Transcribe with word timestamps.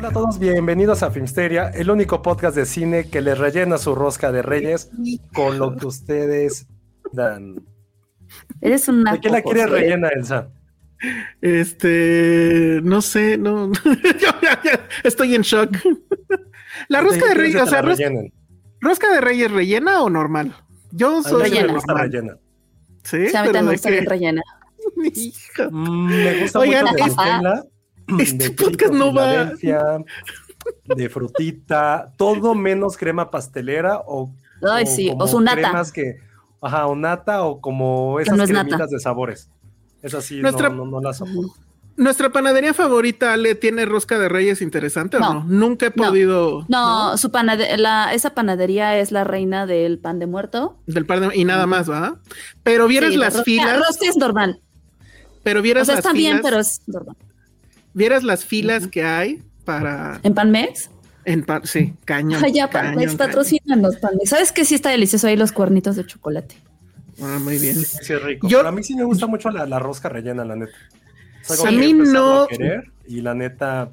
Hola 0.00 0.08
a 0.08 0.12
todos, 0.12 0.38
bienvenidos 0.38 1.02
a 1.02 1.10
Filmsteria, 1.10 1.68
el 1.68 1.90
único 1.90 2.22
podcast 2.22 2.56
de 2.56 2.64
cine 2.64 3.10
que 3.10 3.20
les 3.20 3.36
rellena 3.36 3.76
su 3.76 3.94
rosca 3.94 4.32
de 4.32 4.40
reyes 4.40 4.90
con 5.34 5.58
lo 5.58 5.76
que 5.76 5.84
ustedes 5.84 6.66
dan. 7.12 7.66
Eres 8.62 8.88
una. 8.88 9.12
¿De 9.12 9.20
qué 9.20 9.28
la 9.28 9.42
quiere 9.42 9.66
rellena, 9.66 10.08
Elsa? 10.08 10.48
Este, 11.42 12.80
no 12.82 13.02
sé, 13.02 13.36
no. 13.36 13.70
Estoy 15.04 15.34
en 15.34 15.42
shock. 15.42 15.76
La 16.88 17.02
rosca 17.02 17.28
de 17.28 17.34
reyes, 17.34 17.60
o 17.60 17.66
sea, 17.66 17.82
rosca, 17.82 18.10
rosca, 18.80 19.12
de 19.12 19.20
reyes 19.20 19.50
rellena 19.50 20.00
o 20.00 20.08
normal? 20.08 20.56
Yo 20.92 21.22
soy 21.22 21.42
rellena. 21.42 21.74
Me 21.74 21.94
rellena. 21.94 22.38
Sí, 23.04 23.36
a 23.36 23.42
mí 23.42 23.52
también 23.52 23.66
me 23.66 23.72
gusta 23.72 23.90
bien 23.90 24.06
rellena. 24.06 24.42
Mm, 25.70 26.06
me 26.06 26.40
gusta 26.40 26.58
Oigan, 26.58 26.86
mucho 26.86 26.94
de 26.94 27.10
Nutella, 27.10 27.64
este 28.20 28.48
de 28.48 28.50
podcast 28.50 28.92
no 28.92 29.12
va 29.14 29.52
de 30.84 31.08
frutita, 31.08 32.12
todo 32.16 32.54
menos 32.54 32.96
crema 32.96 33.30
pastelera 33.30 34.00
o, 34.06 34.30
Ay, 34.62 34.84
o 34.84 34.86
sí, 34.86 35.12
o 35.18 35.26
su 35.26 35.40
nata. 35.40 35.56
cremas 35.56 35.90
que, 35.92 36.18
ajá, 36.60 36.86
o 36.86 36.94
nata 36.96 37.42
o 37.44 37.60
como 37.60 38.20
esas 38.20 38.36
no 38.36 38.44
es 38.44 38.50
cremitas 38.50 38.78
nata. 38.78 38.90
de 38.92 39.00
sabores. 39.00 39.48
Esas 40.02 40.24
sí, 40.24 40.40
Nuestra- 40.40 40.68
no, 40.70 40.84
no, 40.84 40.92
no 40.92 41.00
las 41.00 41.18
soporto. 41.18 41.54
Nuestra 41.96 42.30
panadería 42.30 42.72
favorita, 42.72 43.34
Ale, 43.34 43.54
¿tiene 43.54 43.84
rosca 43.84 44.18
de 44.18 44.30
reyes 44.30 44.62
interesante 44.62 45.18
o 45.18 45.20
No. 45.20 45.44
Nunca 45.46 45.86
he 45.86 45.92
No. 45.94 46.04
podido. 46.06 46.64
No, 46.68 47.18
su 47.18 47.30
panade- 47.30 47.76
la, 47.76 48.14
esa 48.14 48.30
panadería 48.34 48.98
es 48.98 49.12
la 49.12 49.24
reina 49.24 49.66
del 49.66 49.98
pan 49.98 50.18
de 50.18 50.26
muerto. 50.26 50.78
Del 50.86 51.04
par 51.04 51.20
de- 51.20 51.36
y 51.36 51.44
nada 51.44 51.66
más, 51.66 51.88
¿verdad? 51.88 52.14
Pero 52.62 52.86
vieras 52.86 53.10
Sí, 53.10 53.16
la 53.16 53.26
las 53.26 53.34
rosca- 53.34 53.44
filas. 53.44 53.78
rosca 53.78 54.06
es 54.08 54.16
normal. 54.16 54.60
Pero 55.42 55.60
O 55.60 55.62
vieras 55.62 55.86
sea, 55.86 55.96
las 55.96 56.04
está 56.04 56.16
bien, 56.16 56.40
pero 56.42 56.58
es 56.60 56.80
normal. 56.86 57.16
Vieras 57.94 58.22
las 58.22 58.44
filas 58.44 58.86
que 58.86 59.02
hay 59.04 59.42
para. 59.64 60.20
¿En 60.22 60.34
Panmex? 60.34 60.90
En 61.24 61.44
pa- 61.44 61.60
sí, 61.64 61.94
cañón. 62.04 62.40
Ay, 62.44 62.52
ya, 62.52 62.68
cañón, 62.70 62.94
Panmex, 62.94 63.14
patrocínanos, 63.16 63.96
Panmex. 63.96 64.30
¿Sabes 64.30 64.52
qué? 64.52 64.64
Sí 64.64 64.74
está 64.74 64.90
delicioso 64.90 65.26
ahí 65.26 65.36
los 65.36 65.52
cuernitos 65.52 65.96
de 65.96 66.06
chocolate. 66.06 66.56
Ah, 67.22 67.38
muy 67.42 67.58
bien. 67.58 67.76
Sí, 67.76 68.12
es 68.12 68.22
rico. 68.22 68.48
Yo- 68.48 68.58
Pero 68.58 68.68
a 68.68 68.72
mí 68.72 68.82
sí 68.82 68.94
me 68.94 69.04
gusta 69.04 69.26
mucho 69.26 69.50
la, 69.50 69.66
la 69.66 69.78
rosca 69.78 70.08
rellena, 70.08 70.44
la 70.44 70.56
neta. 70.56 70.72
Es 71.42 71.50
algo 71.50 71.64
Sí. 71.64 71.68
que 71.68 71.76
A 71.76 71.78
mí 71.78 71.92
no- 71.92 72.42
a 72.44 72.48
querer, 72.48 72.90
y 73.06 73.20
la 73.20 73.34
neta, 73.34 73.90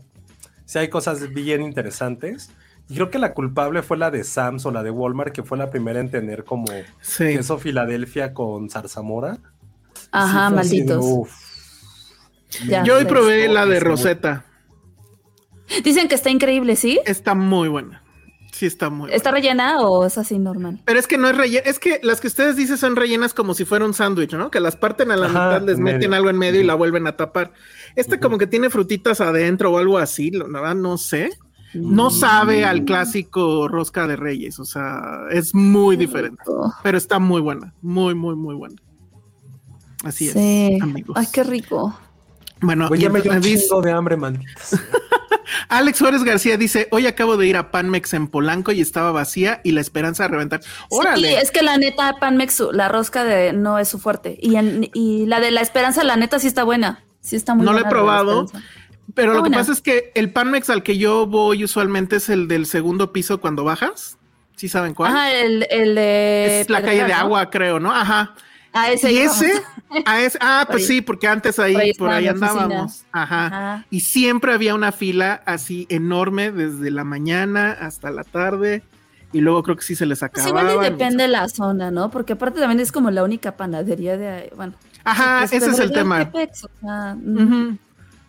sí 0.66 0.80
hay 0.80 0.88
cosas 0.90 1.34
bien 1.34 1.62
interesantes. 1.64 2.50
Y 2.90 2.96
creo 2.96 3.10
que 3.10 3.20
la 3.20 3.34
culpable 3.34 3.84
fue 3.84 3.98
la 3.98 4.12
de 4.12 4.24
Sams 4.24 4.66
o 4.66 4.72
la 4.72 4.82
de 4.82 4.92
Walmart, 4.92 5.34
que 5.34 5.44
fue 5.44 5.58
la 5.58 5.70
primera 5.70 6.00
en 6.00 6.10
tener 6.10 6.46
como 6.46 6.68
Sí. 7.02 7.26
queso 7.26 7.58
Filadelfia 7.58 8.34
con 8.34 8.70
zarzamora. 8.70 9.40
Ajá, 10.12 10.48
Sí, 10.48 10.54
fue 10.54 10.62
así 10.62 10.78
malditos. 10.78 11.06
uf. 11.06 11.47
Ya. 12.66 12.84
Yo 12.84 12.98
hoy 12.98 13.06
probé 13.06 13.48
la 13.48 13.66
de. 13.66 13.80
Rosetta. 13.80 14.46
Dicen 15.84 16.08
que 16.08 16.16
está 16.16 16.30
increíble, 16.30 16.76
¿sí? 16.76 17.00
Está 17.06 17.36
muy 17.36 17.68
buena. 17.68 18.02
Sí, 18.54 18.66
está 18.66 18.90
muy 18.90 19.02
buena. 19.02 19.16
¿Está 19.16 19.32
rellena 19.32 19.82
o 19.82 20.06
es 20.06 20.18
así 20.18 20.40
normal? 20.40 20.82
Pero 20.86 20.98
es 20.98 21.06
que 21.08 21.18
no 21.18 21.28
es 21.30 21.38
rellena, 21.38 21.64
es 21.70 21.78
que 21.78 22.00
las 22.02 22.22
que 22.22 22.28
ustedes 22.28 22.56
dicen 22.56 22.78
son 22.78 22.96
rellenas 22.96 23.34
como 23.34 23.54
si 23.54 23.66
fuera 23.66 23.86
un 23.86 23.94
sándwich, 23.94 24.34
¿no? 24.34 24.50
Que 24.50 24.60
las 24.60 24.76
parten 24.78 25.12
a 25.12 25.18
la 25.18 25.28
Ajá, 25.28 25.46
mitad, 25.50 25.62
les 25.68 25.78
en 25.78 25.84
meten 25.84 26.00
medio. 26.10 26.16
algo 26.16 26.30
en 26.30 26.38
medio 26.40 26.62
y 26.62 26.64
la 26.64 26.74
vuelven 26.74 27.06
a 27.06 27.16
tapar. 27.18 27.52
Esta 27.96 28.20
como 28.20 28.38
que 28.38 28.48
tiene 28.48 28.70
frutitas 28.70 29.22
adentro 29.22 29.72
o 29.74 29.78
algo 29.78 29.98
así, 30.00 30.32
la 30.32 30.46
verdad 30.46 30.76
no 30.76 30.98
sé. 30.98 31.30
No 31.74 32.10
sabe 32.10 32.64
al 32.66 32.86
clásico 32.86 33.68
rosca 33.68 34.08
de 34.08 34.16
reyes, 34.16 34.58
o 34.58 34.66
sea, 34.66 35.02
es 35.30 35.54
muy 35.54 35.98
diferente, 35.98 36.42
pero 36.82 36.98
está 36.98 37.20
muy 37.20 37.42
buena, 37.42 37.74
muy, 37.82 38.16
muy, 38.16 38.36
muy 38.36 38.56
buena. 38.56 38.76
Así 40.04 40.30
Sí. 40.30 40.70
es, 40.78 40.82
amigos. 40.82 41.16
Ay, 41.20 41.28
qué 41.32 41.44
rico. 41.44 41.94
Bueno, 42.62 42.88
Güey, 42.88 43.02
ya 43.02 43.10
me 43.10 43.22
dio 43.22 43.32
un 43.32 43.42
chingo 43.42 43.82
de 43.82 43.92
hambre, 43.92 44.18
maldita. 44.18 44.52
sea. 44.64 44.80
Alex 45.70 45.98
Suárez 45.98 46.24
García 46.24 46.58
dice, 46.58 46.88
hoy 46.92 47.08
acabo 47.08 47.38
de 47.38 47.48
ir 47.48 47.56
a 47.58 47.72
Panmex 47.72 48.14
en 48.14 48.28
Polanco 48.28 48.72
y 48.72 48.82
estaba 48.82 49.12
vacía 49.12 49.62
y 49.64 49.72
la 49.72 49.82
esperanza 49.82 50.24
de 50.24 50.30
reventar. 50.30 50.62
Órale. 50.90 51.28
Sí, 51.30 51.34
es 51.36 51.52
que 51.52 51.62
la 51.62 51.78
neta, 51.78 52.16
Panmex, 52.20 52.60
la 52.74 52.90
rosca 52.90 53.24
de 53.24 53.54
no 53.54 53.80
es 53.80 53.88
su 53.88 54.00
fuerte. 54.00 54.38
Y, 54.42 54.56
en- 54.56 54.90
y 54.94 55.26
la 55.26 55.40
de 55.40 55.52
la 55.52 55.62
esperanza, 55.62 56.04
la 56.04 56.16
neta, 56.18 56.40
sí 56.40 56.48
está 56.48 56.64
buena. 56.64 57.04
Sí 57.22 57.36
está 57.36 57.56
muy 57.56 57.66
No 57.66 57.72
la 57.74 57.80
he 57.80 57.84
buena. 57.84 57.90
de 57.90 57.92
probado. 57.96 58.46
Pero 59.14 59.30
lo 59.34 59.36
que 59.38 59.50
buena. 59.50 59.58
pasa 59.60 59.72
es 59.72 59.82
que 59.82 60.12
el 60.16 60.32
Panmex 60.32 60.70
al 60.70 60.84
que 60.84 60.98
yo 60.98 61.26
voy 61.28 61.64
usualmente 61.64 62.18
es 62.18 62.30
el 62.30 62.48
del 62.48 62.66
segundo 62.66 63.14
piso 63.14 63.40
cuando 63.40 63.64
bajas. 63.64 64.18
¿Sí 64.56 64.68
saben 64.70 64.94
cuál? 64.94 65.12
Ajá, 65.16 65.32
el, 65.34 65.66
el 65.70 65.96
de. 65.96 66.62
es 66.62 66.70
la 66.70 66.82
calle 66.82 67.04
de 67.04 67.10
¿no? 67.10 67.16
agua, 67.16 67.50
creo, 67.50 67.80
¿no? 67.80 67.92
Ajá. 67.94 68.36
Ese. 68.74 69.12
y 69.12 69.18
ese, 69.18 69.52
a 70.06 70.22
ese- 70.22 70.38
ah, 70.42 70.66
pues 70.70 70.84
ahí. 70.84 70.88
sí, 70.98 71.02
porque 71.02 71.28
antes 71.28 71.58
ahí, 71.60 71.74
Por 71.74 72.10
ahí 72.10 72.26
por 72.26 72.36
andábamos. 72.36 73.04
Ajá. 73.12 73.46
Ajá. 73.48 73.86
Y 73.90 74.02
siempre 74.02 74.54
había 74.54 74.76
una 74.76 74.92
fila 74.92 75.42
así 75.46 75.88
enorme 75.90 76.52
desde 76.52 76.92
la 76.92 77.04
mañana 77.04 77.72
hasta 77.72 78.12
la 78.12 78.24
tarde. 78.24 78.84
Y 79.34 79.42
luego 79.42 79.62
creo 79.64 79.76
que 79.76 79.84
sí 79.84 79.96
se 79.96 80.06
les 80.06 80.20
Pues 80.20 80.32
acababa. 80.46 80.72
igual 80.72 80.88
y 80.88 80.90
depende 80.92 81.24
de 81.24 81.30
la 81.30 81.50
zona, 81.50 81.92
¿no? 81.92 82.10
Porque 82.12 82.34
aparte 82.34 82.60
también 82.60 82.80
es 82.80 82.92
como 82.92 83.12
la 83.12 83.24
única 83.24 83.58
panadería 83.58 84.16
de 84.18 84.28
ahí. 84.30 84.50
Bueno. 84.56 84.74
Ajá, 85.04 85.40
pues, 85.40 85.54
ese 85.54 85.72
es 85.72 85.80
el 85.80 85.92
tema. 85.92 86.20
Tepex, 86.32 86.64
o 86.66 86.70
sea, 86.82 87.16
mm. 87.16 87.78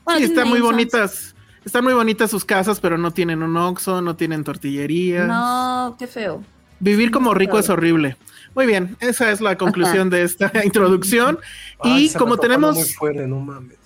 Bueno, 0.05 0.19
sí, 0.19 0.25
están 0.25 0.49
muy 0.49 0.61
bonitas. 0.61 1.35
Están 1.65 1.85
muy 1.85 1.93
bonitas 1.93 2.31
sus 2.31 2.45
casas, 2.45 2.81
pero 2.81 2.97
no 2.97 3.11
tienen 3.13 3.43
un 3.43 3.57
Oxxo, 3.57 4.01
no 4.01 4.17
tienen 4.17 4.43
tortillerías. 4.43 5.29
No, 5.29 5.97
qué 5.99 6.07
feo. 6.07 6.43
Vivir 6.81 7.11
como 7.11 7.35
rico 7.35 7.59
es 7.59 7.69
horrible. 7.69 8.17
Muy 8.55 8.67
bien, 8.67 8.97
esa 9.01 9.31
es 9.31 9.41
la 9.41 9.57
conclusión 9.57 10.11
de 10.11 10.23
esta 10.23 10.51
introducción. 10.65 11.39
Ay, 11.81 12.07
y 12.07 12.13
como 12.19 12.39
tenemos 12.39 12.77
Muy 12.77 12.85
fuerte, 12.85 13.27
no 13.27 13.41
mames. 13.41 13.79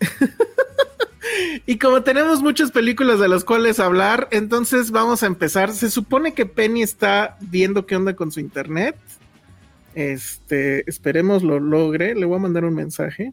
y 1.66 1.78
como 1.78 2.02
tenemos 2.02 2.42
muchas 2.42 2.70
películas 2.70 3.20
de 3.20 3.28
las 3.28 3.44
cuales 3.44 3.80
hablar, 3.80 4.28
entonces 4.30 4.90
vamos 4.90 5.22
a 5.22 5.26
empezar. 5.26 5.72
Se 5.72 5.90
supone 5.90 6.34
que 6.34 6.46
Penny 6.46 6.82
está 6.82 7.36
viendo 7.40 7.86
qué 7.86 7.96
onda 7.96 8.14
con 8.14 8.32
su 8.32 8.40
internet. 8.40 8.96
Este, 9.94 10.88
esperemos 10.88 11.42
lo 11.42 11.60
logre. 11.60 12.14
Le 12.14 12.26
voy 12.26 12.36
a 12.36 12.40
mandar 12.40 12.64
un 12.64 12.74
mensaje. 12.74 13.32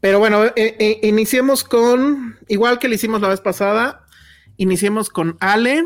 Pero 0.00 0.18
bueno, 0.18 0.44
eh, 0.44 0.52
eh, 0.56 0.98
iniciemos 1.04 1.62
con, 1.62 2.36
igual 2.48 2.80
que 2.80 2.88
le 2.88 2.96
hicimos 2.96 3.20
la 3.20 3.28
vez 3.28 3.40
pasada, 3.40 4.04
iniciemos 4.56 5.10
con 5.10 5.36
Ale. 5.38 5.84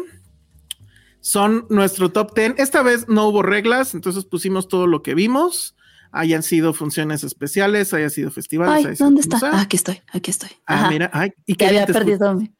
Son 1.26 1.66
nuestro 1.70 2.12
top 2.12 2.36
10. 2.36 2.54
Esta 2.58 2.84
vez 2.84 3.08
no 3.08 3.26
hubo 3.26 3.42
reglas, 3.42 3.94
entonces 3.94 4.24
pusimos 4.24 4.68
todo 4.68 4.86
lo 4.86 5.02
que 5.02 5.16
vimos. 5.16 5.74
Hayan 6.12 6.44
sido 6.44 6.72
funciones 6.72 7.24
especiales, 7.24 7.92
haya 7.92 8.10
sido 8.10 8.30
festivales. 8.30 8.86
Ay, 8.86 8.94
¿dónde 8.96 9.22
está? 9.22 9.40
Ah, 9.42 9.62
aquí 9.62 9.74
estoy, 9.74 10.00
aquí 10.12 10.30
estoy. 10.30 10.50
Ah, 10.66 10.82
Ajá. 10.82 10.88
mira, 10.90 11.10
ay, 11.12 11.32
y 11.44 11.56
Que 11.56 11.66
había 11.66 11.84
te 11.84 11.92
perdido. 11.92 12.32
mi- 12.32 12.54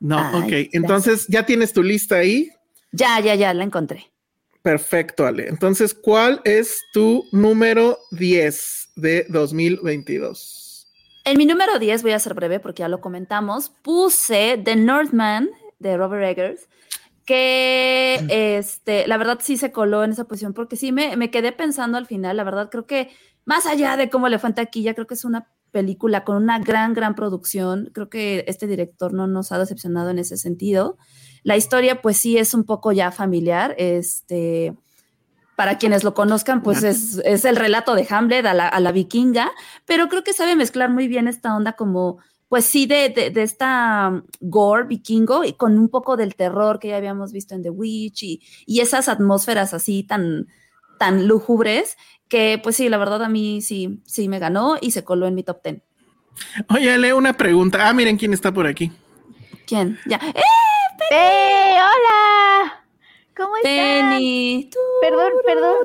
No, 0.00 0.16
Ay, 0.18 0.28
ok. 0.28 0.48
gracias. 0.48 0.68
Entonces, 0.72 1.26
¿ya 1.28 1.44
tienes 1.44 1.74
tu 1.74 1.82
lista 1.82 2.14
ahí? 2.16 2.48
Ya, 2.90 3.20
ya, 3.20 3.34
ya, 3.34 3.52
la 3.52 3.64
encontré. 3.64 4.10
Perfecto, 4.62 5.26
Ale. 5.26 5.48
Entonces, 5.48 5.92
¿cuál 5.92 6.40
es 6.44 6.80
tu 6.94 7.22
número 7.32 7.98
10 8.12 8.88
de 8.96 9.26
2022? 9.28 10.86
En 11.26 11.36
mi 11.36 11.44
número 11.44 11.78
10, 11.78 12.02
voy 12.02 12.12
a 12.12 12.18
ser 12.18 12.32
breve 12.32 12.60
porque 12.60 12.80
ya 12.80 12.88
lo 12.88 13.02
comentamos, 13.02 13.70
puse 13.82 14.58
The 14.64 14.74
Northman 14.76 15.50
de 15.78 15.98
Robert 15.98 16.24
Eggers. 16.24 16.66
Que 17.26 18.56
este, 18.58 19.06
la 19.06 19.18
verdad 19.18 19.38
sí 19.42 19.56
se 19.58 19.72
coló 19.72 20.04
en 20.04 20.12
esa 20.12 20.24
posición, 20.24 20.54
porque 20.54 20.76
sí 20.76 20.92
me, 20.92 21.16
me 21.16 21.30
quedé 21.30 21.52
pensando 21.52 21.98
al 21.98 22.06
final, 22.06 22.36
la 22.36 22.44
verdad 22.44 22.70
creo 22.70 22.86
que 22.86 23.10
más 23.44 23.66
allá 23.66 23.96
de 23.96 24.08
cómo 24.08 24.28
le 24.28 24.38
fue 24.38 24.48
en 24.48 24.54
taquilla, 24.54 24.94
creo 24.94 25.06
que 25.06 25.14
es 25.14 25.24
una 25.24 25.48
película 25.70 26.24
con 26.24 26.36
una 26.36 26.58
gran, 26.58 26.94
gran 26.94 27.14
producción. 27.14 27.90
Creo 27.92 28.08
que 28.08 28.44
este 28.48 28.66
director 28.66 29.12
no 29.12 29.26
nos 29.26 29.52
ha 29.52 29.58
decepcionado 29.58 30.10
en 30.10 30.18
ese 30.18 30.36
sentido. 30.36 30.96
La 31.42 31.56
historia, 31.56 32.00
pues 32.00 32.16
sí, 32.16 32.38
es 32.38 32.54
un 32.54 32.64
poco 32.64 32.92
ya 32.92 33.12
familiar. 33.12 33.74
Este, 33.76 34.74
para 35.54 35.78
quienes 35.78 36.02
lo 36.02 36.14
conozcan, 36.14 36.62
pues 36.62 36.82
es, 36.82 37.20
es 37.24 37.44
el 37.44 37.56
relato 37.56 37.94
de 37.94 38.06
Hamlet 38.08 38.46
a 38.46 38.54
la, 38.54 38.68
a 38.68 38.80
la, 38.80 38.90
vikinga, 38.90 39.52
pero 39.84 40.08
creo 40.08 40.24
que 40.24 40.32
sabe 40.32 40.56
mezclar 40.56 40.90
muy 40.90 41.08
bien 41.08 41.28
esta 41.28 41.54
onda 41.54 41.74
como, 41.74 42.18
pues 42.48 42.64
sí, 42.64 42.86
de, 42.86 43.08
de, 43.08 43.30
de, 43.30 43.42
esta 43.42 44.22
gore 44.40 44.84
vikingo 44.84 45.44
y 45.44 45.54
con 45.54 45.78
un 45.78 45.88
poco 45.88 46.16
del 46.16 46.36
terror 46.36 46.78
que 46.78 46.88
ya 46.88 46.96
habíamos 46.96 47.32
visto 47.32 47.54
en 47.54 47.62
The 47.62 47.70
Witch 47.70 48.22
y, 48.22 48.42
y 48.66 48.80
esas 48.80 49.08
atmósferas 49.08 49.74
así 49.74 50.04
tan, 50.04 50.46
tan 50.98 51.26
lúgubres 51.26 51.96
que 52.28 52.60
pues 52.62 52.76
sí, 52.76 52.88
la 52.88 52.98
verdad 52.98 53.22
a 53.22 53.28
mí 53.28 53.60
sí, 53.62 54.00
sí 54.04 54.28
me 54.28 54.38
ganó 54.38 54.76
y 54.80 54.92
se 54.92 55.04
coló 55.04 55.26
en 55.26 55.34
mi 55.34 55.42
top 55.42 55.62
ten. 55.62 55.82
Oye, 56.68 56.98
leo 56.98 57.16
una 57.16 57.32
pregunta. 57.32 57.88
Ah, 57.88 57.92
miren 57.92 58.16
quién 58.16 58.32
está 58.32 58.52
por 58.52 58.66
aquí. 58.66 58.92
¿Quién? 59.66 59.98
Ya. 60.06 60.16
¡Eh! 60.16 60.42
¡Eh! 61.10 61.76
¡Hola! 61.78 62.84
¿Cómo 63.36 63.56
estás? 63.56 63.72
Penny. 63.72 64.70
Perdón, 65.00 65.32
perdón. 65.44 65.76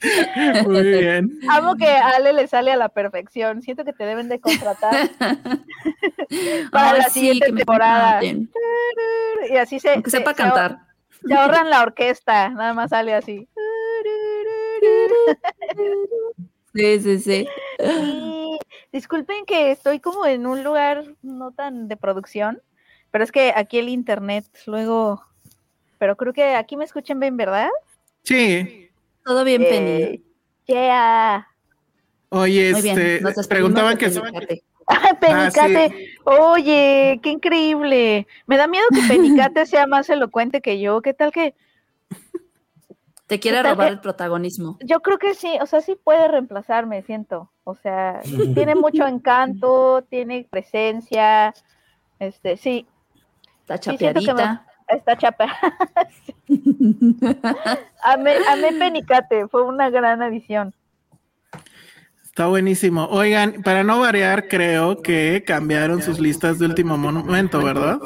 Muy 0.66 0.82
bien. 0.82 1.40
Amo 1.48 1.74
que 1.76 1.86
a 1.88 2.10
Ale 2.16 2.32
le 2.32 2.46
sale 2.46 2.70
a 2.72 2.76
la 2.76 2.88
perfección. 2.88 3.62
Siento 3.62 3.84
que 3.84 3.92
te 3.92 4.04
deben 4.04 4.28
de 4.28 4.40
contratar 4.40 5.10
para 6.70 6.98
la 6.98 7.04
sí, 7.04 7.20
siguiente 7.20 7.52
temporada. 7.52 8.20
Y 8.22 9.56
así 9.56 9.80
se, 9.80 10.00
Que 10.02 10.10
se- 10.10 10.18
sepa 10.18 10.30
se 10.30 10.36
cantar. 10.36 10.78
Se 11.26 11.34
ahorran 11.34 11.68
la 11.68 11.82
orquesta, 11.82 12.48
nada 12.50 12.74
más 12.74 12.90
sale 12.90 13.12
así. 13.14 13.48
Sí, 16.74 17.00
sí, 17.00 17.18
sí. 17.18 17.48
Y 17.80 18.58
disculpen 18.92 19.44
que 19.46 19.72
estoy 19.72 19.98
como 20.00 20.26
en 20.26 20.46
un 20.46 20.62
lugar 20.62 21.04
no 21.22 21.50
tan 21.52 21.88
de 21.88 21.96
producción, 21.96 22.62
pero 23.10 23.24
es 23.24 23.32
que 23.32 23.52
aquí 23.56 23.78
el 23.78 23.88
internet 23.88 24.44
luego, 24.66 25.24
pero 25.98 26.16
creo 26.16 26.32
que 26.32 26.54
aquí 26.54 26.76
me 26.76 26.84
escuchan 26.84 27.18
bien, 27.18 27.36
¿verdad? 27.36 27.68
Sí. 28.22 28.87
Todo 29.28 29.44
bien, 29.44 29.60
Penny. 29.62 30.02
Eh, 30.02 30.22
yeah. 30.66 31.46
Oye, 32.30 32.72
Muy 32.72 32.80
bien. 32.82 32.98
este, 32.98 33.20
Nos 33.20 33.34
despedimos 33.34 33.46
preguntaban 33.74 33.98
que 33.98 34.08
Penicate. 34.10 34.62
Ay, 34.86 35.12
Penicate, 35.20 35.88
sí. 35.90 36.06
oye, 36.24 37.20
qué 37.22 37.28
increíble. 37.28 38.26
Me 38.46 38.56
da 38.56 38.66
miedo 38.66 38.86
que 38.90 39.02
Penicate 39.06 39.66
sea 39.66 39.86
más 39.86 40.08
elocuente 40.08 40.62
que 40.62 40.80
yo. 40.80 41.02
¿Qué 41.02 41.12
tal 41.12 41.30
que? 41.30 41.54
Te 43.26 43.38
quiere 43.38 43.58
¿Qué 43.58 43.62
tal 43.64 43.72
robar 43.74 43.88
que- 43.88 43.92
el 43.92 44.00
protagonismo. 44.00 44.78
Yo 44.82 45.00
creo 45.00 45.18
que 45.18 45.34
sí, 45.34 45.58
o 45.60 45.66
sea, 45.66 45.82
sí 45.82 45.94
puede 46.02 46.26
reemplazarme, 46.28 47.02
siento. 47.02 47.50
O 47.64 47.74
sea, 47.74 48.20
tiene 48.54 48.74
mucho 48.76 49.06
encanto, 49.06 50.02
tiene 50.08 50.46
presencia. 50.48 51.52
Este, 52.18 52.56
sí, 52.56 52.86
Está 53.60 53.76
Sí, 53.76 53.98
siento 53.98 54.20
que 54.20 54.26
chapeadita. 54.26 54.66
Está 54.88 55.16
chapa. 55.16 55.46
amé, 58.02 58.34
amé 58.48 58.72
Penicate, 58.78 59.48
fue 59.48 59.62
una 59.62 59.90
gran 59.90 60.22
adición. 60.22 60.74
Está 62.24 62.46
buenísimo. 62.46 63.06
Oigan, 63.06 63.62
para 63.64 63.82
no 63.82 63.98
variar, 64.00 64.46
creo 64.46 65.02
que 65.02 65.42
cambiaron 65.44 66.02
sus 66.02 66.20
listas 66.20 66.58
de 66.58 66.66
último 66.66 66.96
momento, 66.96 67.60
¿verdad? 67.60 67.98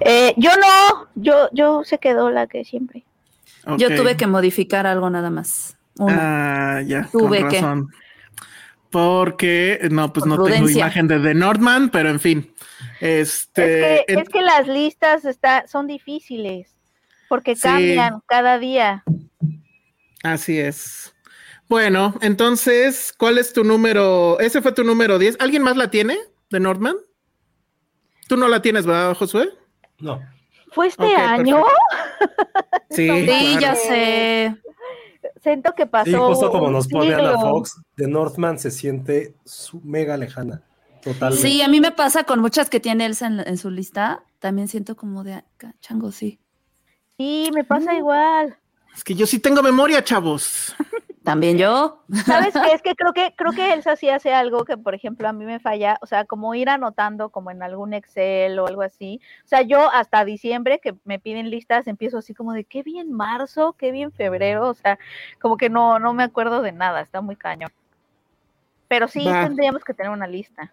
Eh, 0.00 0.34
yo 0.36 0.50
no, 0.56 1.08
yo, 1.14 1.48
yo 1.52 1.84
se 1.84 1.98
quedó 1.98 2.30
la 2.30 2.46
que 2.46 2.64
siempre. 2.64 3.04
Yo 3.78 3.94
tuve 3.94 4.16
que 4.16 4.26
modificar 4.26 4.86
algo 4.86 5.10
nada 5.10 5.28
más. 5.28 5.76
Uno. 5.98 6.16
Ah, 6.18 6.82
ya, 6.86 7.08
Tuve 7.10 7.40
con 7.42 7.50
que. 7.50 7.94
Porque, 8.90 9.88
no, 9.90 10.12
pues 10.12 10.24
Por 10.24 10.38
no 10.38 10.44
tengo 10.44 10.70
imagen 10.70 11.08
de 11.08 11.18
The 11.18 11.34
Nordman, 11.34 11.90
pero 11.90 12.08
en 12.08 12.20
fin. 12.20 12.54
Este, 13.00 14.00
es, 14.00 14.04
que, 14.06 14.12
en- 14.12 14.18
es 14.20 14.28
que 14.28 14.40
las 14.42 14.66
listas 14.66 15.24
está, 15.24 15.66
son 15.68 15.86
difíciles, 15.86 16.68
porque 17.28 17.54
Sí. 17.56 17.62
cambian 17.62 18.22
cada 18.26 18.58
día. 18.58 19.04
así 20.22 20.58
es. 20.58 21.12
Bueno, 21.68 22.14
entonces, 22.20 23.12
¿cuál 23.16 23.38
es 23.38 23.52
tu 23.52 23.64
número? 23.64 24.38
Ese 24.40 24.62
fue 24.62 24.72
tu 24.72 24.84
número 24.84 25.18
10. 25.18 25.36
¿Alguien 25.40 25.62
más 25.62 25.76
la 25.76 25.90
tiene 25.90 26.16
de 26.50 26.60
Nordman? 26.60 26.94
Tú 28.28 28.36
no 28.36 28.48
la 28.48 28.62
tienes, 28.62 28.86
¿verdad, 28.86 29.14
Josué? 29.14 29.50
No. 29.98 30.20
¿Fue 30.72 30.86
este 30.88 31.14
año? 31.14 31.64
Sí, 32.90 33.08
Sí, 33.08 33.26
claro. 33.26 33.60
ya 33.60 33.74
sé. 33.74 34.56
Siento 35.42 35.72
que 35.74 35.86
pasó. 35.86 36.10
Sí, 36.10 36.14
justo 36.16 36.50
como 36.50 36.70
nos 36.70 36.86
pone 36.88 37.14
Ana. 37.14 37.38
Fox, 37.38 37.80
The 37.96 38.06
Northman 38.08 38.58
se 38.58 38.70
siente 38.70 39.34
su- 39.44 39.80
mega 39.82 40.16
lejana. 40.16 40.62
Totalmente. 41.06 41.48
Sí, 41.48 41.62
a 41.62 41.68
mí 41.68 41.80
me 41.80 41.92
pasa 41.92 42.24
con 42.24 42.40
muchas 42.40 42.68
que 42.68 42.80
tiene 42.80 43.06
Elsa 43.06 43.28
en, 43.28 43.38
en 43.38 43.58
su 43.58 43.70
lista. 43.70 44.24
También 44.40 44.66
siento 44.66 44.96
como 44.96 45.22
de 45.22 45.34
"Ah, 45.34 45.44
chango, 45.78 46.10
sí. 46.10 46.40
Sí, 47.16 47.48
me 47.54 47.62
pasa 47.62 47.94
igual. 47.94 48.56
Es 48.92 49.04
que 49.04 49.14
yo 49.14 49.24
sí 49.24 49.38
tengo 49.38 49.62
memoria, 49.62 50.02
chavos. 50.02 50.74
También 51.22 51.58
yo. 51.58 52.02
¿Sabes 52.24 52.54
qué? 52.54 52.72
Es 52.72 52.82
que 52.82 52.96
creo 52.96 53.12
que 53.12 53.34
creo 53.36 53.52
que 53.52 53.72
Elsa 53.72 53.94
sí 53.94 54.08
hace 54.08 54.34
algo 54.34 54.64
que, 54.64 54.76
por 54.76 54.96
ejemplo, 54.96 55.28
a 55.28 55.32
mí 55.32 55.44
me 55.44 55.60
falla, 55.60 55.96
o 56.02 56.06
sea, 56.06 56.24
como 56.24 56.52
ir 56.56 56.68
anotando 56.68 57.28
como 57.30 57.52
en 57.52 57.62
algún 57.62 57.94
Excel 57.94 58.58
o 58.58 58.66
algo 58.66 58.82
así. 58.82 59.20
O 59.44 59.48
sea, 59.48 59.62
yo 59.62 59.88
hasta 59.92 60.24
diciembre 60.24 60.80
que 60.82 60.96
me 61.04 61.20
piden 61.20 61.50
listas 61.50 61.86
empiezo 61.86 62.18
así 62.18 62.34
como 62.34 62.52
de 62.52 62.64
qué 62.64 62.82
bien 62.82 63.12
marzo, 63.12 63.76
qué 63.78 63.92
bien 63.92 64.10
febrero, 64.10 64.68
o 64.68 64.74
sea, 64.74 64.98
como 65.40 65.56
que 65.56 65.70
no 65.70 66.00
no 66.00 66.14
me 66.14 66.24
acuerdo 66.24 66.62
de 66.62 66.72
nada, 66.72 67.00
está 67.00 67.20
muy 67.20 67.36
cañón. 67.36 67.70
Pero 68.88 69.06
sí 69.06 69.24
tendríamos 69.24 69.84
que 69.84 69.94
tener 69.94 70.10
una 70.10 70.26
lista. 70.26 70.72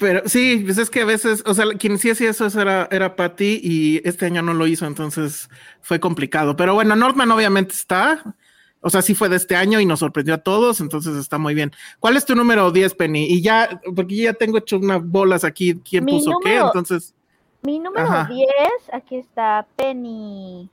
Pero 0.00 0.22
sí, 0.24 0.62
pues 0.64 0.78
es 0.78 0.88
que 0.88 1.02
a 1.02 1.04
veces, 1.04 1.42
o 1.46 1.52
sea, 1.52 1.66
quien 1.78 1.98
sí 1.98 2.08
hacía 2.10 2.30
eso 2.30 2.46
era, 2.58 2.88
era 2.90 3.14
Patty 3.16 3.60
y 3.62 4.00
este 4.08 4.24
año 4.24 4.40
no 4.40 4.54
lo 4.54 4.66
hizo, 4.66 4.86
entonces 4.86 5.50
fue 5.82 6.00
complicado. 6.00 6.56
Pero 6.56 6.72
bueno, 6.72 6.96
Nordman 6.96 7.30
obviamente 7.30 7.74
está. 7.74 8.34
O 8.80 8.88
sea, 8.88 9.02
sí 9.02 9.14
fue 9.14 9.28
de 9.28 9.36
este 9.36 9.56
año 9.56 9.78
y 9.78 9.84
nos 9.84 9.98
sorprendió 10.00 10.32
a 10.32 10.38
todos, 10.38 10.80
entonces 10.80 11.14
está 11.18 11.36
muy 11.36 11.54
bien. 11.54 11.70
¿Cuál 11.98 12.16
es 12.16 12.24
tu 12.24 12.34
número 12.34 12.70
10, 12.72 12.94
Penny? 12.94 13.26
Y 13.26 13.42
ya, 13.42 13.78
porque 13.94 14.16
ya 14.16 14.32
tengo 14.32 14.56
hecho 14.56 14.78
unas 14.78 15.06
bolas 15.06 15.44
aquí, 15.44 15.74
quién 15.88 16.06
Mi 16.06 16.12
puso 16.12 16.30
qué, 16.42 16.48
número- 16.48 16.66
entonces. 16.68 17.14
Mi 17.60 17.78
número 17.78 18.06
Ajá. 18.08 18.32
10, 18.32 18.48
aquí 18.94 19.16
está 19.16 19.66
Penny. 19.76 20.70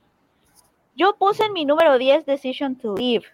Yo 0.96 1.14
puse 1.18 1.44
en 1.44 1.52
mi 1.52 1.66
número 1.66 1.98
10 1.98 2.24
Decision 2.24 2.76
to 2.76 2.96
Live. 2.96 3.26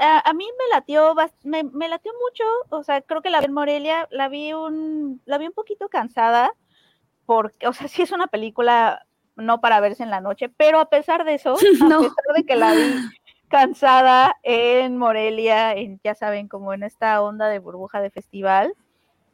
A, 0.00 0.28
a 0.28 0.32
mí 0.32 0.44
me 0.44 0.74
latió, 0.74 1.14
me, 1.44 1.64
me 1.64 1.88
latió 1.88 2.12
mucho, 2.20 2.44
o 2.70 2.82
sea, 2.82 3.00
creo 3.02 3.22
que 3.22 3.30
la 3.30 3.40
vi 3.40 3.46
en 3.46 3.52
Morelia, 3.52 4.08
la 4.10 4.28
vi 4.28 4.52
un, 4.52 5.20
la 5.24 5.38
vi 5.38 5.46
un 5.46 5.52
poquito 5.52 5.88
cansada, 5.88 6.52
porque, 7.26 7.68
o 7.68 7.72
sea, 7.72 7.88
sí 7.88 8.02
es 8.02 8.12
una 8.12 8.26
película 8.26 9.06
no 9.36 9.60
para 9.60 9.80
verse 9.80 10.02
en 10.02 10.10
la 10.10 10.20
noche, 10.20 10.48
pero 10.48 10.80
a 10.80 10.88
pesar 10.88 11.24
de 11.24 11.34
eso, 11.34 11.56
No. 11.88 11.98
a 11.98 12.00
pesar 12.02 12.34
de 12.36 12.44
que 12.44 12.56
la 12.56 12.72
vi 12.72 12.94
cansada 13.48 14.36
en 14.42 14.96
Morelia, 14.96 15.74
en, 15.74 16.00
ya 16.02 16.14
saben, 16.14 16.48
como 16.48 16.72
en 16.72 16.82
esta 16.82 17.22
onda 17.22 17.48
de 17.48 17.58
burbuja 17.58 18.00
de 18.00 18.10
festival, 18.10 18.74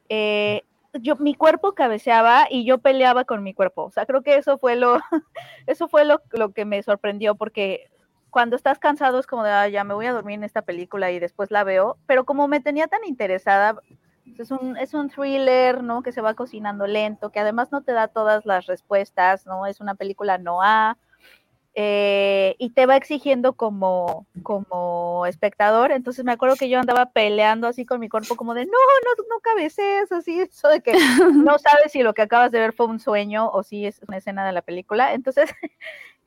eh, 0.08 0.62
yo, 0.94 1.16
mi 1.16 1.34
cuerpo 1.34 1.72
cabeceaba 1.72 2.46
y 2.50 2.64
yo 2.64 2.78
peleaba 2.78 3.24
con 3.24 3.42
mi 3.42 3.54
cuerpo. 3.54 3.84
O 3.84 3.90
sea, 3.90 4.06
creo 4.06 4.22
que 4.22 4.36
eso 4.36 4.58
fue 4.58 4.76
lo, 4.76 4.98
eso 5.66 5.88
fue 5.88 6.04
lo, 6.04 6.20
lo 6.32 6.52
que 6.52 6.64
me 6.64 6.82
sorprendió, 6.82 7.34
porque 7.34 7.88
cuando 8.30 8.56
estás 8.56 8.78
cansado 8.78 9.18
es 9.18 9.26
como 9.26 9.42
de, 9.44 9.50
"Ah, 9.50 9.68
ya 9.68 9.84
me 9.84 9.94
voy 9.94 10.06
a 10.06 10.12
dormir 10.12 10.34
en 10.36 10.44
esta 10.44 10.62
película 10.62 11.10
y 11.10 11.18
después 11.18 11.50
la 11.50 11.64
veo, 11.64 11.98
pero 12.06 12.24
como 12.24 12.48
me 12.48 12.60
tenía 12.60 12.86
tan 12.88 13.04
interesada, 13.04 13.74
pues, 13.74 14.40
es 14.40 14.50
un, 14.50 14.76
es 14.76 14.94
un 14.94 15.10
thriller, 15.10 15.82
¿no? 15.82 16.02
Que 16.02 16.12
se 16.12 16.20
va 16.20 16.34
cocinando 16.34 16.86
lento, 16.86 17.30
que 17.30 17.40
además 17.40 17.72
no 17.72 17.82
te 17.82 17.92
da 17.92 18.08
todas 18.08 18.46
las 18.46 18.66
respuestas, 18.66 19.46
¿no? 19.46 19.66
Es 19.66 19.80
una 19.80 19.94
película 19.94 20.38
no 20.38 20.62
A, 20.62 20.96
eh, 21.74 22.56
y 22.58 22.70
te 22.70 22.86
va 22.86 22.96
exigiendo 22.96 23.52
como, 23.52 24.26
como 24.42 25.24
espectador. 25.26 25.92
Entonces 25.92 26.24
me 26.24 26.32
acuerdo 26.32 26.56
que 26.56 26.68
yo 26.68 26.80
andaba 26.80 27.06
peleando 27.06 27.68
así 27.68 27.86
con 27.86 28.00
mi 28.00 28.08
cuerpo, 28.08 28.34
como 28.36 28.54
de 28.54 28.66
no, 28.66 28.72
no, 28.72 29.24
no 29.28 29.40
cabecees, 29.40 30.10
así, 30.12 30.40
eso 30.50 30.68
de 30.68 30.80
que 30.80 30.92
no 31.32 31.58
sabes 31.58 31.92
si 31.92 32.02
lo 32.02 32.12
que 32.14 32.22
acabas 32.22 32.50
de 32.50 32.58
ver 32.58 32.72
fue 32.72 32.86
un 32.86 32.98
sueño 33.00 33.48
o 33.50 33.62
si 33.62 33.86
es 33.86 34.00
una 34.08 34.16
escena 34.16 34.44
de 34.46 34.52
la 34.52 34.62
película. 34.62 35.14
Entonces, 35.14 35.50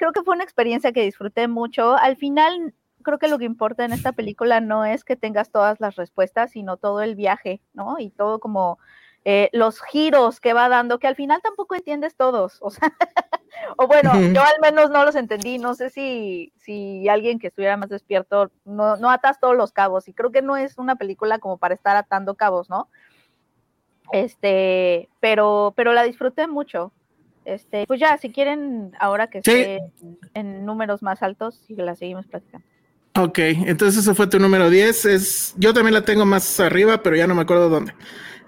creo 0.03 0.11
que 0.11 0.23
fue 0.23 0.35
una 0.35 0.43
experiencia 0.43 0.91
que 0.91 1.03
disfruté 1.03 1.47
mucho. 1.47 1.95
Al 1.95 2.17
final, 2.17 2.73
creo 3.03 3.19
que 3.19 3.29
lo 3.29 3.39
que 3.39 3.45
importa 3.45 3.85
en 3.85 3.93
esta 3.93 4.11
película 4.11 4.59
no 4.59 4.83
es 4.83 5.05
que 5.05 5.15
tengas 5.15 5.49
todas 5.49 5.79
las 5.79 5.95
respuestas, 5.95 6.51
sino 6.51 6.75
todo 6.75 7.01
el 7.01 7.15
viaje, 7.15 7.61
¿no? 7.71 7.97
Y 7.99 8.09
todo 8.09 8.41
como 8.41 8.79
eh, 9.23 9.49
los 9.53 9.81
giros 9.81 10.41
que 10.41 10.51
va 10.51 10.67
dando, 10.67 10.99
que 10.99 11.07
al 11.07 11.15
final 11.15 11.39
tampoco 11.41 11.75
entiendes 11.75 12.17
todos, 12.17 12.57
o 12.59 12.69
sea, 12.69 12.91
o 13.77 13.87
bueno, 13.87 14.11
yo 14.33 14.41
al 14.41 14.59
menos 14.61 14.89
no 14.89 15.05
los 15.05 15.15
entendí, 15.15 15.57
no 15.57 15.73
sé 15.73 15.89
si, 15.89 16.51
si 16.57 17.07
alguien 17.07 17.39
que 17.39 17.47
estuviera 17.47 17.77
más 17.77 17.87
despierto, 17.87 18.51
no, 18.65 18.97
no 18.97 19.09
atas 19.09 19.39
todos 19.39 19.55
los 19.55 19.71
cabos, 19.71 20.09
y 20.09 20.13
creo 20.13 20.33
que 20.33 20.41
no 20.41 20.57
es 20.57 20.77
una 20.77 20.97
película 20.97 21.39
como 21.39 21.57
para 21.57 21.75
estar 21.75 21.95
atando 21.95 22.35
cabos, 22.35 22.69
¿no? 22.69 22.89
Este, 24.11 25.07
pero, 25.21 25.71
pero 25.77 25.93
la 25.93 26.03
disfruté 26.03 26.47
mucho. 26.47 26.91
Este, 27.45 27.85
pues 27.87 27.99
ya, 27.99 28.17
si 28.17 28.31
quieren, 28.31 28.91
ahora 28.99 29.27
que 29.27 29.41
Sí. 29.43 29.51
esté 29.51 29.75
en, 29.75 30.17
en 30.33 30.65
números 30.65 31.01
más 31.01 31.21
altos, 31.23 31.63
y 31.67 31.75
la 31.75 31.95
seguimos 31.95 32.25
platicando. 32.27 32.65
Ok, 33.15 33.37
entonces 33.39 34.01
ese 34.01 34.15
fue 34.15 34.25
tu 34.27 34.39
número 34.39 34.69
10. 34.69 35.05
Es, 35.05 35.53
yo 35.57 35.73
también 35.73 35.93
la 35.93 36.03
tengo 36.03 36.25
más 36.25 36.59
arriba, 36.59 37.03
pero 37.03 37.15
ya 37.15 37.27
no 37.27 37.35
me 37.35 37.43
acuerdo 37.43 37.69
dónde. 37.69 37.93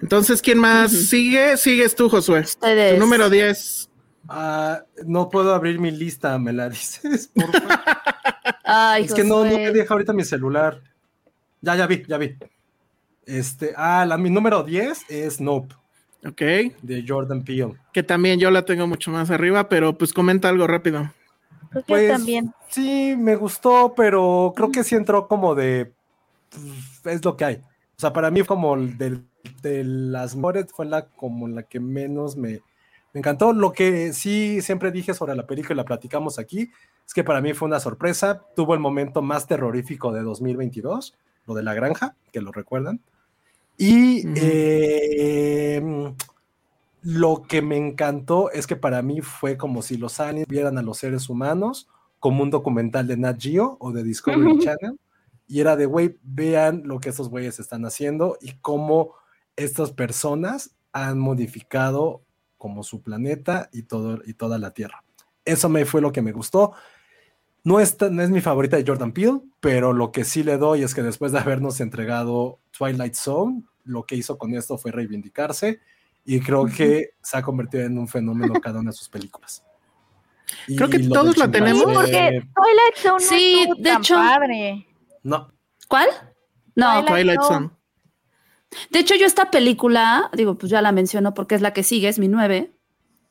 Entonces, 0.01 0.41
¿quién 0.41 0.57
más 0.57 0.91
sigue? 0.91 1.55
Sigues 1.57 1.95
tú, 1.95 2.09
Josué. 2.09 2.39
Ustedes. 2.41 2.95
Tu 2.95 2.99
número 2.99 3.29
10. 3.29 3.89
Ah, 4.27 4.83
no 5.05 5.29
puedo 5.29 5.53
abrir 5.53 5.79
mi 5.79 5.91
lista, 5.91 6.39
me 6.39 6.51
la 6.51 6.69
dices, 6.69 7.29
por 7.33 7.51
favor. 7.51 7.79
Ay, 8.63 9.03
es 9.05 9.13
que 9.13 9.23
no, 9.23 9.43
me 9.43 9.71
deja 9.71 9.93
ahorita 9.93 10.13
mi 10.13 10.23
celular. 10.23 10.81
Ya, 11.61 11.75
ya 11.75 11.85
vi, 11.85 12.03
ya 12.07 12.17
vi. 12.17 12.35
Este, 13.27 13.73
ah, 13.77 14.03
la, 14.07 14.17
mi 14.17 14.31
número 14.31 14.63
10 14.63 15.09
es 15.09 15.39
Nope, 15.39 15.75
Ok, 16.23 16.41
de 16.81 17.05
Jordan 17.07 17.43
Peele. 17.43 17.75
que 17.93 18.03
también 18.03 18.39
yo 18.39 18.49
la 18.51 18.65
tengo 18.65 18.87
mucho 18.87 19.11
más 19.11 19.29
arriba, 19.31 19.69
pero 19.69 19.97
pues 19.97 20.11
comenta 20.13 20.49
algo 20.49 20.65
rápido. 20.67 21.11
Creo 21.69 21.83
que 21.83 21.87
Pues, 21.87 22.11
también. 22.11 22.53
Sí, 22.69 23.15
me 23.17 23.35
gustó, 23.35 23.93
pero 23.95 24.53
creo 24.55 24.71
que 24.71 24.83
sí 24.83 24.95
entró 24.95 25.27
como 25.27 25.55
de. 25.55 25.91
pues, 27.03 27.15
es 27.15 27.23
lo 27.25 27.35
que 27.37 27.45
hay. 27.45 27.55
O 27.55 27.99
sea, 27.99 28.11
para 28.11 28.31
mí, 28.31 28.41
como 28.43 28.75
el 28.75 28.97
de, 28.97 29.19
de 29.61 29.83
las 29.83 30.35
mejores, 30.35 30.65
fue 30.73 30.85
la 30.85 31.05
como 31.07 31.47
la 31.47 31.63
que 31.63 31.79
menos 31.79 32.35
me, 32.35 32.61
me 33.13 33.19
encantó. 33.19 33.53
Lo 33.53 33.71
que 33.71 34.11
sí 34.13 34.61
siempre 34.61 34.91
dije 34.91 35.13
sobre 35.13 35.35
la 35.35 35.45
película 35.45 35.73
y 35.73 35.77
la 35.77 35.85
platicamos 35.85 36.39
aquí 36.39 36.71
es 37.05 37.13
que 37.13 37.23
para 37.23 37.39
mí 37.41 37.53
fue 37.53 37.67
una 37.67 37.79
sorpresa. 37.79 38.41
Tuvo 38.55 38.73
el 38.73 38.79
momento 38.79 39.21
más 39.21 39.45
terrorífico 39.47 40.11
de 40.11 40.23
2022, 40.23 41.13
lo 41.45 41.53
de 41.53 41.63
la 41.63 41.73
granja, 41.73 42.15
que 42.33 42.41
lo 42.41 42.51
recuerdan. 42.51 42.99
Y 43.77 44.23
eh, 44.35 45.81
lo 47.01 47.43
que 47.43 47.61
me 47.61 47.77
encantó 47.77 48.49
es 48.51 48.67
que 48.67 48.75
para 48.75 49.01
mí 49.01 49.21
fue 49.21 49.57
como 49.57 49.81
si 49.81 49.97
los 49.97 50.19
aliens 50.19 50.47
vieran 50.47 50.77
a 50.77 50.81
los 50.81 50.97
seres 50.97 51.29
humanos 51.29 51.87
como 52.19 52.43
un 52.43 52.49
documental 52.49 53.07
de 53.07 53.17
Nat 53.17 53.39
Geo 53.39 53.77
o 53.79 53.91
de 53.91 54.03
Discovery 54.03 54.59
Channel. 54.59 54.99
Y 55.47 55.59
era 55.59 55.75
de, 55.75 55.85
güey, 55.85 56.17
vean 56.23 56.83
lo 56.85 56.99
que 56.99 57.09
estos 57.09 57.29
güeyes 57.29 57.59
están 57.59 57.85
haciendo 57.85 58.37
y 58.41 58.53
cómo 58.61 59.13
estas 59.55 59.91
personas 59.91 60.75
han 60.91 61.19
modificado 61.19 62.23
como 62.57 62.81
su 62.81 63.03
planeta 63.03 63.69
y, 63.71 63.83
todo, 63.83 64.21
y 64.25 64.33
toda 64.33 64.57
la 64.57 64.71
Tierra. 64.71 65.03
Eso 65.43 65.69
me 65.69 65.85
fue 65.85 66.01
lo 66.01 66.11
que 66.11 66.23
me 66.23 66.31
gustó. 66.31 66.73
No 67.65 67.79
es, 67.81 67.97
no 67.99 68.21
es 68.21 68.29
mi 68.29 68.39
favorita 68.41 68.77
de 68.77 68.85
Jordan 68.85 69.11
Peele, 69.11 69.41
pero 69.59 69.91
lo 69.91 70.11
que 70.13 70.23
sí 70.23 70.43
le 70.43 70.57
doy 70.57 70.83
es 70.83 70.93
que 70.95 71.01
después 71.01 71.31
de 71.33 71.39
habernos 71.39 71.81
entregado 71.81 72.59
Twilight 72.77 73.15
Zone, 73.15 73.63
lo 73.83 74.03
que 74.03 74.15
hizo 74.15 74.37
con 74.37 74.53
esto 74.55 74.77
fue 74.77 74.91
reivindicarse 74.91 75.79
y 76.25 76.39
creo 76.39 76.67
que 76.67 77.09
se 77.21 77.37
ha 77.37 77.41
convertido 77.41 77.83
en 77.83 77.97
un 77.97 78.07
fenómeno 78.07 78.53
cada 78.61 78.79
una 78.79 78.91
de 78.91 78.97
sus 78.97 79.09
películas. 79.09 79.63
Y 80.67 80.75
Creo 80.75 80.89
que 80.89 80.99
todos 80.99 81.37
la 81.37 81.49
tenemos. 81.49 81.81
Sí, 81.81 81.87
porque 81.93 82.11
Twilight 82.53 82.95
Zone 82.97 83.13
no 83.13 83.19
Sí, 83.19 83.59
estuvo 83.61 83.75
de 83.75 83.83
tan 83.89 84.01
hecho- 84.01 84.15
padre. 84.15 84.87
No, 85.23 85.51
¿Cuál? 85.87 86.07
No, 86.75 87.03
Twilight 87.03 87.07
Twilight 87.07 87.41
Zone. 87.41 87.67
Zone. 87.67 87.69
de 88.91 88.99
hecho 88.99 89.15
yo 89.15 89.25
esta 89.25 89.49
película, 89.49 90.29
digo, 90.33 90.55
pues 90.55 90.69
ya 90.71 90.81
la 90.83 90.91
menciono 90.91 91.33
porque 91.33 91.55
es 91.55 91.61
la 91.61 91.73
que 91.73 91.81
sigue, 91.83 92.09
es 92.09 92.19
mi 92.19 92.27
nueve, 92.27 92.71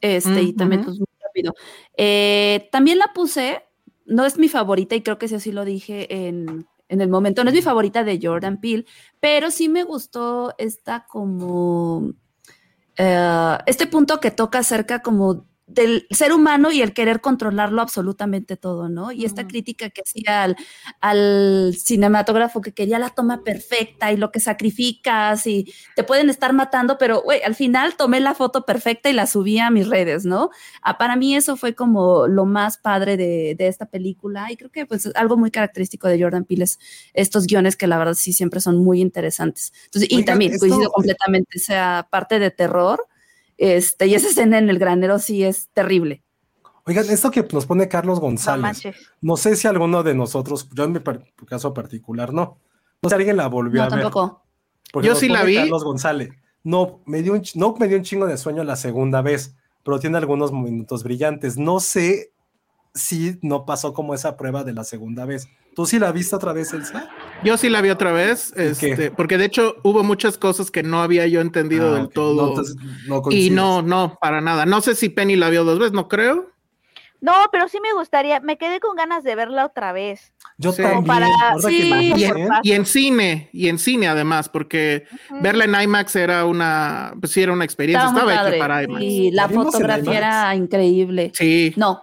este, 0.00 0.42
y 0.42 0.52
Mm, 0.52 0.56
también 0.56 0.80
ujú. 0.80 0.88
pues 0.90 0.98
muy 0.98 1.06
rápido. 1.22 1.54
Eh, 1.96 2.68
también 2.72 2.98
la 2.98 3.12
puse, 3.14 3.63
no 4.06 4.24
es 4.24 4.38
mi 4.38 4.48
favorita 4.48 4.94
y 4.94 5.02
creo 5.02 5.18
que 5.18 5.28
sí 5.28 5.34
así 5.34 5.52
lo 5.52 5.64
dije 5.64 6.26
en, 6.28 6.66
en 6.88 7.00
el 7.00 7.08
momento, 7.08 7.44
no 7.44 7.50
es 7.50 7.56
mi 7.56 7.62
favorita 7.62 8.04
de 8.04 8.20
Jordan 8.22 8.60
Peele, 8.60 8.86
pero 9.20 9.50
sí 9.50 9.68
me 9.68 9.84
gustó 9.84 10.54
esta 10.58 11.06
como, 11.06 12.12
eh, 12.96 13.58
este 13.66 13.86
punto 13.86 14.20
que 14.20 14.30
toca 14.30 14.58
acerca 14.58 15.00
como 15.00 15.46
del 15.66 16.06
ser 16.10 16.32
humano 16.32 16.70
y 16.72 16.82
el 16.82 16.92
querer 16.92 17.20
controlarlo 17.22 17.80
absolutamente 17.82 18.56
todo, 18.56 18.88
¿no? 18.90 19.12
Y 19.12 19.24
esta 19.24 19.46
crítica 19.46 19.88
que 19.90 20.02
hacía 20.02 20.42
al, 20.42 20.56
al 21.00 21.74
cinematógrafo 21.78 22.60
que 22.60 22.72
quería 22.72 22.98
la 22.98 23.10
toma 23.10 23.42
perfecta 23.44 24.12
y 24.12 24.16
lo 24.16 24.30
que 24.30 24.40
sacrificas 24.40 25.46
y 25.46 25.72
te 25.96 26.04
pueden 26.04 26.28
estar 26.30 26.52
matando, 26.52 26.98
pero 26.98 27.22
güey, 27.22 27.42
al 27.42 27.54
final 27.54 27.96
tomé 27.96 28.20
la 28.20 28.34
foto 28.34 28.64
perfecta 28.66 29.08
y 29.10 29.14
la 29.14 29.26
subí 29.26 29.58
a 29.58 29.70
mis 29.70 29.88
redes, 29.88 30.24
¿no? 30.24 30.50
Ah, 30.82 30.98
para 30.98 31.16
mí 31.16 31.34
eso 31.34 31.56
fue 31.56 31.74
como 31.74 32.26
lo 32.26 32.44
más 32.44 32.76
padre 32.78 33.16
de, 33.16 33.54
de 33.56 33.68
esta 33.68 33.86
película 33.86 34.50
y 34.52 34.56
creo 34.56 34.70
que 34.70 34.86
pues 34.86 35.08
algo 35.14 35.36
muy 35.36 35.50
característico 35.50 36.08
de 36.08 36.20
Jordan 36.22 36.44
Peele 36.44 36.64
es 36.64 36.78
estos 37.14 37.46
guiones 37.46 37.76
que 37.76 37.86
la 37.86 37.98
verdad 37.98 38.14
sí 38.14 38.32
siempre 38.32 38.60
son 38.60 38.78
muy 38.78 39.00
interesantes. 39.00 39.72
Entonces, 39.86 40.10
y 40.12 40.24
también 40.24 40.52
esto- 40.52 40.66
coincido 40.66 40.90
completamente, 40.90 41.58
sea 41.58 42.06
parte 42.10 42.38
de 42.38 42.50
terror, 42.50 43.06
este, 43.58 44.06
y 44.06 44.14
esa 44.14 44.28
escena 44.28 44.58
en 44.58 44.68
el 44.70 44.78
granero 44.78 45.18
sí 45.18 45.44
es 45.44 45.68
terrible. 45.72 46.22
Oigan, 46.86 47.08
esto 47.08 47.30
que 47.30 47.42
nos 47.52 47.64
pone 47.66 47.88
Carlos 47.88 48.20
González, 48.20 48.82
no 49.22 49.36
sé 49.38 49.56
si 49.56 49.66
alguno 49.66 50.02
de 50.02 50.14
nosotros, 50.14 50.68
yo 50.74 50.84
en 50.84 50.92
mi 50.92 50.98
par- 51.00 51.24
caso 51.46 51.72
particular, 51.72 52.32
no. 52.34 52.58
No 53.02 53.08
sé 53.08 53.14
si 53.14 53.14
alguien 53.14 53.36
la 53.38 53.46
volvió 53.48 53.80
No, 53.80 53.86
a 53.86 53.90
ver. 53.90 54.00
tampoco. 54.02 54.42
Porque 54.92 55.08
Yo 55.08 55.14
sí 55.14 55.28
la 55.28 55.42
vi. 55.44 55.56
Carlos 55.56 55.82
González. 55.82 56.30
No 56.62 57.00
me, 57.06 57.22
dio 57.22 57.32
un, 57.32 57.42
no 57.54 57.74
me 57.78 57.88
dio 57.88 57.96
un 57.96 58.04
chingo 58.04 58.26
de 58.26 58.36
sueño 58.36 58.64
la 58.64 58.76
segunda 58.76 59.22
vez, 59.22 59.54
pero 59.82 59.98
tiene 59.98 60.18
algunos 60.18 60.52
minutos 60.52 61.02
brillantes. 61.02 61.56
No 61.58 61.80
sé 61.80 62.32
si 62.94 63.38
no 63.42 63.64
pasó 63.66 63.92
como 63.92 64.14
esa 64.14 64.36
prueba 64.36 64.62
de 64.64 64.72
la 64.72 64.84
segunda 64.84 65.24
vez. 65.24 65.48
¿Tú 65.74 65.86
sí 65.86 65.98
la 65.98 66.12
viste 66.12 66.36
otra 66.36 66.52
vez, 66.52 66.72
Elsa? 66.72 67.08
Yo 67.42 67.56
sí 67.56 67.68
la 67.68 67.80
vi 67.80 67.90
otra 67.90 68.12
vez, 68.12 68.52
este, 68.56 69.10
porque 69.10 69.38
de 69.38 69.46
hecho 69.46 69.76
hubo 69.82 70.02
muchas 70.04 70.38
cosas 70.38 70.70
que 70.70 70.82
no 70.82 71.02
había 71.02 71.26
yo 71.26 71.40
entendido 71.40 71.90
Ah, 71.90 71.94
del 71.96 72.04
ok. 72.06 72.12
todo. 72.12 72.42
No, 72.42 72.48
entonces, 72.50 72.76
no 73.08 73.22
y 73.30 73.50
no, 73.50 73.82
no, 73.82 74.16
para 74.20 74.40
nada. 74.40 74.66
No 74.66 74.80
sé 74.80 74.94
si 74.94 75.08
Penny 75.08 75.36
la 75.36 75.50
vio 75.50 75.64
dos 75.64 75.78
veces, 75.78 75.92
no 75.92 76.08
creo. 76.08 76.50
No, 77.20 77.32
pero 77.50 77.68
sí 77.68 77.78
me 77.82 77.92
gustaría, 77.94 78.38
me 78.40 78.58
quedé 78.58 78.80
con 78.80 78.96
ganas 78.96 79.24
de 79.24 79.34
verla 79.34 79.64
otra 79.64 79.92
vez. 79.92 80.34
Yo 80.58 80.72
Sí. 80.72 80.82
también. 80.82 81.04
Para- 81.06 81.28
sí. 81.66 81.90
Y 82.16 82.24
en, 82.24 82.48
y 82.62 82.72
en 82.72 82.84
cine, 82.84 83.48
y 83.52 83.68
en 83.68 83.78
cine 83.78 84.08
además, 84.08 84.50
porque 84.50 85.04
verla 85.40 85.64
en 85.64 85.74
IMAX 85.74 86.16
era 86.16 86.44
una, 86.44 87.14
pues 87.18 87.32
sí, 87.32 87.42
era 87.42 87.52
una 87.52 87.64
experiencia, 87.64 88.08
Estaba 88.10 88.30
estaba 88.32 88.48
hecha 88.50 88.58
para 88.58 88.82
IMAX. 88.84 89.02
Y 89.02 89.30
la 89.30 89.42
¿La 89.42 89.48
vimos 89.48 89.66
en 89.66 89.72
fotografía 89.72 90.02
IMAX? 90.04 90.16
era 90.18 90.54
increíble. 90.54 91.32
Sí. 91.34 91.72
No, 91.76 92.02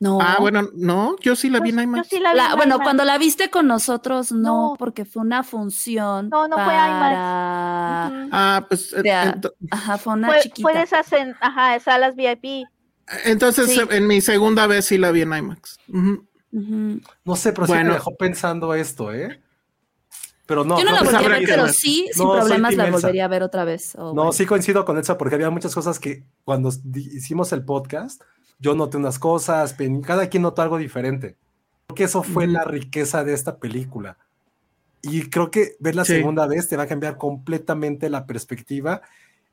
no. 0.00 0.18
Ah, 0.20 0.36
bueno, 0.40 0.68
no, 0.74 1.14
yo 1.20 1.36
sí 1.36 1.48
la 1.50 1.60
vi 1.60 1.72
Pues, 1.72 1.72
en 1.72 1.76
yo 1.78 1.82
IMAX. 1.96 2.08
sí 2.08 2.18
la 2.18 2.32
vi 2.32 2.36
La- 2.38 2.50
en 2.50 2.56
bueno, 2.56 2.74
IMAX. 2.76 2.84
cuando 2.84 3.04
la 3.04 3.18
viste 3.18 3.50
con 3.50 3.66
nosotros, 3.68 4.32
no, 4.32 4.70
No. 4.70 4.76
porque 4.78 5.04
fue 5.04 5.22
una 5.22 5.42
función. 5.44 6.28
No, 6.30 6.48
no 6.48 6.56
fue 6.56 6.64
para... 6.64 8.10
Ujú. 8.12 8.28
Ah, 8.32 8.64
pues 8.68 8.90
De 8.90 9.12
a- 9.12 9.34
ento- 9.34 9.52
Ajá, 9.70 9.98
fue 9.98 10.14
una 10.14 10.28
Fue, 10.28 10.40
chiquita. 10.40 10.62
fue 10.62 10.74
de 10.74 10.82
esas 10.82 11.12
en, 11.12 11.34
ajá, 11.40 11.78
salas 11.80 12.16
VIP. 12.16 12.64
entonces 13.24 13.70
Sí. 13.70 13.80
en 13.90 14.06
mi 14.06 14.20
segunda 14.20 14.66
vez 14.66 14.86
sí 14.86 14.96
la 14.98 15.10
vi 15.12 15.22
en 15.22 15.32
IMAX. 15.34 15.78
No 16.52 17.36
sé, 17.36 17.52
pero 17.52 17.66
sí 17.66 17.72
Bueno. 17.72 17.88
me 17.90 17.94
dejó 17.94 18.16
pensando 18.16 18.74
esto, 18.74 19.12
¿eh? 19.12 19.40
Pero 20.46 20.64
no. 20.64 20.78
Yo 20.78 20.84
no 20.84 20.90
la 20.92 21.02
volví 21.04 21.14
a 21.16 21.28
ver, 21.28 21.42
pero 21.46 21.68
sí, 21.68 22.08
sin 22.12 22.28
problemas 22.28 22.74
la 22.74 22.90
volvería 22.90 23.26
a 23.26 23.28
ver 23.28 23.44
otra 23.44 23.64
vez. 23.64 23.94
Oh, 23.96 24.06
No, 24.08 24.14
bueno. 24.14 24.32
sí 24.32 24.46
coincido 24.46 24.84
con 24.84 24.96
Elsa 24.96 25.16
porque 25.16 25.36
había 25.36 25.48
muchas 25.50 25.72
cosas 25.74 26.00
que 26.00 26.24
cuando 26.44 26.72
hicimos 26.94 27.52
el 27.52 27.64
podcast, 27.64 28.22
yo 28.60 28.74
noté 28.74 28.96
unas 28.98 29.18
cosas, 29.18 29.72
Penny- 29.74 30.02
cada 30.02 30.28
quien 30.28 30.42
notó 30.42 30.62
algo 30.62 30.78
diferente. 30.78 31.36
Creo 31.88 31.94
que 31.96 32.04
eso 32.04 32.22
fue 32.22 32.46
la 32.46 32.64
riqueza 32.64 33.24
de 33.24 33.32
esta 33.34 33.56
película. 33.56 34.16
Y 35.02 35.22
creo 35.30 35.50
que 35.50 35.76
ver 35.80 35.96
la 35.96 36.04
Sí. 36.04 36.14
segunda 36.14 36.46
vez 36.46 36.68
te 36.68 36.76
va 36.76 36.82
a 36.84 36.86
cambiar 36.86 37.16
completamente 37.16 38.08
la 38.10 38.26
perspectiva. 38.26 39.00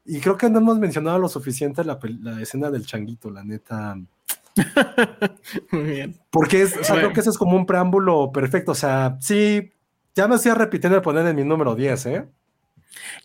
Y 0.06 0.20
creo 0.20 0.38
que 0.38 0.50
no 0.50 0.60
hemos 0.60 0.78
mencionado 0.78 1.18
lo 1.20 1.30
suficiente 1.30 1.84
la, 1.84 1.98
escena 2.42 2.70
del 2.70 2.86
changuito, 2.86 3.32
la 3.32 3.44
neta. 3.44 3.98
Muy 5.72 5.84
bien. 5.84 6.16
Porque 6.30 6.62
es, 6.64 6.76
o 6.78 6.84
sea, 6.84 6.96
creo 6.98 7.14
que 7.14 7.20
ese 7.22 7.30
es 7.30 7.38
como 7.38 7.56
un 7.56 7.66
preámbulo 7.66 8.32
perfecto. 8.32 8.72
O 8.72 8.76
sea, 8.76 9.18
sí, 9.20 9.72
ya 10.16 10.28
me 10.28 10.36
estoy 10.36 10.52
repitiendo 10.54 10.96
de 10.96 11.02
poner 11.02 11.26
en 11.28 11.36
mi 11.36 11.44
número 11.44 11.76
10, 11.76 12.06
¿eh? 12.08 12.26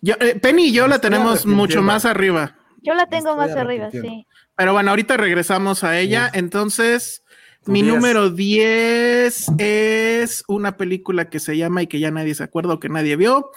Yo, 0.00 0.14
eh, 0.20 0.38
Penny 0.40 0.66
y 0.66 0.72
yo 0.72 0.84
Me 0.84 0.90
la 0.90 1.00
tenemos 1.00 1.46
mucho 1.46 1.82
más 1.82 2.04
arriba. 2.04 2.56
Yo 2.82 2.94
la 2.94 3.06
tengo 3.06 3.36
más 3.36 3.52
arriba, 3.52 3.90
sí. 3.90 4.26
Pero 4.56 4.72
bueno, 4.72 4.90
ahorita 4.90 5.16
regresamos 5.16 5.84
a 5.84 5.98
ella. 5.98 6.30
Entonces, 6.32 7.22
mi 7.64 7.82
10. 7.82 7.94
número 7.94 8.30
10 8.30 9.46
es 9.58 10.44
una 10.48 10.76
película 10.76 11.30
que 11.30 11.40
se 11.40 11.56
llama 11.56 11.82
y 11.82 11.86
que 11.86 12.00
ya 12.00 12.10
nadie 12.10 12.34
se 12.34 12.42
acuerda 12.42 12.74
o 12.74 12.80
que 12.80 12.88
nadie 12.88 13.16
vio, 13.16 13.50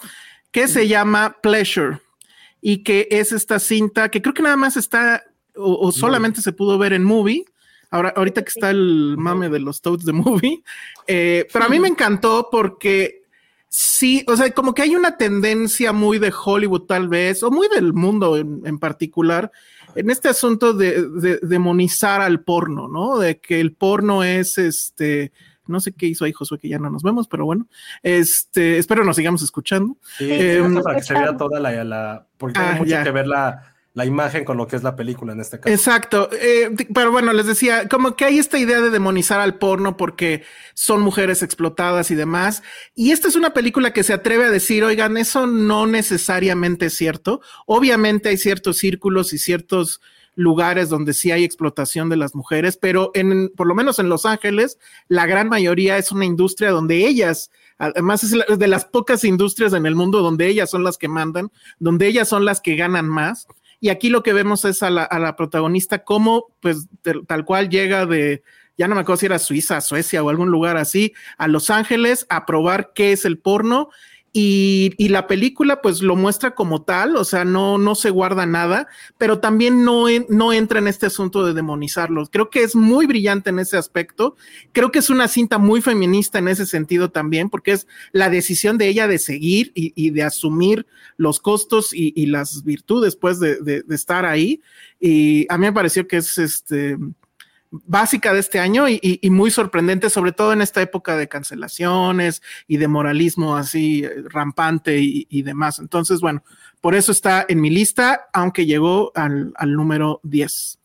que 0.52 0.68
se 0.68 0.86
llama 0.88 1.36
Pleasure 1.42 1.98
y 2.60 2.82
que 2.82 3.08
es 3.10 3.32
esta 3.32 3.58
cinta 3.58 4.08
que 4.10 4.22
creo 4.22 4.34
que 4.34 4.42
nada 4.42 4.56
más 4.56 4.76
está 4.76 5.24
o, 5.56 5.86
o 5.86 5.92
solamente 5.92 6.40
se 6.40 6.52
pudo 6.52 6.78
ver 6.78 6.92
en 6.92 7.04
movie. 7.04 7.44
Ahora, 7.90 8.12
ahorita 8.16 8.42
que 8.42 8.50
está 8.50 8.70
el 8.70 9.16
mame 9.16 9.48
de 9.48 9.60
los 9.60 9.80
Toads 9.80 10.04
de 10.04 10.12
movie, 10.12 10.62
eh, 11.06 11.46
pero 11.52 11.64
a 11.64 11.68
mí 11.68 11.78
me 11.78 11.88
encantó 11.88 12.48
porque 12.50 13.22
sí, 13.78 14.24
o 14.26 14.36
sea, 14.36 14.50
como 14.52 14.72
que 14.72 14.82
hay 14.82 14.96
una 14.96 15.16
tendencia 15.18 15.92
muy 15.92 16.18
de 16.18 16.32
Hollywood 16.44 16.82
tal 16.86 17.08
vez, 17.08 17.42
o 17.42 17.50
muy 17.50 17.68
del 17.68 17.92
mundo 17.92 18.36
en, 18.38 18.62
en 18.64 18.78
particular, 18.78 19.50
en 19.94 20.08
este 20.10 20.28
asunto 20.28 20.72
de, 20.72 21.06
de 21.08 21.38
demonizar 21.42 22.20
al 22.22 22.40
porno, 22.40 22.88
¿no? 22.88 23.18
De 23.18 23.38
que 23.38 23.60
el 23.60 23.72
porno 23.74 24.24
es 24.24 24.56
este 24.58 25.32
No 25.66 25.80
sé 25.80 25.92
qué 25.92 26.06
hizo 26.06 26.24
ahí 26.24 26.32
Josué, 26.32 26.58
que 26.58 26.68
ya 26.68 26.78
no 26.78 26.88
nos 26.90 27.02
vemos, 27.02 27.28
pero 27.28 27.44
bueno, 27.44 27.66
este, 28.02 28.78
espero 28.78 29.04
nos 29.04 29.16
sigamos 29.16 29.42
escuchando. 29.42 29.96
Sí, 30.16 30.28
Em, 30.30 30.80
para 30.82 30.96
que 30.96 31.02
se 31.02 31.12
vea 31.14 31.36
toda 31.36 31.60
la, 31.60 31.84
la 31.84 32.26
porque 32.38 32.58
Ah, 32.58 32.62
tiene 32.64 32.78
mucho 32.78 32.90
ya. 32.90 33.02
que 33.04 33.10
ver 33.10 33.26
la, 33.26 33.74
la 33.96 34.04
imagen 34.04 34.44
con 34.44 34.58
lo 34.58 34.66
que 34.66 34.76
es 34.76 34.82
la 34.82 34.94
película 34.94 35.32
en 35.32 35.40
este 35.40 35.58
caso. 35.58 35.74
Exacto, 35.74 36.28
eh, 36.30 36.70
pero 36.92 37.10
bueno, 37.10 37.32
les 37.32 37.46
decía, 37.46 37.88
como 37.88 38.14
que 38.14 38.26
hay 38.26 38.38
esta 38.38 38.58
idea 38.58 38.82
de 38.82 38.90
demonizar 38.90 39.40
al 39.40 39.56
porno 39.56 39.96
porque 39.96 40.44
son 40.74 41.00
mujeres 41.00 41.42
explotadas 41.42 42.10
y 42.10 42.14
demás. 42.14 42.62
Y 42.94 43.12
esta 43.12 43.28
es 43.28 43.36
una 43.36 43.54
película 43.54 43.94
que 43.94 44.02
se 44.02 44.12
atreve 44.12 44.44
a 44.44 44.50
decir, 44.50 44.84
oigan, 44.84 45.16
eso 45.16 45.46
no 45.46 45.86
necesariamente 45.86 46.86
es 46.86 46.94
cierto. 46.94 47.40
Obviamente 47.64 48.28
hay 48.28 48.36
ciertos 48.36 48.76
círculos 48.76 49.32
y 49.32 49.38
ciertos 49.38 50.02
lugares 50.34 50.90
donde 50.90 51.14
sí 51.14 51.30
hay 51.32 51.42
explotación 51.44 52.10
de 52.10 52.16
las 52.16 52.34
mujeres, 52.34 52.76
pero 52.76 53.12
en, 53.14 53.48
por 53.48 53.66
lo 53.66 53.74
menos 53.74 53.98
en 53.98 54.10
Los 54.10 54.26
Ángeles, 54.26 54.78
la 55.08 55.24
gran 55.24 55.48
mayoría 55.48 55.96
es 55.96 56.12
una 56.12 56.26
industria 56.26 56.70
donde 56.70 57.06
ellas, 57.06 57.50
además 57.78 58.22
es 58.24 58.58
de 58.58 58.66
las 58.66 58.84
pocas 58.84 59.24
industrias 59.24 59.72
en 59.72 59.86
el 59.86 59.94
mundo 59.94 60.20
donde 60.20 60.48
ellas 60.48 60.68
son 60.68 60.84
las 60.84 60.98
que 60.98 61.08
mandan, 61.08 61.50
donde 61.78 62.06
ellas 62.06 62.28
son 62.28 62.44
las 62.44 62.60
que 62.60 62.76
ganan 62.76 63.08
más. 63.08 63.48
Y 63.80 63.88
aquí 63.90 64.08
lo 64.08 64.22
que 64.22 64.32
vemos 64.32 64.64
es 64.64 64.82
a 64.82 64.90
la, 64.90 65.36
protagonista 65.36 66.04
como, 66.04 66.46
pues, 66.60 66.88
tal 67.26 67.44
cual 67.44 67.68
llega 67.68 68.06
de, 68.06 68.42
ya 68.76 68.88
no 68.88 68.94
me 68.94 69.02
acuerdo 69.02 69.20
si 69.20 69.26
era 69.26 69.38
Suiza, 69.38 69.80
Suecia 69.80 70.22
o 70.22 70.28
algún 70.28 70.50
lugar 70.50 70.76
así, 70.76 71.14
a 71.38 71.48
Los 71.48 71.70
Ángeles 71.70 72.26
a 72.28 72.46
probar 72.46 72.92
qué 72.94 73.12
es 73.12 73.24
el 73.24 73.38
porno. 73.38 73.90
Y, 74.38 75.08
la 75.08 75.26
película 75.26 75.80
pues 75.80 76.02
lo 76.02 76.14
muestra 76.14 76.54
como 76.54 76.82
tal, 76.82 77.16
o 77.16 77.24
sea, 77.24 77.46
no, 77.46 77.78
no 77.78 77.94
se 77.94 78.10
guarda 78.10 78.44
nada, 78.44 78.86
pero 79.16 79.38
también 79.38 79.82
no, 79.82 80.04
no 80.28 80.52
entra 80.52 80.78
en 80.78 80.88
este 80.88 81.06
asunto 81.06 81.46
de 81.46 81.54
demonizarlos. 81.54 82.28
Creo 82.28 82.50
que 82.50 82.62
es 82.62 82.76
muy 82.76 83.06
brillante 83.06 83.48
en 83.48 83.60
ese 83.60 83.78
aspecto. 83.78 84.36
Creo 84.72 84.92
que 84.92 84.98
es 84.98 85.08
una 85.08 85.28
cinta 85.28 85.56
muy 85.56 85.80
feminista 85.80 86.38
en 86.38 86.48
ese 86.48 86.66
sentido 86.66 87.10
también, 87.10 87.48
porque 87.48 87.72
es 87.72 87.86
la 88.12 88.28
decisión 88.28 88.76
de 88.76 88.88
ella 88.88 89.08
de 89.08 89.18
seguir 89.18 89.72
y, 89.74 90.10
de 90.10 90.22
asumir 90.22 90.86
los 91.16 91.40
costos 91.40 91.94
y, 91.94 92.26
las 92.26 92.62
virtudes 92.62 93.16
pues 93.16 93.40
de- 93.40 93.56
de 93.62 93.94
estar 93.94 94.26
ahí. 94.26 94.60
Y 95.00 95.46
a 95.48 95.56
mí 95.56 95.64
me 95.64 95.72
pareció 95.72 96.06
que 96.06 96.18
es 96.18 96.36
este 96.36 96.98
básica 97.70 98.32
de 98.32 98.40
este 98.40 98.58
año 98.58 98.88
y, 98.88 98.98
y- 99.02 99.18
y 99.22 99.30
muy 99.30 99.50
sorprendente, 99.50 100.10
sobre 100.10 100.32
todo 100.32 100.52
en 100.52 100.60
esta 100.62 100.80
época 100.82 101.16
de 101.16 101.28
cancelaciones 101.28 102.42
y 102.66 102.76
de 102.78 102.88
moralismo 102.88 103.56
así 103.56 104.04
eh, 104.04 104.10
rampante 104.28 104.98
y, 104.98 105.26
y 105.30 105.42
demás. 105.42 105.78
Entonces, 105.78 106.20
bueno, 106.20 106.42
por 106.80 106.94
eso 106.94 107.12
está 107.12 107.44
en 107.48 107.60
mi 107.60 107.70
lista, 107.70 108.26
aunque 108.32 108.66
llegó 108.66 109.12
al, 109.14 109.52
al 109.56 109.72
número 109.74 110.20
10. 110.22 110.78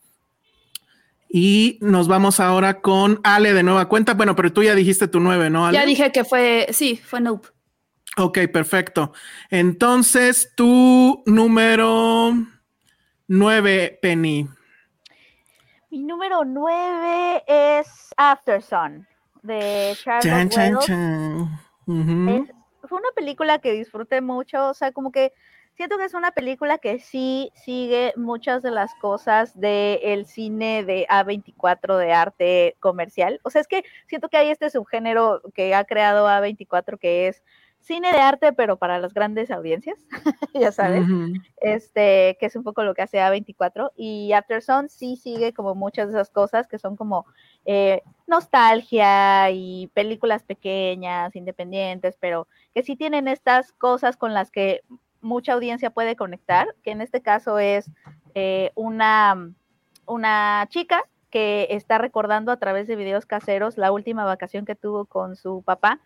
Y 1.34 1.78
nos 1.80 2.08
vamos 2.08 2.40
ahora 2.40 2.80
con 2.80 3.20
Ale 3.24 3.54
de 3.54 3.62
nueva 3.62 3.88
cuenta. 3.88 4.12
Bueno, 4.14 4.36
pero 4.36 4.52
tú 4.52 4.62
ya 4.62 4.74
dijiste 4.74 5.08
tu 5.08 5.18
9, 5.20 5.48
¿no, 5.48 5.66
Ale? 5.66 5.78
Ya 5.78 5.86
dije 5.86 6.12
que 6.12 6.24
fue, 6.24 6.66
sí, 6.72 7.00
fue 7.02 7.20
Nope. 7.20 7.48
Ok, 8.18 8.38
perfecto. 8.52 9.14
Entonces, 9.48 10.50
tu 10.54 11.22
número 11.24 12.36
9, 13.28 13.98
Penny. 14.02 14.46
Mi 15.92 15.98
número 16.02 16.42
9 16.46 17.44
es 17.46 18.14
After 18.16 18.62
Sun 18.62 19.06
de 19.42 19.94
Charles 20.02 20.24
Chan, 20.24 20.48
chan, 20.48 20.78
chan. 20.78 21.48
Es- 22.30 22.88
fue 22.88 22.98
una 22.98 23.10
película 23.14 23.58
que 23.58 23.72
disfruté 23.72 24.22
mucho, 24.22 24.70
o 24.70 24.72
sea, 24.74 24.92
como 24.92 25.12
que 25.12 25.34
siento 25.74 25.98
que 25.98 26.04
es 26.06 26.14
una 26.14 26.30
película 26.30 26.78
que 26.78 26.98
sí 26.98 27.52
sigue 27.54 28.14
muchas 28.16 28.62
de 28.62 28.70
las 28.70 28.94
cosas 29.02 29.60
del 29.60 30.24
cine 30.24 30.82
de 30.82 31.06
A24 31.10 31.98
de 31.98 32.12
arte 32.14 32.74
comercial. 32.80 33.38
O 33.42 33.50
sea, 33.50 33.60
es 33.60 33.68
que 33.68 33.84
siento 34.06 34.30
que 34.30 34.38
hay 34.38 34.50
este 34.50 34.70
subgénero 34.70 35.42
que 35.52 35.74
ha 35.74 35.84
creado 35.84 36.26
A24 36.26 36.98
que 36.98 37.28
es 37.28 37.42
cine 37.82 38.12
de 38.12 38.18
arte, 38.18 38.52
pero 38.52 38.76
para 38.76 38.98
las 38.98 39.12
grandes 39.12 39.50
audiencias, 39.50 39.98
ya 40.54 40.72
sabes 40.72 41.06
este, 41.60 42.36
que 42.40 42.46
es 42.46 42.56
un 42.56 42.62
poco 42.62 42.82
lo 42.84 42.94
que 42.94 43.02
hace 43.02 43.18
A24, 43.18 43.90
y 43.96 44.32
After 44.32 44.62
Sun 44.62 44.88
sí 44.88 45.16
sigue 45.16 45.52
como 45.52 45.74
muchas 45.74 46.08
de 46.08 46.14
esas 46.14 46.30
cosas 46.30 46.66
que 46.66 46.78
son 46.78 46.96
como 46.96 47.26
eh, 47.64 48.02
nostalgia 48.26 49.50
y 49.50 49.88
películas 49.94 50.42
pequeñas, 50.42 51.36
independientes, 51.36 52.16
pero 52.18 52.46
que 52.74 52.82
sí 52.82 52.96
tienen 52.96 53.28
estas 53.28 53.72
cosas 53.72 54.16
con 54.16 54.32
las 54.32 54.50
que 54.50 54.82
mucha 55.20 55.52
audiencia 55.52 55.90
puede 55.90 56.16
conectar, 56.16 56.74
que 56.82 56.90
en 56.90 57.00
este 57.00 57.22
caso 57.22 57.58
es 57.58 57.90
eh, 58.34 58.70
una, 58.74 59.52
una 60.06 60.66
chica 60.68 61.04
que 61.30 61.68
está 61.70 61.98
recordando 61.98 62.52
a 62.52 62.58
través 62.58 62.86
de 62.86 62.94
videos 62.94 63.24
caseros 63.24 63.78
la 63.78 63.90
última 63.90 64.24
vacación 64.24 64.66
que 64.66 64.74
tuvo 64.74 65.06
con 65.06 65.34
su 65.34 65.62
papá. 65.62 66.00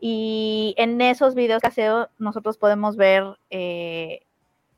Y 0.00 0.74
en 0.76 1.00
esos 1.00 1.34
videos 1.34 1.60
caseros 1.60 2.08
nosotros 2.18 2.56
podemos 2.56 2.96
ver 2.96 3.24
eh, 3.50 4.22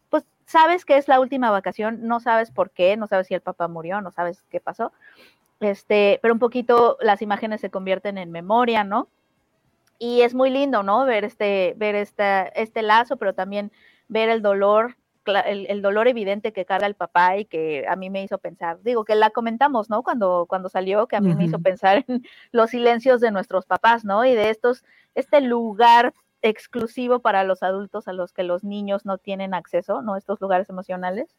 pues 0.09 0.24
sabes 0.46 0.85
que 0.85 0.96
es 0.96 1.09
la 1.09 1.20
última 1.20 1.50
vacación, 1.50 2.06
no 2.06 2.20
sabes 2.20 2.50
por 2.50 2.70
qué, 2.70 2.96
no 2.96 3.06
sabes 3.06 3.26
si 3.26 3.35
el 3.35 3.42
papá 3.42 3.68
murió, 3.68 4.00
no 4.00 4.11
sabes 4.11 4.42
qué 4.50 4.61
pasó, 4.61 4.92
este, 5.61 6.18
pero 6.22 6.35
un 6.35 6.40
poquito 6.40 6.96
las 7.00 7.22
imágenes 7.22 7.61
se 7.61 7.70
convierten 7.70 8.18
en 8.18 8.30
memoria, 8.30 8.83
¿no? 8.83 9.09
Y 9.98 10.22
es 10.22 10.35
muy 10.35 10.48
lindo, 10.50 10.83
¿no? 10.83 11.04
Ver 11.04 11.24
este, 11.24 11.74
ver 11.76 11.94
esta, 11.94 12.44
este 12.44 12.83
lazo, 12.83 13.16
pero 13.18 13.35
también 13.35 13.70
ver 14.09 14.30
el 14.30 14.40
dolor, 14.40 14.96
el, 15.24 15.66
el 15.66 15.83
dolor 15.83 16.09
evidente 16.09 16.52
que 16.52 16.64
carga 16.64 16.87
el 16.87 16.94
papá 16.94 17.37
y 17.37 17.44
que 17.44 17.87
a 17.88 17.96
mí 17.96 18.11
me 18.11 18.22
hizo 18.22 18.38
pensar, 18.38 18.80
digo, 18.83 19.04
que 19.04 19.14
la 19.14 19.30
comentamos, 19.30 19.90
¿no? 19.90 20.02
Cuando, 20.02 20.46
cuando 20.48 20.68
salió, 20.68 21.06
que 21.06 21.16
a 21.16 21.20
mí 21.20 21.35
me 21.35 21.44
hizo 21.44 21.59
pensar 21.59 22.04
en 22.09 22.22
los 22.52 22.70
silencios 22.70 23.20
de 23.20 23.30
nuestros 23.30 23.66
papás, 23.66 24.04
¿no? 24.04 24.24
Y 24.24 24.35
de 24.35 24.50
estos, 24.50 24.85
este 25.14 25.40
lugar 25.40 26.12
exclusivo 26.42 27.20
para 27.20 27.44
los 27.44 27.62
adultos 27.62 28.09
a 28.09 28.12
los 28.12 28.33
que 28.33 28.42
los 28.42 28.64
niños 28.64 29.04
no 29.04 29.18
tienen 29.18 29.52
acceso, 29.54 30.02
¿no? 30.02 30.16
Estos 30.16 30.40
lugares 30.40 30.70
emocionales. 30.70 31.37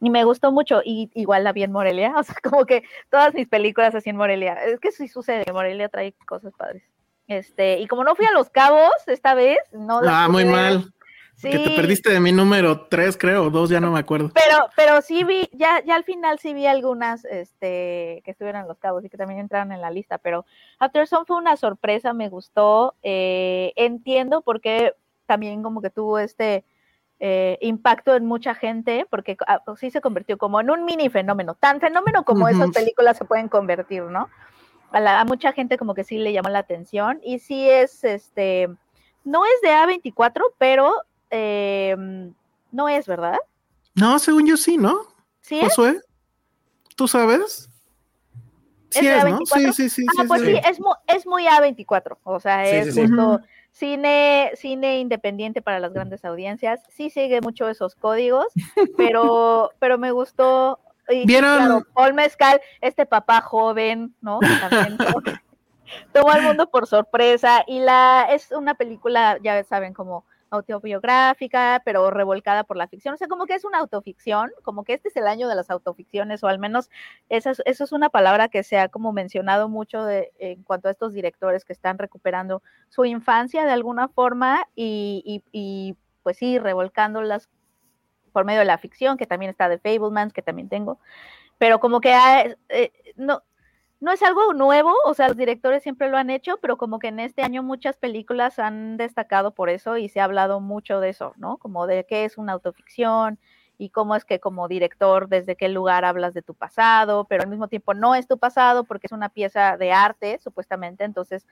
Y 0.00 0.10
me 0.10 0.24
gustó 0.24 0.52
mucho, 0.52 0.82
y 0.84 1.10
igual 1.14 1.44
la 1.44 1.52
vi 1.52 1.62
en 1.62 1.72
Morelia, 1.72 2.14
o 2.18 2.22
sea, 2.22 2.36
como 2.42 2.66
que 2.66 2.82
todas 3.10 3.34
mis 3.34 3.48
películas 3.48 3.94
así 3.94 4.10
en 4.10 4.16
Morelia, 4.16 4.54
es 4.64 4.78
que 4.80 4.92
sí 4.92 5.08
sucede, 5.08 5.50
Morelia 5.52 5.88
trae 5.88 6.14
cosas 6.26 6.52
padres. 6.54 6.82
Este, 7.28 7.78
y 7.78 7.86
como 7.86 8.04
no 8.04 8.14
fui 8.14 8.26
a 8.26 8.32
Los 8.32 8.50
Cabos 8.50 8.92
esta 9.06 9.34
vez, 9.34 9.58
no 9.72 10.00
Ah, 10.04 10.28
muy 10.28 10.44
ver. 10.44 10.52
mal. 10.52 10.92
Que 11.40 11.58
te 11.58 11.70
perdiste 11.70 12.10
de 12.12 12.20
mi 12.20 12.30
número 12.30 12.86
3, 12.86 13.16
creo, 13.16 13.44
o 13.46 13.50
2, 13.50 13.70
ya 13.70 13.80
no 13.80 13.90
me 13.90 13.98
acuerdo. 13.98 14.30
pero, 14.32 14.68
pero 14.76 15.00
sí 15.02 15.24
vi, 15.24 15.48
ya, 15.52 15.82
ya 15.84 15.96
al 15.96 16.04
final 16.04 16.38
sí 16.38 16.54
vi 16.54 16.66
algunas 16.66 17.24
este, 17.24 18.22
que 18.24 18.30
estuvieron 18.30 18.62
en 18.62 18.68
Los 18.68 18.78
Cabos 18.78 19.04
y 19.04 19.08
que 19.08 19.16
también 19.16 19.40
entraron 19.40 19.72
en 19.72 19.80
la 19.80 19.90
lista, 19.90 20.18
pero 20.18 20.44
After 20.78 21.06
Sun 21.08 21.26
fue 21.26 21.36
una 21.36 21.56
sorpresa, 21.56 22.12
me 22.12 22.28
gustó, 22.28 22.94
eh, 23.02 23.72
entiendo 23.76 24.42
por 24.42 24.60
qué 24.60 24.94
también 25.26 25.62
como 25.64 25.82
que 25.82 25.90
tuvo 25.90 26.18
este 26.20 26.64
eh, 27.18 27.58
impacto 27.60 28.14
en 28.14 28.24
mucha 28.26 28.54
gente, 28.54 29.06
porque 29.10 29.36
ah, 29.46 29.62
sí 29.78 29.90
se 29.90 30.00
convirtió 30.00 30.38
como 30.38 30.60
en 30.60 30.70
un 30.70 30.84
mini 30.84 31.08
fenómeno, 31.08 31.54
tan 31.54 31.80
fenómeno 31.80 32.24
como 32.24 32.46
esas 32.48 32.70
películas 32.72 33.16
se 33.16 33.24
pueden 33.24 33.48
convertir, 33.48 34.02
¿no? 34.04 34.28
A, 34.92 35.00
la- 35.00 35.20
a 35.20 35.24
mucha 35.24 35.52
gente 35.52 35.76
como 35.78 35.94
que 35.94 36.04
sí 36.04 36.18
le 36.18 36.32
llamó 36.32 36.50
la 36.50 36.58
atención 36.60 37.18
y 37.24 37.38
sí 37.40 37.68
es, 37.68 38.04
este, 38.04 38.68
no 39.24 39.44
es 39.44 39.60
de 39.62 39.70
A24, 39.70 40.42
pero 40.58 40.92
eh, 41.32 41.96
no 42.70 42.88
es, 42.88 43.06
¿verdad? 43.08 43.38
No, 43.96 44.18
según 44.20 44.46
yo 44.46 44.56
sí, 44.56 44.76
¿no? 44.76 45.00
¿Sí 45.40 45.58
es? 45.58 45.64
Josué, 45.74 46.00
¿tú 46.94 47.08
sabes? 47.08 47.68
Sí 48.90 49.06
¿Es 49.08 49.24
¿no? 49.24 49.38
A24? 49.40 49.46
Sí, 49.46 49.72
sí, 49.72 49.88
sí. 49.88 50.06
ah, 50.08 50.12
sí, 50.22 50.28
pues 50.28 50.42
sí, 50.42 50.52
sí. 50.52 50.60
es, 50.68 50.78
mu- 50.80 50.94
es 51.06 51.26
muy 51.26 51.46
A24, 51.46 52.18
o 52.24 52.40
sea, 52.40 52.64
Sí, 52.66 52.76
es 52.76 52.86
sí, 52.88 52.92
sí. 52.92 53.00
justo 53.00 53.40
cine, 53.70 54.52
cine 54.54 54.98
independiente 55.00 55.62
para 55.62 55.80
las 55.80 55.92
grandes 55.94 56.24
audiencias, 56.26 56.80
sí 56.90 57.08
sigue 57.08 57.40
mucho 57.40 57.68
esos 57.70 57.94
códigos, 57.94 58.46
pero, 58.98 59.70
pero 59.78 59.98
me 59.98 60.12
gustó. 60.12 60.78
Y, 61.08 61.26
¿Vieron? 61.26 61.56
Claro, 61.56 61.82
Paul 61.94 62.14
Mezcal, 62.14 62.60
este 62.80 63.06
papá 63.06 63.40
joven, 63.40 64.14
¿no? 64.20 64.40
También 64.60 64.98
tomó, 65.02 65.22
tomó 66.12 66.30
al 66.30 66.42
mundo 66.42 66.70
por 66.70 66.86
sorpresa 66.86 67.64
y 67.66 67.80
la 67.80 68.26
es 68.30 68.52
una 68.52 68.74
película, 68.74 69.38
ya 69.42 69.64
saben, 69.64 69.94
como 69.94 70.24
autobiográfica, 70.52 71.82
pero 71.84 72.10
revolcada 72.10 72.64
por 72.64 72.76
la 72.76 72.86
ficción. 72.86 73.14
O 73.14 73.16
sea, 73.16 73.26
como 73.28 73.46
que 73.46 73.54
es 73.54 73.64
una 73.64 73.78
autoficción, 73.78 74.52
como 74.62 74.84
que 74.84 74.94
este 74.94 75.08
es 75.08 75.16
el 75.16 75.26
año 75.26 75.48
de 75.48 75.54
las 75.54 75.70
autoficciones, 75.70 76.44
o 76.44 76.48
al 76.48 76.58
menos 76.58 76.90
esa 77.28 77.50
es- 77.50 77.62
eso 77.64 77.84
es 77.84 77.92
una 77.92 78.10
palabra 78.10 78.48
que 78.48 78.62
se 78.62 78.78
ha 78.78 78.88
como 78.88 79.12
mencionado 79.12 79.68
mucho 79.68 80.04
de, 80.04 80.32
en 80.38 80.62
cuanto 80.62 80.88
a 80.88 80.92
estos 80.92 81.12
directores 81.14 81.64
que 81.64 81.72
están 81.72 81.98
recuperando 81.98 82.62
su 82.88 83.04
infancia 83.04 83.64
de 83.64 83.72
alguna 83.72 84.08
forma 84.08 84.66
y, 84.76 85.22
y- 85.24 85.42
y, 85.52 85.96
pues 86.22 86.36
sí, 86.36 86.58
revolcándolas 86.58 87.48
por 88.32 88.44
medio 88.44 88.60
de 88.60 88.66
la 88.66 88.78
ficción, 88.78 89.16
que 89.16 89.26
también 89.26 89.50
está 89.50 89.68
de 89.68 89.78
Fablemans, 89.78 90.32
que 90.32 90.42
también 90.42 90.68
tengo, 90.68 90.98
pero 91.58 91.80
como 91.80 92.00
que 92.00 92.12
ha- 92.14 92.44
eh, 92.68 92.92
no, 93.16 93.42
no 94.02 94.10
es 94.10 94.20
algo 94.24 94.52
nuevo, 94.52 94.92
o 95.04 95.14
sea, 95.14 95.28
los 95.28 95.36
directores 95.36 95.84
siempre 95.84 96.10
lo 96.10 96.16
han 96.16 96.28
hecho, 96.28 96.58
pero 96.60 96.76
como 96.76 96.98
que 96.98 97.06
en 97.06 97.20
este 97.20 97.42
año 97.42 97.62
muchas 97.62 97.96
películas 97.96 98.58
han 98.58 98.96
destacado 98.96 99.52
por 99.54 99.70
eso 99.70 99.96
y 99.96 100.08
se 100.08 100.18
ha 100.18 100.24
hablado 100.24 100.58
mucho 100.58 100.98
de 100.98 101.10
eso, 101.10 101.34
¿no? 101.36 101.56
Como 101.58 101.86
de 101.86 102.04
qué 102.04 102.24
es 102.24 102.36
una 102.36 102.52
autoficción 102.52 103.38
y 103.78 103.90
cómo 103.90 104.16
es 104.16 104.24
que 104.24 104.40
como 104.40 104.66
director, 104.66 105.28
desde 105.28 105.54
qué 105.54 105.68
lugar 105.68 106.04
hablas 106.04 106.34
de 106.34 106.42
tu 106.42 106.52
pasado, 106.52 107.26
pero 107.26 107.44
al 107.44 107.48
mismo 107.48 107.68
tiempo 107.68 107.94
no 107.94 108.16
es 108.16 108.26
tu 108.26 108.38
pasado 108.38 108.82
porque 108.82 109.06
es 109.06 109.12
una 109.12 109.28
pieza 109.28 109.76
de 109.76 109.92
arte, 109.92 110.40
supuestamente, 110.42 111.04
entonces 111.04 111.46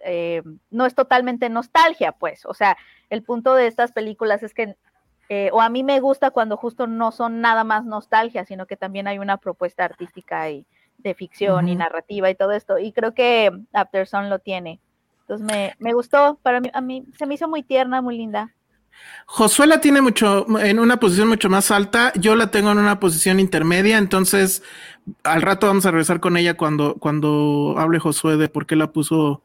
eh, 0.00 0.42
no 0.70 0.84
es 0.84 0.94
totalmente 0.94 1.48
nostalgia, 1.48 2.12
pues, 2.12 2.44
o 2.44 2.52
sea, 2.52 2.76
el 3.08 3.22
punto 3.22 3.54
de 3.54 3.66
estas 3.66 3.92
películas 3.92 4.42
es 4.42 4.52
que, 4.52 4.76
eh, 5.30 5.48
o 5.54 5.62
a 5.62 5.70
mí 5.70 5.84
me 5.84 6.00
gusta 6.00 6.32
cuando 6.32 6.58
justo 6.58 6.86
no 6.86 7.12
son 7.12 7.40
nada 7.40 7.64
más 7.64 7.86
nostalgia, 7.86 8.44
sino 8.44 8.66
que 8.66 8.76
también 8.76 9.08
hay 9.08 9.18
una 9.18 9.38
propuesta 9.38 9.86
artística 9.86 10.50
y 10.50 10.66
de 11.02 11.14
ficción 11.14 11.68
y 11.68 11.76
narrativa 11.76 12.30
y 12.30 12.34
todo 12.34 12.52
esto, 12.52 12.78
y 12.78 12.92
creo 12.92 13.14
que 13.14 13.50
Afterson 13.72 14.30
lo 14.30 14.38
tiene. 14.38 14.80
Entonces 15.20 15.46
me, 15.46 15.74
me 15.78 15.94
gustó, 15.94 16.38
para 16.42 16.60
mí, 16.60 16.70
a 16.72 16.80
mí 16.80 17.04
se 17.16 17.26
me 17.26 17.34
hizo 17.34 17.48
muy 17.48 17.62
tierna, 17.62 18.02
muy 18.02 18.16
linda. 18.16 18.54
Josué 19.26 19.66
la 19.66 19.80
tiene 19.80 20.00
mucho 20.00 20.46
en 20.60 20.78
una 20.78 20.98
posición 20.98 21.28
mucho 21.28 21.48
más 21.48 21.70
alta, 21.70 22.12
yo 22.14 22.36
la 22.36 22.50
tengo 22.50 22.70
en 22.70 22.78
una 22.78 23.00
posición 23.00 23.40
intermedia, 23.40 23.98
entonces 23.98 24.62
al 25.24 25.42
rato 25.42 25.66
vamos 25.66 25.86
a 25.86 25.90
regresar 25.90 26.20
con 26.20 26.36
ella 26.36 26.54
cuando, 26.54 26.96
cuando 26.96 27.74
hable 27.78 27.98
Josué 27.98 28.36
de 28.36 28.48
por 28.48 28.66
qué 28.66 28.76
la 28.76 28.92
puso 28.92 29.42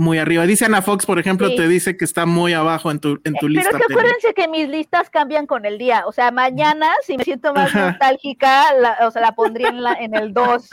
muy 0.00 0.18
arriba. 0.18 0.46
Dice 0.46 0.64
Ana 0.64 0.82
Fox, 0.82 1.06
por 1.06 1.18
ejemplo, 1.18 1.54
te 1.54 1.68
dice 1.68 1.96
que 1.96 2.04
está 2.04 2.26
muy 2.26 2.52
abajo 2.52 2.90
en 2.90 2.98
tu, 2.98 3.20
en 3.24 3.34
tu 3.34 3.48
lista. 3.48 3.70
Pero 3.70 3.78
es 3.78 3.86
que 3.86 3.92
acuérdense 3.92 4.34
que 4.34 4.48
mis 4.48 4.68
listas 4.68 5.10
cambian 5.10 5.46
con 5.46 5.66
el 5.66 5.78
día. 5.78 6.04
O 6.06 6.12
sea, 6.12 6.30
mañana, 6.30 6.88
si 7.04 7.16
me 7.16 7.24
siento 7.24 7.52
más 7.54 7.74
nostálgica, 7.74 8.74
la, 8.74 8.98
o 9.06 9.10
sea, 9.10 9.22
la 9.22 9.32
pondría 9.32 9.68
en, 9.68 9.82
la, 9.82 9.92
en 9.94 10.16
el 10.16 10.32
2. 10.32 10.68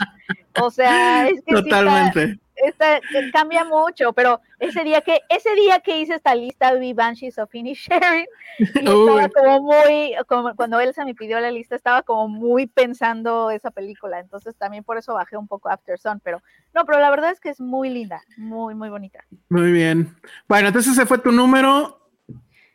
O 0.60 0.70
sea, 0.70 1.28
es 1.28 1.40
que 1.46 1.54
Totalmente 1.54 2.38
esta, 2.64 3.00
cambia 3.32 3.64
mucho, 3.64 4.12
pero 4.12 4.40
ese 4.58 4.84
día 4.84 5.00
que 5.00 5.20
ese 5.28 5.54
día 5.54 5.80
que 5.80 5.98
hice 5.98 6.14
esta 6.14 6.34
lista 6.34 6.74
vi 6.74 6.92
Banshees 6.92 7.38
of 7.38 7.54
Inisherin 7.54 8.26
y 8.58 8.78
estaba 8.78 9.28
como 9.28 9.60
muy 9.62 10.14
como 10.26 10.54
cuando 10.56 10.80
Elsa 10.80 11.04
me 11.04 11.14
pidió 11.14 11.38
la 11.40 11.50
lista 11.50 11.76
estaba 11.76 12.02
como 12.02 12.28
muy 12.28 12.66
pensando 12.66 13.50
esa 13.50 13.70
película, 13.70 14.18
entonces 14.20 14.56
también 14.56 14.84
por 14.84 14.98
eso 14.98 15.14
bajé 15.14 15.36
un 15.36 15.48
poco 15.48 15.68
After 15.68 15.98
Sun, 15.98 16.20
pero 16.20 16.42
no, 16.74 16.84
pero 16.84 16.98
la 17.00 17.10
verdad 17.10 17.30
es 17.30 17.40
que 17.40 17.50
es 17.50 17.60
muy 17.60 17.90
linda, 17.90 18.22
muy 18.36 18.74
muy 18.74 18.88
bonita. 18.88 19.24
Muy 19.48 19.72
bien. 19.72 20.16
Bueno, 20.48 20.68
entonces 20.68 20.92
ese 20.92 21.06
fue 21.06 21.18
tu 21.18 21.32
número 21.32 22.10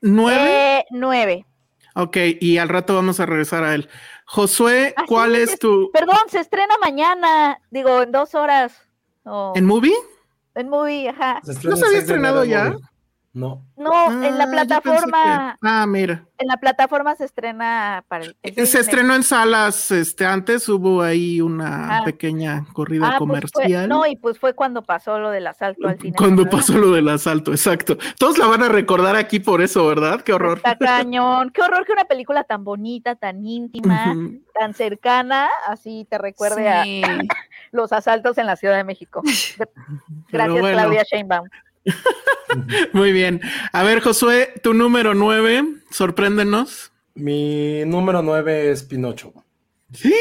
nueve. 0.02 0.80
Eh, 0.80 0.86
nueve. 0.92 1.46
Ok, 1.96 2.18
y 2.40 2.58
al 2.58 2.70
rato 2.70 2.96
vamos 2.96 3.20
a 3.20 3.26
regresar 3.26 3.64
a 3.64 3.76
él. 3.76 3.88
Josué, 4.26 4.96
¿cuál 5.08 5.36
es 5.36 5.60
tu...? 5.60 5.92
Perdón, 5.94 6.18
se 6.28 6.40
estrena 6.40 6.74
mañana, 6.82 7.60
digo, 7.70 8.02
en 8.02 8.12
dos 8.12 8.34
horas. 8.34 8.82
¿En 9.56 9.66
movie? 9.66 9.96
En 10.56 10.70
movie, 10.70 11.10
ajá. 11.10 11.42
¿No 11.64 11.76
se 11.76 11.86
había 11.86 12.00
estrenado 12.00 12.46
ya? 12.46 12.76
No. 13.34 13.66
No, 13.76 14.12
en 14.24 14.38
la 14.38 14.44
ah, 14.44 14.52
plataforma. 14.52 15.58
Ah, 15.60 15.88
mira. 15.88 16.24
En 16.38 16.48
la 16.48 16.58
plataforma 16.58 17.16
se 17.16 17.26
estrena 17.26 18.06
para 18.08 18.26
el. 18.26 18.38
Eh, 18.44 18.66
se 18.68 18.80
estrenó 18.80 19.16
en 19.16 19.24
salas, 19.24 19.90
este, 19.90 20.24
antes 20.24 20.70
hubo 20.70 21.02
ahí 21.02 21.42
una 21.42 21.98
ah. 21.98 22.06
pequeña 22.06 22.64
corrida 22.74 23.08
ah, 23.08 23.10
pues 23.18 23.20
comercial. 23.20 23.90
no, 23.90 24.06
y 24.06 24.18
pues 24.18 24.38
fue 24.38 24.54
cuando 24.54 24.84
pasó 24.84 25.18
lo 25.18 25.32
del 25.32 25.48
asalto 25.48 25.88
al 25.88 26.00
cine. 26.00 26.14
Cuando 26.16 26.48
pasó 26.48 26.78
lo 26.78 26.92
del 26.92 27.10
asalto, 27.10 27.52
exacto. 27.52 27.98
Todos 28.20 28.38
la 28.38 28.46
van 28.46 28.62
a 28.62 28.70
recordar 28.70 29.16
aquí 29.16 29.40
por 29.40 29.64
eso, 29.64 29.88
¿verdad? 29.88 30.22
Qué 30.22 30.32
horror. 30.32 30.58
Está 30.58 30.78
cañón. 30.78 31.50
Qué 31.50 31.64
horror 31.64 31.88
que 31.88 31.92
una 31.92 32.06
película 32.06 32.44
tan 32.44 32.64
bonita, 32.64 33.16
tan 33.16 33.44
íntima, 33.44 34.16
tan 34.54 34.76
cercana, 34.76 35.50
así 35.68 36.06
te 36.08 36.20
recuerde 36.20 36.70
a 36.70 36.84
los 37.72 37.94
asaltos 37.94 38.38
en 38.38 38.46
la 38.46 38.58
Ciudad 38.58 38.78
de 38.78 38.84
México. 38.84 39.24
Gracias, 40.30 40.60
Claudia 40.60 41.04
Sheinbaum. 41.04 41.50
Muy 42.94 43.12
bien. 43.12 43.42
A 43.72 43.84
ver, 43.84 44.02
Josué, 44.02 44.54
tu 44.64 44.74
número 44.74 45.14
nueve, 45.14 45.64
sorpréndenos. 45.92 46.92
Mi 47.16 47.84
número 47.86 48.22
nueve 48.22 48.72
es 48.72 48.84
Pinocho. 48.84 49.34
Sí. 49.94 50.14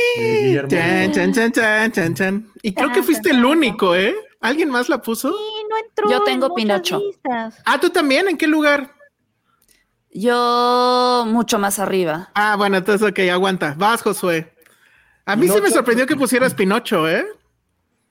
Chan, 0.68 1.12
chan, 1.12 1.33
chan, 1.33 1.53
chan, 1.53 1.92
chan, 1.92 2.14
chan. 2.14 2.53
Y 2.62 2.75
creo 2.75 2.92
que 2.92 3.03
fuiste 3.03 3.31
el 3.31 3.44
único, 3.44 3.94
¿eh? 3.96 4.14
¿Alguien 4.40 4.70
más 4.70 4.88
la 4.88 5.01
puso? 5.01 5.31
Sí, 5.31 5.64
no 5.70 5.77
entró. 5.79 6.11
Yo 6.11 6.25
tengo 6.25 6.55
Pinocho. 6.55 7.01
Ah, 7.64 7.81
¿tú 7.81 7.90
también? 7.90 8.29
¿En 8.29 8.37
qué 8.37 8.46
lugar? 8.46 8.92
Yo 10.11 11.25
mucho 11.27 11.59
más 11.59 11.79
arriba. 11.79 12.31
Ah, 12.35 12.57
bueno, 12.57 12.77
entonces, 12.77 13.09
ok, 13.09 13.20
aguanta. 13.31 13.75
Vas, 13.79 14.03
Josué. 14.03 14.53
A 15.25 15.37
mí 15.37 15.48
sí 15.48 15.61
me 15.61 15.70
sorprendió 15.70 16.07
que 16.07 16.16
pusieras 16.16 16.55
Pinocho, 16.55 17.09
¿eh? 17.09 17.25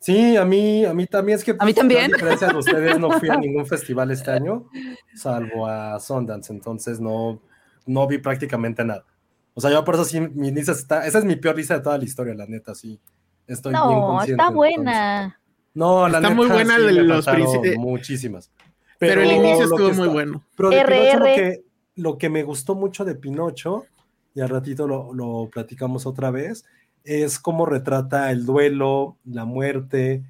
Sí, 0.01 0.35
a 0.35 0.43
mí, 0.43 0.83
a 0.83 0.95
mí 0.95 1.05
también 1.05 1.37
es 1.37 1.43
que. 1.43 1.55
A 1.57 1.63
mí 1.63 1.75
también. 1.75 2.09
Gracias 2.09 2.51
a 2.51 2.57
ustedes 2.57 2.97
no 2.99 3.11
fui 3.19 3.29
a 3.29 3.35
ningún 3.37 3.67
festival 3.67 4.09
este 4.09 4.31
año, 4.31 4.67
salvo 5.13 5.67
a 5.67 5.99
Sundance, 5.99 6.51
entonces 6.51 6.99
no, 6.99 7.39
no 7.85 8.07
vi 8.07 8.17
prácticamente 8.17 8.83
nada. 8.83 9.05
O 9.53 9.61
sea, 9.61 9.69
yo 9.69 9.85
por 9.85 9.93
eso 9.93 10.05
sí, 10.05 10.19
mi 10.19 10.49
lista 10.49 10.71
está. 10.71 11.05
Esa 11.05 11.19
es 11.19 11.25
mi 11.25 11.35
peor 11.35 11.55
lista 11.55 11.75
de 11.75 11.81
toda 11.81 11.99
la 11.99 12.03
historia, 12.03 12.33
la 12.33 12.47
neta, 12.47 12.73
sí. 12.73 12.99
Estoy 13.45 13.73
bien 13.73 13.83
consciente. 13.83 14.41
Está 14.41 14.49
buena. 14.49 15.39
No, 15.75 16.09
la 16.09 16.17
está 16.17 16.29
neta. 16.29 16.35
muy 16.35 16.47
buena 16.47 16.77
sí, 16.77 16.93
los 16.93 17.25
principios. 17.27 17.75
Muchísimas. 17.77 18.51
Pero, 18.97 19.21
el 19.21 19.31
inicio 19.31 19.65
estuvo 19.65 19.93
muy 19.93 20.07
bueno. 20.07 20.43
Pero 20.57 20.69
de 20.71 20.83
Pinocho, 20.83 21.19
lo 21.19 21.25
que, 21.25 21.63
lo 21.95 22.17
que 22.17 22.29
me 22.29 22.41
gustó 22.41 22.73
mucho 22.73 23.05
de 23.05 23.13
Pinocho, 23.13 23.85
y 24.33 24.41
al 24.41 24.49
ratito 24.49 24.87
lo, 24.87 25.13
lo 25.13 25.47
platicamos 25.51 26.07
otra 26.07 26.31
vez, 26.31 26.65
es 27.03 27.39
cómo 27.39 27.65
retrata 27.65 28.31
el 28.31 28.45
duelo, 28.45 29.17
la 29.25 29.45
muerte. 29.45 30.23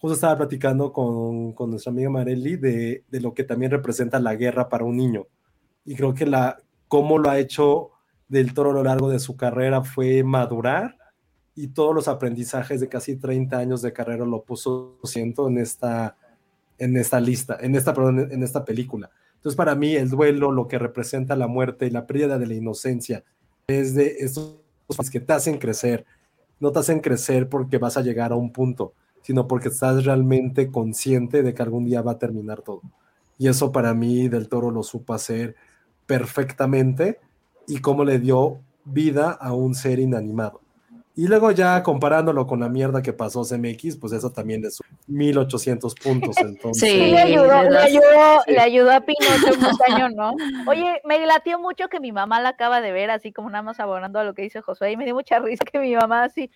Justo 0.00 0.14
estaba 0.14 0.36
platicando 0.36 0.92
con, 0.92 1.52
con 1.52 1.70
nuestra 1.70 1.92
amiga 1.92 2.10
Marelli 2.10 2.56
de, 2.56 3.04
de, 3.08 3.20
lo 3.20 3.34
que 3.34 3.44
también 3.44 3.70
representa 3.70 4.20
la 4.20 4.34
guerra 4.34 4.68
para 4.68 4.84
un 4.84 4.96
niño. 4.96 5.26
Y 5.84 5.94
creo 5.94 6.14
que 6.14 6.26
la, 6.26 6.58
cómo 6.88 7.18
lo 7.18 7.30
ha 7.30 7.38
hecho 7.38 7.90
del 8.28 8.54
toro 8.54 8.70
a 8.70 8.74
lo 8.74 8.84
largo 8.84 9.08
de 9.08 9.18
su 9.18 9.36
carrera 9.36 9.82
fue 9.84 10.22
madurar 10.22 10.96
y 11.54 11.68
todos 11.68 11.94
los 11.94 12.06
aprendizajes 12.06 12.80
de 12.80 12.88
casi 12.88 13.16
30 13.16 13.56
años 13.56 13.82
de 13.82 13.92
carrera 13.92 14.26
lo 14.26 14.42
puso, 14.42 14.98
siento, 15.04 15.48
en 15.48 15.58
esta, 15.58 16.16
en 16.78 16.96
esta 16.96 17.18
lista, 17.18 17.56
en 17.60 17.74
esta, 17.74 17.94
en 17.96 18.42
esta 18.42 18.64
película. 18.64 19.10
Entonces, 19.36 19.56
para 19.56 19.74
mí, 19.74 19.94
el 19.94 20.10
duelo, 20.10 20.52
lo 20.52 20.68
que 20.68 20.78
representa 20.78 21.34
la 21.34 21.46
muerte 21.46 21.86
y 21.86 21.90
la 21.90 22.06
pérdida 22.06 22.38
de 22.38 22.46
la 22.46 22.54
inocencia, 22.54 23.24
es 23.68 23.94
de 23.94 24.16
estos 24.18 24.56
que 25.10 25.20
te 25.20 25.32
hacen 25.32 25.58
crecer, 25.58 26.06
no 26.60 26.72
te 26.72 26.78
hacen 26.78 27.00
crecer 27.00 27.48
porque 27.48 27.78
vas 27.78 27.96
a 27.96 28.02
llegar 28.02 28.32
a 28.32 28.36
un 28.36 28.52
punto, 28.52 28.94
sino 29.22 29.46
porque 29.46 29.68
estás 29.68 30.04
realmente 30.04 30.70
consciente 30.70 31.42
de 31.42 31.54
que 31.54 31.62
algún 31.62 31.84
día 31.84 32.02
va 32.02 32.12
a 32.12 32.18
terminar 32.18 32.62
todo. 32.62 32.82
Y 33.38 33.48
eso 33.48 33.72
para 33.72 33.92
mí 33.94 34.28
del 34.28 34.48
toro 34.48 34.70
lo 34.70 34.82
supo 34.82 35.14
hacer 35.14 35.56
perfectamente 36.06 37.20
y 37.66 37.78
cómo 37.78 38.04
le 38.04 38.18
dio 38.18 38.60
vida 38.84 39.30
a 39.30 39.52
un 39.52 39.74
ser 39.74 39.98
inanimado. 39.98 40.60
Y 41.18 41.28
luego 41.28 41.50
ya 41.50 41.82
comparándolo 41.82 42.46
con 42.46 42.60
la 42.60 42.68
mierda 42.68 43.00
que 43.00 43.14
pasó 43.14 43.42
CMX, 43.42 43.96
pues 43.96 44.12
eso 44.12 44.30
también 44.30 44.62
es 44.66 44.82
1800 45.06 45.94
puntos. 45.94 46.36
Entonces. 46.36 46.90
Sí, 46.90 47.10
le 47.10 47.18
ayudó, 47.18 47.62
le 47.62 47.78
ayudó, 47.78 48.42
le 48.46 48.58
ayudó 48.60 48.92
a 48.92 49.00
Pinocho 49.00 49.24
un 49.88 49.94
año, 49.94 50.10
¿no? 50.10 50.34
Oye, 50.66 51.00
me 51.06 51.24
latió 51.26 51.58
mucho 51.58 51.88
que 51.88 52.00
mi 52.00 52.12
mamá 52.12 52.42
la 52.42 52.50
acaba 52.50 52.82
de 52.82 52.92
ver, 52.92 53.10
así 53.10 53.32
como 53.32 53.48
nada 53.48 53.62
más 53.62 53.80
abonando 53.80 54.18
a 54.18 54.24
lo 54.24 54.34
que 54.34 54.42
dice 54.42 54.60
Josué, 54.60 54.92
y 54.92 54.98
me 54.98 55.06
dio 55.06 55.14
mucha 55.14 55.38
risa 55.38 55.64
que 55.64 55.78
mi 55.78 55.96
mamá 55.96 56.24
así 56.24 56.50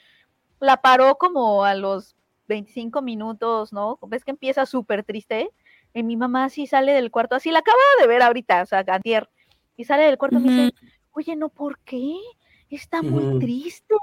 la 0.61 0.77
paró 0.83 1.17
como 1.17 1.65
a 1.65 1.75
los 1.75 2.15
25 2.49 3.01
minutos, 3.01 3.73
¿no? 3.73 3.99
Ves 4.09 4.27
que 4.27 4.33
empieza 4.33 4.67
súper 4.67 5.05
triste, 5.05 5.51
y 5.95 6.03
mi 6.03 6.19
mamá 6.19 6.45
así 6.45 6.67
sale 6.67 6.93
del 6.93 7.11
cuarto, 7.11 7.35
así 7.35 7.51
la 7.51 7.61
acaba 7.61 7.79
de 7.99 8.07
ver 8.07 8.21
ahorita, 8.21 8.63
o 8.63 8.67
sea, 8.67 8.83
Gantier, 8.83 9.31
y 9.79 9.85
sale 9.85 10.03
del 10.03 10.19
cuarto 10.19 10.37
y 10.39 10.43
me 10.43 10.51
dice, 10.51 10.75
oye, 11.13 11.35
no, 11.35 11.49
¿por 11.49 11.79
qué? 11.79 12.15
Está 12.77 13.03
muy 13.03 13.39
triste. 13.39 13.95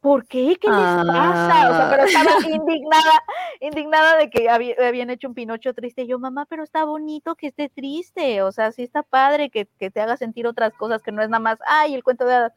¿Por 0.00 0.26
qué? 0.26 0.56
¿Qué 0.60 0.68
les 0.68 1.06
pasa? 1.06 1.70
O 1.70 1.74
sea, 1.74 1.88
pero 1.90 2.04
estaba 2.04 2.30
indignada, 2.48 3.22
indignada 3.60 4.16
de 4.16 4.30
que 4.30 4.48
habían 4.48 5.10
hecho 5.10 5.28
un 5.28 5.34
Pinocho 5.34 5.74
triste. 5.74 6.02
Y 6.02 6.06
yo, 6.08 6.18
mamá, 6.18 6.46
pero 6.46 6.62
está 6.62 6.84
bonito 6.84 7.34
que 7.34 7.48
esté 7.48 7.68
triste. 7.68 8.42
O 8.42 8.52
sea, 8.52 8.72
sí 8.72 8.82
está 8.82 9.02
padre 9.02 9.50
que, 9.50 9.66
que 9.78 9.90
te 9.90 10.00
haga 10.00 10.16
sentir 10.16 10.46
otras 10.46 10.74
cosas 10.74 11.02
que 11.02 11.12
no 11.12 11.22
es 11.22 11.28
nada 11.28 11.40
más, 11.40 11.58
ay, 11.66 11.94
el 11.94 12.04
cuento 12.04 12.24
de 12.24 12.34
hadas. 12.34 12.52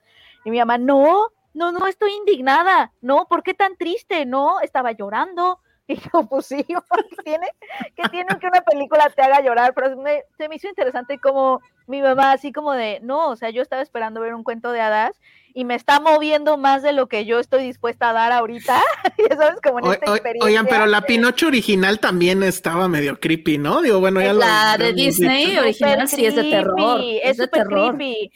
Y 0.45 0.51
mi 0.51 0.59
mamá, 0.59 0.77
no, 0.77 1.29
no, 1.53 1.71
no 1.71 1.87
estoy 1.87 2.11
indignada. 2.13 2.93
No, 3.01 3.27
¿por 3.27 3.43
qué 3.43 3.53
tan 3.53 3.75
triste? 3.77 4.25
No, 4.25 4.59
estaba 4.61 4.91
llorando. 4.91 5.59
Y 5.89 5.95
yo, 5.95 6.27
pues 6.27 6.47
sí, 6.47 6.65
¿qué 6.67 7.23
tiene? 7.23 7.47
que 7.95 8.09
tiene 8.09 8.27
que 8.39 8.47
una 8.47 8.61
película 8.61 9.09
te 9.09 9.21
haga 9.21 9.41
llorar? 9.41 9.73
Pero 9.73 9.95
se 10.37 10.49
me 10.49 10.55
hizo 10.55 10.67
interesante 10.67 11.17
como 11.17 11.61
mi 11.87 12.01
mamá, 12.01 12.33
así 12.33 12.51
como 12.51 12.73
de, 12.73 12.99
no, 13.01 13.29
o 13.29 13.35
sea, 13.37 13.49
yo 13.49 13.61
estaba 13.61 13.81
esperando 13.81 14.19
ver 14.19 14.35
un 14.35 14.43
cuento 14.43 14.71
de 14.71 14.81
hadas 14.81 15.15
y 15.53 15.63
me 15.63 15.75
está 15.75 15.99
moviendo 15.99 16.57
más 16.57 16.83
de 16.83 16.91
lo 16.91 17.07
que 17.07 17.25
yo 17.25 17.39
estoy 17.39 17.63
dispuesta 17.63 18.09
a 18.09 18.13
dar 18.13 18.31
ahorita. 18.33 18.81
¿Sabes? 19.37 19.61
Como 19.63 19.79
en 19.79 19.93
esta 19.93 20.11
experiencia. 20.11 20.45
Oigan, 20.45 20.67
pero 20.67 20.85
la 20.85 21.01
Pinocho 21.01 21.47
original 21.47 21.99
también 21.99 22.43
estaba 22.43 22.87
medio 22.87 23.19
creepy, 23.19 23.57
¿no? 23.57 23.81
Digo, 23.81 23.99
bueno, 23.99 24.21
ya 24.21 24.33
la 24.33 24.77
de 24.77 24.93
Disney 24.93 25.57
original 25.57 26.07
sí 26.07 26.25
es 26.25 26.35
de 26.35 26.43
terror. 26.43 27.01
Es, 27.23 27.37
de 27.37 27.47
terror. 27.47 27.95
creepy. 27.95 28.31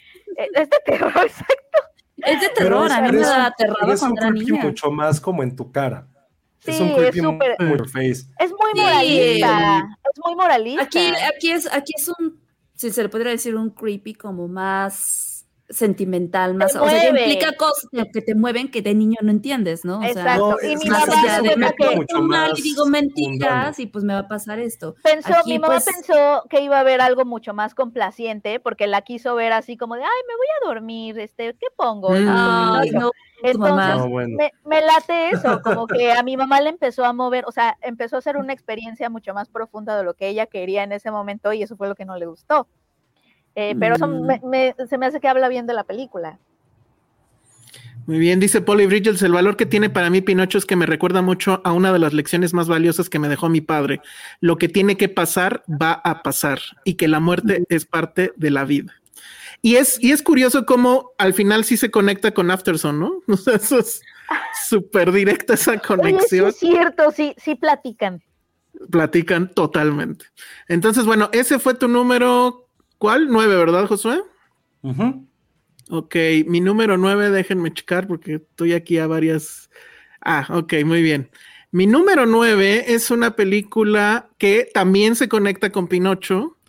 Es 0.55 0.69
de 0.69 0.77
terror, 0.85 1.11
exacto. 1.17 1.79
Es 2.17 2.39
de 2.39 2.49
terror, 2.49 2.91
a 2.91 3.01
mí 3.01 3.11
me 3.11 3.19
da 3.19 3.53
terror 3.57 3.89
es 3.91 4.01
un 4.01 4.15
creepy 4.15 4.53
mucho 4.53 4.89
más 4.91 5.19
como 5.19 5.43
en 5.43 5.55
tu 5.55 5.71
cara. 5.71 6.07
Sí, 6.63 6.71
es 6.71 6.79
un 6.79 6.93
creepy 6.93 7.19
es 7.19 7.25
super, 7.25 7.55
muy, 7.59 7.89
face. 7.89 8.25
Es 8.39 8.51
muy 8.51 8.73
moralista. 8.75 9.97
Es 10.13 10.19
muy 10.23 10.35
moralista. 10.35 10.83
Aquí, 10.83 11.11
aquí, 11.35 11.51
es, 11.51 11.73
aquí 11.73 11.93
es 11.97 12.07
un 12.07 12.39
si 12.81 12.91
se 12.91 13.03
le 13.03 13.09
podría 13.09 13.31
decir 13.31 13.55
un 13.55 13.69
creepy 13.69 14.15
como 14.15 14.47
más 14.47 15.40
sentimental, 15.71 16.53
más, 16.53 16.75
o 16.75 16.87
sea, 16.87 17.09
implica 17.09 17.53
cosas 17.57 17.89
que 18.13 18.21
te 18.21 18.35
mueven 18.35 18.69
que 18.69 18.81
de 18.81 18.93
niño 18.93 19.17
no 19.21 19.31
entiendes, 19.31 19.83
¿no? 19.85 19.97
O 19.99 20.01
sea, 20.01 20.09
Exacto. 20.11 20.57
No, 20.61 20.69
y 20.69 20.75
mi 20.77 20.85
más 20.89 21.07
mamá 21.07 21.21
allá 21.21 21.35
se 21.35 21.41
de 21.49 21.55
mal 21.55 21.75
más 22.23 22.59
y 22.59 22.61
digo 22.61 22.85
mentiras 22.85 23.29
mundano. 23.29 23.73
y 23.77 23.85
pues 23.87 24.03
me 24.03 24.13
va 24.13 24.19
a 24.19 24.27
pasar 24.27 24.59
esto. 24.59 24.95
pensó, 25.03 25.33
Aquí, 25.33 25.53
mi 25.53 25.59
mamá 25.59 25.73
pues- 25.75 25.85
pensó 25.85 26.43
que 26.49 26.61
iba 26.61 26.77
a 26.77 26.81
haber 26.81 27.01
algo 27.01 27.25
mucho 27.25 27.53
más 27.53 27.73
complaciente 27.75 28.59
porque 28.59 28.87
la 28.87 29.01
quiso 29.01 29.35
ver 29.35 29.53
así 29.53 29.77
como 29.77 29.95
de, 29.95 30.03
ay, 30.03 30.09
me 30.27 30.35
voy 30.35 30.47
a 30.61 30.67
dormir, 30.73 31.19
este, 31.19 31.53
¿qué 31.59 31.67
pongo? 31.75 32.09
Mm. 32.11 32.27
Ay, 32.29 32.91
no, 32.91 33.09
tu 33.11 33.47
Entonces, 33.47 33.57
mamá. 33.57 33.95
No, 33.95 34.09
bueno. 34.09 34.37
me, 34.37 34.51
me 34.65 34.81
late 34.81 35.29
eso, 35.31 35.61
como 35.63 35.87
que 35.87 36.11
a 36.11 36.21
mi 36.23 36.37
mamá 36.37 36.61
le 36.61 36.69
empezó 36.69 37.05
a 37.05 37.13
mover, 37.13 37.45
o 37.47 37.51
sea, 37.51 37.77
empezó 37.81 38.17
a 38.17 38.19
hacer 38.19 38.37
una 38.37 38.53
experiencia 38.53 39.09
mucho 39.09 39.33
más 39.33 39.49
profunda 39.49 39.97
de 39.97 40.03
lo 40.03 40.13
que 40.13 40.27
ella 40.27 40.45
quería 40.45 40.83
en 40.83 40.91
ese 40.91 41.11
momento 41.11 41.51
y 41.53 41.63
eso 41.63 41.75
fue 41.77 41.87
lo 41.87 41.95
que 41.95 42.05
no 42.05 42.17
le 42.17 42.25
gustó. 42.25 42.67
Eh, 43.55 43.75
pero 43.79 43.95
eso 43.95 44.07
Mm. 44.07 44.25
me- 44.25 44.41
me- 44.45 44.75
se 44.87 44.97
me 44.97 45.05
hace 45.05 45.19
que 45.19 45.27
habla 45.27 45.49
bien 45.49 45.67
de 45.67 45.73
la 45.73 45.83
película. 45.83 46.37
Muy 48.07 48.17
bien, 48.17 48.39
dice 48.39 48.61
Polly 48.61 48.87
Bridges, 48.87 49.21
el 49.21 49.31
valor 49.31 49.55
que 49.55 49.65
tiene 49.67 49.89
para 49.89 50.09
mí 50.09 50.21
Pinocho 50.21 50.57
es 50.57 50.65
que 50.65 50.75
me 50.75 50.87
recuerda 50.87 51.21
mucho 51.21 51.61
a 51.63 51.71
una 51.71 51.93
de 51.93 51.99
las 51.99 52.13
lecciones 52.13 52.51
más 52.53 52.67
valiosas 52.67 53.09
que 53.09 53.19
me 53.19 53.29
dejó 53.29 53.47
mi 53.47 53.61
padre. 53.61 54.01
Lo 54.39 54.57
que 54.57 54.67
tiene 54.69 54.97
que 54.97 55.07
pasar 55.07 55.63
va 55.69 55.93
a 56.03 56.23
pasar 56.23 56.59
y 56.83 56.95
que 56.95 57.07
la 57.07 57.19
muerte 57.19 57.63
es 57.69 57.85
parte 57.85 58.33
de 58.35 58.49
la 58.49 58.65
vida. 58.65 58.91
Y 59.61 59.75
es, 59.75 60.01
y 60.03 60.11
es 60.11 60.23
curioso 60.23 60.65
cómo 60.65 61.11
al 61.19 61.33
final 61.35 61.63
sí 61.63 61.77
se 61.77 61.91
conecta 61.91 62.31
con 62.33 62.49
Afterson, 62.49 62.99
¿no? 62.99 63.21
O 63.27 63.37
sea, 63.37 63.55
eso 63.55 63.77
es 63.77 64.01
súper 64.67 65.11
directa 65.11 65.53
esa 65.53 65.71
Oye, 65.71 65.81
sí 65.81 65.87
conexión. 65.87 66.47
es 66.49 66.57
cierto, 66.57 67.11
sí, 67.11 67.35
sí 67.37 67.53
platican. 67.53 68.23
Platican 68.89 69.53
totalmente. 69.53 70.25
Entonces, 70.67 71.05
bueno, 71.05 71.29
ese 71.33 71.59
fue 71.59 71.75
tu 71.75 71.87
número, 71.87 72.67
¿cuál? 73.01 73.29
Nueve, 73.29 73.55
¿verdad, 73.55 73.87
Josué? 73.87 74.21
Ujú. 74.83 75.27
Ok, 75.89 76.15
mi 76.45 76.61
número 76.61 76.99
nueve, 76.99 77.31
déjenme 77.31 77.73
checar 77.73 78.05
porque 78.05 78.35
estoy 78.35 78.73
aquí 78.73 78.99
a 78.99 79.07
varias. 79.07 79.71
Ah, 80.23 80.45
ok, 80.51 80.73
muy 80.85 81.01
bien. 81.01 81.31
Mi 81.71 81.87
número 81.87 82.27
nueve 82.27 82.93
es 82.93 83.09
una 83.09 83.35
película 83.35 84.29
que 84.37 84.69
también 84.71 85.15
se 85.15 85.27
conecta 85.27 85.71
con 85.71 85.87
Pinocho. 85.87 86.59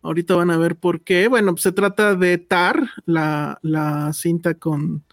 Ahorita 0.00 0.34
van 0.34 0.50
a 0.50 0.56
ver 0.56 0.76
por 0.76 1.02
qué. 1.02 1.28
Bueno, 1.28 1.52
pues 1.52 1.62
se 1.62 1.72
trata 1.72 2.14
de 2.14 2.38
Tar, 2.38 2.88
la, 3.04 3.58
la 3.60 4.14
cinta 4.14 4.54
con, 4.54 5.04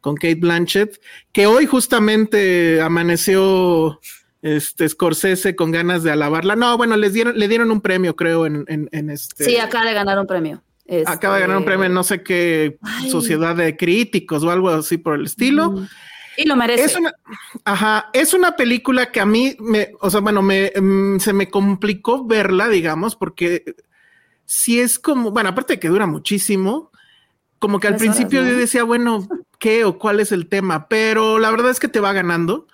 con 0.00 0.14
Kate 0.14 0.36
Blanchett, 0.36 1.00
que 1.32 1.48
hoy 1.48 1.66
justamente 1.66 2.80
amaneció 2.80 3.98
este 4.42 4.88
Scorsese 4.88 5.56
con 5.56 5.70
ganas 5.72 6.02
de 6.02 6.10
alabarla. 6.10 6.56
No, 6.56 6.76
bueno, 6.76 6.96
les 6.96 7.12
dieron, 7.12 7.38
le 7.38 7.48
dieron 7.48 7.70
un 7.70 7.80
premio, 7.80 8.14
creo, 8.16 8.46
en, 8.46 8.64
en, 8.68 8.88
en 8.92 9.10
este. 9.10 9.44
Sí, 9.44 9.56
acaba 9.58 9.84
de 9.86 9.94
ganar 9.94 10.18
un 10.18 10.26
premio. 10.26 10.62
Acaba 11.06 11.34
de 11.36 11.42
ganar 11.42 11.56
un 11.56 11.62
Este, 11.62 11.70
premio 11.70 11.86
en 11.86 11.92
no 11.94 12.02
sé 12.02 12.22
qué 12.22 12.78
Ay. 12.82 13.10
sociedad 13.10 13.54
de 13.54 13.76
críticos 13.76 14.42
o 14.42 14.50
algo 14.50 14.70
así 14.70 14.96
por 14.96 15.16
el 15.16 15.26
estilo. 15.26 15.72
mm, 15.72 15.86
Y 16.38 16.44
lo 16.46 16.56
merece. 16.56 16.84
Es 16.84 16.96
una, 16.96 17.12
ajá, 17.64 18.08
es 18.14 18.32
una 18.32 18.56
película 18.56 19.10
que 19.12 19.20
a 19.20 19.26
mí 19.26 19.54
me, 19.60 19.90
o 20.00 20.08
sea, 20.08 20.20
bueno, 20.20 20.40
me, 20.40 20.72
mm, 20.80 21.18
se 21.18 21.32
me 21.34 21.50
complicó 21.50 22.24
verla, 22.26 22.68
digamos, 22.68 23.16
porque 23.16 23.64
si 24.46 24.80
es 24.80 24.98
como, 24.98 25.30
bueno, 25.30 25.50
aparte 25.50 25.74
de 25.74 25.80
que 25.80 25.88
dura 25.88 26.06
muchísimo, 26.06 26.90
como 27.58 27.80
que 27.80 27.88
al 27.88 27.96
Tres 27.96 28.08
horas, 28.08 28.16
principio 28.16 28.42
¿no? 28.44 28.50
yo 28.50 28.56
decía, 28.56 28.82
bueno, 28.84 29.28
¿qué 29.58 29.84
o 29.84 29.98
cuál 29.98 30.20
es 30.20 30.32
el 30.32 30.48
tema? 30.48 30.88
Pero 30.88 31.38
la 31.38 31.50
verdad 31.50 31.70
es 31.70 31.80
que 31.80 31.88
te 31.88 32.00
va 32.00 32.12
ganando. 32.14 32.66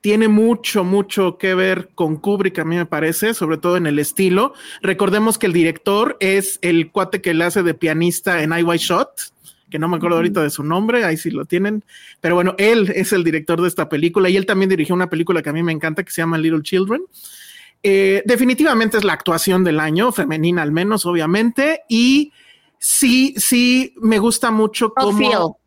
Tiene 0.00 0.28
mucho, 0.28 0.82
mucho 0.84 1.36
que 1.36 1.54
ver 1.54 1.90
con 1.94 2.16
Kubrick, 2.16 2.58
a 2.58 2.64
mí 2.64 2.76
me 2.76 2.86
parece, 2.86 3.34
sobre 3.34 3.58
todo 3.58 3.76
en 3.76 3.86
el 3.86 3.98
estilo. 3.98 4.54
Recordemos 4.82 5.36
que 5.36 5.46
el 5.46 5.52
director 5.52 6.16
es 6.20 6.58
el 6.62 6.90
cuate 6.90 7.20
que 7.20 7.34
le 7.34 7.44
hace 7.44 7.62
de 7.62 7.74
pianista 7.74 8.42
en 8.42 8.52
I 8.56 8.62
White 8.62 8.84
Shot, 8.84 9.10
que 9.70 9.78
no 9.78 9.88
me 9.88 9.96
acuerdo 9.96 10.16
ahorita 10.16 10.42
de 10.42 10.50
su 10.50 10.64
nombre, 10.64 11.04
ahí 11.04 11.16
sí 11.16 11.30
lo 11.30 11.44
tienen. 11.44 11.84
Pero 12.20 12.34
bueno, 12.34 12.54
él 12.58 12.90
es 12.94 13.12
el 13.12 13.24
director 13.24 13.60
de 13.60 13.68
esta 13.68 13.88
película 13.88 14.28
y 14.30 14.36
él 14.36 14.46
también 14.46 14.70
dirigió 14.70 14.94
una 14.94 15.10
película 15.10 15.42
que 15.42 15.50
a 15.50 15.52
mí 15.52 15.62
me 15.62 15.72
encanta 15.72 16.02
que 16.02 16.10
se 16.10 16.22
llama 16.22 16.38
Little 16.38 16.62
Children. 16.62 17.02
Eh, 17.82 18.22
definitivamente 18.26 18.98
es 18.98 19.04
la 19.04 19.14
actuación 19.14 19.64
del 19.64 19.80
año, 19.80 20.12
femenina 20.12 20.62
al 20.62 20.72
menos, 20.72 21.06
obviamente. 21.06 21.82
Y 21.88 22.32
sí, 22.78 23.34
sí, 23.36 23.94
me 24.00 24.18
gusta 24.18 24.50
mucho 24.50 24.92
cómo. 24.94 25.58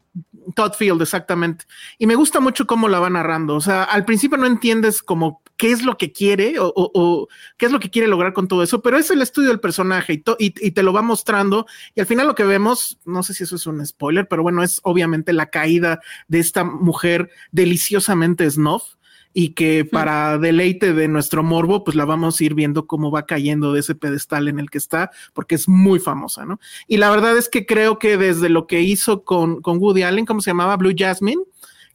Todd 0.55 0.73
Field, 0.73 1.01
exactamente. 1.01 1.65
Y 1.97 2.07
me 2.07 2.15
gusta 2.15 2.39
mucho 2.39 2.65
cómo 2.67 2.87
la 2.87 2.99
va 2.99 3.09
narrando. 3.09 3.55
O 3.55 3.61
sea, 3.61 3.83
al 3.83 4.05
principio 4.05 4.37
no 4.37 4.45
entiendes 4.45 5.01
como 5.01 5.41
qué 5.57 5.71
es 5.71 5.83
lo 5.83 5.97
que 5.97 6.11
quiere 6.11 6.55
o, 6.59 7.27
qué 7.57 7.67
es 7.67 7.71
lo 7.71 7.79
que 7.79 7.89
quiere 7.89 8.07
lograr 8.07 8.33
con 8.33 8.47
todo 8.47 8.63
eso, 8.63 8.81
pero 8.81 8.97
es 8.97 9.09
el 9.11 9.21
estudio 9.21 9.49
del 9.49 9.59
personaje 9.59 10.23
y 10.39 10.71
te 10.71 10.83
lo 10.83 10.93
va 10.93 11.01
mostrando. 11.01 11.65
Y 11.95 12.01
al 12.01 12.05
final 12.05 12.27
lo 12.27 12.35
que 12.35 12.43
vemos, 12.43 12.99
no 13.05 13.23
sé 13.23 13.33
si 13.33 13.43
eso 13.43 13.55
es 13.55 13.65
un 13.65 13.85
spoiler, 13.85 14.27
pero 14.27 14.43
bueno, 14.43 14.63
es 14.63 14.79
obviamente 14.83 15.31
la 15.33 15.49
caída 15.49 15.99
de 16.27 16.39
esta 16.39 16.63
mujer 16.63 17.29
deliciosamente 17.51 18.49
snuff 18.49 18.83
y 19.33 19.53
que 19.55 19.83
para 19.83 20.37
deleite 20.37 20.93
de 20.93 21.07
nuestro 21.07 21.41
morbo, 21.43 21.83
pues 21.83 21.95
la 21.95 22.05
vamos 22.05 22.39
a 22.39 22.43
ir 22.43 22.53
viendo 22.53 22.85
cómo 22.85 23.09
va 23.09 23.25
cayendo 23.25 23.73
de 23.73 23.79
ese 23.79 23.95
pedestal 23.95 24.47
en 24.47 24.59
el 24.59 24.69
que 24.69 24.77
está, 24.77 25.09
porque 25.33 25.55
es 25.55 25.67
muy 25.67 25.99
famosa, 25.99 26.45
¿no? 26.45 26.59
Y 26.87 26.97
la 26.97 27.09
verdad 27.09 27.35
es 27.37 27.49
que 27.49 27.65
creo 27.65 27.97
que 27.97 28.17
desde 28.17 28.49
lo 28.49 28.67
que 28.67 28.81
hizo 28.81 29.23
con, 29.23 29.61
con 29.61 29.79
Woody 29.79 30.03
Allen, 30.03 30.25
¿cómo 30.25 30.41
se 30.41 30.51
llamaba? 30.51 30.77
Blue 30.77 30.93
Jasmine. 30.95 31.41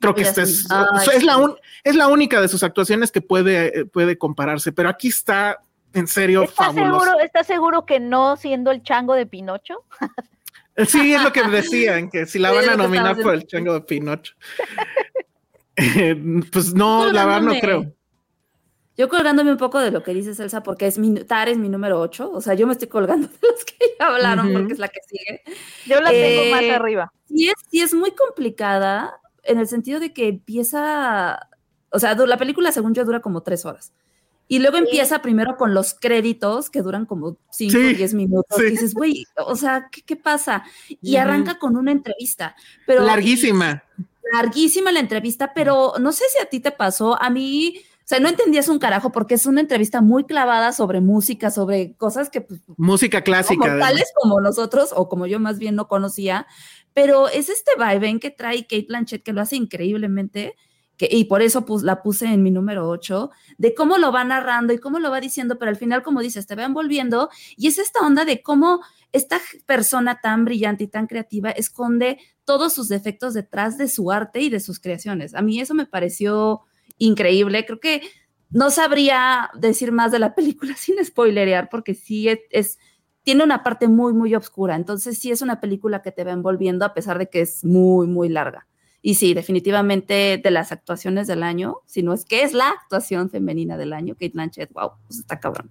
Creo 0.00 0.14
que 0.14 0.22
esta 0.22 0.42
es, 0.42 0.66
Jasmine. 0.68 1.00
Ay, 1.00 1.16
es, 1.16 1.24
la 1.24 1.36
un- 1.38 1.56
es 1.84 1.94
la 1.96 2.08
única 2.08 2.40
de 2.40 2.48
sus 2.48 2.62
actuaciones 2.62 3.10
que 3.12 3.20
puede, 3.20 3.84
puede 3.86 4.18
compararse, 4.18 4.72
pero 4.72 4.88
aquí 4.88 5.08
está 5.08 5.58
en 5.92 6.06
serio 6.06 6.42
¿Estás 6.42 6.66
fabuloso. 6.66 7.04
seguro, 7.04 7.20
¿Estás 7.24 7.46
seguro 7.46 7.86
que 7.86 7.98
no 8.00 8.36
siendo 8.36 8.70
el 8.70 8.82
chango 8.82 9.14
de 9.14 9.26
Pinocho? 9.26 9.84
Sí, 10.86 11.12
es 11.12 11.22
lo 11.22 11.32
que 11.32 11.42
decían, 11.42 12.08
que 12.08 12.26
si 12.26 12.38
la 12.38 12.50
Sí, 12.50 12.56
van 12.56 12.68
a 12.68 12.76
nominar 12.76 13.16
por 13.20 13.34
el 13.34 13.44
chango 13.46 13.74
de 13.74 13.80
Pinocho. 13.80 14.34
Eh, 15.78 16.16
pues 16.52 16.74
no, 16.74 17.10
la 17.12 17.24
verdad 17.24 17.42
no 17.42 17.54
creo. 17.60 17.94
Yo 18.96 19.08
colgándome 19.08 19.52
un 19.52 19.58
poco 19.58 19.78
de 19.78 19.92
lo 19.92 20.02
que 20.02 20.12
dice 20.12 20.34
Celsa, 20.34 20.64
porque 20.64 20.88
es 20.88 20.98
mi, 20.98 21.14
Tar 21.24 21.48
es 21.48 21.56
mi 21.56 21.68
número 21.68 22.00
8. 22.00 22.32
O 22.32 22.40
sea, 22.40 22.54
yo 22.54 22.66
me 22.66 22.72
estoy 22.72 22.88
colgando 22.88 23.28
de 23.28 23.38
los 23.48 23.64
que 23.64 23.76
ya 23.98 24.06
hablaron, 24.08 24.52
porque 24.52 24.72
es 24.72 24.78
la 24.80 24.88
que 24.88 25.00
sigue. 25.06 25.42
Yo 25.86 26.00
la 26.00 26.10
tengo 26.10 26.42
Eh, 26.42 26.50
más 26.50 26.64
arriba. 26.80 27.12
Sí 27.28 27.46
es, 27.48 27.54
sí 27.70 27.80
es 27.80 27.94
muy 27.94 28.10
complicada 28.10 29.20
en 29.44 29.58
el 29.60 29.68
sentido 29.68 30.00
de 30.00 30.12
que 30.12 30.26
empieza, 30.28 31.48
o 31.90 31.98
sea, 32.00 32.14
la 32.16 32.36
película 32.38 32.72
según 32.72 32.92
yo 32.92 33.04
dura 33.04 33.20
como 33.20 33.42
tres 33.42 33.64
horas. 33.64 33.92
Y 34.50 34.58
luego 34.60 34.78
Sí. 34.78 34.84
empieza 34.84 35.20
primero 35.22 35.56
con 35.56 35.74
los 35.74 35.94
créditos 35.94 36.68
que 36.70 36.80
duran 36.82 37.04
como 37.06 37.36
5 37.50 37.76
o 37.76 37.80
Sí, 37.80 37.94
10 37.94 38.14
minutos. 38.14 38.56
sí. 38.58 38.64
Y 38.66 38.70
dices, 38.70 38.94
güey, 38.94 39.24
o 39.36 39.54
sea, 39.54 39.88
¿qué, 39.92 40.02
qué 40.02 40.16
pasa? 40.16 40.64
Y 41.02 41.16
arranca 41.16 41.58
con 41.58 41.76
una 41.76 41.92
entrevista. 41.92 42.56
Pero, 42.86 43.04
Larguísima. 43.04 43.84
Larguísima 44.32 44.92
la 44.92 45.00
entrevista, 45.00 45.52
pero 45.54 45.94
no 46.00 46.12
sé 46.12 46.24
si 46.32 46.38
a 46.42 46.46
ti 46.46 46.60
te 46.60 46.70
pasó, 46.70 47.20
a 47.20 47.30
mí, 47.30 47.74
o 47.78 48.04
sea, 48.04 48.20
no 48.20 48.28
entendías 48.28 48.68
un 48.68 48.78
carajo 48.78 49.12
porque 49.12 49.34
es 49.34 49.46
una 49.46 49.60
entrevista 49.60 50.00
muy 50.00 50.24
clavada 50.24 50.72
sobre 50.72 51.00
música, 51.00 51.50
sobre 51.50 51.94
cosas 51.96 52.30
que 52.30 52.40
pues, 52.40 52.60
Música 52.76 53.22
clásica. 53.22 53.66
como 53.66 53.78
tales 53.78 54.12
como 54.14 54.40
nosotros, 54.40 54.90
o 54.94 55.08
como 55.08 55.26
yo 55.26 55.40
más 55.40 55.58
bien 55.58 55.74
no 55.74 55.88
conocía, 55.88 56.46
pero 56.94 57.28
es 57.28 57.48
este 57.48 57.72
vibe 57.76 58.20
que 58.20 58.30
trae 58.30 58.62
Kate 58.62 58.86
Blanchett 58.88 59.22
que 59.22 59.32
lo 59.32 59.40
hace 59.40 59.56
increíblemente, 59.56 60.56
y 61.00 61.24
por 61.24 61.42
eso 61.42 61.64
la 61.82 62.02
puse 62.02 62.26
en 62.26 62.42
mi 62.42 62.50
número 62.50 62.88
8, 62.88 63.30
de 63.56 63.74
cómo 63.74 63.98
lo 63.98 64.10
va 64.10 64.24
narrando 64.24 64.72
y 64.72 64.78
cómo 64.78 64.98
lo 64.98 65.10
va 65.10 65.20
diciendo, 65.20 65.58
pero 65.58 65.70
al 65.70 65.76
final, 65.76 66.02
como 66.02 66.20
dices, 66.20 66.46
te 66.46 66.56
va 66.56 66.64
envolviendo, 66.64 67.30
y 67.56 67.68
es 67.68 67.78
esta 67.78 68.00
onda 68.00 68.24
de 68.24 68.42
cómo 68.42 68.80
esta 69.12 69.40
persona 69.66 70.20
tan 70.20 70.44
brillante 70.44 70.84
y 70.84 70.88
tan 70.88 71.06
creativa 71.06 71.50
esconde 71.50 72.18
todos 72.44 72.72
sus 72.72 72.88
defectos 72.88 73.34
detrás 73.34 73.78
de 73.78 73.88
su 73.88 74.10
arte 74.10 74.40
y 74.40 74.50
de 74.50 74.60
sus 74.60 74.80
creaciones. 74.80 75.34
A 75.34 75.42
mí 75.42 75.60
eso 75.60 75.74
me 75.74 75.86
pareció 75.86 76.62
increíble, 76.98 77.64
creo 77.64 77.80
que 77.80 78.02
no 78.50 78.70
sabría 78.70 79.50
decir 79.54 79.92
más 79.92 80.10
de 80.10 80.18
la 80.18 80.34
película 80.34 80.74
sin 80.76 81.02
spoilerear, 81.04 81.68
porque 81.70 81.94
sí 81.94 82.28
es, 82.28 82.40
es 82.50 82.78
tiene 83.22 83.44
una 83.44 83.62
parte 83.62 83.88
muy, 83.88 84.14
muy 84.14 84.34
oscura. 84.34 84.74
Entonces, 84.74 85.18
sí 85.18 85.30
es 85.30 85.42
una 85.42 85.60
película 85.60 86.00
que 86.00 86.12
te 86.12 86.24
va 86.24 86.32
envolviendo 86.32 86.86
a 86.86 86.94
pesar 86.94 87.18
de 87.18 87.28
que 87.28 87.42
es 87.42 87.62
muy, 87.62 88.06
muy 88.06 88.30
larga. 88.30 88.66
Y 89.00 89.14
sí, 89.14 89.34
definitivamente 89.34 90.40
de 90.42 90.50
las 90.50 90.72
actuaciones 90.72 91.26
del 91.26 91.42
año, 91.42 91.78
si 91.86 92.02
no 92.02 92.12
es 92.12 92.24
que 92.24 92.42
es 92.42 92.52
la 92.52 92.70
actuación 92.70 93.30
femenina 93.30 93.76
del 93.76 93.92
año, 93.92 94.14
Kate 94.14 94.32
Blanchett, 94.34 94.72
wow, 94.72 94.92
pues 95.06 95.20
está 95.20 95.38
cabrón. 95.38 95.70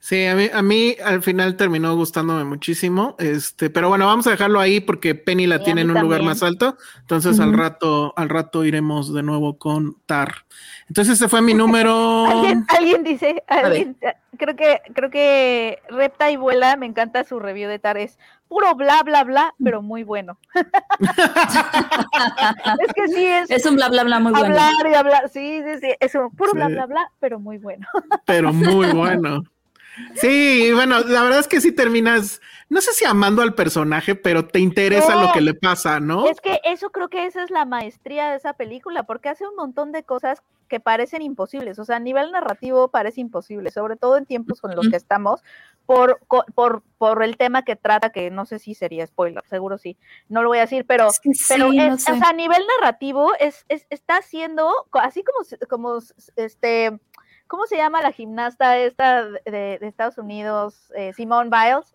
Sí, 0.00 0.24
a 0.26 0.36
mí, 0.36 0.48
a 0.52 0.62
mí 0.62 0.96
al 1.04 1.22
final 1.22 1.56
terminó 1.56 1.94
gustándome 1.96 2.44
muchísimo. 2.44 3.16
Este, 3.18 3.68
pero 3.68 3.88
bueno, 3.88 4.06
vamos 4.06 4.26
a 4.26 4.30
dejarlo 4.30 4.60
ahí 4.60 4.80
porque 4.80 5.14
Penny 5.14 5.46
la 5.46 5.58
Sí, 5.58 5.64
tiene 5.64 5.80
en 5.82 5.90
un 5.90 6.00
lugar 6.00 6.22
más 6.22 6.42
alto. 6.42 6.76
Entonces 7.00 7.40
al 7.40 7.52
rato, 7.52 8.14
al 8.16 8.28
rato 8.28 8.64
iremos 8.64 9.12
de 9.12 9.22
nuevo 9.22 9.58
con 9.58 9.96
Tar. 10.06 10.46
Entonces 10.88 11.14
ese 11.14 11.28
fue 11.28 11.42
mi 11.42 11.52
número. 11.54 12.26
Alguien, 12.26 12.64
alguien 12.68 13.02
dice, 13.02 13.42
alguien, 13.48 13.96
creo 14.38 14.54
que, 14.56 14.80
creo 14.94 15.10
que 15.10 15.80
Repta 15.88 16.30
y 16.30 16.36
Vuela, 16.36 16.76
me 16.76 16.86
encanta 16.86 17.24
su 17.24 17.40
review 17.40 17.68
de 17.68 17.80
Tar, 17.80 17.98
es 17.98 18.18
puro 18.46 18.74
bla 18.76 19.02
bla 19.02 19.24
bla, 19.24 19.54
pero 19.62 19.82
muy 19.82 20.04
bueno. 20.04 20.38
es 22.80 22.92
que 22.94 23.08
sí 23.08 23.26
es, 23.26 23.50
Es 23.50 23.66
un 23.66 23.76
bla, 23.76 23.88
bla, 23.88 24.04
bla 24.04 24.20
muy 24.20 24.30
bueno. 24.32 24.46
hablar 24.46 24.72
y 24.90 24.94
hablar, 24.94 25.28
sí, 25.28 25.60
sí, 25.64 25.80
sí, 25.80 25.88
es 25.98 26.14
un 26.14 26.30
puro 26.30 26.52
bla 26.52 26.68
bla 26.68 26.86
bla, 26.86 27.10
pero 27.18 27.38
muy 27.40 27.58
bueno. 27.58 27.86
pero 28.24 28.52
muy 28.52 28.92
bueno. 28.92 29.42
Sí, 30.14 30.70
bueno, 30.72 31.00
la 31.00 31.22
verdad 31.22 31.40
es 31.40 31.48
que 31.48 31.60
sí 31.60 31.72
terminas, 31.72 32.40
no 32.68 32.80
sé 32.80 32.92
si 32.92 33.04
amando 33.04 33.42
al 33.42 33.54
personaje, 33.54 34.14
pero 34.14 34.46
te 34.46 34.60
interesa 34.60 35.20
lo 35.20 35.32
que 35.32 35.40
le 35.40 35.54
pasa, 35.54 36.00
¿no? 36.00 36.26
Es 36.26 36.40
que 36.40 36.60
eso 36.64 36.90
creo 36.90 37.08
que 37.08 37.26
esa 37.26 37.42
es 37.42 37.50
la 37.50 37.64
maestría 37.64 38.30
de 38.30 38.36
esa 38.36 38.52
película, 38.54 39.04
porque 39.04 39.28
hace 39.28 39.46
un 39.46 39.56
montón 39.56 39.92
de 39.92 40.02
cosas 40.02 40.42
que 40.68 40.80
parecen 40.80 41.22
imposibles, 41.22 41.78
o 41.78 41.84
sea, 41.84 41.96
a 41.96 42.00
nivel 42.00 42.30
narrativo 42.30 42.88
parece 42.88 43.20
imposible, 43.20 43.70
sobre 43.70 43.96
todo 43.96 44.18
en 44.18 44.26
tiempos 44.26 44.60
con 44.60 44.76
los 44.76 44.88
que 44.88 44.96
estamos, 44.96 45.42
por, 45.86 46.20
por, 46.54 46.82
por 46.98 47.22
el 47.22 47.38
tema 47.38 47.64
que 47.64 47.74
trata, 47.74 48.10
que 48.10 48.30
no 48.30 48.44
sé 48.44 48.58
si 48.58 48.74
sería 48.74 49.06
spoiler, 49.06 49.42
seguro 49.48 49.78
sí, 49.78 49.96
no 50.28 50.42
lo 50.42 50.50
voy 50.50 50.58
a 50.58 50.62
decir, 50.62 50.84
pero, 50.86 51.08
pero 51.48 51.68
a 51.68 52.32
nivel 52.34 52.62
narrativo 52.78 53.32
es, 53.40 53.64
está 53.68 54.18
haciendo, 54.18 54.70
así 54.92 55.24
como, 55.24 55.68
como 55.68 55.98
este, 56.36 57.00
¿cómo 57.48 57.66
se 57.66 57.76
llama 57.76 58.02
la 58.02 58.12
gimnasta 58.12 58.78
esta 58.78 59.24
de, 59.24 59.78
Estados 59.82 60.18
Unidos? 60.18 60.92
Eh, 60.94 61.12
Simone 61.14 61.50
Biles. 61.50 61.94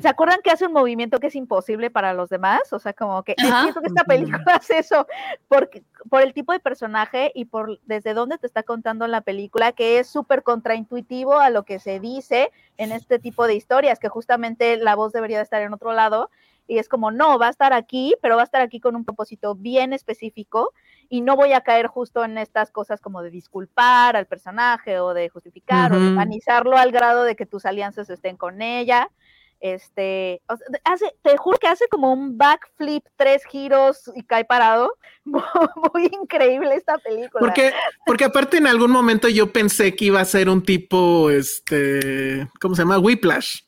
¿Se 0.00 0.08
acuerdan 0.08 0.40
que 0.44 0.50
hace 0.50 0.66
un 0.66 0.74
movimiento 0.74 1.18
que 1.20 1.28
es 1.28 1.34
imposible 1.34 1.90
para 1.90 2.12
los 2.12 2.28
demás? 2.28 2.70
O 2.72 2.78
sea, 2.78 2.92
como 2.92 3.22
que 3.22 3.34
siento 3.38 3.80
que 3.80 3.86
esta 3.86 4.04
película 4.04 4.44
hace 4.54 4.78
eso 4.78 5.06
por, 5.48 5.70
por 6.10 6.20
el 6.20 6.34
tipo 6.34 6.52
de 6.52 6.60
personaje 6.60 7.32
y 7.34 7.46
por 7.46 7.80
desde 7.86 8.12
dónde 8.12 8.36
te 8.36 8.46
está 8.46 8.62
contando 8.62 9.06
la 9.06 9.22
película, 9.22 9.72
que 9.72 9.98
es 9.98 10.06
súper 10.06 10.42
contraintuitivo 10.42 11.38
a 11.38 11.48
lo 11.48 11.64
que 11.64 11.78
se 11.78 11.98
dice 11.98 12.52
en 12.76 12.92
este 12.92 13.18
tipo 13.18 13.46
de 13.46 13.54
historias, 13.54 13.98
que 13.98 14.10
justamente 14.10 14.76
la 14.76 14.96
voz 14.96 15.14
debería 15.14 15.40
estar 15.40 15.62
en 15.62 15.72
otro 15.72 15.94
lado. 15.94 16.30
Y 16.66 16.78
es 16.78 16.88
como, 16.88 17.10
no, 17.10 17.38
va 17.38 17.46
a 17.46 17.50
estar 17.50 17.72
aquí, 17.72 18.14
pero 18.20 18.36
va 18.36 18.42
a 18.42 18.44
estar 18.44 18.60
aquí 18.60 18.80
con 18.80 18.94
un 18.94 19.04
propósito 19.04 19.54
bien 19.54 19.94
específico 19.94 20.74
y 21.10 21.20
no 21.20 21.36
voy 21.36 21.52
a 21.52 21.60
caer 21.60 21.88
justo 21.88 22.24
en 22.24 22.38
estas 22.38 22.70
cosas 22.70 23.02
como 23.02 23.20
de 23.20 23.30
disculpar 23.30 24.16
al 24.16 24.26
personaje 24.26 24.98
o 25.00 25.12
de 25.12 25.28
justificar 25.28 25.92
o 25.92 26.00
de 26.00 26.08
humanizarlo 26.08 26.78
al 26.78 26.92
grado 26.92 27.24
de 27.24 27.36
que 27.36 27.44
tus 27.44 27.66
alianzas 27.66 28.08
estén 28.08 28.38
con 28.38 28.62
ella 28.62 29.10
este, 29.60 30.40
hace, 30.84 31.14
te 31.22 31.36
juro 31.36 31.58
que 31.58 31.68
hace 31.68 31.86
como 31.88 32.12
un 32.12 32.38
backflip, 32.38 33.04
tres 33.16 33.44
giros 33.44 34.10
y 34.14 34.22
cae 34.22 34.44
parado. 34.44 34.94
Muy, 35.24 36.06
increíble 36.06 36.74
esta 36.74 36.96
película. 36.98 37.40
Porque, 37.40 37.72
porque 38.06 38.24
aparte 38.24 38.56
en 38.56 38.66
algún 38.66 38.90
momento 38.90 39.28
yo 39.28 39.52
pensé 39.52 39.94
que 39.94 40.06
iba 40.06 40.20
a 40.20 40.24
ser 40.24 40.48
un 40.48 40.62
tipo, 40.62 41.30
este, 41.30 42.48
¿cómo 42.58 42.74
se 42.74 42.82
llama? 42.82 42.98
Whiplash. 42.98 43.60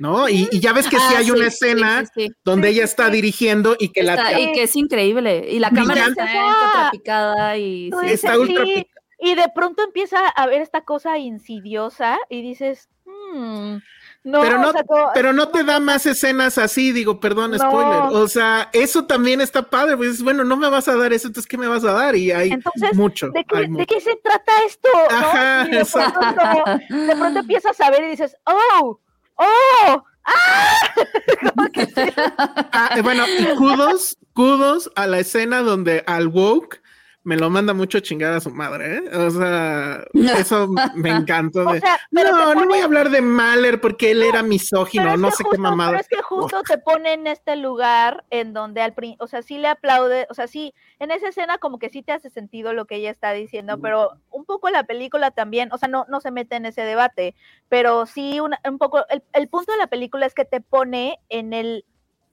¿No? 0.00 0.28
Y, 0.30 0.48
ya 0.58 0.72
ves 0.72 0.88
que 0.88 0.96
sí 0.96 1.14
ah, 1.14 1.18
hay 1.18 1.30
una 1.30 1.46
escena 1.46 2.04
donde 2.42 2.70
ella 2.70 2.84
está 2.84 3.10
dirigiendo 3.10 3.76
y 3.78 3.90
que 3.90 4.02
la... 4.02 4.40
Y 4.40 4.52
que 4.52 4.62
es 4.62 4.74
increíble. 4.74 5.46
Y 5.50 5.58
la 5.58 5.70
cámara 5.70 6.06
está 6.06 6.88
picada 6.90 7.58
y... 7.58 7.90
está 8.06 8.38
ultra 8.38 8.64
Y 8.64 9.34
de 9.34 9.46
pronto 9.54 9.84
empieza 9.84 10.26
a 10.26 10.46
ver 10.46 10.62
esta 10.62 10.80
cosa 10.80 11.18
insidiosa 11.18 12.18
y 12.30 12.40
dices, 12.40 12.88
hmm, 13.04 13.76
pero 14.22 14.58
no, 14.58 14.72
pero 15.12 15.32
no 15.34 15.48
te 15.48 15.64
da 15.64 15.80
más 15.80 16.06
escenas 16.06 16.56
así, 16.56 16.92
digo, 16.92 17.20
perdón, 17.20 17.58
spoiler. 17.58 18.04
O 18.12 18.26
sea, 18.26 18.70
eso 18.72 19.04
también 19.04 19.42
está 19.42 19.68
padre, 19.68 19.98
pues 19.98 20.22
bueno, 20.22 20.44
no 20.44 20.56
me 20.56 20.70
vas 20.70 20.88
a 20.88 20.96
dar 20.96 21.12
eso, 21.12 21.28
entonces 21.28 21.46
¿qué 21.46 21.58
me 21.58 21.68
vas 21.68 21.84
a 21.84 21.92
dar? 21.92 22.16
Y 22.16 22.32
hay 22.32 22.58
mucho. 22.94 23.28
¿de 23.30 23.44
qué, 23.86 24.00
se 24.00 24.16
trata 24.16 24.52
esto? 24.66 24.88
Ajá, 25.10 25.64
de, 25.64 25.84
pronto, 25.84 27.06
de 27.06 27.16
pronto 27.16 27.40
empiezas 27.40 27.78
a 27.82 27.90
ver 27.90 28.04
y 28.04 28.10
dices, 28.12 28.34
oh, 28.46 28.98
oh, 29.40 30.04
¡Ah! 30.24 30.74
ah 32.72 32.90
eh, 32.96 33.02
bueno, 33.02 33.24
y 33.26 33.56
kudos, 33.56 34.18
kudos 34.34 34.90
a 34.94 35.06
la 35.06 35.18
escena 35.18 35.62
donde 35.62 36.04
al 36.06 36.28
woke 36.28 36.82
me 37.22 37.36
lo 37.36 37.50
manda 37.50 37.74
mucho 37.74 37.98
a 37.98 38.00
chingar 38.00 38.32
a 38.32 38.40
su 38.40 38.50
madre, 38.50 38.96
¿eh? 38.96 39.16
O 39.16 39.30
sea, 39.30 40.04
eso 40.38 40.68
me 40.94 41.10
encantó. 41.10 41.64
no, 41.64 42.54
no 42.54 42.66
voy 42.66 42.78
a 42.78 42.84
hablar 42.84 43.10
de 43.10 43.20
Mahler 43.20 43.80
porque 43.80 44.12
él 44.12 44.22
era 44.22 44.42
misógino, 44.42 45.16
no 45.16 45.30
sé 45.30 45.44
qué 45.50 45.58
mamada. 45.58 45.90
Pero 45.90 46.00
es 46.00 46.08
que 46.08 46.22
justo 46.22 46.62
te 46.62 46.78
pone 46.78 47.12
en 47.12 47.26
este 47.26 47.56
lugar 47.56 48.24
en 48.30 48.54
donde 48.54 48.80
al 48.80 48.94
o 49.18 49.26
sea, 49.26 49.42
sí 49.42 49.58
le 49.58 49.68
aplaude, 49.68 50.26
o 50.30 50.34
sea, 50.34 50.46
sí, 50.46 50.74
en 50.98 51.10
esa 51.10 51.28
escena 51.28 51.58
como 51.58 51.78
que 51.78 51.90
sí 51.90 52.02
te 52.02 52.12
hace 52.12 52.30
sentido 52.30 52.72
lo 52.72 52.86
que 52.86 52.96
ella 52.96 53.10
está 53.10 53.32
diciendo, 53.32 53.80
pero 53.80 54.10
un 54.30 54.44
poco 54.44 54.70
la 54.70 54.84
película 54.84 55.30
también, 55.30 55.70
o 55.72 55.78
sea, 55.78 55.88
no, 55.88 56.06
no 56.08 56.20
se 56.20 56.30
mete 56.30 56.56
en 56.56 56.66
ese 56.66 56.82
debate, 56.82 57.34
pero 57.68 58.06
sí 58.06 58.40
un, 58.40 58.78
poco, 58.78 59.04
el, 59.32 59.48
punto 59.48 59.72
de 59.72 59.78
la 59.78 59.86
película 59.86 60.26
es 60.26 60.34
que 60.34 60.44
te 60.44 60.60
pone 60.60 61.18
en 61.28 61.52
el, 61.52 61.84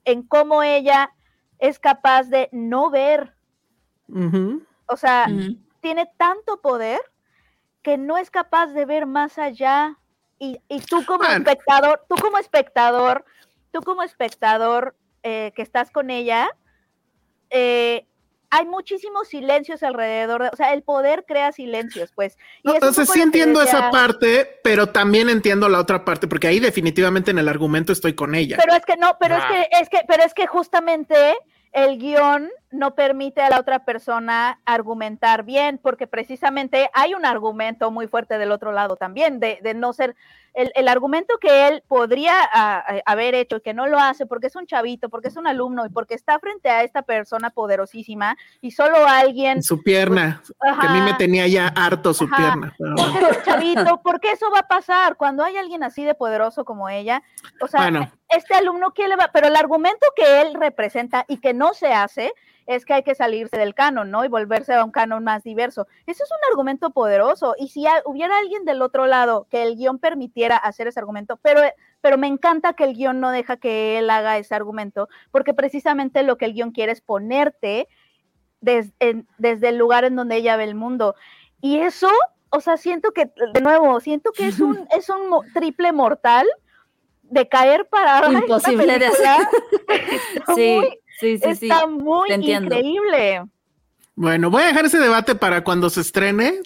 en 0.04 0.22
cómo 0.22 0.62
ella 0.62 1.10
es 1.58 1.78
capaz 1.78 2.24
de 2.24 2.48
no 2.52 2.90
ver. 2.90 3.34
O 4.88 4.96
sea, 4.96 5.26
tiene 5.80 6.10
tanto 6.16 6.60
poder 6.60 7.00
que 7.82 7.96
no 7.96 8.18
es 8.18 8.30
capaz 8.30 8.68
de 8.68 8.84
ver 8.84 9.06
más 9.06 9.38
allá. 9.38 9.98
Y, 10.38 10.58
tú 10.88 11.04
como 11.04 11.24
espectador, 11.24 12.04
tú 12.08 12.14
como 12.16 12.38
espectador, 12.38 13.24
tú 13.72 13.80
como 13.82 14.02
espectador 14.02 14.94
eh, 15.22 15.52
que 15.54 15.62
estás 15.62 15.90
con 15.90 16.10
ella, 16.10 16.48
eh, 17.50 18.06
hay 18.50 18.64
muchísimos 18.66 19.28
silencios 19.28 19.82
alrededor, 19.82 20.42
o 20.52 20.56
sea, 20.56 20.72
el 20.72 20.82
poder 20.82 21.24
crea 21.26 21.52
silencios, 21.52 22.12
pues. 22.14 22.38
Entonces 22.64 23.08
sí 23.10 23.20
entiendo 23.20 23.60
esa 23.60 23.90
parte, 23.90 24.60
pero 24.64 24.86
también 24.86 25.28
entiendo 25.28 25.68
la 25.68 25.78
otra 25.78 26.04
parte, 26.04 26.28
porque 26.28 26.46
ahí 26.46 26.60
definitivamente 26.60 27.30
en 27.30 27.38
el 27.38 27.48
argumento 27.48 27.92
estoy 27.92 28.14
con 28.14 28.34
ella. 28.34 28.56
Pero 28.58 28.74
es 28.74 28.84
que 28.86 28.96
no, 28.96 29.16
pero 29.20 29.36
es 29.36 29.42
ah. 29.44 29.48
que, 29.48 29.68
es 29.80 29.88
que, 29.88 30.00
pero 30.06 30.22
es 30.24 30.34
que 30.34 30.46
justamente 30.46 31.36
el 31.72 31.98
guion 31.98 32.50
no 32.70 32.94
permite 32.94 33.40
a 33.40 33.50
la 33.50 33.60
otra 33.60 33.84
persona 33.84 34.60
argumentar 34.64 35.44
bien, 35.44 35.78
porque 35.78 36.06
precisamente 36.06 36.90
hay 36.92 37.14
un 37.14 37.24
argumento 37.24 37.90
muy 37.90 38.06
fuerte 38.08 38.38
del 38.38 38.52
otro 38.52 38.72
lado 38.72 38.96
también, 38.96 39.40
de, 39.40 39.58
de 39.62 39.74
no 39.74 39.92
ser 39.92 40.16
el, 40.54 40.88
argumento 40.88 41.38
que 41.38 41.68
él 41.68 41.82
podría 41.86 42.42
haber 43.06 43.34
hecho 43.34 43.56
y 43.56 43.60
que 43.60 43.74
no 43.74 43.86
lo 43.86 43.98
hace 43.98 44.26
porque 44.26 44.48
es 44.48 44.56
un 44.56 44.66
chavito, 44.66 45.08
porque 45.08 45.28
es 45.28 45.36
un 45.36 45.46
alumno 45.46 45.86
y 45.86 45.88
porque 45.88 46.14
está 46.14 46.38
frente 46.40 46.68
a 46.68 46.82
esta 46.82 47.02
persona 47.02 47.50
poderosísima 47.50 48.36
y 48.60 48.72
solo 48.72 49.06
alguien... 49.06 49.62
Su 49.62 49.82
pierna, 49.82 50.42
que 50.60 50.86
a 50.86 50.92
mí 50.92 51.00
me 51.00 51.14
tenía 51.14 51.46
ya 51.46 51.68
harto 51.68 52.12
su 52.12 52.28
pierna. 52.28 52.74
Porque 52.76 53.18
es 53.18 53.36
un 53.36 53.42
chavito, 53.44 54.00
porque 54.02 54.32
eso 54.32 54.50
va 54.50 54.60
a 54.60 54.68
pasar 54.68 55.16
cuando 55.16 55.44
hay 55.44 55.56
alguien 55.56 55.82
así 55.84 56.04
de 56.04 56.14
poderoso 56.14 56.64
como 56.64 56.88
ella. 56.88 57.22
O 57.60 57.68
sea, 57.68 58.12
este 58.28 58.54
alumno, 58.54 58.92
¿quién 58.92 59.10
le 59.10 59.16
va? 59.16 59.30
Pero 59.32 59.46
el 59.46 59.56
argumento 59.56 60.06
que 60.16 60.40
él 60.40 60.54
representa 60.54 61.24
y 61.28 61.38
que 61.38 61.54
no 61.54 61.72
se 61.72 61.92
hace 61.92 62.32
es 62.68 62.84
que 62.84 62.92
hay 62.92 63.02
que 63.02 63.14
salirse 63.14 63.56
del 63.56 63.74
canon, 63.74 64.10
¿no? 64.10 64.26
Y 64.26 64.28
volverse 64.28 64.74
a 64.74 64.84
un 64.84 64.90
canon 64.90 65.24
más 65.24 65.42
diverso. 65.42 65.86
Ese 66.06 66.22
es 66.22 66.30
un 66.30 66.50
argumento 66.50 66.90
poderoso. 66.90 67.54
Y 67.58 67.68
si 67.68 67.86
hubiera 68.04 68.36
alguien 68.36 68.66
del 68.66 68.82
otro 68.82 69.06
lado 69.06 69.46
que 69.50 69.62
el 69.62 69.76
guion 69.76 69.98
permitiera 69.98 70.58
hacer 70.58 70.86
ese 70.86 71.00
argumento, 71.00 71.38
pero, 71.40 71.62
pero 72.02 72.18
me 72.18 72.26
encanta 72.26 72.74
que 72.74 72.84
el 72.84 72.92
guion 72.92 73.20
no 73.20 73.30
deja 73.30 73.56
que 73.56 73.98
él 73.98 74.10
haga 74.10 74.36
ese 74.36 74.54
argumento, 74.54 75.08
porque 75.30 75.54
precisamente 75.54 76.22
lo 76.22 76.36
que 76.36 76.44
el 76.44 76.52
guion 76.52 76.72
quiere 76.72 76.92
es 76.92 77.00
ponerte 77.00 77.88
desde 78.60 79.68
el 79.68 79.78
lugar 79.78 80.04
en 80.04 80.16
donde 80.16 80.36
ella 80.36 80.58
ve 80.58 80.64
el 80.64 80.74
mundo. 80.74 81.14
Y 81.62 81.78
eso, 81.78 82.10
o 82.50 82.60
sea, 82.60 82.76
siento 82.76 83.12
que, 83.12 83.32
de 83.54 83.60
nuevo, 83.62 83.98
siento 84.00 84.30
que 84.32 84.46
es 84.46 84.60
un, 84.60 84.86
es 84.94 85.08
un 85.08 85.22
triple 85.54 85.92
mortal 85.92 86.46
de 87.22 87.48
caer 87.48 87.88
para 87.88 88.30
imposible 88.30 88.98
de 88.98 89.06
hacer. 89.06 89.46
sí. 90.54 91.00
Sí, 91.18 91.38
sí, 91.38 91.48
Está 91.48 91.86
muy 91.86 92.30
increíble. 92.32 93.42
Bueno, 94.14 94.50
voy 94.50 94.62
a 94.62 94.66
dejar 94.66 94.84
ese 94.84 94.98
debate 94.98 95.34
para 95.34 95.64
cuando 95.64 95.90
se 95.90 96.00
estrene 96.00 96.60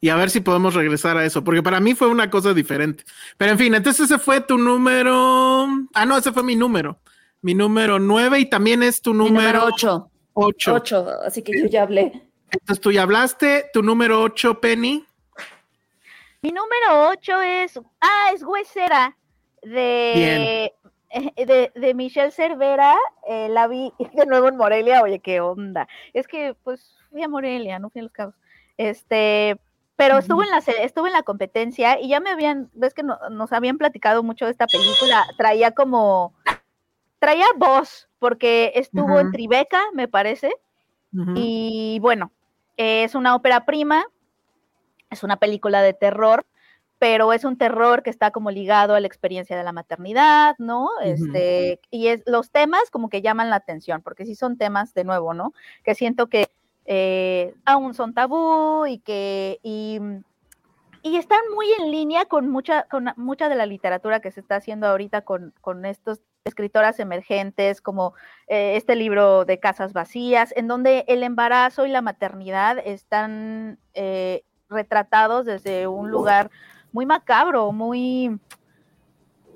y 0.00 0.08
a 0.08 0.16
ver 0.16 0.30
si 0.30 0.40
podemos 0.40 0.74
regresar 0.74 1.16
a 1.16 1.24
eso, 1.24 1.44
porque 1.44 1.62
para 1.62 1.80
mí 1.80 1.94
fue 1.94 2.08
una 2.08 2.30
cosa 2.30 2.54
diferente. 2.54 3.04
Pero 3.36 3.52
en 3.52 3.58
fin, 3.58 3.74
entonces 3.74 4.06
ese 4.06 4.18
fue 4.18 4.40
tu 4.40 4.56
número. 4.56 5.66
Ah, 5.92 6.06
no, 6.06 6.16
ese 6.16 6.32
fue 6.32 6.42
mi 6.42 6.56
número. 6.56 7.00
Mi 7.42 7.54
número 7.54 7.98
nueve 7.98 8.40
y 8.40 8.46
también 8.46 8.82
es 8.82 9.02
tu 9.02 9.12
número, 9.12 9.40
número 9.40 9.64
ocho. 9.66 10.10
Ocho. 10.32 10.74
Ocho, 10.74 11.06
así 11.24 11.42
que 11.42 11.60
yo 11.60 11.66
ya 11.66 11.82
hablé. 11.82 12.30
Entonces 12.50 12.80
tú 12.80 12.92
ya 12.92 13.02
hablaste. 13.02 13.66
Tu 13.72 13.82
número 13.82 14.22
ocho, 14.22 14.60
Penny. 14.60 15.04
Mi 16.42 16.50
número 16.50 17.10
ocho 17.10 17.40
es. 17.42 17.78
Ah, 18.00 18.30
es 18.32 18.42
Huesera 18.42 19.16
de 19.62 20.72
de, 21.36 21.72
de 21.74 21.94
Michelle 21.94 22.30
Cervera, 22.30 22.96
eh, 23.26 23.48
la 23.48 23.66
vi 23.66 23.92
de 24.14 24.26
nuevo 24.26 24.48
en 24.48 24.56
Morelia, 24.56 25.02
oye, 25.02 25.20
qué 25.20 25.40
onda. 25.40 25.88
Es 26.12 26.26
que, 26.26 26.54
pues, 26.64 26.96
fui 27.10 27.22
a 27.22 27.28
Morelia, 27.28 27.78
no 27.78 27.90
fui 27.90 28.00
a 28.00 28.04
Los 28.04 28.12
Cabos. 28.12 28.34
Este, 28.76 29.58
pero 29.98 30.18
estuve 30.18 30.44
en 30.44 30.50
la 30.50 30.58
estuve 30.58 31.08
en 31.08 31.12
la 31.12 31.24
competencia 31.24 32.00
y 32.00 32.08
ya 32.08 32.20
me 32.20 32.30
habían, 32.30 32.70
ves 32.72 32.94
que 32.94 33.02
nos 33.02 33.52
habían 33.52 33.78
platicado 33.78 34.22
mucho 34.22 34.44
de 34.44 34.52
esta 34.52 34.68
película, 34.68 35.26
traía 35.36 35.72
como, 35.72 36.34
traía 37.18 37.46
voz, 37.56 38.08
porque 38.20 38.70
estuvo 38.76 39.18
en 39.18 39.32
Tribeca, 39.32 39.80
me 39.94 40.06
parece, 40.06 40.52
y 41.34 41.98
bueno, 42.00 42.30
es 42.76 43.16
una 43.16 43.34
ópera 43.34 43.64
prima, 43.64 44.06
es 45.10 45.24
una 45.24 45.36
película 45.38 45.82
de 45.82 45.94
terror, 45.94 46.46
pero 46.98 47.32
es 47.32 47.44
un 47.44 47.56
terror 47.56 48.02
que 48.02 48.10
está 48.10 48.30
como 48.30 48.50
ligado 48.50 48.94
a 48.94 49.00
la 49.00 49.06
experiencia 49.06 49.56
de 49.56 49.62
la 49.62 49.72
maternidad, 49.72 50.56
¿no? 50.58 50.88
Este, 51.02 51.80
y 51.90 52.08
es, 52.08 52.22
los 52.26 52.50
temas 52.50 52.90
como 52.90 53.08
que 53.08 53.22
llaman 53.22 53.50
la 53.50 53.56
atención, 53.56 54.02
porque 54.02 54.26
sí 54.26 54.34
son 54.34 54.58
temas, 54.58 54.94
de 54.94 55.04
nuevo, 55.04 55.32
¿no? 55.34 55.52
Que 55.84 55.94
siento 55.94 56.26
que 56.28 56.48
eh, 56.86 57.54
aún 57.64 57.94
son 57.94 58.14
tabú 58.14 58.86
y 58.86 58.98
que, 58.98 59.60
y, 59.62 60.00
y 61.02 61.16
están 61.16 61.40
muy 61.54 61.66
en 61.78 61.90
línea 61.90 62.24
con 62.24 62.48
mucha, 62.48 62.84
con 62.84 63.12
mucha 63.16 63.48
de 63.48 63.54
la 63.54 63.66
literatura 63.66 64.20
que 64.20 64.32
se 64.32 64.40
está 64.40 64.56
haciendo 64.56 64.88
ahorita 64.88 65.22
con, 65.22 65.54
con 65.60 65.84
estos 65.84 66.20
escritoras 66.44 66.98
emergentes, 66.98 67.80
como 67.80 68.14
eh, 68.48 68.76
este 68.76 68.96
libro 68.96 69.44
de 69.44 69.60
Casas 69.60 69.92
Vacías, 69.92 70.52
en 70.56 70.66
donde 70.66 71.04
el 71.06 71.22
embarazo 71.22 71.86
y 71.86 71.90
la 71.90 72.02
maternidad 72.02 72.78
están 72.78 73.78
eh, 73.94 74.42
retratados 74.68 75.46
desde 75.46 75.86
un 75.86 76.10
lugar 76.10 76.50
muy 76.92 77.06
macabro, 77.06 77.72
muy, 77.72 78.38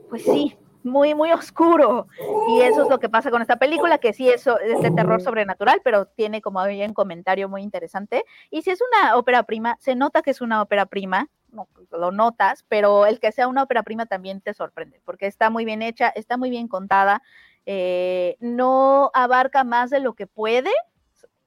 pues 0.08 0.22
sí, 0.24 0.56
muy, 0.84 1.14
muy 1.14 1.32
oscuro. 1.32 2.06
Y 2.50 2.60
eso 2.62 2.82
es 2.82 2.88
lo 2.88 2.98
que 2.98 3.08
pasa 3.08 3.30
con 3.30 3.42
esta 3.42 3.56
película, 3.56 3.98
que 3.98 4.12
sí 4.12 4.28
es, 4.28 4.46
es 4.46 4.82
de 4.82 4.90
terror 4.90 5.20
sobrenatural, 5.20 5.80
pero 5.84 6.06
tiene 6.06 6.42
como 6.42 6.60
había 6.60 6.86
un 6.86 6.94
comentario 6.94 7.48
muy 7.48 7.62
interesante. 7.62 8.24
Y 8.50 8.62
si 8.62 8.70
es 8.70 8.80
una 8.80 9.16
ópera 9.16 9.42
prima, 9.44 9.76
se 9.80 9.94
nota 9.94 10.22
que 10.22 10.30
es 10.30 10.40
una 10.40 10.62
ópera 10.62 10.86
prima, 10.86 11.28
no, 11.50 11.68
lo 11.90 12.10
notas, 12.10 12.64
pero 12.68 13.06
el 13.06 13.20
que 13.20 13.32
sea 13.32 13.48
una 13.48 13.62
ópera 13.62 13.82
prima 13.82 14.06
también 14.06 14.40
te 14.40 14.54
sorprende, 14.54 15.00
porque 15.04 15.26
está 15.26 15.50
muy 15.50 15.64
bien 15.64 15.82
hecha, 15.82 16.08
está 16.08 16.36
muy 16.36 16.50
bien 16.50 16.66
contada, 16.66 17.22
eh, 17.66 18.36
no 18.40 19.10
abarca 19.14 19.62
más 19.62 19.90
de 19.90 20.00
lo 20.00 20.14
que 20.14 20.26
puede, 20.26 20.70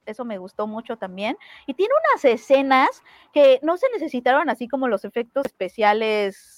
eso 0.06 0.24
me 0.24 0.38
gustó 0.38 0.66
mucho 0.66 0.96
también. 0.96 1.36
Y 1.66 1.74
tiene 1.74 1.92
unas 2.12 2.24
escenas 2.24 3.02
que 3.32 3.58
no 3.62 3.76
se 3.76 3.86
necesitaron 3.92 4.48
así 4.50 4.68
como 4.68 4.88
los 4.88 5.04
efectos 5.04 5.44
especiales 5.46 6.52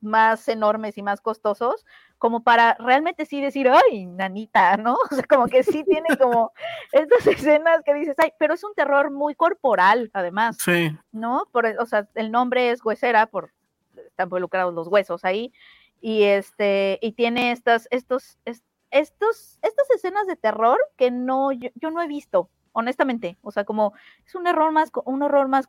más 0.00 0.46
enormes 0.48 0.96
y 0.96 1.02
más 1.02 1.20
costosos, 1.20 1.84
como 2.18 2.44
para 2.44 2.74
realmente 2.78 3.26
sí 3.26 3.40
decir, 3.40 3.68
ay, 3.68 4.06
nanita, 4.06 4.76
¿no? 4.76 4.96
O 5.10 5.14
sea, 5.14 5.24
como 5.28 5.46
que 5.46 5.62
sí 5.64 5.82
tiene 5.84 6.16
como 6.16 6.52
estas 6.92 7.26
escenas 7.26 7.82
que 7.84 7.94
dices, 7.94 8.14
ay, 8.18 8.32
pero 8.38 8.54
es 8.54 8.62
un 8.62 8.74
terror 8.74 9.10
muy 9.10 9.34
corporal, 9.34 10.08
además, 10.12 10.56
Sí. 10.60 10.96
¿no? 11.10 11.46
Por, 11.52 11.66
o 11.66 11.86
sea, 11.86 12.08
el 12.14 12.30
nombre 12.30 12.70
es 12.70 12.84
huesera, 12.84 13.26
por 13.26 13.52
están 13.96 14.26
involucrados 14.26 14.72
los 14.72 14.86
huesos 14.86 15.24
ahí, 15.24 15.52
y 16.00 16.22
este, 16.22 17.00
y 17.02 17.12
tiene 17.12 17.50
estas, 17.50 17.88
estos, 17.90 18.38
es- 18.44 18.62
estos, 18.92 19.58
estas 19.62 19.90
escenas 19.90 20.26
de 20.28 20.36
terror 20.36 20.78
que 20.96 21.10
no, 21.10 21.50
yo, 21.50 21.70
yo 21.74 21.90
no 21.90 22.00
he 22.00 22.06
visto, 22.06 22.48
honestamente. 22.72 23.36
O 23.42 23.50
sea, 23.50 23.64
como 23.64 23.94
es 24.26 24.34
un 24.34 24.46
error 24.46 24.72
más, 24.72 24.90
un 25.04 25.22
horror 25.22 25.48
más, 25.48 25.66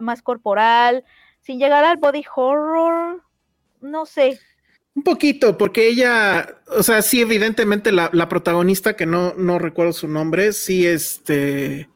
más 0.00 0.22
corporal, 0.22 1.04
sin 1.40 1.58
llegar 1.58 1.84
al 1.84 1.96
body 1.96 2.24
horror, 2.34 3.22
no 3.80 4.06
sé. 4.06 4.38
Un 4.94 5.02
poquito, 5.02 5.56
porque 5.56 5.86
ella, 5.86 6.56
o 6.76 6.82
sea, 6.82 7.02
sí, 7.02 7.20
evidentemente 7.20 7.92
la, 7.92 8.10
la 8.12 8.28
protagonista, 8.28 8.96
que 8.96 9.06
no, 9.06 9.34
no 9.34 9.58
recuerdo 9.58 9.92
su 9.92 10.08
nombre, 10.08 10.52
sí, 10.52 10.86
este, 10.86 11.88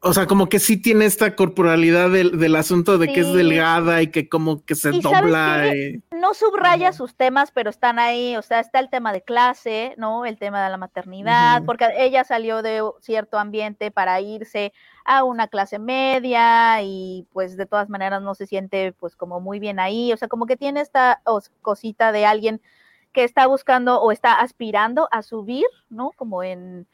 o 0.00 0.12
sea, 0.14 0.26
como 0.26 0.48
que 0.48 0.58
sí 0.58 0.78
tiene 0.78 1.04
esta 1.04 1.36
corporalidad 1.36 2.10
del, 2.10 2.38
del 2.38 2.56
asunto 2.56 2.96
de 2.96 3.12
que 3.12 3.20
es 3.20 3.32
delgada 3.32 4.00
y 4.02 4.08
que 4.08 4.28
como 4.28 4.64
que 4.64 4.74
se 4.74 4.96
¿Y 4.96 5.02
sabes 5.02 5.20
dobla. 5.20 5.72
No 6.20 6.34
subraya 6.34 6.92
sus 6.92 7.16
temas, 7.16 7.50
pero 7.50 7.70
están 7.70 7.98
ahí, 7.98 8.36
o 8.36 8.42
sea, 8.42 8.60
está 8.60 8.78
el 8.80 8.90
tema 8.90 9.12
de 9.12 9.22
clase, 9.22 9.94
¿no? 9.96 10.24
El 10.26 10.38
tema 10.38 10.62
de 10.62 10.70
la 10.70 10.76
maternidad, 10.76 11.62
porque 11.66 11.88
ella 11.96 12.24
salió 12.24 12.62
de 12.62 12.82
cierto 13.00 13.38
ambiente 13.38 13.90
para 13.90 14.20
irse 14.20 14.72
a 15.04 15.24
una 15.24 15.48
clase 15.48 15.78
media 15.78 16.82
y 16.82 17.26
pues 17.32 17.56
de 17.56 17.66
todas 17.66 17.88
maneras 17.88 18.22
no 18.22 18.34
se 18.34 18.46
siente 18.46 18.92
pues 18.92 19.16
como 19.16 19.40
muy 19.40 19.58
bien 19.58 19.80
ahí, 19.80 20.12
o 20.12 20.16
sea, 20.16 20.28
como 20.28 20.46
que 20.46 20.56
tiene 20.56 20.80
esta 20.80 21.22
os- 21.24 21.50
cosita 21.62 22.12
de 22.12 22.26
alguien 22.26 22.60
que 23.12 23.24
está 23.24 23.46
buscando 23.46 24.00
o 24.00 24.12
está 24.12 24.34
aspirando 24.34 25.08
a 25.10 25.22
subir, 25.22 25.66
¿no? 25.88 26.12
Como 26.16 26.42
en 26.44 26.86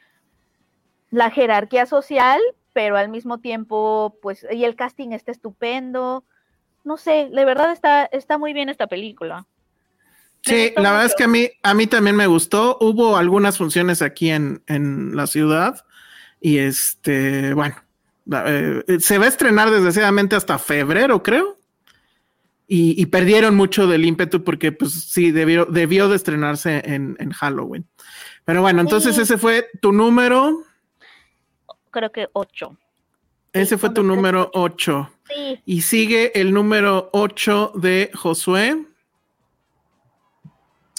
la 1.11 1.31
jerarquía 1.31 1.87
social, 1.87 2.41
pero 2.73 2.97
al 2.97 3.09
mismo 3.09 3.39
tiempo, 3.39 4.17
pues, 4.23 4.47
y 4.51 4.65
el 4.65 4.77
casting 4.77 5.13
está 5.13 5.33
estupendo. 5.33 6.25
No 6.87 6.97
sé, 6.97 7.29
de 7.33 7.45
verdad 7.45 7.73
está, 7.73 8.05
está 8.05 8.39
muy 8.39 8.53
bien 8.53 8.69
esta 8.69 8.87
película. 8.87 9.45
Sí, 10.43 10.73
la 10.77 10.93
verdad 10.93 11.07
es 11.07 11.15
que 11.17 11.25
a 11.25 11.29
mí, 11.29 11.51
a 11.65 11.75
mí 11.75 11.89
también 11.89 12.15
me 12.15 12.29
gustó. 12.29 12.79
Hubo 12.81 13.17
algunas 13.17 13.59
funciones 13.59 14.03
aquí 14.03 14.31
en, 14.31 14.63
en 14.69 15.17
la 15.17 15.27
ciudad 15.27 15.85
y 16.41 16.59
este, 16.59 17.53
bueno, 17.55 17.75
la- 18.25 18.45
eh, 18.47 18.85
se 19.01 19.19
va 19.19 19.25
a 19.25 19.29
estrenar 19.29 19.71
desgraciadamente 19.73 20.37
hasta 20.37 20.59
febrero, 20.61 21.25
creo. 21.25 21.57
Y, 22.69 23.01
y 23.01 23.07
perdieron 23.07 23.57
mucho 23.57 23.89
del 23.89 24.05
ímpetu 24.05 24.45
porque, 24.45 24.71
pues 24.71 24.93
sí, 24.93 25.33
debió, 25.33 25.65
debió 25.67 26.09
de 26.09 26.15
estrenarse 26.15 26.83
en, 26.85 27.17
en 27.19 27.33
Halloween. 27.33 27.85
Pero 28.45 28.63
bueno, 28.63 28.81
entonces 28.83 29.17
Sí. 29.17 29.23
ese 29.23 29.39
fue 29.39 29.69
tu 29.83 29.91
número. 29.91 30.63
Creo 31.91 32.13
que 32.13 32.29
ocho. 32.33 32.77
Ese 33.57 33.79
fue 33.79 33.91
tu 33.91 34.03
número 34.03 34.51
8. 34.55 35.11
Sí, 35.29 35.61
Y 35.65 35.81
sigue 35.83 36.39
el 36.41 36.53
número 36.53 37.11
8 37.13 37.73
de 37.77 38.11
Josué. 38.15 38.87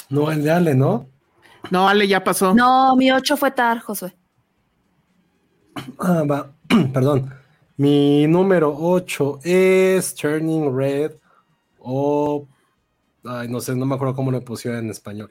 No, 0.10 0.32
el 0.32 0.43
de 0.43 0.51
Ale, 0.51 0.76
¿no? 0.76 1.08
No, 1.70 1.88
Ale, 1.88 2.08
ya 2.08 2.24
pasó. 2.24 2.53
No, 2.53 2.95
mi 2.95 3.12
8 3.12 3.36
fue 3.38 3.51
Tar, 3.51 3.80
Josué. 3.80 4.16
Ah, 5.99 6.24
va. 6.30 6.51
Perdón. 6.93 7.34
Mi 7.76 8.26
número 8.28 8.76
8 8.76 9.39
es 9.43 10.16
Turning 10.16 10.76
Red 10.76 11.12
o. 11.80 12.47
Ay, 13.26 13.49
no 13.49 13.60
sé, 13.60 13.76
no 13.76 13.86
me 13.86 13.95
acuerdo 13.95 14.16
cómo 14.16 14.32
le 14.32 14.41
pusieron 14.41 14.80
en 14.86 14.89
español. 14.89 15.30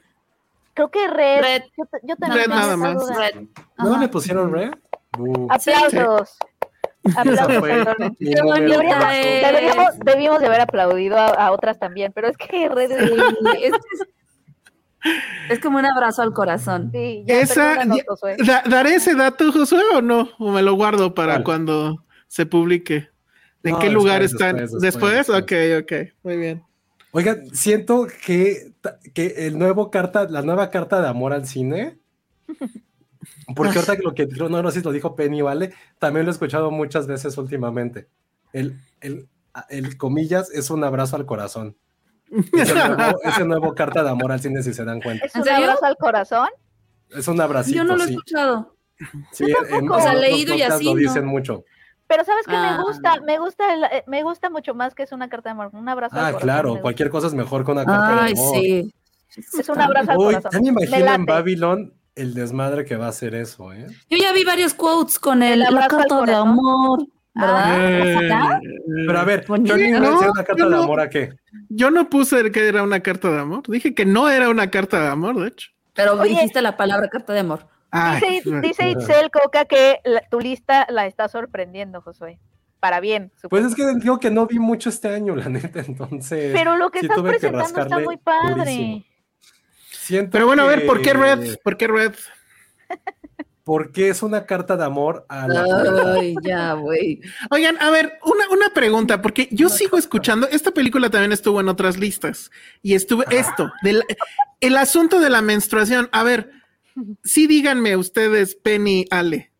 creo 0.73 0.89
que 0.89 1.07
Red. 1.07 1.41
Red. 1.41 1.61
Yo, 1.77 1.85
te- 1.85 1.99
yo 2.07 2.15
también 2.15 2.39
Red 2.39 2.43
tengo 2.45 2.55
nada 2.55 2.77
más. 2.77 3.17
Red. 3.17 3.41
¿No 3.79 3.91
Ajá. 3.93 3.99
le 3.99 4.07
pusieron 4.07 4.51
Red? 4.53 4.71
Uh, 5.17 5.47
Aplausos. 5.49 5.83
Aplausos. 5.93 6.37
Deberíamos, 9.41 9.99
debimos 10.03 10.39
de 10.39 10.45
haber 10.47 10.61
aplaudido 10.61 11.17
a, 11.17 11.27
a 11.27 11.51
otras 11.51 11.79
también, 11.79 12.11
pero 12.13 12.27
es 12.27 12.37
que 12.37 12.69
Red 12.69 12.91
es- 12.91 13.09
Sí, 13.09 13.63
es, 13.63 13.73
es 15.49 15.59
como 15.59 15.77
un 15.77 15.85
abrazo 15.85 16.21
al 16.21 16.33
corazón. 16.33 16.89
sí, 16.91 17.23
ya, 17.25 17.39
Esa, 17.41 17.83
ya- 17.85 18.03
da- 18.45 18.63
¿Daré 18.69 18.95
ese 18.95 19.15
dato, 19.15 19.51
Josué, 19.51 19.81
o 19.93 20.01
no? 20.01 20.29
¿O 20.39 20.51
me 20.51 20.61
lo 20.61 20.73
guardo 20.75 21.13
para 21.13 21.33
¿Cuál? 21.35 21.43
cuando 21.43 22.03
se 22.27 22.45
publique? 22.45 23.09
¿En 23.63 23.73
No, 23.73 23.79
qué 23.79 23.89
lugar 23.89 24.21
después, 24.21 24.41
están? 24.41 24.57
después, 24.57 24.81
¿Después? 24.81 25.13
después, 25.27 25.41
Ok, 25.43 25.51
ok, 25.83 26.13
muy 26.23 26.37
bien. 26.37 26.63
Oigan, 27.11 27.45
siento 27.53 28.07
que, 28.25 28.71
que 29.13 29.47
el 29.47 29.57
nuevo 29.57 29.89
carta, 29.89 30.27
la 30.29 30.41
nueva 30.41 30.69
carta 30.69 31.01
de 31.01 31.07
amor 31.07 31.33
al 31.33 31.45
cine. 31.47 31.97
Porque 33.55 33.77
ahorita 33.79 33.95
que 33.95 34.03
lo 34.03 34.13
que 34.13 34.27
no, 34.27 34.61
no 34.61 34.71
sé 34.71 34.79
si 34.79 34.85
lo 34.85 34.91
dijo 34.91 35.15
Penny, 35.15 35.41
¿vale? 35.41 35.73
También 35.99 36.25
lo 36.25 36.31
he 36.31 36.33
escuchado 36.33 36.69
muchas 36.71 37.07
veces 37.07 37.37
últimamente. 37.37 38.07
El, 38.53 38.79
el, 39.01 39.29
el 39.69 39.97
comillas 39.97 40.49
es 40.51 40.69
un 40.69 40.83
abrazo 40.83 41.15
al 41.15 41.25
corazón. 41.25 41.77
Es 42.53 42.69
el 42.69 42.75
nuevo, 42.97 43.19
es 43.23 43.37
el 43.37 43.47
nuevo 43.47 43.73
carta 43.73 44.03
de 44.03 44.09
amor 44.09 44.31
al 44.33 44.41
cine, 44.41 44.61
si 44.63 44.73
se 44.73 44.83
dan 44.83 45.01
cuenta. 45.01 45.25
¿Es 45.25 45.35
¿En 45.35 45.41
un 45.43 45.49
abrazo 45.49 45.85
al 45.85 45.95
corazón? 45.95 46.49
Es 47.09 47.27
un 47.29 47.39
abracito. 47.39 47.77
Yo 47.77 47.83
no 47.85 47.95
lo 47.95 48.03
he 48.03 48.07
sí. 48.07 48.13
escuchado. 48.13 48.75
Sí, 49.31 49.45
Yo 49.47 49.47
en- 49.47 49.53
tampoco. 49.69 49.77
en 49.77 49.91
O 49.91 50.01
sea, 50.01 50.13
leído 50.15 50.53
y 50.55 50.61
así, 50.63 50.85
Lo 50.85 50.91
¿no? 50.91 50.97
dicen 50.97 51.25
mucho. 51.25 51.63
Pero 52.07 52.25
sabes 52.25 52.45
que 52.45 52.55
Ah. 52.55 52.75
me 52.77 52.83
gusta, 52.83 53.21
me 53.21 53.37
gusta, 53.39 53.73
el- 53.73 53.83
eh, 53.85 54.03
me 54.07 54.23
gusta 54.23 54.49
mucho 54.49 54.73
más 54.73 54.93
que 54.95 55.03
es 55.03 55.11
una 55.13 55.29
carta 55.29 55.49
de 55.49 55.51
amor, 55.51 55.69
un 55.73 55.87
abrazo 55.87 56.15
al 56.15 56.19
Ah, 56.21 56.31
corazón. 56.31 56.39
me 56.47 56.53
claro, 56.53 56.81
cualquier 56.81 57.09
cosa 57.09 57.27
es 57.27 57.33
mejor 57.33 57.63
que 57.65 57.71
una 57.71 57.85
carta 57.85 58.23
Ay, 58.25 58.33
de 58.33 58.39
amor. 58.39 58.55
sí. 58.55 58.93
Es 59.59 59.69
un 59.69 59.79
abrazo 59.81 60.11
al 60.11 60.17
Uy, 60.17 60.25
corazón. 60.25 60.51
ya 60.51 60.59
me 60.59 60.63
Me 60.79 60.85
imagino 60.85 61.13
en. 61.13 61.25
Babylon 61.25 61.93
el 62.17 62.33
desmadre 62.33 62.85
que 62.85 62.95
va 62.97 63.07
a 63.07 63.11
ser 63.11 63.35
eso, 63.35 63.71
¿eh? 63.73 63.87
Yo 64.09 64.17
ya 64.17 64.33
vi 64.33 64.43
varios 64.43 64.73
quotes 64.73 65.19
con 65.19 65.41
el, 65.43 65.61
El 65.61 65.73
la 65.73 65.85
abrazo 65.85 66.23
de 66.25 66.33
amor, 66.33 67.05
¿verdad? 67.33 67.75
Eh, 67.79 68.27
¿Ya? 68.27 68.59
Pero 69.05 69.19
a 69.19 69.23
ver, 69.23 69.45
Red 69.47 69.59
No, 69.59 69.75
¿es 69.75 70.29
una 70.29 70.43
carta 70.43 70.55
yo 70.57 70.69
de 70.69 70.75
no. 70.75 70.83
amor 70.83 70.99
a 71.01 71.09
qué? 71.09 71.33
yo 71.69 71.91
no 71.91 72.09
puse 72.09 72.51
que 72.51 72.67
era 72.67 72.83
una 72.83 72.99
carta 73.01 73.29
de 73.31 73.39
amor. 73.39 73.63
Dije 73.67 73.93
que 73.93 74.05
no 74.05 74.29
era 74.29 74.49
una 74.49 74.69
carta 74.69 74.99
de 75.01 75.07
amor, 75.07 75.39
de 75.39 75.47
hecho. 75.49 75.69
Pero 75.93 76.13
Oye. 76.13 76.29
dijiste 76.31 76.61
la 76.61 76.77
palabra 76.77 77.07
carta 77.09 77.33
de 77.33 77.39
amor. 77.39 77.67
Ay, 77.91 78.19
Dice, 78.43 78.59
dice 78.61 78.89
Itzel 78.89 79.31
Coca 79.31 79.65
que 79.65 79.99
la- 80.03 80.21
tu 80.29 80.39
lista 80.39 80.85
la 80.89 81.05
está 81.07 81.27
sorprendiendo, 81.27 82.01
Josué. 82.01 82.39
Para 82.79 82.99
bien, 82.99 83.29
Pues 83.29 83.41
supongo. 83.41 83.67
es 83.67 83.75
que 83.75 83.95
digo 83.99 84.19
que 84.19 84.29
no 84.29 84.45
vi 84.45 84.59
mucho 84.59 84.89
este 84.89 85.07
año, 85.07 85.35
la 85.35 85.49
neta, 85.49 85.79
entonces. 85.79 86.51
Pero 86.53 86.77
lo 86.77 86.91
que 86.91 86.99
sí 86.99 87.05
estás 87.07 87.23
que 87.23 87.27
presentando 87.27 87.81
está 87.81 87.99
muy 87.99 88.17
padre. 88.17 88.53
durísimo. 88.55 89.03
Siento 90.07 90.31
Pero 90.31 90.45
bueno, 90.45 90.63
a 90.63 90.67
ver, 90.67 90.85
¿por 90.85 91.01
qué 91.01 91.13
Red? 91.13 91.57
¿Por 91.61 91.75
qué 91.75 91.87
Red? 91.87 92.13
Porque 93.65 94.07
es 94.07 94.23
una 94.23 94.45
carta 94.45 94.77
de 94.77 94.85
amor 94.85 95.25
a 95.27 95.45
la. 95.49 96.13
Ay, 96.13 96.33
ya, 96.41 96.71
güey. 96.71 97.19
Oigan, 97.51 97.75
a 97.81 97.89
ver, 97.89 98.17
una, 98.23 98.47
una 98.49 98.69
pregunta, 98.73 99.21
porque 99.21 99.49
yo 99.51 99.67
sigo 99.67 99.97
escuchando, 99.97 100.47
esta 100.47 100.71
película 100.71 101.09
también 101.09 101.33
estuvo 101.33 101.59
en 101.59 101.67
otras 101.67 101.97
listas, 101.97 102.49
y 102.81 102.93
estuve 102.93 103.25
esto, 103.29 103.69
del, 103.83 104.03
el 104.61 104.77
asunto 104.77 105.19
de 105.19 105.29
la 105.29 105.41
menstruación. 105.41 106.07
A 106.13 106.23
ver, 106.23 106.49
sí 107.25 107.45
díganme 107.45 107.97
ustedes, 107.97 108.55
Penny, 108.55 109.05
Ale, 109.09 109.51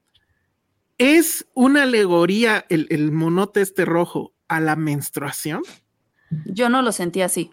¿es 0.98 1.46
una 1.54 1.84
alegoría 1.84 2.66
el, 2.70 2.88
el 2.90 3.12
monote 3.12 3.60
este 3.60 3.84
rojo 3.84 4.34
a 4.48 4.62
la 4.62 4.78
menstruación? 4.78 5.64
Yo 6.46 6.70
no 6.70 6.82
lo 6.82 6.94
sentí 6.94 7.24
así. 7.24 7.52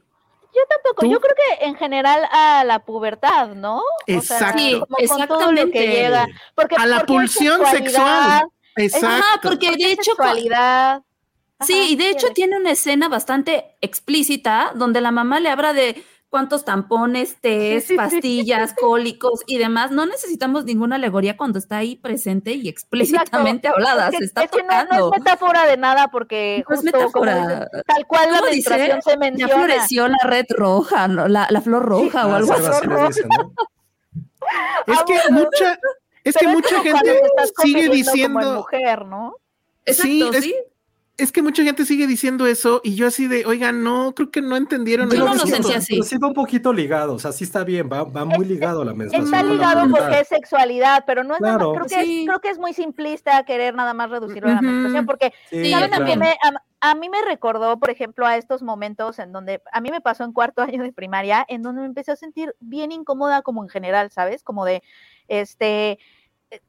Yo 0.55 0.61
tampoco, 0.69 1.03
¿Tú? 1.03 1.11
yo 1.11 1.21
creo 1.21 1.35
que 1.35 1.65
en 1.67 1.75
general 1.75 2.23
a 2.31 2.63
la 2.65 2.79
pubertad, 2.81 3.49
¿no? 3.55 3.83
Exacto. 4.07 4.59
Sí, 4.59 4.81
como 4.81 5.09
con 5.09 5.27
todo 5.27 5.53
lo 5.53 5.71
que 5.71 5.85
exactamente. 5.85 5.87
llega. 5.87 6.29
Porque, 6.55 6.77
A 6.77 6.87
la 6.87 6.99
porque 6.99 7.13
pulsión 7.13 7.67
sexual. 7.67 8.07
Ajá, 8.07 8.49
Exacto. 8.77 9.49
porque 9.49 9.73
de 9.73 9.93
hecho, 9.93 10.13
sexualidad. 10.15 11.03
Sí, 11.61 11.87
y 11.91 11.97
de 11.97 12.11
hecho 12.11 12.29
tiene 12.35 12.57
una 12.57 12.73
escena 12.73 13.09
bastante 13.09 13.77
explícita 13.81 14.73
donde 14.75 15.01
la 15.01 15.13
mamá 15.13 15.41
le 15.41 15.49
habla 15.49 15.73
de 15.73 16.05
cuántos 16.35 16.65
tampones, 16.65 17.37
sí. 17.41 17.95
pastillas, 17.97 18.75
cólicos 18.81 19.43
y 19.47 19.59
demás. 19.59 19.93
No 19.93 20.05
necesitamos 20.05 20.65
ninguna 20.65 20.97
alegoría 20.97 21.37
cuando 21.37 21.61
está 21.61 21.77
ahí 21.77 21.95
presente 21.95 22.55
y 22.55 22.69
explícitamente 22.69 23.69
hablada. 23.69 24.07
Es 24.09 24.11
que, 24.11 24.19
se 24.19 24.25
está 24.25 24.43
es 24.43 24.51
que 24.51 24.65
no, 24.65 24.69
no 24.69 24.83
tocando. 24.85 25.13
es 25.15 25.19
metáfora 25.21 25.67
de 25.67 25.77
nada 25.77 26.09
porque 26.09 26.65
No 26.69 26.75
es 26.75 26.81
justo 26.81 26.99
metáfora. 26.99 27.69
tal 27.87 28.07
cual 28.09 28.33
la 28.33 28.39
¿Cómo 28.41 28.51
dice? 28.51 28.69
se 29.01 29.11
Ya 29.11 29.17
menciona. 29.17 29.55
floreció 29.55 30.09
la 30.09 30.19
red 30.25 30.47
roja, 30.51 31.07
¿no? 31.07 31.29
la, 31.29 31.47
la 31.51 31.61
flor 31.61 31.85
roja 31.85 32.27
o 32.27 32.33
Ah, 32.33 32.37
algo 32.39 32.53
así. 32.53 33.21
Es 34.87 35.03
que 35.05 35.33
mucha, 35.33 35.79
es 36.25 36.37
que 36.37 36.49
mucha 36.49 36.81
gente 36.83 37.21
sigue 37.63 37.89
diciendo, 37.89 38.55
mujer, 38.57 39.07
¿no? 39.07 39.37
Exacto, 39.87 40.09
Sí, 40.13 40.31
es- 40.35 40.45
sí. 40.45 40.55
Es 41.17 41.31
que 41.31 41.43
mucha 41.43 41.63
gente 41.63 41.85
sigue 41.85 42.07
diciendo 42.09 42.47
eso 42.47 42.81
y 42.83 42.97
yo 42.97 43.07
así 43.07 43.29
de, 43.29 43.47
oigan, 43.47 43.85
no, 43.85 44.15
creo 44.15 44.31
que 44.33 44.43
no 44.43 44.57
entendieron. 44.57 45.09
Yo 45.11 45.19
no 45.19 45.25
lo 45.27 45.31
asunto". 45.33 45.55
sentí 45.57 45.73
así. 45.73 45.93
Pero 45.95 46.03
sí 46.05 46.19
va 46.19 46.29
un 46.29 46.35
poquito 46.35 46.73
ligado, 46.73 47.15
o 47.15 47.19
sea, 47.21 47.31
sí 47.31 47.45
está 47.45 47.63
bien, 47.63 47.89
va, 47.93 48.03
va 48.05 48.25
muy 48.25 48.45
ligado 48.45 48.83
a 48.83 48.85
la 48.85 48.95
menstruación. 48.95 49.33
Está 49.35 49.49
ligado 49.49 49.89
porque 49.91 50.21
es 50.21 50.29
sexualidad, 50.29 51.05
pero 51.07 51.23
no 51.23 51.35
es 51.37 51.41
nada 51.41 51.55
Claro. 51.59 51.75
más, 51.75 51.87
creo 51.87 52.01
que, 52.01 52.05
Sí. 52.07 52.21
es, 52.23 52.27
creo 52.27 52.41
que 52.41 52.49
es 52.51 52.59
muy 52.59 52.73
simplista 52.73 53.45
querer 53.45 53.75
nada 53.75 53.95
más 53.95 54.11
reducirlo 54.11 54.51
a 54.51 54.55
la 54.55 54.61
menstruación, 54.63 55.07
porque 55.07 55.33
Sí, 55.51 55.71
¿saben 55.71 55.95
a, 55.95 55.97
claro. 55.99 56.07
qué 56.07 56.17
me, 56.17 56.29
a, 56.31 56.91
a 56.91 56.95
mí 56.97 57.09
me 57.09 57.23
recordó, 57.23 57.79
por 57.79 57.91
ejemplo, 57.91 58.27
a 58.27 58.37
estos 58.37 58.63
momentos 58.63 59.19
en 59.21 59.31
donde 59.33 59.63
a 59.73 59.81
mí 59.81 59.91
me 59.93 60.01
pasó 60.01 60.25
en 60.25 60.33
cuarto 60.33 60.63
año 60.63 60.83
de 60.83 60.93
primaria, 60.93 61.45
en 61.49 61.63
donde 61.63 61.83
me 61.83 61.87
empecé 61.87 62.11
a 62.11 62.17
sentir 62.17 62.55
bien 62.61 62.91
incómoda 62.93 63.43
como 63.43 63.63
en 63.63 63.69
general, 63.69 64.11
¿sabes? 64.11 64.43
Como 64.43 64.65
de, 64.65 64.83
este, 65.29 65.99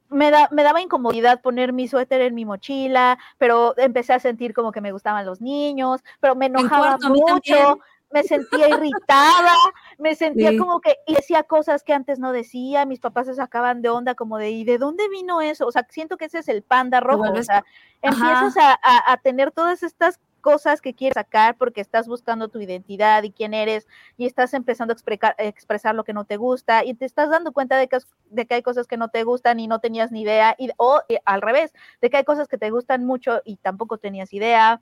me, 0.10 0.32
da, 0.32 0.48
me 0.52 0.64
daba 0.64 0.82
incomodidad 0.82 1.42
poner 1.42 1.74
mi 1.74 1.88
suéter 1.88 2.22
en 2.22 2.36
mi 2.36 2.46
mochila, 2.46 3.18
pero 3.38 3.74
empecé 3.78 4.14
a 4.14 4.20
sentir 4.20 4.54
como 4.54 4.72
que 4.72 4.82
me 4.82 4.92
gustaban 4.92 5.26
los 5.26 5.42
niños, 5.42 6.04
pero 6.20 6.36
me 6.36 6.48
enojaba 6.48 6.98
cuarto, 6.98 7.10
mucho, 7.10 7.80
me 8.12 8.24
sentía 8.24 8.70
irritada, 8.70 9.54
me 9.98 10.16
sentía 10.16 10.52
Sí. 10.52 10.58
como 10.58 10.80
que, 10.80 10.96
y 11.08 11.16
decía 11.16 11.44
cosas 11.44 11.84
que 11.84 11.92
antes 11.94 12.20
no 12.20 12.32
decía, 12.32 12.86
mis 12.86 13.00
papás 13.00 13.26
se 13.28 13.34
sacaban 13.34 13.82
de 13.82 13.90
onda 13.90 14.16
como 14.16 14.38
de, 14.38 14.52
¿y 14.52 14.64
de 14.64 14.78
dónde 14.78 15.10
vino 15.10 15.42
eso? 15.42 15.66
O 15.66 15.72
sea, 15.72 15.86
siento 15.90 16.16
que 16.16 16.26
ese 16.26 16.40
es 16.40 16.48
el 16.48 16.62
panda 16.62 17.00
rojo, 17.02 17.24
o 17.34 17.44
sea, 17.44 17.66
empiezas 18.02 18.56
a, 18.58 18.72
a- 18.82 19.12
a 19.12 19.18
tener 19.18 19.52
todas 19.52 19.84
estas 19.84 20.20
cosas 20.46 20.80
que 20.80 20.94
quieres 20.94 21.16
sacar 21.16 21.58
porque 21.58 21.82
estás 21.82 22.08
buscando 22.08 22.50
tu 22.50 22.60
identidad 22.62 23.24
y 23.24 23.32
quién 23.32 23.56
eres 23.56 23.88
y 24.16 24.28
estás 24.28 24.54
empezando 24.54 24.94
a 24.94 25.36
a 25.40 25.44
expresar 25.44 25.96
lo 25.96 26.04
que 26.04 26.14
no 26.14 26.26
te 26.26 26.38
gusta 26.38 26.86
y 26.86 26.94
te 26.94 27.06
estás 27.06 27.32
dando 27.32 27.52
cuenta 27.52 27.78
de 27.78 27.88
que, 27.88 27.98
de 28.30 28.46
que 28.46 28.54
hay 28.54 28.62
cosas 28.62 28.86
que 28.86 28.96
no 28.96 29.10
te 29.10 29.24
gustan 29.24 29.60
y 29.60 29.66
no 29.66 29.80
tenías 29.80 30.12
ni 30.12 30.22
idea 30.22 30.56
y, 30.60 30.70
o 30.78 31.02
al 31.26 31.42
revés, 31.42 31.74
de 32.00 32.12
que 32.12 32.18
hay 32.18 32.24
cosas 32.24 32.48
que 32.48 32.60
te 32.60 32.70
gustan 32.70 33.06
mucho 33.06 33.42
y 33.44 33.56
tampoco 33.56 33.98
tenías 33.98 34.34
idea. 34.34 34.82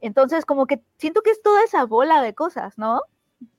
Entonces, 0.00 0.44
como 0.44 0.66
que 0.68 0.80
siento 0.96 1.22
que 1.22 1.30
es 1.30 1.42
toda 1.42 1.64
esa 1.64 1.84
bola 1.86 2.22
de 2.22 2.32
cosas, 2.32 2.78
¿no? 2.78 3.02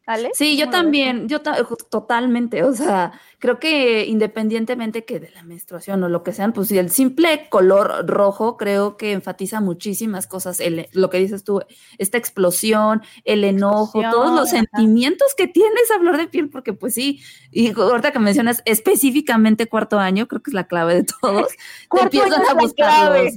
¿Ale? 0.07 0.31
Sí, 0.33 0.57
yo 0.57 0.69
también, 0.69 1.29
yo 1.29 1.41
totalmente, 1.41 2.63
o 2.63 2.73
sea, 2.73 3.13
creo 3.37 3.59
que 3.59 4.05
independientemente 4.07 5.05
que 5.05 5.19
de 5.19 5.29
la 5.29 5.43
menstruación 5.43 6.03
o 6.03 6.09
lo 6.09 6.23
que 6.23 6.33
sean, 6.33 6.53
pues 6.53 6.71
el 6.71 6.89
simple 6.89 7.47
color 7.49 8.07
rojo 8.07 8.57
creo 8.57 8.97
que 8.97 9.11
enfatiza 9.13 9.61
muchísimas 9.61 10.25
cosas, 10.27 10.59
el- 10.59 10.87
lo 10.91 11.09
que 11.11 11.19
dices 11.19 11.43
tú, 11.43 11.61
esta 11.99 12.17
explosión, 12.17 13.03
el 13.25 13.43
enojo, 13.43 14.01
todos 14.11 14.31
los 14.31 14.51
ajá. 14.51 14.57
sentimientos 14.57 15.33
que 15.37 15.47
tienes 15.47 15.89
a 15.95 15.99
flor 15.99 16.17
de 16.17 16.27
piel, 16.27 16.49
porque 16.49 16.73
pues 16.73 16.95
sí, 16.95 17.21
y 17.51 17.71
ahorita 17.71 18.11
que 18.11 18.19
mencionas 18.19 18.63
específicamente 18.65 19.67
cuarto 19.67 19.99
año, 19.99 20.27
creo 20.27 20.41
que 20.41 20.49
es 20.49 20.55
la 20.55 20.67
clave 20.67 20.95
de 20.95 21.03
todos, 21.03 21.47
te 21.91 22.01
empiezan 22.01 22.33
a 22.33 22.55
clave. 22.73 23.23
los 23.25 23.33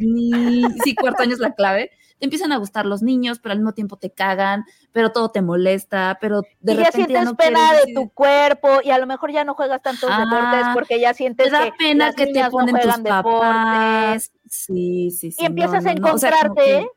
sí, 0.82 0.95
cuarto 0.97 1.22
año 1.22 1.34
es 1.34 1.40
la 1.40 1.55
clave, 1.55 1.90
te 2.19 2.27
empiezan 2.27 2.53
a 2.53 2.57
gustar 2.57 2.87
los 2.87 3.03
niños, 3.03 3.39
pero 3.39 3.53
al 3.53 3.59
mismo 3.59 3.73
tiempo 3.73 3.97
te 3.97 4.11
cagan, 4.11 4.65
pero 4.93 5.12
todo 5.12 5.31
te 5.31 5.43
molesta, 5.43 6.19
pero 6.21 6.43
de 6.61 6.73
y 6.73 6.77
ya 6.77 6.85
repente 6.85 7.07
sientes 7.07 7.25
no 7.25 7.37
pena 7.37 7.71
quieres 7.71 7.87
de 7.87 7.95
tu 7.95 8.11
cuerpo 8.11 8.69
y 8.83 8.91
a 8.91 8.99
lo 8.99 9.07
mejor 9.07 9.33
ya 9.33 9.45
no 9.45 9.55
juegas 9.55 9.83
tantos 9.83 10.11
Ah, 10.12 10.25
deportes 10.25 10.67
porque 10.75 11.01
ya 11.01 11.15
sientes 11.15 11.47
te 11.47 11.53
da 11.53 11.65
que 11.65 11.73
pena 11.73 12.07
las 12.07 12.15
que 12.15 12.27
te 12.27 12.33
niñas 12.33 12.53
no 12.53 12.59
ponen 12.59 12.81
tus 12.81 12.99
papás. 12.99 14.33
Sí, 14.49 15.11
sí, 15.11 15.33
sí. 15.33 15.43
y 15.43 15.47
empiezas 15.47 15.85
no, 15.85 15.91
a 15.91 15.93
o 16.15 16.19
sea, 16.19 16.29
encontrarte 16.31 16.89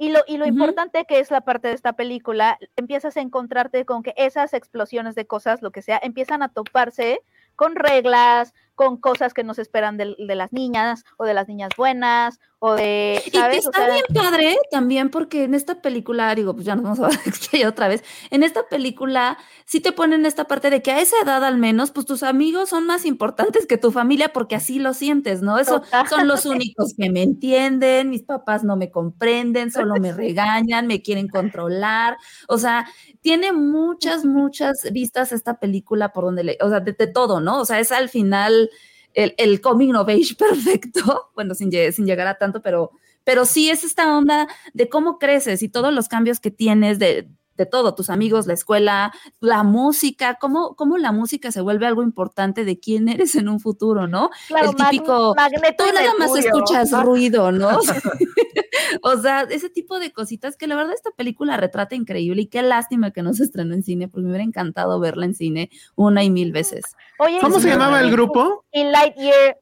y 0.00 0.08
lo, 0.08 0.20
y 0.26 0.38
lo 0.38 0.46
importante 0.46 1.04
que 1.04 1.20
es 1.20 1.30
la 1.30 1.42
parte 1.42 1.68
de 1.68 1.74
esta 1.74 1.92
película, 1.92 2.58
empiezas 2.76 3.18
a 3.18 3.20
encontrarte 3.20 3.84
con 3.84 4.02
que 4.02 4.14
esas 4.16 4.54
explosiones 4.54 5.14
de 5.14 5.26
cosas, 5.26 5.60
lo 5.60 5.72
que 5.72 5.82
sea, 5.82 6.00
empiezan 6.02 6.42
a 6.42 6.48
toparse 6.48 7.20
con 7.54 7.76
reglas, 7.76 8.54
con 8.80 8.96
cosas 8.96 9.34
que 9.34 9.44
no 9.44 9.52
se 9.52 9.60
esperan 9.60 9.98
de, 9.98 10.16
de 10.18 10.34
las 10.34 10.54
niñas 10.54 11.04
o 11.18 11.26
de 11.26 11.34
las 11.34 11.48
niñas 11.48 11.68
buenas 11.76 12.40
o 12.60 12.76
de, 12.76 13.22
Y 13.26 13.30
que 13.30 13.38
está 13.56 13.72
sea, 13.72 13.92
bien 13.92 14.04
padre 14.14 14.56
también 14.70 15.10
porque 15.10 15.44
en 15.44 15.52
esta 15.52 15.82
película, 15.82 16.34
digo, 16.34 16.54
pues 16.54 16.64
ya 16.64 16.76
nos 16.76 16.98
vamos 16.98 17.00
a 17.00 17.20
explayar 17.28 17.68
otra 17.68 17.88
vez, 17.88 18.02
en 18.30 18.42
esta 18.42 18.62
película 18.70 19.36
sí 19.66 19.80
te 19.80 19.92
ponen 19.92 20.24
esta 20.24 20.46
parte 20.46 20.70
de 20.70 20.80
que 20.80 20.92
a 20.92 21.00
esa 21.00 21.16
edad 21.22 21.44
al 21.44 21.58
menos, 21.58 21.90
pues 21.90 22.06
tus 22.06 22.22
amigos 22.22 22.70
son 22.70 22.86
más 22.86 23.04
importantes 23.04 23.66
que 23.66 23.76
tu 23.76 23.92
familia 23.92 24.32
porque 24.32 24.56
así 24.56 24.78
lo 24.78 24.94
sientes, 24.94 25.42
¿no? 25.42 25.58
Eso 25.58 25.80
Total. 25.80 26.08
son 26.08 26.26
los 26.26 26.46
únicos 26.46 26.94
que 26.96 27.10
me 27.10 27.22
entienden, 27.22 28.08
mis 28.08 28.22
papás 28.22 28.64
no 28.64 28.76
me 28.76 28.90
comprenden, 28.90 29.70
solo 29.70 29.96
me 30.00 30.12
regañan, 30.12 30.86
me 30.86 31.02
quieren 31.02 31.28
controlar, 31.28 32.16
o 32.48 32.56
sea, 32.56 32.86
tiene 33.20 33.52
muchas, 33.52 34.24
muchas 34.24 34.88
vistas 34.90 35.32
esta 35.32 35.60
película 35.60 36.14
por 36.14 36.24
donde 36.24 36.44
le, 36.44 36.58
o 36.62 36.70
sea, 36.70 36.80
de, 36.80 36.92
de 36.92 37.06
todo, 37.08 37.40
¿no? 37.40 37.60
O 37.60 37.66
sea, 37.66 37.78
es 37.78 37.92
al 37.92 38.08
final 38.08 38.69
el, 39.14 39.34
el 39.38 39.60
coming 39.60 39.94
of 39.94 40.08
age 40.08 40.34
perfecto, 40.38 41.30
bueno, 41.34 41.54
sin, 41.54 41.70
lle- 41.70 41.92
sin 41.92 42.06
llegar 42.06 42.26
a 42.26 42.38
tanto, 42.38 42.62
pero, 42.62 42.90
pero 43.24 43.44
sí 43.44 43.70
es 43.70 43.84
esta 43.84 44.16
onda 44.16 44.48
de 44.72 44.88
cómo 44.88 45.18
creces 45.18 45.62
y 45.62 45.68
todos 45.68 45.92
los 45.92 46.08
cambios 46.08 46.40
que 46.40 46.50
tienes 46.50 46.98
de, 46.98 47.28
de 47.60 47.66
todo, 47.66 47.94
tus 47.94 48.08
amigos, 48.08 48.46
la 48.46 48.54
escuela, 48.54 49.12
la 49.38 49.62
música, 49.62 50.38
cómo, 50.40 50.74
cómo 50.76 50.96
la 50.96 51.12
música 51.12 51.52
se 51.52 51.60
vuelve 51.60 51.86
algo 51.86 52.02
importante 52.02 52.64
de 52.64 52.80
quién 52.80 53.08
eres 53.08 53.34
en 53.34 53.50
un 53.50 53.60
futuro, 53.60 54.06
¿no? 54.06 54.30
claro, 54.48 54.70
el 54.70 54.76
típico, 54.76 55.34
Magneto 55.36 55.84
Tú 55.84 55.92
nada 55.92 56.14
más 56.18 56.34
escuchas 56.36 56.90
ruido, 57.02 57.52
¿no? 57.52 57.78
o 59.02 59.16
sea, 59.18 59.42
ese 59.42 59.68
tipo 59.68 59.98
de 59.98 60.10
cositas 60.10 60.56
que 60.56 60.66
la 60.66 60.74
verdad 60.74 60.94
esta 60.94 61.10
película 61.10 61.58
retrata 61.58 61.94
increíble 61.94 62.42
y 62.42 62.46
qué 62.46 62.62
lástima 62.62 63.10
que 63.10 63.22
no 63.22 63.34
se 63.34 63.44
estrenó 63.44 63.74
en 63.74 63.82
cine, 63.82 64.08
porque 64.08 64.22
me 64.22 64.30
hubiera 64.30 64.44
encantado 64.44 64.98
verla 65.00 65.26
en 65.26 65.34
cine 65.34 65.70
una 65.96 66.24
y 66.24 66.30
mil 66.30 66.52
veces. 66.52 66.84
Oye, 67.18 67.38
¿Cómo 67.40 67.60
se 67.60 67.68
llamaba 67.68 68.00
el 68.00 68.10
grupo? 68.10 68.64
Y 68.72 68.84
Lightyear 68.84 69.58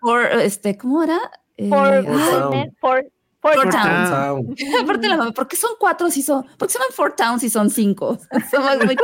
Por, 0.00 0.22
este, 0.26 0.76
¿cómo 0.76 1.02
era? 1.02 1.18
Eh, 1.56 1.68
for, 1.68 2.04
Town. 2.04 2.76
for, 2.80 3.04
for, 3.42 3.52
For 3.54 3.70
Town. 3.70 3.72
Town. 3.72 4.56
Town. 4.56 4.56
aparte 4.82 5.08
la 5.08 5.16
mamá, 5.18 5.32
¿por 5.32 5.46
qué 5.48 5.56
son 5.56 5.72
cuatro 5.78 6.10
si 6.10 6.22
son? 6.22 6.44
¿Por 6.56 6.68
qué 6.68 6.72
se 6.72 6.78
llaman 6.78 6.92
Four 6.94 7.12
Towns 7.16 7.40
si 7.42 7.50
son 7.50 7.68
cinco? 7.68 8.18
Somos 8.50 8.84
muy 8.84 8.96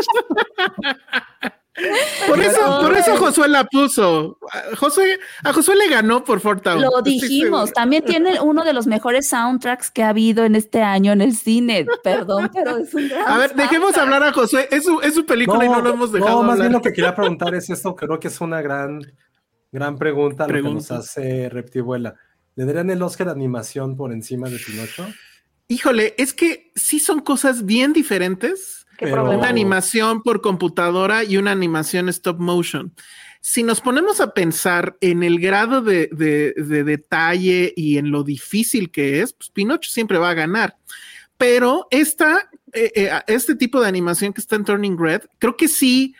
Por 2.27 2.41
eso, 2.41 2.61
No, 2.61 2.89
por 2.89 2.97
eso. 2.97 3.17
Josué 3.17 3.49
la 3.49 3.65
puso. 3.65 4.39
A 4.53 4.77
Josué, 4.77 5.19
a 5.45 5.53
Josué 5.53 5.77
le 5.77 5.89
ganó 5.89 6.25
por 6.25 6.41
Fort 6.41 6.63
Town. 6.65 6.81
Lo 6.83 7.03
dijimos, 7.03 7.73
también 7.73 8.05
tiene 8.05 8.41
uno 8.41 8.65
de 8.65 8.73
los 8.73 8.89
mejores 8.89 9.29
soundtracks 9.29 9.91
que 9.91 10.03
ha 10.03 10.09
habido 10.09 10.45
en 10.45 10.57
este 10.57 10.83
año 10.83 11.13
en 11.13 11.21
el 11.21 11.37
cine. 11.37 11.87
Perdón, 12.03 12.51
pero 12.55 12.79
es 12.79 12.93
un 12.95 13.09
gran 13.09 13.29
A 13.29 13.39
ver, 13.39 13.55
dejemos 13.55 13.97
hablar 13.97 14.25
a 14.25 14.33
Josué. 14.33 14.69
Es 14.73 14.85
su, 14.85 15.01
es 15.01 15.15
su 15.15 15.25
película 15.25 15.65
y 15.65 15.69
no 15.69 15.81
lo 15.81 15.91
hemos 15.91 16.11
dejado 16.11 16.39
no, 16.39 16.43
más 16.43 16.53
hablar. 16.55 16.69
bien 16.69 16.73
lo 16.73 16.83
que 16.83 16.93
quería 16.93 17.15
preguntar 17.15 17.55
es 17.55 17.71
esto, 17.71 17.95
creo 17.95 18.19
que 18.19 18.27
es 18.29 18.41
una 18.41 18.61
gran, 18.61 19.01
gran 19.71 19.97
pregunta, 19.97 20.49
lo 20.49 20.55
que 20.55 20.63
nos 20.63 20.87
Pregunta. 20.87 20.97
hace 20.97 21.49
Reptibuela. 21.49 22.17
¿Le 22.59 22.65
darían 22.65 22.91
el 22.91 23.01
Oscar 23.03 23.29
de 23.29 23.35
animación 23.35 23.97
por 23.97 24.13
encima 24.13 24.49
de 24.51 24.59
Pinocho? 24.59 25.07
Híjole, 25.69 26.17
es 26.19 26.35
que 26.35 26.73
sí 26.75 26.99
son 26.99 27.21
cosas 27.21 27.65
bien 27.65 27.93
diferentes. 27.93 28.85
Qué 28.99 29.07
Pero-. 29.07 29.31
Una 29.31 29.49
animación 29.49 30.25
por 30.25 30.41
computadora 30.41 31.23
y 31.23 31.37
una 31.37 31.53
animación 31.53 32.09
stop 32.09 32.41
motion. 32.41 32.93
Si 33.41 33.63
nos 33.63 33.81
ponemos 33.81 34.21
a 34.21 34.35
pensar 34.35 34.97
en 35.01 35.23
el 35.23 35.39
grado 35.39 35.83
de, 35.83 36.09
de- 36.11 36.53
de 36.57 36.83
detalle 36.83 37.73
y 37.77 37.97
en 37.97 38.11
lo 38.11 38.25
difícil 38.25 38.91
que 38.91 39.21
es, 39.23 39.35
pues 39.35 39.51
Pinocho 39.51 39.89
siempre 39.89 40.19
va 40.19 40.31
a 40.31 40.35
ganar. 40.35 40.77
Pero 41.37 41.87
esta, 41.93 42.51
eh, 42.73 42.91
eh, 42.97 43.11
este 43.29 43.55
tipo 43.55 43.81
de 43.81 43.87
animación 43.87 44.33
que 44.33 44.41
está 44.41 44.57
en 44.57 44.65
Turning 44.65 44.99
Red, 44.99 45.23
creo 45.39 45.57
que 45.57 45.69
sí 45.69 46.17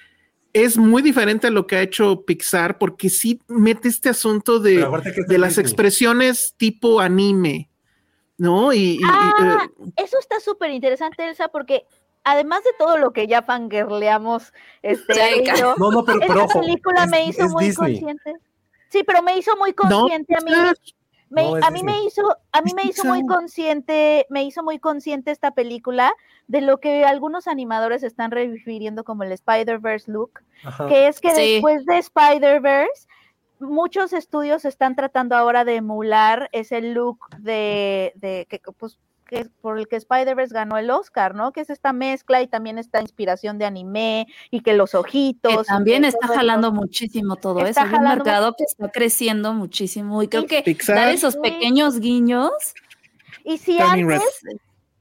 es 0.65 0.77
muy 0.77 1.03
diferente 1.03 1.47
a 1.47 1.51
lo 1.51 1.67
que 1.67 1.77
ha 1.77 1.83
hecho 1.83 2.23
Pixar, 2.25 2.79
porque 2.79 3.11
sí 3.11 3.41
mete 3.49 3.89
este 3.89 4.09
asunto 4.09 4.59
de, 4.61 4.77
de 5.29 5.39
las 5.39 5.51
Disney. 5.57 5.65
expresiones 5.65 6.55
tipo 6.57 7.01
anime, 7.01 7.71
¿no? 8.37 8.73
Y, 8.73 8.79
y- 8.79 8.97
y, 8.99 9.03
Ah, 9.05 9.69
eh, 9.87 9.91
eso 9.97 10.19
está 10.19 10.41
súper 10.41 10.71
interesante, 10.71 11.29
Elsa, 11.29 11.49
porque 11.49 11.85
además 12.25 12.63
de 12.65 12.71
todo 12.79 12.99
lo 12.99 13.13
que 13.13 13.27
ya 13.27 13.43
fangirleamos, 13.43 14.53
este, 14.83 15.15
Sí, 15.15 15.21
Ale 15.21 15.43
y 15.43 15.59
yo, 15.61 15.75
No, 15.79 15.91
no, 15.91 16.05
pero, 16.05 16.21
pero 16.21 16.33
esta 16.43 16.45
ojo, 16.45 16.61
película 16.61 17.05
es- 17.05 17.11
me 17.11 17.27
hizo 17.27 17.45
es 17.45 17.53
muy 17.53 17.65
Disney. 17.67 17.93
consciente. 18.01 18.35
Sí, 18.91 19.03
pero 19.07 19.23
me 19.23 19.37
hizo 19.37 19.57
muy 19.57 19.71
no, 19.71 19.75
consciente 20.01 20.35
a 20.37 20.41
mí. 20.41 20.53
Me- 21.31 21.43
No, 21.43 21.57
a 21.57 21.71
mí 21.71 21.83
me 21.83 22.03
hizo, 22.05 22.23
a 22.53 22.63
mí 22.63 22.73
me 22.75 22.85
hizo 22.85 23.05
muy 23.05 23.27
consciente, 23.27 24.27
me 24.31 24.45
hizo 24.45 24.63
muy 24.63 24.79
consciente 24.79 25.31
esta 25.31 25.51
película 25.51 26.13
de 26.47 26.61
lo 26.63 26.79
que 26.81 27.05
algunos 27.05 27.47
animadores 27.49 28.03
están 28.03 28.31
refiriendo 28.31 29.05
como 29.05 29.25
el 29.25 29.33
Spider-Verse 29.33 30.11
look, 30.11 30.41
Ajá. 30.65 30.87
que 30.89 31.07
es 31.09 31.21
que 31.21 31.35
Sí. 31.35 31.53
después 31.55 31.85
de 31.85 31.99
Spider-Verse, 31.99 33.07
muchos 33.61 34.13
estudios 34.13 34.65
están 34.65 34.97
tratando 34.97 35.37
ahora 35.37 35.65
de 35.65 35.77
emular 35.77 36.49
ese 36.53 36.81
look 36.81 37.19
de, 37.39 38.13
de 38.17 38.47
que 38.49 38.61
pues 38.79 38.99
que, 39.29 39.47
por 39.61 39.79
el 39.79 39.87
que 39.87 39.97
Spider-Verse 39.97 40.53
ganó 40.53 40.79
el 40.79 40.91
Oscar, 40.91 41.35
¿no? 41.37 41.53
Que 41.53 41.61
es 41.61 41.71
esta 41.71 41.93
mezcla 41.93 42.43
y 42.43 42.49
también 42.49 42.79
esta 42.79 43.01
inspiración 43.01 43.59
de 43.59 43.67
anime 43.67 44.27
y 44.51 44.63
que 44.63 44.73
los 44.73 44.97
ojitos. 44.97 45.59
Que 45.59 45.65
también 45.65 46.05
está 46.05 46.27
jalando 46.27 46.73
muchísimo 46.73 47.37
todo 47.37 47.61
eso. 47.65 47.81
Es 47.81 47.93
un 47.93 48.03
mercado 48.03 48.55
que 48.57 48.65
está 48.65 48.89
creciendo 48.89 49.53
muchísimo 49.53 50.23
y 50.23 50.29
creo 50.29 50.47
que 50.47 50.77
dar 50.89 51.11
esos 51.11 51.37
pequeños 51.37 52.01
guiños. 52.01 52.51
Y 53.45 53.59
si 53.59 53.79
antes, 53.79 54.23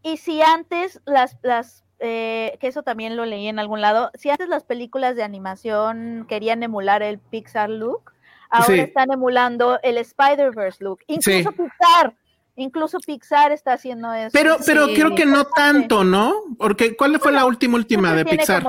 y 0.04 0.18
si 0.18 0.42
antes 0.42 1.02
las, 1.06 1.38
las 1.42 1.84
eh, 2.00 2.58
que 2.60 2.68
eso 2.68 2.84
también 2.84 3.16
lo 3.16 3.26
leí 3.26 3.48
en 3.48 3.58
algún 3.60 3.82
lado, 3.82 4.12
si 4.14 4.30
antes 4.30 4.50
las 4.50 4.64
películas 4.64 5.16
de 5.16 5.24
animación 5.24 6.26
querían 6.30 6.62
emular 6.62 7.02
el 7.02 7.18
Pixar 7.18 7.70
look, 7.70 8.12
ahora 8.50 8.84
están 8.84 9.12
emulando 9.12 9.80
el 9.82 9.98
Spider-Verse 9.98 10.84
look. 10.84 11.00
Incluso 11.08 11.52
Pixar, 11.54 12.16
incluso 12.58 13.00
Pixar 13.00 13.52
está 13.52 13.74
haciendo 13.74 14.14
eso. 14.14 14.32
Pero, 14.34 14.58
pero 14.66 14.88
creo 14.88 15.16
que 15.16 15.26
no 15.26 15.46
tanto, 15.46 16.04
¿no? 16.04 16.44
Porque 16.58 16.98
¿cuál 16.98 17.20
fue 17.20 17.32
la 17.32 17.46
última 17.46 17.76
última 17.76 18.14
de 18.14 18.26
Pixar? 18.26 18.64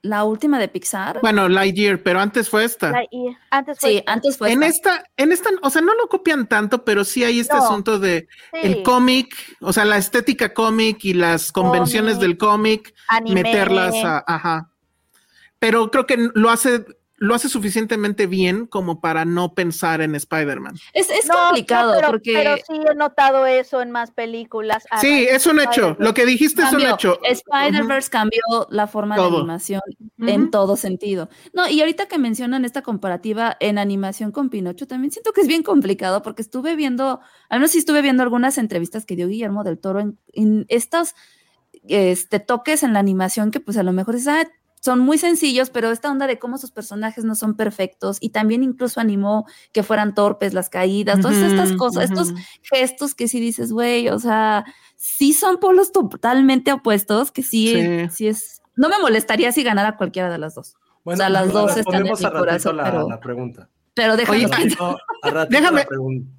La 0.00 0.24
última 0.24 0.58
de 0.58 0.68
Pixar. 0.68 1.20
Bueno, 1.22 1.48
Lightyear, 1.48 2.02
pero 2.02 2.20
antes 2.20 2.50
fue 2.50 2.64
esta. 2.64 2.92
Antes 3.50 3.78
fue 3.80 3.90
sí, 3.90 4.02
antes 4.06 4.36
fue 4.36 4.52
en 4.52 4.62
esta. 4.62 5.04
En 5.16 5.32
esta, 5.32 5.48
o 5.62 5.70
sea, 5.70 5.80
no 5.80 5.94
lo 5.94 6.08
copian 6.08 6.46
tanto, 6.46 6.84
pero 6.84 7.04
sí 7.04 7.24
hay 7.24 7.40
este 7.40 7.56
asunto 7.56 7.98
de 7.98 8.28
el 8.52 8.82
cómic, 8.82 9.34
o 9.60 9.72
sea, 9.72 9.84
la 9.84 9.96
estética 9.96 10.52
cómic 10.52 11.04
y 11.04 11.14
las 11.14 11.52
convenciones 11.52 12.20
del 12.20 12.36
cómic, 12.36 12.94
meterlas 13.22 13.94
a, 14.04 14.24
ajá. 14.26 14.70
Pero 15.58 15.90
creo 15.90 16.04
que 16.04 16.28
lo 16.34 16.50
hace 16.50 16.84
lo 17.16 17.34
hace 17.34 17.48
suficientemente 17.48 18.26
bien 18.26 18.66
como 18.66 19.00
para 19.00 19.24
no 19.24 19.54
pensar 19.54 20.00
en 20.00 20.14
Spider-Man. 20.14 20.74
Es, 20.92 21.08
complicado 21.28 21.94
pero, 21.94 22.08
porque... 22.08 22.32
Pero 22.32 22.56
sí 22.56 22.80
he 22.90 22.94
notado 22.94 23.46
eso 23.46 23.80
en 23.80 23.90
más 23.90 24.10
películas. 24.10 24.84
Sí, 25.00 25.26
es 25.28 25.46
un 25.46 25.60
hecho. 25.60 25.96
Lo 25.98 26.12
que 26.12 26.26
dijiste 26.26 26.62
es 26.62 26.72
un 26.72 26.82
hecho. 26.82 27.20
Spider-Verse 27.22 28.10
cambió 28.10 28.42
la 28.70 28.86
forma 28.86 29.16
de 29.16 29.22
animación 29.22 29.80
en 30.18 30.50
todo 30.50 30.76
sentido. 30.76 31.28
No, 31.52 31.68
y 31.68 31.80
ahorita 31.80 32.06
que 32.06 32.18
mencionan 32.18 32.64
esta 32.64 32.82
comparativa 32.82 33.56
en 33.60 33.78
animación 33.78 34.32
con 34.32 34.50
Pinocho, 34.50 34.86
también 34.86 35.12
siento 35.12 35.32
que 35.32 35.42
es 35.42 35.46
bien 35.46 35.62
complicado 35.62 36.22
porque 36.22 36.42
estuve 36.42 36.74
viendo, 36.74 37.20
al 37.48 37.60
menos 37.60 37.70
sí 37.70 37.78
estuve 37.78 38.02
viendo 38.02 38.22
algunas 38.22 38.58
entrevistas 38.58 39.06
que 39.06 39.16
dio 39.16 39.28
Guillermo 39.28 39.62
del 39.64 39.78
Toro 39.78 40.00
en, 40.32 40.66
estos 40.68 41.14
este, 41.88 42.40
toques 42.40 42.82
en 42.82 42.92
la 42.92 42.98
animación 42.98 43.50
que 43.50 43.60
pues 43.60 43.76
a 43.76 43.82
lo 43.82 43.92
mejor 43.92 44.16
es, 44.16 44.26
ah, 44.26 44.46
son 44.84 45.00
muy 45.00 45.16
sencillos, 45.16 45.70
pero 45.70 45.90
esta 45.90 46.10
onda 46.10 46.26
de 46.26 46.38
cómo 46.38 46.58
sus 46.58 46.70
personajes 46.70 47.24
no 47.24 47.34
son 47.34 47.56
perfectos 47.56 48.18
y 48.20 48.28
también 48.28 48.62
incluso 48.62 49.00
animó 49.00 49.46
que 49.72 49.82
fueran 49.82 50.14
torpes 50.14 50.52
las 50.52 50.68
caídas, 50.68 51.22
todas 51.22 51.38
estas 51.38 51.72
cosas, 51.72 52.10
estos 52.10 52.34
gestos 52.60 53.14
que 53.14 53.26
sí 53.26 53.40
dices, 53.40 53.72
güey, 53.72 54.10
o 54.10 54.18
sea, 54.18 54.66
sí 54.94 55.32
son 55.32 55.56
polos 55.56 55.90
totalmente 55.90 56.70
opuestos, 56.70 57.32
que 57.32 57.42
sí, 57.42 57.74
sí, 58.10 58.28
es, 58.28 58.60
no 58.76 58.90
me 58.90 58.98
molestaría 58.98 59.52
si 59.52 59.62
ganara 59.62 59.96
cualquiera 59.96 60.30
de 60.30 60.36
las 60.36 60.54
dos. 60.54 60.76
o 61.02 61.16
sea, 61.16 61.30
las 61.30 61.50
dos 61.50 61.74
están 61.78 62.06
en 62.06 62.12
mi 62.12 62.30
corazón, 62.30 62.78
pero... 62.84 63.08
la 63.08 63.20
pregunta. 63.20 63.70
Pero 63.94 64.16
déjame, 64.16 64.48
déjame, 65.48 65.86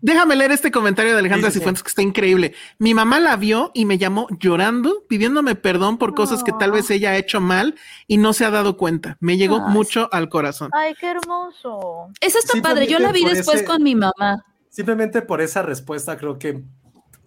déjame, 0.01 0.35
leer 0.35 0.51
este 0.51 0.71
comentario 0.71 1.13
de 1.13 1.19
Alejandra 1.19 1.51
Cifuentes 1.51 1.83
que 1.83 1.87
está 1.87 2.01
increíble. 2.01 2.53
Mi 2.79 2.93
mamá 2.93 3.21
la 3.21 3.37
vio 3.37 3.71
y 3.73 3.85
me 3.85 3.97
llamó 3.97 4.27
llorando, 4.41 5.05
pidiéndome 5.07 5.55
perdón 5.55 5.97
por 5.97 6.13
cosas 6.15 6.43
que 6.43 6.51
tal 6.51 6.73
vez 6.73 6.89
ella 6.91 7.11
ha 7.11 7.17
hecho 7.17 7.39
mal 7.39 7.75
y 8.07 8.17
no 8.17 8.33
se 8.33 8.43
ha 8.43 8.51
dado 8.51 8.75
cuenta. 8.75 9.15
Me 9.21 9.37
llegó 9.37 9.61
mucho 9.61 10.09
al 10.11 10.27
corazón. 10.27 10.69
Ay, 10.73 10.95
qué 10.99 11.11
hermoso. 11.11 12.09
Eso 12.19 12.39
está 12.39 12.61
padre. 12.61 12.87
Yo 12.87 12.99
la 12.99 13.13
vi 13.13 13.23
después 13.23 13.63
con 13.63 13.81
mi 13.81 13.95
mamá. 13.95 14.43
Simplemente 14.69 15.21
por 15.21 15.39
esa 15.39 15.61
respuesta 15.61 16.17
creo 16.17 16.37
que 16.37 16.61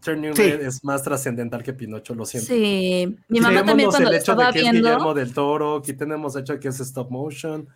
Turning 0.04 0.36
Red 0.36 0.60
es 0.60 0.84
más 0.84 1.02
trascendental 1.02 1.62
que 1.62 1.72
Pinocho, 1.72 2.14
lo 2.14 2.26
siento. 2.26 2.52
Sí, 2.52 3.16
mi 3.28 3.40
mamá 3.40 3.64
también 3.64 3.88
cuando 3.88 4.10
el 4.10 4.16
hecho 4.16 4.32
estaba 4.32 4.48
de 4.48 4.52
que 4.52 4.60
viendo... 4.60 4.88
es 4.88 4.94
Guillermo 4.94 5.14
del 5.14 5.32
Toro, 5.32 5.76
aquí 5.76 5.94
tenemos 5.94 6.36
hecho 6.36 6.60
que 6.60 6.68
es 6.68 6.80
stop 6.80 7.10
motion 7.10 7.66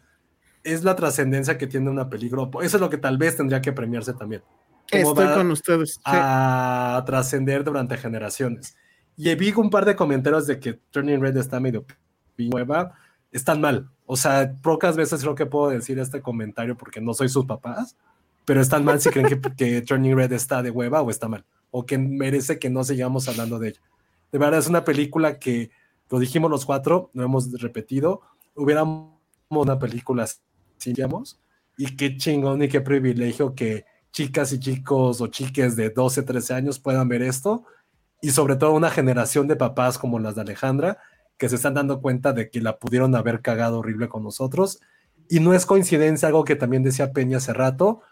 es 0.65 0.85
la 0.85 0.97
trascendencia 0.97 1.59
que 1.59 1.67
tiene 1.67 1.91
una 1.91 2.09
película. 2.09 2.49
Eso 2.63 2.77
es 2.77 2.81
lo 2.81 2.91
que 2.91 2.99
tal 2.99 3.19
vez 3.19 3.37
tendría 3.37 3.61
que 3.61 3.73
premiarse 3.73 4.13
también. 4.13 4.43
Estoy 4.91 5.27
con 5.35 5.51
ustedes. 5.51 6.01
A 6.05 7.03
trascender 7.07 7.65
durante 7.65 7.97
generaciones. 7.97 8.77
Y 9.17 9.35
vi 9.35 9.53
un 9.53 9.71
par 9.71 9.85
de 9.85 9.97
comentarios 9.97 10.47
de 10.47 10.59
que 10.59 10.75
Turning 10.91 11.21
Red 11.21 11.37
está 11.37 11.61
medio 11.61 11.85
nueva. 12.37 12.93
Están 13.31 13.61
mal. 13.61 13.89
O 14.07 14.17
sea, 14.17 14.55
pocas 14.63 14.97
veces 14.97 15.23
creo 15.23 15.35
que 15.35 15.47
puedo 15.47 15.71
decir 15.71 15.99
este 15.99 16.21
comentario 16.21 16.77
porque 16.77 17.01
no 17.01 17.15
soy 17.15 17.29
sus 17.29 17.47
papás, 17.47 17.97
pero 18.45 18.61
están 18.61 18.85
mal 18.85 19.01
si 19.01 19.11
creen 19.11 19.29
que, 19.29 19.41
que 19.55 19.83
Turning 19.83 20.17
Red 20.17 20.33
está 20.33 20.63
de 20.63 20.71
hueva 20.71 21.01
o 21.01 21.11
está 21.11 21.29
mal, 21.29 21.45
o 21.71 21.87
que 21.87 21.97
merece 21.97 22.59
que 22.59 22.69
no 22.69 22.85
sigamos 22.85 23.29
hablando 23.29 23.59
de 23.59 23.69
ella. 23.69 23.81
De 24.33 24.39
verdad, 24.39 24.59
es 24.59 24.67
una 24.67 24.85
película 24.85 25.39
que, 25.39 25.71
lo 26.11 26.19
dijimos 26.19 26.51
los 26.51 26.67
cuatro, 26.67 27.11
lo 27.15 27.25
hemos 27.25 27.51
repetido, 27.61 28.21
hubiéramos 28.55 29.13
una 29.49 29.79
película 29.79 30.27
y 31.77 31.97
qué 31.97 32.17
chingón 32.17 32.63
y 32.63 32.69
qué 32.69 32.81
privilegio 32.81 33.55
que 33.55 33.85
chicas 34.13 34.53
y 34.53 34.61
chicos 34.61 35.21
o 35.21 35.27
chiques 35.29 35.75
de 35.77 35.91
12, 35.91 36.23
13 36.23 36.55
años 36.55 36.79
puedan 36.79 37.09
ver 37.09 37.23
esto. 37.23 37.65
Y 38.21 38.31
sobre 38.31 38.57
todo 38.57 38.73
una 38.73 38.91
generación 38.91 39.49
de 39.49 39.57
papás 39.57 39.99
como 39.99 40.19
las 40.19 40.35
de 40.35 40.43
Alejandra, 40.43 40.99
que 41.39 41.49
se 41.49 41.57
están 41.57 41.75
dando 41.75 42.01
cuenta 42.01 42.33
de 42.33 42.51
que 42.51 42.61
la 42.61 42.79
pudieron 42.79 43.15
haber 43.17 43.41
cagado 43.41 43.81
horrible 43.81 44.09
con 44.09 44.23
nosotros. 44.23 44.81
Y 45.29 45.41
no 45.41 45.55
es 45.55 45.67
coincidencia 45.67 46.29
algo 46.29 46.45
que 46.45 46.57
también 46.57 46.83
decía 46.83 47.13
Peña 47.13 47.39
hace 47.39 47.53
rato. 47.53 48.03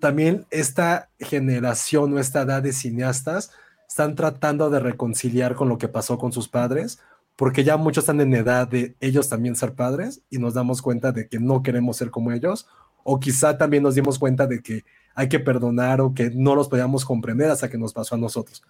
También 0.00 0.46
esta 0.50 1.10
generación 1.20 2.14
o 2.14 2.18
esta 2.18 2.42
edad 2.42 2.62
de 2.62 2.72
cineastas 2.72 3.52
están 3.86 4.16
tratando 4.16 4.70
de 4.70 4.80
reconciliar 4.80 5.54
con 5.54 5.68
lo 5.68 5.78
que 5.78 5.88
pasó 5.88 6.18
con 6.18 6.32
sus 6.32 6.48
padres 6.48 6.98
porque 7.36 7.64
ya 7.64 7.76
muchos 7.76 8.04
están 8.04 8.20
en 8.20 8.34
edad 8.34 8.68
de 8.68 8.96
ellos 9.00 9.28
también 9.28 9.56
ser 9.56 9.74
padres 9.74 10.22
y 10.30 10.38
nos 10.38 10.54
damos 10.54 10.82
cuenta 10.82 11.12
de 11.12 11.28
que 11.28 11.40
no 11.40 11.62
queremos 11.62 11.96
ser 11.96 12.10
como 12.10 12.32
ellos, 12.32 12.66
o 13.02 13.18
quizá 13.20 13.58
también 13.58 13.82
nos 13.82 13.94
dimos 13.94 14.18
cuenta 14.18 14.46
de 14.46 14.62
que 14.62 14.84
hay 15.14 15.28
que 15.28 15.40
perdonar 15.40 16.00
o 16.00 16.14
que 16.14 16.30
no 16.30 16.54
los 16.54 16.68
podíamos 16.68 17.04
comprender 17.04 17.50
hasta 17.50 17.68
que 17.68 17.78
nos 17.78 17.92
pasó 17.92 18.14
a 18.14 18.18
nosotros. 18.18 18.62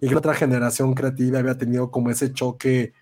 Y 0.00 0.08
que 0.08 0.16
otra 0.16 0.34
generación 0.34 0.94
creativa 0.94 1.38
había 1.38 1.58
tenido 1.58 1.90
como 1.90 2.10
ese 2.10 2.32
choque 2.32 2.92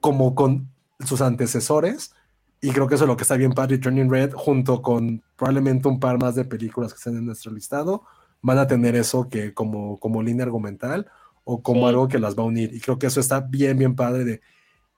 como 0.00 0.34
con 0.34 0.68
sus 1.04 1.20
antecesores, 1.20 2.14
y 2.60 2.70
creo 2.70 2.86
que 2.86 2.94
eso 2.94 3.04
es 3.04 3.08
lo 3.08 3.16
que 3.16 3.22
está 3.22 3.36
bien 3.36 3.52
padre 3.52 3.78
Turning 3.78 4.08
Red, 4.08 4.32
junto 4.34 4.82
con 4.82 5.22
probablemente 5.36 5.88
un 5.88 5.98
par 5.98 6.18
más 6.20 6.36
de 6.36 6.44
películas 6.44 6.92
que 6.92 6.98
estén 6.98 7.16
en 7.16 7.26
nuestro 7.26 7.52
listado, 7.52 8.04
van 8.40 8.58
a 8.58 8.68
tener 8.68 8.94
eso 8.94 9.28
que 9.28 9.52
como, 9.52 9.98
como 9.98 10.22
línea 10.22 10.44
argumental, 10.44 11.10
o 11.44 11.62
como 11.62 11.88
algo 11.88 12.08
que 12.08 12.18
las 12.18 12.36
va 12.36 12.42
a 12.42 12.46
unir. 12.46 12.74
Y 12.74 12.80
creo 12.80 12.98
que 12.98 13.06
eso 13.06 13.20
está 13.20 13.40
bien, 13.40 13.78
bien 13.78 13.94
padre 13.94 14.24
de... 14.24 14.40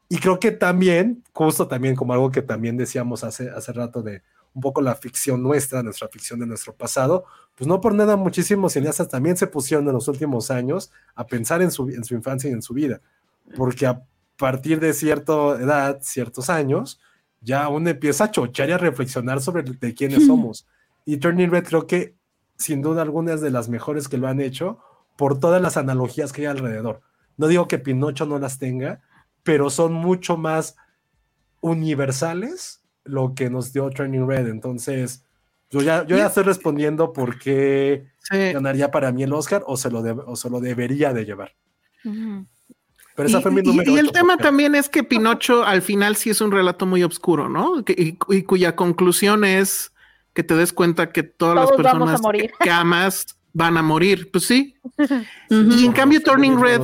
Y 0.08 0.18
creo 0.18 0.38
que 0.38 0.50
también, 0.50 1.24
justo 1.32 1.66
también 1.66 1.96
como 1.96 2.12
algo 2.12 2.30
que 2.30 2.42
también 2.42 2.76
decíamos 2.76 3.24
hace, 3.24 3.50
hace 3.50 3.72
rato 3.72 4.02
de 4.02 4.22
un 4.54 4.60
poco 4.60 4.80
la 4.80 4.94
ficción 4.94 5.42
nuestra, 5.42 5.82
nuestra 5.82 6.08
ficción 6.08 6.38
de 6.38 6.46
nuestro 6.46 6.74
pasado, 6.74 7.24
pues 7.56 7.66
no 7.66 7.80
por 7.80 7.94
nada 7.94 8.16
muchísimos 8.16 8.72
cineastas 8.72 9.08
también 9.08 9.36
se 9.36 9.46
pusieron 9.46 9.86
en 9.88 9.94
los 9.94 10.06
últimos 10.06 10.50
años 10.50 10.92
a 11.14 11.26
pensar 11.26 11.60
en 11.60 11.70
su, 11.70 11.88
en 11.88 12.04
su 12.04 12.14
infancia 12.14 12.48
y 12.48 12.52
en 12.52 12.62
su 12.62 12.72
vida, 12.72 13.00
porque 13.56 13.86
a 13.86 14.02
partir 14.36 14.78
de 14.78 14.92
cierta 14.92 15.32
edad, 15.60 15.98
ciertos 16.02 16.50
años, 16.50 17.00
ya 17.40 17.68
uno 17.68 17.90
empieza 17.90 18.24
a 18.24 18.30
chochar 18.30 18.68
y 18.68 18.72
a 18.72 18.78
reflexionar 18.78 19.40
sobre 19.40 19.62
de 19.62 19.94
quiénes 19.94 20.26
somos. 20.26 20.66
Y 21.04 21.18
Turning 21.18 21.50
Red 21.50 21.64
creo 21.64 21.86
que 21.86 22.14
sin 22.56 22.80
duda 22.80 23.02
alguna 23.02 23.34
es 23.34 23.40
de 23.40 23.50
las 23.50 23.68
mejores 23.68 24.08
que 24.08 24.16
lo 24.16 24.28
han 24.28 24.40
hecho, 24.40 24.78
por 25.16 25.38
todas 25.38 25.60
las 25.62 25.76
analogías 25.76 26.32
que 26.32 26.42
hay 26.42 26.46
alrededor. 26.46 27.00
No 27.36 27.48
digo 27.48 27.68
que 27.68 27.78
Pinocho 27.78 28.26
no 28.26 28.38
las 28.38 28.58
tenga, 28.58 29.00
pero 29.42 29.70
son 29.70 29.92
mucho 29.92 30.36
más 30.36 30.76
universales 31.60 32.82
lo 33.04 33.34
que 33.34 33.50
nos 33.50 33.72
dio 33.72 33.90
Turning 33.90 34.26
Red. 34.28 34.48
Entonces, 34.48 35.24
yo 35.70 35.82
ya, 35.82 36.06
yo 36.06 36.16
ya 36.16 36.26
estoy 36.26 36.44
respondiendo 36.44 37.12
por 37.12 37.38
qué 37.38 38.06
ganaría 38.30 38.90
para 38.90 39.12
mí 39.12 39.22
el 39.22 39.32
Oscar 39.32 39.62
o 39.66 39.76
se 39.76 39.90
lo, 39.90 40.00
o 40.00 40.36
se 40.36 40.50
lo 40.50 40.60
debería 40.60 41.12
de 41.12 41.24
llevar. 41.24 41.54
Pero 42.02 43.28
esa 43.28 43.38
y, 43.38 43.42
fue 43.42 43.50
mi 43.50 43.62
número 43.62 43.90
y, 43.90 43.98
el 43.98 44.12
tema 44.12 44.36
también 44.36 44.74
es 44.74 44.88
que 44.88 45.04
Pinocho 45.04 45.64
al 45.64 45.82
final 45.82 46.16
sí 46.16 46.30
es 46.30 46.40
un 46.40 46.52
relato 46.52 46.86
muy 46.86 47.02
oscuro, 47.02 47.48
¿no? 47.48 47.82
y, 47.86 48.42
cuya 48.42 48.76
conclusión 48.76 49.44
es 49.44 49.92
que 50.32 50.42
te 50.42 50.54
des 50.54 50.72
cuenta 50.72 51.12
que 51.12 51.22
todas 51.22 51.54
las 51.54 51.72
personas 51.72 52.20
que 52.60 52.70
amas 52.70 53.38
van 53.54 53.78
a 53.78 53.82
morir. 53.82 54.30
Pues 54.30 54.44
sí. 54.44 54.74
Y 55.48 55.86
en 55.86 55.92
cambio, 55.92 56.20
Turning 56.20 56.60
Red. 56.60 56.82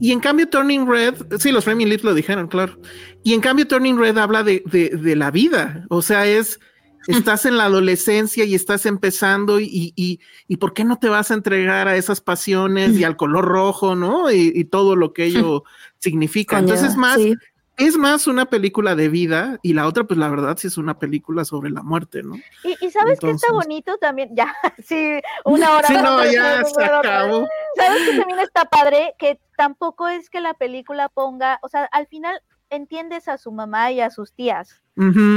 Y 0.00 0.12
en 0.12 0.20
cambio, 0.20 0.48
Turning 0.48 0.86
Red, 0.86 1.14
sí, 1.38 1.52
los 1.52 1.64
Framing 1.64 1.88
Lips 1.88 2.04
lo 2.04 2.12
dijeron, 2.12 2.48
claro. 2.48 2.78
Y 3.22 3.34
en 3.34 3.40
cambio, 3.40 3.66
Turning 3.66 3.96
Red 3.98 4.18
habla 4.18 4.42
de, 4.42 4.62
de, 4.66 5.16
la 5.16 5.30
vida. 5.30 5.86
O 5.90 6.02
sea, 6.02 6.26
es, 6.26 6.58
estás 7.06 7.46
en 7.46 7.56
la 7.56 7.66
adolescencia 7.66 8.44
y 8.44 8.54
estás 8.54 8.84
empezando 8.86 9.60
y, 9.60 9.92
y, 9.94 10.20
y, 10.48 10.56
¿por 10.56 10.72
qué 10.72 10.84
no 10.84 10.98
te 10.98 11.08
vas 11.08 11.30
a 11.30 11.34
entregar 11.34 11.88
a 11.88 11.96
esas 11.96 12.20
pasiones 12.20 12.98
y 12.98 13.04
al 13.04 13.16
color 13.16 13.44
rojo, 13.44 13.94
¿no? 13.94 14.30
Y, 14.30 14.64
todo 14.64 14.96
lo 14.96 15.12
que 15.12 15.26
ello 15.26 15.62
significa. 15.98 16.58
Entonces, 16.58 16.96
más, 16.96 17.18
es 17.76 17.96
más 17.96 18.26
una 18.26 18.46
película 18.46 18.94
de 18.94 19.08
vida 19.08 19.58
y 19.62 19.72
la 19.72 19.86
otra, 19.86 20.04
pues 20.04 20.18
la 20.18 20.28
verdad, 20.28 20.56
sí 20.56 20.66
es 20.66 20.76
una 20.76 20.98
película 20.98 21.44
sobre 21.44 21.70
la 21.70 21.82
muerte, 21.82 22.22
¿no? 22.22 22.36
Y, 22.64 22.90
sabes 22.90 23.18
que 23.18 23.30
está 23.30 23.52
bonito 23.52 23.96
también, 23.98 24.30
ya, 24.36 24.54
sí, 24.84 25.20
una 25.44 25.76
hora. 25.76 25.88
sí, 25.88 25.94
no, 25.94 26.24
ya 26.24 26.64
se 26.64 26.84
acabó. 26.84 27.46
¿Sabes 27.76 28.10
que 28.10 28.18
también 28.18 28.40
está 28.40 28.64
padre? 28.66 29.14
Que 29.18 29.40
tampoco 29.56 30.08
es 30.08 30.28
que 30.28 30.40
la 30.40 30.54
película 30.54 31.08
ponga, 31.08 31.58
o 31.62 31.68
sea, 31.68 31.84
al 31.84 32.06
final 32.06 32.40
entiendes 32.72 33.28
a 33.28 33.38
su 33.38 33.52
mamá 33.52 33.90
y 33.92 34.00
a 34.00 34.10
sus 34.10 34.32
tías. 34.32 34.80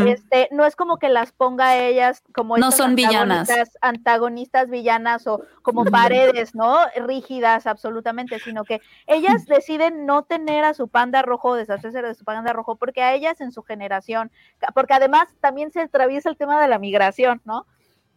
Este, 0.06 0.50
no 0.52 0.66
es 0.66 0.76
como 0.76 0.98
que 0.98 1.08
las 1.08 1.32
ponga 1.32 1.70
a 1.70 1.78
ellas 1.78 2.22
como 2.34 2.58
No 2.58 2.72
son 2.72 2.96
villanas. 2.96 3.48
antagonistas- 3.50 3.78
antagonistas 3.82 4.70
villanas 4.70 5.28
o 5.28 5.42
como 5.62 5.86
paredes, 5.86 6.56
¿no? 6.56 6.78
Rígidas 6.98 7.66
absolutamente, 7.66 8.40
sino 8.40 8.64
que 8.66 8.82
ellas 9.08 9.46
deciden 9.48 10.06
no 10.06 10.24
tener 10.24 10.66
a 10.66 10.74
su 10.74 10.90
panda 10.90 11.22
rojo, 11.22 11.56
deshacerse 11.56 12.02
de 12.02 12.16
su 12.16 12.26
panda 12.26 12.52
rojo, 12.52 12.76
porque 12.76 13.02
a 13.02 13.14
ellas 13.14 13.40
en 13.40 13.52
su 13.54 13.64
generación, 13.64 14.30
porque 14.74 14.94
además 14.94 15.30
también 15.40 15.72
se 15.72 15.82
atraviesa 15.82 16.30
el 16.30 16.36
tema 16.38 16.62
de 16.62 16.68
la 16.68 16.80
migración, 16.80 17.42
¿no? 17.46 17.66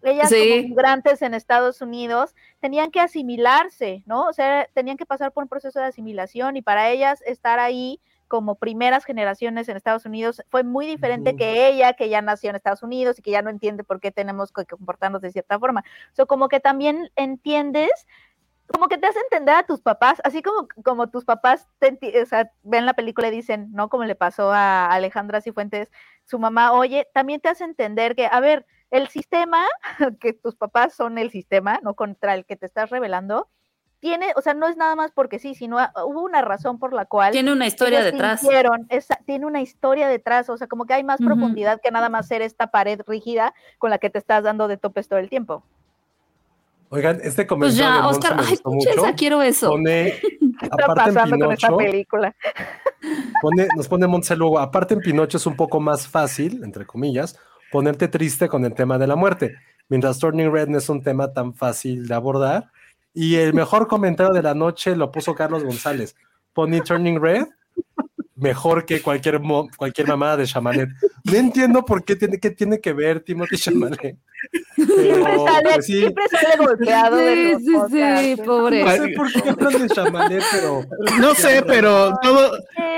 Ellas 0.03 0.29
Sí. 0.29 0.49
como 0.59 0.69
migrantes 0.71 1.23
en 1.23 1.35
Estados 1.35 1.81
Unidos 1.81 2.35
tenían 2.61 2.91
que 2.93 3.01
asimilarse, 3.01 4.03
¿no? 4.07 4.27
O 4.27 4.33
sea, 4.33 4.69
tenían 4.75 4.97
que 4.97 5.07
pasar 5.07 5.33
por 5.33 5.43
un 5.45 5.49
proceso 5.49 5.79
de 5.81 5.87
asimilación 5.87 6.57
y 6.57 6.63
para 6.63 6.91
ellas 6.91 7.21
estar 7.27 7.59
ahí 7.61 8.01
como 8.29 8.55
primeras 8.55 9.05
generaciones 9.05 9.69
en 9.69 9.77
Estados 9.77 10.07
Unidos 10.07 10.43
fue 10.51 10.63
muy 10.63 10.87
diferente 10.87 11.35
que 11.37 11.69
ella, 11.69 11.95
que 11.95 12.09
ya 12.09 12.23
nació 12.23 12.51
en 12.51 12.57
Estados 12.57 12.83
Unidos 12.83 13.19
y 13.19 13.23
que 13.23 13.31
ya 13.31 13.43
no 13.43 13.51
entiende 13.51 13.85
por 13.85 14.01
qué 14.01 14.11
tenemos 14.13 14.53
que 14.53 14.67
comportarnos 14.67 15.21
de 15.23 15.33
cierta 15.33 15.59
forma. 15.59 15.81
O 16.13 16.15
sea, 16.15 16.27
como 16.27 16.49
que 16.49 16.61
también 16.61 17.11
entiendes, 17.17 17.91
como 18.67 18.89
que 18.89 18.99
te 18.99 19.07
hace 19.07 19.19
entender 19.21 19.55
a 19.55 19.63
tus 19.65 19.81
papás, 19.81 20.21
así 20.25 20.43
como, 20.43 20.69
como 20.85 21.09
tus 21.09 21.25
papás 21.25 21.67
te 21.79 21.93
enti- 21.99 22.23
o 22.23 22.27
sea, 22.27 22.53
ven 22.63 22.87
la 22.87 22.95
película 22.95 23.29
y 23.29 23.31
dicen, 23.31 23.73
¿no? 23.73 23.89
Como 23.89 24.05
le 24.05 24.15
pasó 24.15 24.53
a 24.53 24.87
Alejandra 24.93 25.41
Cifuentes, 25.41 25.91
su 26.25 26.39
mamá, 26.39 26.73
oye, 26.73 27.09
también 27.15 27.41
te 27.41 27.49
hace 27.49 27.65
entender 27.65 28.15
que, 28.15 28.27
a 28.27 28.41
ver, 28.41 28.67
el 28.91 29.09
sistema, 29.09 29.65
que 30.21 30.35
tus 30.35 30.55
papás 30.55 30.93
son 30.95 31.19
el 31.19 31.31
sistema, 31.31 31.81
no 31.83 31.95
contra 31.95 32.35
el 32.35 32.45
que 32.45 32.57
te 32.57 32.67
estás 32.67 32.91
revelando, 32.91 33.49
tiene, 34.01 34.27
o 34.37 34.41
sea, 34.43 34.55
no 34.55 34.69
es 34.69 34.77
nada 34.77 34.95
más 34.95 35.11
porque 35.13 35.39
sí, 35.39 35.55
sino 35.55 35.79
hubo 36.07 36.23
una 36.23 36.41
razón 36.43 36.79
por 36.79 36.93
la 36.93 37.05
cual 37.05 37.33
Tiene 37.33 37.53
una 37.53 37.67
historia 37.67 38.03
detrás. 38.05 38.43
esa- 38.91 39.19
tiene 39.27 39.45
una 39.47 39.61
historia 39.61 40.07
detrás, 40.09 40.49
o 40.51 40.57
sea, 40.57 40.67
como 40.69 40.87
que 40.87 40.95
hay 40.95 41.03
más 41.05 41.19
profundidad 41.21 41.81
que 41.83 41.91
nada 41.91 42.09
más 42.09 42.29
ser 42.29 42.41
esta 42.43 42.69
pared 42.69 43.01
rígida 43.07 43.55
con 43.79 43.91
la 43.91 43.99
que 43.99 44.09
te 44.11 44.19
estás 44.19 44.45
dando 44.45 44.69
de 44.69 44.77
topes 44.77 45.09
todo 45.09 45.19
el 45.19 45.29
tiempo. 45.29 45.63
Oigan, 46.91 47.17
este 47.23 47.45
Pues 47.45 47.49
comentario 47.49 47.85
de 47.91 47.97
ya, 47.99 48.03
Monse 48.03 48.19
Oscar, 48.19 48.37
me 48.37 48.43
ay, 48.45 48.51
gustó 48.51 48.71
mucho. 48.71 48.91
esa, 48.91 49.15
quiero 49.15 49.43
eso. 49.43 49.69
Pone, 49.71 50.13
¿Qué 50.21 50.39
está 50.63 50.85
aparte 50.85 51.11
en 51.11 51.15
pasando 51.15 51.45
con 51.47 51.53
esta 51.55 51.69
Pinocho, 51.69 51.77
película? 51.91 52.37
pone- 53.43 53.69
nos 53.77 53.89
pone 53.89 54.07
Monse 54.07 54.37
luego, 54.37 54.59
aparte 54.59 54.95
en 54.95 55.01
Pinocho 55.01 55.37
es 55.37 55.47
un 55.47 55.57
poco 55.57 55.81
más 55.81 56.09
fácil, 56.09 56.63
entre 56.65 56.87
comillas, 56.87 57.39
ponerte 57.71 58.09
triste 58.09 58.49
con 58.49 58.65
el 58.65 58.75
tema 58.75 58.97
de 58.97 59.07
la 59.07 59.17
muerte, 59.17 59.55
mientras 59.89 60.19
Turning 60.19 60.51
Red 60.53 60.69
no 60.69 60.79
es 60.79 60.89
un 60.89 61.03
tema 61.03 61.33
tan 61.33 61.53
fácil 61.55 62.07
de 62.09 62.15
abordar. 62.15 62.71
Y 63.15 63.37
el 63.37 63.55
mejor 63.55 63.89
comentario 63.89 64.33
de 64.33 64.43
la 64.43 64.55
noche 64.55 64.95
lo 64.97 65.11
puso 65.11 65.35
Carlos 65.35 65.65
González. 65.65 66.15
Pone 66.53 66.81
Turning 66.81 67.21
Red 67.21 67.47
mejor 68.37 68.87
que 68.87 69.03
cualquier, 69.03 69.41
mo- 69.41 69.69
cualquier 69.77 70.07
mamada 70.07 70.37
de 70.37 70.47
Chamalet. 70.47 70.89
No 71.25 71.33
entiendo 71.37 71.85
por 71.85 72.05
qué 72.05 72.15
tiene, 72.15 72.39
qué 72.39 72.51
tiene 72.53 72.81
que 72.81 72.93
ver 72.93 73.19
Timothy 73.21 73.57
Chamalet. 73.57 74.17
Siempre 74.77 75.37
sale, 75.45 75.71
pues, 75.75 75.87
sí, 75.87 75.99
siempre 75.99 76.25
sale 76.31 76.57
golpeado 76.65 77.17
de 77.17 77.57
Sí, 77.59 77.73
los 77.73 77.91
sí, 77.91 77.99
sí, 77.99 78.37
¿no? 78.39 78.45
pobre. 78.45 78.85
no 78.85 78.91
sé 78.93 79.09
por 79.17 79.33
qué 79.33 79.49
hablan 79.51 79.83
de 79.83 79.89
Chamalet, 79.89 80.45
pero 80.53 80.83
No 81.21 81.35
sé, 81.35 81.65
pero 81.67 82.13
todo, 82.23 82.53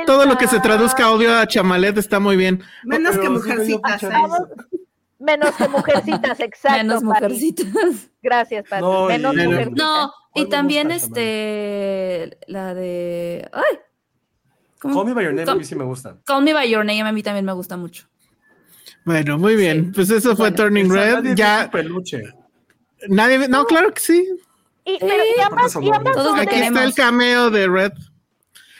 todo 0.04 0.26
lo 0.26 0.36
que 0.36 0.46
se 0.46 0.60
traduzca 0.60 1.04
a 1.04 1.12
odio 1.12 1.34
a 1.34 1.46
Chamalet 1.46 1.96
está 1.96 2.20
muy 2.20 2.36
bien. 2.36 2.62
Menos 2.84 3.12
Pero 3.16 3.22
que 3.22 3.26
sí 3.26 3.32
mujercitas. 3.32 4.02
risa. 4.02 4.20
Menos 5.20 5.54
que 5.54 5.68
mujercitas, 5.68 6.40
exacto. 6.40 6.78
Menos 6.78 6.94
Pati. 7.02 7.04
mujercitas. 7.06 8.10
Gracias, 8.22 8.64
Pati. 8.68 8.82
No, 8.82 9.06
Menos 9.06 9.34
y- 9.34 9.46
mujercitas. 9.46 9.76
No, 9.76 10.06
y 10.06 10.10
¿Cuál 10.32 10.44
me 10.46 10.50
también 10.50 10.90
este, 10.90 12.38
la 12.46 12.74
de, 12.74 13.48
ay, 13.52 13.78
¿cómo? 14.80 14.94
Call 14.96 15.06
Me 15.06 15.12
By 15.14 15.24
Your 15.24 15.34
Name 15.34 15.50
a 15.50 15.54
mí 15.54 15.64
sí 15.64 15.74
me 15.74 15.84
gusta. 15.84 16.16
Call 16.24 16.42
Me 16.44 16.52
By 16.54 16.68
Your 16.70 16.84
Name 16.84 17.02
a 17.02 17.12
mí 17.12 17.22
también 17.22 17.44
me 17.44 17.52
gusta 17.52 17.76
mucho. 17.76 18.06
Bueno, 19.04 19.38
muy 19.38 19.56
bien. 19.56 19.92
Pues 19.92 20.10
eso 20.10 20.30
fue 20.36 20.50
Bueno, 20.50 20.56
Turning 20.56 20.90
Red. 20.90 21.34
Ya 21.34 21.68
peluche. 21.72 22.22
nadie. 23.08 23.48
No, 23.48 23.64
claro 23.64 23.92
que 23.92 24.00
sí. 24.00 24.28
Y, 24.84 24.98
pero, 24.98 25.14
y 25.24 25.34
Sí. 25.36 25.40
ambas, 25.42 25.76
y 25.80 25.90
ambas 25.90 26.14
Todos 26.14 26.28
son 26.28 26.36
lo 26.36 26.42
Aquí 26.42 26.56
está 26.60 26.84
el 26.84 26.94
cameo 26.94 27.50
de 27.50 27.66
Red. 27.68 27.92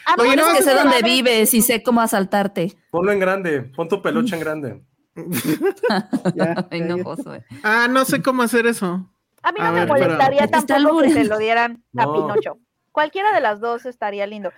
ambas 0.07 0.27
Oye, 0.27 0.37
no, 0.37 0.51
es 0.51 0.59
que 0.59 0.63
sé 0.65 0.71
de 0.71 0.77
dónde 0.77 1.03
vives 1.03 1.55
y 1.55 1.63
sé 1.63 1.83
cómo 1.83 2.01
asaltarte. 2.01 2.77
Ponlo 2.91 3.13
en 3.13 3.19
grande, 3.21 3.61
pon 3.63 3.89
tu 3.89 4.01
peluche 4.03 4.35
en 4.35 4.41
grande. 4.41 4.83
Ya, 6.35 6.67
Ay, 6.71 6.81
ya, 6.81 6.87
no, 6.87 6.97
ya. 6.99 7.05
Josué. 7.05 7.45
Ah, 7.63 7.89
no 7.91 8.05
sé 8.05 8.23
cómo 8.23 8.43
hacer 8.43 8.67
eso. 8.67 9.09
A 9.43 9.53
mí 9.53 9.61
no 9.61 9.67
A 9.67 9.73
me 9.73 9.81
ver, 9.81 9.89
molestaría 9.89 10.47
tampoco 10.49 11.01
que 11.01 11.11
se 11.13 11.25
lo 11.25 11.39
dieran 11.39 11.83
a 11.97 12.05
No. 12.07 12.13
Pinocho. 12.13 12.59
Cualquiera 12.93 13.33
de 13.33 13.41
las 13.41 13.61
dos 13.61 13.87
estaría 13.87 14.27
lindo. 14.27 14.51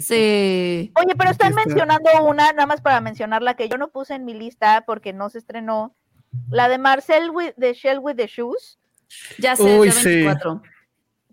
Sí. 0.00 0.92
Oye, 0.94 1.14
pero 1.16 1.30
están 1.30 1.50
está. 1.52 1.64
mencionando 1.64 2.10
una, 2.24 2.52
nada 2.52 2.66
más 2.66 2.80
para 2.82 3.00
mencionarla, 3.00 3.54
que 3.54 3.68
yo 3.68 3.78
no 3.78 3.88
puse 3.88 4.14
en 4.14 4.24
mi 4.24 4.34
lista 4.34 4.84
porque 4.86 5.12
no 5.12 5.30
se 5.30 5.38
estrenó. 5.38 5.94
La 6.50 6.68
de 6.68 6.78
Marcel 6.78 7.30
with, 7.30 7.52
de 7.56 7.72
Shell 7.74 7.98
with 7.98 8.16
the 8.16 8.26
Shoes. 8.26 8.78
Ya 9.38 9.56
sé, 9.56 9.78
Uy, 9.78 9.90
sí. 9.90 10.08
24. 10.08 10.62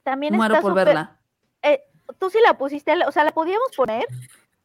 También 0.04 0.36
Muero 0.36 0.56
está 0.56 0.62
por 0.62 0.74
verla. 0.74 1.20
eh, 1.62 1.82
Tú 2.18 2.30
sí 2.30 2.40
la 2.44 2.58
pusiste, 2.58 2.94
o 3.06 3.12
sea, 3.12 3.24
la 3.24 3.32
podíamos 3.32 3.70
poner. 3.78 4.06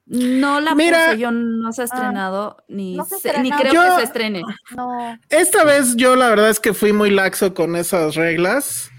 No 0.06 0.60
la 0.60 0.74
Mira. 0.74 1.06
puse, 1.06 1.18
yo 1.18 1.30
no 1.30 1.72
se 1.72 1.82
ha 1.82 1.84
estrenado, 1.86 2.58
ni, 2.68 2.94
Ah, 2.98 3.04
no 3.10 3.18
se 3.18 3.40
ni 3.40 3.50
creo 3.50 3.72
Yo- 3.72 3.82
que 3.82 3.96
se 3.96 4.02
estrene. 4.04 4.42
No. 4.76 5.18
Esta 5.30 5.64
vez 5.64 5.96
yo 5.96 6.14
la 6.16 6.28
verdad 6.28 6.50
es 6.50 6.60
que 6.60 6.74
fui 6.74 6.92
muy 6.92 7.10
laxo 7.10 7.54
con 7.54 7.74
esas 7.74 8.14
reglas, 8.14 8.90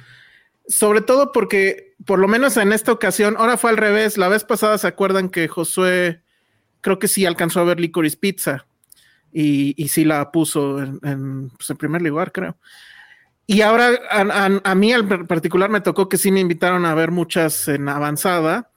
sobre 0.68 1.02
todo 1.02 1.32
porque 1.32 1.94
por 2.06 2.18
lo 2.20 2.28
menos 2.28 2.58
en 2.58 2.74
esta 2.74 2.92
ocasión, 2.92 3.36
ahora 3.38 3.58
fue 3.58 3.70
al 3.70 3.78
revés, 3.78 4.18
la 4.18 4.28
vez 4.30 4.44
pasada 4.44 4.78
se 4.80 4.88
acuerdan 4.88 5.30
que 5.30 5.48
Josué 5.48 6.22
creo 6.82 6.98
que 7.00 7.08
sí 7.08 7.26
alcanzó 7.26 7.60
a 7.60 7.66
ver 7.66 7.80
Licorice 7.80 8.18
Pizza 8.18 8.66
y, 9.32 9.74
y 9.82 9.88
sí 9.90 10.06
la 10.06 10.32
puso 10.32 10.82
en, 10.82 11.00
en, 11.04 11.50
pues, 11.50 11.70
en 11.70 11.78
primer 11.78 12.02
lugar, 12.02 12.32
creo. 12.32 12.58
Y 13.48 13.62
ahora 13.62 13.90
a, 14.10 14.22
a- 14.22 14.62
a 14.64 14.76
mí 14.76 14.92
en 14.92 15.28
particular 15.28 15.70
me 15.70 15.82
tocó 15.82 16.10
que 16.10 16.18
sí 16.18 16.32
me 16.32 16.40
invitaron 16.40 16.84
a 16.86 16.96
ver 16.96 17.12
muchas 17.12 17.68
en 17.68 17.88
avanzada 17.90 18.72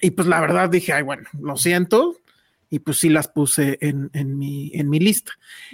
y 0.00 0.10
pues 0.10 0.26
la 0.28 0.40
verdad 0.40 0.68
dije, 0.68 0.92
ay 0.92 1.02
bueno, 1.02 1.26
lo 1.40 1.56
siento. 1.56 2.16
Y 2.70 2.80
pues 2.80 2.98
sí 2.98 3.08
las 3.08 3.28
puse 3.28 3.78
en, 3.80 4.10
en 4.12 4.36
mi, 4.36 4.70
en 4.74 4.90
mi 4.90 5.00
lista. 5.00 5.32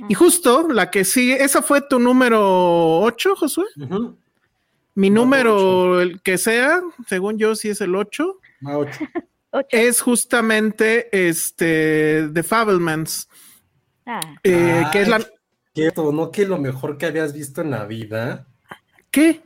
Y 0.08 0.14
justo 0.14 0.68
la 0.68 0.92
que 0.92 1.04
sigue, 1.04 1.42
esa 1.42 1.60
fue 1.60 1.80
tu 1.80 1.98
número 1.98 3.00
8, 3.00 3.34
Josué. 3.34 3.64
Mi 4.94 5.10
No, 5.10 5.22
número, 5.22 6.00
el 6.00 6.22
que 6.22 6.38
sea, 6.38 6.80
según 7.08 7.36
yo, 7.36 7.56
sí 7.56 7.68
es 7.68 7.80
el 7.80 7.96
8, 7.96 8.38
Va 8.64 8.78
ocho. 8.78 8.98
Ocho. 9.50 9.66
es 9.70 10.00
justamente 10.00 11.28
este 11.28 12.28
The 12.32 12.42
Fablemans, 12.44 13.28
Ah. 14.06 14.20
eh, 14.44 14.84
que 14.92 15.02
es 15.02 15.08
la. 15.08 15.20
Quieto, 15.72 16.12
¿no? 16.12 16.30
Que 16.30 16.46
lo 16.46 16.58
mejor 16.58 16.96
que 16.98 17.06
habías 17.06 17.32
visto 17.32 17.60
en 17.62 17.70
la 17.72 17.86
vida. 17.86 18.46
¿Qué? 19.10 19.42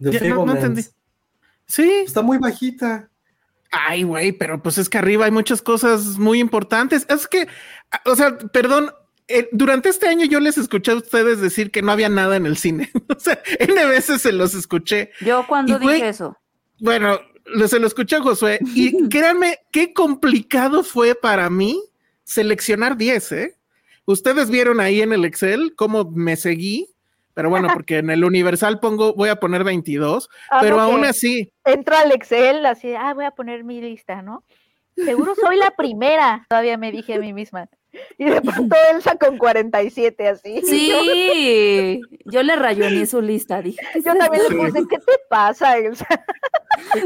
The 0.00 0.12
Ya, 0.12 0.34
no- 0.34 0.52
entendí. 0.54 0.82
Sí. 1.66 1.90
Está 2.06 2.22
muy 2.22 2.38
bajita. 2.38 3.09
Ay, 3.70 4.02
güey, 4.02 4.32
pero 4.32 4.62
pues 4.62 4.78
es 4.78 4.88
que 4.88 4.98
arriba 4.98 5.26
hay 5.26 5.30
muchas 5.30 5.62
cosas 5.62 6.18
muy 6.18 6.40
importantes. 6.40 7.06
Es 7.08 7.28
que, 7.28 7.46
o 8.04 8.16
sea, 8.16 8.36
perdón. 8.36 8.92
eh, 9.28 9.48
durante 9.52 9.88
este 9.88 10.08
año 10.08 10.26
yo 10.26 10.40
les 10.40 10.58
escuché 10.58 10.92
a 10.92 10.96
ustedes 10.96 11.40
decir 11.40 11.70
que 11.70 11.82
no 11.82 11.92
había 11.92 12.08
nada 12.08 12.36
en 12.36 12.46
el 12.46 12.56
cine. 12.56 12.90
o 13.16 13.20
sea, 13.20 13.40
N 13.58 13.86
veces 13.86 14.22
se 14.22 14.32
los 14.32 14.54
escuché. 14.54 15.10
Yo 15.20 15.46
cuando 15.46 15.78
dije 15.78 16.08
eso. 16.08 16.36
Bueno, 16.80 17.20
se 17.66 17.78
lo 17.78 17.86
escuché 17.86 18.16
a 18.16 18.22
Josué 18.22 18.58
y 18.74 19.08
créanme 19.08 19.58
qué 19.70 19.92
complicado 19.92 20.82
fue 20.82 21.14
para 21.14 21.48
mí 21.50 21.80
seleccionar 22.24 22.96
10, 22.96 23.32
¿eh? 23.32 23.56
Ustedes 24.04 24.50
vieron 24.50 24.80
ahí 24.80 25.02
en 25.02 25.12
el 25.12 25.24
Excel 25.24 25.74
cómo 25.76 26.10
me 26.10 26.36
seguí, 26.36 26.88
pero 27.34 27.50
bueno, 27.50 27.68
porque 27.82 27.98
en 27.98 28.10
el 28.10 28.24
Universal 28.24 28.80
pongo, 28.80 29.14
voy 29.14 29.28
a 29.28 29.36
poner 29.36 29.64
22, 29.64 30.28
Amo 30.50 30.60
pero 30.62 30.76
que 30.76 30.82
aún 30.82 31.04
así, 31.04 31.52
Entro 31.64 31.96
al 31.96 32.12
Excel, 32.12 32.64
así, 32.66 32.94
ah, 32.94 33.14
voy 33.14 33.24
a 33.24 33.30
poner 33.30 33.64
mi 33.64 33.80
lista, 33.80 34.22
¿no? 34.22 34.44
Seguro 34.96 35.34
soy 35.34 35.56
la 35.56 35.70
primera, 35.76 36.46
todavía 36.48 36.76
me 36.76 36.92
dije 36.92 37.14
a 37.14 37.18
mí 37.18 37.32
misma. 37.32 37.68
Y 38.18 38.24
de 38.24 38.40
pronto 38.40 38.76
Elsa 38.92 39.16
con 39.16 39.38
47, 39.38 40.28
así. 40.28 40.60
Sí, 40.64 42.00
yo 42.26 42.42
le 42.42 42.56
rayoné 42.56 43.06
su 43.06 43.20
lista, 43.20 43.62
dije. 43.62 43.78
¿qué 43.92 43.98
es 43.98 44.04
Yo 44.04 44.14
también 44.14 44.44
le 44.48 44.56
puse, 44.56 44.88
¿qué 44.88 44.98
te 44.98 45.12
pasa, 45.28 45.76
Elsa? 45.78 46.06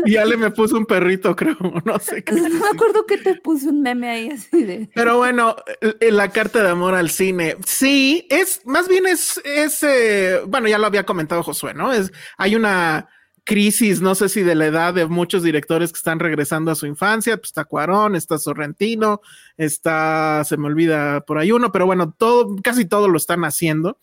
y 0.05 0.17
Ale 0.17 0.37
me 0.37 0.51
puso 0.51 0.77
un 0.77 0.87
perrito, 0.87 1.35
creo, 1.35 1.57
no 1.85 1.99
sé 1.99 2.23
qué. 2.23 2.35
No 2.35 2.49
me 2.49 2.69
acuerdo 2.69 3.07
que 3.07 3.19
te 3.19 3.35
puse 3.37 3.69
un 3.69 3.81
meme 3.81 4.11
ahí 4.11 4.31
así 4.31 4.65
de. 4.65 4.89
Pero 4.95 5.19
bueno, 5.19 5.57
eh, 5.81 6.11
la 6.11 6.31
carta 6.31 6.63
de 6.63 6.71
amor 6.71 6.95
al 6.95 7.11
cine. 7.11 7.57
Sí, 7.65 8.27
es 8.31 8.61
más 8.65 8.89
bien 8.89 9.07
es, 9.07 9.41
es 9.45 9.83
eh, 9.83 10.41
bueno, 10.47 10.69
ya 10.69 10.79
lo 10.79 10.87
había 10.87 11.05
comentado 11.07 11.43
Josué, 11.43 11.75
¿no? 11.75 11.93
Es, 11.93 12.13
hay 12.37 12.57
una 12.57 13.09
crisis, 13.45 14.01
no 14.01 14.15
sé 14.15 14.29
si 14.29 14.43
de 14.43 14.55
la 14.55 14.67
edad 14.67 14.95
de 14.95 15.07
muchos 15.07 15.43
directores 15.43 15.93
que 15.93 15.99
están 15.99 16.19
regresando 16.19 16.71
a 16.71 16.75
su 16.75 16.87
infancia. 16.87 17.37
Pues 17.37 17.49
está 17.49 17.65
Cuarón, 17.65 18.17
está 18.17 18.39
Sorrentino, 18.39 19.21
está, 19.57 20.43
se 20.45 20.57
me 20.57 20.67
olvida 20.67 21.21
por 21.21 21.39
ahí 21.39 21.53
uno, 21.53 21.71
pero 21.71 21.87
bueno, 21.87 22.13
todo, 22.13 22.57
casi 22.63 22.87
todo 22.87 23.09
lo 23.09 23.19
están 23.19 23.45
haciendo. 23.45 23.99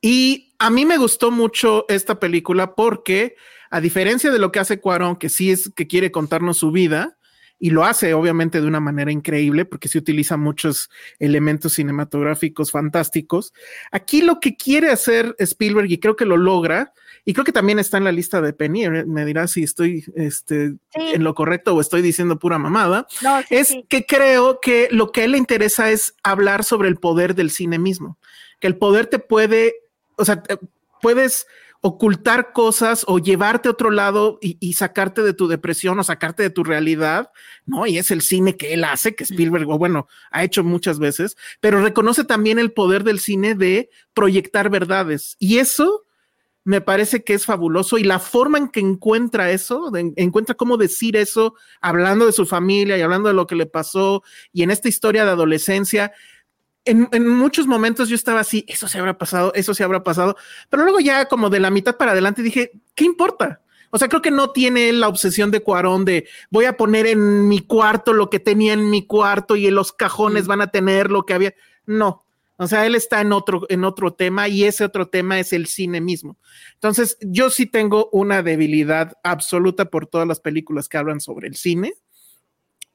Y 0.00 0.54
a 0.58 0.68
mí 0.68 0.84
me 0.84 0.98
gustó 0.98 1.30
mucho 1.30 1.86
esta 1.88 2.20
película 2.20 2.74
porque 2.74 3.36
a 3.70 3.80
diferencia 3.80 4.30
de 4.30 4.38
lo 4.38 4.52
que 4.52 4.60
hace 4.60 4.80
Cuarón, 4.80 5.16
que 5.16 5.28
sí 5.28 5.50
es 5.50 5.70
que 5.74 5.86
quiere 5.86 6.10
contarnos 6.10 6.58
su 6.58 6.70
vida, 6.70 7.16
y 7.58 7.70
lo 7.70 7.84
hace 7.84 8.12
obviamente 8.14 8.60
de 8.60 8.66
una 8.66 8.80
manera 8.80 9.10
increíble 9.10 9.64
porque 9.64 9.88
se 9.88 9.96
utiliza 9.96 10.36
muchos 10.36 10.90
elementos 11.18 11.74
cinematográficos 11.74 12.70
fantásticos. 12.70 13.54
Aquí 13.90 14.22
lo 14.22 14.40
que 14.40 14.56
quiere 14.56 14.90
hacer 14.90 15.34
Spielberg 15.38 15.90
y 15.90 15.98
creo 15.98 16.16
que 16.16 16.26
lo 16.26 16.36
logra, 16.36 16.92
y 17.24 17.32
creo 17.32 17.44
que 17.44 17.52
también 17.52 17.78
está 17.78 17.98
en 17.98 18.04
la 18.04 18.12
lista 18.12 18.40
de 18.40 18.52
Penny, 18.52 18.84
eh, 18.84 19.04
me 19.06 19.24
dirá 19.24 19.46
si 19.46 19.62
estoy 19.62 20.04
este, 20.14 20.74
en 20.94 21.24
lo 21.24 21.34
correcto 21.34 21.74
o 21.74 21.80
estoy 21.80 22.02
diciendo 22.02 22.38
pura 22.38 22.58
mamada, 22.58 23.06
es 23.50 23.74
que 23.88 24.04
creo 24.04 24.60
que 24.60 24.88
lo 24.90 25.10
que 25.10 25.22
a 25.22 25.24
él 25.24 25.32
le 25.32 25.38
interesa 25.38 25.90
es 25.90 26.14
hablar 26.22 26.64
sobre 26.64 26.88
el 26.88 26.96
poder 26.96 27.34
del 27.34 27.50
cine 27.50 27.78
mismo, 27.78 28.18
que 28.60 28.66
el 28.66 28.76
poder 28.76 29.06
te 29.06 29.18
puede, 29.18 29.74
o 30.16 30.24
sea, 30.24 30.42
puedes 31.00 31.46
ocultar 31.86 32.54
cosas 32.54 33.04
o 33.06 33.18
llevarte 33.18 33.68
a 33.68 33.72
otro 33.72 33.90
lado 33.90 34.38
y, 34.40 34.72
sacarte 34.72 35.20
de 35.20 35.34
tu 35.34 35.48
depresión 35.48 35.98
o 35.98 36.02
sacarte 36.02 36.42
de 36.42 36.48
tu 36.48 36.64
realidad, 36.64 37.30
¿no? 37.66 37.86
Y 37.86 37.98
es 37.98 38.10
el 38.10 38.22
cine 38.22 38.56
que 38.56 38.72
él 38.72 38.84
hace, 38.84 39.14
que 39.14 39.24
Spielberg, 39.24 39.68
o 39.68 39.76
bueno, 39.76 40.08
ha 40.30 40.44
hecho 40.44 40.64
muchas 40.64 40.98
veces, 40.98 41.36
pero 41.60 41.82
reconoce 41.82 42.24
también 42.24 42.58
el 42.58 42.72
poder 42.72 43.04
del 43.04 43.20
cine 43.20 43.54
de 43.54 43.90
proyectar 44.14 44.70
verdades. 44.70 45.36
Y 45.38 45.58
eso 45.58 46.03
me 46.64 46.80
parece 46.80 47.22
que 47.22 47.34
es 47.34 47.44
fabuloso 47.44 47.98
y 47.98 48.04
la 48.04 48.18
forma 48.18 48.58
en 48.58 48.68
que 48.68 48.80
encuentra 48.80 49.50
eso, 49.50 49.92
encuentra 50.16 50.54
cómo 50.54 50.78
decir 50.78 51.16
eso, 51.16 51.54
hablando 51.80 52.26
de 52.26 52.32
su 52.32 52.46
familia 52.46 52.96
y 52.96 53.02
hablando 53.02 53.28
de 53.28 53.34
lo 53.34 53.46
que 53.46 53.54
le 53.54 53.66
pasó 53.66 54.22
y 54.52 54.62
en 54.62 54.70
esta 54.70 54.88
historia 54.88 55.24
de 55.24 55.30
adolescencia, 55.30 56.12
en, 56.86 57.28
muchos 57.28 57.66
momentos 57.66 58.08
yo 58.08 58.14
estaba 58.14 58.40
así, 58.40 58.64
eso 58.68 58.88
se 58.88 58.98
habrá 58.98 59.16
pasado, 59.16 59.52
eso 59.54 59.74
se 59.74 59.84
habrá 59.84 60.02
pasado, 60.02 60.36
pero 60.68 60.84
luego 60.84 61.00
ya 61.00 61.26
como 61.26 61.50
de 61.50 61.60
la 61.60 61.70
mitad 61.70 61.96
para 61.96 62.12
adelante 62.12 62.42
dije, 62.42 62.72
¿qué 62.94 63.04
importa? 63.04 63.60
O 63.90 63.98
sea, 63.98 64.08
creo 64.08 64.22
que 64.22 64.30
no 64.30 64.50
tiene 64.50 64.92
la 64.92 65.08
obsesión 65.08 65.50
de 65.50 65.62
Cuarón 65.62 66.04
de 66.04 66.26
voy 66.50 66.64
a 66.64 66.76
poner 66.76 67.06
en 67.06 67.46
mi 67.46 67.60
cuarto 67.60 68.12
lo 68.12 68.28
que 68.28 68.40
tenía 68.40 68.72
en 68.72 68.90
mi 68.90 69.06
cuarto 69.06 69.54
y 69.54 69.68
en 69.68 69.76
los 69.76 69.92
cajones 69.92 70.44
mm. 70.44 70.48
van 70.48 70.60
a 70.62 70.66
tener 70.66 71.10
lo 71.10 71.24
que 71.24 71.34
había. 71.34 71.54
No. 71.86 72.23
O 72.56 72.68
sea, 72.68 72.86
él 72.86 72.94
está 72.94 73.20
en 73.20 73.32
otro, 73.32 73.66
en 73.68 73.84
otro 73.84 74.12
tema 74.12 74.48
y 74.48 74.64
ese 74.64 74.84
otro 74.84 75.08
tema 75.08 75.40
es 75.40 75.52
el 75.52 75.66
cine 75.66 76.00
mismo. 76.00 76.38
Entonces, 76.74 77.18
yo 77.20 77.50
sí 77.50 77.66
tengo 77.66 78.08
una 78.12 78.42
debilidad 78.42 79.12
absoluta 79.24 79.86
por 79.86 80.06
todas 80.06 80.28
las 80.28 80.40
películas 80.40 80.88
que 80.88 80.96
hablan 80.96 81.20
sobre 81.20 81.48
el 81.48 81.56
cine. 81.56 81.94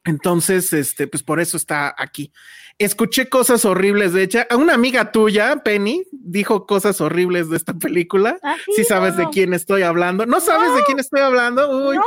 Entonces, 0.05 0.71
este, 0.71 1.07
pues 1.07 1.23
por 1.23 1.41
eso 1.41 1.57
está 1.57 1.93
aquí. 1.97 2.31
Escuché 2.77 3.27
cosas 3.27 3.65
horribles, 3.65 4.13
de 4.13 4.23
hecho, 4.23 4.39
a 4.49 4.55
una 4.55 4.73
amiga 4.73 5.11
tuya, 5.11 5.57
Penny, 5.63 6.05
dijo 6.11 6.65
cosas 6.65 7.01
horribles 7.01 7.49
de 7.49 7.57
esta 7.57 7.73
película. 7.73 8.39
¿Ah, 8.41 8.55
sí, 8.73 8.85
sabes 8.85 9.17
de 9.17 9.27
quién 9.29 9.53
estoy 9.53 9.81
hablando. 9.81 10.25
¿No 10.25 10.39
sabes 10.39 10.73
de 10.73 10.83
quién 10.83 10.99
estoy 10.99 11.19
hablando? 11.19 11.89
Uy, 11.89 11.97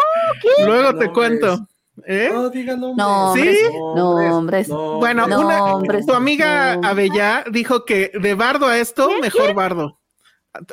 luego 0.64 0.96
te 0.96 1.12
cuento. 1.12 1.68
¿Eh? 2.06 2.30
No, 2.32 2.48
diga 2.48 2.76
nombres. 2.76 2.96
No, 2.96 3.34
¿Sí? 3.34 3.68
Nombres. 3.94 4.68
bueno, 4.68 5.26
una, 5.26 6.04
tu 6.06 6.14
amiga 6.14 6.74
Abella 6.74 7.44
dijo 7.50 7.84
que 7.84 8.10
de 8.14 8.34
bardo 8.34 8.66
a 8.66 8.78
esto, 8.78 9.10
mejor 9.20 9.54
bardo. 9.54 9.98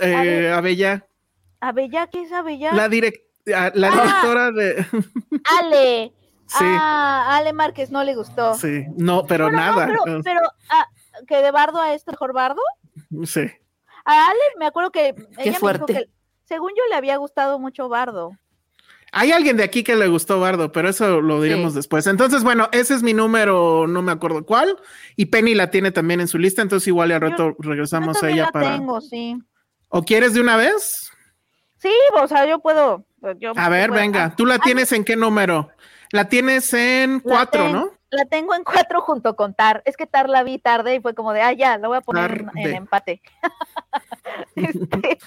Eh, 0.01 0.51
Abella. 0.53 1.05
¿Abella? 1.59 2.07
¿Qué 2.07 2.21
es 2.21 2.31
Abella? 2.31 2.73
La, 2.73 2.87
direct, 2.87 3.21
la 3.45 3.65
ah. 3.67 3.71
directora 3.71 4.51
de. 4.51 4.85
Ale. 5.59 6.13
Sí. 6.47 6.65
Ah, 6.65 7.37
Ale 7.37 7.53
Márquez 7.53 7.91
no 7.91 8.03
le 8.03 8.15
gustó. 8.15 8.55
Sí, 8.55 8.85
no, 8.97 9.25
pero 9.25 9.51
nada. 9.51 9.87
pero, 10.23 10.41
ah, 10.69 10.87
que 11.27 11.41
de 11.43 11.51
bardo 11.51 11.79
a 11.79 11.93
este 11.93 12.11
mejor 12.11 12.33
bardo. 12.33 12.61
Sí. 13.25 13.41
A 14.05 14.29
Ale 14.29 14.39
me 14.57 14.65
acuerdo 14.65 14.89
que 14.89 15.09
ella 15.37 15.57
me 15.61 15.73
dijo 15.73 15.85
que 15.85 16.09
según 16.45 16.71
yo 16.75 16.83
le 16.89 16.95
había 16.95 17.17
gustado 17.17 17.59
mucho 17.59 17.89
bardo. 17.89 18.31
Hay 19.11 19.31
alguien 19.31 19.57
de 19.57 19.63
aquí 19.63 19.83
que 19.83 19.95
le 19.95 20.07
gustó 20.07 20.39
Bardo, 20.39 20.71
pero 20.71 20.89
eso 20.89 21.21
lo 21.21 21.41
diremos 21.41 21.73
después. 21.73 22.05
Entonces, 22.07 22.43
bueno, 22.43 22.69
ese 22.71 22.93
es 22.93 23.03
mi 23.03 23.13
número, 23.13 23.87
no 23.87 24.01
me 24.01 24.11
acuerdo 24.11 24.45
cuál, 24.45 24.77
y 25.15 25.27
Penny 25.27 25.55
la 25.55 25.71
tiene 25.71 25.91
también 25.91 26.21
en 26.21 26.27
su 26.27 26.37
lista, 26.37 26.61
entonces 26.61 26.87
igual 26.87 27.11
al 27.11 27.21
rato 27.21 27.55
regresamos 27.59 28.21
a 28.23 28.29
ella 28.29 28.45
la 28.45 28.51
para. 28.51 28.77
Tengo, 28.77 29.01
sí. 29.01 29.37
¿O 29.89 30.03
quieres 30.03 30.33
de 30.33 30.41
una 30.41 30.55
vez? 30.55 31.11
Sí, 31.79 31.91
o 32.21 32.27
sea, 32.27 32.45
yo 32.45 32.59
puedo. 32.59 33.05
a 33.55 33.69
ver, 33.69 33.91
venga, 33.91 34.35
¿tú 34.35 34.45
la 34.45 34.59
tienes 34.59 34.91
en 34.91 35.03
qué 35.03 35.15
número? 35.15 35.69
La 36.11 36.27
tienes 36.27 36.73
en 36.73 37.19
cuatro, 37.19 37.69
¿no? 37.69 37.91
La 38.11 38.25
tengo 38.25 38.55
en 38.55 38.63
cuatro 38.63 39.01
junto 39.01 39.35
con 39.35 39.53
Tar. 39.53 39.83
Es 39.85 39.95
que 39.95 40.07
Tar 40.07 40.29
la 40.29 40.43
vi 40.43 40.57
tarde 40.57 40.95
y 40.95 40.99
fue 40.99 41.13
como 41.13 41.31
de, 41.31 41.41
ah, 41.41 41.53
ya, 41.53 41.77
la 41.77 41.87
voy 41.87 41.97
a 41.97 42.01
poner 42.01 42.45
en, 42.55 42.75
empate. 42.75 43.21
Este, 44.55 45.17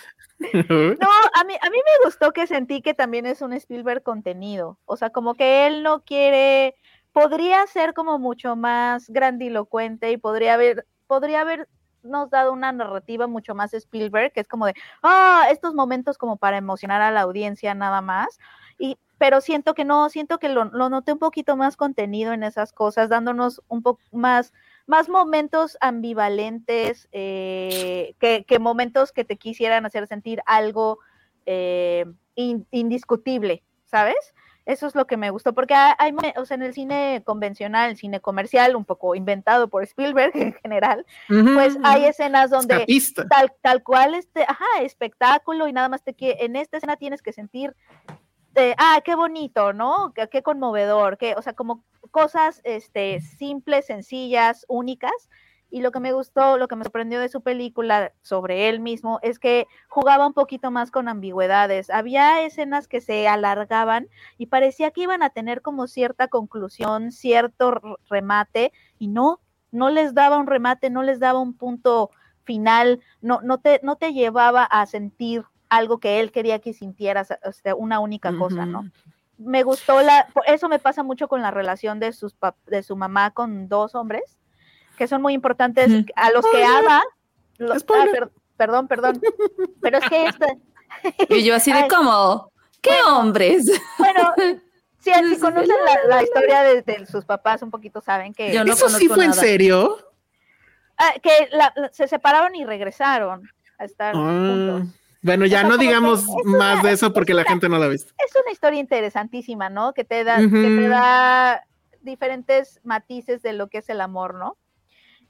no, 1.01 1.09
a 1.34 1.45
mí, 1.45 1.55
a 1.61 1.70
mí 1.70 1.76
me 1.76 2.05
gustó 2.05 2.32
que 2.32 2.47
sentí 2.47 2.82
que 2.82 2.95
también 2.95 3.26
es 3.26 3.43
un 3.43 3.53
Spielberg 3.53 4.03
contenido. 4.03 4.78
O 4.84 4.97
sea, 4.97 5.11
como 5.11 5.34
que 5.34 5.66
él 5.66 5.82
no 5.82 6.03
quiere, 6.05 6.76
podría 7.12 7.66
ser 7.66 7.95
como 7.95 8.18
mucho 8.18 8.57
más 8.57 9.09
grandilocuente 9.09 10.11
y 10.11 10.16
podría 10.16 10.55
haber, 10.55 10.86
podría 11.07 11.43
habernos 11.43 12.30
dado 12.30 12.53
una 12.53 12.72
narrativa 12.72 13.26
mucho 13.26 13.55
más 13.55 13.74
Spielberg, 13.74 14.32
que 14.32 14.40
es 14.40 14.49
como 14.49 14.66
de, 14.66 14.74
ah, 15.03 15.47
estos 15.51 15.74
momentos 15.74 16.18
como 16.18 16.36
para 16.36 16.57
emocionar 16.57 17.01
a 17.03 17.11
la 17.11 17.22
audiencia 17.22 17.74
nada 17.74 18.01
más. 18.01 18.38
Y 18.78 18.99
pero 19.22 19.40
siento 19.40 19.74
que 19.74 19.84
no, 19.84 20.11
siento 20.11 20.40
que 20.40 20.49
lo, 20.49 20.64
noté 20.64 21.12
un 21.12 21.20
poquito 21.20 21.57
más 21.57 21.76
contenido 21.76 22.32
en 22.32 22.43
esas 22.43 22.72
cosas, 22.72 23.09
dándonos 23.09 23.62
un 23.68 23.80
poco 23.80 24.01
más, 24.11 24.53
más 24.93 25.09
momentos 25.09 25.78
ambivalentes, 25.80 27.09
eh, 27.12 28.14
que, 28.20 28.59
momentos 28.59 29.11
que 29.11 29.24
te 29.24 29.38
quisieran 29.38 29.86
hacer 29.86 30.07
sentir 30.07 30.43
algo 30.45 30.99
eh, 31.47 32.05
indiscutible, 32.34 33.62
¿sabes? 33.86 34.34
Eso 34.66 34.86
es 34.86 34.95
lo 34.95 35.07
que 35.07 35.16
me 35.16 35.30
gustó, 35.30 35.55
porque 35.55 35.72
hay, 35.72 36.14
o 36.36 36.45
sea, 36.45 36.57
en 36.57 36.62
el 36.62 36.74
cine 36.74 37.22
convencional, 37.24 37.88
el 37.88 37.97
cine 37.97 38.20
comercial, 38.20 38.76
un 38.76 38.84
poco 38.84 39.14
inventado 39.14 39.68
por 39.68 39.82
Spielberg 39.82 40.32
en 40.36 40.53
general, 40.53 41.07
pues 41.26 41.78
hay 41.84 42.05
escenas 42.05 42.51
donde 42.51 42.84
tal, 43.30 43.51
tal 43.62 43.82
cual 43.82 44.14
este, 44.14 44.43
ajá, 44.43 44.66
espectáculo 44.82 45.68
y 45.68 45.72
nada 45.72 45.88
más 45.88 46.03
te 46.03 46.12
que 46.12 46.36
en 46.40 46.55
esta 46.55 46.76
escena 46.76 46.99
tienes 46.99 47.22
que 47.22 47.32
sentir 47.32 47.74
ah, 48.78 49.01
qué 49.05 49.14
bonito, 49.14 49.72
¿no? 49.72 50.12
Qué, 50.30 50.43
conmovedor, 50.43 51.18
que, 51.18 51.34
o 51.36 51.43
sea, 51.43 51.55
como 51.55 51.84
cosas 52.13 52.61
este, 52.63 53.21
simples, 53.21 53.87
sencillas, 53.87 54.65
únicas. 54.69 55.29
Y 55.69 55.81
lo 55.81 55.91
que 55.91 56.01
me 56.01 56.13
gustó, 56.13 56.59
lo 56.59 56.69
que 56.69 56.77
me 56.77 56.85
sorprendió 56.85 57.19
de 57.19 57.31
su 57.31 57.41
película 57.41 58.13
sobre 58.21 58.69
él 58.69 58.79
mismo 58.79 59.19
es 59.23 59.39
que 59.39 59.67
jugaba 59.89 60.27
un 60.27 60.35
poquito 60.35 60.71
más 60.71 60.91
con 60.91 61.09
ambigüedades. 61.09 61.89
Había 61.89 62.43
escenas 62.45 62.87
que 62.89 63.01
se 63.01 63.27
alargaban 63.27 64.09
y 64.37 64.47
parecía 64.47 64.91
que 64.91 65.01
iban 65.01 65.23
a 65.23 65.31
tener 65.31 65.63
como 65.63 65.87
cierta 65.87 66.29
conclusión, 66.29 67.11
cierto 67.11 67.81
remate, 68.11 68.71
y 68.99 69.09
no, 69.09 69.41
no 69.71 69.89
les 69.89 70.13
daba 70.13 70.37
un 70.37 70.47
remate, 70.47 70.91
no 70.91 71.03
les 71.03 71.19
daba 71.19 71.41
un 71.41 71.55
punto 71.55 72.11
final, 72.45 73.01
no, 73.23 73.41
no, 73.41 73.59
te, 73.59 73.81
no 73.83 73.97
te 73.97 74.13
llevaba 74.13 74.65
a 74.65 74.85
sentir 74.85 75.45
algo 75.71 76.01
que 76.01 76.21
él 76.21 76.33
quería 76.33 76.59
que 76.59 76.75
sintieras, 76.75 77.33
una 77.79 77.99
única 77.99 78.37
cosa, 78.37 78.67
¿no? 78.67 78.85
Me 79.45 79.62
gustó 79.62 80.03
la, 80.03 80.28
eso 80.47 80.68
me 80.68 80.78
pasa 80.78 81.03
mucho 81.03 81.28
con 81.28 81.43
la 81.43 81.51
relación 81.51 82.01
de, 82.01 82.12
sus 82.12 82.34
de 82.66 82.82
su 82.82 82.97
mamá 82.97 83.30
con 83.32 83.68
dos 83.68 83.95
hombres, 83.95 84.38
que 84.97 85.07
son 85.07 85.22
muy 85.22 85.34
importantes, 85.34 85.90
a 86.16 86.30
los 86.30 86.45
que 86.47 86.64
ama, 86.64 87.03
ah, 87.61 88.07
perdón, 88.57 88.88
perdón, 88.88 89.20
pero 89.80 89.99
es 89.99 90.09
que 90.09 90.26
este... 90.26 90.59
Y 91.30 91.45
yo 91.45 91.55
así 91.55 91.72
de 91.72 91.88
como, 91.88 92.53
¿qué 92.80 93.03
hombres? 93.07 93.64
Bueno, 93.99 94.34
si, 94.99 95.11
conocen 95.40 95.74
la, 96.07 96.22
historia 96.22 96.62
de, 96.62 97.07
sus 97.07 97.24
papás 97.24 97.62
un 97.62 97.70
poquito, 97.70 98.01
saben 98.01 98.34
que... 98.34 98.53
Yo 98.53 98.64
no 98.64 98.72
¿Eso 98.72 98.88
sí 98.88 99.09
fue 99.09 99.24
en 99.24 99.34
serio? 99.34 99.99
Ah, 100.97 101.14
que 101.20 101.49
se 101.93 102.07
separaron 102.07 102.55
y 102.55 102.64
regresaron 102.64 103.49
a 103.78 103.84
estar 103.84 104.14
ah. 104.14 104.18
juntos. 104.18 105.01
Bueno, 105.23 105.47
ya 105.47 105.62
no 105.62 105.79
digamos 105.79 106.27
más 106.45 106.83
de 106.83 106.93
eso 106.93 107.12
porque 107.12 107.33
la 107.33 107.45
gente 107.45 107.68
no 107.68 107.79
la 107.79 107.87
ha 107.87 107.89
visto. 107.89 108.12
Es 108.18 108.35
una 108.35 108.51
historia 108.51 108.81
interesantísima, 108.81 109.70
¿no? 109.70 109.95
Que 109.95 110.05
te 110.05 110.25
da, 110.25 110.39
que 110.39 110.49
te 110.49 110.89
da 110.89 111.64
diferentes 112.01 112.81
matices 112.83 113.41
de 113.43 113.53
lo 113.53 113.68
que 113.68 113.79
es 113.79 113.89
el 113.89 114.01
amor, 114.01 114.35
¿no? 114.35 114.59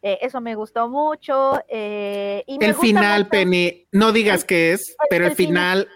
Eh, 0.00 0.18
eso 0.22 0.40
me 0.40 0.54
gustó 0.54 0.88
mucho. 0.88 1.62
Eh, 1.68 2.42
y 2.46 2.62
el 2.64 2.74
final, 2.74 3.28
Penny, 3.28 3.86
no 3.92 4.12
digas 4.12 4.44
qué 4.44 4.72
es, 4.72 4.96
pero 5.08 5.26
el, 5.26 5.34
final 5.36 5.88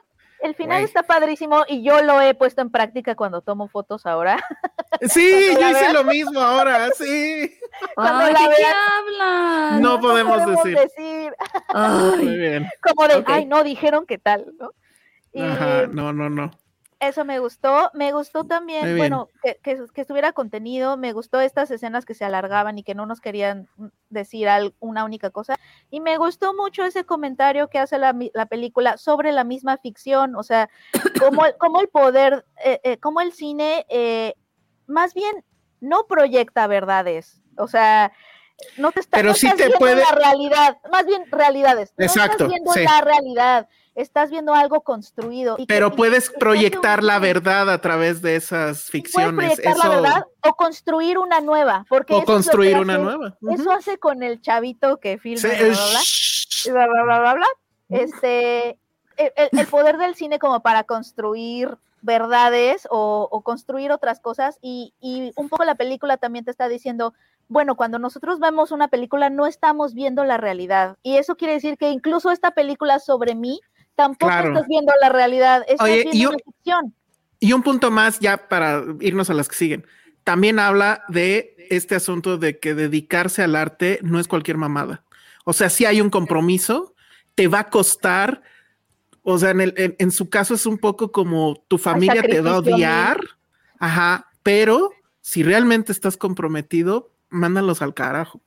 el 0.47 0.55
final 0.55 0.82
está 0.82 1.03
padrísimo 1.03 1.64
y 1.68 1.82
yo 1.82 2.03
lo 2.03 2.20
he 2.20 2.34
puesto 2.34 2.62
en 2.62 2.70
práctica 2.70 3.14
cuando 3.14 3.42
tomo 3.42 3.68
fotos 3.68 4.07
ahora. 4.07 4.42
Sí, 5.03 5.49
yo 5.61 5.68
hice 5.68 5.92
lo 5.92 6.05
mismo 6.05 6.40
ahora, 6.40 6.88
sí. 6.97 7.55
Ay, 7.97 8.32
¿de 8.32 8.38
qué 8.57 8.64
hablan? 8.64 9.82
No, 9.82 10.01
podemos, 10.01 10.47
decir. 10.47 11.34
Muy 11.74 12.38
bien. 12.38 12.66
Como 12.80 13.07
de, 13.07 13.22
ay, 13.26 13.44
no, 13.44 13.62
dijeron 13.62 14.07
qué 14.07 14.16
tal, 14.16 14.47
¿no? 14.59 14.72
Ajá, 15.44 15.86
no, 15.88 16.14
no, 16.14 16.30
no. 16.30 16.51
Eso 16.99 17.26
me 17.26 17.38
gustó. 17.40 17.90
Me 17.92 18.12
gustó 18.12 18.44
también, 18.44 18.82
bueno, 18.97 19.28
que, 19.42 19.59
que- 19.62 19.84
que 19.92 20.01
estuviera 20.01 20.32
contenido. 20.32 20.97
Me 20.97 21.12
gustó 21.12 21.40
estas 21.40 21.70
escenas 21.70 22.07
que 22.07 22.14
se 22.14 22.24
alargaban 22.24 22.78
y 22.78 22.82
que 22.82 22.94
no 22.94 23.05
nos 23.05 23.20
querían 23.20 23.68
decir 24.09 24.49
una 24.80 25.05
única 25.05 25.28
cosa. 25.30 25.57
Y 25.90 26.01
me 26.01 26.16
gustó 26.16 26.55
mucho 26.55 26.84
ese 26.84 27.05
comentario 27.05 27.68
que 27.68 27.78
hace 27.78 27.99
la, 27.99 28.14
película 28.49 28.97
sobre 28.97 29.32
la 29.32 29.44
misma 29.44 29.76
ficción. 29.76 30.36
O 30.36 30.42
sea, 30.42 30.70
cómo, 31.20 31.44
el- 31.44 31.57
cómo 31.59 31.80
el 31.82 31.88
poder, 31.88 32.47
eh, 32.64 32.80
eh, 32.82 32.97
cómo 32.99 33.20
el 33.20 33.32
cine 33.32 33.84
eh, 33.90 34.34
más 34.86 35.12
bien 35.12 35.44
no 35.80 36.07
proyecta 36.09 36.66
verdades. 36.66 37.42
O 37.59 37.68
sea, 37.68 38.11
no 38.78 38.92
te 38.92 39.00
está 39.00 39.18
Pero 39.18 39.28
no 39.30 39.34
sí 39.34 39.46
estás 39.46 39.59
te 39.59 39.64
viendo 39.64 39.78
puede- 39.78 39.96
la 40.02 40.12
realidad, 40.12 40.78
más 40.90 41.07
bien 41.07 41.24
realidades. 41.30 41.92
No 41.96 42.04
Exacto, 42.04 42.32
estás 42.44 42.48
viendo 42.48 42.72
sí. 42.72 42.84
la 42.84 43.00
realidad, 43.02 43.68
estás 43.94 44.30
viendo 44.30 44.54
algo 44.54 44.80
construido. 44.82 45.57
y 45.59 45.66
Pero 45.66 45.94
puedes 45.94 46.30
proyectar 46.30 47.02
la 47.02 47.18
verdad 47.18 47.70
a 47.70 47.80
través 47.80 48.22
de 48.22 48.36
esas 48.36 48.76
Puedes 48.78 48.90
ficciones. 48.90 49.34
proyectar 49.59 49.76
la 49.76 49.88
verdad 50.00 50.24
o 50.42 50.54
construir 50.54 51.18
una 51.18 51.40
nueva. 51.40 51.84
Porque 51.88 52.14
o 52.14 52.24
construir 52.24 52.78
una 52.78 52.98
nueva. 52.98 53.36
Eso 53.50 53.70
hace 53.72 53.98
con 53.98 54.22
el 54.22 54.40
chavito 54.40 54.98
que 55.00 55.18
filma 55.18 55.40
Sí, 55.40 56.70
bla, 56.70 56.86
bla, 56.86 56.86
bla, 56.86 57.02
bla, 57.04 57.18
bla, 57.20 57.34
bla. 57.34 57.46
Este, 57.88 58.70
el, 59.16 59.32
el- 59.36 59.59
el 59.61 59.66
poder 59.66 59.96
del 59.98 60.14
cine 60.14 60.38
como 60.38 60.61
para 60.61 60.84
construir 60.84 61.76
verdades 62.02 62.86
o, 62.90 63.28
o 63.30 63.40
construir 63.42 63.90
otras 63.92 64.20
cosas 64.20 64.59
y, 64.61 64.94
y 65.00 65.32
un 65.36 65.48
poco 65.48 65.64
la 65.64 65.74
película 65.74 66.16
también 66.18 66.44
te 66.44 66.50
está 66.50 66.68
diciendo, 66.68 67.14
bueno, 67.49 67.76
cuando 67.76 67.99
nosotros 67.99 68.40
vemos 68.40 68.72
una 68.72 68.88
película 68.88 69.30
no 69.30 69.47
estamos 69.47 69.94
viendo 69.94 70.24
la 70.24 70.36
realidad 70.36 70.97
y 71.03 71.16
eso 71.16 71.36
quiere 71.36 71.55
decir 71.55 71.76
que 71.78 71.90
incluso 71.90 72.30
esta 72.30 72.51
película 72.53 72.99
sobre 72.99 73.34
mí 73.34 73.61
tampoco 73.94 74.30
Claro. 74.32 74.49
estás 74.53 74.66
viendo 74.68 74.92
la 75.01 75.09
realidad, 75.09 75.62
estás 75.68 75.84
Oye, 75.84 76.03
viendo 76.03 76.16
y 76.16 76.26
una 76.26 76.34
un- 76.36 76.42
ficción. 76.53 76.94
Y 77.38 77.53
un 77.53 77.62
punto 77.62 77.90
más 77.90 78.18
ya 78.18 78.49
para 78.49 78.82
irnos 79.01 79.28
a 79.30 79.34
las 79.34 79.49
que 79.49 79.55
siguen. 79.57 79.86
También 80.24 80.59
habla 80.59 81.05
de 81.09 81.55
este 81.70 81.94
asunto 81.94 82.38
de 82.38 82.59
que 82.59 82.74
dedicarse 82.74 83.42
al 83.42 83.55
arte 83.57 84.01
no 84.03 84.18
es 84.18 84.26
cualquier 84.26 84.57
mamada. 84.57 85.05
O 85.44 85.53
sea, 85.53 85.68
si 85.70 85.84
hay 85.84 86.01
un 86.01 86.11
compromiso, 86.11 86.94
te 87.34 87.47
va 87.47 87.61
a 87.61 87.70
costar. 87.70 88.42
O 89.22 89.38
sea, 89.38 89.51
en, 89.51 89.61
el- 89.61 89.74
en- 89.76 89.97
en 89.99 90.11
su 90.11 90.28
caso 90.30 90.55
es 90.55 90.66
un 90.66 90.78
poco 90.78 91.12
como 91.12 91.62
tu 91.68 91.78
familia 91.78 92.22
te 92.22 92.40
va 92.40 92.53
a 92.53 92.59
odiar. 92.59 93.20
Ajá, 93.78 94.26
pero 94.42 94.90
si 95.20 95.42
realmente 95.42 95.92
estás 95.92 96.16
comprometido, 96.16 97.11
mándalos 97.28 97.82
al 97.82 97.94
carajo. 97.94 98.40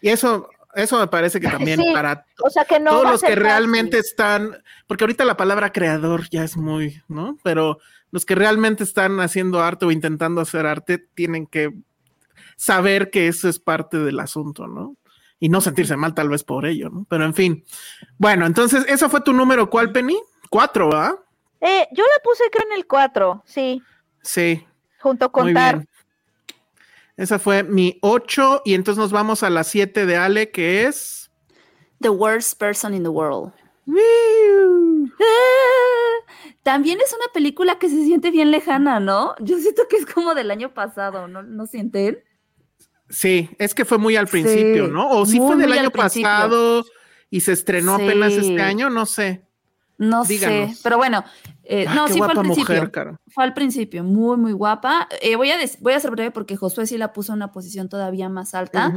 Y 0.00 0.08
eso, 0.10 0.48
eso 0.74 0.98
me 0.98 1.06
parece 1.06 1.40
que 1.40 1.48
también 1.48 1.80
Sí, 1.80 1.92
para 1.92 2.26
O 2.44 2.50
sea 2.50 2.64
que 2.64 2.78
no 2.78 2.90
todos 2.90 3.04
los 3.04 3.20
que 3.20 3.28
fácil. 3.28 3.42
realmente 3.42 3.98
están, 3.98 4.62
porque 4.86 5.04
ahorita 5.04 5.24
la 5.24 5.36
palabra 5.36 5.72
creador 5.72 6.28
ya 6.30 6.44
es 6.44 6.56
muy, 6.56 7.02
¿no? 7.08 7.38
Pero 7.42 7.78
los 8.10 8.24
que 8.24 8.34
realmente 8.34 8.84
están 8.84 9.20
haciendo 9.20 9.62
arte 9.62 9.86
o 9.86 9.90
intentando 9.90 10.40
hacer 10.40 10.66
arte 10.66 10.98
tienen 10.98 11.46
que 11.46 11.72
saber 12.56 13.10
que 13.10 13.28
eso 13.28 13.48
es 13.48 13.58
parte 13.58 13.98
del 13.98 14.20
asunto, 14.20 14.66
¿no? 14.66 14.96
Y 15.38 15.48
no 15.48 15.60
sentirse 15.60 15.96
mal 15.96 16.14
tal 16.14 16.28
vez 16.30 16.44
por 16.44 16.64
ello, 16.64 16.88
¿no? 16.88 17.06
Pero 17.08 17.24
en 17.24 17.34
fin. 17.34 17.64
Bueno, 18.16 18.46
entonces, 18.46 18.84
¿eso 18.88 19.10
fue 19.10 19.20
tu 19.20 19.32
número 19.32 19.68
cuál, 19.68 19.92
Penny? 19.92 20.18
Cuatro, 20.48 20.88
¿verdad? 20.88 21.16
Eh, 21.60 21.88
yo 21.92 22.04
la 22.04 22.22
puse 22.22 22.44
creo 22.50 22.66
en 22.70 22.78
el 22.78 22.86
4, 22.86 23.42
sí, 23.46 23.82
Sí, 24.22 24.66
junto 24.98 25.30
con 25.30 25.54
Tar. 25.54 25.86
Esa 27.16 27.38
fue 27.38 27.62
mi 27.62 27.98
ocho 28.02 28.62
y 28.64 28.74
entonces 28.74 28.98
nos 29.00 29.12
vamos 29.12 29.42
a 29.42 29.50
la 29.50 29.64
siete 29.64 30.04
de 30.06 30.16
Ale, 30.16 30.50
que 30.50 30.84
es... 30.86 31.30
The 32.00 32.10
worst 32.10 32.58
person 32.58 32.92
in 32.94 33.02
the 33.02 33.08
world. 33.08 33.52
Ah, 35.18 36.34
También 36.62 37.00
es 37.00 37.12
una 37.12 37.32
película 37.32 37.78
que 37.78 37.88
se 37.88 38.04
siente 38.04 38.30
bien 38.30 38.50
lejana, 38.50 39.00
¿no? 39.00 39.34
Yo 39.40 39.58
siento 39.58 39.84
que 39.88 39.96
es 39.96 40.06
como 40.06 40.34
del 40.34 40.50
año 40.50 40.74
pasado, 40.74 41.28
¿no? 41.28 41.42
¿No 41.42 41.66
sienten? 41.66 42.18
Sí, 43.08 43.48
es 43.58 43.72
que 43.74 43.84
fue 43.84 43.98
muy 43.98 44.16
al 44.16 44.26
Sí, 44.26 44.32
principio, 44.32 44.88
¿no? 44.88 45.08
O 45.10 45.24
sí 45.26 45.38
muy, 45.38 45.54
fue 45.54 45.56
del 45.62 45.72
año 45.78 45.90
pasado 45.90 46.84
y 47.30 47.40
se 47.40 47.52
estrenó 47.52 47.94
apenas 47.94 48.32
este 48.32 48.60
año, 48.60 48.90
no 48.90 49.06
sé. 49.06 49.42
No 49.98 50.24
Díganos. 50.24 50.76
sé, 50.76 50.80
pero 50.82 50.98
bueno, 50.98 51.24
eh, 51.68 51.84
Ah, 51.88 51.94
no, 51.94 52.08
sí 52.08 52.18
fue 52.18 52.28
al 52.28 52.38
principio. 52.38 52.74
mujer, 52.74 52.90
cara. 52.90 53.20
Fue 53.28 53.44
al 53.44 53.54
principio, 53.54 54.04
muy, 54.04 54.36
muy 54.36 54.52
guapa. 54.52 55.08
Eh, 55.20 55.36
voy, 55.36 55.50
a 55.50 55.56
voy 55.80 55.92
a 55.92 56.00
ser 56.00 56.10
breve 56.10 56.30
porque 56.30 56.56
Josué 56.56 56.86
sí 56.86 56.96
la 56.98 57.12
puso 57.12 57.32
en 57.32 57.36
una 57.36 57.52
posición 57.52 57.88
todavía 57.88 58.28
más 58.28 58.54
alta. 58.54 58.94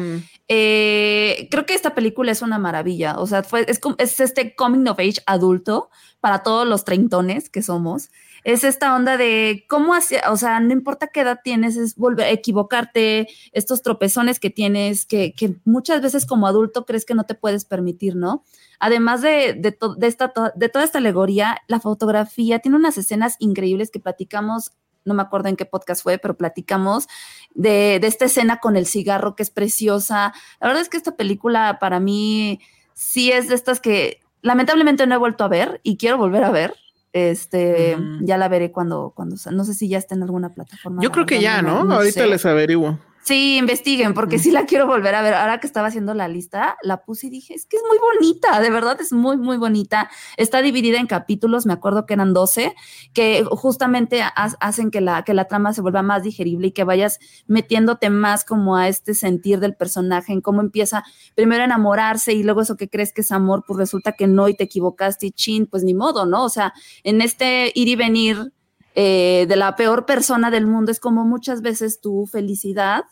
Eh, 0.48 1.48
creo 1.52 1.66
que 1.66 1.74
esta 1.74 1.96
película 1.96 2.32
es 2.32 2.42
una 2.42 2.60
maravilla. 2.60 3.20
O 3.20 3.28
sea, 3.28 3.44
fue, 3.44 3.66
es, 3.68 3.80
es 3.98 4.20
este 4.20 4.56
coming 4.56 4.88
of 4.88 5.00
age 5.00 5.22
adulto 5.26 5.90
para 6.20 6.44
todos 6.44 6.68
los 6.68 6.86
treintones 6.86 7.50
que 7.50 7.62
somos. 7.62 8.10
Es 8.44 8.64
esta 8.64 8.96
onda 8.96 9.18
de 9.18 9.66
cómo 9.68 9.94
hacer, 9.94 10.22
o 10.30 10.38
sea, 10.38 10.60
no 10.60 10.72
importa 10.72 11.08
qué 11.08 11.22
edad 11.22 11.40
tienes, 11.44 11.76
es 11.78 11.96
volver 11.96 12.28
a 12.28 12.32
equivocarte, 12.32 13.28
estos 13.52 13.82
tropezones 13.82 14.40
que 14.40 14.50
tienes, 14.50 15.06
que, 15.06 15.34
muchas 15.66 16.02
veces 16.02 16.26
como 16.26 16.48
adulto 16.48 16.86
crees 16.86 17.06
que 17.06 17.16
no 17.16 17.26
te 17.26 17.36
puedes 17.36 17.66
permitir, 17.66 18.16
¿no? 18.16 18.44
Además 18.80 19.22
de, 19.22 19.54
de, 19.54 19.72
to- 19.72 19.96
de 19.96 20.08
esta, 20.08 20.32
de 20.56 20.70
toda 20.70 20.86
esta 20.86 21.00
alegoría, 21.00 21.58
la 21.68 21.80
fotografía 21.80 22.60
tiene 22.60 22.78
unas 22.78 22.98
escenas 22.98 23.36
increíbles 23.40 23.92
que 23.92 24.00
platicamos, 24.00 24.72
no 25.06 25.14
me 25.14 25.22
acuerdo 25.22 25.50
en 25.50 25.56
qué 25.56 25.66
podcast 25.66 26.04
fue, 26.04 26.18
pero 26.18 26.38
platicamos 26.38 27.08
de, 27.56 28.00
de 28.00 28.08
esta 28.08 28.26
escena 28.26 28.60
con 28.60 28.78
el 28.78 28.86
cigarro 28.86 29.36
que 29.36 29.44
es 29.44 29.50
preciosa. 29.50 30.34
La 30.62 30.68
verdad 30.68 30.82
es 30.82 30.90
que 30.90 30.98
esta 30.98 31.16
película 31.16 31.78
para 31.80 32.00
mí 32.00 32.60
sí 32.94 33.32
es 33.32 33.48
de 33.48 33.56
estas 33.56 33.80
que 33.80 34.20
lamentablemente 34.42 35.08
no 35.08 35.16
he 35.16 35.18
vuelto 35.18 35.44
a 35.44 35.48
ver 35.48 35.80
y 35.84 35.98
quiero 35.98 36.18
volver 36.18 36.44
a 36.44 36.52
ver. 36.52 36.74
Este, 37.12 37.98
ya 38.22 38.38
la 38.38 38.48
veré 38.50 38.72
cuando, 38.72 39.14
cuando, 39.16 39.36
no 39.52 39.64
sé 39.64 39.74
si 39.74 39.90
ya 39.90 39.98
está 39.98 40.14
en 40.16 40.24
alguna 40.24 40.54
plataforma. 40.54 41.02
Yo 41.02 41.12
creo 41.12 41.26
que 41.26 41.42
ya, 41.42 41.62
¿no? 41.62 41.84
no 41.84 41.96
Ahorita 41.96 42.22
sé. 42.22 42.28
les 42.28 42.46
averiguo. 42.46 43.00
Sí, 43.30 43.58
investiguen, 43.60 44.16
porque 44.16 44.40
sí 44.40 44.50
la 44.50 44.66
quiero 44.66 44.88
volver 44.88 45.14
a 45.14 45.22
ver. 45.22 45.36
Ahora 45.36 45.60
que 45.60 45.68
estaba 45.68 45.90
haciendo 45.90 46.16
la 46.16 46.28
lista, 46.28 46.78
la 46.82 47.04
puse 47.04 47.28
y 47.28 47.30
dije, 47.30 47.54
es 47.54 47.68
que 47.68 47.78
es 47.78 47.84
muy 47.88 48.00
bonita, 48.00 48.60
de 48.60 48.72
verdad 48.72 49.00
es 49.00 49.14
muy, 49.14 49.38
muy 49.38 49.58
bonita. 49.58 50.10
Está 50.36 50.64
dividida 50.64 50.98
en 50.98 51.06
capítulos, 51.06 51.68
me 51.68 51.74
acuerdo 51.74 52.08
que 52.08 52.16
eran 52.16 52.34
12, 52.34 52.74
que 53.14 53.44
justamente 53.52 54.24
ha- 54.24 54.34
hacen 54.60 54.90
que 54.90 55.00
la, 55.00 55.22
que 55.24 55.36
la 55.36 55.46
trama 55.46 55.74
se 55.74 55.82
vuelva 55.82 56.02
más 56.02 56.24
digerible 56.24 56.70
y 56.70 56.72
que 56.72 56.84
vayas 56.84 57.20
metiéndote 57.46 58.10
más 58.10 58.46
como 58.46 58.76
a 58.78 58.88
este 58.88 59.14
sentir 59.14 59.60
del 59.60 59.76
personaje, 59.76 60.34
en 60.34 60.42
cómo 60.42 60.62
empieza 60.62 61.04
primero 61.36 61.62
a 61.62 61.66
enamorarse 61.66 62.34
y 62.34 62.42
luego 62.42 62.62
eso 62.62 62.78
que 62.78 62.90
crees 62.90 63.14
que 63.14 63.22
es 63.22 63.32
amor, 63.32 63.64
pues 63.68 63.78
resulta 63.78 64.14
que 64.14 64.26
no 64.26 64.50
y 64.50 64.56
te 64.56 64.64
equivocaste 64.64 65.28
y 65.28 65.32
chin, 65.34 65.68
pues 65.68 65.84
ni 65.84 65.94
modo, 65.94 66.26
¿no? 66.26 66.44
O 66.46 66.50
sea, 66.50 66.74
en 67.04 67.22
este 67.22 67.72
ir 67.76 67.90
y 67.90 67.96
venir 67.96 68.54
eh, 68.96 69.46
de 69.48 69.56
la 69.56 69.76
peor 69.76 70.08
persona 70.08 70.50
del 70.50 70.66
mundo 70.66 70.92
es 70.92 71.00
como 71.00 71.26
muchas 71.26 71.62
veces 71.62 72.02
tu 72.02 72.26
felicidad 72.26 73.04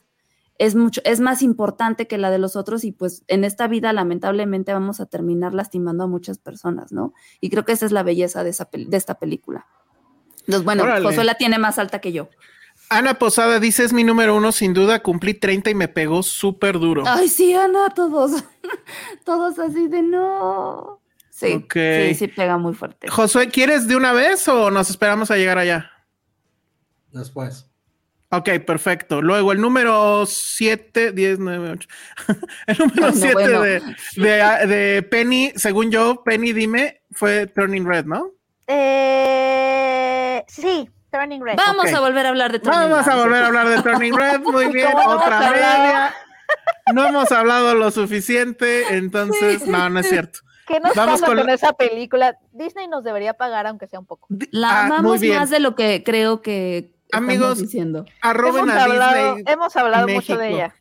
es 0.59 0.75
mucho, 0.75 1.01
es 1.03 1.19
más 1.19 1.41
importante 1.41 2.07
que 2.07 2.17
la 2.17 2.31
de 2.31 2.39
los 2.39 2.55
otros 2.55 2.83
y 2.83 2.91
pues 2.91 3.23
en 3.27 3.43
esta 3.43 3.67
vida 3.67 3.93
lamentablemente 3.93 4.73
vamos 4.73 4.99
a 4.99 5.05
terminar 5.05 5.53
lastimando 5.53 6.03
a 6.05 6.07
muchas 6.07 6.39
personas, 6.39 6.91
¿no? 6.91 7.13
Y 7.41 7.49
creo 7.49 7.65
que 7.65 7.73
esa 7.73 7.85
es 7.85 7.91
la 7.91 8.03
belleza 8.03 8.43
de, 8.43 8.49
esa, 8.49 8.67
de 8.71 8.97
esta 8.97 9.19
película. 9.19 9.67
Entonces, 10.41 10.63
bueno, 10.63 10.83
Órale. 10.83 11.05
Josué 11.05 11.23
la 11.23 11.35
tiene 11.35 11.57
más 11.59 11.77
alta 11.77 11.99
que 11.99 12.11
yo. 12.11 12.29
Ana 12.89 13.15
Posada 13.15 13.59
dice, 13.59 13.83
es 13.83 13.91
mi 13.91 14.03
número 14.03 14.35
uno, 14.35 14.51
sin 14.51 14.73
duda, 14.73 15.03
cumplí 15.03 15.33
30 15.33 15.69
y 15.71 15.75
me 15.75 15.87
pegó 15.89 16.23
súper 16.23 16.79
duro. 16.79 17.03
Ay, 17.05 17.27
sí, 17.27 17.53
Ana, 17.53 17.89
todos, 17.89 18.43
todos 19.25 19.59
así 19.59 19.87
de 19.87 20.01
no. 20.01 21.01
Sí, 21.29 21.53
Ok. 21.53 21.73
sí, 21.73 22.15
sí 22.15 22.27
pega 22.29 22.57
muy 22.57 22.73
fuerte. 22.73 23.09
Josué, 23.09 23.49
¿quieres 23.49 23.87
de 23.87 23.95
una 23.95 24.13
vez 24.13 24.47
o 24.47 24.71
nos 24.71 24.89
esperamos 24.89 25.29
a 25.29 25.35
llegar 25.37 25.57
allá? 25.57 25.91
Después. 27.11 27.69
Ok, 28.29 28.49
perfecto. 28.65 29.21
Luego 29.21 29.53
el 29.53 29.61
número 29.61 30.25
7, 30.25 31.13
10, 31.13 31.39
9, 31.39 31.69
8. 31.71 31.87
el 32.67 32.77
número 32.77 33.01
Bueno, 33.01 33.15
7 33.15 33.33
bueno. 33.33 33.61
de, 33.61 33.81
de, 34.17 34.67
de 34.67 35.03
Penny, 35.03 35.53
según 35.55 35.91
yo, 35.91 36.23
Penny, 36.25 36.51
dime, 36.51 37.01
fue 37.11 37.47
Turning 37.47 37.85
Red, 37.87 38.05
¿no? 38.05 38.31
Eh, 38.67 40.43
sí, 40.47 40.89
Turning 41.11 41.41
Red. 41.43 41.55
Vamos 41.55 41.93
a 41.93 41.99
volver 42.01 42.25
a 42.25 42.29
hablar 42.29 42.51
de 42.51 42.59
Turning 42.59 42.89
Vamos 42.89 43.07
a 43.07 43.11
Red. 43.13 43.21
volver 43.21 43.43
a 43.43 43.47
hablar 43.47 43.69
de 43.69 43.81
Turning 43.81 44.13
Red. 44.15 44.39
Muy 44.41 44.67
bien, 44.73 44.91
¿Cómo 44.91 45.03
no 45.03 45.11
hemos 45.13 45.23
otra 45.23 45.47
hablado? 45.47 45.83
media. 45.83 46.15
No 46.93 47.05
hemos 47.07 47.31
hablado 47.31 47.75
lo 47.75 47.91
suficiente, 47.91 48.95
entonces, 48.95 49.65
no, 49.67 49.89
no 49.89 49.99
es 49.99 50.09
cierto. 50.09 50.39
¿Qué 50.65 50.79
nos 50.81 50.95
Vamos 50.95 51.21
pasa 51.21 51.27
con 51.27 51.37
con, 51.37 51.47
la- 51.47 51.53
esa 51.53 51.73
película? 51.73 52.37
Disney 52.51 52.87
nos 52.87 53.03
debería 53.03 53.33
pagar 53.33 53.67
aunque 53.67 53.87
sea 53.87 53.99
un 53.99 54.05
poco. 54.05 54.27
La 54.51 54.69
Ah, 54.81 54.83
muy 54.87 54.97
amamos 54.97 55.23
más 55.23 55.49
de 55.49 55.59
lo 55.61 55.75
que 55.75 56.03
creo 56.03 56.41
que 56.41 56.93
Amigos, 57.11 57.59
diciendo. 57.59 58.05
Arroben 58.21 58.63
hemos 58.63 58.75
a 58.75 58.83
hablado, 58.83 59.35
Disney. 59.35 59.53
hemos 59.53 59.75
hablado 59.75 60.07
mucho 60.07 60.37
de 60.37 60.49
ella. 60.53 60.75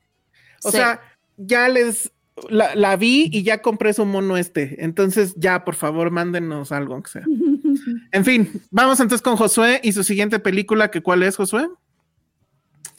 O 0.65 0.71
Sí. 0.71 0.77
sea, 0.79 1.01
ya 1.37 1.69
les 1.69 2.11
la, 2.51 2.75
la 2.75 2.97
vi 2.97 3.31
y 3.33 3.43
ya 3.45 3.63
compré 3.63 3.93
su 3.95 4.05
mono 4.05 4.37
este. 4.37 4.85
Entonces, 4.85 5.35
ya, 5.37 5.65
por 5.65 5.75
favor, 5.75 6.11
mándenos 6.11 6.73
algo, 6.73 6.95
aunque 6.95 7.11
sea. 7.11 7.23
En 8.11 8.25
fin, 8.25 8.51
vamos 8.71 8.99
entonces 9.01 9.23
con 9.23 9.37
Josué 9.37 9.81
y 9.83 9.93
su 9.93 10.03
siguiente 10.03 10.39
película, 10.39 10.91
que 10.91 11.03
¿cuál 11.03 11.23
es, 11.23 11.37
Josué? 11.37 11.69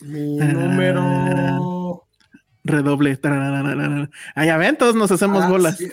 Mi 0.01 0.37
número. 0.37 2.05
Redoble. 2.63 3.19
Ya 4.35 4.57
ven, 4.57 4.77
todos 4.77 4.95
nos 4.95 5.11
hacemos 5.11 5.43
Ah, 5.43 5.49
bolas. 5.49 5.77
Sí, 5.77 5.89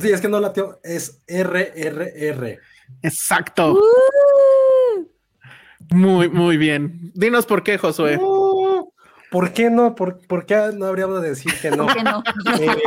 sí, 0.00 0.10
es 0.10 0.20
que 0.20 0.28
no 0.28 0.38
la 0.40 0.52
tengo. 0.52 0.78
Es 0.84 1.22
RRR. 1.26 2.60
Exacto. 3.02 3.72
Uh, 3.74 3.80
Muy, 5.90 6.28
muy 6.28 6.56
bien. 6.56 7.12
Dinos 7.14 7.46
por 7.46 7.62
qué, 7.62 7.78
Josué. 7.78 8.18
Uh, 8.18 8.90
¿Por 9.30 9.52
qué 9.52 9.70
no? 9.70 9.94
¿Por, 9.94 10.24
por 10.26 10.46
qué 10.46 10.70
no 10.74 10.86
habríamos 10.86 11.20
de 11.22 11.30
decir 11.30 11.52
que 11.60 11.70
no? 11.70 11.86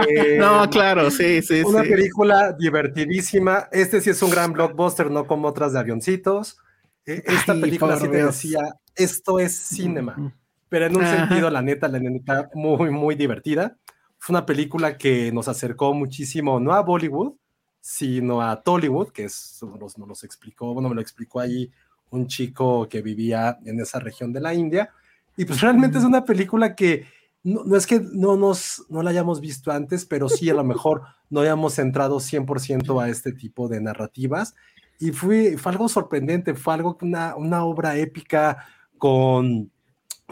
Eh, 0.08 0.38
No, 0.39 0.70
claro, 0.70 1.12
sí, 1.12 1.41
sí, 1.41 1.62
Una 1.64 1.84
sí. 1.84 1.89
película 1.89 2.54
divertidísima. 2.54 3.68
Este 3.72 4.02
sí 4.02 4.10
es 4.10 4.22
un 4.22 4.32
gran 4.32 4.54
blockbuster, 4.54 5.12
no 5.12 5.28
como 5.28 5.47
otras 5.47 5.74
de 5.74 5.80
avioncitos. 5.80 6.58
Eh, 7.06 7.24
Esta 7.26 7.54
Ay, 7.54 7.62
película 7.62 7.97
sí 7.97 8.08
te 8.08 8.24
decía, 8.24 8.60
esto 8.95 9.39
es 9.39 9.56
cinema. 9.58 10.34
Pero 10.70 10.86
en 10.86 10.95
un 10.95 11.04
Ajá. 11.04 11.18
sentido, 11.28 11.50
la 11.50 11.62
neta, 11.62 11.88
la 11.88 12.00
neta, 12.00 12.50
muy, 12.54 12.89
muy 12.89 13.16
divertida. 13.16 13.78
Fue 14.18 14.34
una 14.34 14.45
película 14.45 14.97
que 14.97 15.32
nos 15.32 15.47
acercó 15.47 15.93
muchísimo, 15.93 16.60
no 16.60 16.74
a 16.74 16.82
Bollywood, 16.82 17.34
sino 17.82 18.41
a 18.41 18.62
Tollywood, 18.62 19.10
que 19.12 19.24
es, 19.26 19.60
nos, 19.80 19.97
nos 19.97 20.08
los 20.08 20.24
explicó, 20.24 20.74
bueno, 20.74 20.89
me 20.89 20.95
lo 20.95 21.02
explicó 21.02 21.39
ahí 21.39 21.72
un 22.12 22.28
chico 22.28 22.88
que 22.89 23.01
vivía 23.01 23.60
en 23.66 23.80
esa 23.80 23.99
región 23.99 24.34
de 24.34 24.41
la 24.41 24.53
India. 24.53 24.91
Y 25.38 25.45
pues 25.45 25.62
realmente 25.62 25.97
es 25.97 26.03
una 26.03 26.26
película 26.26 26.76
que 26.76 27.05
no, 27.43 27.64
no 27.64 27.76
es 27.76 27.88
que 27.88 28.01
no, 28.01 28.36
nos, 28.36 28.86
no 28.89 29.01
la 29.01 29.12
hayamos 29.12 29.39
visto 29.39 29.72
antes, 29.72 30.05
pero 30.05 30.28
sí 30.28 30.49
a 30.49 30.53
lo 30.53 30.64
mejor 30.64 31.03
no 31.30 31.41
hayamos 31.41 31.80
entrado 31.80 32.18
100% 32.18 33.01
a 33.01 33.10
este 33.10 33.32
tipo 33.32 33.68
de 33.68 33.82
narrativas. 33.82 34.55
Y 34.99 35.12
fue, 35.12 35.57
fue 35.57 35.72
algo 35.72 35.88
sorprendente, 35.88 36.53
fue 36.55 36.74
algo, 36.74 36.97
una, 37.01 37.36
una 37.36 37.64
obra 37.64 37.95
épica 37.97 38.68
con 38.97 39.72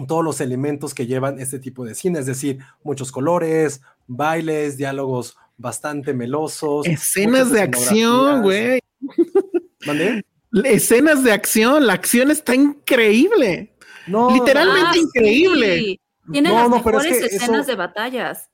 todos 0.08 0.24
los 0.24 0.42
elementos 0.42 0.94
que 0.94 1.08
llevan 1.08 1.40
este 1.40 1.58
tipo 1.58 1.86
de 1.86 1.96
cine, 1.96 2.20
es 2.20 2.26
decir, 2.26 2.60
muchos 2.84 3.12
colores, 3.12 3.82
bailes, 4.06 4.78
diálogos 4.78 5.38
bastante 5.58 6.14
melosos. 6.14 6.86
Escenas 6.86 7.52
de 7.52 7.62
acción, 7.62 8.44
güey. 8.44 8.80
¿Mandé? 9.86 10.24
Escenas 10.64 11.24
de 11.24 11.32
acción, 11.32 11.86
la 11.88 11.94
acción 11.94 12.32
está 12.32 12.56
increíble. 12.56 13.74
No, 14.08 14.30
Literalmente 14.32 14.88
Ah, 14.90 14.94
sí. 14.94 15.00
increíble. 15.02 16.00
Tiene 16.32 16.50
No, 16.50 16.56
las 16.56 16.70
no, 16.70 16.84
pero 16.84 17.00
es 17.00 17.06
mejores 17.06 17.30
que 17.30 17.36
escenas 17.36 17.68
de 17.68 17.76
batallas. 17.76 18.50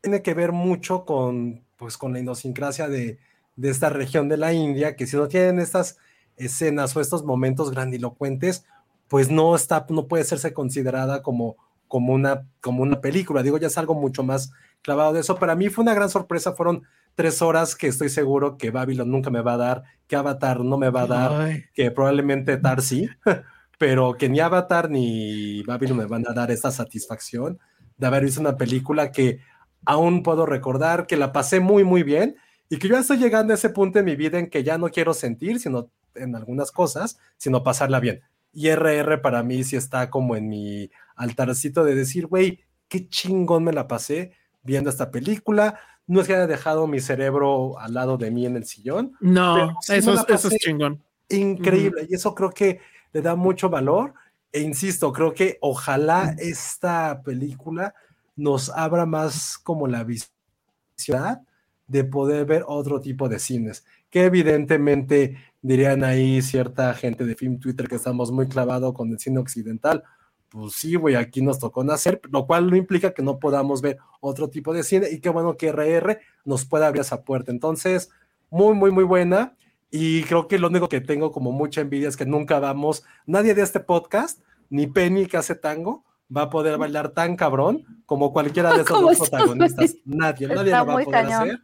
tiene 0.00 0.22
que 0.22 0.34
ver 0.34 0.52
mucho 0.52 1.04
con, 1.04 1.64
pues, 1.76 1.96
con 1.98 2.12
la 2.12 2.20
idiosincrasia 2.20 2.88
de, 2.88 3.18
de 3.56 3.70
esta 3.70 3.88
región 3.90 4.28
de 4.28 4.36
la 4.36 4.52
India, 4.52 4.94
que 4.96 5.06
si 5.06 5.16
no 5.16 5.26
tienen 5.28 5.58
estas 5.58 5.98
escenas 6.36 6.96
o 6.96 7.00
estos 7.00 7.24
momentos 7.24 7.70
grandilocuentes, 7.72 8.64
pues 9.08 9.30
no 9.30 9.56
está, 9.56 9.86
no 9.88 10.06
puede 10.06 10.22
serse 10.24 10.52
considerada 10.52 11.22
como, 11.22 11.56
como, 11.88 12.12
una, 12.12 12.46
como 12.60 12.82
una 12.82 13.00
película. 13.00 13.42
Digo, 13.42 13.58
ya 13.58 13.66
es 13.68 13.78
algo 13.78 13.94
mucho 13.94 14.22
más 14.22 14.52
clavado 14.82 15.12
de 15.12 15.20
eso. 15.20 15.36
Para 15.36 15.54
mí 15.54 15.68
fue 15.68 15.82
una 15.82 15.94
gran 15.94 16.10
sorpresa, 16.10 16.54
fueron 16.54 16.82
tres 17.14 17.42
horas 17.42 17.74
que 17.74 17.88
estoy 17.88 18.08
seguro 18.08 18.56
que 18.56 18.70
Babylon 18.70 19.10
nunca 19.10 19.30
me 19.30 19.42
va 19.42 19.54
a 19.54 19.56
dar, 19.56 19.82
que 20.06 20.16
Avatar 20.16 20.60
no 20.60 20.78
me 20.78 20.90
va 20.90 21.02
a 21.02 21.06
dar, 21.06 21.32
Ay. 21.32 21.64
que 21.74 21.90
probablemente 21.90 22.56
Tar 22.58 22.80
sí, 22.80 23.08
pero 23.78 24.14
que 24.14 24.28
ni 24.28 24.40
Avatar 24.40 24.88
ni 24.90 25.62
Babylon 25.64 25.98
me 25.98 26.06
van 26.06 26.24
a 26.28 26.32
dar 26.32 26.50
esa 26.50 26.70
satisfacción 26.70 27.58
de 27.96 28.06
haber 28.06 28.24
visto 28.24 28.40
una 28.40 28.56
película 28.56 29.10
que 29.10 29.40
aún 29.84 30.22
puedo 30.22 30.46
recordar, 30.46 31.06
que 31.06 31.16
la 31.16 31.32
pasé 31.32 31.60
muy, 31.60 31.84
muy 31.84 32.02
bien 32.02 32.36
y 32.68 32.78
que 32.78 32.88
yo 32.88 32.94
ya 32.94 33.00
estoy 33.00 33.18
llegando 33.18 33.52
a 33.52 33.56
ese 33.56 33.70
punto 33.70 33.98
en 33.98 34.04
mi 34.04 34.16
vida 34.16 34.38
en 34.38 34.48
que 34.48 34.62
ya 34.62 34.78
no 34.78 34.88
quiero 34.90 35.14
sentir, 35.14 35.58
sino 35.58 35.90
en 36.14 36.36
algunas 36.36 36.70
cosas, 36.70 37.18
sino 37.36 37.62
pasarla 37.62 37.98
bien. 38.00 38.20
Y 38.52 38.68
RR 38.68 39.20
para 39.22 39.42
mí 39.42 39.64
sí 39.64 39.76
está 39.76 40.10
como 40.10 40.36
en 40.36 40.48
mi 40.48 40.90
altarcito 41.16 41.84
de 41.84 41.94
decir, 41.94 42.26
güey, 42.26 42.60
qué 42.88 43.08
chingón 43.08 43.64
me 43.64 43.72
la 43.72 43.88
pasé 43.88 44.32
viendo 44.62 44.90
esta 44.90 45.10
película. 45.10 45.78
No 46.06 46.20
es 46.20 46.26
que 46.26 46.34
haya 46.34 46.46
dejado 46.46 46.86
mi 46.86 47.00
cerebro 47.00 47.78
al 47.78 47.94
lado 47.94 48.16
de 48.16 48.30
mí 48.30 48.46
en 48.46 48.56
el 48.56 48.64
sillón, 48.64 49.12
No, 49.20 49.76
sí 49.82 49.94
eso, 49.94 50.14
es, 50.14 50.24
eso 50.28 50.48
es 50.48 50.54
chingón. 50.56 51.02
increíble. 51.28 52.06
Y 52.08 52.14
eso 52.14 52.34
creo 52.34 52.50
que 52.50 52.80
le 53.12 53.20
da 53.22 53.36
mucho 53.36 53.68
valor. 53.68 54.14
E 54.50 54.60
insisto, 54.60 55.12
creo 55.12 55.34
que 55.34 55.58
ojalá 55.60 56.34
esta 56.38 57.20
película 57.22 57.94
nos 58.36 58.70
abra 58.70 59.04
más 59.04 59.58
como 59.58 59.86
la 59.86 60.04
visión 60.04 61.46
de 61.86 62.04
poder 62.04 62.46
ver 62.46 62.64
otro 62.66 63.00
tipo 63.00 63.28
de 63.28 63.38
cines, 63.38 63.84
que 64.10 64.24
evidentemente 64.24 65.36
dirían 65.60 66.04
ahí 66.04 66.40
cierta 66.42 66.92
gente 66.94 67.24
de 67.24 67.34
Film 67.34 67.58
Twitter 67.58 67.88
que 67.88 67.96
estamos 67.96 68.30
muy 68.30 68.48
clavados 68.48 68.94
con 68.94 69.10
el 69.10 69.18
cine 69.18 69.38
occidental. 69.40 70.02
Pues 70.50 70.72
sí, 70.74 70.94
güey, 70.94 71.14
aquí 71.14 71.42
nos 71.42 71.58
tocó 71.58 71.84
nacer, 71.84 72.20
lo 72.30 72.46
cual 72.46 72.70
no 72.70 72.76
implica 72.76 73.12
que 73.12 73.22
no 73.22 73.38
podamos 73.38 73.82
ver 73.82 73.98
otro 74.20 74.48
tipo 74.48 74.72
de 74.72 74.82
cine 74.82 75.08
y 75.10 75.20
qué 75.20 75.28
bueno 75.28 75.56
que 75.56 75.70
RR 75.72 76.18
nos 76.44 76.64
pueda 76.64 76.86
abrir 76.86 77.02
esa 77.02 77.22
puerta. 77.22 77.50
Entonces, 77.52 78.10
muy, 78.50 78.74
muy, 78.74 78.90
muy 78.90 79.04
buena. 79.04 79.54
Y 79.90 80.22
creo 80.24 80.48
que 80.48 80.58
lo 80.58 80.68
único 80.68 80.88
que 80.88 81.00
tengo 81.00 81.32
como 81.32 81.52
mucha 81.52 81.80
envidia 81.82 82.08
es 82.08 82.16
que 82.16 82.26
nunca 82.26 82.58
vamos, 82.60 83.04
nadie 83.26 83.54
de 83.54 83.62
este 83.62 83.80
podcast, 83.80 84.40
ni 84.70 84.86
Penny 84.86 85.26
que 85.26 85.36
hace 85.38 85.54
tango, 85.54 86.04
va 86.34 86.42
a 86.42 86.50
poder 86.50 86.76
bailar 86.76 87.10
tan 87.10 87.36
cabrón 87.36 88.02
como 88.04 88.32
cualquiera 88.32 88.70
de 88.74 88.76
esos 88.82 88.96
¿Cómo 88.96 89.08
dos 89.08 89.18
protagonistas. 89.30 89.96
Nadie, 90.04 90.46
nadie 90.48 90.64
Está 90.72 90.78
lo 90.80 90.86
va 90.86 90.92
a 90.92 90.96
poder 91.04 91.08
cañón. 91.10 91.42
hacer. 91.42 91.58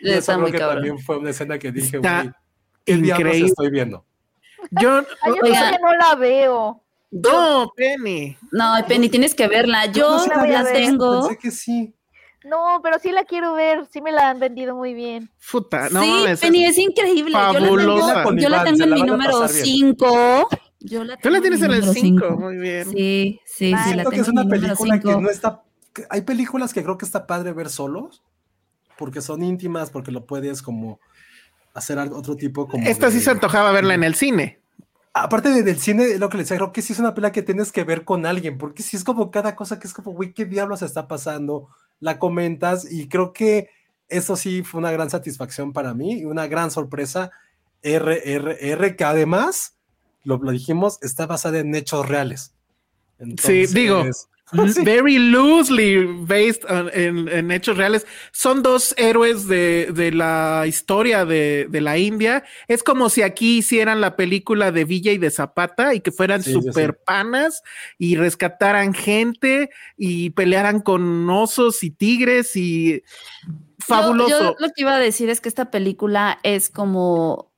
Y 0.00 0.10
eso 0.10 0.32
creo 0.34 0.46
que 0.46 0.58
cabrón. 0.58 0.76
también 0.76 0.98
fue 1.00 1.18
una 1.18 1.30
escena 1.30 1.58
que 1.58 1.70
dije, 1.72 1.98
güey, 1.98 2.30
¿qué 2.84 2.96
diablos 2.96 3.18
increíble. 3.20 3.46
estoy 3.48 3.70
viendo? 3.70 4.04
Yo, 4.72 4.98
Ay, 4.98 5.04
yo 5.26 5.32
Oiga. 5.42 5.58
todavía 5.58 5.78
no 5.80 5.94
la 5.96 6.14
veo. 6.16 6.82
No, 7.10 7.72
Penny. 7.76 8.36
No, 8.52 8.74
Penny, 8.86 9.08
tienes 9.08 9.34
que 9.34 9.48
verla. 9.48 9.86
Yo 9.86 10.10
no 10.10 10.18
sé 10.20 10.28
la 10.28 10.38
voy 10.38 10.52
a 10.52 10.62
ver. 10.62 10.74
tengo. 10.74 11.20
Pensé 11.28 11.38
que 11.38 11.50
sí. 11.50 11.94
No, 12.44 12.80
pero 12.82 12.98
sí 12.98 13.12
la 13.12 13.24
quiero 13.24 13.54
ver. 13.54 13.86
Sí 13.90 14.00
me 14.00 14.12
la 14.12 14.30
han 14.30 14.38
vendido 14.38 14.74
muy 14.76 14.94
bien. 14.94 15.30
Puta, 15.50 15.88
no 15.90 16.02
sí, 16.02 16.08
mames. 16.08 16.40
Penny, 16.40 16.64
es 16.64 16.78
increíble. 16.78 17.32
Yo 17.32 17.38
la 17.38 17.52
fabulosa. 17.52 18.24
tengo, 18.24 18.36
yo 18.36 18.48
la 18.48 18.64
tengo 18.64 18.84
en 18.84 18.90
la 18.90 18.96
mi 18.96 19.02
número 19.02 19.40
pasar 19.40 19.54
bien. 19.64 19.96
5. 19.98 20.48
Yo 20.80 21.04
la 21.04 21.16
Tú 21.16 21.30
la 21.30 21.40
tienes 21.40 21.60
en 21.62 21.72
el 21.72 21.80
número 21.80 21.92
5, 21.92 22.26
cinco. 22.26 22.36
muy 22.40 22.56
bien. 22.56 22.90
Sí, 22.90 23.40
sí, 23.44 23.74
sí, 23.84 23.94
la 23.94 24.04
tengo 24.04 24.10
que 24.10 24.20
es 24.20 24.28
una 24.28 24.44
película 24.44 25.00
que 25.00 25.16
no 25.16 25.28
está. 25.28 25.62
que 25.92 26.04
Hay 26.10 26.22
películas 26.22 26.72
que 26.72 26.82
creo 26.82 26.96
que 26.96 27.04
está 27.04 27.26
padre 27.26 27.52
ver 27.52 27.68
solos, 27.68 28.22
porque 28.96 29.20
son 29.20 29.42
íntimas, 29.42 29.90
porque 29.90 30.12
lo 30.12 30.24
puedes 30.26 30.62
como 30.62 31.00
hacer 31.74 31.98
otro 31.98 32.36
tipo 32.36 32.68
como. 32.68 32.86
Esta 32.86 33.10
sí 33.10 33.20
se 33.20 33.30
antojaba 33.30 33.72
verla 33.72 33.94
en 33.94 34.04
el 34.04 34.14
cine. 34.14 34.60
Aparte 35.14 35.50
de- 35.50 35.62
del 35.62 35.78
cine, 35.80 36.18
lo 36.18 36.28
que 36.28 36.36
les 36.36 36.46
decía, 36.46 36.58
creo 36.58 36.72
que 36.72 36.82
sí 36.82 36.92
es 36.92 36.98
una 36.98 37.14
película 37.14 37.32
que 37.32 37.42
tienes 37.42 37.72
que 37.72 37.84
ver 37.84 38.04
con 38.04 38.24
alguien, 38.26 38.58
porque 38.58 38.82
sí 38.82 38.96
es 38.96 39.04
como 39.04 39.30
cada 39.30 39.56
cosa 39.56 39.78
que 39.78 39.86
es 39.88 39.94
como, 39.94 40.12
güey, 40.12 40.32
¿qué 40.32 40.44
diablos 40.44 40.82
está 40.82 41.08
pasando? 41.08 41.68
La 42.00 42.18
comentas 42.18 42.90
y 42.90 43.08
creo 43.08 43.32
que 43.32 43.68
eso 44.08 44.36
sí 44.36 44.62
fue 44.62 44.78
una 44.78 44.92
gran 44.92 45.10
satisfacción 45.10 45.72
para 45.72 45.94
mí 45.94 46.20
y 46.20 46.24
una 46.24 46.46
gran 46.46 46.70
sorpresa. 46.70 47.30
RRR, 47.82 48.96
que 48.96 49.04
además, 49.04 49.76
lo, 50.24 50.38
lo 50.38 50.50
dijimos, 50.50 50.98
está 51.02 51.26
basada 51.26 51.58
en 51.58 51.74
hechos 51.74 52.08
reales. 52.08 52.52
Sí, 53.38 53.66
digo, 53.74 54.04
sí. 54.72 54.82
Very 54.84 55.18
loosely 55.18 56.06
based 56.26 56.64
on- 56.70 56.90
en, 56.94 57.28
en 57.28 57.50
hechos 57.50 57.76
reales. 57.76 58.06
Son 58.32 58.62
dos 58.62 58.94
héroes 58.96 59.46
de, 59.46 59.90
de 59.92 60.10
la 60.12 60.64
historia 60.66 61.24
de, 61.24 61.66
de 61.68 61.80
la 61.80 61.98
India. 61.98 62.44
Es 62.66 62.82
como 62.82 63.10
si 63.10 63.22
aquí 63.22 63.58
hicieran 63.58 64.00
la 64.00 64.16
película 64.16 64.72
de 64.72 64.84
Villa 64.84 65.12
y 65.12 65.18
de 65.18 65.30
Zapata 65.30 65.94
y 65.94 66.00
que 66.00 66.12
fueran 66.12 66.42
Sí, 66.42 66.52
super 66.52 66.98
panas 67.04 67.62
y 67.98 68.16
rescataran 68.16 68.94
gente 68.94 69.70
y 69.96 70.30
pelearan 70.30 70.80
con 70.80 71.28
osos 71.28 71.82
y 71.82 71.90
tigres 71.90 72.56
y 72.56 73.02
fabuloso. 73.78 74.30
Yo, 74.30 74.40
yo 74.52 74.56
lo 74.58 74.68
que 74.68 74.80
iba 74.82 74.94
a 74.94 75.00
decir 75.00 75.28
es 75.30 75.40
que 75.40 75.48
esta 75.48 75.70
película 75.70 76.38
es 76.42 76.70
como 76.70 77.52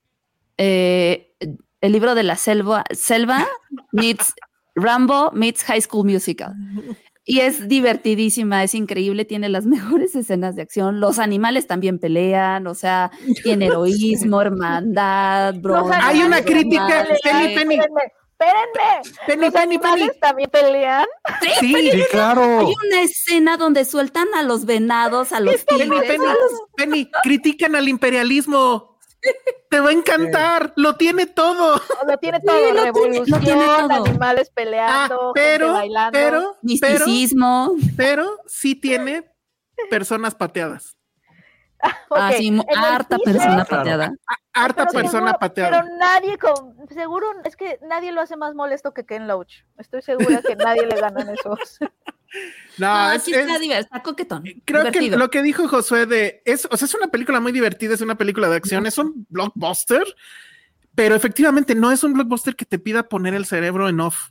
eh, 0.59 1.35
el 1.81 1.93
libro 1.93 2.15
de 2.15 2.23
la 2.23 2.37
selva, 2.37 2.85
selva 2.91 3.47
meets 3.93 4.35
Rambo 4.75 5.31
meets 5.33 5.63
High 5.65 5.83
School 5.83 6.07
Musical. 6.07 6.55
Y 7.25 7.41
es 7.41 7.69
divertidísima, 7.69 8.65
es 8.65 8.75
increíble, 8.75 9.25
tiene 9.25 9.49
las 9.49 9.65
mejores 9.67 10.15
escenas 10.17 10.57
de 10.57 10.63
acción. 10.63 11.01
Los 11.01 11.19
animales 11.19 11.67
también 11.67 11.99
pelean, 11.99 12.67
o 12.67 12.75
sea, 12.75 13.11
tiene 13.45 13.67
heroísmo, 13.67 14.41
hermandad, 14.41 15.55
bronce. 15.61 15.95
Hay 16.01 16.23
una 16.23 16.43
crítica. 16.43 17.07
Penny, 17.23 17.55
Penny. 17.55 17.79
Espérenme. 18.41 19.03
Penny, 19.27 19.45
Los 19.45 19.53
Penny, 19.53 19.79
Penny. 19.79 20.11
también 20.21 20.51
pelean. 20.51 21.05
Sí, 21.61 21.75
Sí, 21.93 22.03
claro. 22.11 22.43
Hay 22.61 22.75
una 22.89 23.03
escena 23.03 23.59
donde 23.59 23.85
sueltan 23.85 24.27
a 24.35 24.43
los 24.43 24.65
venados, 24.65 25.33
a 25.33 25.41
los 25.41 25.63
Penny, 25.65 25.83
tigres. 25.83 26.03
Penny, 26.09 26.25
Penny, 26.77 27.11
critican 27.23 27.77
al 27.77 27.87
imperialismo. 27.89 28.90
Te 29.69 29.81
va 29.81 29.91
a 29.91 29.93
encantar, 29.93 30.73
lo 30.77 30.97
tiene 30.97 31.27
todo. 31.27 31.81
Lo 32.07 32.19
tiene 32.19 32.39
Sí, 32.41 32.47
todo, 32.47 32.57
tiene- 32.65 32.81
revolución, 32.85 33.27
lo 33.29 33.39
tiene 33.39 33.65
todo. 33.65 34.05
animales 34.07 34.49
Ah, 34.49 34.53
peleando, 34.55 35.19
gente 35.19 35.33
pero, 35.35 35.73
bailando. 35.75 36.11
pero, 36.13 36.39
pero, 36.41 36.57
Misticismo. 36.63 37.75
pero 37.97 38.39
sí 38.47 38.75
tiene 38.75 39.31
personas 39.91 40.35
pateadas. 40.35 40.97
Ah, 42.11 42.33
sí, 42.37 42.51
mo- 42.51 42.63
en 42.69 42.79
el 42.79 42.85
harta 42.85 43.17
teaser- 43.17 43.25
persona 43.25 43.65
Claro. 43.65 43.83
pateada. 43.85 44.13
Harta 44.53 44.85
pero 44.87 44.93
persona 45.01 45.27
seguro- 45.29 45.39
pateada. 45.39 45.71
Pero 45.83 45.97
nadie 45.99 46.37
con, 46.37 46.77
seguro, 46.91 47.27
es 47.45 47.57
que 47.57 47.79
nadie 47.83 48.13
lo 48.13 48.21
hace 48.21 48.37
más 48.37 48.55
molesto 48.55 48.93
que 48.93 49.07
Ken 49.07 49.27
Loach. 49.29 49.65
Estoy 49.79 50.03
segura 50.03 50.43
que 50.43 50.57
nadie 50.57 50.85
le 50.87 51.01
ganan 51.01 51.29
esos. 51.31 51.79
No, 52.79 52.87
No, 53.09 53.13
es- 53.13 53.23
sí 53.25 53.33
es- 53.33 53.39
está 53.41 53.59
divertido, 53.59 53.81
está 53.81 54.03
coquetón. 54.03 54.43
creo 54.65 54.81
divertido. 54.85 55.11
que 55.13 55.17
lo 55.19 55.31
que 55.31 55.43
dijo 55.43 55.69
Josué 55.69 56.07
de 56.07 56.43
es, 56.45 56.67
o 56.71 56.77
sea, 56.77 56.87
es 56.87 56.95
una 56.95 57.09
película 57.09 57.41
muy 57.41 57.53
divertida, 57.53 57.95
es 57.95 58.01
una 58.01 58.17
película 58.17 58.49
de 58.49 58.57
acción, 58.57 58.87
es 58.87 58.97
un 58.99 59.27
blockbuster, 59.29 60.05
pero 60.95 61.15
efectivamente 61.15 61.75
no 61.75 61.91
es 61.93 62.03
un 62.05 62.13
blockbuster 62.15 62.55
que 62.57 62.65
te 62.65 62.79
pida 62.79 63.09
poner 63.09 63.35
el 63.35 63.47
cerebro 63.47 63.89
en 63.89 64.01
off. 64.01 64.31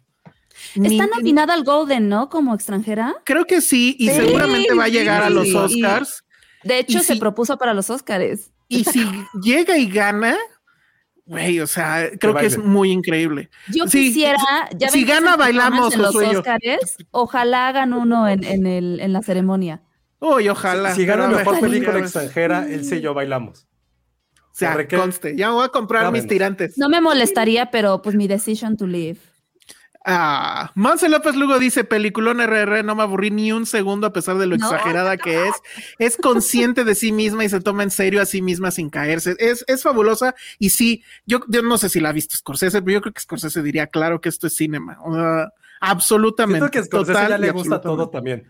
Está 0.75 1.07
nominada 1.07 1.53
al 1.53 1.63
Golden, 1.63 2.09
¿no? 2.09 2.29
Como 2.29 2.53
extranjera. 2.53 3.15
Creo 3.25 3.45
que 3.45 3.61
sí, 3.61 3.95
y 3.99 4.09
seguramente 4.09 4.73
va 4.73 4.85
a 4.85 4.89
llegar 4.89 5.23
a 5.23 5.29
los 5.29 5.53
Oscars. 5.53 6.23
de 6.63 6.79
hecho, 6.79 6.99
se 6.99 7.15
propuso 7.17 7.57
para 7.57 7.73
los 7.73 7.89
Oscars. 7.89 8.51
Y 8.67 8.83
si 8.83 9.05
llega 9.41 9.77
y 9.77 9.89
gana, 9.89 10.37
güey, 11.29 11.59
o 11.59 11.67
sea, 11.67 12.09
creo 12.19 12.33
que 12.33 12.47
es 12.47 12.57
muy 12.57 12.91
increíble. 12.91 13.49
Yo 13.67 13.85
quisiera, 13.85 14.37
ya 14.75 14.89
si 14.89 15.05
gana, 15.05 15.37
bailamos 15.37 15.93
en 15.93 16.01
los 16.01 16.15
Oscars, 16.15 16.97
ojalá 17.11 17.67
hagan 17.67 17.93
uno 17.93 18.27
en, 18.27 18.43
en, 18.43 18.65
el, 18.65 18.99
en 18.99 19.13
la 19.13 19.21
ceremonia. 19.21 19.83
Uy, 20.19 20.49
ojalá. 20.49 20.95
Si, 20.95 21.05
gana 21.05 21.27
mejor 21.27 21.59
película 21.59 21.99
extranjera, 21.99 22.67
él 22.67 22.81
y 22.83 23.01
yo 23.01 23.13
bailamos. 23.13 23.67
O 24.37 24.59
sea, 24.59 24.87
conste, 24.87 25.37
ya 25.37 25.49
me 25.49 25.53
voy 25.53 25.65
a 25.65 25.69
comprar 25.69 26.11
mis 26.11 26.27
tirantes. 26.27 26.77
No 26.77 26.89
me 26.89 26.99
molestaría, 26.99 27.69
pero 27.69 28.01
pues 28.01 28.15
mi 28.15 28.27
decision 28.27 28.75
to 28.75 28.87
leave. 28.87 29.19
Ah, 30.05 30.71
Monse 30.75 31.09
López 31.09 31.35
Lugo 31.35 31.59
dice, 31.59 31.83
peliculón 31.83 32.39
RR, 32.39 32.83
no 32.83 32.95
me 32.95 33.03
aburrí 33.03 33.31
ni 33.31 33.51
un 33.51 33.65
segundo 33.65 34.07
a 34.07 34.13
pesar 34.13 34.37
de 34.37 34.47
lo 34.47 34.55
exagerada 34.55 35.17
que 35.17 35.47
es. 35.47 35.55
Es 35.97 36.17
consciente 36.17 36.85
de 36.85 36.95
sí 36.95 37.11
misma 37.11 37.43
y 37.43 37.49
se 37.49 37.59
toma 37.59 37.83
en 37.83 37.91
serio 37.91 38.21
a 38.21 38.25
sí 38.25 38.41
misma 38.41 38.71
sin 38.71 38.89
caerse. 38.89 39.35
Es, 39.39 39.65
es 39.67 39.83
fabulosa 39.83 40.35
y 40.57 40.69
sí, 40.69 41.03
yo, 41.25 41.41
yo 41.47 41.61
no 41.63 41.77
sé 41.77 41.89
si 41.89 41.99
la 41.99 42.09
ha 42.09 42.13
visto 42.13 42.37
Scorsese, 42.37 42.81
pero 42.81 42.93
yo 42.93 43.01
creo 43.01 43.13
que 43.13 43.21
Scorsese 43.21 43.61
diría, 43.61 43.87
claro 43.87 44.21
que 44.21 44.29
esto 44.29 44.47
es 44.47 44.55
cinema. 44.55 44.97
absolutamente. 45.81 46.59
Creo 46.69 46.71
que 46.71 46.83
Scorsese 46.83 47.29
ya 47.29 47.37
le 47.37 47.51
gusta 47.51 47.81
todo 47.81 48.09
también. 48.09 48.47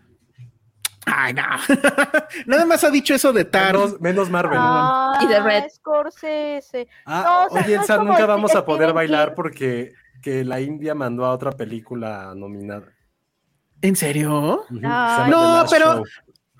Ay, 1.06 1.32
no. 1.32 1.42
Nada 2.46 2.66
más 2.66 2.84
ha 2.84 2.90
dicho 2.90 3.14
eso 3.14 3.32
de 3.32 3.44
Tar. 3.44 3.76
Menos, 4.00 4.30
Marvel. 4.30 4.58
y 5.22 5.26
de 5.26 5.40
Red. 5.40 5.64
Scorsese. 5.74 6.88
Ah, 7.06 7.48
oye, 7.50 7.74
Elsa, 7.74 7.96
nunca 7.98 8.26
vamos 8.26 8.54
a 8.54 8.64
poder 8.64 8.92
bailar 8.92 9.34
porque 9.34 9.94
que 10.20 10.44
la 10.44 10.60
India 10.60 10.94
mandó 10.94 11.24
a 11.24 11.32
otra 11.32 11.52
película 11.52 12.34
nominada. 12.36 12.92
¿En 13.82 13.96
serio? 13.96 14.64
No, 14.70 15.64
pero 15.70 16.02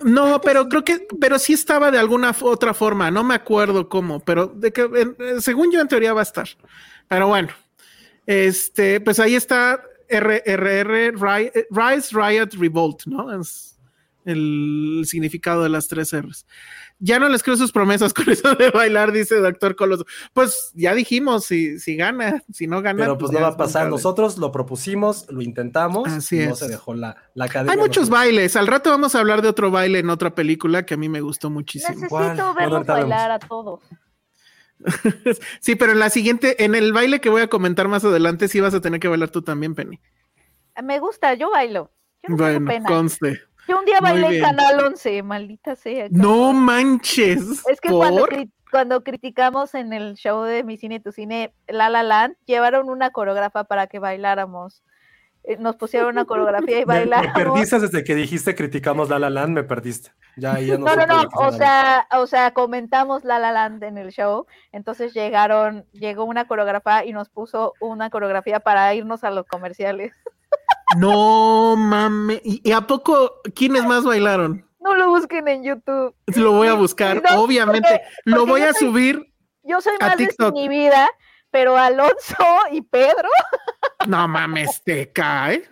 no, 0.02 0.40
pero 0.40 0.68
creo 0.68 0.84
que, 0.84 1.06
pero 1.20 1.38
sí 1.38 1.52
estaba 1.52 1.90
de 1.90 1.98
alguna 1.98 2.34
otra 2.40 2.72
forma, 2.72 3.10
no 3.10 3.22
me 3.22 3.34
acuerdo 3.34 3.88
cómo, 3.88 4.20
pero 4.20 4.46
de 4.46 4.72
que 4.72 4.88
según 5.40 5.70
yo 5.70 5.80
en 5.80 5.88
teoría 5.88 6.14
va 6.14 6.20
a 6.20 6.24
estar. 6.24 6.48
Pero 7.08 7.28
bueno, 7.28 7.48
este, 8.26 9.00
pues 9.00 9.20
ahí 9.20 9.34
está 9.34 9.82
RRR, 10.08 11.12
Rise, 11.70 12.08
Riot, 12.12 12.48
Revolt, 12.58 13.06
¿no? 13.06 13.40
Es 13.40 13.78
el 14.24 15.02
significado 15.06 15.62
de 15.62 15.68
las 15.68 15.88
tres 15.88 16.14
R's 16.14 16.46
ya 17.00 17.18
no 17.18 17.28
les 17.28 17.42
creo 17.42 17.56
sus 17.56 17.72
promesas 17.72 18.14
con 18.14 18.28
eso 18.28 18.54
de 18.54 18.70
bailar, 18.70 19.10
dice 19.10 19.36
Doctor 19.36 19.74
Coloso. 19.74 20.06
Pues 20.32 20.70
ya 20.74 20.94
dijimos, 20.94 21.46
si, 21.46 21.80
si 21.80 21.96
gana, 21.96 22.42
si 22.52 22.66
no 22.66 22.82
gana. 22.82 22.98
Pero 22.98 23.18
pues, 23.18 23.30
pues 23.30 23.40
no 23.40 23.46
va 23.46 23.54
a 23.54 23.56
pasar. 23.56 23.88
Nosotros 23.88 24.38
lo 24.38 24.52
propusimos, 24.52 25.26
lo 25.30 25.42
intentamos, 25.42 26.08
Así 26.08 26.40
y 26.40 26.46
no 26.46 26.54
se 26.54 26.68
dejó 26.68 26.94
la, 26.94 27.16
la 27.34 27.48
cadena. 27.48 27.72
Hay 27.72 27.78
muchos 27.78 28.10
bailes. 28.10 28.54
Al 28.54 28.66
rato 28.66 28.90
vamos 28.90 29.14
a 29.14 29.18
hablar 29.20 29.42
de 29.42 29.48
otro 29.48 29.70
baile 29.70 29.98
en 29.98 30.10
otra 30.10 30.34
película 30.34 30.84
que 30.84 30.94
a 30.94 30.96
mí 30.96 31.08
me 31.08 31.20
gustó 31.20 31.50
muchísimo. 31.50 31.98
Necesito 31.98 32.54
verlos 32.54 32.86
bailar 32.86 33.30
a 33.30 33.38
todos. 33.38 33.80
sí, 35.60 35.74
pero 35.74 35.92
en 35.92 35.98
la 35.98 36.10
siguiente, 36.10 36.64
en 36.64 36.74
el 36.74 36.92
baile 36.92 37.20
que 37.20 37.28
voy 37.28 37.42
a 37.42 37.48
comentar 37.48 37.88
más 37.88 38.04
adelante, 38.04 38.48
sí 38.48 38.60
vas 38.60 38.74
a 38.74 38.80
tener 38.80 39.00
que 39.00 39.08
bailar 39.08 39.30
tú 39.30 39.42
también, 39.42 39.74
Penny. 39.74 40.00
Me 40.82 40.98
gusta, 40.98 41.34
yo 41.34 41.50
bailo. 41.50 41.90
Yo 42.22 42.30
no 42.30 42.36
bueno, 42.36 42.70
conste. 42.86 43.40
Yo 43.70 43.78
un 43.78 43.84
día 43.84 44.00
bailé 44.00 44.38
en 44.38 44.42
Canal 44.42 44.84
11, 44.84 45.22
maldita 45.22 45.76
sea. 45.76 46.08
No 46.10 46.52
manches. 46.52 47.64
Es 47.68 47.80
que 47.80 47.90
cuando, 48.70 49.04
criticamos 49.04 49.76
en 49.76 49.92
el 49.92 50.14
show 50.14 50.42
de 50.42 50.64
Mi 50.64 50.76
Cine 50.76 50.98
Tu 50.98 51.12
Cine 51.12 51.54
La 51.68 51.88
La 51.88 52.02
Land, 52.02 52.34
llevaron 52.46 52.90
una 52.90 53.10
coreógrafa 53.10 53.62
para 53.62 53.86
que 53.86 54.00
bailáramos. 54.00 54.82
Eh, 55.44 55.56
nos 55.56 55.76
pusieron 55.76 56.08
una 56.08 56.24
coreografía 56.24 56.80
y 56.80 56.84
bailáramos. 56.84 57.36
Me, 57.36 57.44
perdiste 57.44 57.78
desde 57.78 58.02
que 58.02 58.16
dijiste 58.16 58.56
criticamos 58.56 59.08
La 59.08 59.20
La 59.20 59.30
Land, 59.30 59.52
me 59.52 59.62
perdiste. 59.62 60.10
Ya, 60.36 60.58
ya 60.58 60.76
no, 60.76 60.86
no, 60.96 61.06
no, 61.06 61.28
o 61.36 61.52
sea, 61.52 62.08
o 62.10 62.26
sea, 62.26 62.52
comentamos 62.52 63.22
La 63.22 63.38
La 63.38 63.52
Land 63.52 63.84
en 63.84 63.98
el 63.98 64.10
show, 64.10 64.46
entonces 64.72 65.14
llegaron, 65.14 65.86
llegó 65.92 66.24
una 66.24 66.48
coreógrafa 66.48 67.04
y 67.04 67.12
nos 67.12 67.28
puso 67.28 67.74
una 67.78 68.10
coreografía 68.10 68.58
para 68.58 68.92
irnos 68.96 69.22
a 69.22 69.30
los 69.30 69.46
comerciales. 69.46 70.12
No 70.96 71.76
mames. 71.76 72.40
¿Y 72.44 72.72
a 72.72 72.80
poco 72.82 73.40
quiénes 73.54 73.84
más 73.84 74.04
bailaron? 74.04 74.66
No 74.80 74.94
lo 74.96 75.10
busquen 75.10 75.46
en 75.48 75.62
YouTube. 75.62 76.14
Lo 76.34 76.52
voy 76.52 76.68
a 76.68 76.74
buscar, 76.74 77.22
obviamente. 77.36 78.02
lo 78.24 78.46
voy 78.46 78.62
a 78.62 78.72
subir. 78.72 79.32
Yo 79.62 79.80
soy 79.80 79.94
más 80.00 80.16
de 80.16 80.52
mi 80.52 80.68
vida, 80.68 81.08
pero 81.50 81.76
Alonso 81.76 82.44
y 82.72 82.82
Pedro. 82.82 83.28
No 84.06 84.26
mames, 84.26 84.82
te 84.82 85.12
cae. 85.12 85.68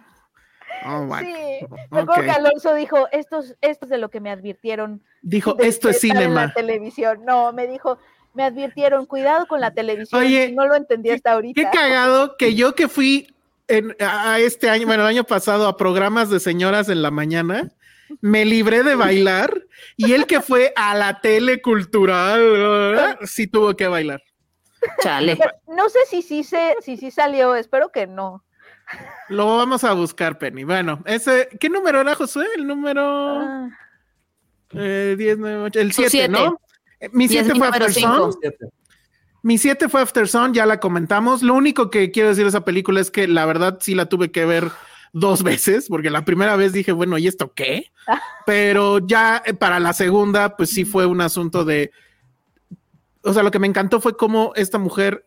Oh, 0.86 1.08
sí, 1.18 1.66
recuerdo 1.90 2.22
que 2.22 2.30
Alonso 2.30 2.74
dijo, 2.74 3.08
esto 3.10 3.40
es, 3.40 3.56
esto 3.60 3.86
es 3.86 3.90
de 3.90 3.98
lo 3.98 4.10
que 4.10 4.20
me 4.20 4.30
advirtieron. 4.30 5.02
Dijo, 5.22 5.56
esto 5.58 5.88
es 5.88 6.00
cinema. 6.00 6.46
la 6.46 6.52
televisión. 6.52 7.24
No, 7.24 7.52
me 7.52 7.66
dijo, 7.66 7.98
me 8.34 8.44
advirtieron, 8.44 9.06
cuidado 9.06 9.46
con 9.46 9.60
la 9.60 9.72
televisión. 9.72 10.20
Oye, 10.20 10.52
no 10.52 10.66
lo 10.66 10.76
entendí 10.76 11.10
hasta 11.10 11.32
ahorita. 11.32 11.60
Qué 11.60 11.76
cagado 11.76 12.36
que 12.36 12.54
yo 12.54 12.74
que 12.74 12.86
fui 12.86 13.34
a 14.00 14.38
este 14.38 14.70
año, 14.70 14.86
bueno, 14.86 15.02
el 15.02 15.08
año 15.08 15.24
pasado 15.24 15.66
a 15.66 15.76
programas 15.76 16.30
de 16.30 16.40
señoras 16.40 16.88
en 16.88 17.02
la 17.02 17.10
mañana, 17.10 17.70
me 18.20 18.44
libré 18.44 18.82
de 18.82 18.94
bailar 18.94 19.66
y 19.96 20.12
el 20.12 20.26
que 20.26 20.40
fue 20.40 20.72
a 20.76 20.94
la 20.94 21.20
tele 21.20 21.60
cultural 21.60 23.18
sí 23.24 23.46
tuvo 23.46 23.74
que 23.76 23.86
bailar. 23.86 24.22
Chale. 25.02 25.38
No 25.66 25.88
sé 25.88 25.98
si 26.08 26.22
sí 26.22 26.44
se, 26.44 26.76
si 26.80 26.96
sí 26.96 27.10
salió, 27.10 27.54
espero 27.54 27.90
que 27.90 28.06
no. 28.06 28.44
Lo 29.28 29.58
vamos 29.58 29.84
a 29.84 29.92
buscar, 29.92 30.38
Penny. 30.38 30.64
Bueno, 30.64 31.02
ese, 31.04 31.48
¿qué 31.60 31.68
número 31.68 32.00
era 32.00 32.14
Josué? 32.14 32.46
El 32.56 32.66
número 32.66 33.02
ah. 33.02 33.68
eh, 34.72 35.14
10, 35.18 35.38
9, 35.38 35.62
8, 35.64 35.80
el 35.80 35.92
7, 35.92 36.28
¿no? 36.28 36.60
Mi 37.12 37.28
7 37.28 37.54
fue 37.54 37.68
After 37.68 37.92
mi 39.43 39.59
7 39.59 39.89
fue 39.89 40.02
After 40.02 40.27
Sun, 40.27 40.52
ya 40.52 40.66
la 40.66 40.81
comentamos. 40.81 41.43
Lo 41.43 41.55
único 41.55 41.90
que 41.90 42.10
quiero 42.10 42.31
decir 42.31 42.44
de 42.44 42.51
esa 42.51 42.65
película 42.65 43.01
es 43.01 43.10
que 43.10 43.28
la 43.28 43.47
verdad 43.47 43.78
sí 43.81 43.94
la 43.94 44.06
tuve 44.06 44.31
que 44.31 44.44
ver 44.44 44.70
dos 45.12 45.43
veces, 45.44 45.86
porque 45.89 46.10
la 46.10 46.24
primera 46.24 46.56
vez 46.56 46.73
dije, 46.73 46.93
bueno, 46.93 47.19
¿y 47.19 47.27
esto 47.27 47.52
qué? 47.55 47.93
Pero 48.47 49.06
ya 49.06 49.43
eh, 49.44 49.55
para 49.55 49.81
la 49.81 49.93
segunda, 49.93 50.56
pues 50.56 50.70
sí 50.70 50.85
fue 50.85 51.06
un 51.06 51.20
asunto 51.20 51.65
de. 51.65 51.93
O 53.23 53.32
sea, 53.32 53.43
lo 53.43 53.51
que 53.51 53.59
me 53.59 53.66
encantó 53.66 54.01
fue 54.01 54.16
cómo 54.16 54.52
esta 54.55 54.78
mujer 54.78 55.24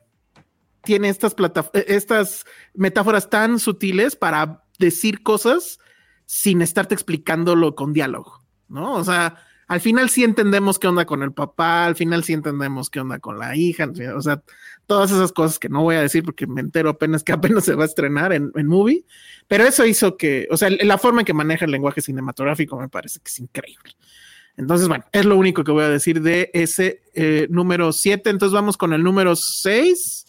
tiene 0.83 1.09
estas, 1.09 1.35
eh, 1.73 1.85
estas 1.87 2.45
metáforas 2.73 3.29
tan 3.29 3.59
sutiles 3.59 4.15
para 4.15 4.63
decir 4.79 5.21
cosas 5.21 5.79
sin 6.25 6.61
estarte 6.61 6.95
explicándolo 6.95 7.75
con 7.75 7.93
diálogo, 7.93 8.43
¿no? 8.67 8.93
O 8.93 9.03
sea, 9.03 9.37
al 9.71 9.79
final 9.79 10.09
sí 10.09 10.25
entendemos 10.25 10.79
qué 10.79 10.89
onda 10.89 11.05
con 11.05 11.23
el 11.23 11.31
papá, 11.31 11.85
al 11.85 11.95
final 11.95 12.25
sí 12.25 12.33
entendemos 12.33 12.89
qué 12.89 12.99
onda 12.99 13.19
con 13.19 13.39
la 13.39 13.55
hija, 13.55 13.89
o 14.13 14.21
sea, 14.21 14.43
todas 14.85 15.11
esas 15.11 15.31
cosas 15.31 15.59
que 15.59 15.69
no 15.69 15.81
voy 15.81 15.95
a 15.95 16.01
decir 16.01 16.25
porque 16.25 16.45
me 16.45 16.59
entero 16.59 16.89
apenas 16.89 17.23
que 17.23 17.31
apenas 17.31 17.63
se 17.63 17.73
va 17.73 17.83
a 17.83 17.85
estrenar 17.85 18.33
en, 18.33 18.51
movie, 18.67 19.05
pero 19.47 19.63
eso 19.63 19.85
hizo 19.85 20.17
que, 20.17 20.45
o 20.51 20.57
sea, 20.57 20.69
la 20.69 20.97
forma 20.97 21.21
en 21.21 21.25
que 21.25 21.33
maneja 21.33 21.63
el 21.63 21.71
lenguaje 21.71 22.01
cinematográfico 22.01 22.77
me 22.77 22.89
parece 22.89 23.19
que 23.19 23.29
es 23.29 23.39
increíble. 23.39 23.93
Entonces, 24.57 24.89
bueno, 24.89 25.05
es 25.13 25.23
lo 25.23 25.37
único 25.37 25.63
que 25.63 25.71
voy 25.71 25.85
a 25.85 25.89
decir 25.89 26.21
de 26.21 26.51
ese 26.53 27.01
eh, 27.13 27.47
número 27.49 27.93
7. 27.93 28.29
Entonces 28.29 28.53
vamos 28.53 28.75
con 28.75 28.91
el 28.91 29.01
número 29.01 29.37
6 29.37 30.25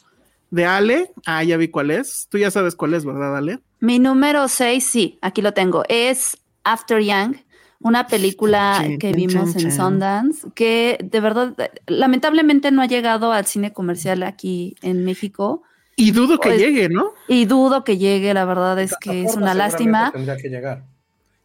de 0.51 0.65
Ale. 0.65 1.11
Ah, 1.27 1.43
ya 1.43 1.57
vi 1.57 1.67
cuál 1.67 1.91
es. 1.91 2.29
Tú 2.31 2.39
ya 2.39 2.53
sabes 2.53 2.77
cuál 2.77 2.95
es, 2.95 3.05
¿verdad, 3.05 3.37
Ale? 3.37 3.59
Mi 3.81 3.99
número 3.99 4.47
6, 4.47 4.87
sí, 4.87 5.19
aquí 5.21 5.43
lo 5.43 5.53
tengo. 5.53 5.83
Es 5.89 6.39
After 6.63 7.01
Young 7.03 7.39
una 7.83 8.07
película 8.07 8.85
que 8.99 9.13
vimos 9.13 9.57
en 9.57 9.73
Sundance, 9.73 10.49
que 10.55 10.99
de 11.03 11.21
verdad, 11.21 11.55
lamentablemente 11.87 12.71
no 12.71 12.83
ha 12.83 12.87
llegado 12.87 13.33
al 13.33 13.47
cine 13.47 13.73
comercial 13.73 14.23
aquí 14.23 14.77
en 14.83 15.05
México. 15.05 15.63
Y 15.97 16.13
dudo 16.13 16.39
que 16.39 16.57
llegue, 16.57 16.89
¿no? 16.89 17.13
Y 17.29 17.45
dudo 17.45 17.85
que 17.85 17.99
llegue, 17.99 18.35
la 18.35 18.45
verdad 18.45 18.81
es 18.81 18.97
que 18.97 19.25
es 19.25 19.37
una 19.37 19.55
lástima. 19.55 20.11
Tendría 20.13 20.37
que 20.37 20.49
llegar. 20.49 20.85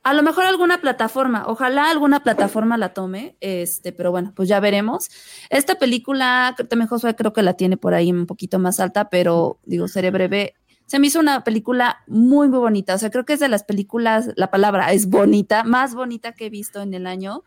A 0.04 0.14
lo 0.14 0.24
mejor 0.24 0.46
alguna 0.46 0.80
plataforma, 0.80 1.44
ojalá 1.48 1.90
alguna 1.90 2.22
plataforma 2.24 2.78
la 2.78 2.94
tome, 2.94 3.36
este, 3.42 3.92
pero 3.92 4.10
bueno, 4.10 4.32
pues 4.34 4.48
ya 4.48 4.62
veremos. 4.62 5.10
Esta 5.50 5.76
película, 5.76 6.56
también 6.70 6.88
Josué 6.88 7.14
creo 7.14 7.34
que 7.34 7.42
la 7.42 7.56
tiene 7.56 7.76
por 7.76 7.94
ahí 7.94 8.10
un 8.10 8.26
poquito 8.26 8.58
más 8.58 8.80
alta, 8.80 9.10
pero 9.10 9.60
digo, 9.66 9.90
seré 9.90 10.10
breve 10.10 10.56
se 10.88 11.00
me 11.00 11.08
hizo 11.08 11.20
una 11.20 11.44
película 11.44 12.04
muy, 12.08 12.48
muy 12.48 12.60
bonita. 12.60 12.96
O 12.96 12.98
sea, 12.98 13.12
creo 13.12 13.26
que 13.26 13.34
es 13.34 13.40
de 13.40 13.50
las 13.50 13.64
películas, 13.64 14.30
la 14.36 14.50
palabra 14.50 14.94
es 14.94 15.10
bonita, 15.10 15.64
más 15.64 15.94
bonita 15.94 16.32
que 16.32 16.46
he 16.46 16.50
visto 16.50 16.82
en 16.82 16.94
el 16.94 17.06
año. 17.06 17.44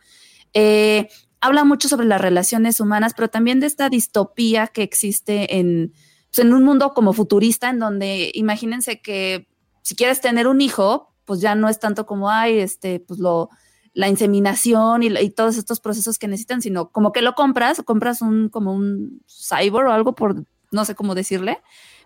Eh, 0.53 1.09
habla 1.41 1.65
mucho 1.65 1.89
sobre 1.89 2.07
las 2.07 2.21
relaciones 2.21 2.81
humanas, 2.81 3.15
pero 3.17 3.29
también 3.29 3.59
de 3.59 3.67
esta 3.67 3.89
distopía 3.89 4.67
que 4.67 4.83
existe 4.83 5.59
en, 5.59 5.95
pues, 6.29 6.47
en 6.47 6.53
un 6.53 6.65
mundo 6.65 6.93
como 6.93 7.15
futurista, 7.15 7.71
en 7.71 7.79
donde 7.79 8.31
imagínense 8.35 9.01
que 9.01 9.49
si 9.83 9.95
quieres 9.95 10.21
tener 10.21 10.47
un 10.47 10.61
hijo, 10.61 11.15
pues 11.25 11.41
ya 11.41 11.55
no 11.55 11.71
es 11.71 11.79
tanto 11.79 12.05
como 12.05 12.29
hay, 12.29 12.59
este, 12.59 13.01
pues 13.01 13.19
lo, 13.21 13.49
la 13.95 14.09
inseminación 14.09 15.03
y, 15.03 15.07
y, 15.07 15.31
todos 15.31 15.57
estos 15.57 15.81
procesos 15.81 16.19
que 16.19 16.29
necesitan, 16.29 16.61
sino 16.61 16.91
como 16.91 17.13
que 17.13 17.23
lo 17.23 17.35
compras, 17.35 17.81
compras 17.87 18.21
un, 18.21 18.51
como 18.51 18.75
un 18.75 19.23
cyborg 19.27 19.89
o 19.89 19.93
algo 19.93 20.15
por 20.15 20.45
no 20.71 20.85
sé 20.85 20.95
cómo 20.95 21.15
decirle, 21.15 21.59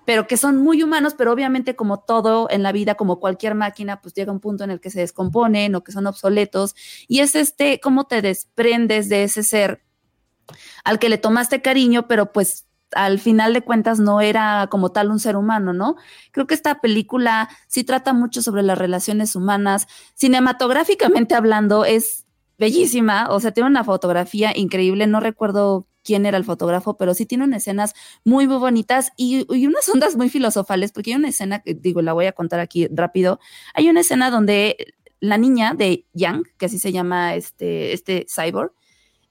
pero 0.04 0.26
que 0.26 0.36
son 0.36 0.56
muy 0.58 0.82
humanos, 0.82 1.14
pero 1.16 1.32
obviamente 1.32 1.76
como 1.76 2.00
todo 2.00 2.48
en 2.50 2.62
la 2.62 2.72
vida, 2.72 2.94
como 2.94 3.20
cualquier 3.20 3.54
máquina, 3.54 4.00
pues 4.00 4.14
llega 4.14 4.32
un 4.32 4.40
punto 4.40 4.64
en 4.64 4.70
el 4.70 4.80
que 4.80 4.90
se 4.90 5.00
descomponen 5.00 5.74
o 5.74 5.84
que 5.84 5.92
son 5.92 6.06
obsoletos. 6.06 6.74
Y 7.08 7.20
es 7.20 7.34
este, 7.34 7.80
cómo 7.80 8.04
te 8.04 8.22
desprendes 8.22 9.08
de 9.08 9.24
ese 9.24 9.42
ser 9.42 9.82
al 10.84 10.98
que 10.98 11.08
le 11.08 11.18
tomaste 11.18 11.62
cariño, 11.62 12.06
pero 12.06 12.32
pues 12.32 12.66
al 12.92 13.18
final 13.18 13.54
de 13.54 13.62
cuentas 13.62 13.98
no 13.98 14.20
era 14.20 14.68
como 14.70 14.92
tal 14.92 15.10
un 15.10 15.18
ser 15.18 15.36
humano, 15.36 15.72
¿no? 15.72 15.96
Creo 16.30 16.46
que 16.46 16.54
esta 16.54 16.80
película 16.80 17.48
sí 17.66 17.82
trata 17.84 18.12
mucho 18.12 18.42
sobre 18.42 18.62
las 18.62 18.78
relaciones 18.78 19.34
humanas. 19.34 19.88
Cinematográficamente 20.14 21.34
hablando, 21.34 21.84
es 21.84 22.24
bellísima, 22.58 23.28
o 23.30 23.40
sea, 23.40 23.52
tiene 23.52 23.68
una 23.68 23.84
fotografía 23.84 24.52
increíble, 24.56 25.06
no 25.06 25.20
recuerdo 25.20 25.88
quién 26.04 26.26
era 26.26 26.36
el 26.36 26.44
fotógrafo, 26.44 26.96
pero 26.96 27.14
sí 27.14 27.26
tiene 27.26 27.44
unas 27.44 27.62
escenas 27.62 27.94
muy, 28.24 28.46
muy 28.46 28.58
bonitas 28.58 29.12
y, 29.16 29.46
unas 29.66 29.88
ondas 29.88 30.16
muy 30.16 30.28
filosofales, 30.28 30.92
porque 30.92 31.10
hay 31.10 31.16
una 31.16 31.28
escena 31.28 31.60
que 31.60 31.74
digo, 31.74 32.02
la 32.02 32.12
voy 32.12 32.26
a 32.26 32.32
contar 32.32 32.60
aquí 32.60 32.86
rápido. 32.92 33.40
Hay 33.74 33.88
una 33.88 34.00
escena 34.00 34.30
donde 34.30 34.94
la 35.20 35.38
niña 35.38 35.74
de 35.74 36.06
Yang, 36.12 36.44
que 36.58 36.66
así 36.66 36.78
se 36.78 36.92
llama 36.92 37.34
este, 37.34 37.92
este 37.92 38.26
cyborg, 38.28 38.72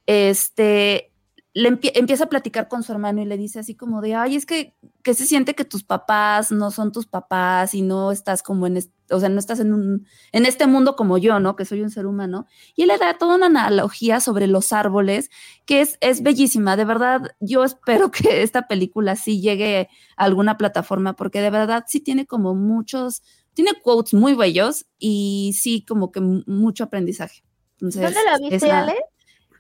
este, 0.08 1.13
le 1.56 1.68
empieza 1.68 2.24
a 2.24 2.30
platicar 2.30 2.68
con 2.68 2.82
su 2.82 2.92
hermano 2.92 3.22
y 3.22 3.26
le 3.26 3.38
dice 3.38 3.60
así 3.60 3.76
como 3.76 4.02
de, 4.02 4.16
ay, 4.16 4.36
es 4.36 4.48
que, 4.48 4.76
que 5.04 5.14
se 5.14 5.28
siente 5.28 5.54
que 5.54 5.66
tus 5.66 5.84
papás 5.84 6.52
no 6.52 6.72
son 6.72 6.92
tus 6.92 7.06
papás 7.06 7.76
y 7.76 7.84
no 7.84 8.12
estás 8.12 8.42
como 8.42 8.66
en, 8.66 8.80
o 9.12 9.20
sea, 9.20 9.30
no 9.30 9.38
estás 9.38 9.60
en, 9.60 9.72
un, 9.72 10.08
en 10.32 10.48
este 10.48 10.66
mundo 10.66 10.96
como 10.96 11.20
yo, 11.20 11.40
¿no? 11.40 11.56
Que 11.56 11.66
soy 11.66 11.82
un 11.82 11.92
ser 11.92 12.08
humano. 12.08 12.48
Y 12.76 12.84
él 12.84 12.88
le 12.88 12.98
da 12.98 13.20
toda 13.20 13.36
una 13.36 13.46
analogía 13.46 14.20
sobre 14.20 14.48
los 14.48 14.74
árboles 14.74 15.30
que 15.68 15.82
es, 15.82 16.00
es 16.02 16.24
bellísima. 16.24 16.76
De 16.76 16.86
verdad, 16.86 17.36
yo 17.40 17.64
espero 17.64 18.10
que 18.12 18.42
esta 18.42 18.68
película 18.68 19.16
sí 19.16 19.40
llegue 19.40 19.90
a 20.18 20.24
alguna 20.24 20.58
plataforma 20.58 21.16
porque 21.16 21.40
de 21.40 21.52
verdad 21.52 21.84
sí 21.88 22.00
tiene 22.00 22.26
como 22.26 22.56
muchos, 22.56 23.22
tiene 23.54 23.74
quotes 23.80 24.16
muy 24.16 24.34
bellos 24.34 24.88
y 24.98 25.54
sí 25.54 25.86
como 25.88 26.12
que 26.12 26.20
mucho 26.20 26.86
aprendizaje. 26.86 27.44
¿Dónde 27.80 28.02
la 28.02 28.38
viste, 28.40 28.72
Ale? 28.72 28.96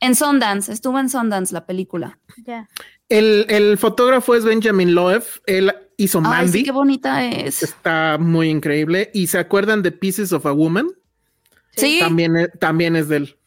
En 0.03 0.15
Sundance, 0.15 0.69
estuvo 0.69 0.99
en 0.99 1.09
Sundance 1.09 1.53
la 1.53 1.65
película. 1.65 2.19
Ya. 2.45 2.67
El, 3.07 3.77
fotógrafo 3.77 4.35
es 4.35 4.43
Benjamin 4.43 4.93
Loeb, 4.93 5.23
él 5.45 5.73
hizo 5.95 6.19
Mandy. 6.19 6.51
sí, 6.51 6.63
qué 6.65 6.71
bonita 6.71 7.25
es. 7.25 7.63
Está 7.63 8.17
muy 8.19 8.49
increíble. 8.49 9.11
¿Y 9.13 9.27
se 9.27 9.37
acuerdan 9.37 9.81
de 9.81 9.93
Pieces 9.93 10.33
of 10.33 10.45
a 10.45 10.51
Woman? 10.51 10.89
Sí. 11.77 11.99
También, 12.01 12.35
es, 12.35 12.49
también 12.59 12.97
es 12.97 13.07
de 13.07 13.15
él. 13.15 13.37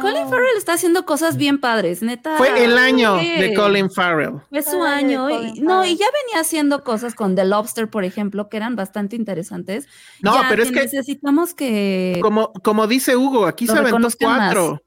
Colin 0.00 0.28
Farrell 0.28 0.56
está 0.56 0.72
haciendo 0.72 1.06
cosas 1.06 1.36
bien 1.36 1.60
padres, 1.60 2.02
neta. 2.02 2.36
Fue 2.36 2.64
el 2.64 2.78
año 2.78 3.14
de 3.14 3.54
Colin 3.54 3.88
Farrell. 3.88 4.40
Fue 4.50 4.62
su 4.62 4.82
año. 4.82 5.30
Y, 5.30 5.60
no, 5.60 5.84
y 5.84 5.96
ya 5.96 6.06
venía 6.24 6.40
haciendo 6.40 6.82
cosas 6.82 7.14
con 7.14 7.36
The 7.36 7.44
Lobster, 7.44 7.88
por 7.88 8.04
ejemplo, 8.04 8.48
que 8.48 8.56
eran 8.56 8.74
bastante 8.74 9.14
interesantes. 9.14 9.86
No, 10.20 10.34
pero 10.48 10.64
es 10.64 10.70
que 10.70 10.80
necesitamos 10.80 11.54
que. 11.54 12.18
Como, 12.22 12.52
como 12.64 12.88
dice 12.88 13.16
Hugo, 13.16 13.46
aquí 13.46 13.68
se 13.68 13.78
aventó 13.78 14.08
cuatro. 14.18 14.82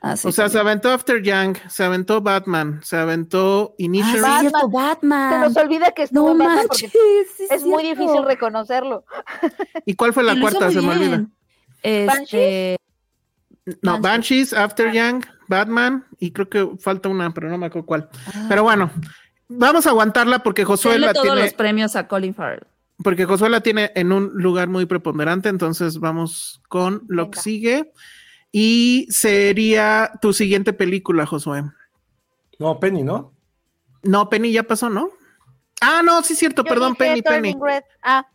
Ah, 0.00 0.14
o 0.22 0.32
sea, 0.32 0.48
se 0.48 0.58
aventó 0.58 0.90
After 0.90 1.20
Young, 1.20 1.56
se 1.68 1.82
aventó 1.82 2.20
Batman, 2.20 2.80
se 2.84 2.96
aventó 2.96 3.74
Initial. 3.78 4.22
Ah, 4.24 4.42
Batman. 4.70 5.32
Se 5.32 5.38
nos 5.48 5.56
olvida 5.56 5.90
que 5.90 6.04
estuvo 6.04 6.34
no 6.34 6.44
Batman 6.44 6.66
es 7.50 7.64
muy 7.64 7.82
difícil 7.82 8.24
reconocerlo. 8.24 9.04
¿Y 9.84 9.94
cuál 9.94 10.12
fue 10.12 10.22
la 10.22 10.38
cuarta? 10.38 10.70
Se 10.70 10.80
me 10.80 10.92
olvida. 10.92 11.26
Este... 11.82 12.76
No, 13.82 14.00
Banshees, 14.00 14.52
After 14.52 14.92
Young, 14.92 15.24
Batman 15.48 16.06
y 16.18 16.30
creo 16.30 16.48
que 16.48 16.70
falta 16.78 17.08
una, 17.08 17.34
pero 17.34 17.50
no 17.50 17.58
me 17.58 17.66
acuerdo 17.66 17.86
cuál. 17.86 18.08
Ah. 18.26 18.46
Pero 18.48 18.62
bueno, 18.62 18.90
vamos 19.48 19.86
a 19.86 19.90
aguantarla 19.90 20.42
porque 20.42 20.64
Josué 20.64 20.98
la 20.98 21.12
todos 21.12 21.36
los 21.36 21.52
premios 21.54 21.96
a 21.96 22.06
Colin 22.06 22.34
Farrell. 22.34 22.66
Porque 23.02 23.26
Josué 23.26 23.50
la 23.50 23.60
tiene 23.60 23.92
en 23.94 24.12
un 24.12 24.30
lugar 24.34 24.68
muy 24.68 24.86
preponderante, 24.86 25.48
entonces 25.48 25.98
vamos 25.98 26.62
con 26.68 27.02
lo 27.08 27.30
que 27.30 27.40
sigue. 27.40 27.92
Y 28.52 29.06
sería 29.10 30.12
tu 30.20 30.32
siguiente 30.32 30.72
película, 30.72 31.26
Josué. 31.26 31.64
No, 32.58 32.80
Penny, 32.80 33.02
¿no? 33.02 33.32
No, 34.02 34.28
Penny 34.28 34.52
ya 34.52 34.62
pasó, 34.62 34.88
¿no? 34.88 35.10
Ah, 35.80 36.02
no, 36.04 36.22
sí 36.22 36.32
es 36.32 36.38
cierto, 36.38 36.64
perdón, 36.64 36.96
Penny, 36.96 37.22
Penny. 37.22 37.56
Ah. 38.02 38.26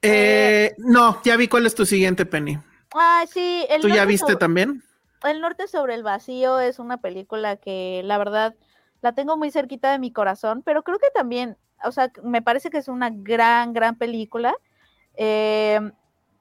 Eh, 0.00 0.74
no, 0.78 1.20
ya 1.24 1.36
vi 1.36 1.48
cuál 1.48 1.66
es 1.66 1.74
tu 1.74 1.84
siguiente, 1.84 2.26
Penny. 2.26 2.58
Ah, 2.94 3.24
sí. 3.30 3.66
¿Tú 3.80 3.88
ya 3.88 4.04
viste 4.04 4.36
también? 4.36 4.82
El 5.24 5.40
Norte 5.40 5.66
sobre 5.68 5.94
el 5.94 6.02
Vacío 6.02 6.60
es 6.60 6.78
una 6.78 6.98
película 6.98 7.56
que 7.56 8.02
la 8.04 8.18
verdad 8.18 8.54
la 9.00 9.14
tengo 9.14 9.36
muy 9.36 9.50
cerquita 9.50 9.90
de 9.90 9.98
mi 9.98 10.12
corazón, 10.12 10.62
pero 10.64 10.82
creo 10.82 10.98
que 10.98 11.10
también, 11.14 11.56
o 11.82 11.92
sea, 11.92 12.10
me 12.22 12.42
parece 12.42 12.70
que 12.70 12.78
es 12.78 12.88
una 12.88 13.10
gran, 13.10 13.72
gran 13.72 13.96
película. 13.96 14.54
Eh, 15.16 15.80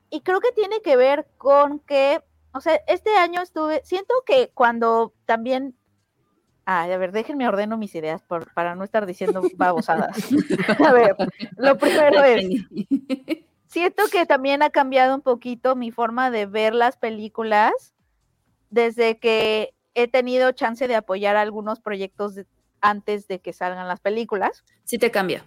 y 0.10 0.22
creo 0.22 0.40
que 0.40 0.52
tiene 0.52 0.82
que 0.82 0.96
ver 0.96 1.28
con 1.38 1.80
que 1.80 2.22
o 2.54 2.62
sea, 2.62 2.80
este 2.88 3.16
año 3.16 3.42
estuve, 3.42 3.82
siento 3.84 4.14
que 4.26 4.52
cuando 4.54 5.14
también, 5.26 5.76
ah, 6.66 6.84
a 6.84 6.98
ver, 6.98 7.12
déjenme 7.12 7.48
ordeno 7.48 7.78
mis 7.78 7.96
ideas 7.96 8.22
por, 8.22 8.54
para 8.54 8.76
no 8.76 8.84
estar 8.84 9.06
diciendo 9.06 9.42
babosadas. 9.58 10.18
a 10.86 10.94
ver, 10.94 11.16
lo 11.58 11.78
primero 11.78 12.24
es, 12.24 12.46
siento 13.68 14.04
que 14.12 14.26
también 14.26 14.62
ha 14.62 14.70
cambiado 14.70 15.16
un 15.16 15.22
poquito 15.22 15.76
mi 15.76 15.92
forma 15.92 16.30
de 16.30 16.46
ver 16.46 16.76
las 16.76 16.98
películas 16.98 17.94
desde 18.70 19.18
que 19.18 19.74
he 19.96 20.08
tenido 20.08 20.52
chance 20.52 20.88
de 20.88 20.96
apoyar 20.96 21.36
algunos 21.36 21.80
proyectos 21.80 22.36
antes 22.82 23.28
de 23.28 23.40
que 23.40 23.54
salgan 23.54 23.88
las 23.88 24.00
películas. 24.00 24.64
Sí 24.84 24.98
te 24.98 25.10
cambia. 25.10 25.46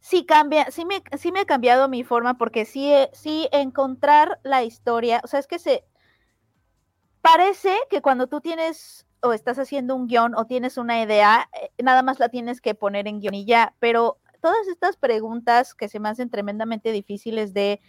Sí 0.00 0.24
cambia, 0.24 0.68
sí 0.72 0.84
me, 0.84 1.02
sí 1.16 1.30
me 1.30 1.40
ha 1.40 1.44
cambiado 1.44 1.88
mi 1.88 2.02
forma 2.02 2.34
porque 2.34 2.64
sí, 2.64 2.92
sí 3.12 3.48
encontrar 3.52 4.40
la 4.42 4.64
historia, 4.64 5.20
o 5.22 5.28
sea, 5.28 5.38
es 5.38 5.46
que 5.46 5.60
se, 5.60 5.84
parece 7.22 7.74
que 7.88 8.02
cuando 8.02 8.26
tú 8.26 8.40
tienes 8.40 9.06
o 9.22 9.32
estás 9.32 9.58
haciendo 9.58 9.94
un 9.94 10.08
guion 10.08 10.34
o 10.34 10.46
tienes 10.46 10.76
una 10.76 11.00
idea, 11.00 11.48
eh, 11.60 11.70
nada 11.82 12.02
más 12.02 12.18
la 12.18 12.28
tienes 12.28 12.60
que 12.60 12.74
poner 12.74 13.06
en 13.06 13.20
guion 13.20 13.34
y 13.34 13.46
ya, 13.46 13.74
pero 13.78 14.18
todas 14.40 14.66
estas 14.66 14.96
preguntas 14.96 15.74
que 15.74 15.88
se 15.88 16.00
me 16.00 16.08
hacen 16.08 16.28
tremendamente 16.28 16.90
difíciles 16.90 17.54
de, 17.54 17.80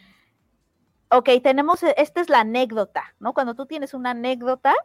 ok, 1.10 1.30
tenemos, 1.42 1.82
e, 1.84 1.96
esta 1.98 2.22
es 2.22 2.30
la 2.30 2.42
anécdota, 2.42 3.16
¿no? 3.20 3.34
Cuando 3.34 3.56
tú 3.56 3.66
tienes 3.66 3.96
una 3.96 4.12
anécdota, 4.12 4.76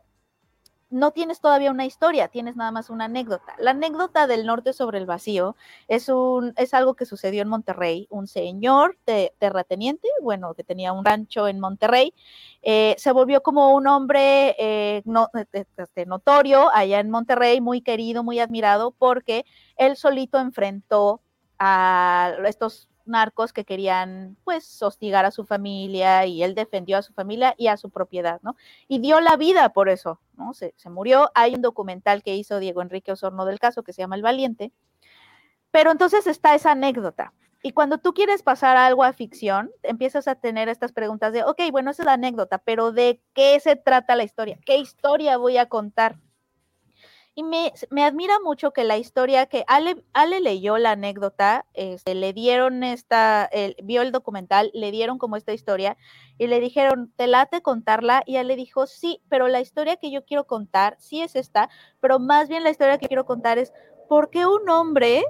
no 0.90 1.10
tienes 1.10 1.40
todavía 1.40 1.70
una 1.70 1.84
historia, 1.84 2.28
tienes 2.28 2.56
nada 2.56 2.70
más 2.70 2.90
una 2.90 3.04
anécdota. 3.04 3.54
La 3.58 3.72
anécdota 3.72 4.26
del 4.26 4.46
norte 4.46 4.72
sobre 4.72 4.98
el 4.98 5.06
vacío 5.06 5.56
es, 5.86 6.08
un, 6.08 6.54
es 6.56 6.72
algo 6.74 6.94
que 6.94 7.04
sucedió 7.04 7.42
en 7.42 7.48
Monterrey. 7.48 8.06
Un 8.10 8.26
señor 8.26 8.96
terrateniente, 9.38 10.08
bueno, 10.22 10.54
que 10.54 10.64
tenía 10.64 10.92
un 10.92 11.04
rancho 11.04 11.46
en 11.48 11.60
Monterrey, 11.60 12.14
eh, 12.62 12.94
se 12.98 13.12
volvió 13.12 13.42
como 13.42 13.74
un 13.74 13.86
hombre 13.86 14.56
eh, 14.58 15.02
este, 15.52 16.06
notorio 16.06 16.70
allá 16.74 17.00
en 17.00 17.10
Monterrey, 17.10 17.60
muy 17.60 17.82
querido, 17.82 18.24
muy 18.24 18.40
admirado, 18.40 18.92
porque 18.92 19.44
él 19.76 19.96
solito 19.96 20.38
enfrentó 20.38 21.20
a 21.58 22.34
estos 22.46 22.88
narcos 23.08 23.52
que 23.52 23.64
querían 23.64 24.36
pues 24.44 24.82
hostigar 24.82 25.24
a 25.24 25.30
su 25.30 25.44
familia 25.44 26.26
y 26.26 26.42
él 26.42 26.54
defendió 26.54 26.98
a 26.98 27.02
su 27.02 27.12
familia 27.12 27.54
y 27.58 27.68
a 27.68 27.76
su 27.76 27.90
propiedad, 27.90 28.40
¿no? 28.42 28.56
Y 28.86 29.00
dio 29.00 29.20
la 29.20 29.36
vida 29.36 29.70
por 29.70 29.88
eso, 29.88 30.20
¿no? 30.36 30.54
Se, 30.54 30.74
se 30.76 30.90
murió. 30.90 31.30
Hay 31.34 31.54
un 31.54 31.62
documental 31.62 32.22
que 32.22 32.36
hizo 32.36 32.58
Diego 32.60 32.82
Enrique 32.82 33.12
Osorno 33.12 33.44
del 33.44 33.58
caso 33.58 33.82
que 33.82 33.92
se 33.92 34.02
llama 34.02 34.16
El 34.16 34.22
Valiente. 34.22 34.72
Pero 35.70 35.90
entonces 35.90 36.26
está 36.26 36.54
esa 36.54 36.72
anécdota. 36.72 37.32
Y 37.62 37.72
cuando 37.72 37.98
tú 37.98 38.14
quieres 38.14 38.42
pasar 38.42 38.76
algo 38.76 39.02
a 39.02 39.12
ficción, 39.12 39.70
empiezas 39.82 40.28
a 40.28 40.36
tener 40.36 40.68
estas 40.68 40.92
preguntas 40.92 41.32
de, 41.32 41.42
ok, 41.42 41.60
bueno, 41.72 41.90
esa 41.90 42.02
es 42.02 42.06
la 42.06 42.12
anécdota, 42.12 42.58
pero 42.58 42.92
¿de 42.92 43.20
qué 43.34 43.58
se 43.58 43.74
trata 43.74 44.14
la 44.14 44.22
historia? 44.22 44.58
¿Qué 44.64 44.76
historia 44.76 45.36
voy 45.38 45.56
a 45.56 45.66
contar? 45.66 46.18
Y 47.38 47.44
me, 47.44 47.72
admira 48.04 48.40
mucho 48.42 48.72
que 48.72 48.82
la 48.82 48.98
historia 48.98 49.46
que 49.46 49.62
Ale, 49.68 50.02
Ale 50.12 50.40
leyó 50.40 50.76
la 50.76 50.90
anécdota, 50.90 51.66
este, 51.72 52.16
le 52.16 52.32
dieron 52.32 52.82
esta, 52.82 53.48
vio 53.84 54.02
el 54.02 54.10
documental, 54.10 54.72
le 54.74 54.90
dieron 54.90 55.18
como 55.18 55.36
esta 55.36 55.52
historia 55.52 55.96
y 56.36 56.48
le 56.48 56.58
dijeron, 56.58 57.12
¿te 57.14 57.28
late 57.28 57.62
contarla? 57.62 58.24
Y 58.26 58.38
él 58.38 58.48
le 58.48 58.56
dijo, 58.56 58.88
sí, 58.88 59.22
pero 59.28 59.46
la 59.46 59.60
historia 59.60 59.94
que 59.94 60.10
yo 60.10 60.24
quiero 60.24 60.48
contar, 60.48 60.96
sí 60.98 61.22
es 61.22 61.36
esta, 61.36 61.70
pero 62.00 62.18
más 62.18 62.48
bien 62.48 62.64
la 62.64 62.70
historia 62.70 62.98
que 62.98 63.06
quiero 63.06 63.24
contar 63.24 63.56
es, 63.56 63.72
¿por 64.08 64.30
qué 64.30 64.44
un 64.44 64.68
hombre, 64.68 65.22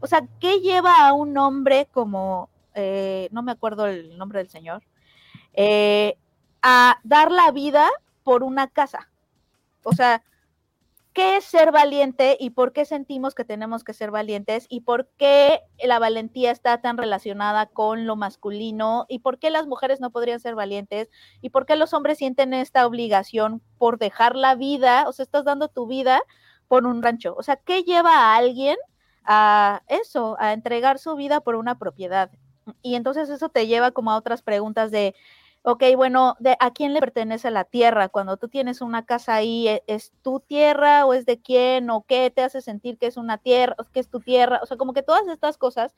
o 0.00 0.06
sea, 0.06 0.26
qué 0.40 0.60
lleva 0.60 1.06
a 1.06 1.12
un 1.12 1.36
hombre 1.36 1.86
como, 1.92 2.48
eh, 2.72 3.28
no 3.30 3.42
me 3.42 3.52
acuerdo 3.52 3.84
el 3.84 4.16
nombre 4.16 4.38
del 4.38 4.48
señor, 4.48 4.82
eh, 5.52 6.16
a 6.62 6.98
dar 7.04 7.30
la 7.30 7.50
vida 7.50 7.90
por 8.24 8.42
una 8.42 8.68
casa? 8.68 9.10
O 9.84 9.92
sea, 9.92 10.22
qué 11.16 11.38
es 11.38 11.44
ser 11.46 11.72
valiente 11.72 12.36
y 12.38 12.50
por 12.50 12.74
qué 12.74 12.84
sentimos 12.84 13.34
que 13.34 13.46
tenemos 13.46 13.84
que 13.84 13.94
ser 13.94 14.10
valientes 14.10 14.66
y 14.68 14.82
por 14.82 15.08
qué 15.16 15.62
la 15.82 15.98
valentía 15.98 16.50
está 16.50 16.82
tan 16.82 16.98
relacionada 16.98 17.64
con 17.64 18.06
lo 18.06 18.16
masculino 18.16 19.06
y 19.08 19.20
por 19.20 19.38
qué 19.38 19.48
las 19.48 19.66
mujeres 19.66 19.98
no 19.98 20.10
podrían 20.10 20.40
ser 20.40 20.54
valientes 20.54 21.08
y 21.40 21.48
por 21.48 21.64
qué 21.64 21.76
los 21.76 21.94
hombres 21.94 22.18
sienten 22.18 22.52
esta 22.52 22.86
obligación 22.86 23.62
por 23.78 23.98
dejar 23.98 24.36
la 24.36 24.56
vida, 24.56 25.08
o 25.08 25.12
sea, 25.12 25.22
estás 25.22 25.46
dando 25.46 25.68
tu 25.68 25.86
vida 25.86 26.20
por 26.68 26.84
un 26.84 27.02
rancho. 27.02 27.34
O 27.38 27.42
sea, 27.42 27.56
¿qué 27.56 27.82
lleva 27.82 28.10
a 28.12 28.36
alguien 28.36 28.76
a 29.24 29.84
eso, 29.88 30.36
a 30.38 30.52
entregar 30.52 30.98
su 30.98 31.16
vida 31.16 31.40
por 31.40 31.56
una 31.56 31.78
propiedad. 31.78 32.30
Y 32.82 32.94
entonces 32.94 33.30
eso 33.30 33.48
te 33.48 33.66
lleva 33.66 33.90
como 33.92 34.10
a 34.10 34.16
otras 34.18 34.42
preguntas 34.42 34.90
de, 34.90 35.14
ok, 35.66 35.82
bueno, 35.96 36.36
de, 36.38 36.56
¿a 36.60 36.70
quién 36.70 36.94
le 36.94 37.00
pertenece 37.00 37.50
la 37.50 37.64
tierra? 37.64 38.08
Cuando 38.08 38.36
tú 38.36 38.48
tienes 38.48 38.80
una 38.80 39.04
casa 39.04 39.34
ahí, 39.34 39.66
¿e- 39.66 39.82
¿es, 39.88 40.12
tu 40.22 40.38
tierra 40.38 41.04
o 41.06 41.12
es 41.12 41.26
de 41.26 41.40
quién? 41.40 41.90
¿O 41.90 42.04
qué 42.06 42.30
te 42.30 42.42
hace 42.42 42.60
sentir 42.60 42.98
que 42.98 43.08
es 43.08 43.16
una 43.16 43.38
tierra, 43.38 43.74
que 43.92 43.98
es 43.98 44.08
tu 44.08 44.20
tierra? 44.20 44.60
O 44.62 44.66
sea, 44.66 44.76
como 44.76 44.92
que 44.92 45.02
todas 45.02 45.26
estas 45.26 45.58
cosas. 45.58 45.92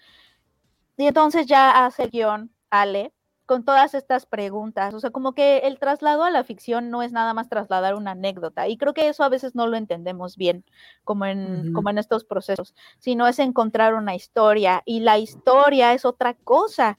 Y 0.96 1.06
entonces 1.06 1.46
ya 1.46 1.84
hace 1.84 2.04
el 2.04 2.10
guion, 2.10 2.50
Ale, 2.70 3.12
con 3.44 3.62
todas 3.66 3.92
estas 3.92 4.24
preguntas. 4.24 4.94
O 4.94 5.00
sea, 5.00 5.10
como 5.10 5.34
que 5.34 5.58
el 5.58 5.78
traslado 5.78 6.24
a 6.24 6.30
la 6.30 6.44
ficción 6.44 6.88
no 6.88 7.02
es 7.02 7.12
nada 7.12 7.34
más 7.34 7.50
trasladar 7.50 7.94
una 7.94 8.12
anécdota. 8.12 8.68
Y 8.68 8.78
creo 8.78 8.94
que 8.94 9.08
eso 9.08 9.22
a 9.22 9.28
veces 9.28 9.54
no 9.54 9.66
lo 9.66 9.76
entendemos 9.76 10.38
bien, 10.38 10.64
como 11.04 11.26
en, 11.26 11.74
como 11.74 11.90
en 11.90 11.98
estos 11.98 12.24
procesos, 12.24 12.74
sino 12.98 13.28
es 13.28 13.38
encontrar 13.38 13.92
una 13.92 14.14
historia. 14.14 14.82
Y 14.86 15.00
la 15.00 15.18
historia 15.18 15.92
es 15.92 16.06
otra 16.06 16.32
cosa. 16.32 16.98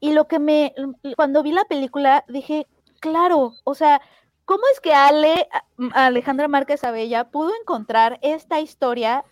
Y 0.00 0.12
lo 0.12 0.26
que 0.26 0.38
me, 0.38 0.74
cuando 1.14 1.42
vi 1.42 1.52
la 1.52 1.64
película, 1.64 2.24
dije, 2.28 2.66
claro, 3.00 3.52
o 3.64 3.74
sea, 3.74 4.00
¿cómo 4.46 4.62
es 4.72 4.80
que 4.80 4.94
Ale, 4.94 5.48
Alejandra 5.92 6.48
Márquez 6.48 6.82
Abella 6.84 7.30
pudo 7.30 7.52
encontrar 7.60 8.18
esta 8.22 8.60
historia 8.60 9.24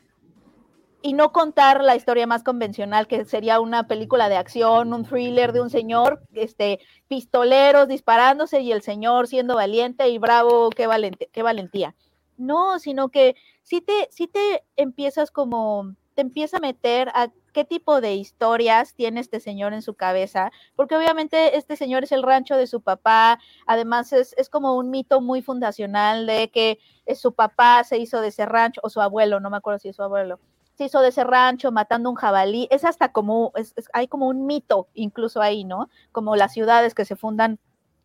y 1.00 1.12
no 1.12 1.32
contar 1.32 1.82
la 1.82 1.96
historia 1.96 2.26
más 2.26 2.42
convencional, 2.42 3.06
que 3.06 3.24
sería 3.24 3.60
una 3.60 3.86
película 3.86 4.28
de 4.28 4.36
acción, 4.36 4.92
un 4.92 5.04
thriller 5.04 5.52
de 5.52 5.60
un 5.60 5.70
señor, 5.70 6.20
este, 6.32 6.80
pistoleros 7.06 7.88
disparándose 7.88 8.60
y 8.60 8.72
el 8.72 8.82
señor 8.82 9.28
siendo 9.28 9.54
valiente 9.54 10.08
y 10.08 10.18
bravo, 10.18 10.70
qué, 10.70 10.86
valente- 10.88 11.30
qué 11.32 11.42
valentía. 11.42 11.94
No, 12.36 12.78
sino 12.78 13.08
que 13.08 13.36
sí 13.62 13.80
te, 13.80 14.08
sí 14.10 14.26
te 14.26 14.64
empiezas 14.76 15.30
como, 15.30 15.94
te 16.14 16.22
empieza 16.22 16.56
a 16.58 16.60
meter 16.60 17.08
a 17.14 17.30
qué 17.58 17.64
tipo 17.64 18.00
de 18.00 18.14
historias 18.14 18.94
tiene 18.94 19.18
este 19.18 19.40
señor 19.40 19.72
en 19.72 19.82
su 19.82 19.94
cabeza, 19.94 20.52
porque 20.76 20.96
obviamente 20.96 21.56
este 21.56 21.74
señor 21.74 22.04
es 22.04 22.12
el 22.12 22.22
rancho 22.22 22.56
de 22.56 22.68
su 22.68 22.82
papá, 22.82 23.40
además 23.66 24.12
es, 24.12 24.32
es 24.38 24.48
como 24.48 24.76
un 24.76 24.90
mito 24.90 25.20
muy 25.20 25.42
fundacional 25.42 26.24
de 26.26 26.50
que 26.52 26.78
eh, 27.04 27.16
su 27.16 27.32
papá 27.32 27.82
se 27.82 27.98
hizo 27.98 28.20
de 28.20 28.28
ese 28.28 28.46
rancho, 28.46 28.80
o 28.84 28.90
su 28.90 29.00
abuelo, 29.00 29.40
no 29.40 29.50
me 29.50 29.56
acuerdo 29.56 29.80
si 29.80 29.88
es 29.88 29.96
su 29.96 30.04
abuelo, 30.04 30.38
se 30.76 30.84
hizo 30.84 31.00
de 31.00 31.08
ese 31.08 31.24
rancho 31.24 31.72
matando 31.72 32.10
un 32.10 32.14
jabalí, 32.14 32.68
es 32.70 32.84
hasta 32.84 33.10
como, 33.10 33.50
es- 33.56 33.72
es- 33.74 33.88
hay 33.92 34.06
como 34.06 34.28
un 34.28 34.46
mito 34.46 34.86
incluso 34.94 35.40
ahí, 35.42 35.64
¿no? 35.64 35.88
Como 36.12 36.36
las 36.36 36.52
ciudades 36.52 36.94
que 36.94 37.04
se 37.04 37.16
fundan 37.16 37.58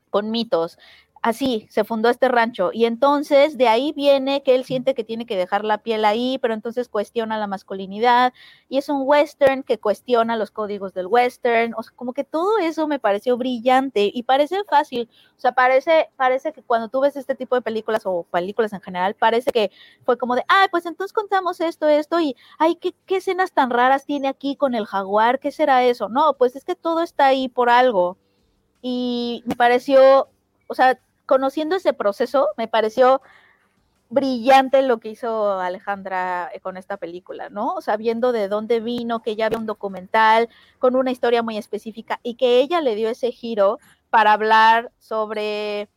con 0.10 0.32
mitos. 0.32 0.80
Así 1.24 1.68
se 1.70 1.86
fundó 1.86 2.10
este 2.10 2.28
rancho 2.28 2.72
y 2.74 2.84
entonces 2.84 3.58
de 3.58 3.70
ahí 3.70 3.94
viene 3.96 4.44
que 4.44 4.56
él 4.56 4.66
siente 4.66 4.94
que 4.94 5.06
tiene 5.06 5.26
que 5.26 5.38
dejar 5.38 5.64
la 5.64 5.78
piel 5.78 6.04
ahí, 6.04 6.38
pero 6.42 6.54
entonces 6.54 6.90
cuestiona 6.90 7.38
la 7.38 7.48
masculinidad 7.48 8.34
y 8.68 8.78
es 8.78 8.90
un 8.90 9.04
western 9.06 9.64
que 9.64 9.80
cuestiona 9.80 10.36
los 10.36 10.52
códigos 10.52 10.94
del 10.94 11.08
western, 11.08 11.76
o 11.78 11.84
sea, 11.84 11.94
como 11.96 12.12
que 12.12 12.26
todo 12.26 12.58
eso 12.60 12.90
me 12.90 13.00
pareció 13.00 13.38
brillante 13.38 14.12
y 14.14 14.24
parece 14.24 14.66
fácil, 14.66 15.10
o 15.38 15.40
sea, 15.40 15.54
parece, 15.54 16.10
parece 16.18 16.52
que 16.52 16.62
cuando 16.62 16.90
tú 16.90 17.00
ves 17.00 17.16
este 17.16 17.36
tipo 17.36 17.56
de 17.56 17.62
películas 17.62 18.02
o 18.06 18.24
películas 18.24 18.74
en 18.74 18.82
general, 18.82 19.16
parece 19.16 19.52
que 19.54 19.72
fue 20.04 20.18
como 20.18 20.36
de, 20.36 20.44
ah, 20.50 20.68
pues 20.72 20.86
entonces 20.86 21.14
contamos 21.14 21.62
esto, 21.62 21.88
esto, 21.88 22.20
y, 22.20 22.36
ay, 22.60 22.76
¿qué, 22.76 22.94
qué 23.06 23.16
escenas 23.18 23.54
tan 23.54 23.70
raras 23.70 24.06
tiene 24.06 24.28
aquí 24.28 24.58
con 24.58 24.76
el 24.76 24.86
jaguar? 24.86 25.40
¿Qué 25.40 25.52
será 25.54 25.86
eso? 25.86 26.10
No, 26.10 26.34
pues 26.34 26.58
es 26.58 26.66
que 26.66 26.76
todo 26.76 27.02
está 27.02 27.28
ahí 27.28 27.48
por 27.48 27.70
algo. 27.70 28.18
Y 28.82 29.44
me 29.46 29.56
pareció, 29.56 30.28
o 30.68 30.76
sea, 30.76 31.00
conociendo 31.26 31.76
ese 31.76 31.94
proceso, 31.94 32.50
me 32.58 32.68
pareció 32.68 33.22
brillante 34.14 34.82
lo 34.84 35.00
que 35.00 35.10
hizo 35.10 35.60
Alejandra 35.60 36.50
eh, 36.54 36.60
con 36.60 36.78
esta 36.78 36.98
película, 36.98 37.50
¿no? 37.50 37.82
Sabiendo 37.82 38.32
de 38.32 38.48
dónde 38.48 38.80
vino, 38.80 39.22
que 39.22 39.36
ya 39.36 39.48
había 39.48 39.58
un 39.58 39.66
documental 39.66 40.50
con 40.78 40.96
una 40.96 41.12
historia 41.12 41.42
muy 41.42 41.58
específica 41.58 42.20
y 42.22 42.36
que 42.36 42.60
ella 42.60 42.80
le 42.80 42.96
dio 42.96 43.10
ese 43.10 43.32
giro 43.32 43.80
para 44.12 44.34
hablar 44.34 44.92
sobre 45.00 45.90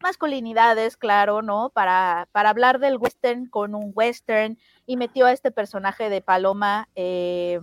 masculinidades, 0.00 0.96
claro, 0.96 1.42
¿no? 1.42 1.70
Para, 1.70 2.28
para 2.32 2.50
hablar 2.50 2.78
del 2.78 2.96
western 2.96 3.46
con 3.46 3.74
un 3.74 3.92
western 3.94 4.58
y 4.86 4.96
metió 4.96 5.26
a 5.26 5.32
este 5.32 5.50
personaje 5.50 6.08
de 6.08 6.22
Paloma, 6.22 6.88
eh, 6.94 7.60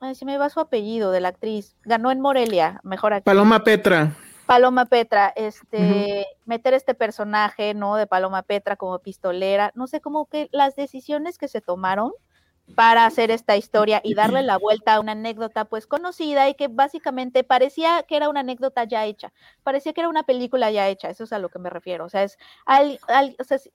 ay, 0.00 0.14
se 0.16 0.24
me 0.24 0.38
va 0.38 0.50
su 0.50 0.58
apellido 0.58 1.12
de 1.12 1.20
la 1.20 1.28
actriz, 1.28 1.76
ganó 1.84 2.10
en 2.10 2.20
Morelia, 2.20 2.80
mejor 2.82 3.12
actriz. 3.12 3.32
Paloma 3.32 3.62
Petra. 3.62 4.16
Paloma 4.46 4.86
Petra, 4.86 5.32
este, 5.36 6.26
meter 6.44 6.74
este 6.74 6.94
personaje, 6.94 7.74
¿no? 7.74 7.96
De 7.96 8.06
Paloma 8.06 8.42
Petra 8.42 8.76
como 8.76 8.98
pistolera, 8.98 9.72
no 9.74 9.86
sé, 9.86 10.00
como 10.00 10.26
que 10.26 10.48
las 10.52 10.76
decisiones 10.76 11.38
que 11.38 11.48
se 11.48 11.60
tomaron 11.60 12.12
para 12.74 13.04
hacer 13.04 13.30
esta 13.30 13.56
historia 13.58 14.00
y 14.02 14.14
darle 14.14 14.42
la 14.42 14.56
vuelta 14.56 14.94
a 14.94 15.00
una 15.00 15.12
anécdota 15.12 15.66
pues 15.66 15.86
conocida 15.86 16.48
y 16.48 16.54
que 16.54 16.68
básicamente 16.68 17.44
parecía 17.44 18.02
que 18.08 18.16
era 18.16 18.30
una 18.30 18.40
anécdota 18.40 18.84
ya 18.84 19.04
hecha, 19.04 19.32
parecía 19.62 19.92
que 19.92 20.00
era 20.00 20.08
una 20.08 20.22
película 20.22 20.70
ya 20.70 20.88
hecha, 20.88 21.10
eso 21.10 21.24
es 21.24 21.32
a 21.34 21.38
lo 21.38 21.50
que 21.50 21.58
me 21.58 21.68
refiero, 21.68 22.06
o 22.06 22.08
sea, 22.08 22.22
es, 22.22 22.38
al, 22.64 22.98
al- 23.08 23.36
o 23.38 23.44
sea, 23.44 23.56
es, 23.58 23.70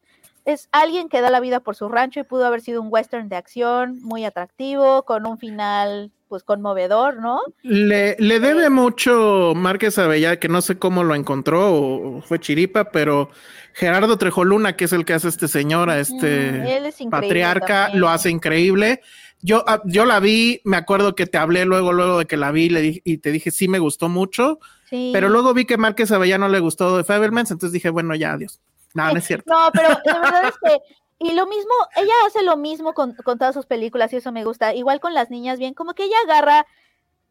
es 0.46 0.70
alguien 0.72 1.08
que 1.08 1.22
da 1.22 1.30
la 1.30 1.40
vida 1.40 1.60
por 1.60 1.76
su 1.76 1.88
rancho 1.88 2.20
y 2.20 2.24
pudo 2.24 2.46
haber 2.48 2.62
sido 2.62 2.82
un 2.82 2.88
western 2.92 3.30
de 3.30 3.36
acción 3.36 4.00
muy 4.02 4.26
atractivo, 4.26 5.04
con 5.04 5.28
un 5.28 5.38
final 5.38 6.12
pues 6.30 6.44
conmovedor, 6.44 7.18
¿no? 7.18 7.42
Le, 7.64 8.16
le 8.20 8.40
debe 8.40 8.70
mucho 8.70 9.54
Márquez 9.56 9.98
Avellá, 9.98 10.40
que 10.40 10.48
no 10.48 10.62
sé 10.62 10.78
cómo 10.78 11.04
lo 11.04 11.16
encontró 11.16 11.74
o 11.74 12.22
fue 12.22 12.40
chiripa, 12.40 12.92
pero 12.92 13.30
Gerardo 13.74 14.18
Trejoluna, 14.18 14.76
que 14.78 14.86
es 14.86 14.94
el 14.94 15.04
que 15.06 15.14
hace 15.14 15.28
este 15.28 15.48
señor, 15.48 15.90
a 15.90 15.96
Mm, 15.96 16.00
este 16.00 16.78
él 16.78 16.86
es 16.86 17.02
increíble 17.02 17.10
patriarca, 17.10 17.82
también. 17.86 18.00
lo 18.02 18.10
hace 18.10 18.30
increíble. 18.30 19.02
Yo, 19.42 19.64
ah, 19.68 19.82
yo 19.86 20.06
la 20.06 20.20
vi, 20.20 20.62
me 20.66 20.78
acuerdo 20.78 21.16
que 21.16 21.26
te 21.26 21.38
hablé 21.38 21.66
luego, 21.66 21.94
luego 21.94 22.20
de 22.20 22.26
que 22.26 22.38
la 22.38 22.52
vi 22.52 22.70
le 22.70 22.82
di- 22.82 23.02
y 23.06 23.18
te 23.20 23.32
dije, 23.32 23.52
sí, 23.52 23.68
me 23.68 23.80
gustó 23.80 24.08
mucho, 24.10 24.60
Sí. 24.90 25.12
pero 25.14 25.30
luego 25.30 25.54
vi 25.54 25.66
que 25.66 25.78
Márquez 25.78 26.12
Avellá 26.12 26.38
no 26.38 26.50
le 26.50 26.60
gustó 26.60 26.98
de 26.98 27.04
Fablemans, 27.04 27.50
entonces 27.52 27.72
dije, 27.74 27.90
bueno, 27.90 28.14
ya, 28.16 28.34
adiós. 28.34 28.60
No, 28.94 29.12
no 29.12 29.18
es 29.18 29.24
cierto. 29.28 29.52
No, 29.54 29.70
pero 29.74 29.90
la 30.06 30.20
verdad 30.20 30.44
es 30.50 30.56
que, 30.62 30.78
y 31.20 31.34
lo 31.34 31.46
mismo, 31.46 31.72
ella 31.96 32.14
hace 32.26 32.42
lo 32.44 32.58
mismo 32.58 32.94
con, 32.94 33.14
con 33.14 33.38
todas 33.38 33.54
sus 33.54 33.66
películas 33.66 34.12
y 34.14 34.18
eso 34.18 34.32
me 34.32 34.46
gusta. 34.46 34.74
Igual 34.74 35.00
con 35.00 35.14
las 35.14 35.30
niñas, 35.30 35.60
bien, 35.60 35.74
como 35.74 35.94
que 35.94 36.06
ella 36.06 36.18
agarra 36.26 36.66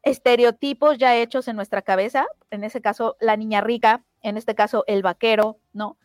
estereotipos 0.02 0.98
ya 0.98 1.16
hechos 1.16 1.48
en 1.48 1.56
nuestra 1.56 1.82
cabeza, 1.82 2.26
en 2.50 2.64
ese 2.64 2.80
caso 2.80 3.16
la 3.20 3.36
niña 3.36 3.60
rica, 3.60 4.04
en 4.22 4.36
este 4.36 4.54
caso 4.54 4.84
el 4.86 5.02
vaquero, 5.02 5.58
¿no? 5.72 5.96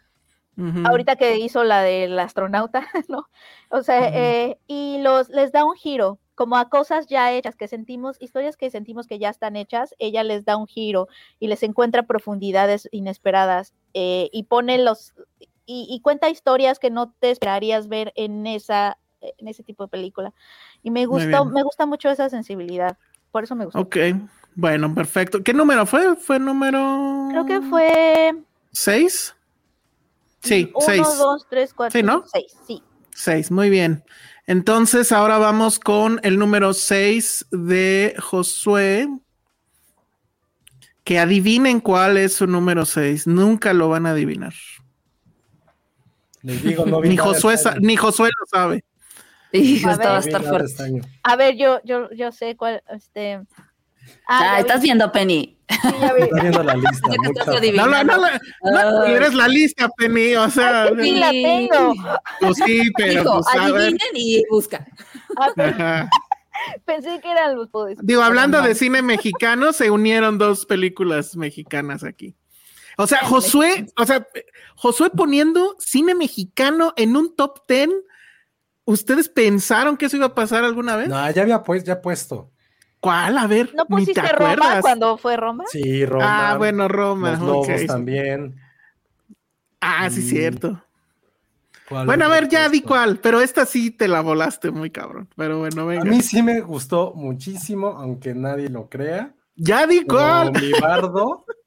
Ahorita 0.86 1.16
que 1.16 1.38
hizo 1.38 1.64
la 1.64 1.82
del 1.82 2.20
astronauta, 2.20 2.88
¿no? 3.10 3.28
O 3.70 3.82
sea, 3.82 4.10
eh, 4.10 4.60
y 4.68 5.00
los 5.00 5.30
les 5.30 5.52
da 5.52 5.66
un 5.66 5.74
giro, 5.74 6.20
como 6.36 6.58
a 6.58 6.70
cosas 6.70 7.08
ya 7.08 7.34
hechas, 7.34 7.56
que 7.56 7.68
sentimos, 7.68 8.22
historias 8.22 8.56
que 8.56 8.70
sentimos 8.70 9.08
que 9.08 9.18
ya 9.18 9.30
están 9.30 9.56
hechas, 9.56 9.96
ella 9.98 10.24
les 10.24 10.46
da 10.46 10.56
un 10.58 10.68
giro 10.68 11.08
y 11.40 11.48
les 11.48 11.64
encuentra 11.64 12.04
profundidades 12.04 12.88
inesperadas 12.92 13.74
eh, 13.96 14.30
y 14.32 14.44
pone 14.44 14.78
los 14.78 15.16
y, 15.66 15.88
y 15.90 16.02
cuenta 16.02 16.30
historias 16.30 16.80
que 16.80 16.90
no 16.90 17.14
te 17.20 17.32
esperarías 17.32 17.88
ver 17.88 18.12
en 18.16 18.46
esa 18.48 18.98
en 19.22 19.48
ese 19.48 19.64
tipo 19.64 19.84
de 19.84 19.90
película. 19.90 20.34
Y 20.82 20.92
me 20.92 21.06
gustó, 21.06 21.46
me 21.46 21.64
gusta 21.64 21.86
mucho 21.86 22.10
esa 22.10 22.30
sensibilidad. 22.30 22.98
Por 23.32 23.46
eso 23.46 23.56
me 23.56 23.66
gustó. 23.66 23.80
Ok, 23.80 23.98
bueno, 24.56 24.94
perfecto. 24.94 25.42
¿Qué 25.42 25.54
número 25.54 25.86
fue? 25.86 26.16
¿Fue 26.18 26.40
número? 26.40 27.28
Creo 27.32 27.46
que 27.46 27.62
fue 27.62 28.36
¿Seis? 28.72 29.36
Sí, 30.42 30.72
uno, 30.76 30.86
seis. 30.86 31.02
dos, 31.18 31.48
tres, 31.50 31.74
cuatro, 31.74 31.98
Sí, 31.98 32.06
¿no? 32.06 32.24
seis. 32.28 32.54
Sí. 32.68 32.84
Seis, 33.12 33.50
muy 33.50 33.70
bien. 33.70 34.04
Entonces 34.46 35.12
ahora 35.12 35.38
vamos 35.38 35.80
con 35.80 36.20
el 36.24 36.38
número 36.38 36.74
seis 36.74 37.46
de 37.52 38.16
Josué. 38.20 39.08
Que 41.06 41.20
adivinen 41.20 41.80
cuál 41.80 42.18
es 42.18 42.34
su 42.34 42.48
número 42.48 42.86
seis. 42.86 43.26
Nunca 43.26 43.74
lo 43.74 43.90
van 43.90 44.06
a 44.06 44.12
adivinar. 44.12 44.54
Les 46.44 46.62
digo, 46.64 46.86
no 46.86 47.02
vi 47.02 47.10
Ni 47.10 47.18
Josué, 47.18 47.58
sa- 47.58 47.76
ni 47.80 47.96
Josué 47.96 48.30
lo 48.40 48.46
sabe. 48.46 48.84
Hijo, 49.54 49.88
A 49.90 49.94
a 49.94 49.98
ver. 49.98 50.22
Vi 50.24 50.28
estar 50.28 50.44
fuerte. 50.44 51.02
A 51.24 51.36
ver, 51.36 51.56
yo, 51.58 51.80
yo, 51.84 52.10
yo 52.12 52.32
sé 52.32 52.56
cuál, 52.58 52.84
este. 52.90 53.40
Ah, 54.28 54.56
ya 54.56 54.60
estás 54.60 54.82
vi, 54.82 54.88
viendo, 54.88 55.12
Penny. 55.12 55.58
sí, 55.70 55.78
ya 56.02 56.14
vi. 56.14 56.24
Está 56.24 56.42
viendo 56.42 56.64
la 56.64 56.74
lista. 56.76 57.10
Estás 57.36 57.62
No, 57.76 57.88
no, 57.88 58.04
no, 58.04 58.18
no, 58.18 58.92
no, 58.92 59.02
Ay. 59.04 59.14
eres 59.14 59.34
la 59.34 59.48
lista, 59.48 59.88
Penny. 59.98 60.36
O 60.36 60.50
sea, 60.50 60.90
Sí, 61.02 61.12
la 61.16 61.30
tengo. 61.32 61.94
pues 62.42 62.58
sí, 62.66 62.92
pero 62.98 63.22
Hijo, 63.22 63.42
pues, 63.44 63.48
a 63.56 63.64
adivinen 63.64 64.00
y 64.16 64.44
busca. 64.50 64.86
Ah, 65.38 65.50
Ajá. 65.56 66.10
pensé 66.86 67.20
que 67.22 67.32
eran 67.32 67.56
los 67.56 67.70
poderes. 67.70 68.00
Digo, 68.04 68.22
hablando 68.24 68.62
de 68.62 68.76
cine 68.76 69.02
mexicano, 69.02 69.72
se 69.72 69.90
unieron 69.92 70.38
dos 70.38 70.66
películas 70.66 71.36
mexicanas 71.38 72.04
aquí. 72.04 72.36
O 72.98 73.08
sea, 73.08 73.20
Josué, 73.26 73.88
o 73.98 74.06
sea, 74.06 74.28
Josué 74.76 75.10
poniendo 75.10 75.76
cine 75.80 76.16
mexicano 76.16 76.94
en 76.96 77.16
un 77.16 77.36
top 77.36 77.66
ten. 77.68 77.92
¿Ustedes 78.86 79.30
pensaron 79.30 79.96
que 79.98 80.06
eso 80.08 80.18
iba 80.18 80.26
a 80.28 80.36
pasar 80.36 80.64
alguna 80.64 80.96
vez? 80.98 81.08
No, 81.08 81.32
ya 81.32 81.42
había 81.42 81.64
pues, 81.64 81.84
ya 81.84 82.02
puesto. 82.02 82.52
¿Cuál? 83.00 83.38
A 83.38 83.48
ver, 83.48 83.74
¿No 83.76 83.84
ni 83.84 84.06
te 84.06 84.14
pusiste 84.14 84.22
Roma 84.22 84.54
acuerdas. 84.56 84.82
cuando 84.82 85.18
fue 85.18 85.36
Roma? 85.38 85.64
Sí, 85.70 86.06
Roma. 86.06 86.52
Ah, 86.52 86.58
bueno, 86.58 86.88
Roma. 86.88 87.32
Los 87.32 87.40
lobos 87.42 87.86
también. 87.86 88.56
Ah, 89.82 90.10
sí, 90.10 90.20
Mm. 90.22 90.24
cierto. 90.24 90.84
¿Cuál 91.90 92.06
Bueno, 92.06 92.26
a 92.26 92.28
ver, 92.30 92.48
ya 92.48 92.70
di 92.70 92.82
cuál, 92.82 93.20
pero 93.20 93.42
esta 93.42 93.66
sí 93.66 93.92
te 93.92 94.08
la 94.08 94.22
volaste 94.22 94.72
muy 94.72 94.90
cabrón. 94.90 95.28
Pero 95.36 95.60
bueno, 95.60 95.82
A 95.82 95.86
venga. 95.86 96.06
mí 96.06 96.22
sí 96.22 96.42
me 96.42 96.62
gustó 96.62 97.12
muchísimo, 97.14 97.88
aunque 97.90 98.34
nadie 98.34 98.70
lo 98.70 98.88
crea. 98.90 99.34
Ya 99.56 99.86
di 99.86 100.06
cuál. 100.06 100.52
mi 100.54 100.72
bardo, 100.80 101.46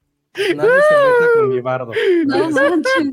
nadie 0.54 0.70
se 0.70 0.94
meta 0.94 1.32
con 1.36 1.48
mi 1.48 1.60
bardo. 1.60 1.92
No 2.26 2.44
Es 2.48 2.54
manches. 2.54 3.10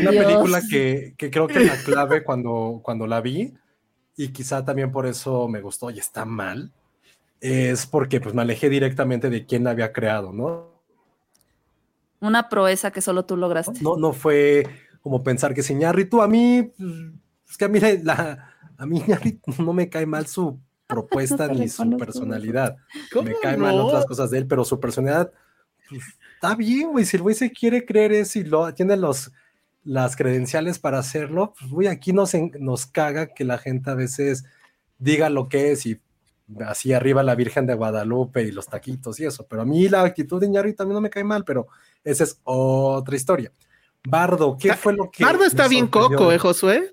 una 0.00 0.10
Dios. 0.10 0.24
película 0.24 0.60
que, 0.68 1.14
que 1.16 1.30
creo 1.30 1.46
que 1.46 1.60
la 1.60 1.76
clave 1.84 2.24
cuando, 2.24 2.80
cuando 2.82 3.06
la 3.06 3.20
vi, 3.20 3.54
y 4.16 4.28
quizá 4.28 4.64
también 4.64 4.90
por 4.90 5.06
eso 5.06 5.48
me 5.48 5.60
gustó 5.60 5.90
y 5.90 5.98
está 5.98 6.24
mal, 6.24 6.72
es 7.40 7.86
porque 7.86 8.20
pues 8.20 8.34
me 8.34 8.42
alejé 8.42 8.68
directamente 8.68 9.30
de 9.30 9.46
quién 9.46 9.64
la 9.64 9.70
había 9.70 9.92
creado, 9.92 10.32
¿no? 10.32 10.70
Una 12.20 12.48
proeza 12.48 12.90
que 12.90 13.00
solo 13.00 13.24
tú 13.24 13.36
lograste. 13.36 13.80
No, 13.80 13.96
no 13.96 14.12
fue 14.12 14.66
como 15.00 15.22
pensar 15.22 15.54
que 15.54 15.62
si 15.62 15.74
Ñarritu 15.74 16.20
a 16.20 16.28
mí, 16.28 16.70
pues, 16.76 16.90
es 17.50 17.56
que 17.56 17.64
a 17.64 17.68
mí 17.68 17.80
la, 18.02 18.54
a 18.76 18.86
mí 18.86 19.02
no 19.58 19.72
me 19.72 19.88
cae 19.88 20.04
mal 20.06 20.26
su 20.26 20.58
propuesta 20.90 21.46
No 21.48 21.54
ni 21.54 21.68
su 21.68 21.96
personalidad. 21.96 22.76
¿Cómo 23.12 23.28
Me 23.30 23.34
cae 23.40 23.56
mal 23.56 23.78
otras 23.80 24.04
cosas 24.06 24.30
de 24.30 24.38
él, 24.38 24.46
pero 24.46 24.64
su 24.64 24.78
personalidad 24.80 25.32
pues, 25.88 26.02
está 26.34 26.54
bien, 26.54 26.90
güey. 26.90 27.04
Si 27.04 27.16
el 27.16 27.22
güey 27.22 27.34
se 27.34 27.50
quiere 27.50 27.84
creer 27.84 28.12
eso 28.12 28.38
y 28.38 28.44
lo, 28.44 28.72
tiene 28.74 28.96
los, 28.96 29.30
las 29.84 30.16
credenciales 30.16 30.78
para 30.78 30.98
hacerlo, 30.98 31.54
pues, 31.58 31.70
güey, 31.70 31.88
aquí 31.88 32.12
nos, 32.12 32.34
en- 32.34 32.52
nos 32.60 32.86
caga 32.86 33.32
que 33.34 33.44
la 33.44 33.58
gente 33.58 33.90
a 33.90 33.94
veces 33.94 34.44
diga 34.98 35.30
lo 35.30 35.48
que 35.48 35.72
es 35.72 35.86
y 35.86 36.00
así 36.66 36.92
arriba 36.92 37.22
la 37.22 37.34
Virgen 37.36 37.66
de 37.66 37.74
Guadalupe 37.74 38.42
y 38.42 38.50
los 38.50 38.66
taquitos 38.66 39.18
y 39.20 39.24
eso. 39.24 39.46
Pero 39.48 39.62
a 39.62 39.64
mí 39.64 39.88
la 39.88 40.02
actitud 40.02 40.40
de 40.40 40.48
Ñarritu 40.48 40.76
también 40.78 40.94
no 40.96 41.00
me 41.00 41.10
cae 41.10 41.24
mal, 41.24 41.44
pero 41.44 41.68
esa 42.04 42.24
es 42.24 42.40
otra 42.44 43.16
historia. 43.16 43.52
Bardo, 44.02 44.56
¿qué 44.58 44.74
fue 44.74 44.94
lo 44.94 45.10
que. 45.10 45.22
Bardo 45.24 45.44
está 45.44 45.68
bien 45.68 45.86
coco, 45.86 46.32
¿eh, 46.32 46.38
Josué? 46.38 46.92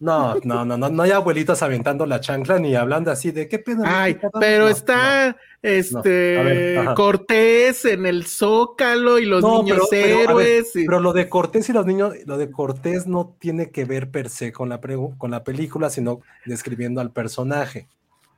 No, 0.00 0.36
no, 0.44 0.64
no, 0.64 0.76
no, 0.78 0.88
no 0.88 1.02
hay 1.02 1.10
abuelitas 1.10 1.60
aventando 1.62 2.06
la 2.06 2.20
chancla 2.20 2.58
ni 2.60 2.76
hablando 2.76 3.10
así 3.10 3.32
de 3.32 3.48
qué 3.48 3.58
pena. 3.58 3.82
Ay, 3.84 4.14
pedo?". 4.14 4.30
pero 4.38 4.64
No, 4.64 4.68
está 4.70 5.36
este 5.60 6.10
ver. 6.10 6.94
Cortés 6.94 7.84
en 7.84 8.06
el 8.06 8.24
Zócalo 8.26 9.18
y 9.18 9.24
los 9.26 9.42
niños 9.42 9.88
pero- 9.90 10.04
pero, 10.04 10.30
a 10.30 10.34
ver, 10.34 10.46
héroes. 10.46 10.76
y- 10.76 10.86
Pero 10.86 11.00
lo 11.00 11.12
de 11.12 11.28
Cortés 11.28 11.68
y 11.68 11.72
los 11.72 11.84
niños, 11.84 12.14
lo 12.26 12.38
de 12.38 12.48
Cortés 12.50 13.08
no 13.08 13.34
tiene 13.40 13.70
que 13.70 13.84
ver 13.84 14.08
per 14.10 14.28
se 14.30 14.52
con 14.52 14.68
la, 14.68 14.80
pregu- 14.80 15.18
con 15.18 15.32
la 15.32 15.42
película, 15.42 15.90
sino 15.90 16.20
describiendo 16.46 17.00
al 17.00 17.10
personaje. 17.10 17.88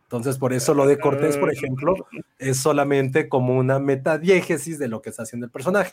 Entonces, 0.05 0.39
por 0.39 0.55
eso 0.55 0.73
lo 0.73 0.87
de 0.87 0.99
Cortés, 0.99 1.37
por 1.37 1.53
ejemplo, 1.53 1.95
es 2.39 2.57
solamente 2.57 3.29
como 3.29 3.57
una 3.59 3.79
metadiégesis 3.79 4.79
de 4.79 4.89
lo 4.89 5.03
que 5.03 5.11
está 5.11 5.25
haciendo 5.25 5.45
el 5.45 5.53
personaje. 5.53 5.93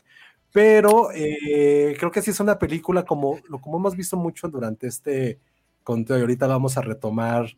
Pero 0.54 1.10
eh, 1.14 1.94
creo 2.00 2.10
que 2.10 2.22
sí 2.22 2.32
es 2.32 2.40
una 2.40 2.58
película 2.58 3.04
como, 3.04 3.38
como 3.62 3.78
hemos 3.78 3.96
visto 3.98 4.16
mucho 4.16 4.48
durante 4.48 4.88
este 4.88 5.38
conteo, 5.88 6.18
y 6.18 6.22
ahorita 6.22 6.48
vamos 6.48 6.78
a 6.78 6.82
retomar 6.82 7.56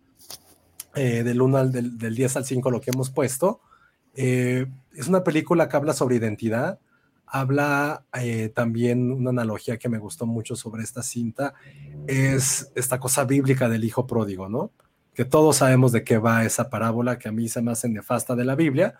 eh, 0.94 1.24
del 1.24 1.42
1 1.42 1.58
al 1.58 1.72
del, 1.72 1.98
del 1.98 2.14
10 2.14 2.38
al 2.38 2.46
5 2.46 2.70
lo 2.70 2.80
que 2.80 2.92
hemos 2.92 3.10
puesto. 3.10 3.60
Eh, 4.14 4.68
es 4.94 5.08
una 5.08 5.24
película 5.24 5.68
que 5.68 5.76
habla 5.76 5.94
sobre 5.94 6.18
identidad, 6.18 6.78
habla 7.26 8.06
eh, 8.14 8.50
también 8.50 9.12
una 9.12 9.32
analogía 9.32 9.78
que 9.78 9.90
me 9.90 9.98
gustó 9.98 10.28
mucho 10.28 10.56
sobre 10.56 10.84
esta 10.84 11.02
cinta, 11.02 11.56
es 12.06 12.72
esta 12.76 13.00
cosa 13.00 13.24
bíblica 13.24 13.68
del 13.68 13.84
hijo 13.84 14.06
pródigo, 14.06 14.48
¿no? 14.48 14.72
Que 15.16 15.26
todos 15.26 15.58
sabemos 15.58 15.92
de 15.92 16.04
qué 16.04 16.20
va 16.20 16.46
esa 16.46 16.70
parábola 16.70 17.18
que 17.18 17.30
a 17.30 17.32
mí 17.32 17.50
se 17.50 17.64
me 17.64 17.72
hace 17.72 17.90
nefasta 17.90 18.36
de 18.36 18.46
la 18.46 18.54
Biblia, 18.56 19.00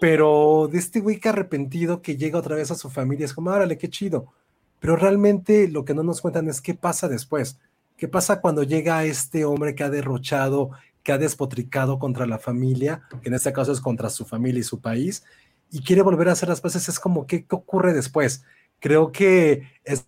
pero 0.00 0.68
de 0.70 0.78
este 0.78 0.98
güey 0.98 1.20
que 1.20 1.28
arrepentido 1.28 2.02
que 2.02 2.16
llega 2.16 2.40
otra 2.40 2.56
vez 2.56 2.72
a 2.72 2.74
su 2.74 2.90
familia, 2.90 3.24
es 3.24 3.34
como, 3.34 3.50
órale, 3.50 3.78
qué 3.78 3.88
chido. 3.88 4.32
Pero 4.80 4.96
realmente 4.96 5.68
lo 5.68 5.84
que 5.84 5.94
no 5.94 6.02
nos 6.02 6.20
cuentan 6.20 6.48
es 6.48 6.60
qué 6.60 6.74
pasa 6.74 7.08
después. 7.08 7.58
¿Qué 7.96 8.08
pasa 8.08 8.40
cuando 8.40 8.62
llega 8.62 9.04
este 9.04 9.44
hombre 9.44 9.74
que 9.74 9.84
ha 9.84 9.90
derrochado, 9.90 10.70
que 11.02 11.12
ha 11.12 11.18
despotricado 11.18 11.98
contra 11.98 12.26
la 12.26 12.38
familia, 12.38 13.02
que 13.22 13.28
en 13.28 13.34
este 13.34 13.52
caso 13.52 13.72
es 13.72 13.80
contra 13.80 14.10
su 14.10 14.24
familia 14.24 14.60
y 14.60 14.64
su 14.64 14.80
país, 14.80 15.24
y 15.70 15.82
quiere 15.82 16.02
volver 16.02 16.28
a 16.28 16.32
hacer 16.32 16.48
las 16.48 16.60
cosas? 16.60 16.88
Es 16.88 16.98
como, 16.98 17.26
¿qué, 17.26 17.44
qué 17.46 17.54
ocurre 17.54 17.92
después? 17.92 18.44
Creo 18.80 19.12
que 19.12 19.62
es, 19.84 20.06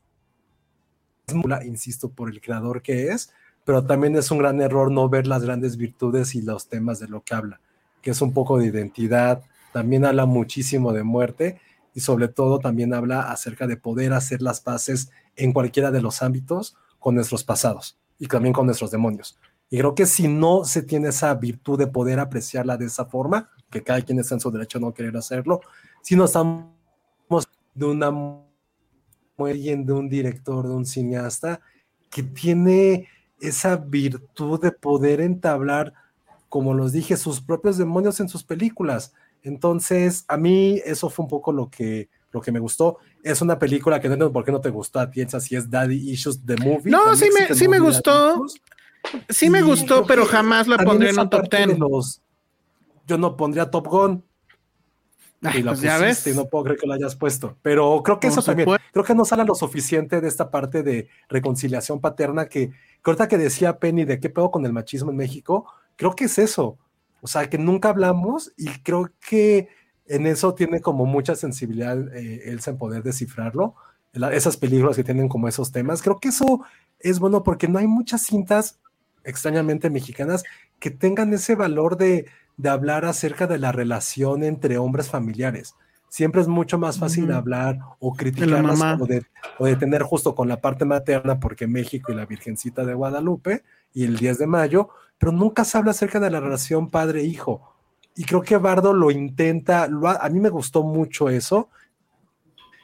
insisto, 1.65 2.11
por 2.11 2.29
el 2.29 2.41
creador 2.41 2.83
que 2.83 3.09
es, 3.09 3.33
pero 3.65 3.85
también 3.85 4.17
es 4.17 4.31
un 4.31 4.39
gran 4.39 4.61
error 4.61 4.91
no 4.91 5.09
ver 5.09 5.27
las 5.27 5.45
grandes 5.45 5.77
virtudes 5.77 6.35
y 6.35 6.43
los 6.43 6.69
temas 6.69 6.99
de 6.99 7.09
lo 7.09 7.23
que 7.23 7.35
habla, 7.35 7.61
que 8.03 8.11
es 8.11 8.21
un 8.21 8.33
poco 8.33 8.59
de 8.59 8.67
identidad, 8.67 9.43
también 9.73 10.05
habla 10.05 10.27
muchísimo 10.27 10.93
de 10.93 11.03
muerte 11.03 11.61
y 11.95 12.01
sobre 12.01 12.29
todo 12.29 12.59
también 12.59 12.95
habla 12.95 13.31
acerca 13.31 13.67
de 13.67 13.77
poder 13.77 14.13
hacer 14.13 14.43
las 14.43 14.61
paces 14.61 15.11
en 15.37 15.53
cualquiera 15.53 15.91
de 15.91 16.01
los 16.01 16.23
ámbitos 16.23 16.77
con 17.07 17.15
nuestros 17.15 17.45
pasados 17.45 17.97
y 18.19 18.27
también 18.27 18.53
con 18.53 18.67
nuestros 18.67 18.91
demonios. 18.91 19.39
Y 19.71 19.79
creo 19.79 19.95
que 19.95 20.07
si 20.07 20.27
no 20.27 20.65
se 20.65 20.83
tiene 20.83 21.11
esa 21.11 21.33
virtud 21.37 21.79
de 21.79 21.87
poder 21.87 22.19
apreciarla 22.19 22.77
de 22.77 22.87
esa 22.87 23.05
forma, 23.05 23.49
que 23.71 23.81
cada 23.81 24.03
quien 24.03 24.19
está 24.19 24.35
en 24.35 24.41
su 24.41 24.51
derecho 24.51 24.79
a 24.79 24.81
no 24.81 24.93
querer 24.93 25.17
hacerlo, 25.17 25.61
si 26.03 26.17
no 26.17 26.25
estamos 26.25 26.67
de 27.77 27.85
una 27.87 28.11
bien 29.39 29.87
de 29.87 29.93
un 29.93 30.09
director, 30.09 30.67
de 30.67 30.75
un 30.75 30.85
cineasta 30.85 31.61
que 32.11 32.25
tiene 32.25 33.07
esa 33.41 33.77
virtud 33.77 34.61
de 34.61 34.73
poder 34.73 35.21
entablar, 35.21 35.95
como 36.49 36.75
los 36.75 36.91
dije, 36.91 37.17
sus 37.17 37.41
propios 37.41 37.79
demonios 37.79 38.19
en 38.19 38.29
sus 38.29 38.43
películas. 38.43 39.15
Entonces, 39.45 40.25
a 40.27 40.37
mí 40.37 40.83
eso 40.85 41.09
fue 41.09 41.23
un 41.23 41.29
poco 41.29 41.53
lo 41.53 41.71
que, 41.71 42.09
lo 42.37 42.41
que 42.43 42.53
me 42.53 42.61
gustó. 42.61 42.99
Es 43.25 43.41
una 43.43 43.59
película 43.59 44.01
que 44.01 44.09
no 44.09 44.15
entiendo 44.15 44.33
por 44.33 44.45
qué 44.45 44.53
no 44.53 44.61
te 44.61 44.71
gustó 44.71 45.01
a 45.01 45.11
ti, 45.11 45.21
esa 45.23 45.41
sí 45.41 45.57
es 45.57 45.69
Daddy 45.69 46.11
Issues 46.11 46.41
the 46.47 46.57
Movie. 46.57 46.91
No, 46.93 47.17
sí 47.17 47.29
me- 47.37 47.55
sí 47.55 47.67
me 47.69 47.79
gustó. 47.81 48.45
Sí 49.29 49.51
me 49.51 49.63
gustó, 49.63 50.05
pero 50.07 50.25
jamás 50.27 50.67
la 50.69 50.79
pondría 50.79 51.11
en 51.11 51.19
un 51.21 51.31
top 51.31 51.49
10. 51.51 51.79
los- 51.79 52.21
yo 53.07 53.19
no 53.19 53.37
pondría 53.37 53.71
Top 53.71 53.87
Gun. 53.87 54.25
Ay, 55.43 55.61
y 55.61 55.63
la 55.63 55.73
pues 55.73 55.83
ya 55.83 55.99
pusiste, 55.99 56.31
ves. 56.31 56.37
y 56.37 56.39
no 56.41 56.47
puedo 56.49 56.65
creer 56.65 56.79
que 56.81 56.87
lo 56.87 56.95
hayas 56.95 57.15
puesto. 57.15 57.57
Pero 57.63 58.03
creo 58.03 58.19
que 58.19 58.29
Por 58.29 58.33
eso 58.39 58.43
también, 58.43 58.69
creo 58.93 59.05
que 59.05 59.15
no 59.15 59.25
sale 59.25 59.45
lo 59.45 59.55
suficiente 59.55 60.21
de 60.21 60.27
esta 60.29 60.51
parte 60.51 60.83
de 60.83 61.09
reconciliación 61.29 62.01
paterna 62.01 62.47
que, 62.47 62.71
que 62.71 62.75
ahorita 63.05 63.29
que 63.29 63.39
decía 63.39 63.79
Penny 63.79 64.05
de 64.05 64.19
qué 64.19 64.29
pedo 64.31 64.51
con 64.51 64.65
el 64.67 64.73
machismo 64.73 65.11
en 65.11 65.17
México, 65.19 65.67
creo 65.95 66.15
que 66.17 66.25
es 66.25 66.39
eso. 66.39 66.79
O 67.21 67.29
sea, 67.29 67.49
que 67.49 67.59
nunca 67.59 67.91
hablamos 67.91 68.53
y 68.57 68.67
creo 68.83 69.11
que 69.29 69.69
en 70.09 70.27
eso 70.27 70.55
tiene 70.55 70.81
como 70.81 71.07
mucha 71.07 71.35
sensibilidad 71.37 71.97
eh, 72.17 72.43
Elsa 72.51 72.71
en 72.73 72.79
poder 72.79 73.03
descifrarlo. 73.03 73.75
La- 74.13 74.33
esas 74.33 74.57
películas 74.57 74.97
que 74.97 75.05
tienen 75.05 75.29
como 75.29 75.49
esos 75.49 75.73
temas. 75.73 76.03
Creo 76.03 76.19
que 76.19 76.29
eso 76.29 76.63
es 77.01 77.19
bueno 77.19 77.43
porque 77.43 77.69
no 77.69 77.79
hay 77.79 77.87
muchas 77.87 78.23
cintas 78.23 78.79
extrañamente 79.25 79.91
mexicanas 79.91 80.43
que 80.79 80.91
tengan 80.91 81.33
ese 81.35 81.55
valor 81.55 81.97
de, 81.97 82.27
de 82.57 82.69
hablar 82.69 83.05
acerca 83.05 83.47
de 83.47 83.59
la 83.59 83.73
relación 83.73 84.45
entre 84.45 84.79
hombres 84.79 85.09
familiares. 85.09 85.75
Siempre 86.09 86.41
es 86.41 86.49
mucho 86.49 86.79
más 86.79 86.99
fácil 86.99 87.33
hablar 87.33 87.79
o 87.99 88.15
criticarlas 88.15 88.79
mamá. 88.79 88.97
o 89.03 89.07
de, 89.07 89.27
o 89.59 89.67
de 89.67 89.75
tener 89.77 90.03
justo 90.03 90.35
con 90.37 90.49
la 90.49 90.61
parte 90.61 90.85
materna, 90.85 91.41
porque 91.41 91.67
México 91.67 92.13
y 92.13 92.15
la 92.15 92.25
Virgencita 92.27 92.85
de 92.85 92.95
Guadalupe 92.95 93.65
y 93.93 94.05
el 94.05 94.17
10 94.17 94.39
de 94.39 94.47
mayo, 94.47 94.89
pero 95.19 95.33
nunca 95.33 95.65
se 95.65 95.77
habla 95.77 95.91
acerca 95.91 96.21
de 96.21 96.31
la 96.31 96.39
relación 96.41 96.91
padre-hijo. 96.91 97.75
Y 98.17 98.25
creo 98.25 98.43
que 98.43 98.57
Bardo 98.57 98.93
lo 98.95 99.11
intenta, 99.11 99.87
lo 99.87 100.09
ha- 100.09 100.17
a 100.17 100.29
mí 100.31 100.41
me 100.41 100.49
gustó 100.49 100.83
mucho 100.83 101.29
eso, 101.29 101.69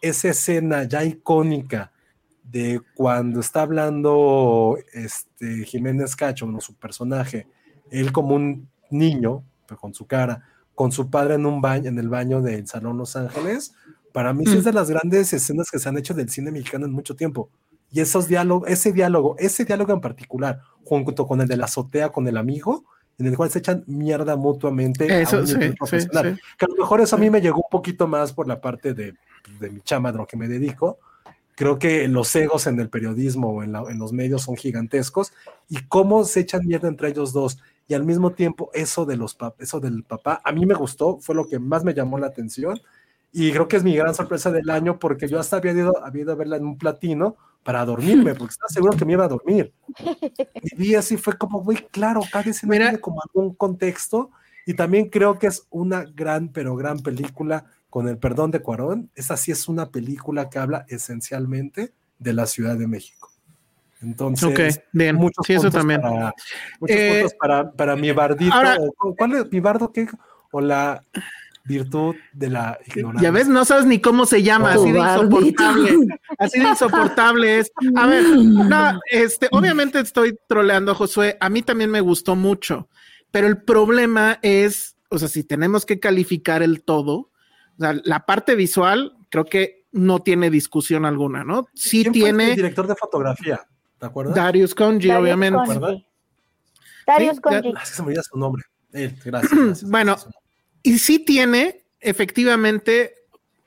esa 0.00 0.28
escena 0.28 0.84
ya 0.84 1.04
icónica 1.04 1.90
de 2.44 2.80
cuando 2.94 3.40
está 3.40 3.62
hablando 3.62 4.76
este 4.92 5.64
Jiménez 5.64 6.14
Cacho, 6.16 6.44
bueno, 6.44 6.60
su 6.60 6.74
personaje, 6.74 7.46
él 7.90 8.12
como 8.12 8.34
un 8.34 8.68
niño, 8.90 9.42
pero 9.66 9.80
con 9.80 9.94
su 9.94 10.06
cara, 10.06 10.44
con 10.74 10.92
su 10.92 11.08
padre 11.08 11.34
en 11.34 11.46
un 11.46 11.60
baño, 11.60 11.88
en 11.88 11.98
el 11.98 12.08
baño 12.08 12.42
del 12.42 12.66
Salón 12.66 12.98
Los 12.98 13.16
Ángeles, 13.16 13.74
para 14.12 14.34
mí 14.34 14.44
sí 14.44 14.58
es 14.58 14.64
de 14.64 14.72
las 14.74 14.90
grandes 14.90 15.32
escenas 15.32 15.70
que 15.70 15.78
se 15.78 15.88
han 15.88 15.96
hecho 15.96 16.12
del 16.12 16.28
cine 16.28 16.50
mexicano 16.50 16.84
en 16.84 16.92
mucho 16.92 17.16
tiempo. 17.16 17.48
Y 17.90 18.00
esos 18.00 18.26
diálogos, 18.28 18.68
ese 18.68 18.92
diálogo, 18.92 19.36
ese 19.38 19.64
diálogo 19.64 19.92
en 19.94 20.00
particular, 20.00 20.60
junto 20.84 21.26
con 21.26 21.40
el 21.40 21.48
de 21.48 21.56
la 21.56 21.64
azotea 21.66 22.10
con 22.10 22.26
el 22.28 22.36
amigo, 22.36 22.84
en 23.22 23.28
el 23.30 23.36
cual 23.36 23.50
se 23.50 23.60
echan 23.60 23.84
mierda 23.86 24.36
mutuamente. 24.36 25.10
a 25.12 25.20
Eso, 25.20 25.38
un 25.38 25.46
sí, 25.46 25.54
nivel 25.54 25.70
sí, 25.72 25.76
profesional. 25.78 26.34
sí. 26.36 26.40
Que 26.58 26.64
a 26.64 26.68
lo 26.68 26.76
mejor 26.76 27.00
eso 27.00 27.16
a 27.16 27.18
mí 27.18 27.30
me 27.30 27.40
llegó 27.40 27.58
un 27.58 27.70
poquito 27.70 28.06
más 28.08 28.32
por 28.32 28.46
la 28.48 28.60
parte 28.60 28.94
de, 28.94 29.14
de 29.60 29.70
mi 29.70 29.80
chama, 29.80 30.12
de 30.12 30.18
lo 30.18 30.26
que 30.26 30.36
me 30.36 30.48
dedico. 30.48 30.98
Creo 31.54 31.78
que 31.78 32.08
los 32.08 32.34
egos 32.34 32.66
en 32.66 32.80
el 32.80 32.88
periodismo 32.88 33.50
o 33.50 33.62
en, 33.62 33.72
la- 33.72 33.84
en 33.88 33.98
los 33.98 34.12
medios 34.12 34.42
son 34.42 34.56
gigantescos 34.56 35.32
y 35.68 35.76
cómo 35.86 36.24
se 36.24 36.40
echan 36.40 36.66
mierda 36.66 36.88
entre 36.88 37.08
ellos 37.10 37.32
dos. 37.32 37.58
Y 37.88 37.94
al 37.94 38.04
mismo 38.04 38.32
tiempo, 38.32 38.70
eso, 38.72 39.04
de 39.04 39.16
los 39.16 39.36
eso 39.58 39.78
del 39.80 40.02
papá, 40.02 40.40
a 40.44 40.52
mí 40.52 40.64
me 40.66 40.74
gustó, 40.74 41.18
fue 41.18 41.34
lo 41.34 41.46
que 41.46 41.58
más 41.58 41.84
me 41.84 41.94
llamó 41.94 42.18
la 42.18 42.28
atención. 42.28 42.80
Y 43.32 43.50
creo 43.52 43.68
que 43.68 43.76
es 43.76 43.84
mi 43.84 43.94
gran 43.96 44.14
sorpresa 44.14 44.50
del 44.50 44.68
año 44.70 44.98
porque 44.98 45.28
yo 45.28 45.38
hasta 45.40 45.56
había 45.56 45.72
ido, 45.72 46.04
había 46.04 46.22
ido 46.22 46.32
a 46.32 46.36
verla 46.36 46.56
en 46.56 46.64
un 46.64 46.78
platino 46.78 47.36
para 47.62 47.84
dormirme, 47.84 48.34
porque 48.34 48.52
estaba 48.52 48.68
seguro 48.68 48.96
que 48.96 49.04
me 49.04 49.12
iba 49.12 49.24
a 49.24 49.28
dormir. 49.28 49.72
Y 50.78 50.94
así, 50.94 51.16
fue 51.16 51.36
como, 51.38 51.62
güey, 51.62 51.78
claro, 51.90 52.20
cada 52.30 52.50
escena 52.50 52.70
Mira. 52.72 52.84
tiene 52.86 53.00
como 53.00 53.20
algún 53.22 53.54
contexto. 53.54 54.30
Y 54.66 54.74
también 54.74 55.08
creo 55.08 55.38
que 55.38 55.48
es 55.48 55.66
una 55.70 56.04
gran, 56.04 56.48
pero 56.48 56.76
gran 56.76 57.00
película 57.00 57.64
con 57.90 58.08
el 58.08 58.16
perdón 58.16 58.50
de 58.52 58.60
Cuarón, 58.60 59.10
esa 59.14 59.36
sí 59.36 59.50
es 59.52 59.68
una 59.68 59.90
película 59.90 60.48
que 60.48 60.58
habla 60.58 60.86
esencialmente 60.88 61.92
de 62.18 62.32
la 62.32 62.46
Ciudad 62.46 62.76
de 62.76 62.86
México. 62.86 63.28
Entonces, 64.00 64.48
Ok, 64.78 64.84
bien. 64.92 65.16
muchos 65.16 65.44
Sí, 65.46 65.52
eso 65.54 65.62
puntos 65.62 65.80
también. 65.80 66.00
Para, 66.00 66.32
muchos 66.80 66.96
Eh, 66.96 67.10
puntos 67.20 67.34
para, 67.38 67.70
para 67.72 67.96
mi 67.96 68.10
bardito. 68.12 68.54
ahora- 68.54 68.78
o- 68.98 69.14
¿Cuál 69.14 69.32
es 69.34 69.50
mi 69.52 69.60
bardo 69.60 69.92
qué? 69.92 70.08
O 70.52 70.60
la 70.60 71.04
virtud 71.64 72.14
de 72.32 72.50
la 72.50 72.78
ignorancia. 72.86 73.28
Ya 73.28 73.32
ves, 73.32 73.48
no 73.48 73.64
sabes 73.64 73.86
ni 73.86 74.00
cómo 74.00 74.26
se 74.26 74.42
llama, 74.42 74.72
así 74.72 74.92
de 74.92 74.98
insoportable. 74.98 75.98
Así 76.38 76.60
de 76.60 76.68
insoportable 76.68 77.58
es. 77.58 77.72
A 77.96 78.06
ver, 78.06 78.24
no, 78.24 79.00
este, 79.10 79.48
obviamente 79.50 80.00
estoy 80.00 80.38
troleando 80.48 80.92
a 80.92 80.94
Josué. 80.94 81.36
A 81.40 81.48
mí 81.48 81.62
también 81.62 81.90
me 81.90 82.00
gustó 82.00 82.36
mucho, 82.36 82.88
pero 83.30 83.46
el 83.46 83.62
problema 83.62 84.38
es, 84.42 84.96
o 85.08 85.18
sea, 85.18 85.28
si 85.28 85.44
tenemos 85.44 85.86
que 85.86 86.00
calificar 86.00 86.62
el 86.62 86.82
todo, 86.82 87.14
o 87.14 87.80
sea, 87.80 87.94
la 88.04 88.26
parte 88.26 88.54
visual, 88.54 89.16
creo 89.30 89.44
que 89.44 89.86
no 89.92 90.20
tiene 90.20 90.50
discusión 90.50 91.04
alguna, 91.04 91.44
¿no? 91.44 91.68
Sí 91.74 92.02
¿Quién 92.02 92.14
fue 92.14 92.30
el 92.30 92.36
tiene 92.36 92.56
director 92.56 92.86
de 92.86 92.96
fotografía, 92.96 93.60
¿te 93.98 94.06
acuerdas? 94.06 94.34
Darius 94.34 94.74
Conji, 94.74 95.08
Darius 95.08 95.22
obviamente. 95.22 96.06
Darius 97.06 97.36
Sí, 97.36 97.40
Conji. 97.40 97.72
Ah, 97.76 97.80
es 97.82 97.90
que 97.90 97.96
se 97.96 98.02
me 98.02 98.08
olvida 98.08 98.22
su 98.22 98.38
nombre. 98.38 98.62
Él, 98.92 99.18
gracias. 99.24 99.52
gracias. 99.64 99.90
Bueno, 99.90 100.16
Y 100.82 100.98
sí 100.98 101.18
tiene 101.18 101.82
efectivamente 102.00 103.14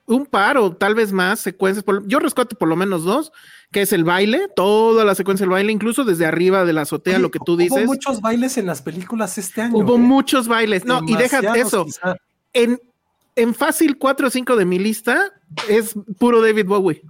un 0.06 0.26
par 0.26 0.56
o 0.58 0.72
tal 0.76 0.94
vez 0.94 1.12
más 1.12 1.40
secuencias. 1.40 1.82
por- 1.84 2.06
yo 2.06 2.18
rescato 2.18 2.56
por 2.56 2.68
lo 2.68 2.76
menos 2.76 3.04
dos, 3.04 3.32
que 3.72 3.82
es 3.82 3.92
el 3.92 4.04
baile, 4.04 4.48
toda 4.54 5.04
la 5.04 5.14
secuencia 5.14 5.44
del 5.44 5.50
baile, 5.50 5.72
incluso 5.72 6.04
desde 6.04 6.24
arriba 6.26 6.64
de 6.64 6.72
la 6.72 6.82
azotea, 6.82 7.14
Oye, 7.14 7.22
lo 7.22 7.30
que 7.30 7.40
tú 7.44 7.52
Hubo 7.54 7.58
dices. 7.58 7.86
muchos 7.86 8.20
bailes 8.20 8.56
en 8.58 8.66
las 8.66 8.82
películas 8.82 9.36
este 9.38 9.62
año. 9.62 9.76
Hubo 9.76 9.96
¿eh? 9.96 9.98
muchos 9.98 10.46
bailes. 10.46 10.84
No, 10.84 11.00
y 11.06 11.16
deja 11.16 11.40
eso. 11.56 11.84
quizá. 11.84 12.16
En, 12.52 12.80
en 13.34 13.54
fácil 13.54 13.98
4 13.98 14.28
o 14.28 14.30
5 14.30 14.54
de 14.56 14.64
mi 14.64 14.78
lista 14.78 15.32
es 15.68 15.94
puro 16.18 16.40
David 16.40 16.66
Bowie, 16.66 17.02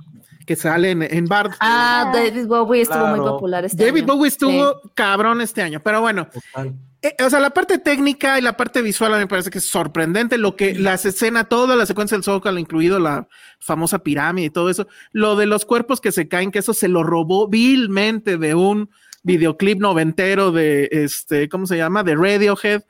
que 0.46 0.56
sale 0.56 0.92
en, 0.92 1.02
en 1.02 1.26
Bard. 1.26 1.52
Ah, 1.60 2.10
David 2.14 2.46
Bowie 2.46 2.82
estuvo 2.82 3.06
muy 3.08 3.18
popular 3.20 3.64
este 3.64 3.84
David 3.84 4.04
año. 4.04 4.14
Bowie 4.14 4.28
estuvo 4.28 4.80
Sí. 4.82 4.88
cabrón 4.94 5.40
este 5.40 5.60
año, 5.62 5.80
pero 5.82 6.00
bueno. 6.00 6.28
Eh, 7.02 7.14
o 7.24 7.28
sea, 7.28 7.40
la 7.40 7.50
parte 7.50 7.78
técnica 7.78 8.38
y 8.38 8.42
la 8.42 8.56
parte 8.56 8.80
visual 8.80 9.12
a 9.12 9.16
mí 9.16 9.24
me 9.24 9.28
parece 9.28 9.50
que 9.50 9.58
es 9.58 9.66
sorprendente. 9.68 10.38
Lo 10.38 10.56
que 10.56 10.74
las 10.74 11.04
escenas, 11.04 11.48
toda 11.48 11.76
la 11.76 11.84
secuencia 11.84 12.16
del 12.16 12.24
Zócalo, 12.24 12.58
incluido 12.58 12.98
la 12.98 13.28
famosa 13.58 13.98
pirámide 13.98 14.46
y 14.46 14.50
todo 14.50 14.70
eso, 14.70 14.86
lo 15.12 15.36
de 15.36 15.46
los 15.46 15.66
cuerpos 15.66 16.00
que 16.00 16.10
se 16.12 16.26
caen, 16.28 16.50
que 16.50 16.60
eso 16.60 16.72
se 16.74 16.88
lo 16.88 17.02
robó 17.02 17.48
vilmente 17.48 18.38
de 18.38 18.54
un 18.54 18.88
videoclip 19.22 19.80
noventero 19.80 20.52
de 20.52 20.88
este, 20.90 21.48
¿cómo 21.48 21.66
se 21.66 21.76
llama? 21.76 22.02
De 22.02 22.14
Radiohead. 22.14 22.82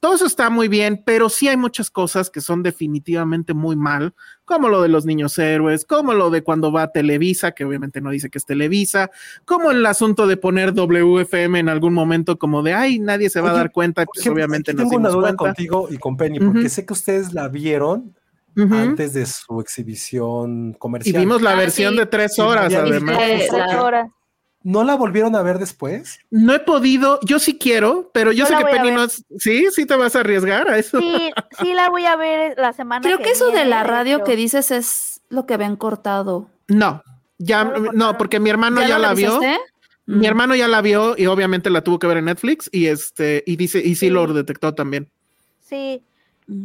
Todo 0.00 0.14
eso 0.14 0.26
está 0.26 0.48
muy 0.48 0.68
bien, 0.68 1.02
pero 1.04 1.28
sí 1.28 1.48
hay 1.48 1.56
muchas 1.56 1.90
cosas 1.90 2.30
que 2.30 2.40
son 2.40 2.62
definitivamente 2.62 3.52
muy 3.52 3.74
mal, 3.74 4.14
como 4.44 4.68
lo 4.68 4.80
de 4.80 4.88
los 4.88 5.04
niños 5.04 5.36
héroes, 5.38 5.84
como 5.84 6.14
lo 6.14 6.30
de 6.30 6.42
cuando 6.42 6.70
va 6.70 6.82
a 6.84 6.92
Televisa, 6.92 7.50
que 7.52 7.64
obviamente 7.64 8.00
no 8.00 8.10
dice 8.10 8.30
que 8.30 8.38
es 8.38 8.46
Televisa, 8.46 9.10
como 9.44 9.72
el 9.72 9.84
asunto 9.84 10.26
de 10.28 10.36
poner 10.36 10.72
WFM 10.72 11.58
en 11.58 11.68
algún 11.68 11.94
momento 11.94 12.38
como 12.38 12.62
de, 12.62 12.74
ay, 12.74 13.00
nadie 13.00 13.28
se 13.28 13.40
va 13.40 13.50
a 13.50 13.54
dar 13.54 13.72
cuenta, 13.72 14.04
pues 14.04 14.20
ejemplo, 14.20 14.40
obviamente 14.44 14.72
no 14.72 14.78
tengo 14.84 14.96
una 14.96 15.08
dimos 15.08 15.12
duda 15.14 15.36
cuenta. 15.36 15.44
contigo 15.54 15.88
y 15.90 15.98
con 15.98 16.16
Penny, 16.16 16.38
porque 16.40 16.68
sé 16.68 16.86
que 16.86 16.92
ustedes 16.92 17.32
la 17.32 17.48
vieron 17.48 18.14
antes 18.56 19.12
de 19.14 19.24
su 19.26 19.60
exhibición 19.60 20.70
Y 20.74 20.78
comercial. 20.78 21.20
vimos 21.20 21.42
la 21.42 21.52
Ah, 21.52 21.56
versión 21.56 21.94
sí. 21.94 21.98
de 22.00 22.06
tres 22.06 22.34
Sí, 22.34 22.40
horas, 22.40 22.72
ya 22.72 22.82
además. 22.82 23.16
Tres 23.18 23.50
horas. 23.78 24.10
¿No 24.64 24.82
la 24.84 24.96
volvieron 24.96 25.34
a 25.36 25.42
ver 25.42 25.58
después? 25.58 26.18
No 26.30 26.52
he 26.54 26.58
podido, 26.58 27.20
yo 27.22 27.38
sí 27.38 27.58
quiero, 27.58 28.10
pero 28.12 28.32
yo 28.32 28.44
sé 28.44 28.56
que 28.56 28.64
Penny 28.64 28.90
no 28.90 29.04
es. 29.04 29.24
Sí, 29.38 29.66
sí 29.70 29.86
te 29.86 29.94
vas 29.96 30.16
a 30.16 30.20
arriesgar 30.20 30.68
a 30.68 30.78
eso. 30.78 31.00
Sí, 31.00 31.30
sí 31.60 31.72
la 31.74 31.88
voy 31.88 32.04
a 32.06 32.16
ver 32.16 32.54
la 32.58 32.72
semana 32.72 33.00
Creo 33.02 33.18
que 33.18 33.30
eso 33.30 33.50
de 33.50 33.64
la 33.64 33.84
radio 33.84 34.24
que 34.24 34.34
dices 34.36 34.70
es 34.70 35.20
lo 35.30 35.46
que 35.46 35.56
ven 35.56 35.76
cortado. 35.76 36.48
No, 36.66 37.02
ya, 37.38 37.64
No 37.94 38.18
porque 38.18 38.40
mi 38.40 38.50
hermano 38.50 38.80
ya, 38.86 38.98
la 38.98 39.14
vio. 39.14 39.40
Mi 40.06 40.20
Mm. 40.20 40.24
hermano 40.24 40.54
ya 40.54 40.68
la 40.68 40.80
vio 40.82 41.14
y 41.18 41.26
obviamente 41.26 41.68
la 41.70 41.82
tuvo 41.84 41.98
que 41.98 42.06
ver 42.06 42.16
en 42.16 42.24
Netflix 42.26 42.68
y 42.72 42.86
este, 42.86 43.44
y 43.46 43.56
dice, 43.56 43.78
y 43.78 43.94
sí, 43.94 44.06
Sí. 44.06 44.10
lo 44.10 44.26
detectó 44.32 44.74
también. 44.74 45.08
Sí, 45.60 46.02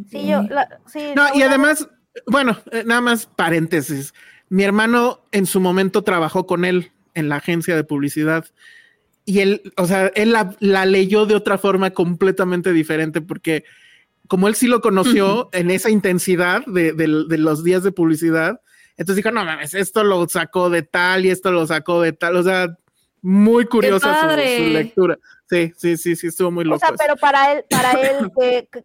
sí, 0.10 0.28
yo, 0.28 0.42
la- 0.44 0.80
sí, 0.88 1.12
No, 1.16 1.24
y 1.36 1.42
además, 1.42 1.88
bueno, 2.26 2.58
eh, 2.72 2.84
nada 2.86 3.02
más 3.02 3.26
paréntesis. 3.26 4.14
Mi 4.50 4.64
hermano 4.64 5.20
en 5.34 5.46
su 5.46 5.60
momento 5.60 6.04
trabajó 6.04 6.46
con 6.48 6.64
él 6.64 6.92
en 7.14 7.30
la 7.30 7.38
agencia 7.38 7.76
de 7.76 7.84
publicidad. 7.84 8.46
Y 9.26 9.40
él, 9.40 9.74
o 9.78 9.86
sea, 9.86 10.08
él 10.16 10.32
la, 10.34 10.56
la 10.60 10.86
leyó 10.86 11.26
de 11.26 11.36
otra 11.36 11.58
forma 11.58 11.92
completamente 11.92 12.74
diferente 12.74 13.22
porque 13.22 13.64
como 14.28 14.48
él 14.48 14.56
sí 14.56 14.68
lo 14.68 14.82
conoció 14.82 15.50
en 15.54 15.70
esa 15.72 15.90
intensidad 15.90 16.66
de, 16.66 16.94
de- 16.94 17.26
de 17.28 17.38
los 17.38 17.64
días 17.64 17.84
de 17.84 17.92
publicidad, 17.92 18.60
entonces 18.98 19.18
dijo, 19.24 19.32
no 19.32 19.44
mames, 19.46 19.74
esto 19.74 20.04
lo 20.04 20.28
sacó 20.28 20.70
de 20.70 20.82
tal 20.84 21.26
y 21.26 21.30
esto 21.30 21.52
lo 21.52 21.66
sacó 21.68 22.02
de 22.02 22.14
tal, 22.14 22.36
o 22.38 22.44
sea, 22.44 22.78
muy 23.22 23.66
curiosa 23.66 24.14
su- 24.58 24.64
lectura. 24.74 25.20
Sí, 25.54 25.74
sí, 25.78 25.98
sí, 25.98 26.16
sí, 26.16 26.28
estuvo 26.28 26.50
muy 26.52 26.64
loco. 26.64 26.78
O 26.78 26.80
sea, 26.80 26.90
eso. 26.90 26.98
pero 26.98 27.16
para 27.16 27.52
él, 27.54 27.66
para 27.70 27.92
él, 27.92 28.32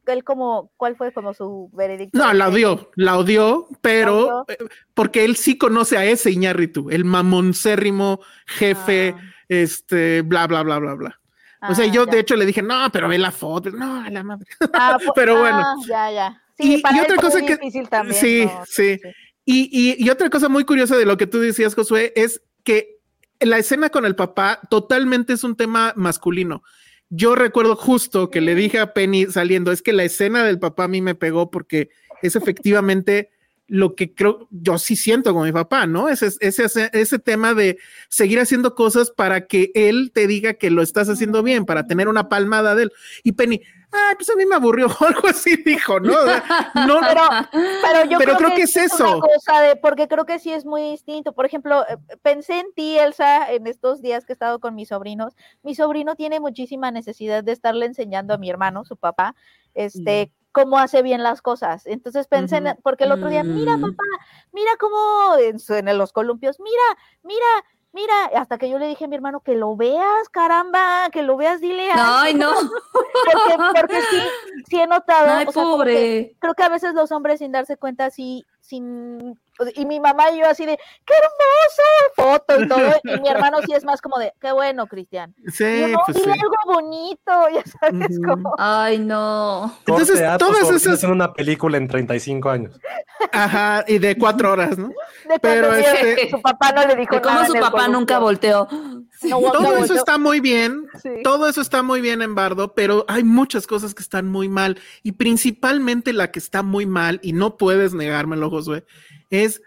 él 0.06 0.24
como, 0.24 0.70
¿cuál 0.76 0.96
fue 0.96 1.12
como 1.12 1.32
su 1.32 1.70
veredicto? 1.72 2.18
No, 2.18 2.32
la 2.34 2.48
odió, 2.48 2.90
la 2.94 3.16
odió, 3.16 3.68
pero 3.80 4.42
odió. 4.42 4.44
eh, 4.48 4.58
porque 4.94 5.24
él 5.24 5.36
sí 5.36 5.56
conoce 5.56 5.96
a 5.96 6.04
ese 6.04 6.30
Iñárritu, 6.30 6.90
el 6.90 7.04
mamoncérrimo 7.04 8.20
jefe, 8.46 9.14
Ah. 9.16 9.20
este, 9.48 10.22
bla, 10.22 10.46
bla, 10.46 10.62
bla, 10.62 10.78
bla, 10.78 10.94
bla. 10.94 11.20
o 11.68 11.74
sea, 11.74 11.86
Ah, 11.86 11.92
yo 11.92 12.04
ya. 12.06 12.12
de 12.12 12.20
hecho 12.20 12.36
le 12.36 12.46
dije, 12.46 12.62
no, 12.62 12.88
pero 12.92 13.08
ve 13.08 13.18
la 13.18 13.32
foto, 13.32 13.70
no, 13.70 14.02
a 14.02 14.10
la 14.10 14.22
madre. 14.22 14.46
Ah, 14.72 14.98
fu- 15.02 15.12
pero 15.14 15.38
bueno. 15.40 15.64
Ya, 15.88 16.10
ya. 16.10 16.42
Sí, 16.58 16.74
Y- 16.76 16.82
para 16.82 16.96
y 16.96 16.98
él 16.98 17.04
otra 17.04 17.16
cosa 17.16 17.40
que- 17.40 17.56
difícil 17.56 17.88
también. 17.88 18.20
sí, 18.20 18.44
¿no? 18.44 18.62
sí. 18.66 19.00
Y, 19.44 19.68
y- 19.72 20.04
y 20.04 20.10
otra 20.10 20.28
cosa 20.28 20.48
muy 20.48 20.64
curiosa 20.64 20.96
de 20.96 21.06
lo 21.06 21.16
que 21.16 21.26
tú 21.26 21.38
decías, 21.40 21.74
Josué, 21.74 22.12
es 22.14 22.42
que 22.64 22.97
la 23.40 23.58
escena 23.58 23.90
con 23.90 24.04
el 24.04 24.16
papá 24.16 24.60
totalmente 24.70 25.32
es 25.32 25.44
un 25.44 25.56
tema 25.56 25.92
masculino. 25.96 26.62
Yo 27.10 27.34
recuerdo 27.34 27.76
justo 27.76 28.30
que 28.30 28.40
le 28.40 28.54
dije 28.54 28.78
a 28.78 28.92
Penny 28.92 29.26
saliendo, 29.26 29.72
es 29.72 29.82
que 29.82 29.92
la 29.92 30.04
escena 30.04 30.44
del 30.44 30.58
papá 30.58 30.84
a 30.84 30.88
mí 30.88 31.00
me 31.00 31.14
pegó 31.14 31.50
porque 31.50 31.88
es 32.22 32.36
efectivamente 32.36 33.30
lo 33.66 33.94
que 33.94 34.14
creo, 34.14 34.48
yo 34.50 34.78
sí 34.78 34.96
siento 34.96 35.34
con 35.34 35.44
mi 35.44 35.52
papá, 35.52 35.86
¿no? 35.86 36.08
Ese, 36.08 36.30
ese, 36.40 36.90
ese, 36.92 37.18
tema 37.18 37.52
de 37.52 37.78
seguir 38.08 38.40
haciendo 38.40 38.74
cosas 38.74 39.10
para 39.10 39.46
que 39.46 39.70
él 39.74 40.10
te 40.12 40.26
diga 40.26 40.54
que 40.54 40.70
lo 40.70 40.80
estás 40.80 41.10
haciendo 41.10 41.42
bien, 41.42 41.66
para 41.66 41.86
tener 41.86 42.08
una 42.08 42.30
palmada 42.30 42.74
de 42.74 42.84
él. 42.84 42.92
Y 43.24 43.32
Penny, 43.32 43.60
ah, 43.92 44.12
pues 44.16 44.28
a 44.30 44.34
mí 44.36 44.44
me 44.46 44.54
aburrió, 44.56 44.86
o 45.00 45.04
algo 45.04 45.28
así 45.28 45.56
dijo, 45.64 45.98
¿no? 46.00 46.12
No, 46.86 47.00
Pero, 47.08 47.22
pero 47.82 48.04
yo 48.10 48.18
Pero 48.18 48.36
creo, 48.36 48.36
creo 48.36 48.54
que 48.56 48.62
es 48.62 48.76
eso. 48.76 49.20
cosa 49.20 49.60
de, 49.60 49.76
porque 49.76 50.08
creo 50.08 50.24
que 50.26 50.38
sí 50.38 50.52
es 50.52 50.64
muy 50.64 50.82
distinto. 50.90 51.32
Por 51.32 51.46
ejemplo, 51.46 51.84
eh, 51.88 51.96
pensé 52.22 52.60
en 52.60 52.72
ti, 52.74 52.98
Elsa, 52.98 53.50
en 53.52 53.66
estos 53.66 54.00
días 54.02 54.24
que 54.24 54.32
he 54.32 54.34
estado 54.34 54.60
con 54.60 54.74
mis 54.74 54.88
sobrinos. 54.88 55.34
Mi 55.62 55.74
sobrino 55.74 56.14
tiene 56.16 56.40
muchísima 56.40 56.90
necesidad 56.90 57.42
de 57.44 57.52
estarle 57.52 57.86
enseñando 57.86 58.34
a 58.34 58.38
mi 58.38 58.50
hermano, 58.50 58.84
su 58.84 58.96
papá, 58.96 59.34
este, 59.74 60.32
cómo 60.52 60.78
hace 60.78 61.02
bien 61.02 61.22
las 61.22 61.40
cosas. 61.42 61.86
Entonces 61.86 62.26
pensé, 62.26 62.56
en- 62.56 62.76
porque 62.82 63.04
el 63.04 63.12
otro 63.12 63.28
día, 63.28 63.44
mira, 63.44 63.76
Mm. 63.76 63.80
papá, 63.82 64.02
mira 64.52 64.70
cómo 64.80 65.36
en 65.38 65.98
los 65.98 66.12
columpios, 66.12 66.58
mira, 66.60 66.98
mira. 67.22 67.46
Mira, 67.92 68.26
hasta 68.36 68.58
que 68.58 68.68
yo 68.68 68.78
le 68.78 68.86
dije 68.86 69.06
a 69.06 69.08
mi 69.08 69.16
hermano 69.16 69.40
que 69.40 69.54
lo 69.54 69.74
veas, 69.74 70.28
caramba, 70.30 71.08
que 71.10 71.22
lo 71.22 71.36
veas, 71.36 71.60
dile 71.60 71.90
a 71.90 72.22
Ay, 72.22 72.34
no. 72.34 72.52
porque, 72.92 73.80
porque 73.80 74.02
sí, 74.10 74.22
sí 74.68 74.80
he 74.80 74.86
notado, 74.86 75.30
Ay, 75.30 75.46
o 75.48 75.52
sea, 75.52 75.62
pobre. 75.62 76.36
creo 76.38 76.54
que 76.54 76.62
a 76.62 76.68
veces 76.68 76.92
los 76.94 77.10
hombres 77.12 77.38
sin 77.38 77.50
darse 77.50 77.76
cuenta 77.78 78.10
sí, 78.10 78.46
sin 78.60 79.38
y 79.74 79.86
mi 79.86 80.00
mamá 80.00 80.30
y 80.30 80.38
yo 80.40 80.46
así 80.46 80.66
de 80.66 80.76
qué 81.04 81.14
hermosa 81.14 81.82
foto 82.16 82.62
y 82.62 82.68
todo, 82.68 82.92
y 83.04 83.20
mi 83.20 83.28
hermano 83.28 83.58
sí 83.66 83.72
es 83.72 83.84
más 83.84 84.00
como 84.00 84.18
de 84.18 84.32
qué 84.40 84.52
bueno, 84.52 84.86
Cristian. 84.86 85.34
Y 85.46 85.50
sí, 85.50 85.80
yo, 85.80 85.88
no, 85.88 86.00
pues 86.06 86.16
dile 86.18 86.34
sí. 86.34 86.40
algo 86.40 86.54
bonito, 86.66 87.32
ya 87.54 87.62
sabes 87.80 88.18
como 88.24 88.54
Ay, 88.58 88.98
no. 88.98 89.72
Entonces, 89.80 90.20
Corte 90.20 90.38
todas 90.38 90.70
esas- 90.70 91.02
en 91.04 91.10
una 91.10 91.32
película 91.32 91.76
en 91.78 91.88
35 91.88 92.50
años. 92.50 92.78
Ajá, 93.32 93.84
y 93.86 93.98
de 93.98 94.16
cuatro 94.16 94.52
horas, 94.52 94.78
¿no? 94.78 94.88
de 94.88 95.38
pero 95.40 95.68
cuando 95.68 95.84
vio 95.86 95.92
este- 95.92 96.16
que 96.16 96.30
su 96.30 96.40
papá 96.40 96.72
no 96.72 96.86
le 96.86 96.96
dijo 96.96 97.14
De 97.16 97.20
cómo 97.20 97.34
nada 97.34 97.46
su 97.46 97.54
papá 97.54 97.88
nunca 97.88 98.18
volteó. 98.18 98.68
No, 99.22 99.40
Todo 99.40 99.62
no 99.62 99.84
eso 99.84 99.94
está 99.94 100.16
muy 100.18 100.40
bien, 100.40 100.86
Sí. 101.02 101.08
todo 101.24 101.48
eso 101.48 101.60
está 101.60 101.82
muy 101.82 102.00
bien 102.00 102.22
en 102.22 102.34
Bardo, 102.34 102.74
pero 102.74 103.04
hay 103.08 103.24
muchas 103.24 103.66
cosas 103.66 103.94
que 103.94 104.02
están 104.02 104.26
muy 104.30 104.48
mal 104.48 104.78
y 105.02 105.12
principalmente 105.12 106.12
la 106.12 106.30
que 106.30 106.38
está 106.38 106.62
muy 106.62 106.86
mal 106.86 107.18
y 107.22 107.32
no 107.32 107.56
puedes 107.56 107.94
negármelo, 107.94 108.48
Josué, 108.50 108.84
es 109.30 109.60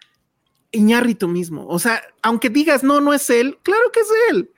Iñárritu 0.71 1.27
mismo. 1.27 1.67
O 1.67 1.79
sea, 1.79 2.01
aunque 2.21 2.49
digas 2.49 2.81
no, 2.83 3.01
no 3.01 3.13
es 3.13 3.29
él, 3.29 3.57
claro 3.61 3.91
que 3.91 3.99
es 3.99 4.07
él. 4.29 4.51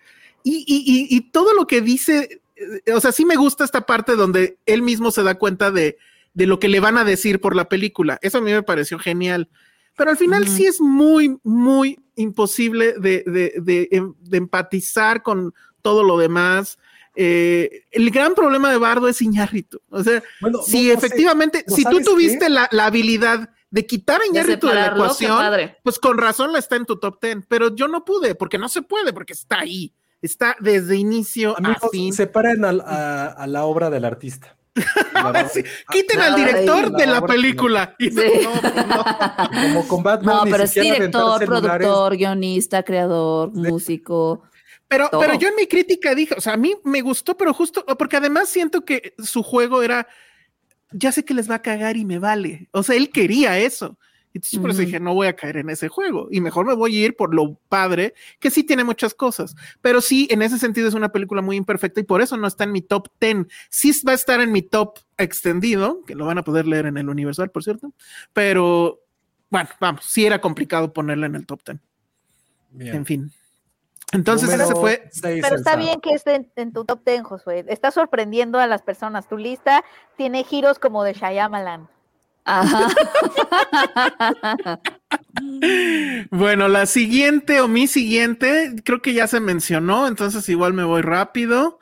Y, 0.44 0.57
y- 0.68 0.84
y- 0.86 1.07
y 1.18 1.22
todo 1.32 1.53
lo 1.56 1.65
que 1.65 1.82
dice, 1.82 2.41
eh, 2.56 2.94
o 2.94 2.99
sea, 3.02 3.11
sí 3.11 3.26
me 3.26 3.36
gusta 3.36 3.64
esta 3.64 3.82
parte 3.88 4.15
donde 4.15 4.57
él 4.68 4.84
mismo 4.84 5.10
se 5.10 5.24
da 5.24 5.36
cuenta 5.40 5.72
de, 5.72 5.98
de 6.36 6.45
lo 6.45 6.60
que 6.60 6.68
le 6.70 6.80
van 6.80 6.98
a 6.98 7.03
decir 7.03 7.41
por 7.41 7.56
la 7.56 7.68
película. 7.68 8.20
Eso 8.22 8.38
a 8.38 8.41
mí 8.41 8.52
me 8.52 8.61
pareció 8.61 8.99
genial. 8.99 9.49
Pero 9.95 10.11
al 10.11 10.18
final 10.18 10.48
sí 10.48 10.65
es 10.65 10.82
muy, 10.82 11.38
muy 11.44 11.99
imposible 12.15 12.94
de, 12.99 13.24
de- 13.26 13.53
de- 13.61 13.88
em- 13.91 14.14
de 14.20 14.38
empatizar 14.38 15.22
con 15.24 15.53
todo 15.82 16.03
lo 16.03 16.18
demás. 16.18 16.78
Eh, 17.15 17.84
el 17.91 18.10
gran 18.10 18.34
problema 18.34 18.72
de 18.72 18.78
Bardo 18.78 19.07
es 19.07 19.22
Iñárritu. 19.22 19.80
O 19.90 20.03
sea, 20.03 20.24
Bueno, 20.41 20.60
si 20.64 20.88
no- 20.88 20.94
no 20.95 20.99
sé, 20.99 21.06
efectivamente, 21.07 21.64
¿no 21.68 21.76
si 21.76 21.84
tú 21.84 21.90
tuviste 22.06 22.49
la, 22.49 22.68
la 22.72 22.88
habilidad 22.88 23.49
de 23.70 23.86
quitar 23.86 24.18
a 24.18 24.24
De 24.24 24.30
Iñárritu 24.30 24.68
de 24.68 24.74
la 24.76 24.82
ecuación, 24.95 25.32
pues 25.84 25.99
con 25.99 26.18
razón 26.18 26.53
la 26.53 26.60
está 26.60 26.76
en 26.76 26.86
tu 26.86 26.98
top 26.98 27.20
10, 27.22 27.45
pero 27.48 27.76
yo 27.76 27.88
no 27.88 28.03
pude, 28.06 28.34
porque 28.36 28.57
no 28.57 28.70
se 28.70 28.82
puede, 28.82 29.14
porque 29.14 29.34
está 29.34 29.60
ahí. 29.60 29.94
Está 30.22 30.56
desde 30.60 30.95
inicio 30.95 31.53
a 31.57 31.61
fin. 31.91 32.14
separen 32.14 32.64
al- 32.65 32.82
a, 32.82 33.26
a 33.28 33.45
la 33.48 33.65
obra 33.65 33.90
del 33.90 34.06
artista. 34.06 34.56
Sí, 35.53 35.63
quiten 35.91 36.19
al 36.19 36.35
director 36.35 36.91
la 36.91 36.97
de 36.97 37.07
la 37.07 37.21
película. 37.25 37.95
Y 37.99 38.09
Sí. 38.09 38.21
no, 38.43 38.83
no. 38.85 39.03
Como 39.61 39.87
con 39.87 40.03
Batman, 40.03 40.35
No, 40.37 40.43
pero 40.51 40.63
es 40.63 40.73
director, 40.73 41.45
productor, 41.45 42.17
guionista, 42.17 42.83
creador, 42.83 43.51
músico. 43.53 44.43
Pero, 44.87 45.09
Todo. 45.09 45.21
pero 45.21 45.35
yo 45.35 45.47
en 45.47 45.55
mi 45.55 45.67
crítica 45.67 46.13
dije, 46.13 46.35
o 46.37 46.41
sea, 46.41 46.53
a 46.53 46.57
mí 46.57 46.75
me 46.83 47.01
gustó, 47.01 47.35
pero 47.37 47.53
justo, 47.53 47.85
porque 47.97 48.17
además 48.17 48.49
siento 48.49 48.85
que 48.85 49.13
su 49.17 49.41
juego 49.43 49.81
era, 49.81 50.07
ya 50.91 51.11
sé 51.11 51.23
que 51.25 51.33
les 51.33 51.49
va 51.49 51.55
a 51.55 51.61
cagar 51.61 51.97
y 51.97 52.05
me 52.05 52.19
vale. 52.19 52.67
O 52.71 52.83
sea, 52.83 52.95
él 52.95 53.09
quería 53.09 53.57
eso. 53.59 53.97
Entonces 54.34 54.60
por 54.60 54.72
eso 54.72 54.81
dije, 54.81 54.99
no 54.99 55.14
voy 55.14 55.27
a 55.27 55.35
caer 55.35 55.57
en 55.57 55.69
ese 55.69 55.89
juego 55.89 56.27
y 56.31 56.41
mejor 56.41 56.65
me 56.65 56.73
voy 56.73 56.95
a 56.95 57.05
ir 57.05 57.15
por 57.15 57.35
lo 57.35 57.55
padre, 57.69 58.15
que 58.39 58.49
sí 58.49 58.64
tiene 58.64 58.84
muchas 58.84 59.14
cosas. 59.14 59.55
Pero 59.81 60.01
sí, 60.01 60.27
en 60.31 60.41
ese 60.41 60.57
sentido 60.57 60.88
es 60.88 60.95
una 60.95 61.11
película 61.11 61.41
muy 61.41 61.55
imperfecta 61.55 61.99
y 61.99 62.03
por 62.03 62.22
eso 62.22 62.35
no 62.38 62.47
está 62.47 62.64
en 62.64 62.72
mi 62.72 62.81
top 62.81 63.10
10. 63.19 63.45
Sí 63.69 63.91
va 64.07 64.14
a 64.14 64.15
estar 64.15 64.41
en 64.41 64.51
mi 64.51 64.64
top 64.64 64.99
extendido, 65.18 66.03
que 66.05 66.15
lo 66.15 66.26
van 66.26 66.39
a 66.39 66.43
poder 66.43 66.65
leer 66.65 66.88
en 66.88 66.97
el 66.97 67.10
Universal, 67.10 67.51
por 67.51 67.64
cierto. 67.64 67.93
Pero 68.34 69.01
bueno, 69.49 69.69
vamos, 69.80 70.05
sí 70.05 70.26
era 70.26 70.41
complicado 70.41 70.93
ponerla 70.93 71.27
en 71.27 71.35
el 71.35 71.45
top 71.45 71.61
10. 71.65 71.80
Bien. 72.72 72.95
En 72.95 73.05
fin. 73.05 73.31
Entonces 74.14 74.49
Número 74.49 74.65
ese 74.65 74.76
fue 74.76 75.10
seis, 75.11 75.43
Pero 75.43 75.55
está 75.55 75.76
bien 75.76 75.99
que 75.99 76.14
esté 76.14 76.35
en, 76.35 76.51
en 76.55 76.73
tu 76.73 76.85
top 76.85 77.03
10, 77.05 77.23
Josué. 77.23 77.65
Está 77.68 77.91
sorprendiendo 77.91 78.60
a 78.60 78.68
las 78.68 78.81
personas. 78.81 79.27
Tu 79.27 79.38
lista 79.38 79.84
tiene 80.18 80.43
giros 80.43 80.80
como 80.80 81.03
de 81.03 81.14
Shyamalan. 81.14 81.88
Ajá. 82.45 82.88
Bueno, 86.32 86.68
la 86.68 86.86
siguiente 86.86 87.60
o 87.61 87.68
mi 87.68 87.88
siguiente, 87.88 88.76
creo 88.84 89.02
que 89.02 89.14
ya 89.14 89.28
se 89.28 89.40
mencionó, 89.40 90.07
entonces 90.07 90.48
igual 90.49 90.74
me 90.74 90.84
voy 90.84 91.02
rápido. 91.02 91.80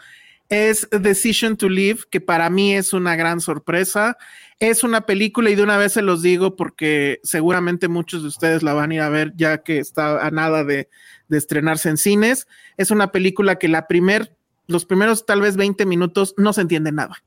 Es 0.50 0.88
Decision 0.92 1.56
to 1.56 1.70
Live, 1.70 2.02
que 2.10 2.20
para 2.20 2.50
mí 2.50 2.76
es 2.76 2.94
una 2.94 3.16
gran 3.16 3.40
sorpresa. 3.40 4.18
Es 4.60 4.84
una 4.84 5.02
película 5.06 5.50
y 5.50 5.56
de 5.56 5.64
una 5.64 5.78
vez 5.78 5.94
se 5.94 6.02
los 6.02 6.22
digo 6.22 6.56
porque 6.56 7.20
seguramente 7.24 7.88
muchos 7.88 8.22
de 8.22 8.28
ustedes 8.28 8.62
la 8.62 8.74
van 8.74 8.92
a 8.92 8.96
ir 8.96 9.02
a 9.02 9.10
ver 9.10 9.34
ya 9.36 9.64
que 9.64 9.80
está 9.80 10.26
a 10.26 10.30
nada 10.30 10.64
de, 10.64 10.90
de 11.30 11.38
estrenarse 11.38 11.90
en 11.90 11.98
cines. 11.98 12.48
Es 12.78 12.92
una 12.92 13.12
película 13.12 13.56
que 13.56 13.70
la 13.70 13.88
primer, 13.88 14.36
los 14.68 14.86
primeros 14.86 15.26
tal 15.26 15.42
vez 15.42 15.56
20 15.56 15.86
minutos 15.86 16.34
no 16.38 16.52
se 16.52 16.62
entiende 16.62 16.92
nada. 16.92 17.24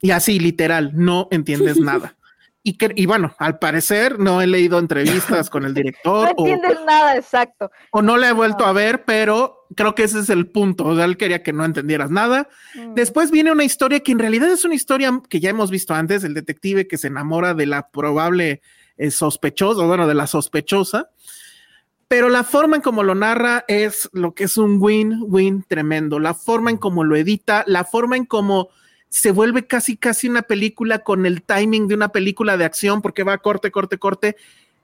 Y 0.00 0.10
así, 0.10 0.40
literal, 0.40 0.92
no 0.94 1.28
entiendes 1.30 1.76
nada. 1.80 2.16
Y, 2.64 2.76
que, 2.78 2.92
y 2.94 3.06
bueno, 3.06 3.34
al 3.38 3.58
parecer 3.58 4.20
no 4.20 4.40
he 4.40 4.46
leído 4.46 4.78
entrevistas 4.78 5.50
con 5.50 5.64
el 5.64 5.72
No 5.74 5.74
director 5.74 6.28
o, 6.36 6.46
entiendes 6.46 6.78
nada, 6.86 7.16
exacto. 7.16 7.70
o 7.90 8.02
no 8.02 8.16
la 8.16 8.28
he 8.28 8.32
vuelto 8.32 8.64
a 8.64 8.72
ver, 8.72 9.04
pero 9.04 9.66
creo 9.74 9.94
que 9.94 10.04
ese 10.04 10.20
es 10.20 10.30
el 10.30 10.48
punto. 10.48 10.84
O 10.84 10.94
sea, 10.94 11.04
él 11.04 11.16
quería 11.16 11.42
que 11.42 11.52
no 11.52 11.64
entendieras 11.64 12.10
nada. 12.10 12.48
Mm. 12.74 12.94
Después 12.94 13.30
viene 13.30 13.50
una 13.50 13.64
historia 13.64 14.00
que 14.00 14.12
en 14.12 14.20
realidad 14.20 14.50
es 14.50 14.64
una 14.64 14.74
historia 14.74 15.20
que 15.28 15.40
ya 15.40 15.50
hemos 15.50 15.70
visto 15.70 15.94
antes, 15.94 16.22
el 16.24 16.34
detective 16.34 16.86
que 16.86 16.98
se 16.98 17.08
enamora 17.08 17.54
de 17.54 17.66
la 17.66 17.88
probable 17.88 18.62
eh, 18.96 19.10
sospechosa, 19.10 19.84
bueno, 19.84 20.06
de 20.06 20.14
la 20.14 20.26
sospechosa. 20.26 21.10
Pero 22.06 22.28
la 22.28 22.44
forma 22.44 22.76
en 22.76 22.82
cómo 22.82 23.02
lo 23.02 23.14
narra 23.14 23.64
es 23.68 24.10
lo 24.12 24.34
que 24.34 24.44
es 24.44 24.58
un 24.58 24.76
win-win 24.78 25.64
tremendo. 25.66 26.18
La 26.20 26.34
forma 26.34 26.70
en 26.70 26.76
cómo 26.76 27.04
lo 27.04 27.16
edita, 27.16 27.64
la 27.66 27.84
forma 27.84 28.16
en 28.16 28.26
cómo 28.26 28.68
se 29.12 29.30
vuelve 29.30 29.66
casi, 29.66 29.98
casi 29.98 30.26
una 30.26 30.40
película 30.40 31.00
con 31.00 31.26
el 31.26 31.42
timing 31.42 31.86
de 31.86 31.94
una 31.94 32.08
película 32.08 32.56
de 32.56 32.64
acción, 32.64 33.02
porque 33.02 33.24
va 33.24 33.36
corte, 33.36 33.70
corte, 33.70 33.98
corte. 33.98 34.36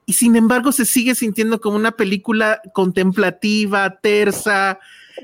Y 0.05 0.13
sin 0.13 0.35
embargo, 0.35 0.71
se 0.71 0.85
sigue 0.85 1.15
sintiendo 1.15 1.59
como 1.59 1.75
una 1.75 1.93
película 1.93 2.61
contemplativa, 2.73 3.99
tersa, 4.01 4.77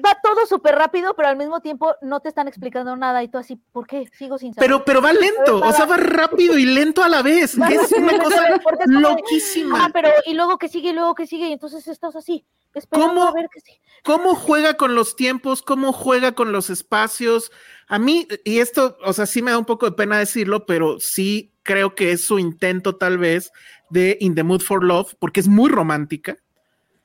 Va 0.03 0.19
todo 0.21 0.45
súper 0.45 0.75
rápido, 0.75 1.15
pero 1.15 1.29
al 1.29 1.37
mismo 1.37 1.61
tiempo 1.61 1.95
no 2.01 2.19
te 2.19 2.29
están 2.29 2.47
explicando 2.47 2.95
nada 2.95 3.23
y 3.23 3.27
tú 3.27 3.37
así, 3.37 3.55
¿por 3.71 3.85
qué? 3.85 4.09
Sigo 4.13 4.37
sin 4.37 4.53
saber. 4.53 4.67
Pero, 4.67 4.85
pero 4.85 5.01
va 5.01 5.13
lento, 5.13 5.57
o 5.57 5.71
sea, 5.71 5.85
va 5.85 5.97
rápido 5.97 6.57
y 6.57 6.65
lento 6.65 7.03
a 7.03 7.09
la 7.09 7.21
vez. 7.21 7.55
Que 7.67 7.75
es 7.75 7.91
una 7.91 8.17
cosa 8.17 8.47
es 8.47 8.87
loquísima. 8.87 9.85
Ah, 9.85 9.89
pero 9.93 10.09
y 10.25 10.33
luego 10.33 10.57
que 10.57 10.67
sigue, 10.67 10.89
y 10.89 10.93
luego 10.93 11.15
que 11.15 11.27
sigue, 11.27 11.47
y 11.47 11.53
entonces 11.53 11.87
estás 11.87 12.15
así, 12.15 12.45
esperando 12.73 13.15
¿Cómo? 13.15 13.23
a 13.23 13.31
ver 13.31 13.47
qué 13.53 13.59
sigue. 13.59 13.81
¿Cómo 14.03 14.35
juega 14.35 14.75
con 14.75 14.95
los 14.95 15.15
tiempos? 15.15 15.61
¿Cómo 15.61 15.93
juega 15.93 16.33
con 16.33 16.51
los 16.51 16.69
espacios? 16.69 17.51
A 17.87 17.99
mí, 17.99 18.27
y 18.43 18.59
esto, 18.59 18.97
o 19.03 19.13
sea, 19.13 19.25
sí 19.25 19.41
me 19.41 19.51
da 19.51 19.57
un 19.57 19.65
poco 19.65 19.85
de 19.85 19.93
pena 19.93 20.19
decirlo, 20.19 20.65
pero 20.65 20.99
sí 20.99 21.51
creo 21.63 21.95
que 21.95 22.11
es 22.11 22.23
su 22.23 22.39
intento 22.39 22.95
tal 22.95 23.17
vez 23.17 23.51
de 23.89 24.17
In 24.21 24.35
the 24.35 24.43
Mood 24.43 24.61
for 24.61 24.83
Love, 24.83 25.15
porque 25.19 25.39
es 25.39 25.47
muy 25.47 25.69
romántica, 25.69 26.37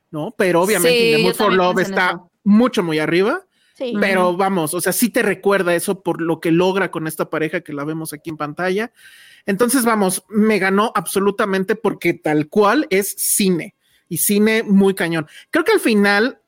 ¿no? 0.09 0.33
Pero 0.37 0.61
obviamente 0.61 0.99
Sí, 0.99 1.09
In 1.11 1.17
the 1.17 1.23
Mood 1.23 1.35
for 1.35 1.53
Love 1.53 1.79
está 1.79 2.09
eso. 2.11 2.30
Mucho, 2.43 2.83
muy 2.83 2.99
arriba. 2.99 3.45
Sí. 3.73 3.93
Pero 3.99 4.35
vamos, 4.35 4.73
o 4.73 4.81
sea, 4.81 4.91
sí 4.91 5.09
te 5.09 5.23
recuerda 5.23 5.73
eso 5.73 6.01
por 6.01 6.21
lo 6.21 6.39
que 6.39 6.51
logra 6.51 6.91
con 6.91 7.07
esta 7.07 7.29
pareja 7.29 7.61
que 7.61 7.73
la 7.73 7.83
vemos 7.83 8.13
aquí 8.13 8.29
en 8.29 8.37
pantalla. 8.37 8.91
Entonces, 9.45 9.85
vamos, 9.85 10.23
me 10.29 10.59
ganó 10.59 10.91
absolutamente 10.93 11.75
porque 11.75 12.13
tal 12.13 12.47
cual 12.47 12.85
es 12.89 13.15
cine 13.17 13.75
y 14.07 14.17
cine 14.17 14.63
muy 14.63 14.93
cañón. 14.93 15.27
Creo 15.49 15.63
que 15.63 15.71
al 15.71 15.79
final 15.79 16.41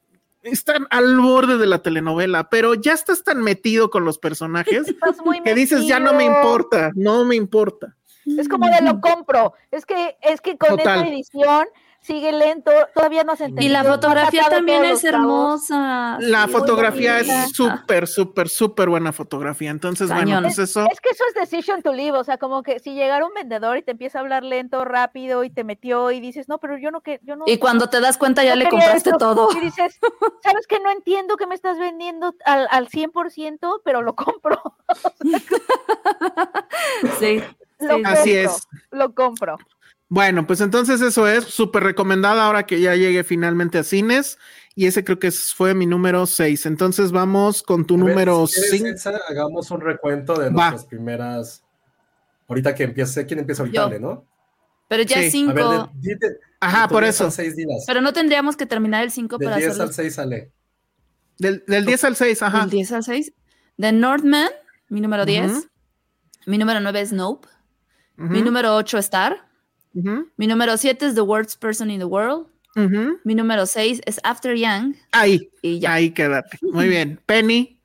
están 0.44 0.88
al 0.90 1.20
borde 1.20 1.58
de 1.58 1.66
la 1.66 1.82
telenovela, 1.82 2.50
pero 2.50 2.74
ya 2.76 2.94
estás 2.94 3.24
tan 3.24 3.42
metido 3.42 3.90
con 3.90 4.06
los 4.06 4.20
personajes 4.20 4.88
Estás 4.88 5.18
muy 5.26 5.42
que 5.42 5.56
dices, 5.56 5.88
ya 5.88 6.00
no 6.00 6.12
me 6.12 6.26
metido". 6.26 6.36
importa, 6.38 6.92
no 6.96 7.26
me 7.26 7.36
importa. 7.36 7.96
Es 8.26 8.48
como 8.48 8.70
de 8.70 8.82
lo 8.82 9.02
compro. 9.02 9.54
Es 9.72 9.86
que, 9.86 10.18
es 10.22 10.40
que 10.40 10.58
con 10.58 10.78
Total. 10.78 11.00
esta 11.00 11.10
edición 11.10 11.68
sigue 12.04 12.32
lento, 12.34 12.70
todavía 12.94 13.24
no 13.24 13.36
se 13.36 13.46
Y 13.46 13.48
entendió. 13.48 13.72
la 13.74 13.84
no 13.84 13.90
ha 13.90 13.94
fotografía 13.94 14.50
también 14.50 14.86
es 14.86 15.04
hermosa. 15.04 16.18
La 16.20 16.46
Sí, 16.46 16.52
fotografía 16.52 17.20
es 17.20 17.52
súper, 17.56 18.08
súper, 18.08 18.50
súper 18.50 18.90
buena 18.90 19.12
fotografía. 19.14 19.72
Entonces, 19.72 20.10
bueno, 20.10 20.24
Cañón. 20.26 20.44
pues 20.44 20.60
eso. 20.60 20.86
Es 20.92 21.00
que 21.02 21.10
eso 21.10 21.24
es 21.30 21.34
decision 21.50 21.82
to 21.82 21.94
live, 21.94 22.18
o 22.18 22.24
sea, 22.24 22.38
como 22.38 22.62
que 22.62 22.80
si 22.80 22.94
llegara 22.94 23.26
un 23.26 23.34
vendedor 23.34 23.78
y 23.78 23.82
te 23.84 23.92
empieza 23.92 24.20
a 24.20 24.22
hablar 24.22 24.44
lento, 24.44 24.84
rápido 24.86 25.44
y 25.44 25.50
te 25.50 25.64
metió 25.64 26.12
y 26.12 26.20
dices, 26.20 26.48
no, 26.50 26.60
pero 26.60 26.78
yo 26.78 26.92
no 26.92 27.02
que 27.02 27.20
yo 27.24 27.36
no. 27.36 27.46
Y 27.48 27.58
cuando 27.58 27.90
te 27.90 28.00
das 28.02 28.18
cuenta 28.18 28.44
ya 28.44 28.56
no 28.56 28.64
le 28.64 28.70
compraste 28.70 29.10
esto". 29.10 29.18
todo. 29.18 29.50
Y 29.56 29.60
dices, 29.62 29.98
sabes 30.44 30.68
que 30.68 30.80
no 30.82 30.92
entiendo 30.92 31.38
que 31.38 31.48
me 31.48 31.56
estás 31.56 31.80
vendiendo 31.80 32.36
al, 32.46 32.68
al 32.70 32.90
100%, 32.90 33.82
pero 33.84 34.02
lo 34.02 34.14
compro. 34.16 34.62
Sí. 37.20 37.42
Lo 37.80 37.98
Sí, 37.98 38.02
Así 38.06 38.34
compro, 38.36 38.52
es. 38.56 38.68
Lo 38.92 39.14
compro. 39.16 39.58
Bueno, 40.10 40.46
pues 40.46 40.62
entonces 40.62 41.02
eso 41.02 41.28
es 41.28 41.46
súper 41.46 41.84
recomendada 41.84 42.46
ahora 42.46 42.66
que 42.66 42.80
ya 42.80 42.96
llegue 42.96 43.24
finalmente 43.24 43.80
a 43.80 43.84
cines. 43.84 44.38
Y 44.76 44.86
ese 44.88 45.04
creo 45.04 45.20
que 45.20 45.32
fue 45.32 45.74
mi 45.74 45.86
número 45.86 46.26
6. 46.26 46.66
Entonces 46.66 47.12
vamos 47.12 47.64
con 47.64 47.86
tu 47.86 47.96
A 47.96 47.98
número 47.98 48.46
si 48.48 48.54
quieres, 48.56 48.72
5. 48.72 48.88
Elsa, 48.88 49.20
hagamos 49.30 49.70
un 49.72 49.82
recuento 49.82 50.34
de 50.36 50.46
Va. 50.50 50.70
nuestras 50.72 50.86
primeras. 50.86 51.64
Ahorita 52.48 52.76
que 52.76 52.84
empiece, 52.84 53.26
¿quién 53.26 53.40
empieza 53.40 53.64
ahorita? 53.64 53.82
Yo. 53.82 53.88
Ale, 53.88 54.00
¿no? 54.00 54.26
Pero 54.88 55.04
ya 55.04 55.20
Sí. 55.22 55.28
A 55.28 55.32
cinco. 55.32 55.54
ver, 55.54 55.66
de, 55.66 55.88
di- 55.94 56.16
de- 56.20 56.38
Ajá, 56.60 56.88
por 56.88 57.04
10 57.04 57.16
eso. 57.16 57.26
al 57.26 57.32
6 57.32 57.56
dilas. 57.56 57.84
Pero 57.88 58.02
no 58.02 58.14
tendríamos 58.14 58.56
que 58.56 58.66
terminar 58.66 59.04
el 59.04 59.12
5 59.12 59.38
Del 59.38 59.48
para 59.48 59.58
10 59.58 59.70
hacerlo. 59.70 59.88
al 59.88 59.94
6 59.94 60.14
sale. 60.16 60.52
Del, 61.40 61.64
del 61.68 61.86
10 61.86 62.04
al 62.04 62.16
6, 62.16 62.42
ajá. 62.44 62.60
Del 62.62 62.70
10 62.70 62.92
al 62.92 63.04
6. 63.04 63.34
The 63.80 63.92
Northman, 63.92 64.50
mi 64.90 65.02
número 65.02 65.26
10. 65.26 65.52
Ujú. 65.52 65.68
Mi 66.46 66.58
número 66.58 66.80
9 66.80 67.02
es 67.02 67.12
Nope. 67.14 67.48
Ujú, 68.18 68.28
Mi 68.28 68.42
número 68.42 68.76
8 68.76 68.98
es 69.00 69.10
Ujú, 69.94 70.28
Mi 70.38 70.48
número 70.48 70.76
7 70.78 71.06
es 71.08 71.16
The 71.16 71.22
Worst 71.22 71.60
Person 71.62 71.90
in 71.92 72.00
the 72.00 72.06
World. 72.06 72.48
ujú. 72.76 73.20
Mi 73.24 73.36
número 73.36 73.66
6 73.66 74.02
es 74.06 74.20
After 74.24 74.56
Young. 74.56 74.96
Ahí, 75.12 75.50
Y 75.62 75.80
ya. 75.80 75.94
ahí 75.94 76.12
quédate. 76.12 76.58
Muy 76.62 76.88
bien. 76.88 77.20
Penny. 77.26 77.80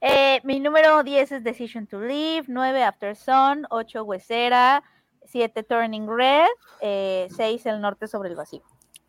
Eh, 0.00 0.40
mi 0.44 0.58
número 0.60 1.02
10 1.04 1.30
es 1.32 1.44
Decision 1.44 1.86
to 1.86 2.00
Live, 2.00 2.44
9 2.48 2.82
After 2.82 3.14
Sun, 3.14 3.66
8 3.70 4.02
Huesera, 4.02 4.82
7 5.26 5.62
Turning 5.62 6.08
Red, 6.08 6.48
eh, 6.80 7.28
6 7.36 7.66
El 7.66 7.80
Norte 7.80 8.08
sobre 8.08 8.30
el 8.30 8.34
Vacío. 8.36 8.62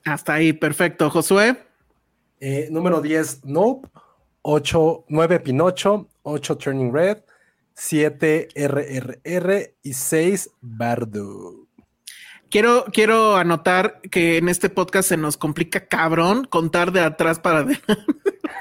Hasta 0.06 0.34
ahí, 0.34 0.52
perfecto. 0.54 1.10
Josué. 1.10 1.58
Eh, 2.40 2.68
número 2.72 3.02
10, 3.02 3.46
Nope. 3.46 3.88
8, 4.42 5.06
9, 5.08 5.40
Pinocho. 5.40 6.08
8, 6.24 6.58
Turning 6.58 6.92
Red. 6.94 7.20
7, 7.74 8.50
RRR. 8.56 9.76
Y 9.84 9.94
6, 9.94 10.50
Bardo. 10.60 11.68
Quiero, 12.52 12.84
quiero 12.92 13.38
anotar 13.38 14.02
que 14.12 14.38
en 14.38 14.50
este 14.50 14.70
podcast 14.70 15.08
se 15.08 15.16
nos 15.16 15.38
complica 15.38 15.88
cabrón 15.88 16.44
contar 16.44 16.92
de 16.92 17.00
atrás 17.00 17.40
para 17.40 17.60
adelante. 17.60 17.82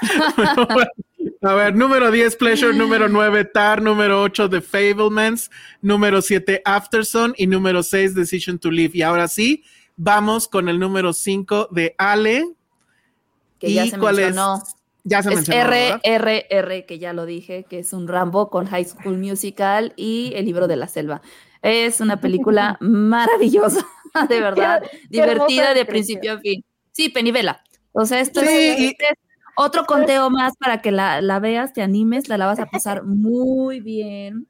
A 1.42 1.54
ver, 1.54 1.74
número 1.74 2.10
10, 2.10 2.36
Pleasure, 2.36 2.72
número 2.72 3.08
9, 3.08 3.46
Tar, 3.46 3.82
número 3.82 4.22
8, 4.22 4.48
The 4.48 4.60
Fablemans, 4.60 5.50
número 5.82 6.22
7, 6.22 6.62
Afterson 6.64 7.34
y 7.36 7.46
número 7.46 7.82
6, 7.82 8.14
Decision 8.14 8.58
to 8.60 8.70
Live. 8.70 8.92
Y 8.94 9.02
ahora 9.02 9.26
sí, 9.26 9.64
vamos 9.96 10.46
con 10.46 10.68
el 10.68 10.78
número 10.78 11.12
5 11.12 11.68
de 11.72 11.94
Ale. 11.98 12.46
Que 13.58 13.72
ya 13.72 13.86
¿Y 13.86 13.90
se 13.90 13.98
cuál 13.98 14.20
es? 14.20 14.26
mencionó. 14.26 14.62
Ya 15.02 15.22
se 15.22 15.30
Es 15.30 15.34
mencionó. 15.36 15.64
RRR, 15.64 16.86
que 16.86 16.98
ya 17.00 17.12
lo 17.12 17.26
dije, 17.26 17.64
que 17.68 17.80
es 17.80 17.92
un 17.92 18.06
Rambo 18.06 18.50
con 18.50 18.66
High 18.66 18.84
School 18.84 19.18
Musical 19.18 19.94
y 19.96 20.32
El 20.36 20.44
libro 20.44 20.68
de 20.68 20.76
la 20.76 20.86
selva. 20.86 21.22
Es 21.62 22.00
una 22.00 22.20
película 22.20 22.76
maravillosa. 22.80 23.86
de 24.28 24.40
verdad, 24.40 24.82
Qué- 24.82 25.00
divertida 25.08 25.74
de 25.74 25.84
principio 25.84 26.34
a 26.34 26.38
fin. 26.38 26.64
Sí, 26.92 27.08
Penivela. 27.08 27.62
O 27.92 28.04
sea, 28.06 28.20
esto 28.20 28.40
es, 28.40 28.48
Sí, 28.50 28.74
y- 28.78 28.86
este 28.88 29.04
es 29.06 29.14
otro 29.56 29.84
conteo 29.86 30.30
más 30.30 30.56
para 30.56 30.80
que 30.80 30.90
la, 30.92 31.20
la 31.20 31.38
veas, 31.38 31.72
te 31.72 31.82
animes, 31.82 32.28
la, 32.28 32.38
la 32.38 32.46
vas 32.46 32.58
a 32.60 32.66
pasar 32.66 33.04
muy 33.04 33.80
bien. 33.80 34.46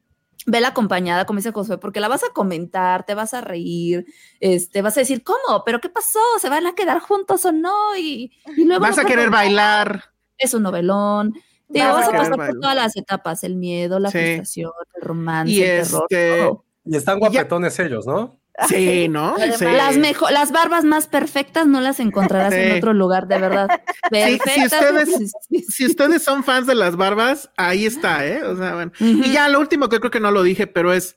Vela 0.46 0.68
acompañada, 0.68 1.26
como 1.26 1.36
dice 1.36 1.52
Josué, 1.52 1.76
porque 1.76 2.00
la 2.00 2.08
vas 2.08 2.24
a 2.24 2.32
comentar, 2.32 3.04
te 3.04 3.14
vas 3.14 3.34
a 3.34 3.42
reír, 3.42 4.06
este, 4.40 4.80
vas 4.80 4.96
a 4.96 5.00
decir, 5.00 5.22
¿cómo? 5.22 5.64
¿Pero 5.66 5.80
qué 5.80 5.90
pasó? 5.90 6.18
¿Se 6.40 6.48
van 6.48 6.66
a 6.66 6.74
quedar 6.74 7.00
juntos 7.00 7.44
o 7.44 7.52
no? 7.52 7.94
Y, 7.98 8.32
y 8.56 8.64
luego 8.64 8.80
Vas 8.80 8.98
a 8.98 9.04
querer 9.04 9.28
bailar. 9.28 10.04
Es 10.38 10.54
un 10.54 10.62
novelón. 10.62 11.34
Te 11.70 11.80
Vas 11.80 11.88
a 11.90 11.92
vas 11.92 12.08
a 12.08 12.10
querer 12.10 12.30
pasar 12.30 12.46
por 12.52 12.58
todas 12.60 12.74
las 12.74 12.96
etapas, 12.96 13.44
el 13.44 13.56
miedo, 13.56 13.98
la 14.00 14.10
Sí. 14.10 14.18
frustración, 14.18 14.72
el 14.94 15.02
romance, 15.02 15.52
Y 15.52 15.62
el 15.62 15.82
terror. 15.84 16.06
este, 16.08 16.38
todo. 16.38 16.64
Y 16.84 16.96
están 16.96 17.16
ya- 17.16 17.28
guapetones 17.28 17.78
ellos, 17.78 18.06
¿no? 18.06 18.40
Sí, 18.68 19.08
¿no? 19.10 19.36
Sí. 19.56 19.64
Las, 19.64 19.96
mejo- 19.96 20.30
las 20.30 20.52
barbas 20.52 20.84
más 20.84 21.06
perfectas 21.06 21.66
no 21.66 21.80
las 21.80 22.00
encontrarás 22.00 22.52
en 22.52 22.78
otro 22.78 22.92
lugar, 22.92 23.26
de 23.28 23.38
verdad. 23.38 23.68
Sí, 24.12 24.38
Perfectas. 24.38 24.54
si 24.54 24.64
ustedes-. 24.64 25.32
Si 25.68 25.86
ustedes 25.86 26.22
son 26.22 26.42
fans 26.42 26.66
de 26.66 26.74
las 26.74 26.96
barbas, 26.96 27.48
ahí 27.56 27.86
está, 27.86 28.26
¿eh? 28.26 28.42
O 28.42 28.56
sea, 28.56 28.74
bueno. 28.74 28.90
Y 28.98 29.30
ya 29.32 29.48
lo 29.48 29.60
último 29.60 29.88
que 29.88 30.00
creo 30.00 30.10
que 30.10 30.18
no 30.20 30.32
lo 30.32 30.42
dije, 30.42 30.66
pero 30.66 30.92
es 30.92 31.16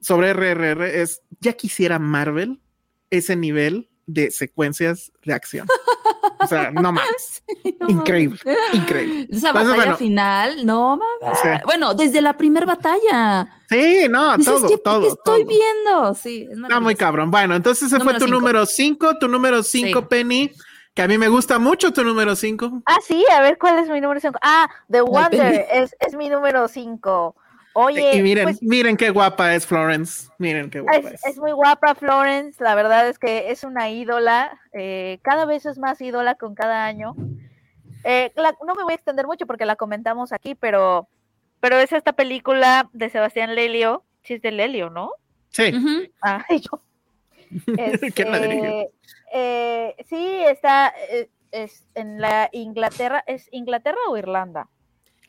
sobre 0.00 0.34
RRR, 0.34 0.82
es 1.00 1.22
ya 1.40 1.54
quisiera 1.54 1.98
Marvel 1.98 2.60
ese 3.10 3.34
nivel 3.36 3.88
de 4.06 4.30
secuencias 4.30 5.12
de 5.24 5.32
acción. 5.34 5.66
O 6.40 6.46
sea, 6.46 6.70
no 6.70 6.80
mames. 6.92 7.42
Sí, 7.62 7.76
no 7.80 7.88
Increíble, 7.88 8.38
mames. 8.44 8.58
increíble. 8.74 9.28
Esa 9.30 9.48
Entonces, 9.48 9.52
batalla 9.52 9.74
bueno. 9.76 9.96
final, 9.96 10.66
no 10.66 10.96
mames. 10.98 11.38
Sí. 11.42 11.48
Bueno, 11.64 11.94
desde 11.94 12.20
la 12.20 12.36
primera 12.36 12.66
batalla. 12.66 13.48
Sí, 13.68 14.06
no, 14.10 14.36
Dices, 14.36 14.54
todo, 14.54 14.68
¿qué, 14.68 14.78
todo. 14.78 15.00
qué 15.02 15.08
estoy 15.08 15.44
todo. 15.44 15.48
viendo? 15.48 16.14
Sí, 16.14 16.48
es 16.50 16.58
Está 16.58 16.80
muy 16.80 16.94
cabrón. 16.94 17.30
Bueno, 17.30 17.54
entonces 17.56 17.86
ese 17.92 17.96
fue 17.96 18.12
Número 18.14 18.18
tu 18.18 18.24
cinco. 18.26 18.38
número 18.40 18.66
5, 18.66 19.18
tu 19.18 19.28
número 19.28 19.62
5, 19.62 20.00
Sí. 20.00 20.06
Penny, 20.08 20.52
que 20.94 21.02
a 21.02 21.08
mí 21.08 21.18
me 21.18 21.28
gusta 21.28 21.58
mucho 21.58 21.92
tu 21.92 22.04
número 22.04 22.36
5. 22.36 22.82
Ah, 22.86 22.98
sí, 23.06 23.24
a 23.32 23.40
ver 23.40 23.58
cuál 23.58 23.78
es 23.78 23.88
mi 23.88 24.00
número 24.00 24.20
5. 24.20 24.38
Ah, 24.42 24.68
The. 24.90 25.00
Wonder 25.00 25.66
es, 25.72 25.96
es 25.98 26.14
mi 26.14 26.28
número 26.28 26.68
5. 26.68 27.34
Oye, 27.74 28.16
y 28.16 28.22
miren, 28.22 28.44
pues, 28.44 28.62
miren 28.62 28.96
qué 28.96 29.10
guapa 29.10 29.54
es 29.54 29.66
Florence. 29.66 30.28
Miren 30.38 30.70
qué 30.70 30.80
guapa 30.80 30.98
es, 30.98 31.14
es. 31.14 31.26
es 31.26 31.38
muy 31.38 31.52
guapa 31.52 31.94
Florence, 31.94 32.62
la 32.62 32.74
verdad 32.74 33.08
es 33.08 33.18
que 33.18 33.50
es 33.50 33.64
una 33.64 33.90
ídola, 33.90 34.60
eh, 34.72 35.18
cada 35.22 35.44
vez 35.44 35.66
es 35.66 35.78
más 35.78 36.00
ídola 36.00 36.36
con 36.36 36.54
cada 36.54 36.84
año. 36.86 37.14
Eh, 38.04 38.32
la- 38.36 38.56
no 38.66 38.74
me 38.74 38.84
voy 38.84 38.92
a 38.92 38.96
extender 38.96 39.26
mucho 39.26 39.46
porque 39.46 39.66
la 39.66 39.76
comentamos 39.76 40.32
aquí, 40.32 40.54
pero, 40.54 41.08
pero 41.60 41.76
es 41.78 41.92
esta 41.92 42.12
película 42.12 42.88
de 42.92 43.10
Sebastián 43.10 43.54
Lelio, 43.54 44.04
sí 44.22 44.34
es 44.34 44.42
de 44.42 44.52
Lelio, 44.52 44.88
¿no? 44.90 45.10
Sí. 45.50 45.74
Ujú. 45.74 46.08
Ah, 46.22 46.44
y 46.50 46.60
yo. 46.60 46.80
¿Quién 48.14 48.30
la 48.30 48.38
dirigió? 48.40 48.64
Este, 48.70 48.90
eh, 49.32 49.96
sí, 50.08 50.42
está 50.46 50.92
eh, 51.10 51.28
es 51.50 51.84
en 51.94 52.20
la 52.20 52.48
Inglaterra, 52.52 53.22
¿es 53.26 53.48
Inglaterra 53.52 53.98
o 54.08 54.16
Irlanda? 54.16 54.68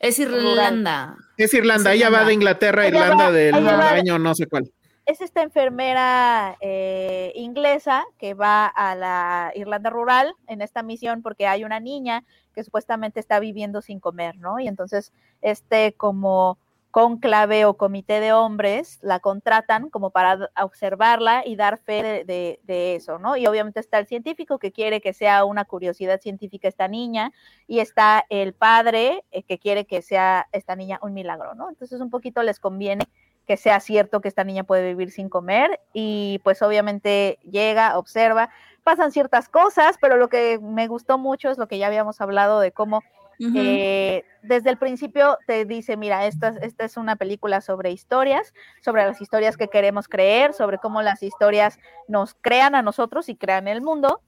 Es 0.00 0.18
Irlanda. 0.18 1.16
Es 1.36 1.54
Irlanda, 1.54 1.90
Es 1.92 1.96
ella 1.96 2.10
va 2.10 2.24
de 2.24 2.34
Inglaterra 2.34 2.82
a 2.82 2.86
Ella 2.86 2.98
Irlanda 2.98 3.24
va- 3.26 3.32
del 3.32 3.54
va 3.66 3.90
año 3.90 4.18
no 4.18 4.34
sé 4.34 4.46
cuál. 4.46 4.70
es 5.06 5.20
esta 5.20 5.42
enfermera 5.42 6.56
eh, 6.60 7.32
inglesa 7.36 8.04
que 8.18 8.34
va 8.34 8.66
a 8.66 8.94
la 8.96 9.52
Irlanda 9.54 9.88
rural 9.90 10.34
en 10.48 10.62
esta 10.62 10.82
misión 10.82 11.22
porque 11.22 11.46
hay 11.46 11.62
una 11.64 11.78
niña 11.80 12.24
que 12.54 12.64
supuestamente 12.64 13.20
está 13.20 13.38
viviendo 13.38 13.82
sin 13.82 14.00
comer, 14.00 14.36
¿no? 14.38 14.58
Y 14.58 14.66
entonces 14.66 15.12
este 15.42 15.92
como 15.92 16.58
conclave 16.96 17.66
o 17.66 17.76
comité 17.76 18.20
de 18.20 18.32
hombres 18.32 18.98
la 19.02 19.20
contratan 19.20 19.90
como 19.90 20.08
para 20.12 20.48
observarla 20.62 21.42
y 21.44 21.54
dar 21.54 21.76
fe 21.76 22.02
de, 22.02 22.24
de- 22.24 22.60
de 22.62 22.94
eso, 22.96 23.18
¿no? 23.18 23.36
Y 23.36 23.46
obviamente 23.46 23.80
está 23.80 23.98
el 23.98 24.06
científico 24.06 24.58
que 24.58 24.72
quiere 24.72 25.02
que 25.02 25.12
sea 25.12 25.44
una 25.44 25.66
curiosidad 25.66 26.22
científica 26.22 26.68
esta 26.68 26.88
niña 26.88 27.32
y 27.66 27.80
está 27.80 28.24
el 28.30 28.54
padre 28.54 29.24
eh, 29.30 29.42
que 29.42 29.58
quiere 29.58 29.84
que 29.84 30.00
sea 30.00 30.46
esta 30.52 30.74
niña 30.74 30.98
un 31.02 31.12
milagro, 31.12 31.54
¿no? 31.54 31.68
Entonces 31.68 32.00
un 32.00 32.08
poquito 32.08 32.42
les 32.42 32.58
conviene 32.60 33.04
que 33.46 33.58
sea 33.58 33.78
cierto 33.80 34.22
que 34.22 34.28
esta 34.28 34.44
niña 34.44 34.64
puede 34.64 34.88
vivir 34.88 35.10
sin 35.10 35.28
comer 35.28 35.78
y 35.92 36.40
pues 36.44 36.62
obviamente 36.62 37.38
llega, 37.42 37.98
observa, 37.98 38.48
pasan 38.84 39.12
ciertas 39.12 39.50
cosas, 39.50 39.96
pero 40.00 40.16
lo 40.16 40.30
que 40.30 40.58
me 40.62 40.88
gustó 40.88 41.18
mucho 41.18 41.50
es 41.50 41.58
lo 41.58 41.68
que 41.68 41.76
ya 41.76 41.88
habíamos 41.88 42.22
hablado 42.22 42.58
de 42.60 42.72
cómo 42.72 43.02
Eh, 43.38 44.24
desde 44.42 44.70
el 44.70 44.78
principio 44.78 45.38
te 45.46 45.64
dice, 45.64 45.96
mira, 45.96 46.26
esta, 46.26 46.48
esta 46.62 46.84
es 46.84 46.96
una 46.96 47.16
película 47.16 47.60
sobre 47.60 47.90
historias, 47.90 48.54
sobre 48.80 49.04
las 49.04 49.20
historias 49.20 49.56
que 49.56 49.68
queremos 49.68 50.08
creer, 50.08 50.54
sobre 50.54 50.78
cómo 50.78 51.02
las 51.02 51.22
historias 51.22 51.78
nos 52.08 52.34
crean 52.34 52.74
a 52.74 52.82
nosotros 52.82 53.28
y 53.28 53.36
crean 53.36 53.68
el 53.68 53.82
mundo. 53.82 54.20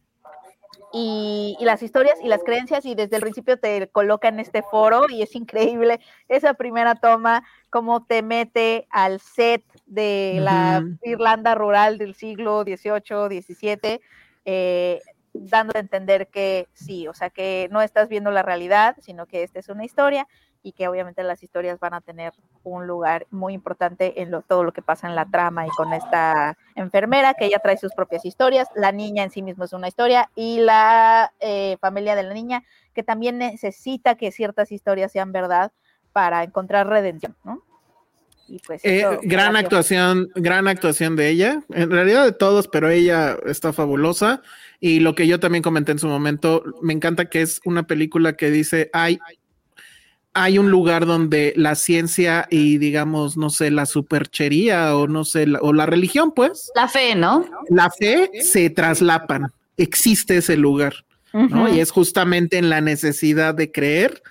Y, 0.92 1.56
y 1.60 1.64
las 1.64 1.82
historias 1.82 2.18
y 2.22 2.28
las 2.28 2.42
creencias 2.44 2.84
y 2.86 2.94
desde 2.94 3.16
el 3.16 3.22
principio 3.22 3.58
te 3.58 3.88
coloca 3.88 4.28
en 4.28 4.40
este 4.40 4.62
foro 4.62 5.04
y 5.08 5.22
es 5.22 5.34
increíble 5.34 6.00
esa 6.28 6.54
primera 6.54 6.94
toma, 6.94 7.44
cómo 7.68 8.04
te 8.04 8.22
mete 8.22 8.86
al 8.90 9.20
set 9.20 9.62
de 9.86 10.38
la. 10.40 10.82
Irlanda 11.02 11.54
rural 11.54 11.98
del 11.98 12.14
siglo 12.14 12.62
XVIII, 12.62 13.42
XVII, 13.42 14.00
eh, 14.44 15.00
dándote 15.40 15.78
a 15.78 15.82
entender 15.82 16.28
que 16.28 16.68
sí, 16.72 17.08
o 17.08 17.14
sea, 17.14 17.30
que 17.30 17.68
no 17.70 17.82
estás 17.82 18.08
viendo 18.08 18.30
la 18.30 18.42
realidad, 18.42 18.96
sino 19.00 19.26
que 19.26 19.42
esta 19.42 19.58
es 19.58 19.68
una 19.68 19.84
historia 19.84 20.26
y 20.62 20.72
que 20.72 20.88
obviamente 20.88 21.22
las 21.22 21.42
historias 21.42 21.78
van 21.78 21.94
a 21.94 22.00
tener 22.00 22.32
un 22.64 22.86
lugar 22.86 23.26
muy 23.30 23.54
importante 23.54 24.20
en 24.20 24.30
lo, 24.30 24.42
todo 24.42 24.64
lo 24.64 24.72
que 24.72 24.82
pasa 24.82 25.08
en 25.08 25.14
la 25.14 25.26
trama 25.26 25.66
y 25.66 25.70
con 25.70 25.92
esta 25.92 26.56
enfermera 26.74 27.34
que 27.34 27.46
ella 27.46 27.60
trae 27.60 27.76
sus 27.76 27.94
propias 27.94 28.24
historias, 28.24 28.68
la 28.74 28.92
niña 28.92 29.22
en 29.22 29.30
sí 29.30 29.42
misma 29.42 29.66
es 29.66 29.72
una 29.72 29.88
historia 29.88 30.30
y 30.34 30.58
la 30.60 31.32
eh, 31.40 31.76
familia 31.80 32.16
de 32.16 32.24
la 32.24 32.34
niña 32.34 32.64
que 32.92 33.02
también 33.02 33.38
necesita 33.38 34.16
que 34.16 34.32
ciertas 34.32 34.72
historias 34.72 35.12
sean 35.12 35.32
verdad 35.32 35.72
para 36.12 36.42
encontrar 36.42 36.88
redención, 36.88 37.36
¿no? 37.44 37.62
Y 38.48 38.58
pues 38.66 38.82
Eh, 38.84 39.00
eso, 39.00 39.10
gran 39.22 39.52
gracias. 39.52 39.64
actuación, 39.64 40.28
gran 40.34 40.68
actuación 40.68 41.16
de 41.16 41.28
ella. 41.28 41.62
En 41.74 41.90
realidad 41.90 42.24
de 42.24 42.32
todos, 42.32 42.66
pero 42.68 42.88
ella 42.88 43.36
está 43.46 43.72
fabulosa. 43.72 44.42
Y 44.80 45.00
lo 45.00 45.14
que 45.14 45.26
yo 45.26 45.38
también 45.38 45.62
comenté 45.62 45.92
en 45.92 45.98
su 45.98 46.06
momento, 46.08 46.62
me 46.82 46.92
encanta 46.94 47.26
que 47.26 47.42
es 47.42 47.60
una 47.64 47.86
película 47.86 48.34
que 48.34 48.50
dice 48.50 48.90
hay, 48.92 49.18
hay 50.34 50.58
un 50.58 50.70
lugar 50.70 51.04
donde 51.04 51.52
la 51.56 51.74
ciencia 51.74 52.46
y 52.50 52.78
digamos, 52.78 53.36
no 53.36 53.50
sé, 53.50 53.70
la 53.70 53.86
superchería 53.86 54.96
o 54.96 55.08
no 55.08 55.24
sé, 55.24 55.46
la- 55.46 55.58
o 55.60 55.72
la 55.72 55.84
religión, 55.86 56.32
pues, 56.34 56.70
La 56.76 56.86
fe, 56.88 57.14
¿no? 57.16 57.44
la 57.70 57.90
fe 57.90 58.30
se 58.40 58.70
traslapan. 58.70 59.52
Existe 59.76 60.36
ese 60.38 60.56
lugar. 60.56 60.94
Y 61.72 61.80
es 61.80 61.90
justamente 61.90 62.56
en 62.56 62.70
la 62.70 62.80
necesidad 62.80 63.54
de 63.54 63.70
creer 63.70 64.22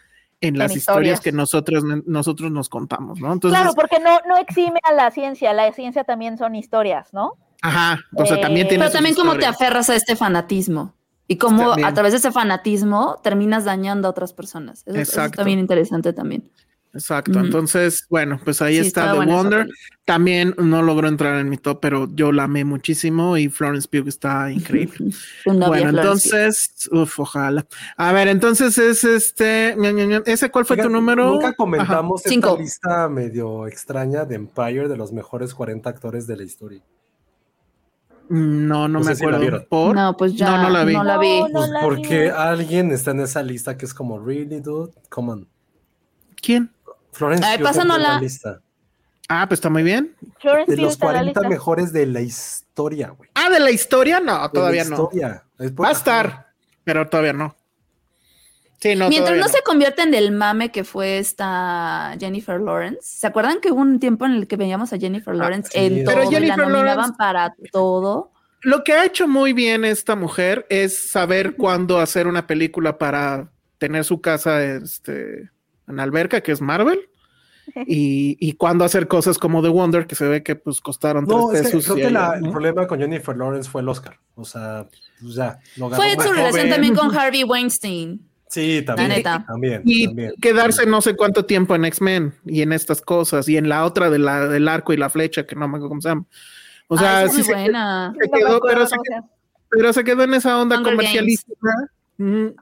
en 0.42 0.58
las 0.58 0.76
historias. 0.76 1.18
historias. 1.18 1.22
que 1.22 1.32
nosotros, 1.32 1.84
nosotros 2.06 2.52
nos 2.52 2.70
contamos, 2.70 3.20
¿no? 3.20 3.34
Entonces, 3.34 3.60
Claro, 3.60 3.74
porque 3.76 4.00
no, 4.00 4.20
no 4.28 4.38
exime 4.38 4.80
a 4.84 4.94
la 4.94 5.10
ciencia, 5.12 5.54
la 5.54 5.72
ciencia 5.74 6.04
también 6.04 6.38
son 6.38 6.56
historias, 6.56 7.14
¿no? 7.14 7.34
Aja, 7.62 7.98
o 8.16 8.26
sea, 8.26 8.38
Eh, 8.38 8.42
también 8.42 8.68
tiene 8.68 8.84
Pero 8.84 8.94
también 8.94 9.16
cómo 9.16 9.36
te 9.36 9.46
aferras 9.48 9.90
a 9.90 9.96
este 9.96 10.16
fanatismo 10.16 10.94
y 11.28 11.38
cómo 11.38 11.70
También. 11.70 11.88
a 11.88 11.94
través 11.94 12.14
de 12.14 12.20
ese 12.20 12.32
fanatismo 12.32 13.20
terminas 13.24 13.66
dañando 13.66 14.08
a 14.08 14.12
otras 14.12 14.32
personas. 14.34 14.82
Eso, 14.86 14.92
eso 14.92 15.00
Exacto. 15.00 15.32
está 15.32 15.44
bien 15.44 15.58
interesante 15.60 16.14
también. 16.14 16.50
Exacto. 16.94 17.40
Entonces, 17.40 18.06
bueno, 18.10 18.40
pues 18.44 18.62
ahí 18.62 18.76
Sí, 18.82 18.88
está 18.88 19.14
The 19.14 19.26
Wonder. 19.26 19.68
También 20.06 20.56
no 20.58 20.82
logró 20.82 21.08
entrar 21.08 21.38
en 21.40 21.48
mi 21.50 21.58
top, 21.58 21.80
pero 21.82 22.08
yo 22.16 22.32
la 22.32 22.44
amé 22.46 22.64
muchísimo 22.66 23.38
y 23.38 23.50
Florence 23.50 23.88
Pugh 23.88 24.08
está 24.08 24.52
increíble. 24.52 24.98
Bueno, 25.46 25.68
Florence 25.68 25.90
entonces, 26.00 26.90
uf, 26.92 27.20
ojalá. 27.20 27.66
A 27.98 28.14
ver, 28.14 28.30
entonces 28.30 28.78
es 28.78 29.04
este, 29.04 29.76
ese 30.26 30.50
cuál 30.50 30.66
fue 30.66 30.78
tu 30.78 30.90
número? 30.90 31.26
Nunca 31.34 31.48
Ajá. 31.50 31.56
comentamos 31.56 32.22
esta 32.22 32.30
Cinco. 32.30 32.58
lista 32.58 33.08
medio 33.10 33.68
extraña 33.68 34.26
de 34.26 34.36
Empire 34.36 34.88
de 34.88 34.98
los 34.98 35.12
mejores 35.12 35.54
40 35.54 35.88
actores 35.90 36.26
de 36.26 36.38
la 36.38 36.44
historia. 36.44 36.82
No, 38.30 38.88
no, 38.88 39.00
No 39.00 39.00
me 39.06 39.16
si 39.16 39.24
acuerdo. 39.24 39.94
No, 39.94 40.18
pues 40.18 40.34
ya 40.36 40.52
No, 40.58 40.64
no 40.64 40.70
la 40.70 40.84
vi. 40.84 40.94
No 40.94 41.04
la 41.04 41.18
vi. 41.18 41.42
No, 41.44 41.48
Pues 41.52 41.70
la 41.70 41.82
porque 41.82 42.24
vi. 42.24 42.28
alguien 42.30 42.92
está 42.92 43.12
en 43.12 43.22
esa 43.22 43.42
lista 43.44 43.78
que 43.78 43.86
es 43.86 43.94
como, 43.94 44.20
really, 44.20 44.60
dude? 44.60 44.92
Come 45.10 45.32
on. 45.32 45.48
¿Quién? 46.42 46.70
Florence 47.18 47.46
Ay, 47.46 47.58
Pugh 47.58 47.68
entró 47.68 47.82
en 47.82 47.88
pásanosla. 47.88 48.14
la 48.16 48.22
lista. 48.22 48.60
Ah, 49.30 49.46
pues 49.48 49.58
está 49.58 49.70
muy 49.70 49.84
bien. 49.84 50.16
Florence 50.40 50.72
De 50.72 50.78
Pugh 50.78 50.84
los 50.84 50.94
está 50.94 51.06
en 51.08 51.12
la 51.14 51.20
40 51.20 51.40
lista. 51.42 51.50
mejores 51.50 51.92
de 51.94 52.06
la 52.06 52.22
historia, 52.22 53.10
güey. 53.10 53.30
Ah, 53.34 53.50
de 53.50 53.60
la 53.60 53.72
historia, 53.72 54.20
no, 54.20 54.34
De 54.36 54.40
la 54.42 54.50
todavía 54.50 54.84
no. 54.86 54.90
historia. 54.96 55.44
Por- 55.58 55.84
Va 55.86 55.90
a 55.90 55.92
estar, 55.94 56.48
pero 56.84 57.08
todavía 57.10 57.34
no. 57.34 57.56
Sí, 58.80 58.96
no. 58.96 59.10
Mientras 59.10 59.36
no 59.38 59.48
se 59.48 59.64
convierta 59.64 60.04
en 60.04 60.14
el 60.14 60.32
mame 60.32 60.72
que 60.72 60.84
fue 60.84 61.18
esta 61.18 62.16
Jennifer 62.20 62.62
Lawrence. 62.62 63.00
¿Se 63.02 63.26
acuerdan 63.26 63.60
que 63.60 63.72
hubo 63.72 63.82
un 63.82 64.00
tiempo 64.00 64.26
en 64.26 64.34
el 64.34 64.48
que 64.48 64.56
veíamos 64.56 64.94
a 64.94 65.00
Jennifer 65.00 65.34
Lawrence 65.34 65.72
sí. 65.72 65.80
en 65.80 66.06
Pero 66.06 66.22
todo 66.22 66.22
y 66.22 66.26
la 66.26 66.40
Jennifer 66.40 66.58
nominaban 66.60 66.86
Lawrence- 66.98 67.18
para 67.18 67.56
todo? 67.72 68.32
Lo 68.62 68.84
que 68.84 68.94
ha 68.94 69.04
hecho 69.06 69.28
muy 69.28 69.54
bien 69.54 69.84
esta 69.84 70.16
mujer 70.16 70.66
es 70.70 71.10
saber 71.12 71.56
cuándo 71.56 72.00
hacer 72.00 72.28
una 72.28 72.46
película 72.46 72.98
para 73.00 73.50
tener 73.80 74.04
su 74.04 74.22
casa 74.22 74.64
este, 74.64 75.50
en 75.88 76.00
alberca, 76.00 76.42
que 76.42 76.52
es 76.52 76.62
Marvel, 76.62 77.00
y, 77.88 78.38
y 78.40 78.54
cuándo 78.54 78.86
hacer 78.86 79.08
cosas 79.08 79.38
como 79.38 79.62
The 79.62 79.70
Wonder, 79.70 80.08
que 80.08 80.16
se 80.16 80.26
ve 80.28 80.44
que 80.44 80.56
pues 80.56 80.80
costaron 80.82 81.26
No, 81.26 81.50
tres 81.50 81.62
es 81.62 81.68
que 81.72 81.78
pesos. 81.78 81.94
creo 81.94 81.98
y 81.98 82.08
que 82.08 82.12
la- 82.14 82.36
el 82.36 82.50
problema 82.50 82.88
con 82.88 83.00
Jennifer 83.00 83.36
Lawrence 83.36 83.70
fue 83.70 83.82
el 83.82 83.90
Oscar. 83.90 84.18
O 84.36 84.46
sea, 84.46 84.88
pues 85.20 85.34
ya. 85.36 85.60
Lo 85.76 85.90
ganó 85.90 86.02
Fue 86.04 86.14
su 86.26 86.32
relación 86.34 86.70
también 86.70 86.96
con 86.96 87.14
Harvey 87.18 87.44
Weinstein. 87.44 88.22
Sí, 88.50 88.82
también. 88.86 89.10
neta. 89.10 89.44
También, 89.46 89.82
Y 89.84 90.06
también. 90.06 90.34
quedarse 90.42 90.86
no 90.86 91.02
sé 91.02 91.18
cuánto 91.18 91.44
tiempo 91.44 91.76
en 91.76 91.84
X-Men 91.84 92.34
y 92.46 92.62
en 92.62 92.72
estas 92.72 93.02
cosas 93.02 93.50
y 93.50 93.58
en 93.58 93.68
la 93.68 93.84
otra 93.84 94.10
de 94.10 94.20
la, 94.20 94.48
del 94.48 94.70
arco 94.70 94.94
y 94.94 94.98
la 94.98 95.10
flecha, 95.10 95.46
que 95.46 95.56
no 95.56 95.62
me 95.68 95.76
acuerdo 95.76 95.90
cómo 95.90 96.00
se 96.02 96.08
llama. 96.10 96.26
O 96.88 96.98
sea, 96.98 97.20
Ah, 97.24 97.28
sí 97.28 97.44
se, 97.44 97.52
buena. 97.54 98.14
se 98.18 98.30
quedó, 98.30 98.62
pero 98.62 98.88
se, 98.88 98.96
llama. 98.96 99.28
pero 99.70 99.92
se 99.92 100.04
quedó 100.06 100.24
en 100.24 100.34
esa 100.36 100.62
onda 100.62 100.78
Hunger 100.78 100.94
comercialística. 100.94 101.70
Ujú. 102.20 102.56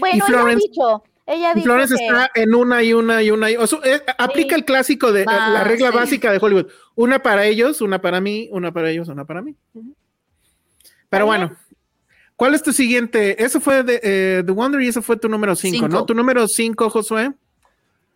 Bueno, 0.00 0.24
ha 0.24 0.26
Florence- 0.26 0.66
dicho, 0.66 1.02
ella 1.28 1.52
dijo 1.52 1.76
que 1.76 1.82
está 1.82 2.30
en 2.34 2.54
una 2.54 2.82
y 2.82 2.94
una 2.94 3.22
y 3.22 3.30
una. 3.30 3.50
y- 3.50 3.56
o 3.56 3.66
sea, 3.66 3.80
eh, 3.84 4.00
aplica 4.16 4.56
el 4.56 4.64
clásico 4.64 5.12
de 5.12 5.22
eh, 5.22 5.26
la 5.26 5.62
regla 5.62 5.90
sí. 5.90 5.96
básica 5.96 6.32
de 6.32 6.38
Hollywood. 6.40 6.68
Una 6.94 7.22
para 7.22 7.44
ellos, 7.44 7.82
una 7.82 8.00
para 8.00 8.20
mí, 8.22 8.48
una 8.50 8.72
para 8.72 8.90
ellos, 8.90 9.08
una 9.08 9.26
para 9.26 9.42
mí. 9.42 9.54
Pero 11.10 11.26
bueno, 11.26 11.54
¿cuál 12.34 12.54
es 12.54 12.62
tu 12.62 12.72
siguiente? 12.72 13.42
Eso 13.42 13.60
fue 13.60 13.82
de 13.82 14.00
eh, 14.02 14.42
The 14.44 14.52
Wonder 14.52 14.80
y 14.80 14.88
eso 14.88 15.02
fue 15.02 15.18
tu 15.18 15.28
número 15.28 15.54
5, 15.54 15.86
¿no? 15.86 16.06
Tu 16.06 16.14
número 16.14 16.48
5, 16.48 16.88
Josué. 16.88 17.32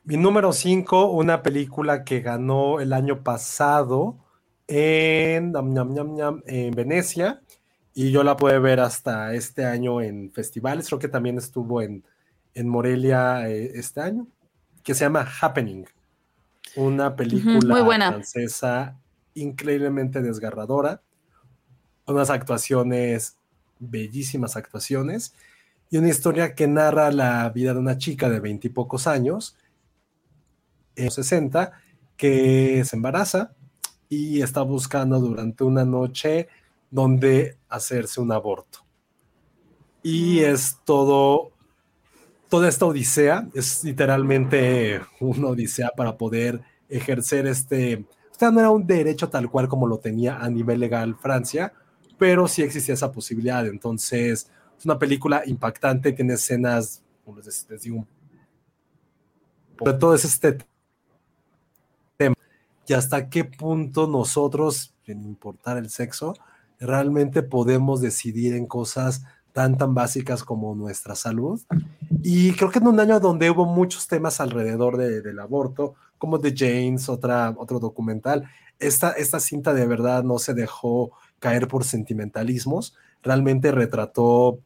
Mi 0.05 0.17
número 0.17 0.53
5, 0.53 1.13
una 1.13 1.43
película 1.43 2.05
que 2.05 2.21
ganó 2.21 2.81
el 2.81 2.95
año 2.95 3.23
pasado 3.23 4.17
en, 4.69 5.53
en 6.47 6.71
Venecia 6.73 7.43
y 7.95 8.11
yo 8.11 8.25
la 8.25 8.37
pude 8.37 8.59
ver 8.59 8.81
hasta 8.81 9.35
este 9.35 9.67
año 9.67 10.01
en 10.01 10.33
festivales, 10.33 10.87
creo 10.89 10.99
que 10.99 11.09
también 11.09 11.37
estuvo 11.37 11.83
en, 11.83 12.03
en 12.55 12.69
Morelia 12.69 13.49
eh, 13.49 13.73
este 13.75 14.01
año, 14.01 14.27
que 14.83 14.95
se 14.95 15.05
llama 15.05 15.27
Happening, 15.41 15.87
una 16.77 17.17
película 17.17 17.75
muy 17.75 17.83
buena. 17.83 18.11
francesa 18.11 18.99
increíblemente 19.35 20.21
desgarradora, 20.21 21.03
unas 22.07 22.31
actuaciones, 22.31 23.37
bellísimas 23.79 24.57
actuaciones, 24.57 25.35
y 25.91 25.99
una 25.99 26.09
historia 26.09 26.55
que 26.55 26.67
narra 26.67 27.13
la 27.13 27.49
vida 27.51 27.75
de 27.75 27.79
una 27.79 27.99
chica 27.99 28.29
de 28.29 28.41
veintipocos 28.41 29.07
años, 29.07 29.57
en 30.97 31.07
los 31.07 31.15
60, 31.15 31.73
que 32.17 32.83
se 32.85 32.97
embaraza 32.97 33.55
y 34.09 34.43
está 34.43 34.63
buscando 34.63 35.19
durante 35.21 35.65
una 35.65 35.85
noche 35.85 36.49
donde 36.91 37.57
hacerse 37.69 38.21
un 38.21 38.33
aborto. 38.33 38.81
Y 40.03 40.41
es 40.41 40.79
todo, 40.85 41.52
toda 42.53 42.69
esta 42.69 42.85
odisea, 42.85 43.49
es 43.55 43.83
literalmente 43.83 45.01
una 45.21 45.49
odisea 45.49 45.91
para 45.97 46.19
poder 46.19 46.61
ejercer 46.87 47.47
este, 47.47 48.05
o 48.31 48.39
sea, 48.39 48.51
no 48.51 48.61
era 48.61 48.69
un 48.69 48.87
derecho 48.87 49.31
tal 49.31 49.51
cual 49.51 49.69
como 49.69 49.87
lo 49.87 50.01
tenía 50.01 50.37
a 50.37 50.51
nivel 50.51 50.81
legal 50.81 51.17
Francia, 51.17 51.73
pero 52.19 52.47
sí 52.47 52.61
existía 52.61 52.93
esa 52.93 53.11
posibilidad. 53.11 53.67
Entonces, 53.67 54.51
es 54.79 54.85
una 54.85 54.99
película 54.99 55.43
impactante, 55.47 56.13
tiene 56.13 56.35
escenas, 56.35 57.03
como 57.25 57.39
les, 57.39 57.67
digo, 57.81 58.07
sobre 59.79 59.95
todo 59.95 60.15
es 60.15 60.27
este 60.27 60.59
tema. 62.19 62.35
Y 62.87 62.93
hasta 62.93 63.31
qué 63.31 63.47
punto 63.47 64.07
nosotros, 64.07 64.95
sin 65.07 65.25
importar 65.25 65.79
el 65.79 65.89
sexo, 65.89 66.35
realmente 66.79 67.43
podemos 67.43 68.03
decidir 68.03 68.53
en 68.53 68.67
cosas 68.67 69.25
tan 69.53 69.77
tan 69.77 69.95
básicas 69.95 70.45
como 70.45 70.75
nuestra 70.75 71.15
salud. 71.15 71.61
Y 72.23 72.53
creo 72.53 72.71
que 72.71 72.79
en 72.79 72.87
un 72.89 73.01
año 73.01 73.21
donde 73.21 73.51
hubo 73.51 73.67
muchos 73.67 74.07
temas 74.09 74.41
alrededor 74.41 74.97
de- 74.97 75.23
del 75.23 75.39
aborto, 75.39 75.95
como 76.19 76.39
The 76.39 76.55
Janes, 76.57 77.09
otra, 77.09 77.55
otro 77.57 77.79
documental, 77.81 78.49
esta, 78.79 79.11
esta 79.13 79.41
cinta 79.41 79.75
de 79.75 79.87
verdad 79.87 80.23
no 80.25 80.39
se 80.39 80.55
dejó 80.55 81.13
caer 81.39 81.69
por 81.69 81.85
sentimentalismos, 81.85 82.95
realmente 83.23 83.73
retrató 83.73 84.59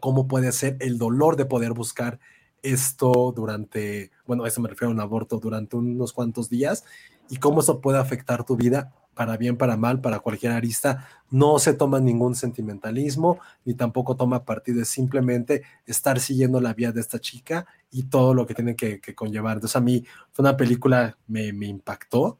cómo 0.00 0.26
puede 0.28 0.52
ser 0.52 0.76
el 0.80 0.98
dolor 0.98 1.36
de 1.36 1.46
poder 1.46 1.72
buscar 1.72 2.18
esto 2.62 3.32
durante, 3.34 4.10
bueno, 4.26 4.44
a 4.44 4.48
eso 4.48 4.60
me 4.60 4.68
refiero 4.68 4.90
a 4.90 4.94
un 4.94 5.00
aborto 5.00 5.38
durante 5.38 5.76
unos 5.76 6.12
cuantos 6.12 6.48
días 6.50 6.84
y 7.30 7.36
cómo 7.36 7.60
eso 7.60 7.80
puede 7.80 7.98
afectar 7.98 8.44
tu 8.44 8.56
vida 8.56 8.92
para 9.18 9.36
bien, 9.36 9.56
para 9.56 9.76
mal, 9.76 10.00
para 10.00 10.20
cualquier 10.20 10.52
arista. 10.52 11.08
No 11.28 11.58
se 11.58 11.74
toma 11.74 11.98
ningún 11.98 12.36
sentimentalismo 12.36 13.40
ni 13.64 13.74
tampoco 13.74 14.14
toma 14.14 14.44
partido, 14.44 14.80
es 14.80 14.88
simplemente 14.88 15.62
estar 15.86 16.20
siguiendo 16.20 16.60
la 16.60 16.72
vía 16.72 16.92
de 16.92 17.00
esta 17.00 17.18
chica 17.18 17.66
y 17.90 18.04
todo 18.04 18.32
lo 18.32 18.46
que 18.46 18.54
tiene 18.54 18.76
que, 18.76 19.00
que 19.00 19.16
conllevar. 19.16 19.56
Entonces 19.56 19.74
a 19.74 19.80
mí 19.80 20.04
fue 20.30 20.44
una 20.44 20.56
película, 20.56 21.18
me, 21.26 21.52
me 21.52 21.66
impactó 21.66 22.38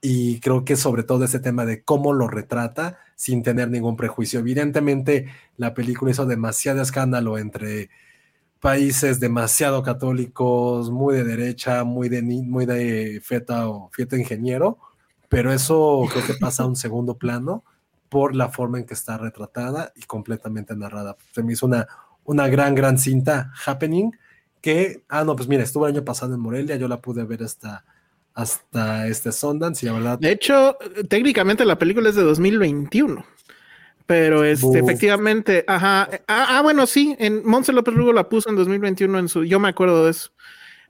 y 0.00 0.38
creo 0.38 0.64
que 0.64 0.76
sobre 0.76 1.02
todo 1.02 1.24
ese 1.24 1.40
tema 1.40 1.66
de 1.66 1.82
cómo 1.82 2.12
lo 2.12 2.28
retrata 2.28 3.00
sin 3.16 3.42
tener 3.42 3.68
ningún 3.68 3.96
prejuicio. 3.96 4.38
Evidentemente 4.38 5.26
la 5.56 5.74
película 5.74 6.12
hizo 6.12 6.24
demasiado 6.24 6.82
escándalo 6.82 7.36
entre 7.36 7.90
países 8.60 9.18
demasiado 9.18 9.82
católicos, 9.82 10.88
muy 10.92 11.16
de 11.16 11.24
derecha, 11.24 11.82
muy 11.82 12.08
de, 12.08 12.22
muy 12.22 12.64
de 12.64 13.20
feta 13.20 13.68
o 13.68 13.90
fieta 13.92 14.16
ingeniero, 14.16 14.78
pero 15.32 15.50
eso 15.50 16.04
creo 16.12 16.26
que 16.26 16.34
pasa 16.34 16.64
a 16.64 16.66
un 16.66 16.76
segundo 16.76 17.16
plano 17.16 17.64
por 18.10 18.36
la 18.36 18.50
forma 18.50 18.78
en 18.78 18.84
que 18.84 18.92
está 18.92 19.16
retratada 19.16 19.90
y 19.96 20.02
completamente 20.02 20.76
narrada. 20.76 21.16
Se 21.32 21.42
me 21.42 21.54
hizo 21.54 21.64
una, 21.64 21.88
una 22.24 22.48
gran, 22.48 22.74
gran 22.74 22.98
cinta, 22.98 23.50
Happening, 23.64 24.10
que, 24.60 25.04
ah, 25.08 25.24
no, 25.24 25.34
pues 25.34 25.48
mira, 25.48 25.62
estuvo 25.62 25.86
el 25.86 25.94
año 25.94 26.04
pasado 26.04 26.34
en 26.34 26.40
Morelia, 26.40 26.76
yo 26.76 26.86
la 26.86 27.00
pude 27.00 27.24
ver 27.24 27.44
hasta, 27.44 27.82
hasta 28.34 29.06
este 29.06 29.32
Sundance 29.32 29.86
y 29.86 29.88
la 29.88 29.94
verdad, 29.94 30.18
De 30.18 30.32
hecho, 30.32 30.76
técnicamente 31.08 31.64
la 31.64 31.78
película 31.78 32.10
es 32.10 32.14
de 32.14 32.24
2021. 32.24 33.24
Pero 34.04 34.44
este, 34.44 34.80
efectivamente, 34.80 35.64
ajá. 35.66 36.10
Ah, 36.28 36.58
ah, 36.58 36.60
bueno, 36.60 36.86
sí, 36.86 37.16
en 37.18 37.42
Monse 37.46 37.72
López 37.72 37.94
Rugo 37.94 38.12
la 38.12 38.28
puso 38.28 38.50
en 38.50 38.56
2021 38.56 39.18
en 39.18 39.28
su, 39.30 39.44
yo 39.44 39.58
me 39.58 39.70
acuerdo 39.70 40.04
de 40.04 40.10
eso. 40.10 40.30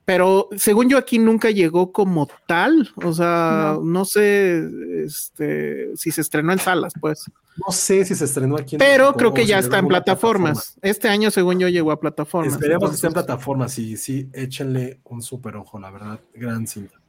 Pero 0.05 0.49
según 0.57 0.89
yo 0.89 0.97
aquí 0.97 1.17
nunca 1.17 1.49
llegó 1.49 1.93
como 1.93 2.27
tal, 2.45 2.91
o 2.95 3.13
sea, 3.13 3.77
no, 3.81 4.03
sé 4.03 4.67
este, 5.05 5.95
si 5.95 6.11
se 6.11 6.21
estrenó 6.21 6.51
en 6.51 6.59
salas, 6.59 6.93
pues. 6.99 7.23
no 7.65 7.71
sé 7.71 8.03
si 8.03 8.13
se 8.13 8.25
estrenó 8.25 8.57
aquí 8.57 8.75
en 8.75 8.79
Pero 8.79 9.05
México 9.05 9.17
creo 9.17 9.33
que 9.33 9.45
ya 9.45 9.59
está 9.59 9.79
en 9.79 9.87
plataformas. 9.87 10.77
Este 10.81 11.07
año, 11.07 11.31
según 11.31 11.59
yo, 11.59 11.69
llegó 11.69 11.91
a 11.91 12.01
plataformas. 12.01 12.53
Esperemos 12.53 12.89
que 12.89 12.95
esté 12.95 13.07
en 13.07 13.13
plataformas 13.13 13.79
y 13.79 13.95
sí, 13.95 14.29
échenle 14.33 14.99
un 15.05 15.21
super 15.21 15.55
ojo, 15.55 15.79
la 15.79 15.89
verdad, 15.89 16.19
gran 16.33 16.67
cinta. 16.67 16.99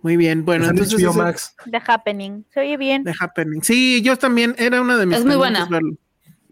Muy 0.00 0.16
bien, 0.16 0.46
bueno, 0.46 0.68
entonces 0.68 0.98
HBO 1.00 1.12
Max. 1.12 1.54
The 1.70 1.80
Happening. 1.86 2.46
Se 2.52 2.60
oye 2.60 2.76
bien. 2.78 3.04
The 3.04 3.12
Happening. 3.20 3.62
Sí, 3.62 4.00
yo 4.02 4.16
también 4.16 4.54
era 4.58 4.80
una 4.80 4.96
de 4.96 5.06
mis 5.06 5.18
Es 5.18 5.24
muy 5.24 5.36
buena. 5.36 5.66
verlo. 5.66 5.92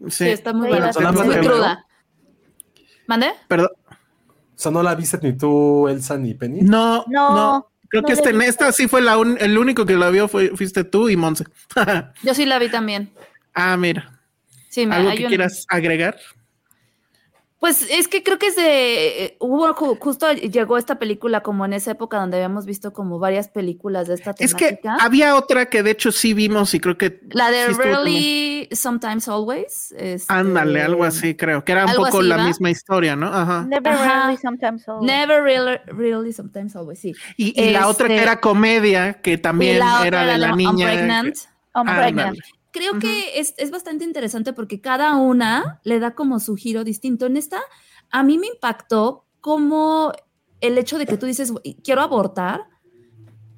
Sí, 0.07 0.25
Sí, 0.25 0.29
está 0.29 0.53
muy 0.53 0.69
buena. 0.69 0.89
Es 0.91 0.97
muy 0.99 1.35
cruda. 1.37 1.85
¿Mande? 3.07 3.27
perdón. 3.47 3.71
O 4.61 4.63
sea, 4.63 4.71
no 4.71 4.83
la 4.83 4.93
viste 4.93 5.17
ni 5.23 5.33
tú, 5.35 5.87
Elsa, 5.87 6.19
ni 6.19 6.35
Penny. 6.35 6.61
No, 6.61 7.03
No, 7.07 7.35
no. 7.35 7.67
Creo 7.89 8.03
no 8.03 8.07
que 8.07 8.13
este, 8.13 8.29
en 8.29 8.43
esta 8.43 8.71
sí 8.71 8.87
fue 8.87 9.01
la 9.01 9.17
un- 9.17 9.37
el 9.41 9.57
único 9.57 9.87
que 9.87 9.95
la 9.95 10.11
vio 10.11 10.27
fue, 10.27 10.49
fuiste 10.55 10.83
tú 10.83 11.09
y 11.09 11.17
Monse. 11.17 11.45
Yo 12.23 12.35
sí 12.35 12.45
la 12.45 12.59
vi 12.59 12.69
también. 12.69 13.09
ah, 13.55 13.75
mira. 13.75 14.19
Sí, 14.69 14.85
me 14.85 14.93
¿Algo 14.95 15.09
que 15.15 15.23
un- 15.23 15.29
quieras 15.29 15.65
agregar? 15.67 16.15
Pues 17.61 17.85
es 17.91 18.07
que 18.07 18.23
creo 18.23 18.39
que 18.39 18.47
es 18.47 18.55
de. 18.55 19.23
eh, 19.25 19.37
Hubo 19.39 19.67
ju- 19.75 19.95
justo 19.99 20.31
llegó 20.33 20.79
esta 20.79 20.97
película 20.97 21.41
como 21.41 21.63
en 21.63 21.73
esa 21.73 21.91
época 21.91 22.17
donde 22.17 22.37
habíamos 22.37 22.65
visto 22.65 22.91
como 22.91 23.19
varias 23.19 23.49
películas 23.49 24.07
de 24.07 24.15
esta 24.15 24.33
Es 24.39 24.55
que 24.55 24.73
temática. 24.73 24.97
había 25.05 25.35
otra 25.35 25.67
que 25.67 25.83
de 25.83 25.91
hecho 25.91 26.11
sí 26.11 26.33
vimos 26.33 26.73
y 26.73 26.79
creo 26.79 26.97
que. 26.97 27.21
La 27.29 27.51
de 27.51 27.67
sí 27.67 27.73
Rarely, 27.73 28.67
Sometimes 28.71 29.27
Always. 29.27 29.93
este, 29.95 30.33
Ándale, 30.33 30.81
algo 30.81 31.03
así, 31.03 31.35
creo. 31.35 31.63
Que 31.63 31.73
era 31.73 31.85
un 31.85 31.93
poco 31.93 32.17
así, 32.17 32.27
la 32.27 32.37
¿va? 32.37 32.47
misma 32.47 32.71
historia, 32.71 33.15
¿no? 33.15 33.27
Ajá. 33.27 33.63
Never 33.69 33.93
Ajá. 33.93 34.05
rarely, 34.23 34.37
sometimes 34.37 34.89
always. 34.89 35.05
Never 35.05 35.43
really, 35.43 35.77
really, 35.85 36.33
sometimes 36.33 36.75
always, 36.75 36.97
sí. 36.97 37.13
Y, 37.37 37.53
y 37.61 37.69
la 37.69 37.87
otra 37.89 38.07
que 38.07 38.15
Este- 38.15 38.23
era 38.23 38.41
comedia, 38.41 39.21
que 39.21 39.37
también 39.37 39.77
la 39.77 40.07
era 40.07 40.25
de 40.25 40.39
la 40.39 40.47
I'm 40.47 40.57
niña. 40.57 40.87
Pregnant. 40.87 41.35
I'm 41.75 41.85
pregnant. 41.85 42.39
Creo 42.71 42.99
que 42.99 43.39
es, 43.39 43.53
es 43.57 43.69
bastante 43.69 44.05
interesante 44.05 44.53
porque 44.53 44.79
cada 44.81 45.15
una 45.17 45.79
le 45.83 45.99
da 45.99 46.15
como 46.15 46.39
su 46.39 46.55
giro 46.55 46.83
distinto. 46.83 47.25
En 47.25 47.37
esta, 47.37 47.59
a 48.09 48.23
mí 48.23 48.37
me 48.37 48.47
impactó 48.47 49.25
como 49.41 50.13
el 50.61 50.77
hecho 50.77 50.97
de 50.97 51.05
que 51.05 51.17
tú 51.17 51.25
dices, 51.25 51.51
"Güey, 51.51 51.77
quiero 51.83 52.01
abortar, 52.01 52.67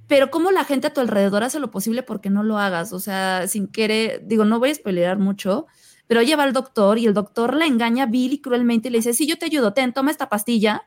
pero 0.08 0.30
cómo 0.30 0.52
la 0.52 0.64
gente 0.64 0.88
a 0.88 0.94
tu 0.94 1.02
alrededor 1.02 1.44
hace 1.44 1.60
lo 1.60 1.72
posible 1.72 2.04
porque 2.04 2.30
no 2.30 2.44
lo 2.44 2.58
hagas. 2.58 2.94
O 2.94 3.00
sea, 3.00 3.48
sin 3.48 3.68
querer, 3.68 4.22
digo, 4.26 4.46
no 4.46 4.60
voy 4.60 4.70
a 4.72 4.76
spoilerar 4.76 5.18
mucho, 5.18 5.66
pero 6.08 6.22
lleva 6.22 6.44
al 6.44 6.54
doctor 6.54 6.98
y 7.00 7.06
el 7.06 7.14
doctor 7.14 7.56
le 7.56 7.66
engaña 7.66 8.06
vil 8.06 8.34
y 8.34 8.42
cruelmente 8.42 8.90
y 8.90 8.92
le 8.92 8.98
dice, 9.00 9.14
sí, 9.14 9.26
yo 9.26 9.38
te 9.38 9.46
ayudo, 9.46 9.74
ten, 9.74 9.94
toma 9.94 10.12
esta 10.12 10.30
pastilla. 10.30 10.84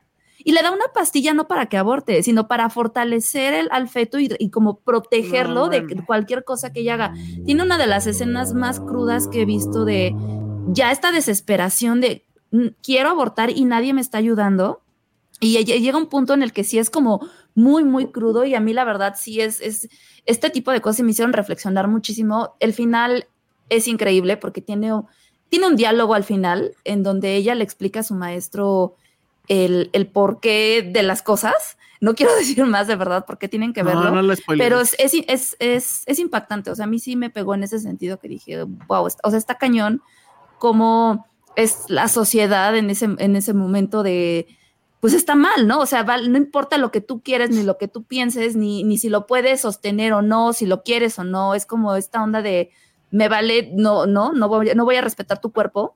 Y 0.47 0.53
le 0.53 0.61
da 0.61 0.71
una 0.71 0.85
pastilla 0.93 1.33
no 1.33 1.45
para 1.49 1.65
que 1.65 1.75
aborte, 1.75 2.23
sino 2.23 2.47
para 2.47 2.69
fortalecer 2.69 3.53
el, 3.53 3.67
al 3.69 3.89
feto 3.89 4.17
y, 4.17 4.33
y 4.39 4.49
como 4.49 4.79
protegerlo 4.79 5.65
No, 5.65 5.67
de 5.67 5.85
cualquier 6.05 6.45
cosa 6.45 6.71
que 6.71 6.79
ella 6.79 6.93
haga. 6.93 7.13
Tiene 7.43 7.63
una 7.63 7.77
de 7.77 7.85
las 7.85 8.07
escenas 8.07 8.53
más 8.53 8.79
crudas 8.79 9.27
que 9.27 9.41
he 9.41 9.45
visto 9.45 9.83
de 9.83 10.15
ya 10.69 10.93
esta 10.93 11.11
desesperación 11.11 11.99
de 11.99 12.23
"Mm, 12.51 12.67
quiero 12.81 13.09
abortar 13.09 13.49
y 13.49 13.65
nadie 13.65 13.93
me 13.93 13.99
está 13.99 14.19
ayudando. 14.19 14.79
Y 15.41 15.61
llega 15.65 15.97
un 15.97 16.07
punto 16.07 16.33
en 16.33 16.41
el 16.41 16.53
que 16.53 16.63
sí 16.63 16.79
es 16.79 16.89
como 16.89 17.27
muy, 17.53 17.83
muy 17.83 18.09
crudo 18.13 18.45
y 18.45 18.55
a 18.55 18.61
mí 18.61 18.71
la 18.71 18.85
verdad 18.85 19.15
sí 19.17 19.41
es, 19.41 19.59
es 19.59 19.89
este 20.25 20.49
tipo 20.49 20.71
de 20.71 20.79
cosas 20.79 21.03
me 21.03 21.11
hicieron 21.11 21.33
reflexionar 21.33 21.89
muchísimo. 21.89 22.55
El 22.61 22.71
final 22.71 23.27
es 23.67 23.85
increíble 23.89 24.37
porque 24.37 24.61
tiene, 24.61 24.93
tiene 25.49 25.67
un 25.67 25.75
diálogo 25.75 26.13
al 26.13 26.23
final 26.23 26.71
en 26.85 27.03
donde 27.03 27.35
ella 27.35 27.53
le 27.53 27.65
explica 27.65 27.99
a 27.99 28.03
su 28.03 28.13
maestro 28.15 28.95
el, 29.47 29.89
el 29.93 30.07
porqué 30.07 30.89
de 30.91 31.03
las 31.03 31.21
cosas. 31.21 31.77
No 31.99 32.15
quiero 32.15 32.35
decir 32.37 32.63
más 32.65 32.87
de 32.87 32.95
verdad 32.95 33.25
porque 33.25 33.47
tienen 33.47 33.73
que 33.73 33.83
verlo, 33.83 34.11
no, 34.11 34.21
no 34.21 34.33
pero 34.57 34.81
es, 34.81 34.95
es, 34.99 35.13
es, 35.27 35.55
es, 35.59 36.03
es 36.05 36.19
impactante. 36.19 36.71
O 36.71 36.75
sea, 36.75 36.85
a 36.85 36.87
mí 36.87 36.99
sí 36.99 37.15
me 37.15 37.29
pegó 37.29 37.55
en 37.55 37.63
ese 37.63 37.79
sentido 37.79 38.19
que 38.19 38.27
dije, 38.27 38.63
wow, 38.63 39.05
o 39.05 39.29
sea, 39.29 39.37
está 39.37 39.55
cañón 39.55 40.01
como 40.59 41.25
es 41.55 41.85
la 41.87 42.07
sociedad 42.07 42.75
en 42.77 42.89
ese, 42.89 43.05
en 43.17 43.35
ese 43.35 43.53
momento 43.53 44.03
de, 44.03 44.47
pues 44.99 45.13
está 45.13 45.35
mal, 45.35 45.67
¿no? 45.67 45.79
O 45.79 45.85
sea, 45.85 46.03
no 46.03 46.37
importa 46.37 46.77
lo 46.77 46.91
que 46.91 47.01
tú 47.01 47.21
quieres, 47.21 47.49
ni 47.49 47.63
lo 47.63 47.77
que 47.77 47.87
tú 47.87 48.03
pienses, 48.03 48.55
ni, 48.55 48.83
ni 48.83 48.97
si 48.97 49.09
lo 49.09 49.25
puedes 49.25 49.61
sostener 49.61 50.13
o 50.13 50.21
no, 50.21 50.53
si 50.53 50.65
lo 50.65 50.83
quieres 50.83 51.17
o 51.17 51.23
no, 51.23 51.55
es 51.55 51.65
como 51.65 51.95
esta 51.95 52.21
onda 52.21 52.41
de, 52.41 52.71
me 53.09 53.27
vale, 53.27 53.71
no, 53.73 54.05
no, 54.05 54.33
no 54.33 54.47
voy, 54.47 54.71
no 54.75 54.85
voy 54.85 54.97
a 54.97 55.01
respetar 55.01 55.41
tu 55.41 55.51
cuerpo. 55.51 55.95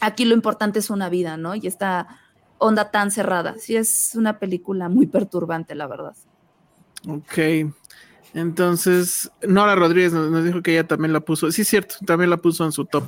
Aquí 0.00 0.24
lo 0.24 0.34
importante 0.34 0.78
es 0.78 0.90
una 0.90 1.08
vida, 1.08 1.36
¿no? 1.36 1.54
Y 1.54 1.66
esta 1.66 2.20
onda 2.58 2.90
tan 2.90 3.10
cerrada. 3.10 3.56
Sí, 3.58 3.76
es 3.76 4.12
una 4.14 4.38
película 4.38 4.88
muy 4.88 5.06
perturbante, 5.06 5.74
la 5.74 5.86
verdad. 5.86 6.14
Ok. 7.08 7.72
Entonces, 8.34 9.30
Nora 9.46 9.74
Rodríguez 9.74 10.12
nos, 10.12 10.30
nos 10.30 10.44
dijo 10.44 10.62
que 10.62 10.72
ella 10.72 10.86
también 10.86 11.12
la 11.12 11.20
puso. 11.20 11.50
Sí, 11.52 11.62
es 11.62 11.68
cierto, 11.68 11.96
también 12.04 12.30
la 12.30 12.38
puso 12.38 12.64
en 12.64 12.72
su 12.72 12.84
top. 12.84 13.04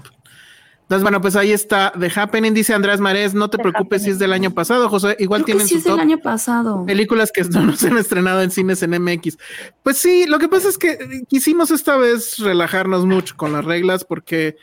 Entonces, 0.86 1.02
bueno, 1.02 1.20
pues 1.20 1.34
ahí 1.34 1.50
está 1.50 1.92
The 1.98 2.12
Happening, 2.14 2.54
dice 2.54 2.72
Andrés 2.72 3.00
Marés, 3.00 3.34
no 3.34 3.50
te 3.50 3.58
preocupes 3.58 4.04
si 4.04 4.10
es 4.10 4.20
del 4.20 4.32
año 4.32 4.52
pasado, 4.52 4.88
José, 4.88 5.16
igual 5.18 5.42
Creo 5.42 5.56
tienen 5.56 5.64
que 5.66 5.74
sí 5.74 5.80
su 5.80 5.88
es 5.88 5.96
del 5.96 5.98
año 5.98 6.18
pasado. 6.18 6.86
películas 6.86 7.32
que 7.32 7.42
no 7.50 7.74
se 7.74 7.88
han 7.88 7.98
estrenado 7.98 8.40
en 8.40 8.52
cines 8.52 8.84
en 8.84 8.90
MX. 9.02 9.36
Pues 9.82 9.98
sí, 9.98 10.26
lo 10.26 10.38
que 10.38 10.48
pasa 10.48 10.68
es 10.68 10.78
que 10.78 11.24
quisimos 11.28 11.72
esta 11.72 11.96
vez 11.96 12.38
relajarnos 12.38 13.04
mucho 13.04 13.36
con 13.36 13.52
las 13.52 13.64
reglas 13.64 14.04
porque 14.04 14.58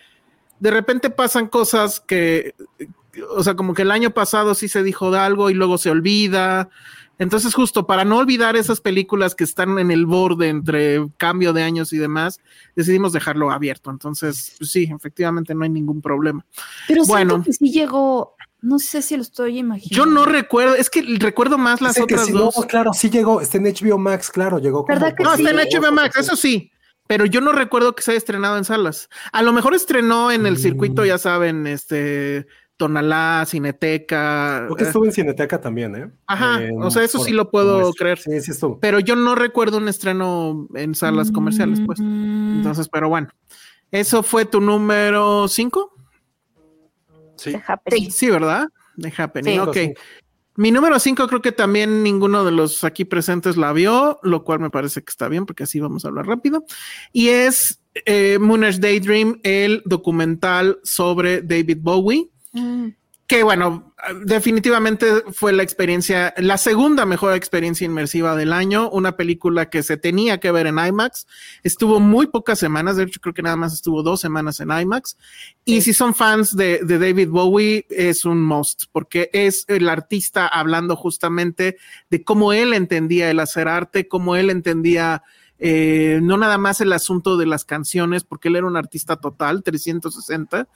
de 0.61 0.71
repente 0.71 1.09
pasan 1.09 1.47
cosas 1.49 1.99
que, 1.99 2.55
o 3.35 3.43
sea, 3.43 3.55
como 3.55 3.73
que 3.73 3.83
el 3.83 3.91
año 3.91 4.11
pasado 4.11 4.55
sí 4.55 4.67
se 4.67 4.83
dijo 4.83 5.11
de 5.11 5.19
algo 5.19 5.49
y 5.49 5.53
luego 5.53 5.77
se 5.77 5.89
olvida. 5.89 6.69
Entonces, 7.19 7.53
justo 7.53 7.85
para 7.85 8.05
no 8.05 8.17
olvidar 8.17 8.55
esas 8.55 8.81
películas 8.81 9.35
que 9.35 9.43
están 9.43 9.77
en 9.77 9.91
el 9.91 10.05
borde 10.07 10.49
entre 10.49 10.99
cambio 11.17 11.53
de 11.53 11.61
años 11.61 11.93
y 11.93 11.97
demás, 11.97 12.39
decidimos 12.75 13.13
dejarlo 13.13 13.51
abierto. 13.51 13.91
Entonces, 13.91 14.55
pues 14.57 14.71
sí, 14.71 14.89
efectivamente 14.93 15.53
no 15.53 15.63
hay 15.63 15.69
ningún 15.69 16.01
problema. 16.01 16.43
Pero 16.87 17.03
Bueno. 17.05 17.35
siento 17.35 17.45
que 17.45 17.53
sí 17.53 17.71
llegó, 17.71 18.35
no 18.61 18.79
sé 18.79 19.03
si 19.03 19.15
lo 19.15 19.21
estoy 19.21 19.59
imaginando. 19.59 19.95
Yo 19.95 20.05
no 20.11 20.25
recuerdo, 20.25 20.73
es 20.75 20.89
que 20.89 21.03
recuerdo 21.19 21.59
más 21.59 21.81
las 21.81 21.93
Dice 21.95 22.07
que 22.07 22.15
otras 22.15 22.27
sí, 22.27 22.33
dos. 22.33 22.55
no, 22.57 22.63
claro, 22.63 22.93
sí 22.93 23.11
llegó, 23.11 23.41
está 23.41 23.57
en 23.57 23.65
HBO 23.65 23.99
Max, 23.99 24.31
claro, 24.31 24.57
llegó. 24.57 24.83
como 24.83 24.99
¿Verdad 24.99 25.15
que 25.15 25.23
No, 25.23 25.29
por 25.31 25.39
está 25.39 25.51
en 25.61 25.69
sí? 25.69 25.77
HBO 25.77 25.91
Max, 25.91 26.17
eso 26.17 26.35
sí. 26.35 26.71
Pero 27.05 27.25
yo 27.25 27.41
no 27.41 27.51
recuerdo 27.51 27.93
que 27.95 28.01
se 28.01 28.11
haya 28.11 28.17
estrenado 28.17 28.57
en 28.57 28.63
salas. 28.63 29.07
A 29.33 29.41
lo 29.43 29.51
mejor 29.53 29.75
estrenó 29.75 30.31
en 30.31 30.45
el 30.47 30.53
Mm. 30.53 30.57
circuito, 30.57 31.05
ya 31.05 31.17
saben, 31.19 31.67
este 31.67 32.47
Tonalá, 32.77 33.43
Cineteca. 33.47 34.63
Creo 34.65 34.75
que 34.75 34.83
eh, 34.83 34.87
estuvo 34.87 35.05
en 35.05 35.11
Cineteca 35.11 35.61
también, 35.61 35.95
¿eh? 35.95 36.11
Ajá, 36.27 36.61
Eh, 36.63 36.71
o 36.77 36.89
sea, 36.91 37.03
eso 37.03 37.19
por- 37.19 37.27
sí 37.27 37.33
lo 37.33 37.49
puedo 37.51 37.93
creer. 37.93 38.19
Sí, 38.19 38.41
sí 38.41 38.51
estuvo. 38.51 38.79
Pero 38.79 38.99
yo 38.99 39.15
no 39.15 39.35
recuerdo 39.35 39.77
un 39.77 39.87
estreno 39.87 40.67
en 40.75 40.95
salas 40.95 41.31
comerciales, 41.31 41.79
pues. 41.85 41.99
Mm, 42.01 42.57
Entonces, 42.57 42.89
pero 42.89 43.09
bueno. 43.09 43.29
¿Eso 43.91 44.23
fue 44.23 44.45
tu 44.45 44.59
número 44.59 45.47
5? 45.47 45.93
Sí. 47.35 47.53
Happening. 47.67 48.11
Sí, 48.11 48.29
¿verdad? 48.29 48.67
De 48.95 49.13
Happening. 49.15 49.53
Sí. 49.53 49.59
ok. 49.59 49.73
Sí. 49.73 49.93
Mi 50.55 50.71
número 50.71 50.99
5 50.99 51.27
creo 51.27 51.41
que 51.41 51.51
también 51.51 52.03
ninguno 52.03 52.43
de 52.43 52.51
los 52.51 52.83
aquí 52.83 53.05
presentes 53.05 53.57
la 53.57 53.73
vio, 53.73 54.19
lo 54.21 54.43
cual 54.43 54.59
me 54.59 54.69
parece 54.69 55.01
que 55.03 55.09
está 55.09 55.27
bien 55.27 55.45
porque 55.47 55.63
así 55.63 55.79
vamos 55.79 56.05
a 56.05 56.09
hablar 56.09 56.27
rápido. 56.27 56.63
Y 57.11 57.29
es 57.29 57.81
eh, 58.05 58.37
Moonage 58.39 58.79
Daydream, 58.79 59.39
el 59.43 59.81
documental 59.85 60.79
sobre 60.83 61.41
David 61.41 61.79
Bowie, 61.81 62.29
mm, 62.53 62.87
que 63.27 63.41
bueno, 63.43 63.93
definitivamente 64.25 65.07
fue 65.31 65.53
la 65.53 65.63
experiencia, 65.63 66.33
la 66.37 66.57
segunda 66.57 67.05
mejor 67.05 67.33
experiencia 67.33 67.85
inmersiva 67.85 68.35
del 68.35 68.51
año, 68.51 68.89
una 68.89 69.15
película 69.15 69.69
que 69.69 69.81
se 69.81 69.95
tenía 69.95 70.39
que 70.39 70.51
ver 70.51 70.67
en 70.67 70.77
IMAX, 70.77 71.25
estuvo 71.63 72.01
muy 72.01 72.27
pocas 72.27 72.59
semanas, 72.59 72.97
de 72.97 73.03
hecho 73.03 73.21
creo 73.21 73.33
que 73.33 73.41
nada 73.41 73.55
más 73.55 73.73
estuvo 73.73 74.03
dos 74.03 74.19
semanas 74.19 74.59
en 74.59 74.71
IMAX, 74.71 75.17
y 75.63 75.81
si 75.81 75.93
son 75.93 76.13
fans 76.13 76.55
de, 76.55 76.79
de 76.83 76.99
David 76.99 77.29
Bowie, 77.29 77.85
es 77.89 78.25
un 78.25 78.43
must, 78.43 78.85
porque 78.91 79.29
es 79.31 79.63
el 79.69 79.87
artista 79.87 80.45
hablando 80.45 80.97
justamente 80.97 81.77
de 82.09 82.23
cómo 82.23 82.51
él 82.51 82.73
entendía 82.73 83.31
el 83.31 83.39
hacer 83.39 83.69
arte, 83.69 84.07
cómo 84.07 84.35
él 84.35 84.49
entendía 84.49 85.23
eh, 85.65 86.19
no 86.21 86.35
nada 86.35 86.57
más 86.57 86.81
el 86.81 86.91
asunto 86.91 87.37
de 87.37 87.45
las 87.45 87.63
canciones, 87.63 88.25
porque 88.25 88.49
él 88.49 88.57
era 88.57 88.67
un 88.67 88.75
artista 88.75 89.15
total, 89.15 89.63
360, 89.63 90.67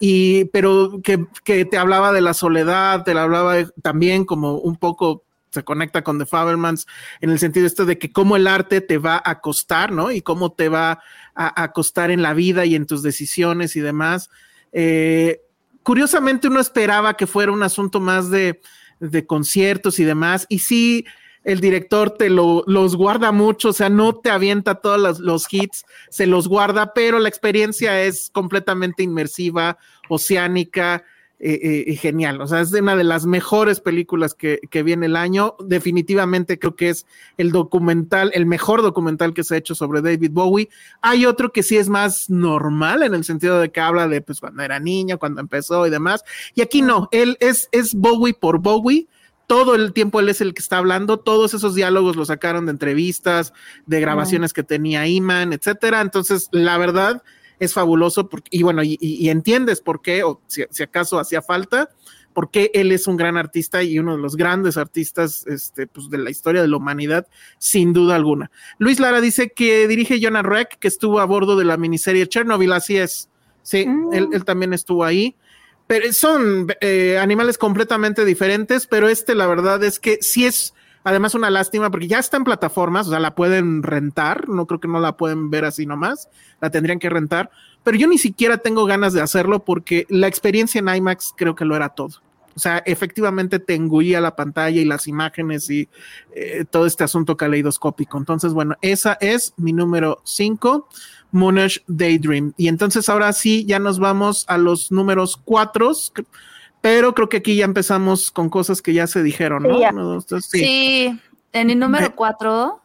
y, 0.00 0.46
pero 0.46 1.00
que, 1.00 1.26
que 1.44 1.64
te 1.64 1.78
hablaba 1.78 2.10
de 2.10 2.22
la 2.22 2.34
soledad, 2.34 3.04
te 3.04 3.12
hablaba 3.12 3.54
también 3.82 4.24
como 4.24 4.54
un 4.58 4.74
poco 4.74 5.22
se 5.50 5.62
conecta 5.62 6.02
con 6.02 6.18
The 6.18 6.26
Fabermans 6.26 6.88
en 7.20 7.30
el 7.30 7.38
sentido 7.38 7.66
este 7.66 7.84
de 7.84 7.98
que 7.98 8.10
cómo 8.10 8.34
el 8.34 8.48
arte 8.48 8.80
te 8.80 8.98
va 8.98 9.22
a 9.24 9.40
costar, 9.40 9.92
¿no? 9.92 10.10
Y 10.10 10.22
cómo 10.22 10.50
te 10.50 10.68
va 10.68 10.98
a, 11.36 11.62
a 11.62 11.72
costar 11.72 12.10
en 12.10 12.22
la 12.22 12.34
vida 12.34 12.64
y 12.64 12.74
en 12.74 12.86
tus 12.86 13.04
decisiones 13.04 13.76
y 13.76 13.80
demás. 13.80 14.28
Eh, 14.72 15.40
curiosamente 15.84 16.48
uno 16.48 16.58
esperaba 16.58 17.16
que 17.16 17.28
fuera 17.28 17.52
un 17.52 17.62
asunto 17.62 18.00
más 18.00 18.28
de, 18.28 18.60
de 18.98 19.24
conciertos 19.24 20.00
y 20.00 20.04
demás, 20.04 20.46
y 20.48 20.58
sí, 20.58 21.04
el 21.44 21.60
director 21.60 22.10
te 22.10 22.30
lo, 22.30 22.64
los 22.66 22.96
guarda 22.96 23.32
mucho, 23.32 23.70
o 23.70 23.72
sea, 23.72 23.88
no 23.88 24.14
te 24.14 24.30
avienta 24.30 24.76
todos 24.76 25.18
los, 25.20 25.52
hits, 25.52 25.84
se 26.08 26.26
los 26.26 26.48
guarda, 26.48 26.92
pero 26.94 27.18
la 27.18 27.28
experiencia 27.28 28.02
es 28.02 28.30
completamente 28.32 29.02
inmersiva, 29.02 29.78
oceánica, 30.08 31.04
eh, 31.44 31.58
eh, 31.60 31.84
y 31.88 31.96
genial. 31.96 32.40
O 32.40 32.46
sea, 32.46 32.60
es 32.60 32.70
de 32.70 32.80
una 32.80 32.94
de 32.94 33.02
las 33.02 33.26
mejores 33.26 33.80
películas 33.80 34.32
que, 34.32 34.60
que 34.70 34.84
viene 34.84 35.06
el 35.06 35.16
año. 35.16 35.56
Definitivamente 35.58 36.56
creo 36.56 36.76
que 36.76 36.90
es 36.90 37.04
el 37.36 37.50
documental, 37.50 38.30
el 38.32 38.46
mejor 38.46 38.80
documental 38.80 39.34
que 39.34 39.42
se 39.42 39.56
ha 39.56 39.58
hecho 39.58 39.74
sobre 39.74 40.02
David 40.02 40.30
Bowie. 40.30 40.68
Hay 41.00 41.26
otro 41.26 41.50
que 41.50 41.64
sí 41.64 41.76
es 41.76 41.88
más 41.88 42.30
normal 42.30 43.02
en 43.02 43.14
el 43.14 43.24
sentido 43.24 43.58
de 43.58 43.72
que 43.72 43.80
habla 43.80 44.06
de 44.06 44.20
pues 44.20 44.38
cuando 44.38 44.62
era 44.62 44.78
niño, 44.78 45.18
cuando 45.18 45.40
empezó 45.40 45.84
y 45.84 45.90
demás. 45.90 46.22
Y 46.54 46.60
aquí 46.60 46.80
no, 46.80 47.08
él 47.10 47.36
es, 47.40 47.68
es 47.72 47.92
Bowie 47.92 48.34
por 48.34 48.60
Bowie. 48.60 49.08
Todo 49.46 49.74
el 49.74 49.92
tiempo 49.92 50.20
él 50.20 50.28
es 50.28 50.40
el 50.40 50.54
que 50.54 50.62
está 50.62 50.78
hablando, 50.78 51.18
todos 51.18 51.52
esos 51.54 51.74
diálogos 51.74 52.16
los 52.16 52.28
sacaron 52.28 52.66
de 52.66 52.72
entrevistas, 52.72 53.52
de 53.86 54.00
grabaciones 54.00 54.52
que 54.52 54.62
tenía 54.62 55.06
Iman, 55.06 55.52
etcétera. 55.52 56.00
Entonces, 56.00 56.48
la 56.52 56.78
verdad, 56.78 57.22
es 57.58 57.74
fabuloso 57.74 58.28
porque, 58.28 58.48
y 58.50 58.62
bueno, 58.62 58.82
y, 58.84 59.28
entiendes 59.28 59.80
por 59.80 60.02
qué, 60.02 60.24
o 60.24 60.40
si, 60.46 60.64
si, 60.70 60.82
acaso 60.82 61.18
hacía 61.18 61.42
falta, 61.42 61.90
porque 62.32 62.70
él 62.74 62.92
es 62.92 63.06
un 63.06 63.16
gran 63.16 63.36
artista 63.36 63.82
y 63.82 63.98
uno 63.98 64.16
de 64.16 64.22
los 64.22 64.36
grandes 64.36 64.76
artistas 64.76 65.46
este, 65.46 65.86
pues, 65.86 66.10
de 66.10 66.18
la 66.18 66.30
historia 66.30 66.62
de 66.62 66.68
la 66.68 66.76
humanidad, 66.76 67.26
sin 67.58 67.92
duda 67.92 68.16
alguna. 68.16 68.50
Luis 68.78 68.98
Lara 69.00 69.20
dice 69.20 69.50
que 69.50 69.86
dirige 69.86 70.20
Jonah 70.20 70.42
Reck, 70.42 70.78
que 70.78 70.88
estuvo 70.88 71.20
a 71.20 71.24
bordo 71.24 71.56
de 71.56 71.64
la 71.64 71.76
miniserie 71.76 72.26
Chernobyl, 72.26 72.72
así 72.72 72.96
es. 72.96 73.28
Sí, 73.62 73.86
mm. 73.86 74.12
él, 74.12 74.28
él, 74.32 74.44
también 74.44 74.72
estuvo 74.72 75.04
ahí. 75.04 75.36
Pero 75.86 76.12
son 76.12 76.68
eh, 76.80 77.18
animales 77.18 77.58
completamente 77.58 78.24
diferentes, 78.24 78.86
pero 78.86 79.08
este 79.08 79.34
la 79.34 79.46
verdad 79.46 79.82
es 79.84 79.98
que 79.98 80.18
sí 80.20 80.46
es 80.46 80.74
además 81.04 81.34
una 81.34 81.50
lástima 81.50 81.90
porque 81.90 82.08
ya 82.08 82.18
está 82.18 82.36
en 82.36 82.44
plataformas, 82.44 83.06
o 83.06 83.10
sea, 83.10 83.20
la 83.20 83.34
pueden 83.34 83.82
rentar, 83.82 84.48
no 84.48 84.66
creo 84.66 84.80
que 84.80 84.88
no 84.88 85.00
la 85.00 85.16
pueden 85.16 85.50
ver 85.50 85.64
así 85.64 85.86
nomás, 85.86 86.28
la 86.60 86.70
tendrían 86.70 86.98
que 86.98 87.10
rentar, 87.10 87.50
pero 87.82 87.96
yo 87.96 88.06
ni 88.06 88.18
siquiera 88.18 88.58
tengo 88.58 88.84
ganas 88.86 89.12
de 89.12 89.20
hacerlo 89.20 89.64
porque 89.64 90.06
la 90.08 90.28
experiencia 90.28 90.78
en 90.78 90.88
IMAX 90.88 91.34
creo 91.36 91.54
que 91.54 91.64
lo 91.64 91.76
era 91.76 91.90
todo. 91.90 92.22
O 92.54 92.60
sea, 92.60 92.82
efectivamente 92.84 93.58
te 93.58 93.74
engullía 93.74 94.20
la 94.20 94.36
pantalla 94.36 94.78
y 94.78 94.84
las 94.84 95.08
imágenes 95.08 95.70
y 95.70 95.88
eh, 96.34 96.66
todo 96.70 96.84
este 96.84 97.02
asunto 97.02 97.36
caleidoscópico. 97.36 98.18
Entonces, 98.18 98.52
bueno, 98.52 98.76
esa 98.82 99.16
es 99.22 99.54
mi 99.56 99.72
número 99.72 100.20
5, 100.24 100.86
Moonish 101.32 101.82
Daydream. 101.88 102.52
Y 102.56 102.68
entonces 102.68 103.08
ahora 103.08 103.32
sí, 103.32 103.64
ya 103.64 103.78
nos 103.78 103.98
vamos 103.98 104.44
a 104.48 104.58
los 104.58 104.92
números 104.92 105.40
4 105.44 105.92
pero 106.80 107.14
creo 107.14 107.28
que 107.28 107.36
aquí 107.38 107.54
ya 107.56 107.64
empezamos 107.64 108.32
con 108.32 108.50
cosas 108.50 108.82
que 108.82 108.92
ya 108.92 109.06
se 109.06 109.22
dijeron, 109.22 109.62
¿no? 109.62 109.78
Sí, 109.78 109.84
Uno, 109.92 110.04
dos, 110.04 110.26
tres, 110.26 110.46
sí. 110.50 110.58
sí. 110.58 111.20
en 111.52 111.70
el 111.70 111.78
número 111.78 112.14
4, 112.14 112.82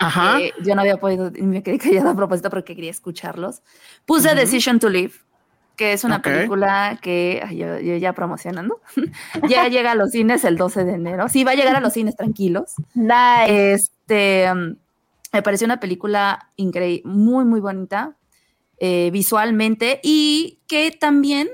Ajá. 0.00 0.40
Eh, 0.40 0.52
yo 0.62 0.74
no 0.74 0.80
había 0.80 0.96
podido, 0.96 1.30
me 1.32 1.62
quedé 1.62 1.78
callada 1.78 2.12
a 2.12 2.16
propósito 2.16 2.48
porque 2.48 2.74
quería 2.74 2.90
escucharlos. 2.90 3.62
Puse 4.06 4.28
uh 4.28 4.30
-huh. 4.32 4.36
Decision 4.36 4.78
to 4.78 4.88
Live, 4.88 5.12
que 5.76 5.92
es 5.92 6.04
una 6.04 6.16
okay. 6.16 6.32
película 6.32 6.98
que 7.02 7.42
ay, 7.46 7.58
yo, 7.58 7.78
yo, 7.80 7.96
ya 7.96 8.14
promocionando. 8.14 8.80
ya 9.48 9.68
llega 9.68 9.92
a 9.92 9.94
los 9.94 10.12
cines 10.12 10.44
el 10.44 10.56
12 10.56 10.84
de 10.84 10.94
enero. 10.94 11.28
Sí, 11.28 11.44
va 11.44 11.50
a 11.50 11.54
llegar 11.54 11.76
a 11.76 11.80
los 11.80 11.92
cines 11.92 12.16
tranquilos. 12.16 12.74
Nice. 12.94 13.74
Este, 13.74 14.50
um, 14.50 14.76
me 15.32 15.42
pareció 15.42 15.64
una 15.66 15.80
película 15.80 16.52
increíble, 16.56 17.02
muy, 17.04 17.44
muy 17.44 17.60
bonita. 17.60 18.16
Eh, 18.82 19.10
visualmente 19.12 20.00
y 20.02 20.62
que 20.66 20.90
también, 20.90 21.50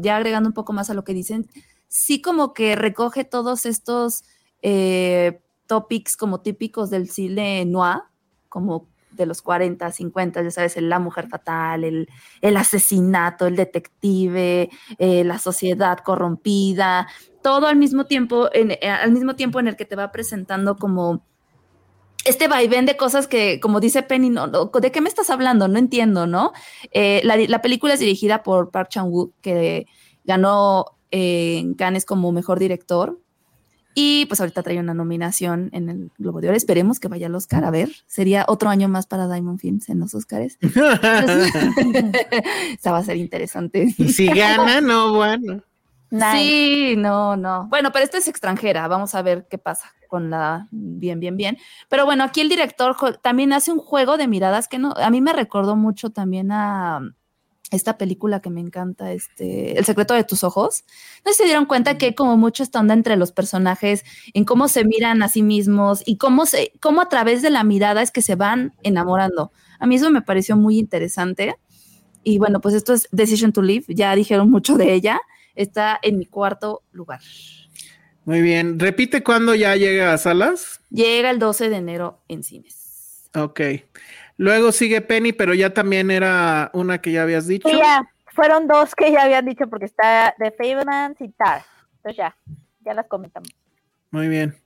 ya 0.00 0.16
agregando 0.16 0.48
un 0.48 0.54
poco 0.54 0.72
más 0.72 0.88
a 0.88 0.94
lo 0.94 1.04
que 1.04 1.12
dicen, 1.12 1.46
sí 1.86 2.22
como 2.22 2.54
que 2.54 2.74
recoge 2.76 3.24
todos 3.24 3.66
estos 3.66 4.24
eh, 4.62 5.42
topics 5.66 6.16
como 6.16 6.40
típicos 6.40 6.88
del 6.88 7.10
cine 7.10 7.62
noir, 7.66 8.04
como 8.48 8.88
de 9.10 9.26
los 9.26 9.42
40, 9.42 9.92
50, 9.92 10.42
ya 10.42 10.50
sabes, 10.50 10.80
la 10.80 10.98
mujer 10.98 11.28
fatal, 11.28 11.84
el, 11.84 12.08
el 12.40 12.56
asesinato, 12.56 13.46
el 13.46 13.56
detective, 13.56 14.70
eh, 14.96 15.24
la 15.24 15.38
sociedad 15.38 15.98
corrompida, 15.98 17.06
todo 17.42 17.66
al 17.66 17.76
mismo 17.76 18.06
tiempo, 18.06 18.48
en, 18.54 18.72
al 18.82 19.12
mismo 19.12 19.36
tiempo 19.36 19.60
en 19.60 19.68
el 19.68 19.76
que 19.76 19.84
te 19.84 19.94
va 19.94 20.10
presentando 20.10 20.76
como 20.76 21.26
este 22.26 22.48
vaivén 22.48 22.86
de 22.86 22.96
cosas 22.96 23.28
que, 23.28 23.60
como 23.60 23.80
dice 23.80 24.02
Penny, 24.02 24.30
no, 24.30 24.48
¿de 24.48 24.92
qué 24.92 25.00
me 25.00 25.08
estás 25.08 25.30
hablando? 25.30 25.68
No 25.68 25.78
entiendo, 25.78 26.26
¿no? 26.26 26.52
Eh, 26.92 27.20
la, 27.24 27.36
la, 27.36 27.62
película 27.62 27.94
es 27.94 28.00
dirigida 28.00 28.42
por 28.42 28.70
Park 28.70 28.90
Chan-wook, 28.90 29.32
que 29.40 29.86
ganó 30.24 30.86
en 31.10 31.74
Cannes 31.74 32.04
como 32.04 32.32
mejor 32.32 32.58
director 32.58 33.18
y 33.98 34.26
pues 34.26 34.40
ahorita 34.40 34.62
trae 34.62 34.78
una 34.78 34.92
nominación 34.92 35.70
en 35.72 35.88
el 35.88 36.12
Globo 36.18 36.42
de 36.42 36.48
Oro. 36.48 36.56
Esperemos 36.58 37.00
que 37.00 37.08
vaya 37.08 37.28
al 37.28 37.34
Oscar. 37.34 37.64
A 37.64 37.70
ver, 37.70 37.88
sería 38.06 38.44
otro 38.46 38.68
año 38.68 38.90
más 38.90 39.06
para 39.06 39.26
Diamond 39.26 39.58
Films 39.58 39.88
en 39.88 40.00
los 40.00 40.14
Oscars. 40.14 40.58
Esa 42.78 42.92
va 42.92 42.98
a 42.98 43.04
ser 43.04 43.16
interesante. 43.16 43.90
Si 43.92 44.26
gana, 44.26 44.82
no, 44.82 45.14
bueno. 45.14 45.62
Sí, 46.10 46.94
no, 46.96 47.36
no. 47.36 47.66
Bueno, 47.68 47.90
pero 47.92 48.04
esta 48.04 48.18
es 48.18 48.28
extranjera. 48.28 48.86
Vamos 48.88 49.14
a 49.14 49.22
ver 49.22 49.46
qué 49.48 49.58
pasa 49.58 49.92
con 50.08 50.30
la 50.30 50.68
bien, 50.70 51.20
bien, 51.20 51.36
bien. 51.36 51.58
Pero 51.88 52.04
bueno, 52.04 52.24
aquí 52.24 52.40
el 52.40 52.48
director 52.48 52.96
también 53.22 53.52
hace 53.52 53.72
un 53.72 53.78
juego 53.78 54.16
de 54.16 54.28
miradas 54.28 54.68
que 54.68 54.78
no, 54.78 54.92
a 54.96 55.10
mí 55.10 55.20
me 55.20 55.32
recordó 55.32 55.76
mucho 55.76 56.10
también 56.10 56.52
a 56.52 57.00
esta 57.70 57.98
película 57.98 58.40
que 58.40 58.50
me 58.50 58.60
encanta, 58.60 59.12
este, 59.12 59.78
El 59.78 59.84
secreto 59.84 60.14
de 60.14 60.24
tus 60.24 60.44
ojos. 60.44 60.84
No 61.24 61.32
se 61.32 61.44
dieron 61.44 61.66
cuenta 61.66 61.98
que 61.98 62.06
hay 62.06 62.14
como 62.14 62.36
mucho 62.36 62.62
esta 62.62 62.80
onda 62.80 62.94
entre 62.94 63.16
los 63.16 63.32
personajes, 63.32 64.04
en 64.34 64.44
cómo 64.44 64.68
se 64.68 64.84
miran 64.84 65.22
a 65.22 65.28
sí 65.28 65.42
mismos 65.42 66.02
y 66.06 66.16
cómo, 66.16 66.46
se, 66.46 66.72
cómo 66.80 67.00
a 67.00 67.08
través 67.08 67.42
de 67.42 67.50
la 67.50 67.64
mirada 67.64 68.02
es 68.02 68.12
que 68.12 68.22
se 68.22 68.36
van 68.36 68.74
enamorando. 68.82 69.50
A 69.80 69.86
mí 69.86 69.96
eso 69.96 70.10
me 70.10 70.22
pareció 70.22 70.56
muy 70.56 70.78
interesante. 70.78 71.56
Y 72.22 72.38
bueno, 72.38 72.60
pues 72.60 72.74
esto 72.74 72.92
es 72.92 73.08
Decision 73.12 73.52
to 73.52 73.62
Live, 73.62 73.86
ya 73.88 74.14
dijeron 74.14 74.50
mucho 74.50 74.76
de 74.76 74.92
ella. 74.92 75.20
Está 75.56 75.98
en 76.02 76.18
mi 76.18 76.26
cuarto 76.26 76.82
lugar. 76.92 77.20
Muy 78.24 78.42
bien. 78.42 78.78
Repite 78.78 79.22
cuándo 79.22 79.54
ya 79.54 79.74
llega 79.76 80.12
a 80.12 80.18
salas. 80.18 80.80
Llega 80.90 81.30
el 81.30 81.38
12 81.38 81.68
de 81.70 81.76
enero 81.76 82.22
en 82.28 82.42
cines. 82.42 83.30
Ok. 83.34 83.60
Luego 84.36 84.72
sigue 84.72 85.00
Penny, 85.00 85.32
pero 85.32 85.54
ya 85.54 85.72
también 85.72 86.10
era 86.10 86.70
una 86.74 87.00
que 87.00 87.12
ya 87.12 87.22
habías 87.22 87.46
dicho. 87.46 87.68
Sí, 87.68 87.76
ya. 87.76 88.08
Fueron 88.34 88.68
dos 88.68 88.94
que 88.94 89.10
ya 89.10 89.22
habían 89.22 89.46
dicho 89.46 89.66
porque 89.68 89.86
está 89.86 90.34
The 90.38 90.50
Fablemans 90.50 91.18
y 91.22 91.28
Tar. 91.30 91.62
Entonces 91.96 92.18
ya, 92.18 92.36
ya 92.84 92.92
las 92.92 93.06
comentamos. 93.06 93.48
Muy 94.10 94.28
bien. 94.28 94.56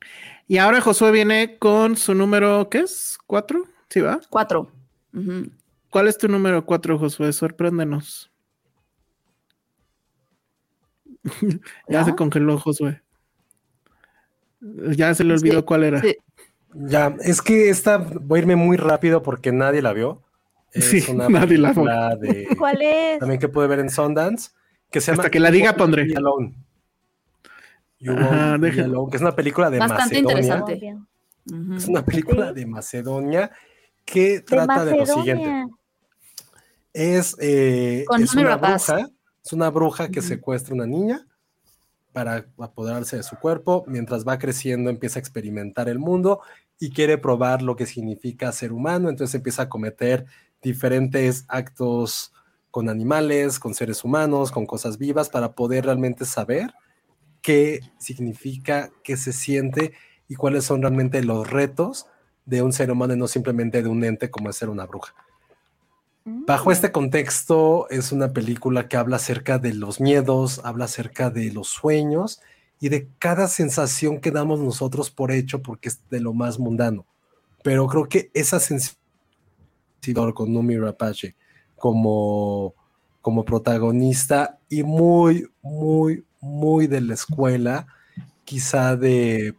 Y 0.49 0.59
ahora 0.59 0.81
Josué 0.81 1.13
viene 1.13 1.57
con 1.59 1.97
su 1.97 2.15
número, 2.15 2.69
¿qué 2.69 2.81
es? 2.81 3.17
¿Cuatro? 3.27 3.65
¿Sí 3.89 4.01
va? 4.01 4.21
Cuatro. 4.29 4.73
¿Cuál 5.89 6.09
es 6.09 6.19
tu 6.19 6.29
número 6.29 6.65
cuatro, 6.65 6.99
Josué? 6.99 7.33
Sorpréndenos. 7.33 8.30
ya 11.89 12.05
se 12.05 12.15
congeló 12.15 12.59
Josué. 12.59 13.03
Ya 14.61 15.15
se 15.15 15.25
le 15.25 15.35
olvidó 15.35 15.65
cuál 15.65 15.85
era. 15.85 16.01
Sí. 16.01 16.17
Ya, 16.75 17.17
es 17.21 17.43
que 17.43 17.69
esta 17.69 17.99
voy 17.99 18.39
a 18.39 18.43
irme 18.43 18.57
muy 18.57 18.77
rápido 18.77 19.23
porque 19.23 19.53
nadie 19.53 19.83
la 19.83 19.93
vio. 19.93 20.23
Es 20.73 20.85
sí, 20.85 21.05
una 21.11 21.29
nadie 21.29 21.59
la 21.59 21.73
vio. 21.73 21.85
De, 22.19 22.49
¿Cuál 22.59 22.83
es? 22.83 23.19
También 23.19 23.41
que 23.41 23.49
puede 23.49 23.69
ver 23.69 23.81
en 23.81 23.91
Sundance. 23.91 24.51
Que 24.91 25.01
se 25.01 25.11
Hasta 25.11 25.25
llama 25.25 25.31
que 25.31 25.41
la 25.41 25.51
diga 25.51 25.77
pondré. 25.77 26.07
Alone. 26.17 26.55
Ajá, 28.07 28.55
Alone, 28.55 29.11
que 29.11 29.17
es 29.17 29.23
una 29.23 29.37
película 29.37 29.71
de 29.71 29.79
Bastante 29.79 30.23
Macedonia. 30.23 30.57
interesante. 30.57 30.99
Es 31.77 31.89
una 31.89 32.05
película 32.05 32.49
¿Sí? 32.49 32.55
de 32.55 32.67
Macedonia 32.67 33.51
que 34.05 34.41
trata 34.41 34.85
de, 34.85 34.93
de, 34.93 34.99
lo 34.99 35.07
siguiente. 35.07 35.67
Es, 36.93 37.37
eh, 37.41 38.05
es 38.19 38.35
una 38.35 38.57
bruja, 38.57 39.09
es 39.45 39.53
una 39.53 39.71
bruja 39.71 40.09
que 40.11 40.23
secuestra 40.23 40.75
una 40.75 40.87
niña 40.87 41.27
para 42.13 42.47
apoderarse 42.59 43.17
de 43.17 43.23
su 43.23 43.37
cuerpo. 43.37 43.85
Mientras 43.87 44.27
va 44.27 44.39
creciendo, 44.39 44.91
empieza 44.91 45.19
a 45.19 45.21
experimentar 45.21 45.89
el 45.89 45.99
mundo 45.99 46.41
y 46.79 46.91
quiere 46.91 47.19
probar 47.19 47.63
lo 47.63 47.77
que 47.77 47.87
significa 47.87 48.53
ser 48.53 48.73
humano. 48.73 49.09
Entonces 49.09 49.35
empieza 49.35 49.63
a 49.63 49.69
cometer 49.69 50.27
diferentes 50.63 51.45
actos 51.49 52.33
con 52.71 52.89
animales, 52.89 53.59
con 53.59 53.75
seres 53.75 54.05
humanos, 54.05 54.53
con 54.53 54.67
cosas 54.67 54.99
vivas, 54.99 55.29
para 55.29 55.53
poder 55.53 55.87
realmente 55.87 56.25
saber 56.25 56.73
qué 57.43 57.81
significa, 57.99 58.91
qué 59.03 59.17
se 59.17 59.33
siente 59.33 59.93
y 60.29 60.35
cuáles 60.35 60.65
son 60.65 60.83
realmente 60.83 61.23
los 61.25 61.51
retos 61.51 62.07
de 62.45 62.63
un 62.63 62.73
ser 62.73 62.91
humano 62.91 63.15
y 63.15 63.17
no 63.17 63.29
simplemente 63.29 63.83
de 63.83 63.89
un 63.89 64.05
ente 64.05 64.31
como 64.31 64.51
es 64.51 64.57
ser 64.57 64.69
una 64.69 64.87
bruja. 64.87 65.15
Bajo 66.25 66.71
este 66.71 66.93
contexto 66.93 67.89
es 67.89 68.13
una 68.13 68.33
película 68.33 68.89
que 68.89 68.97
habla 68.97 69.17
acerca 69.17 69.59
de 69.59 69.73
los 69.73 70.01
miedos, 70.01 70.61
habla 70.65 70.85
acerca 70.85 71.31
de 71.31 71.51
los 71.51 71.69
sueños 71.69 72.41
y 72.79 72.91
de 72.91 73.09
cada 73.19 73.49
sensación 73.49 74.21
que 74.21 74.31
damos 74.31 74.61
nosotros 74.61 75.11
por 75.11 75.33
hecho 75.33 75.63
porque 75.63 75.89
es 75.89 76.01
de 76.11 76.21
lo 76.21 76.35
más 76.35 76.59
mundano. 76.59 77.07
Pero 77.63 77.87
creo 77.87 78.09
que 78.09 78.31
esa 78.35 78.61
sensibilidad 78.61 79.01
con 80.35 80.53
Numi 80.53 80.79
Rapace 80.79 81.35
como, 81.77 82.75
como 83.23 83.45
protagonista 83.45 84.59
y 84.69 84.83
muy, 84.83 85.51
muy, 85.63 86.25
muy 86.41 86.87
de 86.87 87.01
la 87.01 87.15
escuela, 87.15 87.87
quizá 88.45 88.97
de 88.97 89.55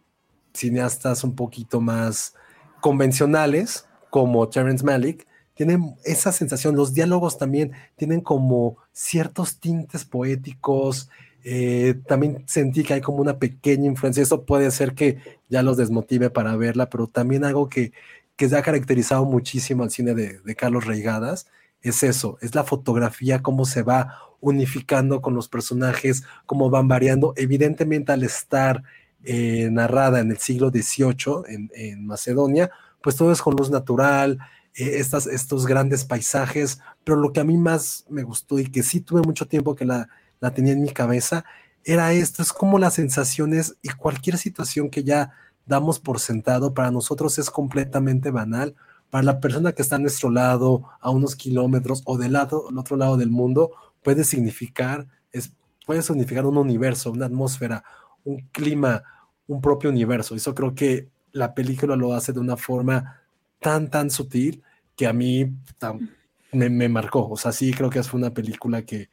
cineastas 0.53 1.23
un 1.23 1.35
poquito 1.35 1.81
más 1.81 2.35
convencionales 2.81 3.87
como 4.09 4.47
Terrence 4.49 4.83
Malick, 4.83 5.27
tienen 5.53 5.95
esa 6.03 6.31
sensación, 6.31 6.75
los 6.75 6.93
diálogos 6.93 7.37
también 7.37 7.71
tienen 7.95 8.21
como 8.21 8.77
ciertos 8.93 9.59
tintes 9.59 10.05
poéticos, 10.05 11.09
eh, 11.43 11.95
también 12.07 12.43
sentí 12.47 12.83
que 12.83 12.93
hay 12.93 13.01
como 13.01 13.17
una 13.17 13.39
pequeña 13.39 13.87
influencia, 13.87 14.21
eso 14.21 14.45
puede 14.45 14.69
ser 14.71 14.93
que 14.93 15.17
ya 15.49 15.63
los 15.63 15.77
desmotive 15.77 16.29
para 16.29 16.55
verla, 16.55 16.89
pero 16.89 17.07
también 17.07 17.43
algo 17.43 17.67
que, 17.67 17.93
que 18.35 18.47
se 18.47 18.57
ha 18.57 18.61
caracterizado 18.61 19.25
muchísimo 19.25 19.83
al 19.83 19.91
cine 19.91 20.13
de, 20.13 20.55
Carlos 20.55 20.85
Reigadas, 20.85 21.47
es 21.81 22.03
eso, 22.03 22.37
es 22.41 22.53
la 22.53 22.63
fotografía, 22.63 23.41
cómo 23.41 23.65
se 23.65 23.81
va 23.81 24.19
unificando 24.39 25.21
con 25.21 25.33
los 25.33 25.47
personajes, 25.47 26.23
cómo 26.45 26.69
van 26.69 26.87
variando, 26.87 27.33
evidentemente 27.37 28.11
al 28.11 28.23
estar 28.23 28.83
eh, 29.23 29.69
narrada 29.71 30.19
en 30.19 30.31
el 30.31 30.37
siglo 30.37 30.69
XVIII 30.69 31.69
en 31.73 32.05
Macedonia, 32.05 32.71
pues 33.01 33.15
todo 33.15 33.31
es 33.31 33.41
con 33.41 33.55
luz 33.55 33.71
natural, 33.71 34.39
eh, 34.75 34.99
estos 34.99 35.65
grandes 35.65 36.05
paisajes, 36.05 36.79
pero 37.03 37.17
lo 37.17 37.33
que 37.33 37.39
a 37.39 37.43
mí 37.43 37.57
más 37.57 38.05
me 38.09 38.23
gustó 38.23 38.59
y 38.59 38.69
que 38.69 38.83
sí 38.83 39.01
tuve 39.01 39.21
mucho 39.21 39.47
tiempo 39.47 39.75
que 39.75 39.85
la, 39.85 40.09
la 40.39 40.53
tenía 40.53 40.73
en 40.73 40.81
mi 40.81 40.91
cabeza, 40.91 41.45
era 41.83 42.13
esto, 42.13 42.41
es 42.41 42.53
como 42.53 42.79
las 42.79 42.93
sensaciones 42.93 43.75
y 43.81 43.89
cualquier 43.89 44.37
situación 44.37 44.89
que 44.89 45.03
ya 45.03 45.33
damos 45.65 45.99
por 45.99 46.19
sentado, 46.19 46.73
para 46.73 46.91
nosotros 46.91 47.39
es 47.39 47.49
completamente 47.49 48.31
banal, 48.31 48.75
para 49.09 49.23
la 49.23 49.39
persona 49.39 49.73
que 49.73 49.81
está 49.81 49.97
a 49.97 49.99
nuestro 49.99 50.29
lado, 50.29 50.83
a 50.99 51.09
unos 51.09 51.35
kilómetros 51.35 52.01
o 52.05 52.17
del 52.17 52.33
lado, 52.33 52.69
al 52.69 52.77
otro 52.77 52.97
lado 52.97 53.17
del 53.17 53.29
mundo, 53.29 53.71
puede 54.03 54.23
significar, 54.23 55.07
es, 55.31 55.51
puede 55.85 56.01
significar 56.01 56.45
un 56.45 56.57
universo, 56.57 57.11
una 57.11 57.25
atmósfera, 57.25 57.83
un 58.23 58.47
clima, 58.51 59.03
un 59.47 59.61
propio 59.61 59.89
universo. 59.89 60.35
Eso 60.35 60.55
creo 60.55 60.75
que 60.75 61.09
la 61.31 61.53
película 61.53 61.95
lo 61.95 62.13
hace 62.13 62.33
de 62.33 62.39
una 62.39 62.57
forma 62.57 63.20
tan, 63.61 63.89
tan 63.89 64.09
sutil 64.09 64.63
que 64.97 65.07
a 65.07 65.13
mí 65.13 65.53
tan, 65.77 66.09
me, 66.51 66.69
me, 66.69 66.89
marcó. 66.89 67.29
O 67.29 67.37
sea, 67.37 67.51
sí 67.51 67.71
creo 67.73 67.89
que 67.89 68.03
fue 68.03 68.19
una 68.19 68.33
película 68.33 68.81
que, 68.81 69.09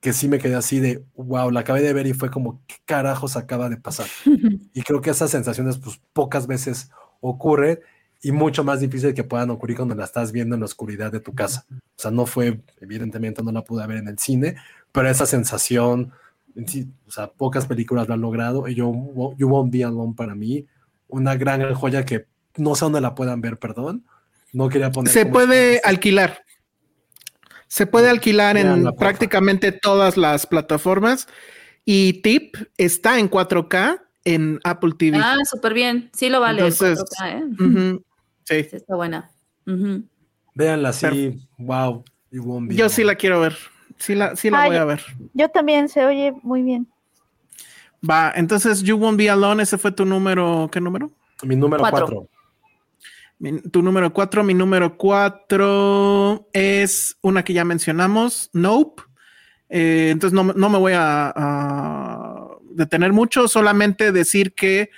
que 0.00 0.12
sí 0.12 0.28
me 0.28 0.38
quedé 0.38 0.56
así 0.56 0.80
de, 0.80 1.04
wow, 1.14 1.50
la 1.50 1.60
acabé 1.60 1.80
de 1.80 1.92
ver 1.92 2.06
y 2.06 2.12
fue 2.12 2.30
como, 2.30 2.60
¿qué 2.66 2.74
carajos 2.84 3.36
acaba 3.36 3.70
de 3.70 3.76
pasar? 3.76 4.08
y 4.74 4.82
creo 4.82 5.00
que 5.00 5.10
esas 5.10 5.30
sensaciones 5.30 5.78
pues 5.78 6.00
pocas 6.12 6.46
veces 6.46 6.90
ocurren 7.20 7.78
y 8.20 8.32
mucho 8.32 8.64
más 8.64 8.80
difícil 8.80 9.14
que 9.14 9.24
puedan 9.24 9.50
ocurrir 9.50 9.76
cuando 9.76 9.94
la 9.94 10.04
estás 10.04 10.32
viendo 10.32 10.54
en 10.54 10.60
la 10.60 10.66
oscuridad 10.66 11.10
de 11.10 11.20
tu 11.20 11.34
casa. 11.34 11.64
O 11.70 12.02
sea, 12.02 12.10
no 12.10 12.26
fue, 12.26 12.60
evidentemente 12.80 13.42
no 13.42 13.52
la 13.52 13.62
pude 13.62 13.86
ver 13.86 13.98
en 13.98 14.08
el 14.08 14.18
cine, 14.18 14.56
pero 14.90 15.08
esa 15.08 15.26
sensación, 15.26 16.12
sí, 16.66 16.88
o 17.06 17.10
sea, 17.10 17.28
pocas 17.28 17.66
películas 17.66 18.08
lo 18.08 18.14
han 18.14 18.20
logrado 18.20 18.68
y 18.68 18.74
yo, 18.74 18.92
You 19.38 19.48
Won't 19.48 19.72
Be 19.72 19.84
Alone 19.84 20.14
para 20.16 20.34
mí, 20.34 20.66
una 21.08 21.36
gran 21.36 21.74
joya 21.74 22.04
que 22.04 22.26
no 22.56 22.74
sé 22.74 22.84
dónde 22.84 23.00
la 23.00 23.14
puedan 23.14 23.40
ver, 23.40 23.58
perdón. 23.58 24.04
No 24.52 24.68
quería 24.68 24.90
poner. 24.90 25.12
Se 25.12 25.26
puede 25.26 25.80
alquilar. 25.84 26.44
Se 27.68 27.86
puede 27.86 28.10
alquilar 28.10 28.56
en 28.56 28.84
prácticamente 28.96 29.72
todas 29.72 30.16
las 30.16 30.46
plataformas. 30.46 31.26
Y 31.84 32.22
Tip 32.22 32.54
está 32.76 33.18
en 33.18 33.30
4K 33.30 34.02
en 34.24 34.60
Apple 34.62 34.92
TV. 34.98 35.18
Ah, 35.20 35.36
súper 35.44 35.74
bien. 35.74 36.10
Sí 36.12 36.28
lo 36.28 36.40
vale. 36.40 36.60
Entonces, 36.60 36.98
4K, 36.98 37.98
¿eh? 37.98 37.98
sí. 38.44 38.76
Está 38.76 38.94
buena. 38.94 39.30
Uh 39.66 39.70
-huh. 39.70 40.08
Véanla, 40.54 40.92
sí. 40.92 41.38
Wow. 41.58 42.04
Yo 42.68 42.88
sí 42.88 43.04
la 43.04 43.14
quiero 43.14 43.40
ver. 43.40 43.56
Sí 43.98 44.14
la, 44.14 44.36
sí 44.36 44.50
la 44.50 44.64
ah, 44.64 44.66
voy 44.66 44.76
a 44.76 44.84
ver. 44.84 45.02
Yo 45.34 45.48
también, 45.48 45.88
se 45.88 46.04
oye 46.04 46.32
muy 46.42 46.62
bien. 46.62 46.88
Va, 48.08 48.32
entonces 48.34 48.82
You 48.82 48.96
Won't 48.96 49.16
Be 49.16 49.30
Alone, 49.30 49.62
ese 49.62 49.78
fue 49.78 49.92
tu 49.92 50.04
número, 50.04 50.68
¿qué 50.72 50.80
número? 50.80 51.12
Mi 51.42 51.54
número 51.54 51.84
4. 51.88 52.28
Tu 53.72 53.82
número 53.82 54.12
cuatro, 54.12 54.44
mi 54.44 54.54
número 54.54 54.96
cuatro 54.96 56.48
es 56.52 57.16
una 57.22 57.42
que 57.42 57.52
ya 57.52 57.64
mencionamos, 57.64 58.50
Nope. 58.52 59.02
Eh, 59.68 60.10
entonces 60.12 60.34
no, 60.34 60.52
no 60.52 60.68
me 60.68 60.78
voy 60.78 60.92
a, 60.92 61.32
a 61.34 62.48
detener 62.70 63.12
mucho, 63.12 63.48
solamente 63.48 64.12
decir 64.12 64.52
que, 64.54 64.90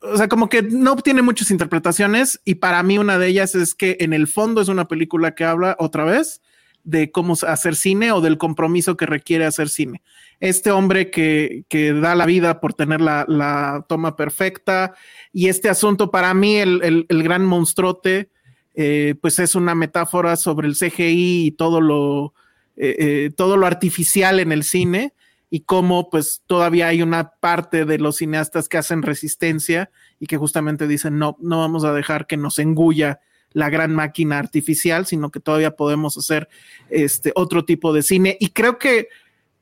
o 0.00 0.16
sea, 0.16 0.26
como 0.26 0.48
que 0.48 0.62
Nope 0.62 1.02
tiene 1.02 1.22
muchas 1.22 1.50
interpretaciones 1.50 2.40
y 2.44 2.56
para 2.56 2.82
mí 2.82 2.98
una 2.98 3.18
de 3.18 3.28
ellas 3.28 3.54
es 3.54 3.74
que 3.74 3.98
en 4.00 4.12
el 4.12 4.26
fondo 4.26 4.60
es 4.60 4.68
una 4.68 4.88
película 4.88 5.34
que 5.34 5.44
habla 5.44 5.76
otra 5.78 6.04
vez 6.04 6.40
de 6.86 7.10
cómo 7.10 7.34
hacer 7.46 7.74
cine 7.74 8.12
o 8.12 8.20
del 8.20 8.38
compromiso 8.38 8.96
que 8.96 9.04
requiere 9.06 9.44
hacer 9.44 9.68
cine. 9.68 10.02
Este 10.38 10.70
hombre 10.70 11.10
que, 11.10 11.64
que 11.68 11.92
da 11.92 12.14
la 12.14 12.26
vida 12.26 12.60
por 12.60 12.72
tener 12.74 13.00
la, 13.00 13.24
la 13.28 13.84
toma 13.88 14.14
perfecta 14.16 14.94
y 15.32 15.48
este 15.48 15.68
asunto 15.68 16.10
para 16.10 16.32
mí, 16.32 16.56
el, 16.56 16.80
el- 16.84 17.06
el 17.08 17.22
gran 17.22 17.44
monstruote, 17.44 18.30
eh, 18.74 19.16
pues 19.20 19.38
es 19.40 19.54
una 19.56 19.74
metáfora 19.74 20.36
sobre 20.36 20.68
el 20.68 20.76
CGI 20.76 21.46
y 21.46 21.50
todo 21.50 21.80
lo, 21.80 22.34
eh, 22.76 22.94
eh, 22.98 23.30
todo 23.36 23.56
lo 23.56 23.66
artificial 23.66 24.38
en 24.38 24.52
el 24.52 24.62
cine 24.62 25.12
y 25.50 25.60
cómo 25.60 26.08
pues 26.10 26.42
todavía 26.46 26.88
hay 26.88 27.02
una 27.02 27.30
parte 27.40 27.84
de 27.84 27.98
los 27.98 28.16
cineastas 28.16 28.68
que 28.68 28.78
hacen 28.78 29.02
resistencia 29.02 29.90
y 30.20 30.26
que 30.26 30.36
justamente 30.36 30.86
dicen 30.86 31.18
no, 31.18 31.36
no 31.40 31.58
vamos 31.60 31.84
a 31.84 31.92
dejar 31.92 32.26
que 32.26 32.36
nos 32.36 32.58
engulla 32.58 33.20
la 33.52 33.70
gran 33.70 33.94
máquina 33.94 34.38
artificial, 34.38 35.06
sino 35.06 35.30
que 35.30 35.40
todavía 35.40 35.76
podemos 35.76 36.16
hacer 36.18 36.48
este 36.90 37.32
otro 37.34 37.64
tipo 37.64 37.92
de 37.92 38.02
cine. 38.02 38.36
Y 38.38 38.50
creo 38.50 38.78
que, 38.78 39.08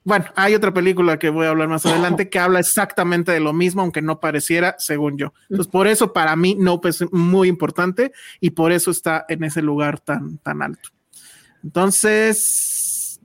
bueno, 0.02 0.26
hay 0.34 0.54
otra 0.54 0.74
película 0.74 1.18
que 1.18 1.30
voy 1.30 1.46
a 1.46 1.50
hablar 1.50 1.68
más 1.68 1.86
adelante 1.86 2.28
que 2.28 2.38
habla 2.38 2.60
exactamente 2.60 3.32
de 3.32 3.40
lo 3.40 3.52
mismo, 3.52 3.82
aunque 3.82 4.02
no 4.02 4.20
pareciera, 4.20 4.74
según 4.78 5.16
yo. 5.16 5.32
Entonces, 5.48 5.70
por 5.70 5.86
eso 5.86 6.12
para 6.12 6.34
mí 6.36 6.56
Nope 6.58 6.88
es 6.88 7.04
muy 7.12 7.48
importante 7.48 8.12
y 8.40 8.50
por 8.50 8.72
eso 8.72 8.90
está 8.90 9.24
en 9.28 9.44
ese 9.44 9.62
lugar 9.62 10.00
tan, 10.00 10.38
tan 10.38 10.62
alto. 10.62 10.90
Entonces, 11.62 13.20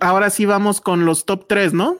ahora 0.00 0.30
sí 0.30 0.44
vamos 0.44 0.80
con 0.80 1.04
los 1.04 1.24
top 1.24 1.46
3, 1.48 1.72
¿no? 1.72 1.98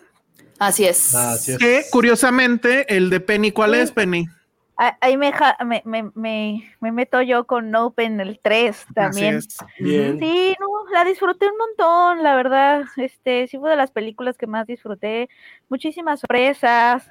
Así 0.59 0.85
es. 0.85 1.15
Así 1.15 1.53
es. 1.53 1.59
Que 1.59 1.85
curiosamente, 1.91 2.95
el 2.95 3.11
de 3.11 3.21
Penny, 3.21 3.51
¿cuál 3.51 3.75
es, 3.75 3.91
Penny? 3.91 4.29
Ah, 4.77 4.97
Ahí 5.01 5.17
me, 5.17 5.31
ja- 5.33 5.57
me, 5.65 5.83
me, 5.85 6.11
me, 6.15 6.75
me 6.81 6.91
meto 6.93 7.23
yo 7.23 7.47
con 7.47 7.71
Nope 7.71 8.05
en 8.05 8.21
el 8.21 8.41
3 8.41 8.85
también. 8.95 9.39
Bien. 9.79 10.19
Sí, 10.19 10.55
no, 10.59 10.67
la 10.93 11.05
disfruté 11.05 11.47
un 11.49 11.57
montón, 11.57 12.23
la 12.25 12.35
verdad. 12.35 12.85
Este, 12.97 13.47
sí 13.47 13.57
fue 13.59 13.71
de 13.71 13.77
las 13.77 13.93
películas 13.93 14.37
que 14.37 14.47
más 14.49 14.67
disfruté. 14.67 15.29
Muchísimas 15.69 16.21
sorpresas. 16.21 17.09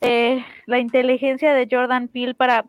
eh, 0.00 0.44
la 0.66 0.78
inteligencia 0.78 1.52
de 1.52 1.68
Jordan 1.70 2.08
Peele 2.08 2.34
para 2.34 2.64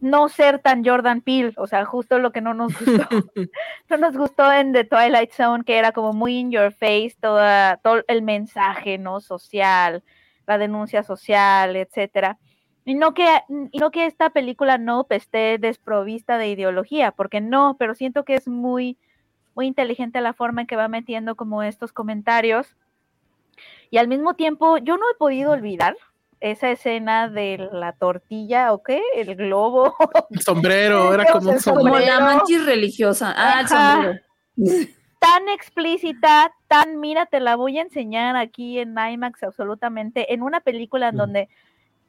no 0.00 0.28
ser 0.28 0.58
tan 0.58 0.84
Jordan 0.84 1.20
Peele, 1.22 1.52
o 1.56 1.66
sea, 1.66 1.84
justo 1.84 2.18
lo 2.18 2.30
que 2.30 2.40
no 2.40 2.54
nos 2.54 2.78
gustó. 2.78 3.08
no 3.88 3.96
nos 3.96 4.16
gustó 4.16 4.52
en 4.52 4.72
The 4.72 4.84
Twilight 4.84 5.32
Zone, 5.32 5.64
que 5.64 5.78
era 5.78 5.92
como 5.92 6.12
muy 6.12 6.36
in 6.38 6.50
your 6.50 6.72
face, 6.72 7.14
toda, 7.20 7.78
todo 7.78 8.02
el 8.08 8.22
mensaje, 8.22 8.98
¿no? 8.98 9.20
Social, 9.20 10.02
la 10.46 10.58
denuncia 10.58 11.02
social, 11.02 11.74
etcétera. 11.76 12.38
Y 12.84 12.94
no 12.94 13.14
que, 13.14 13.26
y 13.72 13.78
no 13.78 13.90
que 13.90 14.06
esta 14.06 14.30
película 14.30 14.76
no 14.78 15.06
esté 15.10 15.58
desprovista 15.58 16.36
de 16.36 16.48
ideología, 16.48 17.12
porque 17.12 17.40
no, 17.40 17.76
pero 17.78 17.94
siento 17.94 18.24
que 18.24 18.34
es 18.34 18.46
muy, 18.46 18.98
muy 19.54 19.66
inteligente 19.66 20.20
la 20.20 20.34
forma 20.34 20.62
en 20.62 20.66
que 20.66 20.76
va 20.76 20.88
metiendo 20.88 21.34
como 21.34 21.62
estos 21.62 21.92
comentarios. 21.92 22.76
Y 23.90 23.98
al 23.98 24.08
mismo 24.08 24.34
tiempo, 24.34 24.76
yo 24.78 24.96
no 24.98 25.04
he 25.10 25.14
podido 25.16 25.52
olvidar 25.52 25.96
esa 26.40 26.70
escena 26.70 27.28
de 27.30 27.70
la 27.72 27.92
tortilla, 27.92 28.74
¿o 28.74 28.82
qué? 28.82 29.00
El 29.14 29.34
globo. 29.34 29.94
El 30.30 30.42
sombrero, 30.42 31.14
era 31.14 31.24
como 31.32 31.50
un 31.50 31.54
el 31.56 31.62
Como 31.62 31.76
sombrero. 31.78 31.96
sombrero. 31.96 32.20
la 32.20 32.20
mantis 32.20 32.66
religiosa. 32.66 33.32
Ah, 33.34 33.60
el 33.62 33.68
sombrero. 33.68 34.20
tan 35.20 35.48
explícita, 35.48 36.52
tan, 36.68 37.00
mira, 37.00 37.24
te 37.24 37.40
la 37.40 37.56
voy 37.56 37.78
a 37.78 37.82
enseñar 37.82 38.36
aquí 38.36 38.78
en 38.78 38.94
IMAX 38.98 39.42
absolutamente, 39.42 40.34
en 40.34 40.42
una 40.42 40.60
película 40.60 41.08
en 41.08 41.14
Ujú. 41.14 41.22
donde 41.24 41.48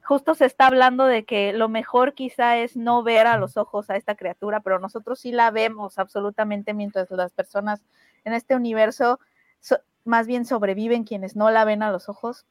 justo 0.06 0.36
se 0.36 0.46
está 0.46 0.68
hablando 0.68 1.06
de 1.06 1.26
que 1.26 1.52
lo 1.54 1.68
mejor 1.68 2.14
quizá 2.14 2.58
es 2.58 2.78
no 2.78 3.04
ver 3.04 3.28
a 3.28 3.38
los 3.38 3.58
ojos 3.58 3.90
a 3.90 3.96
esta 3.96 4.16
criatura, 4.16 4.60
pero 4.60 4.80
nosotros 4.80 5.20
sí 5.20 5.32
la 5.32 5.52
vemos 5.52 5.98
absolutamente 6.00 6.74
mientras 6.74 7.10
las 7.12 7.34
personas 7.34 7.82
en 8.24 8.34
este 8.34 8.56
universo 8.56 9.20
so- 9.60 9.80
más 10.04 10.28
bien 10.28 10.46
sobreviven 10.46 11.04
quienes 11.04 11.36
no 11.36 11.50
la 11.50 11.66
ven 11.66 11.82
a 11.84 11.92
los 11.92 12.08
ojos. 12.10 12.46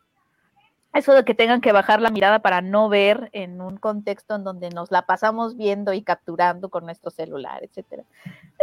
Eso 0.92 1.12
de 1.12 1.24
que 1.24 1.34
tengan 1.34 1.60
que 1.60 1.72
bajar 1.72 2.00
la 2.00 2.10
mirada 2.10 2.38
para 2.38 2.60
no 2.60 2.88
ver 2.88 3.28
en 3.32 3.60
un 3.60 3.78
contexto 3.78 4.36
en 4.36 4.44
donde 4.44 4.70
nos 4.70 4.92
la 4.92 5.02
pasamos 5.06 5.56
viendo 5.56 5.92
y 5.92 6.02
capturando 6.02 6.68
con 6.68 6.84
nuestro 6.84 7.10
celular, 7.10 7.64
etcétera 7.64 8.04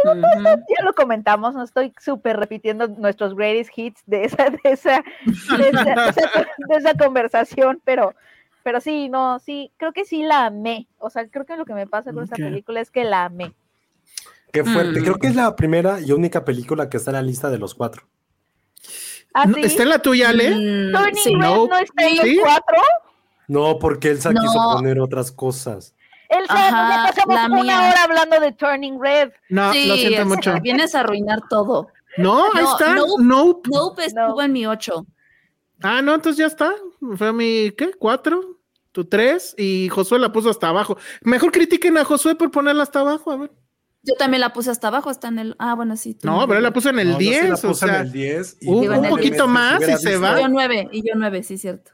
Ujú. 0.02 0.20
ya 0.42 0.82
lo 0.82 0.94
comentamos, 0.94 1.54
no 1.54 1.62
estoy 1.62 1.92
súper 2.00 2.38
repitiendo 2.38 2.88
nuestros 2.88 3.34
greatest 3.36 3.70
hits 3.76 4.02
de 4.06 4.24
esa, 4.24 4.48
de 4.48 4.58
esa, 4.64 5.04
de 5.58 5.68
esa, 5.68 5.84
de 5.94 6.08
esa- 6.08 6.46
de 6.68 6.76
esa 6.76 6.94
conversación, 6.94 7.80
pero, 7.84 8.14
pero 8.62 8.80
sí, 8.80 9.08
no, 9.08 9.38
sí, 9.38 9.72
creo 9.76 9.92
que 9.92 10.04
sí 10.04 10.22
la 10.22 10.46
amé. 10.46 10.88
O 10.98 11.10
sea, 11.10 11.28
creo 11.28 11.44
que 11.46 11.56
lo 11.56 11.64
que 11.64 11.74
me 11.74 11.86
pasa 11.86 12.12
con 12.12 12.24
esta 12.24 12.36
película 12.36 12.80
es 12.80 12.90
que 12.90 13.04
la 13.04 13.24
amé. 13.24 13.54
Qué 14.52 14.64
fuerte. 14.64 15.00
Mm. 15.00 15.04
Creo 15.04 15.14
que 15.16 15.26
es 15.28 15.34
la 15.36 15.54
primera 15.56 16.00
y 16.00 16.12
única 16.12 16.44
película 16.44 16.88
que 16.90 16.96
está 16.98 17.10
en 17.10 17.16
la 17.16 17.22
lista 17.22 17.48
de 17.50 17.58
los 17.58 17.74
cuatro. 17.74 18.06
¿Ah, 19.34 19.46
No, 19.46 19.54
sí? 19.54 19.60
¿Está 19.62 19.82
en 19.84 19.88
la 19.88 19.98
tuya, 20.00 20.28
Ale? 20.28 20.50
Mm, 20.50 20.92
Turning 20.92 21.14
sí. 21.22 21.34
Red 21.34 21.40
No. 21.40 21.66
no 21.66 21.76
está 21.78 22.06
en 22.06 22.16
¿Sí? 22.18 22.34
los 22.36 22.44
cuatro. 22.44 22.76
No, 23.48 23.78
porque 23.78 24.10
Elsa 24.10 24.30
No. 24.32 24.40
quiso 24.40 24.54
poner 24.74 25.00
otras 25.00 25.32
cosas. 25.32 25.94
Él 26.28 26.46
se 26.46 26.52
Ajá, 26.52 27.06
pasamos 27.08 27.34
la 27.34 27.46
una 27.46 27.62
mía. 27.62 27.80
hora 27.90 28.04
hablando 28.04 28.40
de 28.40 28.52
Turning 28.52 28.98
Red. 29.00 29.32
No, 29.50 29.72
Sí, 29.72 29.86
lo 29.86 29.96
siento 29.96 30.26
mucho. 30.26 30.54
vienes 30.62 30.94
a 30.94 31.00
arruinar 31.00 31.40
todo. 31.48 31.88
No, 32.18 32.44
ahí 32.54 32.62
No, 32.62 32.72
está. 32.72 32.94
Nope. 32.94 33.10
Nope. 33.22 33.70
Nope 33.72 34.04
estuvo 34.06 34.26
No. 34.36 34.42
en 34.42 34.52
mi 34.52 34.66
8. 34.66 35.06
Ah, 35.82 36.02
no, 36.02 36.14
entonces 36.14 36.38
ya 36.38 36.46
está. 36.46 36.72
Fue 37.16 37.32
mi, 37.32 37.70
¿qué? 37.72 37.92
¿Cuatro? 37.98 38.58
Tu 38.92 39.04
tres. 39.04 39.54
Y 39.58 39.88
Josué 39.88 40.18
la 40.18 40.32
puso 40.32 40.50
hasta 40.50 40.68
abajo. 40.68 40.96
Mejor 41.22 41.50
critiquen 41.52 41.96
a 41.98 42.04
Josué 42.04 42.34
por 42.34 42.50
ponerla 42.50 42.82
hasta 42.82 43.00
abajo, 43.00 43.30
a 43.32 43.36
ver. 43.36 43.50
Yo 44.04 44.14
también 44.16 44.40
la 44.40 44.52
puse 44.52 44.70
hasta 44.70 44.88
abajo, 44.88 45.10
está 45.10 45.28
en 45.28 45.38
el. 45.38 45.56
Ah, 45.58 45.74
bueno, 45.74 45.96
sí. 45.96 46.14
tú 46.14 46.26
No, 46.26 46.44
pero 46.46 46.58
él 46.58 46.64
la 46.64 46.72
puso 46.72 46.90
en 46.90 46.98
el 46.98 47.08
No, 47.08 47.12
yo 47.14 47.18
sí 47.20 47.24
10, 47.24 47.48
la 47.48 47.54
o 47.54 47.58
puse 47.58 47.84
en 47.86 47.90
sea. 47.92 48.00
el 48.00 48.12
10 48.12 48.56
y 48.60 48.68
un- 48.68 49.08
poquito 49.08 49.46
más 49.48 49.80
y 49.88 49.96
se 49.96 50.16
va. 50.18 50.40
Yo 50.40 50.48
9, 50.48 50.88
y 50.92 51.06
yo 51.06 51.14
9, 51.16 51.42
sí, 51.44 51.56
cierto. 51.56 51.92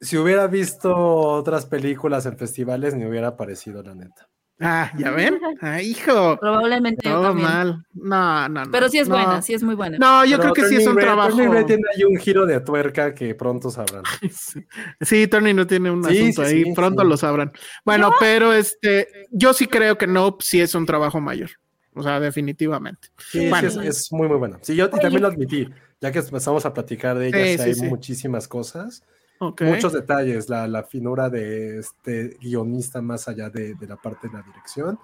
Si 0.00 0.16
hubiera 0.16 0.46
visto 0.46 0.94
otras 0.96 1.66
películas 1.66 2.26
en 2.26 2.36
festivales, 2.38 2.94
me 2.94 3.08
hubiera 3.08 3.36
parecido, 3.36 3.82
la 3.82 3.94
neta. 3.94 4.28
Ah, 4.60 4.90
¿ya 4.96 5.10
ven? 5.10 5.38
Ah, 5.60 5.82
hijo. 5.82 6.38
Probablemente 6.40 7.02
yo 7.06 7.14
Todo 7.14 7.22
también. 7.28 7.48
mal. 7.48 7.84
No, 7.94 8.48
no, 8.48 8.64
no. 8.64 8.70
Pero 8.70 8.88
sí 8.88 8.98
es 8.98 9.08
no. 9.08 9.14
buena, 9.14 9.42
sí 9.42 9.52
es 9.54 9.62
muy 9.62 9.74
buena. 9.74 9.98
No, 9.98 10.24
yo 10.24 10.38
Pero 10.38 10.52
creo 10.52 10.64
que 10.68 10.68
sí 10.70 10.76
es 10.82 10.86
un 10.86 10.96
Red- 10.96 11.02
trabajo. 11.04 11.30
Turning 11.30 11.52
Red 11.52 11.66
tiene 11.66 11.82
ahí 11.94 12.04
un 12.04 12.16
giro 12.16 12.46
de 12.46 12.60
tuerca 12.60 13.14
que 13.14 13.34
pronto 13.34 13.70
sabrán. 13.70 14.02
Sí, 15.00 15.26
Tony 15.26 15.52
no 15.54 15.66
tiene 15.66 15.90
un 15.90 16.02
Sí, 16.04 16.18
asunto 16.18 16.44
sí, 16.44 16.54
ahí, 16.56 16.64
sí, 16.64 16.72
pronto 16.74 17.02
sí. 17.02 17.08
lo 17.08 17.16
sabrán. 17.16 17.52
Bueno, 17.84 18.12
pero 18.18 18.52
este, 18.52 19.08
yo 19.30 19.52
sí 19.52 19.66
creo 19.66 19.96
que 19.98 20.06
Nope 20.06 20.44
sí 20.44 20.60
es 20.60 20.74
un 20.74 20.86
trabajo 20.86 21.20
mayor. 21.20 21.50
O 21.94 22.02
sea, 22.02 22.20
definitivamente. 22.20 23.08
Sí, 23.30 23.48
Bueno. 23.48 23.68
es, 23.68 23.76
es 23.76 24.12
muy, 24.12 24.28
muy 24.28 24.36
buena. 24.36 24.58
Sí, 24.62 24.76
yo 24.76 24.90
también 24.90 25.22
lo 25.22 25.28
admití, 25.28 25.68
ya 26.00 26.12
que 26.12 26.18
empezamos 26.18 26.66
a 26.66 26.74
platicar 26.74 27.18
de 27.18 27.28
ella, 27.28 27.38
Sí, 27.44 27.48
sí, 27.52 27.56
sí, 27.56 27.62
hay 27.62 27.74
sí. 27.74 27.86
muchísimas 27.86 28.48
cosas, 28.48 29.02
Muchos 29.40 29.92
detalles, 29.92 30.48
la, 30.48 30.66
la 30.66 30.82
finura 30.82 31.28
de 31.28 31.78
este 31.78 32.36
guionista 32.40 33.02
más 33.02 33.28
allá 33.28 33.50
de, 33.50 33.74
de 33.74 33.86
la 33.86 33.96
parte 33.96 34.28
de 34.28 34.34
la 34.34 34.42
dirección. 34.42 34.98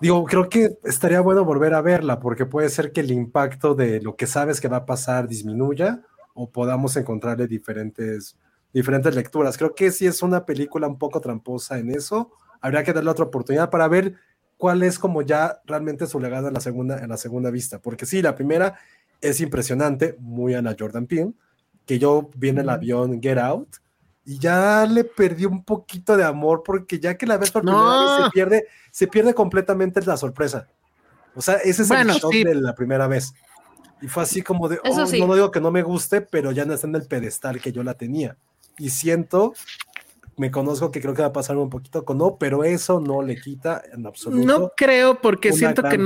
Digo, 0.00 0.24
creo 0.24 0.48
que 0.48 0.78
estaría 0.84 1.20
bueno 1.20 1.44
volver 1.44 1.74
a 1.74 1.80
verla, 1.80 2.20
porque 2.20 2.46
puede 2.46 2.68
ser 2.68 2.92
que 2.92 3.00
el 3.00 3.10
impacto 3.10 3.74
de 3.74 4.00
lo 4.00 4.16
que 4.16 4.26
sabes 4.26 4.60
que 4.60 4.68
va 4.68 4.78
a 4.78 4.86
pasar 4.86 5.28
disminuya 5.28 6.02
o 6.34 6.50
podamos 6.50 6.96
encontrarle 6.96 7.46
diferentes, 7.46 8.36
diferentes 8.72 9.14
lecturas. 9.14 9.56
Creo 9.56 9.74
que 9.74 9.90
sí 9.90 10.06
es 10.06 10.22
una 10.22 10.44
película 10.44 10.86
un 10.86 10.98
poco 10.98 11.20
tramposa 11.20 11.78
en 11.78 11.90
eso. 11.90 12.32
Habría 12.60 12.84
que 12.84 12.92
darle 12.92 13.10
otra 13.10 13.24
oportunidad 13.24 13.70
para 13.70 13.88
ver 13.88 14.14
cuál 14.56 14.82
es 14.82 14.98
como 14.98 15.22
ya 15.22 15.60
realmente 15.66 16.06
su 16.06 16.20
legado 16.20 16.48
en 16.48 16.54
la 16.54 16.60
segunda, 16.60 16.98
en 16.98 17.08
la 17.08 17.16
segunda 17.16 17.50
vista. 17.50 17.80
Porque 17.80 18.06
sí, 18.06 18.22
la 18.22 18.34
primera 18.34 18.78
es 19.20 19.40
impresionante, 19.40 20.16
muy 20.18 20.54
a 20.54 20.62
la 20.62 20.76
Jordan 20.78 21.06
Peele, 21.06 21.32
que 21.86 21.98
yo 21.98 22.30
vi 22.36 22.50
en 22.50 22.58
el 22.58 22.68
avión 22.68 23.20
Get 23.22 23.38
Out 23.38 23.76
y 24.24 24.38
ya 24.38 24.86
le 24.86 25.04
perdí 25.04 25.46
un 25.46 25.64
poquito 25.64 26.16
de 26.16 26.24
amor 26.24 26.62
porque 26.64 27.00
ya 27.00 27.16
que 27.16 27.26
la 27.26 27.36
ves 27.38 27.50
por 27.50 27.62
primera 27.62 27.82
No. 27.82 28.16
vez 28.16 28.24
se 28.26 28.30
pierde, 28.30 28.66
se 28.90 29.06
pierde 29.08 29.34
completamente 29.34 30.00
la 30.04 30.16
sorpresa. 30.16 30.68
O 31.34 31.42
sea, 31.42 31.54
ese 31.56 31.82
es 31.82 31.88
Bueno, 31.88 32.12
el 32.12 32.18
shock 32.20 32.32
sí. 32.32 32.44
de 32.44 32.54
la 32.54 32.74
primera 32.74 33.06
vez. 33.08 33.32
Y 34.00 34.08
fue 34.08 34.22
así 34.24 34.42
como 34.42 34.68
de, 34.68 34.78
"Oh, 34.84 35.06
sí. 35.06 35.20
no 35.24 35.34
digo 35.34 35.50
que 35.50 35.60
no 35.60 35.70
me 35.70 35.82
guste, 35.82 36.20
pero 36.20 36.52
ya 36.52 36.64
no 36.64 36.74
está 36.74 36.86
en 36.86 36.94
el 36.96 37.06
pedestal 37.06 37.60
que 37.60 37.72
yo 37.72 37.82
la 37.82 37.94
tenía. 37.94 38.36
Y 38.78 38.90
siento, 38.90 39.54
me 40.36 40.50
conozco 40.50 40.90
que 40.90 41.00
creo 41.00 41.14
que 41.14 41.22
va 41.22 41.28
a 41.28 41.32
pasar 41.32 41.56
un 41.56 41.68
poquito 41.70 42.04
con 42.04 42.18
no, 42.18 42.36
pero 42.38 42.64
eso 42.64 43.00
no 43.00 43.22
le 43.22 43.40
quita 43.40 43.82
en 43.92 44.06
absoluto. 44.06 44.46
No 44.46 44.72
creo 44.76 45.20
porque 45.20 45.48
una 45.50 45.56
siento 45.58 45.82
que 45.82 45.88
gran 45.96 46.00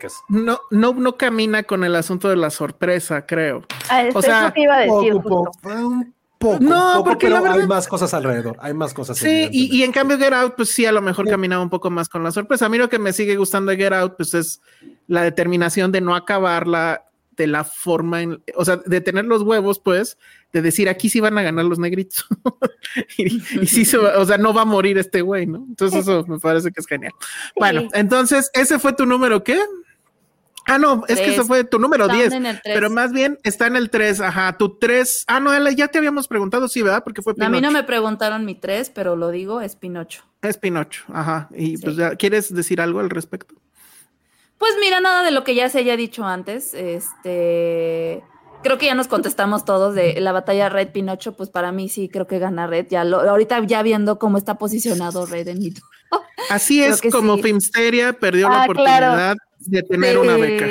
es. 0.00 0.14
no, 0.28 0.60
no, 0.70 0.92
no 0.94 1.16
camina 1.16 1.62
con 1.64 1.82
el 1.84 1.96
asunto 1.96 2.28
de 2.28 2.36
la 2.36 2.50
sorpresa, 2.50 3.26
creo. 3.26 3.62
Ah, 3.88 4.02
es 4.04 4.14
O 4.14 4.22
sea, 4.22 4.44
eso 4.46 4.54
que 4.54 4.60
iba 4.62 4.76
a 4.76 4.80
decir. 4.80 5.12
Poco, 5.14 5.44
justo. 5.46 5.60
poco, 5.62 5.86
un 5.88 6.14
Poco, 6.36 6.58
No, 6.60 6.92
poco, 6.96 7.04
porque 7.04 7.26
pero 7.26 7.36
la 7.36 7.42
verdad- 7.42 7.60
hay 7.60 7.66
más 7.66 7.88
cosas 7.88 8.12
alrededor, 8.12 8.56
hay 8.60 8.74
más 8.74 8.92
cosas. 8.92 9.16
Sí, 9.16 9.48
y, 9.50 9.74
y 9.78 9.82
en 9.82 9.92
cambio 9.92 10.18
Get 10.18 10.32
Out, 10.34 10.54
pues 10.56 10.68
sí, 10.70 10.84
a 10.84 10.92
lo 10.92 11.00
mejor 11.00 11.26
caminaba 11.26 11.62
un 11.62 11.70
poco 11.70 11.88
más 11.90 12.08
con 12.10 12.22
la 12.22 12.32
sorpresa. 12.32 12.66
A 12.66 12.68
mí 12.68 12.76
lo 12.76 12.90
que 12.90 12.98
me 12.98 13.14
sigue 13.14 13.36
gustando 13.36 13.70
de 13.70 13.78
Get 13.78 13.92
Out, 13.94 14.14
pues 14.18 14.34
es 14.34 14.60
la 15.06 15.22
determinación 15.22 15.90
de 15.90 16.02
no 16.02 16.14
acabarla 16.14 17.04
de 17.36 17.46
la 17.46 17.64
forma, 17.64 18.22
en, 18.22 18.42
o 18.54 18.64
sea, 18.64 18.76
de 18.84 19.00
tener 19.00 19.24
los 19.24 19.42
huevos, 19.42 19.78
pues, 19.80 20.18
de 20.52 20.62
decir 20.62 20.88
aquí 20.88 21.08
sí 21.10 21.20
van 21.20 21.36
a 21.38 21.42
ganar 21.42 21.64
los 21.64 21.78
negritos. 21.78 22.26
y, 23.18 23.36
y 23.60 23.66
sí, 23.66 23.84
se 23.84 23.96
va- 23.98 24.18
o 24.18 24.24
sea, 24.24 24.38
no 24.38 24.52
va 24.54 24.62
a 24.62 24.66
morir 24.66 24.98
este 24.98 25.20
güey, 25.22 25.46
¿no? 25.46 25.64
Entonces 25.68 26.00
eso 26.02 26.24
me 26.28 26.38
parece 26.38 26.70
que 26.70 26.80
es 26.80 26.86
genial. 26.86 27.12
Bueno, 27.56 27.82
Sí. 27.82 27.88
entonces, 27.94 28.50
¿ese 28.54 28.78
fue 28.78 28.92
tu 28.92 29.06
número 29.06 29.42
qué? 29.44 29.60
Ah, 30.66 30.78
no, 30.78 31.04
es 31.08 31.20
que 31.20 31.26
ese 31.34 31.44
fue 31.44 31.62
tu 31.64 31.78
número 31.78 32.04
Están 32.04 32.18
10. 32.18 32.32
en 32.32 32.46
el 32.46 32.62
tres. 32.62 32.74
Pero 32.74 32.88
más 32.88 33.12
bien 33.12 33.38
está 33.42 33.66
en 33.66 33.76
el 33.76 33.90
3, 33.90 34.22
ajá, 34.22 34.56
tu 34.56 34.78
3. 34.78 35.24
Ah, 35.26 35.38
no, 35.38 35.70
ya 35.72 35.88
te 35.88 35.98
habíamos 35.98 36.26
preguntado, 36.26 36.68
sí, 36.68 36.80
¿verdad? 36.80 37.04
Porque 37.04 37.20
fue 37.20 37.34
A 37.34 37.36
mí 37.36 37.40
no 37.44 37.50
Pinocho. 37.58 37.72
me 37.72 37.82
preguntaron 37.82 38.46
mi 38.46 38.54
tres, 38.54 38.88
pero 38.88 39.14
lo 39.14 39.28
digo, 39.30 39.60
es 39.60 39.76
Pinocho. 39.76 40.22
Es 40.40 40.56
Pinocho, 40.56 41.04
ajá. 41.12 41.50
Y 41.54 41.76
Sí. 41.76 41.82
pues 41.84 41.96
ya, 41.96 42.16
¿quieres 42.16 42.54
decir 42.54 42.80
algo 42.80 43.00
al 43.00 43.10
respecto? 43.10 43.54
Pues 44.58 44.72
mira, 44.80 45.00
nada 45.00 45.22
de 45.22 45.30
lo 45.30 45.44
que 45.44 45.54
ya 45.54 45.68
se 45.68 45.78
haya 45.80 45.96
dicho 45.96 46.24
antes. 46.24 46.74
Este, 46.74 48.22
creo 48.62 48.78
que 48.78 48.86
ya 48.86 48.94
nos 48.94 49.08
contestamos 49.08 49.64
todos 49.64 49.94
de 49.94 50.20
la 50.20 50.32
batalla 50.32 50.68
Red 50.68 50.92
Pinocho. 50.92 51.36
Pues 51.36 51.50
para 51.50 51.72
mí 51.72 51.88
sí, 51.88 52.08
creo 52.08 52.26
que 52.26 52.38
gana 52.38 52.66
Red. 52.66 52.86
Ya 52.90 53.04
lo, 53.04 53.20
ahorita 53.20 53.62
ya 53.66 53.82
viendo 53.82 54.18
cómo 54.18 54.38
está 54.38 54.56
posicionado 54.58 55.26
Red 55.26 55.48
en 55.48 55.58
mi 55.58 55.74
Así 56.50 56.82
es 56.82 57.00
como 57.10 57.36
sí. 57.36 57.42
Filmsteria 57.42 58.12
perdió 58.12 58.48
la 58.48 58.62
Ah, 58.62 58.64
oportunidad 58.64 59.36
de 59.58 59.82
tener 59.82 60.18
una 60.18 60.36
beca. 60.36 60.66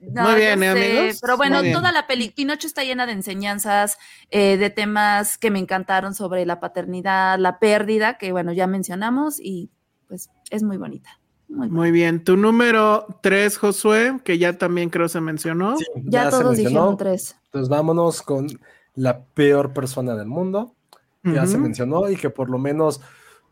No, 0.00 0.22
Muy 0.22 0.40
bien, 0.40 0.62
¿eh, 0.62 0.68
amigos? 0.68 1.18
Pero 1.20 1.36
bueno, 1.36 1.62
toda 1.72 1.90
la 1.92 2.06
peli, 2.06 2.30
Pinocho 2.30 2.66
está 2.66 2.84
llena 2.84 3.06
de 3.06 3.12
enseñanzas, 3.12 3.98
eh, 4.30 4.56
de 4.56 4.70
temas 4.70 5.38
que 5.38 5.50
me 5.50 5.58
encantaron 5.58 6.14
sobre 6.14 6.46
la 6.46 6.60
paternidad, 6.60 7.38
la 7.38 7.58
pérdida, 7.58 8.18
que 8.18 8.32
bueno, 8.32 8.52
ya 8.52 8.66
mencionamos, 8.66 9.40
y 9.40 9.70
pues 10.06 10.30
es 10.50 10.62
muy 10.62 10.76
bonita. 10.76 11.18
Muy 11.48 11.68
Muy 11.70 11.90
bien. 11.92 12.24
Tu 12.24 12.36
número 12.36 13.06
3, 13.22 13.56
Josué, 13.58 14.20
que 14.24 14.36
ya 14.38 14.58
también 14.58 14.90
creo 14.90 15.08
se 15.08 15.20
mencionó. 15.20 15.76
Sí, 15.78 15.84
Ya, 16.04 16.28
todos 16.30 16.44
mencionó. 16.44 16.68
dijeron 16.70 16.96
tres. 16.96 17.36
Entonces 17.46 17.68
vámonos 17.68 18.20
con 18.22 18.46
la 18.94 19.24
peor 19.24 19.72
persona 19.72 20.14
del 20.16 20.26
mundo. 20.26 20.74
que 21.22 21.34
Ya 21.34 21.46
se 21.46 21.58
mencionó 21.58 22.08
y 22.10 22.16
que 22.16 22.30
por 22.30 22.48
lo 22.50 22.58
menos 22.58 23.00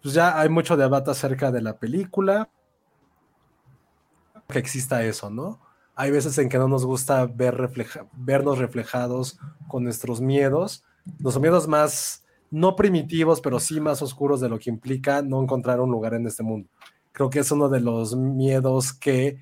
pues 0.03 0.15
ya 0.15 0.39
hay 0.39 0.49
mucho 0.49 0.77
debate 0.77 1.11
acerca 1.11 1.51
de 1.51 1.61
la 1.63 1.77
película. 1.79 2.49
Que 4.49 4.59
exista 4.59 5.03
eso, 5.05 5.31
¿no? 5.31 5.61
Hay 5.97 6.11
veces 6.11 6.37
en 6.39 6.49
que 6.49 6.59
no 6.59 6.69
nos 6.69 6.85
gusta 6.85 7.25
ver 7.27 7.57
refleja- 7.57 8.07
vernos 8.13 8.59
reflejados 8.59 9.39
con 9.69 9.85
nuestros 9.85 10.21
miedos, 10.21 10.85
los 11.19 11.39
miedos 11.41 11.67
más, 11.69 12.25
no 12.51 12.77
primitivos, 12.77 13.41
pero 13.41 13.59
sí 13.61 13.81
más 13.81 14.03
oscuros 14.03 14.41
de 14.41 14.49
lo 14.49 14.59
que 14.59 14.71
implica 14.71 15.23
no 15.23 15.41
encontrar 15.43 15.81
un 15.81 15.91
lugar 15.91 16.15
en 16.15 16.27
este 16.27 16.43
mundo. 16.43 16.69
Creo 17.15 17.31
que 17.31 17.39
es 17.39 17.53
uno 17.53 17.69
de 17.69 17.79
los 17.79 18.17
miedos 18.17 18.93
que 18.93 19.41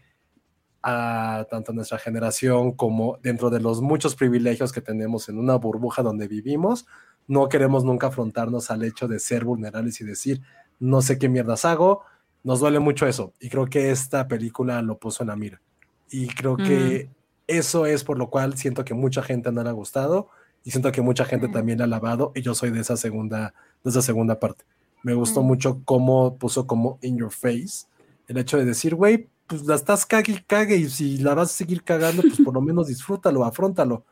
a 0.82 1.46
tanto 1.48 1.72
nuestra 1.72 1.98
generación 1.98 2.72
como 2.72 3.18
dentro 3.22 3.48
de 3.48 3.60
los 3.60 3.80
muchos 3.80 4.14
privilegios 4.14 4.72
que 4.72 4.82
tenemos 4.82 5.30
en 5.30 5.38
una 5.38 5.54
burbuja 5.54 6.02
donde 6.02 6.28
vivimos, 6.28 6.84
no 7.26 7.48
queremos 7.48 7.82
nunca 7.82 8.08
afrontarnos 8.08 8.70
al 8.70 8.84
hecho 8.84 9.08
de 9.08 9.18
ser 9.18 9.46
vulnerables 9.46 10.02
y 10.02 10.04
decir, 10.04 10.42
no 10.80 11.00
sé 11.00 11.18
qué 11.18 11.30
mierdas 11.30 11.64
hago, 11.64 12.02
nos 12.44 12.60
duele 12.60 12.78
mucho 12.78 13.06
eso. 13.06 13.32
Y 13.40 13.48
creo 13.48 13.64
que 13.64 13.90
esta 13.90 14.28
película 14.28 14.82
lo 14.82 14.98
puso 14.98 15.22
en 15.22 15.28
la 15.28 15.36
mira. 15.36 15.62
Y 16.10 16.26
creo 16.26 16.58
que 16.58 17.08
eso 17.46 17.86
es 17.86 18.04
por 18.04 18.18
lo 18.18 18.28
cual 18.28 18.58
siento 18.58 18.84
que 18.84 18.92
mucha 18.92 19.22
gente 19.22 19.50
no 19.50 19.62
le 19.62 19.70
ha 19.70 19.72
gustado 19.72 20.28
y 20.62 20.72
siento 20.72 20.92
que 20.92 21.00
mucha 21.00 21.24
gente 21.24 21.48
también 21.48 21.78
la 21.78 21.84
ha 21.84 21.86
alabado 21.86 22.32
y 22.34 22.42
yo 22.42 22.54
soy 22.54 22.68
de 22.68 22.80
esa 22.80 22.98
segunda, 22.98 23.54
de 23.82 23.88
esa 23.88 24.02
segunda 24.02 24.38
parte. 24.38 24.66
Me 25.02 25.14
gustó 25.14 25.42
Mm. 25.42 25.46
mucho 25.46 25.80
cómo 25.84 26.36
puso 26.36 26.66
como 26.66 26.98
in 27.02 27.16
your 27.16 27.30
face 27.30 27.86
el 28.28 28.38
hecho 28.38 28.56
de 28.56 28.64
decir, 28.64 28.94
güey, 28.94 29.28
pues 29.46 29.66
la 29.66 29.74
estás 29.74 30.06
cague 30.06 30.32
y 30.32 30.42
cague 30.42 30.76
y 30.76 30.88
si 30.88 31.18
la 31.18 31.34
vas 31.34 31.50
a 31.50 31.52
seguir 31.54 31.82
cagando, 31.82 32.22
pues 32.22 32.40
por 32.40 32.54
lo 32.54 32.60
menos 32.62 32.86
disfrútalo, 32.86 33.44
afrontalo. 33.44 34.04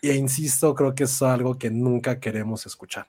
E 0.00 0.14
insisto, 0.16 0.74
creo 0.74 0.94
que 0.94 1.04
es 1.04 1.22
algo 1.22 1.56
que 1.58 1.70
nunca 1.70 2.18
queremos 2.18 2.66
escuchar. 2.66 3.06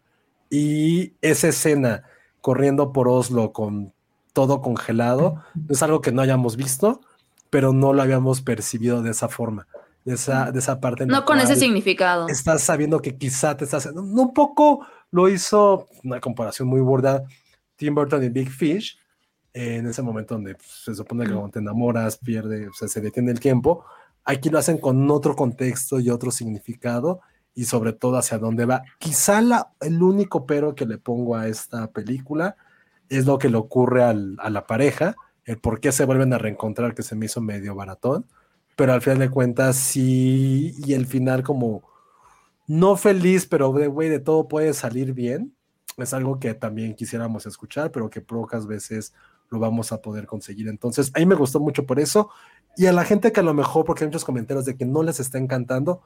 Y 0.49 1.13
esa 1.21 1.47
escena 1.47 2.03
corriendo 2.41 2.91
por 2.91 3.07
Oslo 3.07 3.51
con 3.53 3.93
todo 4.33 4.61
congelado, 4.61 5.43
es 5.69 5.81
algo 5.81 6.01
que 6.01 6.11
no 6.11 6.21
hayamos 6.21 6.55
visto, 6.57 7.01
pero 7.49 7.73
no 7.73 7.93
lo 7.93 8.01
habíamos 8.01 8.41
percibido 8.41 9.01
de 9.01 9.11
esa 9.11 9.29
forma, 9.29 9.67
de 10.05 10.15
esa, 10.15 10.51
de 10.51 10.59
esa 10.59 10.79
parte. 10.79 11.05
No 11.07 11.25
con 11.25 11.39
ese 11.39 11.55
significado. 11.55 12.27
Estás 12.27 12.61
sabiendo 12.63 12.99
que 13.01 13.15
quizá 13.15 13.55
te 13.57 13.63
estás... 13.65 13.85
Un 13.87 14.33
poco 14.33 14.85
lo 15.14 15.30
hizo, 15.30 15.88
una 16.03 16.19
comparación 16.19 16.68
muy 16.68 16.81
burda, 16.81 17.23
Tim 17.77 17.95
Burton 17.95 18.23
y 18.23 18.30
Big 18.30 18.49
Fish, 18.49 18.99
en 19.53 19.85
ese 19.88 20.02
momento 20.02 20.34
donde 20.34 20.56
pues, 20.56 20.68
se 20.84 20.95
supone 20.95 21.26
que 21.26 21.31
cuando 21.31 21.52
te 21.52 21.60
enamoras, 21.60 22.18
pierde, 22.18 22.68
o 22.68 22.73
sea, 22.73 22.88
se 22.88 22.99
detiene 22.99 23.31
el 23.31 23.40
tiempo. 23.40 23.85
Aquí 24.26 24.49
lo 24.49 24.57
hacen 24.57 24.80
con 24.80 25.10
otro 25.11 25.35
contexto 25.35 25.99
y 25.99 26.10
otro 26.10 26.31
significado 26.31 27.22
y 27.53 27.65
sobre 27.65 27.94
todo 27.94 28.18
hacia 28.18 28.40
dónde 28.40 28.65
va. 28.65 28.81
Quizá 28.98 29.41
la, 29.41 29.73
el 29.80 30.02
único 30.02 30.45
pero 30.48 30.73
que 30.73 30.88
le 30.88 30.98
pongo 30.98 31.35
a 31.35 31.48
esta 31.48 31.91
película 31.91 32.56
es 33.10 33.27
lo 33.27 33.38
que 33.38 33.49
le 33.49 33.57
ocurre 33.57 34.03
al- 34.03 34.38
a 34.40 34.49
la 34.49 34.65
pareja, 34.65 35.15
el 35.45 35.60
por 35.60 35.80
qué 35.80 35.91
se 35.91 36.06
vuelven 36.06 36.34
a 36.34 36.40
reencontrar, 36.40 36.95
que 36.95 37.03
se 37.03 37.15
me 37.15 37.27
hizo 37.27 37.40
medio 37.41 37.76
baratón, 37.76 38.26
pero 38.76 38.94
al 38.94 39.02
final 39.03 39.19
de 39.19 39.30
cuentas 39.30 39.76
sí, 39.76 40.73
y 40.84 40.94
el 40.94 41.06
final 41.06 41.44
como 41.44 41.84
no 42.68 42.95
feliz, 42.95 43.45
pero 43.45 43.72
de 43.73 43.88
güey, 43.88 44.10
de 44.10 44.19
todo 44.19 44.48
puede 44.48 44.73
salir 44.73 45.14
bien, 45.14 45.56
es 45.98 46.14
algo 46.14 46.40
que 46.40 46.53
también 46.53 46.95
quisiéramos 46.95 47.45
escuchar, 47.45 47.91
pero 47.91 48.10
que 48.10 48.22
pocas 48.22 48.65
veces 48.65 49.14
lo 49.49 49.60
vamos 49.60 49.91
a 49.91 50.02
poder 50.02 50.26
conseguir. 50.26 50.68
Entonces, 50.68 51.11
a 51.14 51.19
mí 51.19 51.26
me 51.26 51.35
gustó 51.35 51.60
mucho 51.60 51.85
por 51.85 51.99
eso. 51.99 52.30
Y 52.76 52.88
a 52.88 52.94
la 52.94 53.06
gente 53.06 53.31
que 53.31 53.40
a 53.40 53.44
lo 53.44 53.53
mejor, 53.53 53.85
porque 53.85 54.03
hay 54.03 54.07
muchos 54.07 54.26
comentarios 54.26 54.65
de 54.65 54.76
que 54.76 54.85
no 54.85 55.03
les 55.03 55.19
está 55.19 55.38
encantando, 55.38 56.02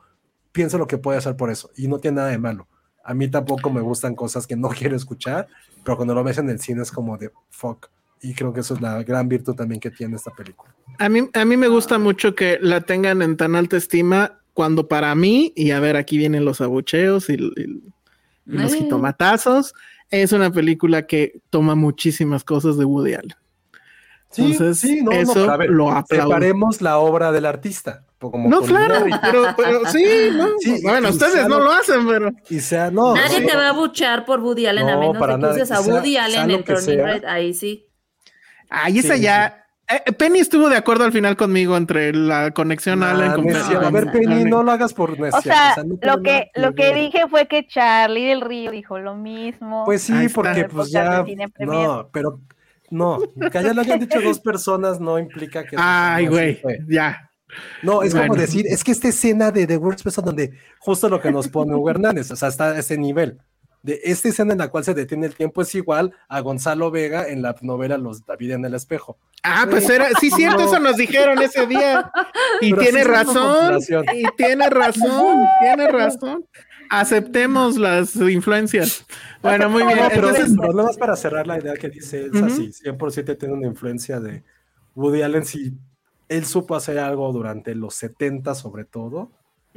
piensa 0.52 0.78
lo 0.78 0.88
que 0.88 0.98
puede 0.98 1.18
hacer 1.18 1.38
por 1.38 1.50
eso. 1.50 1.72
Y 1.76 1.88
no 1.88 2.00
tiene 2.00 2.18
nada 2.18 2.30
de 2.30 2.38
malo. 2.38 2.68
A 3.04 3.14
mí 3.14 3.30
tampoco 3.30 3.70
me 3.70 3.80
gustan 3.80 4.16
cosas 4.16 4.46
que 4.46 4.58
no 4.58 4.70
quiero 4.78 4.96
escuchar, 4.96 5.48
pero 5.84 5.96
cuando 5.96 6.14
lo 6.14 6.24
ves 6.24 6.38
en 6.40 6.50
el 6.50 6.60
cine 6.60 6.82
es 6.82 6.92
como 6.92 7.18
de 7.18 7.32
fuck. 7.50 7.88
Y 8.22 8.34
creo 8.34 8.52
que 8.52 8.62
eso 8.62 8.74
es 8.74 8.82
la 8.82 9.02
gran 9.04 9.30
virtud 9.30 9.56
también 9.56 9.80
que 9.80 9.92
tiene 9.92 10.16
esta 10.16 10.32
película. 10.32 10.76
A 10.98 11.08
mí, 11.08 11.30
a 11.34 11.46
mí 11.46 11.56
me 11.56 11.68
gusta 11.68 12.00
mucho 12.00 12.34
que 12.34 12.58
la 12.60 12.82
tengan 12.82 13.22
en 13.22 13.38
tan 13.38 13.56
alta 13.56 13.78
estima 13.78 14.37
cuando 14.58 14.88
para 14.88 15.14
mí, 15.14 15.54
y 15.56 15.70
a 15.70 15.80
ver, 15.80 15.96
aquí 15.98 16.18
vienen 16.18 16.44
los 16.44 16.62
abucheos 16.62 17.30
y, 17.30 17.34
y- 17.36 17.84
y 18.48 18.58
los 18.58 18.74
jitomatazos, 18.74 19.76
es 20.10 20.32
una 20.32 20.50
película 20.52 21.06
que 21.06 21.42
toma 21.52 21.76
muchísimas 21.76 22.44
cosas 22.44 22.76
de 22.76 22.84
Woody 22.86 23.14
Allen. 23.14 23.36
Entonces, 24.36 24.84
eso 24.84 25.34
pero 25.36 25.52
a 25.52 25.58
ver, 25.58 25.70
lo 25.70 25.92
aplaudo. 25.92 26.28
Separemos 26.30 26.82
la 26.82 26.98
obra 26.98 27.32
del 27.32 27.46
artista. 27.46 28.04
como 28.18 28.50
No, 28.50 28.62
claro, 28.62 29.06
pero, 29.22 29.44
pero 29.56 29.86
sí, 29.92 30.04
no. 30.34 30.48
Sí, 30.60 30.80
bueno, 30.82 31.10
ustedes 31.10 31.34
sea 31.34 31.48
no 31.48 31.60
lo- 31.60 31.66
lo 31.66 31.72
hacen, 31.74 32.08
pero 32.08 32.32
Y 32.50 32.60
sea, 32.60 32.90
no. 32.90 33.14
Nadie 33.14 33.42
sí. 33.42 33.46
te 33.46 33.56
va 33.56 33.70
a 33.70 33.74
buchar 33.74 34.26
por 34.26 34.40
Woody 34.40 34.66
Allen 34.66 34.90
a 34.90 34.94
No, 34.96 35.00
menos 35.02 35.18
para 35.20 35.38
que 35.38 35.46
uses 35.46 35.70
a 35.70 35.82
Woody 35.82 36.18
Allen 36.18 36.50
en 36.50 36.64
Turning. 36.64 36.98
Red. 36.98 37.26
Ahí 37.26 37.54
sí. 37.54 37.86
ahí 38.72 39.04
Sí, 39.04 39.22
ya. 39.22 39.67
Eh, 39.90 40.12
Penny 40.14 40.40
estuvo 40.40 40.70
de 40.70 40.76
acuerdo 40.76 41.06
al 41.06 41.12
final 41.12 41.38
conmigo 41.38 41.78
entre 41.78 42.14
la 42.14 42.52
conexión 42.52 43.04
Ah, 43.04 43.12
Allen 43.12 43.32
con 43.34 43.50
a 43.50 43.90
ver, 43.90 44.12
Penny, 44.12 44.44
no 44.44 44.64
lo 44.64 44.72
hagas 44.72 44.94
por 44.94 45.20
necia. 45.20 45.40
O 45.40 45.42
sea, 45.42 45.76
no 45.78 45.98
tiene 45.98 46.16
lo 46.16 46.22
que, 46.22 46.52
lo 46.56 46.76
que 46.76 46.94
dije 46.94 47.28
fue 47.30 47.48
que 47.48 47.66
Charlie 47.68 48.26
del 48.26 48.42
Río 48.42 48.72
dijo 48.72 49.00
lo 49.00 49.16
mismo. 49.16 49.86
Pues 49.86 50.04
sí, 50.04 50.14
Ahí 50.14 50.30
porque 50.30 50.66
pues 50.66 50.92
ya. 50.92 51.26
No, 51.60 52.10
pero. 52.12 52.42
No, 52.90 53.20
que 53.52 53.64
ya 53.64 53.74
lo 53.74 53.82
hayan 53.82 54.00
dicho 54.00 54.22
dos 54.22 54.40
personas 54.40 55.00
no 55.00 55.20
implica 55.20 55.66
que. 55.66 55.76
Ay, 55.78 56.28
güey, 56.28 56.62
ya. 56.88 57.30
No, 57.82 58.04
es 58.04 58.14
como 58.14 58.36
decir, 58.36 58.66
es 58.68 58.84
que 58.84 58.92
esta 58.92 59.08
escena 59.08 59.52
de 59.52 59.66
The 59.68 59.78
Worst 59.78 60.04
Person 60.04 60.26
donde 60.26 60.54
justo 60.80 61.08
lo 61.08 61.22
que 61.22 61.32
nos 61.32 61.48
pone 61.48 61.74
Hugo 61.74 61.90
Hernández, 61.90 62.30
o 62.32 62.36
sea, 62.36 62.50
está 62.50 62.72
a 62.72 62.80
ese 62.80 62.98
nivel. 62.98 63.40
De 63.88 64.02
esta 64.04 64.28
escena 64.28 64.52
en 64.52 64.60
la 64.60 64.68
cual 64.68 64.84
se 64.84 64.94
detiene 64.94 65.28
el 65.28 65.34
tiempo 65.34 65.62
es 65.62 65.74
igual 65.74 66.12
a 66.28 66.42
Gonzalo 66.42 66.92
Vega 66.92 67.30
en 67.30 67.42
la 67.42 67.56
novela 67.62 67.98
Los 67.98 68.26
David 68.26 68.52
en 68.52 68.66
el 68.66 68.74
espejo. 68.74 69.18
Ah, 69.44 69.66
pues 69.70 69.90
era, 69.90 70.10
sí, 70.20 70.30
cierto, 70.30 70.60
No. 70.60 70.66
eso 70.66 70.80
nos 70.82 70.98
dijeron 70.98 71.42
ese 71.42 71.66
día. 71.68 72.12
Y 72.62 72.72
Pero 72.72 72.82
tiene 72.82 72.98
sí 73.04 73.08
es 73.08 73.08
razón, 73.08 73.80
y 74.14 74.24
tiene 74.36 74.70
razón, 74.70 75.46
tiene 75.62 75.88
razón. 75.90 76.46
Aceptemos 76.90 77.78
las 77.78 78.14
influencias. 78.18 79.06
Bueno, 79.42 79.70
muy 79.70 79.84
bien. 79.84 80.00
No, 80.00 80.10
pero 80.10 80.28
Entonces, 80.30 80.52
el 80.52 80.58
problema 80.58 80.90
es 80.90 80.98
para 80.98 81.16
cerrar 81.16 81.48
la 81.48 81.58
idea 81.58 81.74
que 81.76 81.90
dice 81.90 82.26
Elsa, 82.26 82.46
Ujú. 82.48 82.56
sí, 82.56 82.72
100% 82.74 83.38
tiene 83.38 83.54
una 83.54 83.68
influencia 83.68 84.20
de 84.20 84.44
Woody 84.96 85.22
Allen, 85.22 85.46
si 85.46 85.78
él 86.28 86.46
supo 86.46 86.76
hacer 86.76 87.00
algo 87.00 87.32
durante 87.32 87.74
los 87.74 87.94
70 87.96 88.54
sobre 88.54 88.84
todo, 88.84 89.32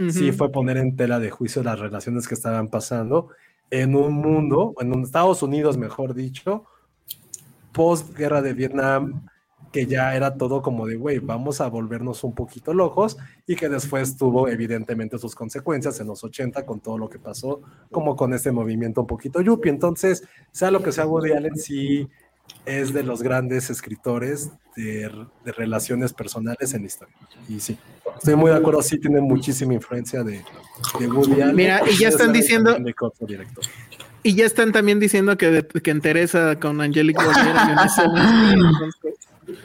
sí 0.08 0.30
ujú. 0.30 0.36
fue 0.38 0.50
poner 0.50 0.78
en 0.78 0.96
tela 0.96 1.20
de 1.20 1.30
juicio 1.30 1.62
las 1.62 1.78
relaciones 1.78 2.26
que 2.26 2.34
estaban 2.34 2.70
pasando 2.70 3.28
en 3.70 3.94
un 3.94 4.14
mundo, 4.14 4.74
en 4.80 4.92
un 4.92 5.02
Estados 5.02 5.42
Unidos, 5.42 5.76
mejor 5.76 6.14
dicho, 6.14 6.64
post 7.72 8.16
guerra 8.16 8.42
de 8.42 8.52
Vietnam, 8.52 9.26
que 9.72 9.86
ya 9.86 10.16
era 10.16 10.36
todo 10.36 10.62
como 10.62 10.86
de, 10.86 10.96
güey, 10.96 11.20
vamos 11.20 11.60
a 11.60 11.68
volvernos 11.68 12.24
un 12.24 12.34
poquito 12.34 12.74
locos 12.74 13.16
y 13.46 13.54
que 13.54 13.68
después 13.68 14.16
tuvo 14.16 14.48
evidentemente 14.48 15.18
sus 15.18 15.34
consecuencias 15.34 16.00
en 16.00 16.08
los 16.08 16.24
80 16.24 16.66
con 16.66 16.80
todo 16.80 16.98
lo 16.98 17.08
que 17.08 17.20
pasó, 17.20 17.60
como 17.90 18.16
con 18.16 18.34
este 18.34 18.50
movimiento 18.50 19.02
un 19.02 19.06
poquito 19.06 19.40
yuppie. 19.40 19.70
Entonces, 19.70 20.24
sea 20.50 20.70
lo 20.72 20.82
que 20.82 20.90
sea 20.90 21.06
Woody 21.06 21.32
Allen, 21.32 21.56
sí 21.56 22.08
es 22.66 22.92
de 22.92 23.02
los 23.02 23.22
grandes 23.22 23.70
escritores 23.70 24.50
de, 24.76 25.10
de 25.44 25.52
relaciones 25.52 26.12
personales 26.12 26.74
en 26.74 26.82
la 26.82 26.86
historia. 26.86 27.14
Y 27.48 27.60
sí, 27.60 27.76
estoy 28.16 28.36
muy 28.36 28.50
de 28.50 28.56
acuerdo, 28.56 28.82
sí 28.82 28.98
tiene 28.98 29.20
muchísima 29.20 29.74
influencia 29.74 30.22
de, 30.22 30.42
de 30.98 31.06
Woody 31.08 31.40
Allen. 31.42 31.56
Mira, 31.56 31.80
y 31.90 31.96
ya 31.98 32.08
Es 32.08 32.14
están 32.14 32.32
diciendo-. 32.32 32.76
Y 34.22 34.34
ya 34.34 34.44
están 34.44 34.70
también 34.72 35.00
diciendo 35.00 35.36
que, 35.38 35.66
que 35.82 35.90
en 35.90 36.00
Teresa 36.00 36.58
con 36.60 36.80
Angélica 36.80 37.22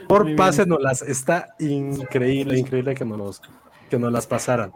Por 0.07 0.35
pásenoslas, 0.35 1.01
está 1.01 1.55
increíble, 1.59 2.57
increíble 2.57 2.95
que 2.95 3.05
nos, 3.05 3.17
los- 3.17 3.41
que 3.89 3.99
nos 3.99 4.11
las 4.11 4.25
pasaran. 4.25 4.71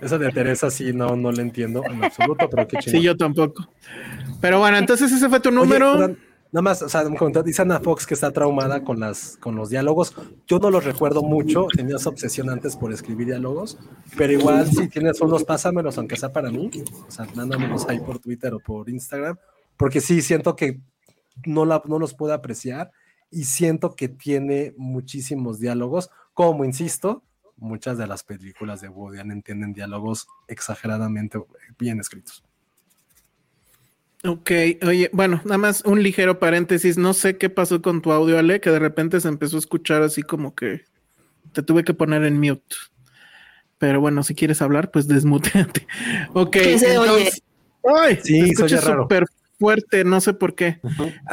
Esa 0.00 0.16
de 0.18 0.30
Teresa 0.30 0.70
sí, 0.70 0.92
no, 0.92 1.16
no 1.16 1.32
la 1.32 1.42
entiendo 1.42 1.82
en 1.84 2.04
absoluto, 2.04 2.48
pero 2.48 2.66
qué 2.68 2.78
chido. 2.78 2.96
Sí, 2.96 3.02
yo 3.02 3.16
tampoco. 3.16 3.68
Pero 4.40 4.58
bueno, 4.58 4.78
entonces 4.78 5.10
ese 5.12 5.28
fue 5.28 5.40
tu 5.40 5.50
número. 5.50 6.14
Nada 6.52 6.62
más, 6.62 6.82
o 6.82 6.88
sea, 6.88 7.04
me 7.04 7.16
comentó, 7.16 7.42
dice 7.42 7.62
Ana 7.62 7.80
Fox 7.80 8.06
que 8.06 8.14
está 8.14 8.30
traumada 8.32 8.82
con, 8.82 9.00
las, 9.00 9.36
con 9.38 9.56
los 9.56 9.70
diálogos. 9.70 10.14
Yo 10.46 10.58
no 10.58 10.70
los 10.70 10.84
recuerdo 10.84 11.22
mucho, 11.22 11.66
tenía 11.74 11.96
esa 11.96 12.08
obsesión 12.08 12.50
antes 12.50 12.76
por 12.76 12.92
escribir 12.92 13.28
diálogos, 13.28 13.78
pero 14.16 14.32
igual 14.32 14.66
si 14.66 14.88
tienes 14.88 15.20
unos, 15.20 15.44
pásamelos, 15.44 15.96
aunque 15.98 16.16
sea 16.16 16.32
para 16.32 16.50
mí. 16.50 16.70
O 17.06 17.10
sea, 17.10 17.26
mándamelos 17.34 17.88
ahí 17.88 18.00
por 18.00 18.18
Twitter 18.18 18.52
o 18.54 18.60
por 18.60 18.88
Instagram, 18.88 19.38
porque 19.76 20.00
sí 20.00 20.22
siento 20.22 20.56
que 20.56 20.80
no, 21.46 21.64
la, 21.64 21.82
no 21.86 21.98
los 21.98 22.14
puedo 22.14 22.34
apreciar 22.34 22.90
y 23.30 23.44
siento 23.44 23.94
que 23.94 24.08
tiene 24.08 24.74
muchísimos 24.76 25.60
diálogos, 25.60 26.10
como 26.34 26.64
insisto, 26.64 27.22
muchas 27.56 27.98
de 27.98 28.06
las 28.06 28.24
películas 28.24 28.80
de 28.80 28.88
Woody 28.88 29.18
Allen 29.18 29.42
tienen 29.42 29.72
diálogos 29.72 30.26
exageradamente 30.48 31.38
bien 31.78 32.00
escritos. 32.00 32.42
Ok, 34.24 34.50
oye, 34.86 35.08
bueno, 35.14 35.40
nada 35.44 35.56
más 35.58 35.82
un 35.86 36.02
ligero 36.02 36.38
paréntesis. 36.38 36.98
No 36.98 37.14
sé 37.14 37.38
qué 37.38 37.48
pasó 37.48 37.80
con 37.80 38.02
tu 38.02 38.12
audio, 38.12 38.38
Ale, 38.38 38.60
que 38.60 38.70
de 38.70 38.78
repente 38.78 39.18
se 39.20 39.28
empezó 39.28 39.56
a 39.56 39.60
escuchar 39.60 40.02
así 40.02 40.22
como 40.22 40.54
que 40.54 40.84
te 41.52 41.62
tuve 41.62 41.84
que 41.84 41.94
poner 41.94 42.24
en 42.24 42.38
mute. 42.38 42.76
Pero 43.78 44.00
bueno, 44.00 44.22
si 44.22 44.34
quieres 44.34 44.60
hablar, 44.60 44.90
pues 44.90 45.08
desmuteate. 45.08 45.86
Ok. 46.34 46.50
¿Qué 46.52 46.78
se 46.78 46.98
oye? 46.98 47.30
Ay, 47.82 48.18
Sí, 48.22 48.52
raro. 48.54 49.02
súper 49.04 49.24
fuerte, 49.58 50.04
no 50.04 50.20
sé 50.20 50.34
por 50.34 50.54
qué. 50.54 50.80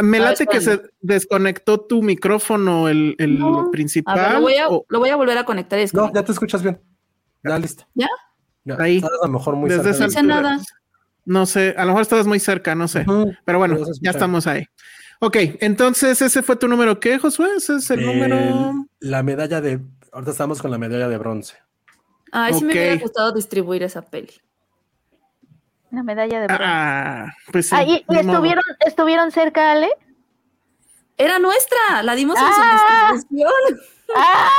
Me 0.02 0.20
ver, 0.20 0.30
late 0.30 0.48
que 0.48 0.62
se 0.62 0.82
desconectó 1.02 1.82
tu 1.82 2.02
micrófono, 2.02 2.88
el, 2.88 3.16
el 3.20 3.38
No. 3.38 3.60
A 3.68 3.72
principal. 3.72 4.16
ver, 4.18 4.32
lo 4.36 4.42
voy 4.42 4.56
a, 4.56 4.70
o- 4.70 4.86
lo 4.88 5.00
voy 5.00 5.10
a 5.10 5.18
volver 5.18 5.38
a 5.38 5.44
conectar. 5.44 5.78
y 5.80 5.86
No, 5.92 6.14
ya 6.14 6.24
te 6.24 6.32
escuchas 6.32 6.64
bien. 6.64 6.80
Ya 7.44 7.60
listo. 7.60 7.84
¿Ya? 7.96 8.08
Ya, 8.64 8.76
Ahí. 8.80 9.02
a 9.02 9.26
lo 9.28 9.32
mejor 9.34 9.56
muy 9.58 9.70
Desde 9.70 9.92
No 10.00 10.10
sé 10.10 10.24
nada. 10.24 10.58
No 11.28 11.46
sé, 11.46 11.76
a 11.78 11.82
lo 11.82 11.88
mejor 11.88 12.04
estabas 12.04 12.26
muy 12.26 12.40
cerca, 12.40 12.74
no 12.74 12.88
sé. 12.88 13.06
Pero 13.44 13.58
bueno, 13.58 13.78
ya 14.00 14.12
estamos 14.12 14.48
ahí. 14.48 14.66
Ok, 15.20 15.36
entonces 15.60 16.22
ese 16.22 16.42
fue 16.42 16.56
tu 16.56 16.70
número, 16.70 17.02
¿qué, 17.02 17.20
Josué? 17.20 17.50
Ese 17.58 17.76
es 17.76 17.90
el, 17.92 18.00
El- 18.00 18.06
número. 18.06 18.86
La 19.02 19.24
medalla 19.24 19.60
de. 19.60 19.82
Ahorita 20.14 20.32
estamos 20.32 20.62
con 20.62 20.72
la 20.72 20.78
medalla 20.78 21.10
de 21.10 21.18
bronce. 21.18 21.58
Ay, 22.32 22.54
sí 22.54 22.64
me 22.64 22.72
hubiera 22.72 22.96
gustado 23.02 23.34
distribuir 23.34 23.84
esa 23.84 24.04
peli. 24.04 24.32
Una 25.92 26.04
medalla 26.04 26.40
de 26.40 26.48
bronce. 26.48 26.64
Ah, 26.66 27.34
pues 27.52 27.68
sí. 27.68 27.76
Ah, 27.78 27.84
¿y, 27.84 28.06
estuvieron, 28.08 28.64
estuvieron 28.86 29.32
cerca, 29.32 29.74
Ale? 29.74 29.90
Era 31.18 31.40
nuestra, 31.40 32.04
la 32.04 32.16
dimos 32.16 32.38
en 32.38 32.46
Ah. 32.48 33.10
subdistribución. 33.12 33.80
¡Ah! 34.16 34.50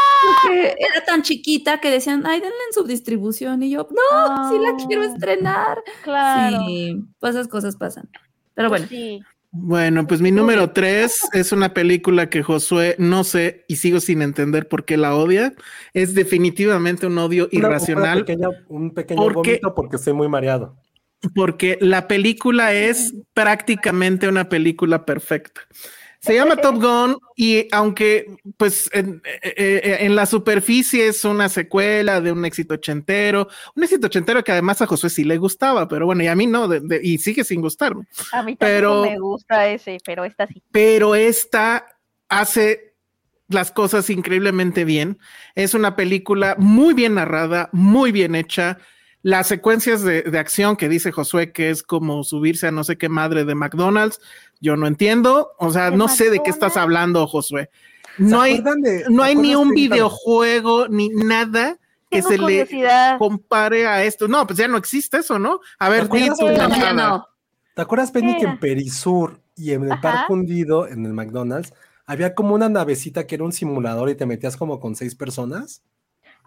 Porque 0.43 0.75
era 0.79 1.05
tan 1.07 1.23
chiquita 1.23 1.81
que 1.81 1.91
decían, 1.91 2.25
ay, 2.27 2.41
denle 2.41 2.57
en 2.69 2.75
subdistribución. 2.75 3.62
Y 3.62 3.70
yo, 3.70 3.89
no, 3.91 4.51
sí 4.51 4.59
la 4.59 4.75
quiero 4.87 5.03
Ah. 5.03 5.07
estrenar. 5.07 5.83
Claro. 6.05 6.59
Sí, 6.66 7.01
pues 7.19 7.35
esas 7.35 7.49
cosas 7.49 7.77
pasan. 7.77 8.09
Pero 8.55 8.69
bueno, 8.69 8.87
Sí. 8.89 9.20
Bueno, 9.51 10.07
pues 10.07 10.20
mi 10.20 10.31
número 10.31 10.73
tres 10.73 11.20
es 11.33 11.53
una 11.53 11.73
película 11.73 12.29
que 12.29 12.43
Josué 12.43 12.97
no 12.99 13.25
sé 13.25 13.65
y 13.66 13.77
sigo 13.77 13.99
sin 13.99 14.20
entender 14.20 14.69
por 14.69 14.85
qué 14.85 14.99
la 14.99 15.15
odia. 15.16 15.55
Es 15.95 16.12
definitivamente 16.15 17.07
un 17.07 17.16
odio 17.16 17.49
Una- 17.51 17.59
irracional 17.69 18.19
una 18.19 18.27
pequeña- 18.27 18.49
un 18.69 18.91
pequeño 18.93 19.23
¿Por 19.23 19.33
qué? 19.43 19.51
vómito 19.53 19.75
porque 19.75 19.97
estoy 19.97 20.12
muy 20.12 20.29
mareado. 20.29 20.77
porque 21.35 21.79
la 21.81 22.07
película 22.09 22.75
es 22.75 23.15
prácticamente 23.33 24.29
una 24.29 24.51
película 24.51 25.07
perfecta. 25.07 25.62
Se 26.29 26.35
llama 26.35 26.57
Top 26.57 26.77
Gun 26.77 27.19
y 27.35 27.67
aunque 27.73 28.37
pues 28.57 28.89
en, 28.93 29.21
eh, 29.43 29.53
eh, 29.57 29.97
en 30.01 30.15
la 30.15 30.27
superficie 30.27 31.09
es 31.09 31.25
una 31.25 31.49
secuela 31.49 32.21
de 32.21 32.31
un 32.31 32.45
éxito 32.45 32.75
ochentero, 32.75 33.49
un 33.75 33.83
éxito 33.83 34.07
ochentero 34.07 34.45
que 34.45 34.53
además 34.53 34.81
a 34.81 34.87
Josué 34.87 35.11
sí 35.11 35.25
le 35.25 35.39
gustaba, 35.39 35.89
pero 35.89 36.07
bueno, 36.07 36.23
y 36.23 36.27
a 36.29 36.37
mí 36.37 36.47
no, 36.47 36.69
de- 36.69 36.81
de- 36.81 37.01
y 37.03 37.19
sigue 37.19 37.43
sin 37.43 37.61
gustarme. 37.61 38.05
A 38.33 38.43
mí 38.43 38.55
tampoco 38.55 38.59
Pero- 38.59 39.03
me 39.03 39.19
gusta 39.19 39.67
ese, 39.69 39.99
pero 40.05 40.25
esta 40.25 40.47
sí. 40.47 40.63
pero 40.71 41.15
esta 41.17 41.87
hace 42.29 42.95
las 43.49 43.71
cosas 43.73 44.11
increíblemente 44.11 44.85
bien. 44.85 45.19
Es 45.55 45.73
una 45.73 45.97
película 45.97 46.55
muy 46.59 46.93
bien 46.95 47.15
narrada, 47.15 47.71
muy 47.73 48.13
bien 48.13 48.35
hecha. 48.35 48.77
Las 49.23 49.49
secuencias 49.49 50.03
de, 50.03 50.23
de 50.23 50.39
acción 50.39 50.77
que 50.77 50.89
dice 50.89 51.11
Josué 51.11 51.51
que 51.53 51.71
es 51.71 51.83
como 51.83 52.23
subirse 52.23 52.69
a 52.69 52.71
no 52.71 52.85
sé 52.85 52.97
qué 52.99 53.09
madre 53.09 53.45
de 53.45 53.55
McDonald's, 53.55 54.21
yo 54.60 54.76
no 54.76 54.86
entiendo. 54.86 55.52
O 55.59 55.70
sea, 55.72 55.90
¿De 55.90 55.97
no 55.97 56.09
sé 56.09 56.30
de 56.30 56.40
qué 56.43 56.51
estás 56.51 56.76
hablando, 56.76 57.26
Josué. 57.26 57.70
¿Se 58.16 58.22
No 58.24 58.40
hay, 58.40 58.60
de- 58.60 59.05
no 59.09 59.22
¿te 59.22 59.28
hay 59.28 59.36
ni 59.36 59.55
un 59.55 59.68
ahorita- 59.68 59.74
videojuego 59.94 60.89
ni 60.89 61.09
nada 61.10 61.78
que 62.10 62.22
Tengo 62.22 62.28
se 62.28 62.39
le 62.39 63.18
compare 63.18 63.86
a 63.86 64.02
esto. 64.05 64.26
No, 64.28 64.47
pues 64.47 64.59
ya 64.59 64.66
no 64.66 64.76
existe 64.78 65.18
eso, 65.18 65.39
¿no? 65.39 65.60
A 65.78 65.89
ver, 65.89 66.09
di 66.09 66.28
tu 66.30 66.47
no. 66.94 67.26
¿Te 67.74 67.82
acuerdas, 67.82 68.10
Penny, 68.10 68.36
que 68.39 68.44
en 68.44 68.59
Perisur 68.59 69.40
y 69.55 69.72
en 69.72 69.85
el 69.85 69.93
Ajá. 69.93 70.01
Parque 70.01 70.32
Hundido, 70.32 70.89
en 70.89 71.06
el 71.06 71.12
McDonald's, 71.12 71.72
había 72.06 72.35
como 72.35 72.55
una 72.55 72.68
navecita 72.68 73.26
que 73.26 73.36
era 73.36 73.44
un 73.44 73.52
simulador 73.52 74.09
y 74.09 74.14
te 74.16 74.26
metías 74.26 74.56
como 74.56 74.80
con 74.80 74.97
seis 74.97 75.14
personas? 75.14 75.82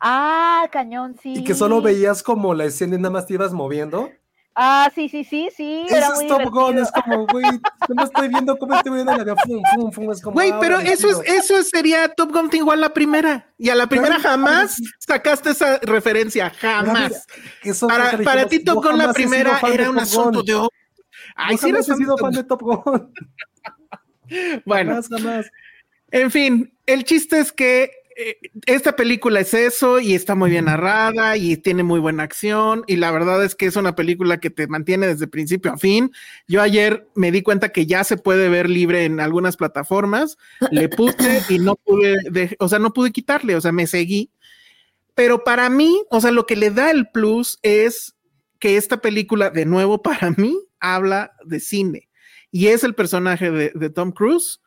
Ah, 0.01 0.67
cañón, 0.71 1.15
sí. 1.21 1.33
Y 1.37 1.43
que 1.43 1.53
solo 1.53 1.81
veías 1.81 2.23
como 2.23 2.53
la 2.53 2.65
escena 2.65 2.95
y 2.95 2.97
nada 2.97 3.11
más 3.11 3.27
te 3.27 3.35
ibas 3.35 3.53
moviendo. 3.53 4.09
Ah, 4.53 4.91
sí, 4.93 5.07
sí, 5.07 5.23
sí, 5.23 5.49
sí. 5.55 5.85
era 5.89 6.07
Eso 6.07 6.15
muy 6.15 6.25
es 6.25 6.29
Top 6.29 6.51
Gun, 6.51 6.77
es 6.77 6.91
como, 6.91 7.25
güey, 7.27 7.45
no 7.87 8.03
estoy 8.03 8.27
viendo 8.27 8.57
cómo 8.57 8.75
estoy 8.75 8.91
viendo 8.93 9.15
la 9.15 9.35
fum, 9.37 9.61
fum, 9.75 9.91
fum, 9.91 10.11
es 10.11 10.21
como, 10.21 10.33
Güey, 10.33 10.51
ah, 10.51 10.57
pero 10.59 10.79
eso 10.79 11.07
es, 11.07 11.19
eso 11.25 11.63
sería 11.63 12.09
Top 12.09 12.33
Gun 12.33 12.49
igual 12.51 12.81
la 12.81 12.93
primera. 12.93 13.49
Y 13.57 13.69
a 13.69 13.75
la 13.75 13.87
primera 13.87 14.19
jamás 14.19 14.75
sí. 14.75 14.83
sacaste 14.99 15.51
esa 15.51 15.77
referencia, 15.79 16.51
mira, 16.61 16.83
jamás. 16.83 17.25
Para, 17.87 18.17
para 18.17 18.45
ti 18.47 18.59
Top 18.59 18.83
Gun 18.83 18.97
la 18.97 19.13
primera 19.13 19.57
de 19.57 19.73
era 19.73 19.89
un 19.89 19.99
asunto 19.99 20.43
de... 20.43 20.67
Ay, 21.35 21.57
sí 21.57 21.69
he 21.69 21.83
sido 21.83 22.17
fan 22.17 22.31
de 22.31 22.37
de 22.37 22.43
Top 22.43 22.61
Gun. 22.61 23.13
Bueno, 24.65 24.91
Jamás, 24.91 25.09
jamás. 25.09 25.51
en 26.09 26.31
fin, 26.31 26.73
el 26.85 27.03
chiste 27.03 27.39
es 27.39 27.51
que 27.51 27.91
esta 28.65 28.95
película 28.95 29.39
es 29.39 29.53
eso 29.53 29.99
y 29.99 30.13
está 30.13 30.35
muy 30.35 30.49
bien 30.49 30.65
narrada 30.65 31.37
y 31.37 31.57
tiene 31.57 31.83
muy 31.83 31.99
buena 31.99 32.23
acción 32.23 32.83
y 32.87 32.95
la 32.97 33.11
verdad 33.11 33.43
es 33.43 33.55
que 33.55 33.65
es 33.65 33.75
una 33.75 33.95
película 33.95 34.39
que 34.39 34.49
te 34.49 34.67
mantiene 34.67 35.07
desde 35.07 35.27
principio 35.27 35.73
a 35.73 35.77
fin. 35.77 36.11
Yo 36.47 36.61
ayer 36.61 37.07
me 37.15 37.31
di 37.31 37.41
cuenta 37.41 37.69
que 37.69 37.85
ya 37.85 38.03
se 38.03 38.17
puede 38.17 38.49
ver 38.49 38.69
libre 38.69 39.05
en 39.05 39.19
algunas 39.19 39.57
plataformas, 39.57 40.37
le 40.71 40.89
puse 40.89 41.41
y 41.49 41.59
no 41.59 41.75
pude, 41.75 42.17
de- 42.29 42.55
o 42.59 42.67
sea, 42.69 42.79
no 42.79 42.93
pude 42.93 43.11
quitarle, 43.11 43.55
o 43.55 43.61
sea, 43.61 43.71
me 43.71 43.87
seguí. 43.87 44.31
Pero 45.15 45.43
para 45.43 45.69
mí, 45.69 46.03
o 46.09 46.21
sea, 46.21 46.31
lo 46.31 46.45
que 46.45 46.55
le 46.55 46.71
da 46.71 46.91
el 46.91 47.09
plus 47.09 47.59
es 47.61 48.15
que 48.59 48.77
esta 48.77 49.01
película, 49.01 49.49
de 49.49 49.65
nuevo, 49.65 50.01
para 50.03 50.31
mí, 50.31 50.57
habla 50.79 51.33
de 51.45 51.59
cine 51.59 52.09
y 52.51 52.67
es 52.67 52.83
el 52.83 52.95
personaje 52.95 53.51
de, 53.51 53.71
de 53.75 53.89
Tom 53.89 54.11
Cruise 54.11 54.60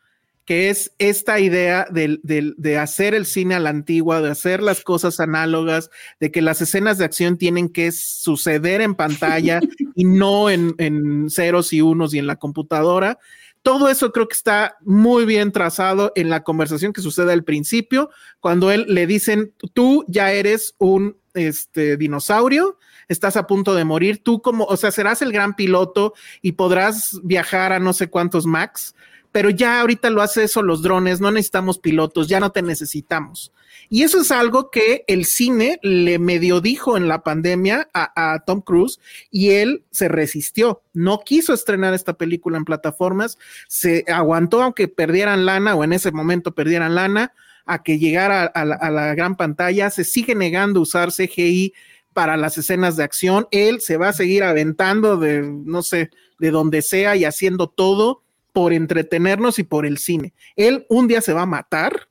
que 0.45 0.71
es 0.71 0.93
esta 0.99 1.41
idea 1.41 1.87
del- 1.91 2.21
de, 2.23 2.79
hacer 2.79 3.15
el 3.15 3.27
cine 3.27 3.55
a 3.55 3.61
la 3.61 3.71
antigua, 3.71 4.21
de 4.21 4.31
hacer 4.31 4.63
las 4.63 4.83
cosas 4.83 5.21
análogas, 5.21 5.91
de 6.21 6.31
que 6.31 6.43
las 6.43 6.61
escenas 6.61 6.99
de 6.99 7.05
acción 7.05 7.39
tienen 7.39 7.69
que 7.69 7.93
suceder 7.93 8.81
en 8.81 8.95
pantalla 8.95 9.61
y 9.95 10.05
no 10.05 10.51
en, 10.51 10.75
en 10.79 11.31
ceros 11.31 11.73
y 11.73 11.81
unos 11.81 12.13
y 12.15 12.19
en 12.19 12.27
la 12.27 12.37
computadora. 12.37 13.19
Todo 13.63 13.89
eso 13.89 14.13
creo 14.13 14.29
que 14.29 14.37
está 14.37 14.77
muy 14.83 15.25
bien 15.25 15.51
trazado 15.51 16.13
en 16.17 16.29
la 16.29 16.43
conversación 16.43 16.93
que 16.93 17.01
sucede 17.01 17.33
al 17.33 17.45
principio, 17.45 18.11
cuando 18.41 18.71
él 18.71 18.85
le 18.89 19.07
dicen, 19.07 19.55
tú 19.73 20.05
ya 20.07 20.33
eres 20.33 20.75
un 20.77 21.17
este, 21.33 21.97
dinosaurio, 21.97 22.79
estás 23.09 23.39
a 23.39 23.47
punto 23.47 23.75
de 23.75 23.85
morir, 23.87 24.23
tú 24.23 24.43
como, 24.43 24.65
o 24.65 24.77
sea, 24.77 24.91
serás 24.91 25.23
el 25.23 25.33
gran 25.33 25.57
piloto 25.57 26.13
y 26.43 26.53
podrás 26.53 27.19
viajar 27.23 27.73
a 27.73 27.81
no 27.81 27.95
sé 27.95 28.11
cuántos 28.11 28.45
Max, 28.45 28.95
pero 29.35 29.51
ya 29.51 29.81
ahorita 29.81 30.11
lo 30.11 30.23
hace 30.23 30.45
eso 30.45 30.63
los 30.63 30.81
drones, 30.81 31.21
no 31.21 31.33
necesitamos 31.33 31.81
pilotos, 31.81 32.29
ya 32.29 32.39
no 32.39 32.53
te 32.53 32.63
necesitamos. 32.63 33.53
Y 33.89 34.05
eso 34.05 34.21
es 34.21 34.31
algo 34.31 34.71
que 34.71 35.03
el 35.09 35.25
cine 35.25 35.81
le 35.83 36.21
medio 36.21 36.61
dijo 36.61 36.97
en 36.97 37.09
la 37.09 37.25
pandemia 37.25 37.89
a, 37.93 38.45
Tom 38.47 38.61
Cruise 38.61 39.01
y 39.33 39.51
él 39.51 39.83
se 39.91 40.07
resistió. 40.07 40.83
No 40.93 41.19
quiso 41.19 41.53
estrenar 41.53 41.95
esta 41.95 42.13
película 42.13 42.59
en 42.59 42.65
plataformas, 42.65 43.37
se 43.67 44.05
aguantó 44.07 44.63
aunque 44.63 44.87
perdieran 44.87 45.47
lana 45.47 45.75
o 45.75 45.83
en 45.83 45.95
ese 45.95 46.13
momento 46.13 46.55
perdieran 46.55 46.95
lana 46.95 47.33
a 47.67 47.83
que 47.83 47.99
llegara 47.99 48.45
a 48.45 48.65
la, 48.65 49.15
gran 49.17 49.37
pantalla. 49.37 49.91
Se 49.91 50.05
sigue 50.05 50.37
negando 50.37 50.81
usar 50.81 51.11
CGI 51.11 51.75
para 52.13 52.37
las 52.37 52.57
escenas 52.57 52.97
de 52.97 53.03
acción. 53.03 53.49
Él 53.51 53.81
se 53.81 53.97
va 53.97 54.11
a 54.11 54.13
seguir 54.13 54.45
aventando 54.45 55.17
de, 55.17 55.43
no 55.43 55.83
sé, 55.83 56.11
de 56.39 56.53
donde 56.53 56.83
sea 56.83 57.17
y 57.17 57.25
haciendo 57.25 57.69
todo 57.69 58.24
por 58.55 58.73
entretenernos 58.73 59.59
y 59.59 59.65
por 59.65 59.85
el 59.85 59.99
cine. 59.99 60.33
Él 60.55 60.87
un 60.89 61.09
día 61.09 61.21
se 61.21 61.33
va 61.33 61.43
a 61.43 61.47
matar 61.47 62.09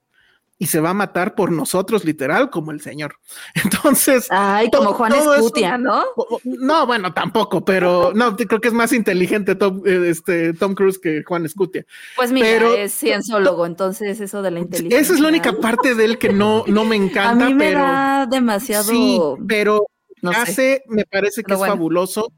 y 0.60 0.68
se 0.68 0.82
va 0.82 0.90
a 0.90 0.94
matar 0.94 1.36
por 1.36 1.54
nosotros, 1.54 2.04
literal, 2.04 2.50
como 2.50 2.72
el 2.72 2.82
señor. 2.82 3.16
Entonces. 3.64 4.28
Ay, 4.30 4.70
como 4.70 4.94
Juan 4.94 5.14
Escutia, 5.14 5.78
¿no? 5.78 6.04
No, 6.44 6.86
bueno, 6.86 7.14
tampoco, 7.14 7.64
pero 7.64 8.12
no, 8.14 8.36
creo 8.36 8.60
que 8.60 8.68
es 8.68 8.74
más 8.74 8.92
inteligente 8.92 9.56
Tom, 9.56 9.82
eh, 9.86 10.10
este, 10.10 10.54
Tom 10.54 10.76
Cruise 10.76 11.00
que 11.00 11.24
Juan 11.24 11.46
Escutia. 11.46 11.86
Pues 12.18 12.34
mira, 12.34 12.46
pero, 12.46 12.76
es 12.76 12.94
cienciólogo, 12.94 13.66
entonces 13.66 14.20
eso 14.20 14.42
de 14.42 14.52
la 14.52 14.60
inteligencia. 14.60 15.00
Esa 15.00 15.14
es 15.14 15.22
la 15.22 15.30
única 15.30 15.54
parte 15.54 15.96
de 15.96 16.04
él 16.04 16.18
que 16.18 16.34
no, 16.34 16.66
no 16.68 16.84
me 16.84 16.98
encanta. 16.98 17.46
A 17.46 17.50
mí 17.50 17.54
me 17.54 17.70
pero, 17.70 17.80
da 17.80 18.26
demasiado. 18.26 18.84
Sí, 18.84 19.20
pero 19.48 19.88
hace, 20.24 20.84
me 20.88 21.06
parece 21.06 21.42
que 21.42 21.54
es 21.54 21.60
fabuloso. 21.60 22.34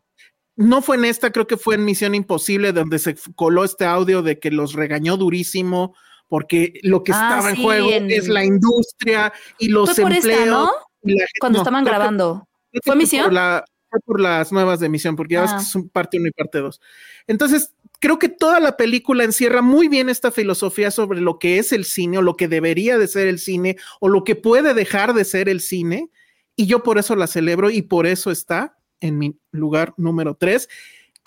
No 0.58 0.82
fue 0.82 0.96
en 0.98 1.06
esta, 1.06 1.32
creo 1.32 1.48
que 1.48 1.58
fue 1.58 1.76
en 1.76 1.86
Misión 1.86 2.16
Imposible, 2.16 2.72
donde 2.72 3.00
se 3.00 3.16
coló 3.36 3.64
este 3.64 3.86
audio 3.86 4.22
de 4.22 4.40
que 4.40 4.52
los 4.52 4.74
regañó 4.74 5.18
durísimo 5.18 5.96
porque 6.28 6.74
lo 6.82 7.04
que 7.04 7.12
Ah, 7.14 7.30
estaba 7.30 7.50
en 7.52 7.62
juego 7.62 7.92
en- 7.92 8.10
es 8.10 8.28
la 8.28 8.44
industria 8.46 9.32
y 9.60 9.68
los 9.70 9.94
Fue 9.94 10.04
por 10.04 10.12
esta, 10.14 10.30
empleos. 10.32 10.50
¿no? 10.50 10.72
gente- 11.04 11.26
Cuando 11.40 11.58
no, 11.58 11.64
estaban 11.64 11.84
creo 11.84 11.94
que- 11.94 11.98
grabando. 12.00 12.48
creo 12.72 12.82
que 12.82 12.90
¿Fue 12.90 12.96
misión? 12.96 13.24
Por 13.26 13.34
la, 13.34 13.66
por 14.06 14.20
las 14.22 14.52
nuevas 14.52 14.80
de 14.80 14.90
misión, 14.90 15.16
porque 15.16 15.34
ya 15.36 15.42
ves 15.42 15.52
Ah. 15.54 15.58
que 15.58 15.64
es 15.64 15.76
un 15.76 15.90
parte 15.90 16.18
1 16.18 16.28
y 16.28 16.32
parte 16.32 16.58
2. 16.60 16.82
Entonces, 17.28 17.74
creo 18.00 18.18
que 18.20 18.28
toda 18.30 18.60
la 18.60 18.76
película 18.76 19.24
encierra 19.24 19.62
muy 19.62 19.88
bien 19.88 20.10
esta 20.10 20.32
filosofía 20.32 20.90
sobre 20.92 21.22
lo 21.22 21.38
que 21.38 21.60
es 21.60 21.72
el 21.74 21.86
cine 21.86 22.18
o 22.18 22.22
lo 22.22 22.36
que 22.36 22.48
debería 22.48 22.98
de 22.98 23.08
ser 23.08 23.28
el 23.28 23.40
cine 23.40 23.78
o 24.00 24.10
lo 24.10 24.24
que 24.24 24.36
puede 24.36 24.74
dejar 24.74 25.14
de 25.14 25.26
ser 25.26 25.48
el 25.48 25.62
cine. 25.62 26.10
Y 26.56 26.66
yo 26.66 26.82
por 26.84 26.98
eso 26.98 27.16
la 27.16 27.28
celebro 27.28 27.70
y 27.70 27.82
por 27.84 28.06
eso 28.08 28.32
está 28.32 28.78
en 29.06 29.18
mi 29.18 29.38
lugar 29.52 29.94
número 29.98 30.36
3. 30.36 30.68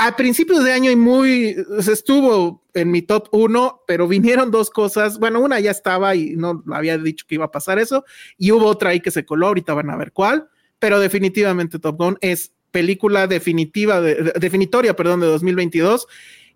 A 0.00 0.14
principios 0.14 0.62
de 0.62 0.72
año 0.72 0.90
y 0.92 0.96
muy 0.96 1.56
se 1.80 1.92
estuvo 1.92 2.62
en 2.72 2.90
mi 2.92 3.02
top 3.02 3.28
1, 3.32 3.82
pero 3.86 4.06
vinieron 4.06 4.50
dos 4.52 4.70
cosas. 4.70 5.18
Bueno, 5.18 5.40
una 5.40 5.59
ya 5.59 5.72
estaba 5.72 6.14
y 6.14 6.36
no 6.36 6.62
había 6.72 6.96
dicho 6.98 7.24
que 7.28 7.34
iba 7.34 7.46
a 7.46 7.50
pasar 7.50 7.78
eso, 7.80 8.05
y 8.36 8.52
hubo 8.52 8.66
otra 8.66 8.90
ahí 8.90 9.00
que 9.00 9.10
se 9.10 9.24
coló. 9.24 9.48
Ahorita 9.48 9.74
van 9.74 9.90
a 9.90 9.96
ver 9.96 10.12
cuál, 10.12 10.48
pero 10.78 11.00
definitivamente 11.00 11.80
Top 11.80 11.96
Gun 11.98 12.16
es 12.20 12.52
película 12.70 13.26
definitiva, 13.26 14.00
de, 14.00 14.14
de- 14.14 14.32
definitoria, 14.38 14.94
perdón, 14.94 15.18
de 15.20 15.26
2022. 15.26 16.06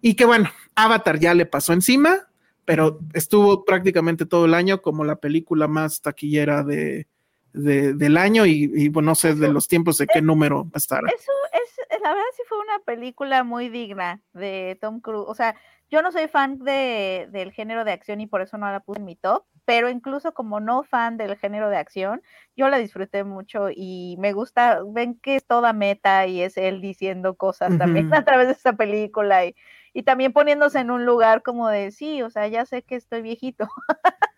Y 0.01 0.15
que 0.15 0.25
bueno, 0.25 0.49
Avatar 0.77 1.19
ya 1.19 1.35
le 1.35 1.47
pasó 1.47 1.73
encima, 1.73 2.29
pero 2.65 3.01
estuvo 3.13 3.65
prácticamente 3.65 4.25
todo 4.25 4.45
el 4.45 4.55
año 4.55 4.83
como 4.83 5.03
la 5.05 5.17
película 5.17 5.67
más 5.67 6.01
taquillera 6.01 6.63
de, 6.63 7.09
de- 7.53 7.95
del 7.95 8.17
año 8.17 8.47
y, 8.47 8.71
y, 8.75 8.89
bueno, 8.89 9.11
no 9.11 9.15
sé 9.15 9.35
de 9.35 9.49
los 9.53 9.69
tiempos 9.69 9.99
de 9.99 10.07
qué 10.07 10.23
número 10.23 10.67
estará. 10.75 11.09
Eso 11.09 11.33
es, 11.53 12.01
la 12.03 12.09
verdad 12.11 12.25
sí 12.37 12.43
fue 12.49 12.59
una 12.59 12.79
película 12.85 13.45
muy 13.45 13.69
digna 13.69 14.21
de 14.33 14.79
Tom 14.81 15.01
Cruise. 15.01 15.27
O 15.29 15.35
sea, 15.35 15.55
yo 15.91 16.01
no 16.01 16.11
soy 16.11 16.27
fan 16.29 16.59
de, 16.61 17.29
del 17.31 17.53
género 17.53 17.85
de 17.85 17.93
acción 17.93 18.21
y 18.23 18.27
por 18.27 18.41
eso 18.41 18.57
no 18.57 18.71
la 18.71 18.81
puse 18.81 19.01
en 19.01 19.05
mi 19.05 19.15
top, 19.15 19.45
pero 19.67 19.91
incluso 19.91 20.33
como 20.33 20.59
no 20.59 20.85
fan 20.85 21.19
del 21.19 21.37
género 21.37 21.69
de 21.69 21.77
acción, 21.77 22.23
yo 22.57 22.69
la 22.71 22.79
disfruté 22.79 23.25
mucho 23.25 23.69
y 23.71 24.17
me 24.19 24.33
gusta, 24.33 24.81
ven 24.87 25.19
que 25.21 25.37
es 25.37 25.45
toda 25.47 25.75
meta 25.75 26.27
y 26.27 26.41
es 26.41 26.57
él 26.57 26.81
diciendo 26.81 27.35
cosas 27.37 27.77
también 27.77 28.07
Ujú. 28.07 28.15
a 28.23 28.25
través 28.25 28.47
de 28.47 28.55
esta 28.55 28.73
película 28.73 29.45
y, 29.45 29.55
y 29.93 30.03
también 30.05 30.33
poniéndose 30.33 30.79
en 30.79 30.91
un 30.91 31.05
lugar 31.05 31.43
como 31.43 31.69
de, 31.69 31.91
sí, 31.91 32.23
o 32.23 32.31
sea, 32.31 32.49
ya 32.49 32.65
sé 32.65 32.83
que 32.83 32.97
estoy 32.97 33.21
viejito, 33.21 33.69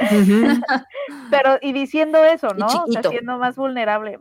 Pero 1.30 1.58
y 1.62 1.72
diciendo 1.72 2.24
eso, 2.24 2.48
Y 2.56 2.60
¿no? 2.60 2.66
O 2.66 2.92
sea, 2.92 3.02
siendo 3.02 3.38
más 3.38 3.56
vulnerable. 3.56 4.18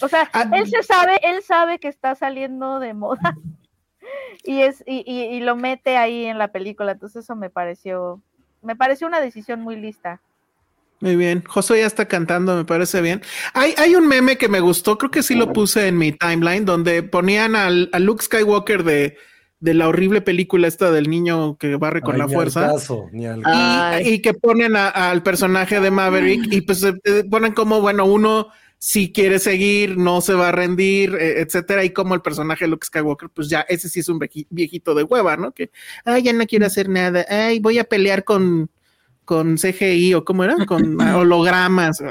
O 0.00 0.08
sea, 0.08 0.28
Ah, 0.32 0.48
él 0.52 0.66
se 0.66 0.82
sabe, 0.82 1.18
él 1.22 1.42
sabe 1.42 1.78
que 1.78 1.88
está 1.88 2.14
saliendo 2.14 2.80
de 2.80 2.94
moda 2.94 3.36
y 4.44 4.62
es 4.62 4.82
y, 4.86 5.04
y- 5.06 5.36
y 5.36 5.40
lo 5.40 5.56
mete 5.56 5.96
ahí 5.96 6.24
en 6.26 6.38
la 6.38 6.48
película, 6.48 6.92
entonces 6.92 7.24
eso 7.24 7.36
me 7.36 7.50
pareció 7.50 8.20
me 8.62 8.76
pareció 8.76 9.06
una 9.06 9.20
decisión 9.20 9.60
muy 9.60 9.76
lista. 9.76 10.20
Muy 11.00 11.16
bien. 11.16 11.44
Josué 11.46 11.80
ya 11.80 11.86
está 11.86 12.06
cantando, 12.08 12.56
me 12.56 12.64
parece 12.64 13.02
bien. 13.02 13.20
Hay, 13.52 13.74
hay 13.76 13.94
un 13.94 14.06
meme 14.08 14.38
que 14.38 14.48
me 14.48 14.60
gustó, 14.60 14.96
creo 14.96 15.10
que 15.10 15.22
sí 15.22 15.34
lo 15.34 15.52
puse 15.52 15.86
en 15.88 15.98
mi 15.98 16.12
timeline, 16.12 16.64
donde 16.64 17.02
ponían 17.02 17.56
al, 17.56 17.90
a 17.92 17.98
Luke 17.98 18.24
Skywalker 18.24 18.84
de, 18.84 19.18
de 19.64 19.72
la 19.72 19.88
horrible 19.88 20.20
película 20.20 20.68
esta 20.68 20.90
del 20.90 21.08
niño 21.08 21.56
que 21.56 21.76
barre 21.76 22.02
con 22.02 22.12
Ay, 22.16 22.18
la 22.18 22.26
ni 22.26 22.32
al 22.32 22.36
fuerza. 22.36 22.66
caso, 22.72 23.08
ni 23.12 23.26
al 23.26 23.42
Y, 24.04 24.20
que 24.20 24.34
ponen 24.34 24.76
a- 24.76 24.90
al 24.90 25.22
personaje 25.22 25.80
de 25.80 25.90
Maverick 25.90 26.52
y 26.52 26.60
pues 26.60 26.82
eh, 26.84 26.92
eh, 27.04 27.24
ponen 27.30 27.54
como, 27.54 27.80
bueno, 27.80 28.04
uno 28.04 28.48
si 28.78 29.10
quiere 29.10 29.38
seguir, 29.38 29.96
no 29.96 30.20
se 30.20 30.34
va 30.34 30.50
a 30.50 30.52
rendir, 30.52 31.14
eh, 31.18 31.40
etcétera, 31.40 31.82
y 31.82 31.90
como 31.90 32.14
el 32.14 32.20
personaje 32.20 32.66
de 32.66 32.70
Luke 32.72 32.86
Skywalker, 32.86 33.30
pues 33.30 33.48
ya 33.48 33.62
ese 33.62 33.88
sí 33.88 34.00
es 34.00 34.08
un 34.10 34.20
viejito 34.50 34.94
de 34.94 35.04
hueva, 35.04 35.38
¿no? 35.38 35.52
Que, 35.52 35.70
ay, 36.04 36.22
ya 36.24 36.34
no 36.34 36.44
quiero 36.44 36.66
hacer 36.66 36.90
nada, 36.90 37.24
ay, 37.30 37.58
voy 37.60 37.78
a 37.78 37.84
pelear 37.84 38.24
con, 38.24 38.68
con 39.24 39.56
CGI 39.56 40.12
o 40.12 40.26
cómo 40.26 40.44
era, 40.44 40.56
con 40.66 41.00
hologramas. 41.00 42.02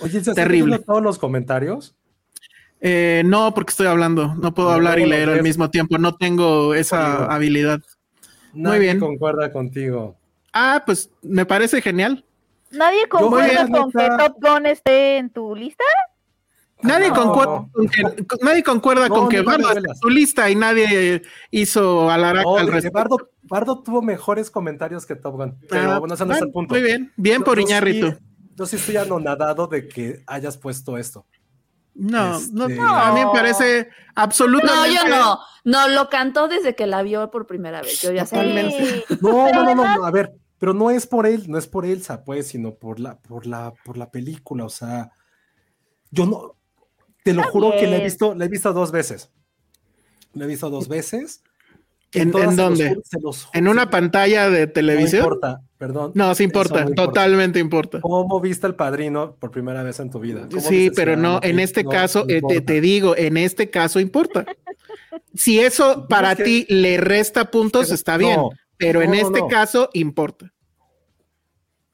Oye, 0.00 0.10
¿se 0.10 0.18
están 0.18 0.34
Terrible. 0.34 0.80
todos 0.80 1.00
los 1.00 1.18
comentarios? 1.20 1.94
Eh, 2.84 3.22
no, 3.24 3.54
porque 3.54 3.70
estoy 3.70 3.86
hablando, 3.86 4.34
no 4.34 4.52
puedo 4.54 4.68
No, 4.70 4.74
hablar 4.74 4.98
y 4.98 5.06
leer 5.06 5.28
al 5.28 5.42
mismo 5.44 5.70
tiempo, 5.70 5.98
no 5.98 6.16
tengo 6.16 6.74
esa 6.74 7.26
habilidad. 7.32 7.80
Nadie 8.52 8.80
bien. 8.80 8.98
concuerda 9.00 9.52
contigo. 9.52 10.16
Ah, 10.52 10.82
pues 10.84 11.08
me 11.22 11.46
parece 11.46 11.80
genial. 11.80 12.24
¿Nadie 12.72 13.08
concuerda 13.08 13.68
con 13.68 13.92
que 13.92 14.08
Top 14.18 14.36
Gun 14.40 14.66
esté 14.66 15.18
en 15.18 15.30
tu 15.30 15.54
lista? 15.54 15.84
Nadie, 16.82 17.10
No. 17.10 17.14
concuerda 17.14 17.66
con 17.72 17.86
que, 17.88 18.24
nadie 18.42 18.62
concuerda 18.64 19.08
No, 19.08 19.14
con 19.14 19.28
que 19.28 19.42
Bardo 19.42 19.68
está 19.68 19.78
en 19.92 20.00
tu 20.00 20.10
lista 20.10 20.50
y 20.50 20.56
nadie 20.56 21.22
hizo 21.52 22.10
alaraca 22.10 22.42
No, 22.42 22.56
al 22.58 22.66
respecto. 22.66 22.98
Bardo, 22.98 23.16
Bardo 23.44 23.82
tuvo 23.84 24.02
mejores 24.02 24.50
comentarios 24.50 25.06
que 25.06 25.14
Top 25.14 25.36
Gun. 25.36 25.56
Pero 25.68 25.92
Ah, 25.92 25.98
bueno, 26.00 26.14
ese 26.14 26.26
no 26.26 26.34
es 26.34 26.42
el 26.42 26.50
punto. 26.50 26.74
Muy 26.74 26.82
bien, 26.82 27.12
bien 27.16 27.38
Yo- 27.38 27.44
por 27.44 27.60
yo 27.60 27.66
sí-. 27.68 28.16
Yo 28.56 28.66
sí 28.66 28.76
estoy 28.76 28.96
anonadado 28.96 29.68
de 29.68 29.86
que 29.86 30.22
hayas 30.26 30.58
puesto 30.58 30.98
esto. 30.98 31.24
No, 31.94 32.38
Este- 32.38 32.54
no, 32.54 32.68
no, 32.68 32.96
a 32.96 33.12
mí 33.12 33.24
me 33.24 33.32
parece 33.32 33.88
No, 33.88 33.92
absolutamente. 34.14 34.96
yo 34.96 35.08
no. 35.08 35.38
No, 35.64 35.88
lo 35.88 36.08
cantó 36.08 36.48
desde 36.48 36.74
que 36.74 36.86
la 36.86 37.02
vio 37.02 37.30
por 37.30 37.46
primera 37.46 37.82
vez. 37.82 38.00
Yo 38.00 38.10
ya. 38.12 38.24
Totalmente. 38.24 39.04
Sí. 39.08 39.18
No, 39.20 39.52
no, 39.52 39.62
no, 39.62 39.74
no, 39.74 39.96
no, 39.96 40.04
a 40.04 40.10
ver, 40.10 40.32
pero 40.58 40.74
no 40.74 40.90
es 40.90 41.06
por 41.06 41.26
él, 41.26 41.44
no 41.48 41.58
es 41.58 41.66
por 41.66 41.86
Elsa, 41.86 42.24
pues, 42.24 42.48
sino 42.48 42.74
por 42.74 42.98
la, 42.98 43.18
por 43.18 43.46
la, 43.46 43.72
por 43.84 43.96
la 43.96 44.10
película. 44.10 44.64
O 44.64 44.68
sea, 44.68 45.10
yo 46.10 46.26
no, 46.26 46.56
te 47.22 47.32
lo 47.32 47.42
Está 47.42 47.52
juro 47.52 47.72
que 47.72 47.86
la 47.86 47.96
he 47.96 48.04
visto, 48.04 48.34
la 48.34 48.44
he 48.44 48.48
visto 48.48 48.72
dos 48.72 48.90
veces. 48.90 49.30
La 50.32 50.44
he 50.44 50.48
visto 50.48 50.70
dos 50.70 50.88
veces. 50.88 51.42
¿En- 52.20 52.30
los 52.32 52.56
dónde? 52.56 52.88
juro- 52.90 53.02
se 53.04 53.20
los 53.20 53.48
En 53.52 53.68
una 53.68 53.88
pantalla 53.90 54.50
de 54.50 54.66
No 54.66 54.72
televisión. 54.72 55.22
importa, 55.22 55.62
perdón. 55.78 56.12
No, 56.14 56.34
sí 56.34 56.44
importa, 56.44 56.84
no 56.84 56.90
totalmente 56.92 57.58
importa. 57.58 58.00
¿Cómo 58.00 58.40
viste 58.40 58.66
el 58.66 58.74
padrino 58.74 59.36
por 59.36 59.50
primera 59.50 59.82
vez 59.82 59.98
en 60.00 60.10
tu 60.10 60.20
vida? 60.20 60.46
¿Cómo 60.50 60.60
Sí, 60.60 60.90
pero 60.94 61.12
no, 61.16 61.38
Ciudadano 61.40 61.46
en 61.50 61.58
este 61.60 61.84
No 61.84 61.90
caso, 61.90 62.24
eh, 62.28 62.40
te, 62.46 62.60
te 62.60 62.80
digo, 62.80 63.16
en 63.16 63.36
este 63.36 63.70
caso 63.70 64.00
importa. 64.00 64.44
Si 65.34 65.58
eso 65.58 66.06
para 66.08 66.36
ti 66.36 66.66
le 66.68 66.98
resta 66.98 67.50
puntos, 67.50 67.86
Pero 67.86 67.94
está 67.94 68.18
bien, 68.18 68.36
no, 68.36 68.50
pero 68.76 69.00
en 69.00 69.10
no, 69.12 69.16
este 69.16 69.40
no. 69.40 69.48
caso 69.48 69.88
importa. 69.94 70.52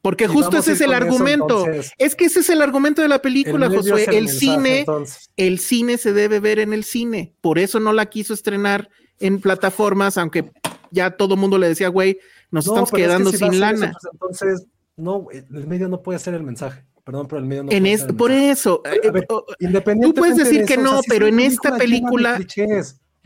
Porque 0.03 0.27
justo 0.27 0.59
ese 0.59 0.73
es 0.73 0.81
el 0.81 0.91
eso, 0.93 0.97
argumento. 0.97 1.67
es 1.99 2.15
que 2.15 2.25
ese 2.27 2.41
es 2.41 2.51
el 2.51 2.63
argumento 2.63 3.03
de 3.03 3.09
la 3.09 3.21
película, 3.21 3.67
el 3.67 3.77
Josué. 3.77 4.05
El, 4.09 4.25
mensaje, 4.25 4.39
cine, 4.39 4.79
entonces. 4.81 5.31
el 5.37 5.59
cine 5.59 5.99
se 5.99 6.13
debe 6.13 6.41
ver 6.41 6.59
en 6.61 6.73
el 6.73 6.83
cine. 6.85 7.35
Por 7.41 7.59
eso 7.59 7.79
no 7.81 7.93
la 7.93 8.07
quiso 8.07 8.33
estrenar 8.35 8.89
en 9.21 9.41
plataformas, 9.41 10.17
aunque 10.19 10.51
ya 10.91 11.11
todo 11.17 11.35
el 11.35 11.41
mundo 11.41 11.59
le 11.59 11.69
decía, 11.69 11.89
güey, 11.89 12.19
nos 12.51 12.67
No, 12.67 12.73
estamos 12.73 12.91
pero 12.91 13.03
es 13.03 13.09
que 13.09 13.13
quedando 13.15 13.31
si 13.31 13.37
a 13.37 13.39
sin 13.39 13.49
eso, 13.53 13.61
lana. 13.61 13.93
pues, 14.01 14.13
entonces, 14.13 14.67
no, 14.97 15.27
el 15.33 15.67
medio 15.67 15.89
no 15.89 16.03
puede 16.03 16.19
ser 16.19 16.35
el 16.35 16.43
mensaje. 16.43 16.85
Perdón, 17.05 17.27
pero 17.27 17.39
el 17.41 17.47
medio 17.47 17.63
no 17.65 17.73
en 17.73 17.83
puede 17.83 17.93
es, 17.95 18.01
ser 18.01 18.11
el 18.11 18.17
por 18.17 18.31
mensaje. 18.31 18.51
eso, 18.51 18.83
A 18.85 18.91
ver, 18.91 19.01
eh, 19.23 19.27
oh, 19.31 19.45
Independientemente 19.61 20.07
tú 20.09 20.15
puedes 20.15 20.37
de 20.37 20.45
decir 20.45 20.61
eso, 20.63 20.67
que 20.67 20.75
o 20.81 20.83
sea, 20.85 20.93
no, 20.93 21.01
pero 21.09 21.27
en 21.27 21.41
esta 21.41 21.77
película, 21.77 22.39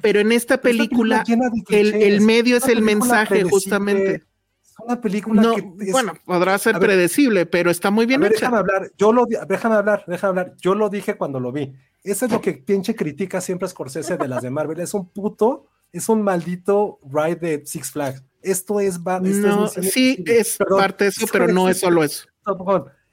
pero 0.01 0.21
en 0.21 0.33
esta 0.33 0.61
película, 0.61 1.25
el, 1.69 1.95
el 1.95 2.21
medio 2.21 2.57
es 2.57 2.69
el 2.69 2.83
mensaje, 2.83 3.43
justamente. 3.45 4.15
Es 4.15 4.75
una 4.85 5.01
película 5.01 5.43
No, 5.43 5.55
que 5.57 5.67
es- 5.87 5.93
bueno, 5.93 6.13
podrá 6.25 6.57
ser 6.59 6.77
a 6.77 6.79
ver, 6.79 6.89
predecible, 6.89 7.47
pero 7.47 7.71
está 7.71 7.91
muy 7.91 8.05
A 8.05 8.09
bien 8.09 8.21
ver, 8.21 8.33
hecha. 8.33 8.41
déjame 8.47 8.59
hablar. 8.59 8.91
Yo 8.97 9.13
lo 9.13 9.27
déjame 9.27 9.75
hablar, 9.77 10.05
déjame 10.07 10.29
hablar. 10.41 10.55
Yo 10.61 10.75
lo 10.75 10.89
dije 10.89 11.17
cuando 11.17 11.39
lo 11.41 11.53
vi. 11.53 11.73
Eso 12.05 12.27
es 12.27 12.33
lo 12.33 12.41
que 12.41 12.55
pinche 12.55 12.95
critica 12.97 13.41
siempre 13.41 13.69
Scorsese 13.69 14.17
de 14.17 14.27
las 14.29 14.43
de 14.43 14.51
Marvel. 14.51 14.81
Es 14.81 14.95
un 14.95 15.09
puto, 15.09 15.67
es 15.93 16.09
un 16.09 16.23
maldito 16.23 16.99
ride 17.09 17.37
de 17.37 17.67
Six 17.67 17.91
Flags. 17.91 18.23
Esto 18.43 18.81
es, 18.81 18.97
esto 18.97 19.25
es 19.25 19.37
No, 19.37 19.69
sí, 19.69 20.23
es 20.27 20.57
Perdón, 20.57 20.79
parte 20.79 21.05
de 21.05 21.11
eso, 21.11 21.27
pero 21.31 21.47
no 21.49 21.69
es 21.69 21.79
solo 21.79 22.03
eso. 22.03 22.27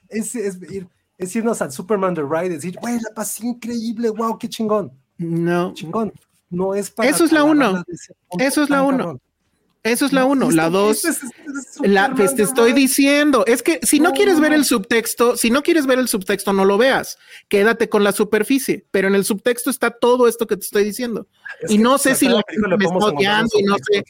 Es, 0.07 0.33
es, 0.33 0.59
ir- 0.61 0.87
es 1.17 1.35
irnos 1.35 1.61
al 1.61 1.71
Superman 1.71 2.15
The 2.15 2.23
Ride 2.23 2.45
y 2.47 2.49
decir, 2.49 2.77
güey, 2.81 2.95
la 2.95 3.13
pasé 3.13 3.45
increíble, 3.45 4.09
wow, 4.09 4.39
qué 4.39 4.49
chingón, 4.49 4.91
No, 5.17 5.73
chingón. 5.73 6.11
No 6.49 6.73
es 6.73 6.89
para. 6.89 7.07
Eso 7.07 7.25
es 7.25 7.31
la 7.31 7.43
uno. 7.43 7.83
Eso 8.39 8.63
es 8.63 8.69
la 8.71 8.81
uno. 8.81 8.97
cabrón. 8.97 9.21
Eso 9.83 10.05
es 10.05 10.13
la 10.13 10.21
No, 10.21 10.27
uno. 10.27 10.51
La 10.51 10.69
dos, 10.69 11.05
es- 11.05 11.23
es 11.23 11.31
la, 11.81 12.13
pues 12.15 12.35
te 12.35 12.43
estoy 12.43 12.73
diciendo, 12.73 13.45
es 13.47 13.63
que 13.63 13.79
si 13.83 13.99
no 13.99 14.09
No, 14.09 14.15
quieres 14.15 14.35
no, 14.35 14.41
ver 14.41 14.53
el 14.53 14.65
subtexto, 14.65 15.37
si 15.37 15.51
no 15.51 15.63
quieres 15.63 15.85
ver 15.85 15.99
el 15.99 16.07
subtexto, 16.07 16.51
no 16.53 16.65
lo 16.65 16.77
veas. 16.77 17.17
Quédate 17.47 17.87
con 17.89 18.03
la 18.03 18.11
superficie, 18.11 18.85
pero 18.91 19.07
en 19.07 19.15
el 19.15 19.23
subtexto 19.25 19.69
está 19.69 19.91
todo 19.91 20.27
esto 20.27 20.47
que 20.47 20.57
te 20.57 20.63
estoy 20.65 20.83
diciendo. 20.83 21.27
Y 21.69 21.77
no 21.77 21.97
sé 21.97 22.15
si 22.15 22.27
la 22.27 22.43
gente 22.47 22.67
me 22.77 22.85
está 22.85 22.97
odiando 22.97 23.49
y 23.57 23.63
no 23.63 23.75
sé-. 23.77 24.03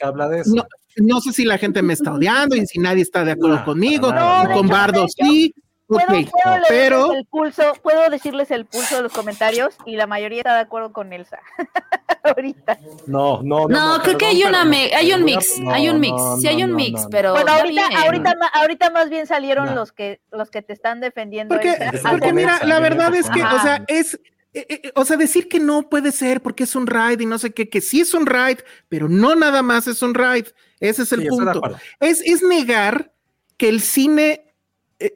No, 0.96 1.20
sé 1.20 1.32
si 1.32 1.44
la 1.44 1.56
gente 1.56 1.82
me 1.82 1.92
está 1.92 2.14
odiando 2.14 2.56
y 2.56 2.66
si 2.66 2.78
nadie 2.80 3.02
está 3.02 3.24
de 3.24 3.32
acuerdo 3.32 3.64
conmigo, 3.64 4.12
con 4.52 4.66
Bardo 4.66 5.06
sí, 5.08 5.54
Puedo, 5.90 6.04
ok, 6.20 6.30
puedo 6.30 6.54
leerles 6.58 6.68
pero 6.68 7.12
el 7.14 7.24
pulso, 7.26 7.62
puedo 7.82 8.08
decirles 8.10 8.50
el 8.52 8.64
pulso 8.64 8.96
de 8.96 9.02
los 9.02 9.12
comentarios 9.12 9.74
y 9.84 9.96
la 9.96 10.06
mayoría 10.06 10.38
está 10.38 10.54
de 10.54 10.60
acuerdo 10.60 10.92
con 10.92 11.12
Elsa. 11.12 11.38
Ahorita. 12.22 12.78
No, 13.06 13.42
no, 13.42 13.66
no. 13.66 13.96
No, 13.96 14.02
creo 14.02 14.16
que 14.18 14.26
hay 14.26 14.44
una 14.44 14.64
me- 14.64 14.92
hay 14.94 15.12
un 15.12 15.24
mix, 15.24 15.58
no, 15.58 15.72
hay 15.72 15.88
un 15.88 15.98
mix, 16.00 16.16
no, 16.16 16.36
sí 16.36 16.46
hay 16.48 16.62
un 16.62 16.70
no, 16.70 16.76
mix, 16.76 16.92
no, 16.92 17.02
no. 17.04 17.10
pero 17.10 17.32
Bueno, 17.32 17.52
ahorita, 17.52 17.82
ahorita, 18.04 18.34
ahorita 18.52 18.90
más 18.90 19.08
bien 19.10 19.26
salieron 19.26 19.66
No. 19.66 19.74
los 19.74 19.92
que 19.92 20.20
los 20.30 20.50
que 20.50 20.62
te 20.62 20.72
están 20.72 21.00
defendiendo. 21.00 21.54
Porque, 21.54 22.32
mira, 22.32 22.60
la 22.64 22.78
verdad 22.80 23.14
es 23.14 23.28
que 23.30 23.42
o 23.42 23.60
sea, 23.60 23.84
es, 23.88 24.14
eh, 24.52 24.66
eh, 24.68 24.92
o 24.94 25.04
sea, 25.04 25.16
decir 25.16 25.48
que 25.48 25.60
no 25.60 25.88
puede 25.88 26.12
ser 26.12 26.40
porque 26.42 26.64
es 26.64 26.74
un 26.76 26.86
ride 26.86 27.22
y 27.22 27.26
no 27.26 27.38
sé 27.38 27.52
qué, 27.52 27.68
que 27.68 27.80
sí 27.80 28.00
es 28.02 28.12
un 28.14 28.26
ride, 28.26 28.64
pero 28.88 29.08
no 29.08 29.34
nada 29.34 29.62
más 29.62 29.86
es 29.86 30.02
un 30.02 30.14
ride. 30.14 30.52
Ese 30.78 31.02
es 31.02 31.12
el 31.12 31.22
Sí, 31.22 31.28
punto. 31.28 31.60
Es, 32.00 32.20
es 32.24 32.42
negar 32.42 33.12
que 33.56 33.68
el 33.68 33.80
cine, 33.80 34.49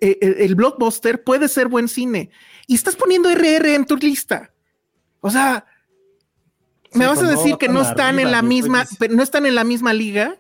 el 0.01 0.55
blockbuster 0.55 1.23
puede 1.23 1.49
ser 1.49 1.69
buen 1.69 1.89
cine. 1.89 2.31
Y 2.67 2.75
estás 2.75 2.97
poniendo 2.97 3.29
RR 3.31 3.75
en 3.75 3.85
tu 3.85 3.97
lista. 3.97 4.51
O 5.21 5.31
sea, 5.31 5.67
me 6.93 7.05
Sí, 7.05 7.09
vas 7.11 7.19
a 7.19 7.23
no, 7.25 7.31
decir 7.31 7.57
que 7.57 7.69
no 7.69 7.83
están 7.83 8.19
en 8.19 8.31
la 8.31 8.43
misma, 8.43 8.85
pero 8.99 9.15
no 9.15 9.23
están 9.23 9.47
en 9.47 9.55
la 9.55 9.65
misma 9.65 9.93
liga. 9.93 10.37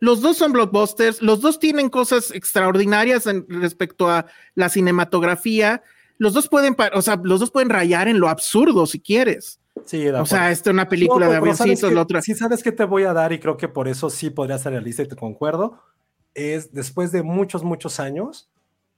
Los 0.00 0.20
dos 0.20 0.36
son 0.36 0.52
blockbusters, 0.52 1.22
los 1.22 1.40
dos 1.40 1.58
tienen 1.58 1.88
cosas 1.88 2.30
extraordinarias 2.30 3.26
en- 3.26 3.46
respecto 3.48 4.08
a 4.08 4.26
la 4.54 4.68
cinematografía. 4.68 5.82
Los 6.18 6.34
dos 6.34 6.48
pueden, 6.48 6.76
o 6.94 7.02
sea, 7.02 7.20
los 7.22 7.40
dos 7.40 7.50
pueden 7.50 7.68
rayar 7.68 8.06
en 8.08 8.20
lo 8.20 8.28
absurdo 8.28 8.86
si 8.86 9.00
quieres. 9.00 9.60
Sí, 9.86 10.08
O 10.08 10.26
sea, 10.26 10.50
esta 10.50 10.70
es 10.70 10.74
una 10.74 10.88
película 10.88 11.26
No, 11.26 11.32
de 11.32 11.40
pero 11.40 11.52
¿sabes 11.54 11.60
avioncitos, 11.60 11.92
la 11.92 12.02
otra. 12.02 12.22
Sí, 12.22 12.34
sabes 12.34 12.62
que 12.62 12.72
te 12.72 12.84
voy 12.84 13.04
a 13.04 13.12
dar 13.12 13.32
y 13.32 13.38
creo 13.38 13.56
que 13.56 13.68
por 13.68 13.86
eso 13.88 14.10
sí 14.10 14.30
podría 14.30 14.56
estar 14.56 14.72
en 14.72 14.80
la 14.80 14.84
lista 14.84 15.02
y 15.02 15.08
te 15.08 15.16
concuerdo. 15.16 15.82
Es 16.34 16.72
después 16.72 17.10
de 17.12 17.22
muchos, 17.22 17.62
muchos 17.64 17.98
años, 18.00 18.48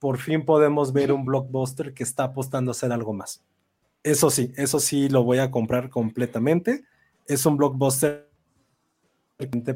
por 0.00 0.18
fin 0.18 0.44
podemos 0.44 0.92
ver 0.92 1.12
un 1.12 1.24
blockbuster 1.24 1.94
que 1.94 2.02
está 2.02 2.24
apostando 2.24 2.70
a 2.70 2.72
hacer 2.72 2.90
algo 2.90 3.12
más. 3.12 3.44
Eso 4.02 4.30
sí, 4.30 4.52
eso 4.56 4.80
sí 4.80 5.08
lo 5.10 5.22
voy 5.22 5.38
a 5.38 5.50
comprar 5.50 5.90
completamente. 5.90 6.84
Es 7.26 7.44
un 7.46 7.58
blockbuster 7.58 8.28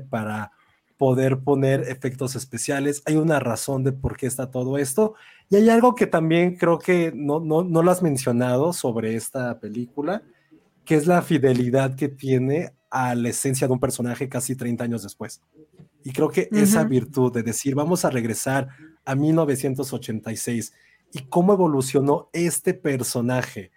para 0.08 0.50
poder 0.96 1.40
poner 1.40 1.82
efectos 1.88 2.36
especiales. 2.36 3.02
Hay 3.04 3.16
una 3.16 3.38
razón 3.38 3.84
de 3.84 3.92
por 3.92 4.16
qué 4.16 4.26
está 4.26 4.50
todo 4.50 4.78
esto. 4.78 5.14
Y 5.50 5.56
hay 5.56 5.68
algo 5.68 5.94
que 5.94 6.06
también 6.06 6.56
creo 6.56 6.78
que 6.78 7.12
no, 7.14 7.40
no, 7.40 7.62
no 7.62 7.82
lo 7.82 7.90
has 7.90 8.02
mencionado 8.02 8.72
sobre 8.72 9.16
esta 9.16 9.60
película, 9.60 10.22
que 10.86 10.94
es 10.94 11.06
la 11.06 11.20
fidelidad 11.20 11.96
que 11.96 12.08
tiene 12.08 12.72
a 12.90 13.14
la 13.14 13.28
esencia 13.28 13.66
de 13.66 13.72
un 13.72 13.80
personaje 13.80 14.28
casi 14.28 14.56
30 14.56 14.84
años 14.84 15.02
después. 15.02 15.42
Y 16.02 16.12
creo 16.12 16.30
que 16.30 16.48
esa 16.52 16.84
virtud 16.84 17.32
de 17.32 17.42
decir, 17.42 17.74
vamos 17.74 18.04
a 18.04 18.10
regresar 18.10 18.68
a 19.04 19.14
1986 19.14 20.72
y 21.12 21.20
cómo 21.28 21.52
evolucionó 21.52 22.28
este 22.32 22.74
personaje, 22.74 23.70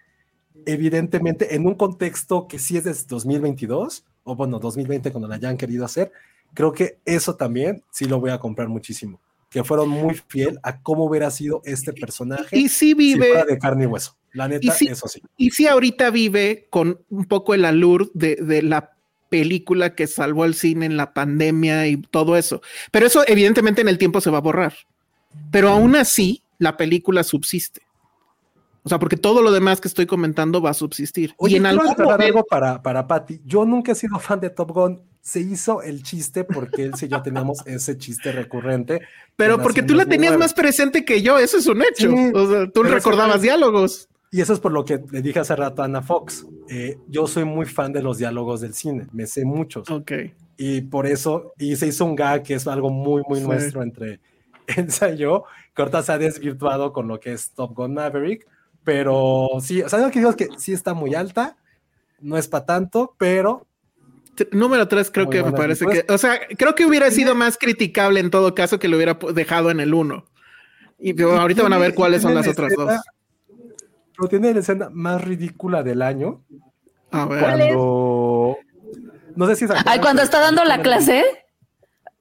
evidentemente 0.66 1.54
en 1.54 1.66
un 1.66 1.74
contexto 1.74 2.46
que 2.48 2.58
sí 2.58 2.76
es 2.76 2.84
de 2.84 2.94
2022, 3.08 4.04
o 4.24 4.34
bueno, 4.36 4.58
2020 4.58 5.10
cuando 5.12 5.28
la 5.28 5.36
hayan 5.36 5.56
querido 5.56 5.84
hacer, 5.84 6.12
creo 6.54 6.72
que 6.72 6.98
eso 7.04 7.36
también 7.36 7.82
sí 7.90 8.06
lo 8.06 8.20
voy 8.20 8.30
a 8.30 8.38
comprar 8.38 8.68
muchísimo. 8.68 9.20
Que 9.50 9.64
fueron 9.64 9.88
muy 9.88 10.14
fiel 10.28 10.58
a 10.62 10.82
cómo 10.82 11.04
hubiera 11.06 11.30
sido 11.30 11.62
este 11.64 11.94
personaje 11.94 12.58
Y 12.58 12.68
si 12.68 12.92
vive, 12.92 13.44
de 13.46 13.56
carne 13.58 13.84
y 13.84 13.86
hueso. 13.86 14.14
La 14.34 14.46
neta, 14.46 14.74
sí- 14.74 14.88
eso 14.88 15.08
sí. 15.08 15.22
y 15.38 15.52
sí 15.52 15.66
ahorita 15.66 16.10
vive 16.10 16.66
con 16.68 17.00
un 17.08 17.24
poco 17.24 17.54
el 17.54 17.64
allure 17.64 18.08
de, 18.12 18.36
de 18.36 18.60
la 18.60 18.92
película 19.30 19.94
que 19.94 20.06
salvó 20.06 20.42
al 20.44 20.54
cine 20.54 20.84
en 20.84 20.98
la 20.98 21.14
pandemia 21.14 21.86
y 21.86 21.96
todo 21.96 22.36
eso. 22.36 22.60
Pero 22.90 23.06
eso 23.06 23.24
evidentemente 23.26 23.80
en 23.80 23.88
el 23.88 23.96
tiempo 23.96 24.20
se 24.20 24.28
va 24.30 24.38
a 24.38 24.42
borrar. 24.42 24.74
Pero 25.50 25.68
aún 25.70 25.96
así, 25.96 26.42
la 26.58 26.76
película 26.76 27.22
subsiste. 27.24 27.82
O 28.82 28.88
sea, 28.88 28.98
porque 28.98 29.16
todo 29.16 29.42
lo 29.42 29.50
demás 29.52 29.80
que 29.80 29.88
estoy 29.88 30.06
comentando 30.06 30.62
va 30.62 30.70
a 30.70 30.74
subsistir. 30.74 31.34
Oye, 31.36 31.54
y 31.54 31.56
en 31.58 31.66
algún 31.66 31.86
momento, 31.86 32.10
algo 32.10 32.44
para, 32.44 32.80
para 32.82 33.06
Patty. 33.06 33.40
Yo 33.44 33.64
nunca 33.64 33.92
he 33.92 33.94
sido 33.94 34.18
fan 34.18 34.40
de 34.40 34.50
Top 34.50 34.70
Gun. 34.72 35.02
Se 35.20 35.40
hizo 35.40 35.82
el 35.82 36.02
chiste 36.02 36.44
porque 36.44 36.84
él 36.84 36.92
y 37.02 37.08
yo 37.08 37.20
teníamos 37.20 37.66
ese 37.66 37.98
chiste 37.98 38.32
recurrente. 38.32 39.02
pero 39.36 39.58
que 39.58 39.62
porque 39.62 39.82
tú 39.82 39.94
la 39.94 40.04
tenías 40.04 40.32
2009. 40.32 40.38
más 40.38 40.54
presente 40.54 41.04
que 41.04 41.20
yo, 41.20 41.38
eso 41.38 41.58
es 41.58 41.66
un 41.66 41.82
hecho. 41.82 42.10
Sí, 42.10 42.30
o 42.34 42.50
sea, 42.50 42.70
tú 42.70 42.82
recordabas 42.82 43.34
eso- 43.36 43.42
diálogos. 43.42 44.08
Y 44.30 44.40
eso 44.42 44.52
es 44.54 44.60
por 44.60 44.72
lo 44.72 44.84
que 44.84 45.00
le 45.10 45.22
dije 45.22 45.38
hace 45.40 45.56
rato 45.56 45.82
a 45.82 45.86
Ana 45.86 46.00
Fox. 46.02 46.46
Eh, 46.68 46.98
yo 47.08 47.26
soy 47.26 47.44
muy 47.44 47.66
fan 47.66 47.92
de 47.92 48.02
los 48.02 48.16
diálogos 48.18 48.60
del 48.60 48.74
cine. 48.74 49.06
Me 49.12 49.26
sé 49.26 49.44
muchos. 49.44 49.90
Ok. 49.90 50.12
Y 50.56 50.82
por 50.82 51.06
eso, 51.06 51.52
y 51.58 51.76
se 51.76 51.86
hizo 51.88 52.04
un 52.06 52.14
gag 52.14 52.42
que 52.42 52.54
es 52.54 52.66
algo 52.66 52.90
muy, 52.90 53.22
muy 53.28 53.40
Sí. 53.40 53.46
nuestro 53.46 53.82
entre 53.82 54.20
Yo, 55.16 55.44
que 55.74 55.82
ahorita 55.82 56.02
se 56.02 56.12
ha 56.12 56.18
desvirtuado 56.18 56.92
con 56.92 57.08
lo 57.08 57.20
que 57.20 57.32
es 57.32 57.50
Top 57.52 57.74
Gun 57.74 57.94
Maverick, 57.94 58.46
pero 58.84 59.48
sí, 59.60 59.82
o 59.82 59.88
sea, 59.88 59.98
lo 60.00 60.10
que 60.10 60.18
digo 60.18 60.30
es 60.30 60.36
que 60.36 60.48
sí 60.56 60.72
está 60.72 60.94
muy 60.94 61.14
alta, 61.14 61.56
no 62.20 62.36
es 62.36 62.48
para 62.48 62.66
tanto, 62.66 63.14
pero 63.18 63.66
Número 64.52 64.86
tres, 64.86 65.10
creo 65.10 65.26
Muy 65.26 65.34
que 65.34 65.42
me 65.42 65.52
parece 65.52 65.84
que, 65.86 66.04
o 66.12 66.16
sea, 66.16 66.38
creo 66.56 66.74
que 66.74 66.86
hubiera 66.86 67.10
sido 67.10 67.34
más 67.34 67.58
criticable 67.58 68.20
en 68.20 68.30
todo 68.30 68.54
caso 68.54 68.78
que 68.78 68.86
lo 68.86 68.96
hubiera 68.96 69.18
dejado 69.34 69.70
en 69.70 69.80
el 69.80 69.92
uno. 69.94 70.26
Y 70.98 71.20
ahorita 71.20 71.62
van 71.62 71.72
a 71.72 71.78
ver 71.78 71.94
cuáles 71.94 72.22
son 72.22 72.34
las 72.34 72.46
la 72.46 72.52
otras 72.52 72.72
escena- 72.72 72.92
dos. 72.92 73.02
Pero 74.16 74.28
tiene 74.28 74.54
la 74.54 74.60
escena 74.60 74.90
más 74.92 75.22
ridícula 75.24 75.82
del 75.82 76.02
año, 76.02 76.42
A 77.10 77.26
ver. 77.26 77.40
¿Cuál 77.40 77.60
es? 77.60 77.66
cuando... 77.74 78.56
No 79.36 79.46
sé 79.46 79.56
si 79.56 79.66
se 79.66 79.74
Ay, 79.86 80.00
cuando 80.00 80.22
está 80.22 80.40
dando 80.40 80.64
la 80.64 80.82
clase. 80.82 81.24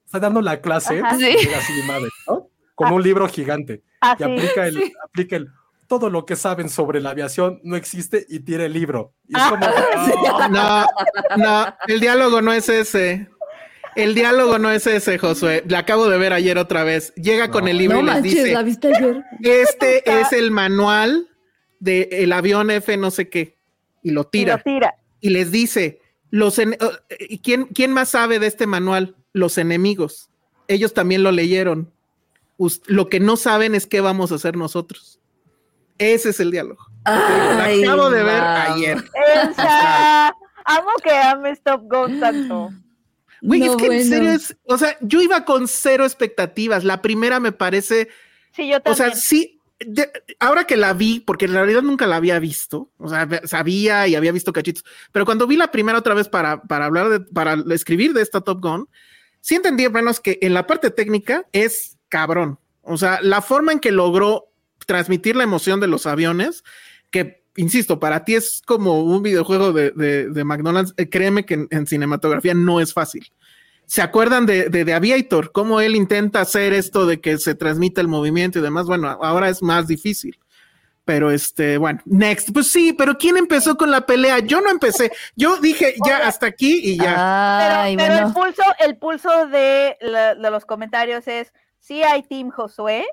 Está 0.07 0.19
dando 0.19 0.41
la 0.41 0.59
clase, 0.61 0.99
Ajá. 1.01 1.15
Sí. 1.17 1.25
así 1.55 1.73
madre, 1.85 2.07
¿no? 2.27 2.49
Con 2.73 2.91
un 2.93 3.03
libro 3.03 3.27
gigante. 3.27 3.83
Ah, 4.01 4.15
y 4.19 4.23
aplica 4.23 4.65
el, 4.67 4.91
aplica 5.03 5.35
el 5.35 5.49
todo 5.87 6.09
lo 6.09 6.25
que 6.25 6.35
saben 6.35 6.69
sobre 6.69 6.99
la 7.01 7.09
aviación 7.11 7.59
no 7.63 7.75
existe 7.75 8.25
y 8.29 8.39
tira 8.41 8.65
el 8.65 8.73
libro. 8.73 9.13
Y 9.27 9.35
es 9.37 9.41
Ah, 9.43 9.49
como, 9.49 9.65
sí. 10.05 10.11
"Ah". 10.59 10.87
No, 11.35 11.37
no, 11.37 11.75
el 11.87 11.99
diálogo 11.99 12.41
no 12.41 12.51
es 12.53 12.67
ese. 12.69 13.27
El 13.95 14.13
diálogo 14.15 14.59
no 14.59 14.69
es 14.71 14.85
ese, 14.87 15.17
Josué. 15.17 15.63
La 15.67 15.79
acabo 15.79 16.07
de 16.07 16.17
ver 16.17 16.31
ayer 16.31 16.57
otra 16.57 16.83
vez. 16.83 17.13
Llega 17.15 17.49
con 17.51 17.67
el 17.67 17.77
libro 17.77 17.97
No 17.97 18.03
y 18.03 18.05
les 18.05 18.13
manches, 18.15 18.33
dice: 18.33 18.53
la 18.53 18.63
viste 18.63 18.95
ayer. 18.95 19.23
Este 19.41 20.21
es 20.21 20.31
el 20.33 20.51
manual 20.51 21.27
del 21.79 22.07
el 22.11 22.31
avión 22.33 22.69
F, 22.71 22.95
no 22.97 23.11
sé 23.11 23.27
qué. 23.29 23.57
Y 24.03 24.11
lo 24.11 24.21
Y 24.21 24.27
tira. 24.31 24.57
lo 24.57 24.63
tira. 24.63 24.95
y 25.19 25.29
les 25.31 25.51
dice, 25.51 25.99
los 26.29 26.59
en- 26.59 26.77
oh, 26.81 26.91
eh, 27.09 27.39
¿quién, 27.41 27.65
¿quién 27.65 27.91
más 27.93 28.09
sabe 28.09 28.39
de 28.39 28.47
este 28.47 28.67
manual? 28.67 29.15
Los 29.33 29.57
enemigos. 29.57 30.29
Ellos 30.67 30.93
también 30.93 31.23
lo 31.23 31.31
leyeron. 31.31 31.91
Lo 32.87 33.07
que 33.09 33.19
no 33.19 33.37
saben 33.37 33.75
es 33.75 33.85
qué 33.87 34.01
vamos 34.01 34.31
a 34.31 34.35
hacer 34.35 34.57
nosotros. 34.57 35.19
Ese 35.99 36.29
es 36.29 36.39
el 36.39 36.51
diálogo. 36.51 36.85
Ay, 37.05 37.83
Lo 37.85 37.91
acabo 37.93 38.09
de 38.09 38.23
ver 38.23 38.39
wow. 38.41 38.73
ayer. 38.73 38.97
Elsa, 39.43 40.27
amo 40.65 40.89
que 41.03 41.11
ames 41.11 41.61
Top 41.63 41.81
Gun 41.83 42.19
tanto. 42.19 42.69
Güey, 43.41 43.59
No, 43.61 43.71
es 43.71 43.75
que 43.77 43.85
en 43.85 44.05
serio 44.07 44.31
es, 44.31 44.57
o 44.63 44.77
sea, 44.77 44.97
yo 45.01 45.21
iba 45.21 45.45
con 45.45 45.67
cero 45.67 46.03
expectativas. 46.05 46.83
La 46.83 47.01
primera 47.01 47.39
me 47.39 47.51
parece, 47.51 48.09
Sí, 48.53 48.67
yo 48.67 48.77
o 48.77 48.93
sea, 48.95 49.05
también. 49.07 49.17
sí, 49.17 49.56
ahora 50.39 50.63
que 50.63 50.77
la 50.77 50.93
vi, 50.93 51.19
porque 51.19 51.45
en 51.45 51.53
realidad 51.53 51.81
nunca 51.81 52.07
la 52.07 52.15
había 52.15 52.39
visto, 52.39 52.89
o 52.97 53.09
sea, 53.09 53.27
sabía 53.45 54.07
y 54.07 54.15
había 54.15 54.31
visto 54.31 54.53
cachitos, 54.53 54.83
pero 55.11 55.25
cuando 55.25 55.47
vi 55.47 55.55
la 55.55 55.71
primera 55.71 55.99
otra 55.99 56.13
vez 56.13 56.27
para, 56.29 56.61
para 56.63 56.85
hablar 56.85 57.09
de, 57.09 57.19
para 57.19 57.63
escribir 57.71 58.13
de 58.13 58.21
esta 58.21 58.41
Top 58.41 58.61
Gun, 58.61 58.89
sí 59.41 59.55
entendí 59.55 59.85
al 59.85 59.91
menos 59.91 60.19
que 60.19 60.39
en 60.41 60.53
la 60.53 60.65
parte 60.67 60.89
técnica 60.91 61.45
es 61.51 61.97
cabrón. 62.09 62.59
O 62.81 62.97
sea, 62.97 63.19
la 63.21 63.41
forma 63.41 63.71
en 63.71 63.79
que 63.79 63.91
logró 63.91 64.45
transmitir 64.85 65.35
la 65.35 65.43
emoción 65.43 65.79
de 65.79 65.87
los 65.87 66.05
aviones, 66.05 66.63
que 67.11 67.43
insisto, 67.55 67.99
para 67.99 68.23
ti 68.23 68.35
es 68.35 68.61
como 68.65 69.03
un 69.03 69.23
videojuego 69.23 69.73
de, 69.73 69.91
de- 69.91 70.43
McDonald's, 70.43 70.93
eh, 70.97 71.09
créeme 71.09 71.45
que 71.45 71.67
en 71.69 71.87
cinematografía 71.87 72.53
no 72.53 72.79
es 72.79 72.93
fácil. 72.93 73.31
¿Se 73.87 74.01
acuerdan 74.01 74.45
de, 74.45 74.69
de, 74.69 74.83
de 74.85 74.93
Aviator? 74.93 75.51
Cómo 75.51 75.79
él 75.81 75.95
intenta 75.95 76.41
hacer 76.41 76.73
esto 76.73 77.05
de 77.05 77.19
que 77.21 77.37
se 77.37 77.55
transmita 77.55 78.01
el 78.01 78.07
movimiento 78.09 78.59
y 78.59 78.61
demás. 78.61 78.85
Bueno, 78.85 79.07
ahora 79.09 79.49
es 79.49 79.63
más 79.63 79.87
difícil. 79.87 80.37
Pero 81.05 81.31
este, 81.31 81.77
bueno, 81.77 82.01
next. 82.05 82.49
Pues 82.53 82.67
sí, 82.69 82.91
pero 82.91 83.17
¿quién 83.17 83.37
empezó 83.37 83.77
con 83.77 83.89
la 83.89 84.05
pelea? 84.05 84.39
Yo 84.39 84.59
no 84.59 84.69
empecé. 84.69 85.09
Yo 85.37 85.55
dije 85.55 85.95
ya 86.05 86.17
hasta 86.27 86.47
aquí 86.47 86.81
y 86.83 86.97
ya. 86.97 87.87
Pero, 87.87 87.97
pero 88.03 88.13
bueno. 88.13 88.27
el 88.27 88.33
pulso, 88.33 88.63
el 88.79 88.97
pulso 88.97 89.47
de, 89.47 89.97
la- 90.01 90.35
de 90.35 90.51
los 90.51 90.65
comentarios 90.65 91.25
es 91.29 91.53
sí 91.79 92.03
hay 92.03 92.23
Team 92.23 92.49
Josué 92.49 93.05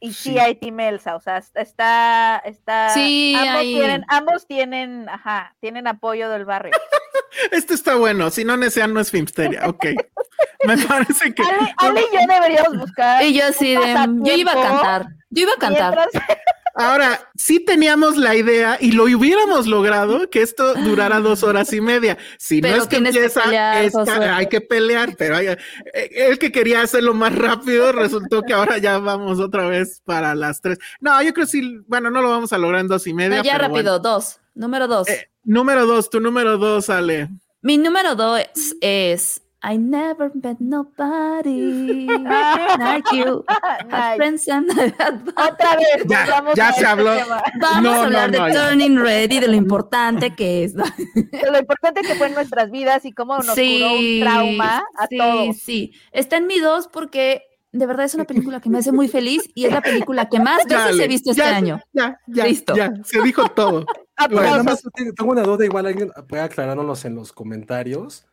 y 0.00 0.12
sí, 0.12 0.32
Sí. 0.32 0.38
hay 0.38 0.54
Team 0.54 0.80
Elsa. 0.80 1.16
O 1.16 1.20
sea, 1.20 1.38
está, 1.54 2.38
está. 2.44 2.90
Sí, 2.90 3.34
ambos 3.36 3.54
hay- 3.60 3.74
tienen, 3.74 4.04
ambos 4.08 4.46
tienen, 4.46 5.08
ajá, 5.08 5.54
tienen 5.60 5.86
apoyo 5.86 6.28
del 6.30 6.44
barrio. 6.44 6.72
Este 7.52 7.74
está 7.74 7.94
bueno. 7.94 8.30
Si 8.30 8.44
no 8.44 8.56
Nesean, 8.56 8.92
no 8.94 9.00
es 9.00 9.10
Filmsteria. 9.10 9.68
Ok. 9.68 9.84
Me 10.66 10.76
parece 10.78 11.32
que. 11.34 11.42
Ale, 11.42 11.74
Ale 11.76 12.00
y 12.00 12.14
yo 12.16 12.20
deberíamos 12.26 12.78
buscar. 12.78 13.22
Y 13.24 13.34
yo 13.38 13.52
de, 13.52 13.94
un 14.08 14.24
yo 14.24 14.32
iba 14.34 14.52
a 14.52 14.54
cantar, 14.54 15.06
yo 15.30 15.42
iba 15.42 15.52
a 15.52 15.56
cantar. 15.58 15.94
mientras- 16.10 16.38
Ahora, 16.78 17.28
sí 17.34 17.58
teníamos 17.60 18.16
la 18.16 18.36
idea 18.36 18.78
y 18.80 18.92
lo 18.92 19.04
hubiéramos 19.04 19.66
logrado 19.66 20.30
que 20.30 20.42
esto 20.42 20.74
durara 20.74 21.18
dos 21.20 21.42
horas 21.42 21.72
y 21.72 21.80
media. 21.80 22.16
Si 22.38 22.60
Pero 22.60 22.76
no 22.76 22.82
es 22.82 22.88
que 22.88 22.96
empieza, 22.98 23.42
pelear, 23.42 23.90
hay 24.34 24.46
que 24.48 24.60
pelear, 24.60 25.16
pero 25.16 25.36
hay- 25.36 25.48
eh, 25.48 25.58
el 26.12 26.38
que 26.38 26.52
quería 26.52 26.82
hacerlo 26.82 27.14
más 27.14 27.34
rápido 27.34 27.90
resultó 27.90 28.42
que 28.42 28.52
ahora 28.52 28.78
ya 28.78 28.98
vamos 28.98 29.40
otra 29.40 29.66
vez 29.66 30.00
para 30.04 30.34
las 30.36 30.60
tres. 30.60 30.78
No, 31.00 31.20
yo 31.22 31.34
creo 31.34 31.46
que 31.46 31.50
sí, 31.50 31.78
bueno, 31.88 32.10
no 32.10 32.22
lo 32.22 32.30
vamos 32.30 32.52
a 32.52 32.58
lograr 32.58 32.80
en 32.82 32.88
dos 32.88 33.06
y 33.08 33.12
media. 33.14 33.38
No, 33.38 33.42
ya 33.44 33.52
pero 33.56 33.64
rápido, 33.68 33.98
bueno. 33.98 33.98
dos. 33.98 34.38
Número 34.54 34.86
dos. 34.86 35.08
Eh, 35.08 35.30
número 35.42 35.84
dos, 35.84 36.08
tu 36.10 36.20
número 36.20 36.58
dos, 36.58 36.90
Ale. 36.90 37.28
Mi 37.60 37.76
número 37.76 38.14
dos 38.14 38.40
es 38.80 39.42
I 39.60 39.76
never 39.76 40.30
met 40.40 40.60
nobody 40.60 42.06
like 42.78 43.04
you. 43.12 43.44
Nice. 43.88 44.16
friends 44.16 44.48
and 44.48 44.70
Otra 45.36 45.76
vez. 45.76 46.04
Ya, 46.06 46.44
ya 46.54 46.72
se 46.72 46.80
este 46.80 46.86
habló. 46.86 47.14
tema. 47.16 47.42
Vamos 47.60 47.82
No, 47.82 47.90
a 47.92 48.04
hablar 48.04 48.30
no, 48.30 48.38
no, 48.38 48.44
de 48.46 48.52
ya. 48.52 48.68
Turning 48.68 48.96
Red 48.98 49.30
y 49.32 49.40
de 49.40 49.48
lo 49.48 49.54
importante 49.54 50.34
que 50.36 50.64
es. 50.64 50.74
¿no? 50.74 50.84
De 50.84 51.50
lo 51.50 51.58
importante 51.58 52.02
que 52.02 52.14
fue 52.14 52.28
en 52.28 52.34
nuestras 52.34 52.70
vidas 52.70 53.04
y 53.04 53.12
cómo 53.12 53.36
nos 53.38 53.46
curó 53.54 53.92
un 53.94 54.20
trauma 54.20 54.84
a 54.96 55.06
sí, 55.08 55.18
todos. 55.18 55.56
sí. 55.56 55.92
Está 56.12 56.36
en 56.36 56.46
mi 56.46 56.60
dos 56.60 56.86
porque 56.88 57.42
de 57.72 57.84
verdad 57.86 58.06
es 58.06 58.14
una 58.14 58.24
película 58.24 58.60
que 58.60 58.70
me 58.70 58.78
hace 58.78 58.92
muy 58.92 59.08
feliz 59.08 59.42
y 59.54 59.64
es 59.66 59.72
la 59.72 59.80
película 59.82 60.28
que 60.28 60.38
más 60.38 60.64
veces 60.66 60.84
Dale, 60.84 61.04
he 61.04 61.08
visto 61.08 61.30
este 61.32 61.42
ya, 61.42 61.56
año. 61.56 61.80
Ya, 61.92 62.18
ya, 62.28 62.44
Listo. 62.46 62.74
ya, 62.76 62.92
se 63.04 63.20
dijo 63.22 63.48
todo. 63.48 63.84
Bueno, 64.30 64.42
nada 64.50 64.62
más 64.64 64.82
te- 64.82 65.12
tengo 65.12 65.30
una 65.30 65.42
duda, 65.44 65.64
igual 65.64 65.86
alguien 65.86 66.10
puede 66.28 66.42
aclarárnoslos 66.42 67.04
en 67.04 67.14
los 67.14 67.32
comentarios. 67.32 68.26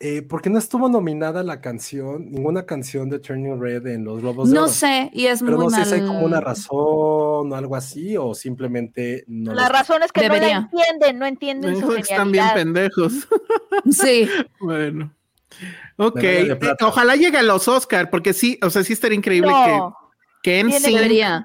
Eh, 0.00 0.22
¿Por 0.22 0.40
qué 0.42 0.48
no 0.48 0.60
estuvo 0.60 0.88
nominada 0.88 1.42
la 1.42 1.60
canción, 1.60 2.30
ninguna 2.30 2.64
canción 2.66 3.10
de 3.10 3.18
Turning 3.18 3.60
Red 3.60 3.84
en 3.88 4.04
los 4.04 4.20
Globos 4.20 4.48
de 4.48 4.54
No 4.54 4.62
Oro? 4.62 4.70
sé, 4.70 5.10
y 5.12 5.26
es 5.26 5.40
Pero 5.42 5.56
muy 5.56 5.64
no 5.66 5.70
sé 5.70 5.84
si 5.86 5.94
hay 5.94 6.00
como 6.06 6.20
una 6.20 6.40
razón 6.40 7.52
o 7.52 7.54
algo 7.56 7.74
así, 7.74 8.16
o 8.16 8.32
simplemente 8.32 9.24
no. 9.26 9.52
La 9.54 9.68
razón 9.68 10.04
es 10.04 10.12
que 10.12 10.20
no 10.28 10.34
Debería. 10.34 10.60
la 10.72 10.84
entienden, 10.84 11.18
no 11.18 11.26
entienden 11.26 11.80
su 11.80 11.92
Están 11.94 12.30
bien 12.30 12.46
pendejos. 12.54 13.12
Sí, 13.90 14.28
Bueno. 14.60 15.12
Ok, 15.96 16.20
de 16.20 16.52
eh, 16.52 16.58
ojalá 16.82 17.16
llegue 17.16 17.38
a 17.38 17.42
los 17.42 17.66
Oscar, 17.66 18.08
porque 18.08 18.32
sí, 18.32 18.56
o 18.62 18.70
sea, 18.70 18.84
sí 18.84 18.92
estaría 18.92 19.16
increíble 19.18 19.50
No, 19.50 19.96
que, 20.42 20.50
que 20.50 20.60
en 20.60 21.44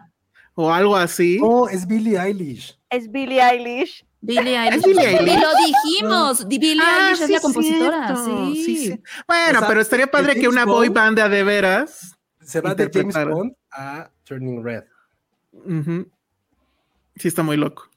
o 0.53 0.71
algo 0.71 0.95
así. 0.95 1.39
No, 1.41 1.67
es 1.67 1.87
Billie 1.87 2.19
Eilish. 2.19 2.77
es 2.91 3.11
Billie 3.11 3.41
Eilish. 3.41 4.05
Billie 4.25 4.57
Eilish. 4.57 4.83
Billie 4.85 5.05
Eilish? 5.05 5.33
Y 5.35 5.39
lo 5.39 5.49
dijimos. 5.67 6.47
di- 6.47 6.57
Billie 6.57 6.81
Ah, 6.85 7.07
Eilish 7.09 7.21
es 7.21 7.27
sí, 7.27 7.33
la 7.33 7.39
compositora. 7.41 8.15
Sí. 8.15 8.63
sí, 8.65 8.77
sí. 8.87 9.03
Bueno, 9.27 9.57
O 9.57 9.59
sea, 9.59 9.67
pero 9.67 9.81
estaría 9.81 10.07
padre 10.07 10.35
que 10.39 10.47
una 10.47 10.63
boy 10.65 10.87
Bond- 10.87 10.93
band 11.17 11.19
de 11.29 11.43
veras. 11.43 12.15
Se 12.41 12.61
va 12.61 12.73
de 12.73 12.89
James. 12.93 13.13
Bond 13.27 13.53
a 13.71 14.09
Turning 14.23 14.63
Red. 14.63 14.83
Ujú. 15.51 16.07
Sí, 17.15 17.27
está 17.27 17.43
muy 17.43 17.57
loco. 17.57 17.89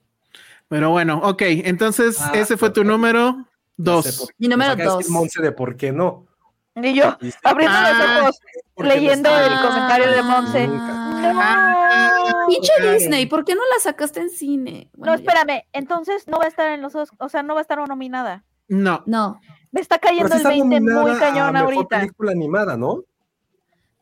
Pero 0.69 0.91
bueno, 0.91 1.21
ok, 1.23 1.43
entonces 1.43 2.17
Ah, 2.21 2.33
ese 2.35 2.57
fue 2.57 2.71
tu 2.71 2.83
número 2.83 3.47
No 3.77 4.03
sé 4.03 4.09
dos. 4.11 4.17
por 4.19 4.29
qué. 4.29 4.35
Mi 4.39 4.49
número 4.49 4.75
dos. 4.77 5.09
Monse 5.09 5.41
de 5.41 5.53
por 5.53 5.77
qué 5.77 5.93
no. 5.93 6.27
Y 6.75 6.93
yo, 6.93 7.17
abriendo 7.45 7.77
Ah, 7.79 7.91
los 8.19 8.21
ojos, 8.23 8.41
no 8.77 8.85
leyendo 8.85 9.31
está- 9.31 9.47
el 9.47 9.67
comentario 9.67 10.11
de 10.11 10.23
Monse. 10.23 10.69
Ah, 10.73 12.13
Pinche 12.47 12.73
claro. 12.76 12.92
Disney, 12.92 13.26
¿por 13.26 13.44
qué 13.44 13.55
no 13.55 13.62
la 13.75 13.81
sacaste 13.81 14.20
en 14.20 14.31
cine? 14.31 14.91
No, 14.97 15.07
ya. 15.07 15.15
espérame, 15.15 15.62
entonces 15.73 16.26
no 16.28 16.39
va 16.39 16.44
a 16.44 16.49
estar 16.49 16.70
en 16.73 16.83
los 16.83 16.94
Oscars, 16.94 17.20
o 17.20 17.28
sea, 17.28 17.42
no 17.42 17.55
va 17.55 17.60
a 17.60 17.62
estar 17.62 17.78
nominada. 17.86 18.44
No, 18.68 19.02
No, 19.07 19.41
Me 19.73 19.81
está 19.81 19.99
cayendo 19.99 20.28
sí 20.28 20.34
el 20.34 20.39
está 20.39 20.49
20 20.49 20.81
muy 20.81 21.10
a 21.12 21.18
cañón 21.18 21.52
mejor 21.52 21.75
ahorita. 21.75 22.00
película 22.00 22.33
animada, 22.33 22.76
¿no? 22.76 23.05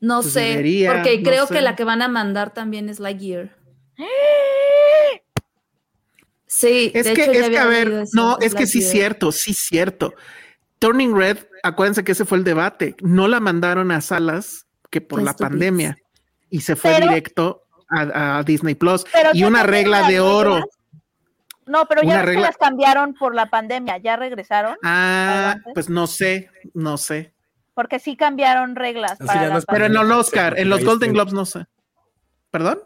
no 0.01 0.21
Pues 0.23 0.33
sé. 0.35 0.41
debería, 0.41 0.93
porque 0.93 1.19
no 1.19 1.25
creo 1.31 1.47
sé. 1.47 1.55
que 1.55 1.61
la 1.63 1.75
que 1.77 1.85
van 1.85 2.03
a 2.03 2.09
mandar 2.09 2.53
también 2.55 2.89
es 2.89 3.01
Lightyear. 3.01 3.57
Sí, 6.47 6.93
es 6.95 7.05
de 7.07 7.15
que, 7.15 7.23
hecho, 7.25 7.33
es 7.33 7.49
que, 7.51 7.59
a 7.59 7.67
ver, 7.67 7.89
eso, 7.91 8.11
no, 8.15 8.39
es 8.41 8.55
que 8.55 8.67
sí 8.67 8.81
cierto, 8.81 9.33
sí 9.33 9.55
cierto. 9.55 10.15
Turning 10.79 11.17
Red, 11.17 11.39
acuérdense 11.65 12.05
que 12.05 12.13
ese 12.13 12.25
fue 12.25 12.39
el 12.39 12.45
debate. 12.45 12.95
No 13.03 13.27
la 13.27 13.41
mandaron 13.41 13.91
a 13.91 14.01
salas 14.01 14.67
que 14.91 15.01
por 15.01 15.21
la 15.23 15.35
pandemia 15.35 15.97
y 16.51 16.61
se 16.61 16.77
fue 16.77 16.93
Pero- 16.95 17.09
directo 17.09 17.64
a, 17.89 18.39
a 18.39 18.43
Disney 18.43 18.75
Plus 18.75 19.05
Pero 19.13 19.31
y 19.35 19.45
una 19.45 19.63
regla 19.63 20.09
de 20.09 20.21
oro. 20.21 20.61
No, 21.67 21.87
pero 21.87 22.03
ya 22.03 22.09
ves 22.17 22.21
que 22.21 22.27
regla- 22.27 22.47
las 22.49 22.57
cambiaron 22.59 23.15
por 23.15 23.35
la 23.35 23.47
pandemia, 23.47 23.97
ya 23.99 24.17
regresaron, 24.17 24.77
Ah, 24.83 25.31
Adelante. 25.55 25.71
pues 25.75 25.89
no 25.89 26.07
sé, 26.07 26.51
no 26.75 26.99
sé. 26.99 27.33
porque 27.75 27.99
sí 27.99 28.17
cambiaron 28.17 28.77
reglas. 28.77 29.13
Así 29.13 29.25
para 29.27 29.41
ya 29.41 29.47
no 29.49 29.53
la 29.55 29.59
es 29.61 29.67
Pero 29.67 29.87
en 29.87 29.95
los 29.95 30.11
Oscar, 30.11 30.59
en 30.59 30.69
los 30.69 30.85
Golden. 30.85 31.13
Globes 31.13 31.33
no 31.33 31.45
sé. 31.47 31.65
¿Perdón? 32.51 32.79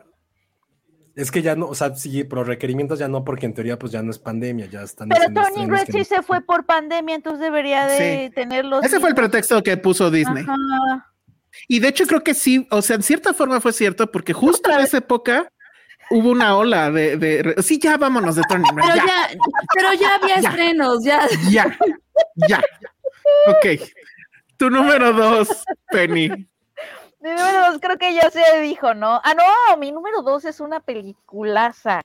Es 1.14 1.32
que 1.32 1.42
ya 1.42 1.56
no, 1.56 1.66
o 1.66 1.74
sea, 1.74 1.94
sí, 1.96 2.22
pero 2.22 2.44
requerimientos 2.44 2.98
ya 3.00 3.08
no, 3.08 3.24
porque 3.24 3.44
en 3.46 3.52
teoría 3.52 3.76
pues 3.78 3.90
ya 3.90 4.02
no 4.02 4.12
es 4.12 4.18
pandemia, 4.20 4.66
ya 4.66 4.82
están 4.82 5.08
Pero 5.08 5.24
Turning 5.32 5.68
Red 5.68 5.86
sí 5.90 5.98
no- 5.98 6.04
se 6.04 6.22
fue 6.22 6.40
por 6.40 6.64
pandemia, 6.64 7.16
entonces 7.16 7.40
debería 7.40 7.86
de 7.86 8.30
tener 8.34 8.64
los 8.64 8.84
Ese 8.84 9.00
fue 9.00 9.08
el 9.08 9.16
pretexto 9.16 9.60
que 9.64 9.76
puso 9.76 10.10
Disney. 10.12 10.44
Ajá. 10.44 11.07
Y 11.66 11.80
de 11.80 11.88
hecho 11.88 12.06
creo 12.06 12.22
que 12.22 12.34
sí, 12.34 12.66
o 12.70 12.82
sea, 12.82 12.96
en 12.96 13.02
cierta 13.02 13.34
forma 13.34 13.60
fue 13.60 13.72
cierto, 13.72 14.10
porque 14.10 14.32
justo 14.32 14.70
en 14.70 14.80
esa 14.80 14.98
época 14.98 15.50
hubo 16.10 16.30
una 16.30 16.56
ola 16.56 16.90
de, 16.90 17.16
de- 17.16 17.62
sí, 17.62 17.78
ya 17.78 17.96
vámonos 17.96 18.36
de 18.36 18.42
Turning 18.48 18.76
Red. 18.76 18.84
Pero 18.84 18.96
ya, 18.96 19.04
ya, 19.06 19.38
pero 19.74 19.92
ya 19.94 20.14
había 20.14 20.40
Ya. 20.40 20.48
estrenos, 20.50 21.04
ya. 21.04 21.20
ya, 21.50 21.78
ya. 22.48 22.62
Ok. 23.46 23.66
Tu 24.56 24.70
número 24.70 25.12
dos, 25.12 25.48
Penny. 25.90 26.28
Mi 27.20 27.30
número 27.30 27.70
dos 27.70 27.78
creo 27.80 27.98
que 27.98 28.14
ya 28.14 28.30
se 28.30 28.60
dijo, 28.60 28.94
¿no? 28.94 29.20
Ah, 29.24 29.34
no, 29.34 29.76
mi 29.76 29.90
número 29.92 30.22
dos 30.22 30.44
es 30.44 30.60
una 30.60 30.80
peliculaza 30.80 32.02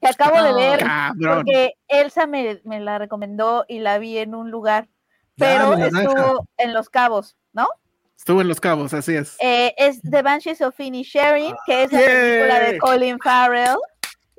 que 0.00 0.08
acabo 0.08 0.42
de 0.42 0.52
ver 0.54 0.80
Cabrón. 0.80 1.36
porque 1.36 1.74
Elsa 1.88 2.26
me, 2.26 2.60
me 2.64 2.80
la 2.80 2.98
recomendó 2.98 3.64
y 3.68 3.80
la 3.80 3.98
vi 3.98 4.16
en 4.18 4.34
un 4.34 4.50
lugar, 4.50 4.88
pero 5.36 5.74
estuvo 5.74 6.46
en 6.56 6.72
Los 6.72 6.88
Cabos, 6.88 7.36
¿no? 7.52 7.68
Estuvo 8.20 8.42
en 8.42 8.48
Los 8.48 8.60
Cabos, 8.60 8.92
así 8.92 9.14
es. 9.16 9.38
Eh, 9.40 9.74
es 9.78 10.02
The 10.02 10.20
Banshees 10.20 10.60
of 10.60 10.78
Inisherin, 10.78 11.54
que 11.64 11.84
es 11.84 11.90
la 11.92 11.98
película 12.00 12.60
de. 12.60 12.78
Colin 12.78 13.18
Farrell. 13.18 13.78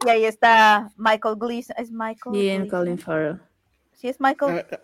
Y 0.06 0.10
ahí 0.10 0.26
está 0.26 0.92
Michael 0.98 1.36
Gleason. 1.40 1.76
¿Es 1.80 1.90
Michael? 1.92 2.32
Bien? 2.32 2.70
Colin 2.70 3.00
Farrell. 3.00 3.40
Sí, 3.94 4.08
es 4.08 4.22
Michael. 4.22 4.64
Ah, 4.72 4.80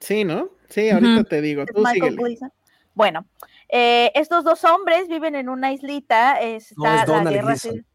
sí, 0.00 0.24
¿no? 0.24 0.48
Sí, 0.68 0.90
ahorita 0.90 1.22
te 1.22 1.40
digo. 1.40 1.62
es 1.62 1.68
Tú 1.72 1.82
Michael 1.82 1.94
síguele. 2.14 2.16
Gleason. 2.16 2.52
Bueno, 2.94 3.24
eh, 3.68 4.10
estos 4.16 4.42
dos 4.42 4.64
hombres 4.64 5.06
viven 5.06 5.36
en 5.36 5.48
una 5.48 5.72
islita. 5.72 6.34
No, 6.34 6.40
Está 6.46 7.00
es 7.02 7.06
Donald 7.06 7.24
la 7.26 7.30
guerra 7.30 7.46
Gleason. 7.46 7.70
civil. 7.70 7.86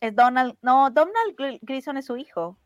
Es 0.00 0.16
Donald. 0.16 0.54
No, 0.60 0.90
Donald 0.90 1.36
Gle- 1.38 1.60
Gleason 1.62 1.96
es 1.98 2.06
su 2.06 2.16
hijo. 2.16 2.58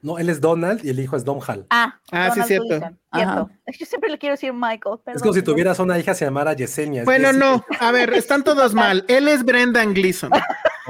No, 0.00 0.18
él 0.18 0.28
es 0.28 0.40
Donald 0.40 0.84
y 0.84 0.90
el 0.90 1.00
hijo 1.00 1.16
es 1.16 1.24
Domhall. 1.24 1.66
Ah, 1.70 1.98
Ah, 2.12 2.30
sí, 2.32 2.40
cierto. 2.42 2.78
Cierto. 3.12 3.50
Yo 3.78 3.86
siempre 3.86 4.10
le 4.10 4.18
quiero 4.18 4.34
decir 4.34 4.52
Michael. 4.52 4.98
es 5.06 5.20
como 5.20 5.32
si 5.34 5.40
perdón. 5.40 5.44
tuvieras 5.54 5.78
una 5.80 5.98
hija 5.98 6.14
se 6.14 6.24
llamara 6.24 6.52
Yesenia. 6.52 7.00
es 7.00 7.04
Bueno, 7.04 7.32
no, 7.32 7.64
a 7.80 7.90
ver, 7.90 8.12
están 8.14 8.44
todos 8.44 8.74
mal. 8.74 9.04
Él 9.08 9.26
es 9.28 9.44
Brendan 9.44 9.94
Gleeson. 9.94 10.30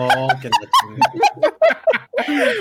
Oh. 0.01 0.29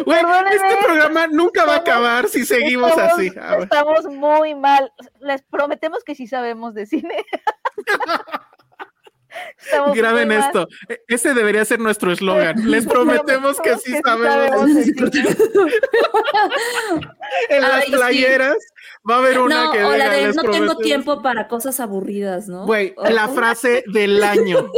Güey, 0.06 0.22
Perdónenme. 0.22 0.56
este 0.56 0.84
programa 0.84 1.28
nunca 1.28 1.66
va 1.66 1.74
a 1.76 1.78
acabar 1.78 2.28
si 2.30 2.44
seguimos 2.46 2.90
estamos, 2.90 3.14
así. 3.14 3.32
Estamos 3.62 4.06
muy 4.06 4.56
mal. 4.56 4.92
Les 5.20 5.44
prometemos 5.44 6.04
que 6.04 6.16
sí 6.16 6.26
sabemos 6.26 6.74
de 6.74 6.88
cine. 6.88 7.24
Estamos 9.60 9.96
Graben 9.98 10.32
esto. 10.32 10.68
E- 10.90 11.02
Ese 11.08 11.34
debería 11.34 11.66
ser 11.66 11.80
nuestro 11.80 12.12
eslogan. 12.12 12.56
Les 12.70 12.86
prometemos 12.86 13.60
que 13.62 13.78
sí 13.78 13.94
sabemos. 14.04 14.70
En 17.50 17.62
las 17.62 17.72
Ay, 17.74 17.82
sí. 17.86 17.92
playeras 17.92 18.56
va 19.10 19.16
a 19.16 19.18
haber 19.20 19.40
una 19.40 19.66
No, 19.66 19.72
que 19.72 19.84
o 19.84 19.90
la 19.92 19.96
diga, 19.96 20.10
de 20.12 20.28
"Les 20.28 20.36
no 20.36 20.42
tengo 20.44 20.54
prometemos". 20.54 20.84
tiempo 20.84 21.22
para 21.22 21.48
cosas 21.48 21.80
aburridas, 21.80 22.48
¿no? 22.48 22.66
Güey, 22.66 22.94
O- 22.98 23.10
la 23.10 23.28
frase 23.28 23.84
del 23.94 24.24
año. 24.24 24.70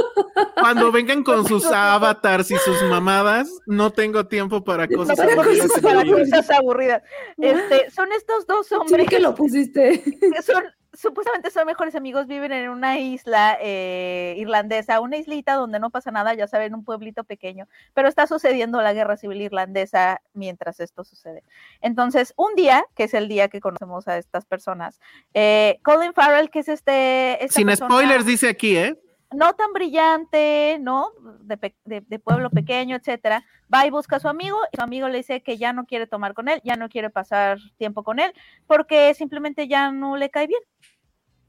Cuando 0.60 0.92
vengan 0.92 1.24
con 1.24 1.48
sus 1.48 1.66
avatars 1.66 2.52
y 2.52 2.58
sus 2.58 2.82
mamadas, 2.84 3.50
no 3.66 3.92
tengo 3.92 4.26
tiempo 4.28 4.64
para 4.64 4.88
cosas 4.88 5.16
tengo 5.18 5.42
aburridas 5.42 5.68
para 5.82 6.04
cosas 6.06 6.50
aburridas. 6.52 7.04
Este, 7.38 7.90
son 7.92 8.12
estos 8.12 8.46
dos 8.48 8.68
Sí, 8.68 8.76
hombres 8.76 9.08
que 9.08 9.20
lo 9.20 9.34
pusiste. 9.36 10.02
que 10.04 10.42
son 10.42 10.64
supuestamente 10.94 11.52
son 11.52 11.66
mejores 11.68 11.96
amigos, 11.96 12.28
viven 12.28 12.52
en 12.52 12.70
una 12.70 13.00
isla 13.00 13.58
eh, 13.62 14.36
irlandesa, 14.38 15.00
una 15.00 15.18
islita 15.18 15.54
donde 15.54 15.80
no 15.80 15.90
pasa 15.90 16.12
nada, 16.12 16.34
ya 16.34 16.48
saben, 16.48 16.74
un 16.74 16.84
pueblito 16.84 17.24
pequeño, 17.24 17.68
pero 17.94 18.08
está 18.08 18.28
sucediendo 18.28 18.82
la 18.82 18.94
guerra 18.94 19.18
civil 19.18 19.42
irlandesa 19.42 20.22
mientras 20.34 20.80
esto 20.80 21.04
sucede. 21.04 21.44
Entonces, 21.82 22.34
un 22.38 22.56
día, 22.56 22.86
que 22.96 23.04
es 23.04 23.14
el 23.14 23.28
día 23.28 23.48
que 23.50 23.62
conocemos 23.62 24.08
a 24.08 24.18
estas 24.18 24.46
personas, 24.46 25.00
eh, 25.34 25.80
Colin 25.84 26.14
Farrell, 26.14 26.50
que 26.50 26.60
es 26.60 26.70
este... 26.70 27.40
Sin 27.50 27.68
persona- 27.68 27.90
spoilers 27.90 28.26
dice 28.26 28.50
aquí, 28.50 28.78
¿eh? 28.78 29.00
No 29.32 29.54
tan 29.54 29.74
brillante, 29.74 30.78
¿no? 30.82 31.12
De, 31.42 31.74
de- 31.86 32.02
de 32.02 32.20
pueblo 32.20 32.50
pequeño, 32.50 32.96
etcétera, 32.96 33.44
va 33.74 33.86
y 33.86 33.90
busca 33.92 34.16
a 34.16 34.20
su 34.20 34.28
amigo 34.28 34.58
y 34.72 34.78
su 34.78 34.84
amigo 34.84 35.08
le 35.08 35.18
dice 35.20 35.42
que 35.44 35.58
ya 35.58 35.72
no 35.74 35.86
quiere 35.86 36.08
tomar 36.08 36.34
con 36.34 36.50
él, 36.50 36.62
ya 36.64 36.76
no 36.76 36.90
quiere 36.90 37.10
pasar 37.10 37.60
tiempo 37.78 38.04
con 38.04 38.20
él, 38.20 38.34
porque 38.68 39.14
simplemente 39.14 39.68
ya 39.68 39.92
no 39.92 40.18
le 40.18 40.30
cae 40.30 40.48
bien, 40.48 40.62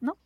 ¿no? 0.00 0.16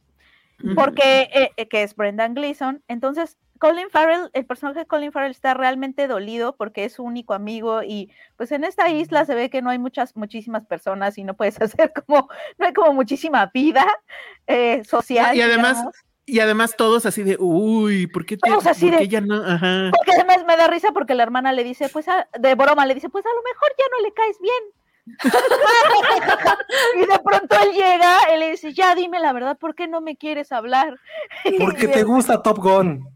Porque, 0.74 1.28
eh, 1.34 1.50
eh, 1.56 1.68
que 1.68 1.82
es 1.82 1.94
Brendan 1.96 2.34
Gleeson. 2.34 2.82
Entonces, 2.88 3.36
Colin 3.58 3.88
Farrell, 3.90 4.30
el 4.32 4.46
personaje 4.46 4.80
de 4.80 4.86
Colin 4.86 5.12
Farrell 5.12 5.30
está 5.30 5.54
realmente 5.54 6.06
dolido 6.08 6.56
porque 6.56 6.84
es 6.84 6.94
su 6.94 7.04
único 7.04 7.34
amigo 7.34 7.82
y 7.82 8.10
pues 8.36 8.50
en 8.52 8.64
esta 8.64 8.88
isla 8.90 9.24
se 9.24 9.34
ve 9.34 9.48
que 9.50 9.62
no 9.62 9.70
hay 9.70 9.78
muchas, 9.78 10.16
muchísimas 10.16 10.66
personas 10.66 11.18
y 11.18 11.24
no 11.24 11.34
puedes 11.34 11.60
hacer 11.62 11.92
como, 11.92 12.28
no 12.58 12.66
hay 12.66 12.72
como 12.72 12.92
muchísima 12.92 13.50
vida 13.54 13.84
eh, 14.46 14.82
social. 14.84 15.36
Y 15.36 15.40
además, 15.40 15.76
digamos. 15.76 15.96
Y 16.26 16.40
además 16.40 16.74
todos 16.76 17.06
así 17.06 17.22
de, 17.22 17.36
uy, 17.38 18.06
¿por 18.06 18.24
qué, 18.26 18.36
te, 18.36 18.48
Todos 18.48 18.66
así 18.66 18.90
por 18.90 19.00
de- 19.00 19.08
ya 19.08 19.20
no? 19.20 19.34
Ajá. 19.36 19.90
Porque 19.96 20.12
además 20.12 20.44
me 20.46 20.56
da 20.56 20.66
risa 20.68 20.92
porque 20.92 21.14
la 21.14 21.22
hermana 21.22 21.52
le 21.52 21.64
dice, 21.64 21.88
pues, 21.88 22.08
a- 22.08 22.26
de 22.38 22.54
broma, 22.54 22.86
le 22.86 22.94
dice, 22.94 23.08
pues 23.10 23.24
a 23.26 23.28
lo 23.28 23.42
mejor 23.42 23.68
ya 23.78 23.84
no 23.90 24.00
le 24.02 24.12
caes 24.14 24.38
bien. 24.40 24.62
y 26.96 27.00
de 27.00 27.18
pronto 27.18 27.54
él 27.62 27.72
llega 27.72 28.34
y 28.34 28.38
le 28.38 28.50
dice, 28.52 28.72
ya 28.72 28.94
dime 28.94 29.20
la 29.20 29.34
verdad, 29.34 29.58
¿por 29.58 29.74
qué 29.74 29.86
no 29.86 30.00
me 30.00 30.16
quieres 30.16 30.50
hablar? 30.50 30.98
Porque 31.58 31.88
te 31.88 32.02
gusta 32.04 32.40
Top 32.42 32.58
Gun. 32.58 33.06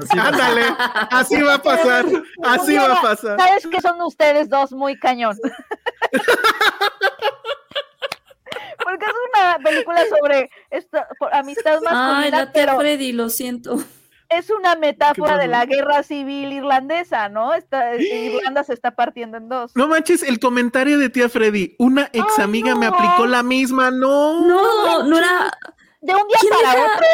Así, 0.00 0.18
Ándale, 0.18 0.62
así 1.10 1.42
va 1.42 1.54
a 1.54 1.62
pasar, 1.62 2.06
así 2.42 2.74
va 2.74 2.94
a 2.94 3.00
pasar. 3.02 3.38
Sabes 3.38 3.66
que 3.66 3.80
son 3.82 4.00
ustedes 4.02 4.48
dos 4.48 4.72
muy 4.72 4.98
cañón. 4.98 5.36
Una 9.34 9.58
película 9.64 10.02
sobre 10.08 10.50
esta, 10.70 11.08
por 11.18 11.34
amistad 11.34 11.78
Ay, 11.86 11.94
masculina, 11.94 12.38
la 12.38 12.52
tía 12.52 12.66
pero 12.66 12.78
Freddy, 12.78 13.12
lo 13.12 13.28
siento. 13.28 13.76
es 14.28 14.50
una 14.50 14.76
metáfora 14.76 15.36
de 15.38 15.46
la 15.46 15.64
guerra 15.66 16.02
civil 16.02 16.52
irlandesa, 16.52 17.28
¿no? 17.28 17.52
Esta, 17.54 17.96
Irlanda 17.96 18.64
se 18.64 18.72
está 18.74 18.92
partiendo 18.92 19.36
en 19.36 19.48
dos. 19.48 19.72
No 19.74 19.88
manches, 19.88 20.22
el 20.22 20.38
comentario 20.40 20.98
de 20.98 21.10
tía 21.10 21.28
Freddy, 21.28 21.76
una 21.78 22.08
ex 22.12 22.38
Ay, 22.38 22.44
amiga 22.44 22.74
me 22.74 22.86
aplicó 22.86 23.26
la 23.26 23.42
misma, 23.42 23.90
no. 23.90 24.40
No, 24.46 25.02
no 25.04 25.18
era. 25.18 25.50
de 26.00 26.14
un 26.14 26.28
día 26.28 26.36
¿Quién 26.40 26.52
para 26.54 26.72
era? 26.72 26.82
otro, 26.94 27.06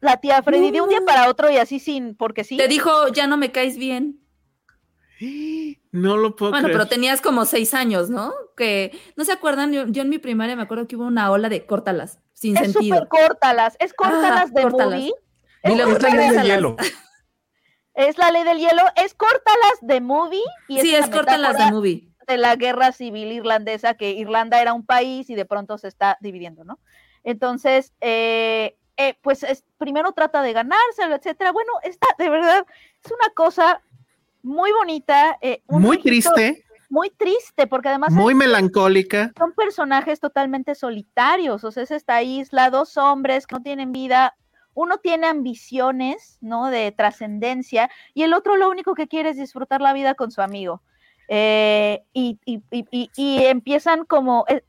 la 0.00 0.16
tía 0.18 0.42
Freddy, 0.42 0.70
de 0.70 0.80
un 0.80 0.88
día 0.88 1.00
para 1.06 1.28
otro 1.28 1.50
y 1.50 1.56
así 1.56 1.78
sin, 1.78 2.14
porque 2.16 2.44
sí. 2.44 2.56
Te 2.56 2.68
dijo, 2.68 3.08
ya 3.08 3.26
no 3.26 3.36
me 3.36 3.52
caes 3.52 3.76
bien. 3.76 4.20
No 5.92 6.16
lo 6.16 6.36
puedo 6.36 6.52
Bueno, 6.52 6.66
creer. 6.66 6.78
pero 6.78 6.88
tenías 6.88 7.20
como 7.20 7.44
seis 7.46 7.72
años, 7.74 8.10
¿no? 8.10 8.32
Que 8.56 8.98
no 9.16 9.24
se 9.24 9.32
acuerdan, 9.32 9.72
yo, 9.72 9.86
yo 9.86 10.02
en 10.02 10.08
mi 10.10 10.18
primaria 10.18 10.56
me 10.56 10.62
acuerdo 10.62 10.86
que 10.86 10.96
hubo 10.96 11.04
una 11.06 11.30
ola 11.30 11.48
de 11.48 11.64
córtalas, 11.66 12.18
sin 12.32 12.56
es 12.56 12.72
sentido. 12.72 12.96
súper 12.98 13.08
córtalas, 13.08 13.76
es 13.78 13.94
córtalas 13.94 14.30
Ajá, 14.30 14.46
de 14.52 14.62
córtalas. 14.62 14.98
movie. 15.00 15.14
Y 15.64 15.68
No, 15.68 15.76
luego 15.76 15.92
es 15.92 16.02
la 16.02 16.10
ley 16.10 16.28
del 16.30 16.42
hielo. 16.44 16.76
Es 17.94 18.18
la 18.18 18.30
ley 18.30 18.44
del 18.44 18.58
hielo, 18.58 18.82
es 18.96 19.14
córtalas 19.14 19.78
de 19.80 20.00
movie 20.02 20.42
y 20.68 20.80
Sí, 20.80 20.90
una 20.94 20.98
es 21.06 21.10
córtalas 21.10 21.56
de 21.56 21.70
movie. 21.70 22.12
de 22.26 22.36
la 22.36 22.54
guerra 22.56 22.92
civil 22.92 23.32
irlandesa, 23.32 23.94
que 23.94 24.10
Irlanda 24.10 24.60
era 24.60 24.74
un 24.74 24.84
país 24.84 25.30
y 25.30 25.34
de 25.34 25.46
pronto 25.46 25.78
se 25.78 25.88
está 25.88 26.18
dividiendo, 26.20 26.64
¿no? 26.64 26.78
Entonces, 27.24 27.94
eh, 28.02 28.76
eh, 28.98 29.14
pues 29.22 29.42
es- 29.44 29.64
primero 29.78 30.12
trata 30.12 30.42
de 30.42 30.52
ganárselo, 30.52 31.14
etcétera. 31.16 31.52
Bueno, 31.52 31.72
está, 31.84 32.06
de 32.18 32.28
verdad, 32.28 32.66
es 33.04 33.10
una 33.12 33.32
cosa 33.34 33.80
muy 34.46 34.70
bonita. 34.72 35.36
eh, 35.40 35.62
Muy 35.66 35.98
triste, 35.98 36.64
Muy 36.88 37.10
triste, 37.10 37.66
porque 37.66 37.88
además 37.88 38.12
muy 38.12 38.32
melancólica. 38.34 39.32
son 39.36 39.52
personajes 39.54 40.20
totalmente 40.20 40.76
solitarios, 40.76 41.64
o 41.64 41.72
sea, 41.72 41.82
es 41.82 41.90
esta 41.90 42.22
isla, 42.22 42.70
dos 42.70 42.96
hombres 42.96 43.46
que 43.48 43.56
no 43.56 43.62
tienen 43.62 43.90
vida, 43.90 44.36
uno 44.72 44.98
tiene 44.98 45.26
ambiciones, 45.26 46.38
¿no? 46.40 46.70
De 46.70 46.92
trascendencia, 46.92 47.90
y 48.14 48.22
el 48.22 48.32
otro 48.34 48.56
lo 48.56 48.70
único 48.70 48.94
que 48.94 49.08
quiere 49.08 49.30
es 49.30 49.36
disfrutar 49.36 49.80
la 49.80 49.92
vida 49.92 50.14
con 50.14 50.30
su 50.30 50.42
amigo. 50.42 50.80
Eh, 51.28 52.04
y, 52.12 52.38
y- 52.44 52.62
y- 52.70 53.10
y- 53.16 53.44
empiezan 53.46 54.04
como 54.04 54.44
eh, 54.46 54.62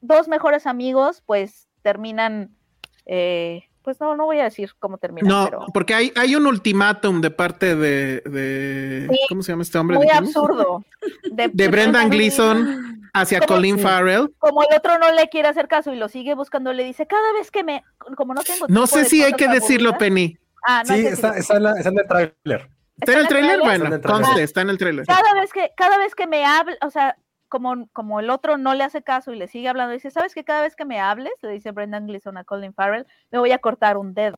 dos 0.00 0.26
mejores 0.26 0.66
amigos, 0.66 1.22
pues 1.26 1.68
terminan, 1.82 2.56
eh, 3.04 3.67
pues 3.88 3.98
no, 4.02 4.14
no 4.16 4.26
voy 4.26 4.38
a 4.38 4.44
decir 4.44 4.70
cómo 4.78 4.98
terminan, 4.98 5.28
No, 5.30 5.44
pero 5.46 5.64
porque 5.72 5.94
hay, 5.94 6.12
hay 6.14 6.36
un 6.36 6.46
ultimátum 6.46 7.22
de 7.22 7.30
parte 7.30 7.74
de, 7.74 8.20
de- 8.26 9.06
Sí. 9.10 9.18
¿cómo 9.30 9.42
se 9.42 9.52
llama 9.52 9.62
este 9.62 9.78
hombre? 9.78 9.96
muy 9.96 10.10
absurdo. 10.10 10.84
De 11.32 11.68
Brendan 11.68 12.10
Gleeson 12.10 13.08
hacia 13.14 13.38
¿Cómo? 13.40 13.54
Colin. 13.56 13.78
Farrell. 13.78 14.28
Como 14.38 14.62
el 14.62 14.68
otro 14.76 14.98
no 14.98 15.10
le 15.12 15.28
quiere 15.30 15.48
hacer 15.48 15.68
caso 15.68 15.90
y 15.90 15.96
lo 15.96 16.08
sigue 16.08 16.34
buscando, 16.34 16.74
le 16.74 16.84
dice, 16.84 17.06
cada 17.06 17.32
vez 17.32 17.50
que 17.50 17.64
me, 17.64 17.82
como 18.14 18.34
no 18.34 18.42
tengo 18.42 18.66
No 18.68 18.86
sé 18.86 19.06
si 19.06 19.22
hay 19.24 19.32
que 19.32 19.48
decirlo, 19.48 19.88
aburridas". 19.90 19.98
Penny. 20.10 20.38
Ah, 20.66 20.82
no 20.86 20.94
Sí, 20.94 21.06
está, 21.06 21.34
está 21.38 21.56
en 21.56 21.62
la- 21.62 21.72
está 21.78 21.88
en 21.88 21.98
el 21.98 22.06
tráiler. 22.06 22.68
¿Está 23.00 23.12
en 23.12 23.18
el? 23.20 23.24
Está 23.24 23.38
en 23.54 23.60
Bueno, 23.60 23.84
el 23.94 24.00
tráiler. 24.02 24.02
conste, 24.02 24.42
está 24.42 24.60
en 24.60 24.68
el 24.68 24.76
trailer. 24.76 25.06
cada 25.06 25.32
vez 25.40 25.50
que 25.52 25.70
cada 25.78 25.96
vez 25.96 26.14
que 26.14 26.26
me 26.26 26.44
hable, 26.44 26.76
o 26.84 26.90
sea, 26.90 27.16
como, 27.48 27.88
como 27.92 28.20
el 28.20 28.30
otro 28.30 28.58
no 28.58 28.74
le 28.74 28.84
hace 28.84 29.02
caso 29.02 29.32
y 29.32 29.38
le 29.38 29.48
sigue 29.48 29.68
hablando, 29.68 29.92
dice, 29.92 30.10
¿sabes 30.10 30.34
que 30.34 30.44
cada 30.44 30.62
vez 30.62 30.76
que 30.76 30.84
me 30.84 31.00
hables, 31.00 31.32
le 31.42 31.50
dice 31.50 31.70
Brendan 31.72 32.06
Gleeson 32.06 32.36
a 32.36 32.44
Colin 32.44 32.74
Farrell, 32.74 33.06
me 33.30 33.38
voy 33.38 33.52
a 33.52 33.58
cortar 33.58 33.96
un 33.96 34.14
dedo? 34.14 34.36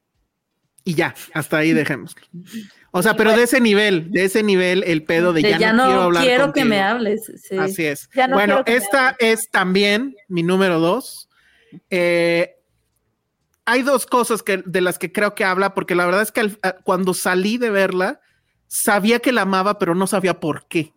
Y 0.83 0.95
ya, 0.95 1.15
hasta 1.35 1.59
ahí 1.59 1.73
dejemos. 1.73 2.17
O 2.93 3.03
sea, 3.05 3.13
Y 3.13 3.15
pero 3.15 3.31
bueno. 3.31 3.39
de 3.39 3.45
ese 3.45 3.61
nivel, 3.61 4.11
de 4.11 4.25
ese 4.25 4.43
nivel, 4.43 4.83
el 4.85 5.05
pedo 5.05 5.33
de, 5.33 5.43
De 5.43 5.57
ya, 5.57 5.73
no, 5.73 5.85
quiero 5.85 6.01
hablar 6.03 6.25
que 6.25 6.37
contigo. 6.39 6.67
me 6.67 6.81
hables. 6.81 7.21
sí. 7.41 7.57
Así 7.57 7.87
es. 7.87 8.09
Ya 8.17 8.27
no 8.27 8.35
bueno, 8.35 8.65
esta 8.67 9.15
es 9.21 9.49
también 9.49 10.17
mi 10.27 10.43
número 10.43 10.81
dos. 10.81 11.29
Eh, 11.89 12.57
hay 13.65 13.83
dos 13.83 14.07
cosas 14.07 14.43
que, 14.43 14.65
de 14.67 14.81
las 14.81 14.99
que 14.99 15.13
creo 15.13 15.37
que 15.37 15.45
habla, 15.45 15.73
porque 15.75 15.95
la 15.95 16.05
verdad 16.05 16.23
es 16.23 16.33
que 16.33 16.41
al- 16.41 16.59
cuando 16.83 17.15
salí 17.15 17.59
de 17.59 17.71
verla, 17.71 18.21
sabía 18.67 19.21
que 19.21 19.31
la 19.31 19.43
amaba, 19.43 19.79
pero 19.79 19.95
no 19.95 20.09
sabía 20.09 20.41
por 20.41 20.67
qué. 20.67 20.93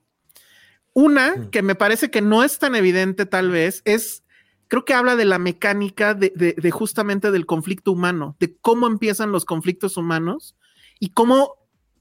Una, 0.94 1.36
Mm. 1.36 1.50
que 1.50 1.62
me 1.62 1.76
parece 1.76 2.12
que 2.12 2.22
no 2.22 2.44
es 2.44 2.60
tan 2.60 2.76
evidente 2.76 3.26
tal 3.26 3.50
vez, 3.50 3.82
es, 3.86 4.24
creo 4.68 4.86
que 4.86 4.94
habla 4.94 5.16
de 5.16 5.26
la 5.26 5.40
mecánica 5.40 6.14
de, 6.14 6.32
de- 6.36 6.54
de 6.58 6.72
justamente 6.72 7.32
del 7.32 7.46
conflicto 7.46 7.92
humano, 7.92 8.36
de 8.40 8.56
cómo 8.58 8.88
empiezan 8.88 9.32
los 9.32 9.46
conflictos 9.46 9.98
humanos 9.98 10.56
y 11.00 11.10
cómo 11.10 11.56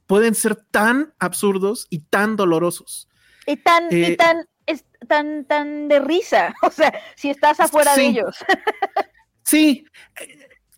pueden 0.06 0.34
ser 0.34 0.56
tan 0.56 1.14
absurdos 1.18 1.86
y 1.88 2.00
tan 2.00 2.36
dolorosos. 2.36 3.08
Y 3.46 3.56
tan, 3.56 3.84
y 3.90 4.04
Eh, 4.04 4.16
tan, 4.16 4.46
es 4.66 4.84
tan, 5.08 5.44
tan 5.46 5.88
de 5.88 5.98
risa, 6.00 6.54
o 6.62 6.70
sea, 6.70 6.92
si 7.16 7.30
estás 7.30 7.60
afuera 7.60 7.94
de 7.96 8.06
ellos. 8.06 8.36
Sí, 9.44 9.84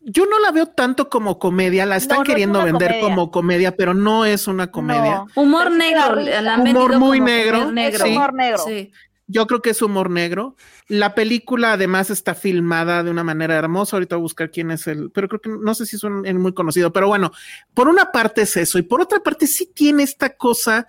yo 0.04 0.26
no 0.26 0.38
la 0.40 0.50
veo 0.50 0.66
tanto 0.66 1.08
como 1.08 1.38
comedia, 1.38 1.86
la 1.86 1.96
están 1.96 2.16
No, 2.18 2.18
no 2.18 2.22
es 2.24 2.28
queriendo 2.28 2.62
vender 2.62 2.88
comedia. 2.90 3.08
como 3.08 3.30
comedia, 3.30 3.76
pero 3.76 3.94
no 3.94 4.24
es 4.24 4.46
una 4.46 4.70
comedia. 4.70 5.24
No, 5.34 5.42
Humor 5.42 5.70
negro. 5.70 6.16
la 6.16 6.54
han 6.54 6.60
Humor 6.60 6.98
muy 6.98 7.18
como 7.18 7.30
negro, 7.30 7.58
humor 7.62 7.72
negro. 7.74 8.04
sí. 8.04 8.10
humor 8.12 8.34
negro. 8.34 8.58
Sí. 8.66 8.92
Yo 9.26 9.46
creo 9.46 9.62
que 9.62 9.70
es 9.70 9.80
humor 9.80 10.10
negro. 10.10 10.54
La 10.86 11.14
película 11.14 11.72
además 11.72 12.10
está 12.10 12.34
filmada 12.34 13.02
de 13.02 13.10
una 13.10 13.24
manera 13.24 13.54
hermosa. 13.54 13.96
Ahorita 13.96 14.16
voy 14.16 14.20
a 14.20 14.24
buscar 14.24 14.50
quién 14.50 14.70
es 14.70 14.86
el, 14.86 15.10
pero 15.12 15.28
creo 15.28 15.40
que 15.40 15.48
no 15.48 15.74
sé 15.74 15.86
si 15.86 15.96
es 15.96 16.04
un, 16.04 16.26
el 16.26 16.38
muy 16.38 16.52
conocido, 16.52 16.92
pero 16.92 17.06
bueno, 17.08 17.32
por 17.72 17.88
una 17.88 18.12
parte 18.12 18.42
es 18.42 18.54
eso 18.58 18.76
y 18.78 18.82
por 18.82 19.00
otra 19.00 19.20
parte 19.20 19.46
sí 19.46 19.70
tiene 19.74 20.02
esta 20.02 20.36
cosa 20.36 20.86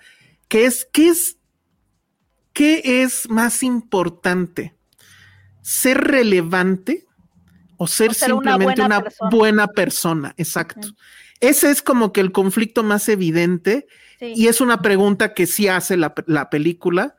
que 0.50 0.66
es, 0.66 0.86
que 0.92 1.08
es, 1.08 1.38
¿qué 2.52 2.82
es 3.04 3.30
más 3.30 3.64
importante? 3.64 4.76
¿Ser 5.62 5.98
relevante 6.02 7.05
o 7.78 7.88
ser, 7.88 8.12
O 8.12 8.14
ser 8.14 8.34
una 8.34 8.52
simplemente 8.54 8.82
buena 8.82 8.86
una 8.98 9.04
persona. 9.04 9.30
buena 9.32 9.68
persona? 9.68 10.34
Exacto. 10.38 10.88
Ese 11.42 11.70
es 11.70 11.82
como 11.82 12.14
que 12.14 12.22
el 12.22 12.32
conflicto 12.32 12.84
más 12.84 13.10
evidente 13.10 13.88
Sí. 14.20 14.34
y 14.36 14.48
es 14.48 14.62
una 14.62 14.82
pregunta 14.82 15.34
que 15.34 15.46
sí 15.46 15.68
hace 15.68 15.98
la, 15.98 16.14
la 16.28 16.50
película. 16.50 17.16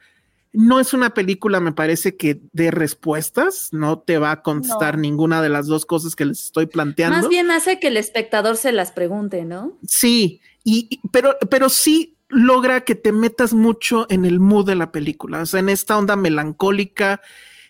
No 0.55 0.81
es 0.81 0.95
una 0.95 1.11
película, 1.13 1.61
me 1.61 1.73
parece 1.73 2.17
que 2.17 2.41
de 2.55 2.71
respuestas, 2.71 3.69
no 3.73 3.99
te 3.99 4.17
va 4.17 4.31
a 4.31 4.43
contestar 4.43 4.95
No. 4.97 5.03
ninguna 5.03 5.43
de 5.43 5.51
las 5.51 5.67
dos 5.67 5.85
cosas 5.85 6.17
que 6.17 6.25
les 6.25 6.45
estoy 6.47 6.65
planteando. 6.65 7.19
Más 7.19 7.29
bien 7.29 7.51
hace 7.51 7.79
que 7.79 7.89
el 7.89 7.99
espectador 7.99 8.57
se 8.57 8.73
las 8.73 8.93
pregunte, 8.93 9.45
¿no? 9.45 9.77
Sí, 9.87 10.41
y, 10.65 10.87
y- 10.89 11.01
pero, 11.13 11.37
pero 11.51 11.69
sí 11.69 12.17
logra 12.31 12.81
que 12.81 12.95
te 12.95 13.13
metas 13.13 13.53
mucho 13.53 14.07
en 14.09 14.25
el 14.25 14.41
mood 14.41 14.67
de 14.67 14.77
la 14.77 14.91
película, 14.91 15.43
o 15.43 15.47
sea, 15.47 15.61
en 15.61 15.69
esta 15.69 15.99
onda 15.99 16.17
melancólica 16.17 17.21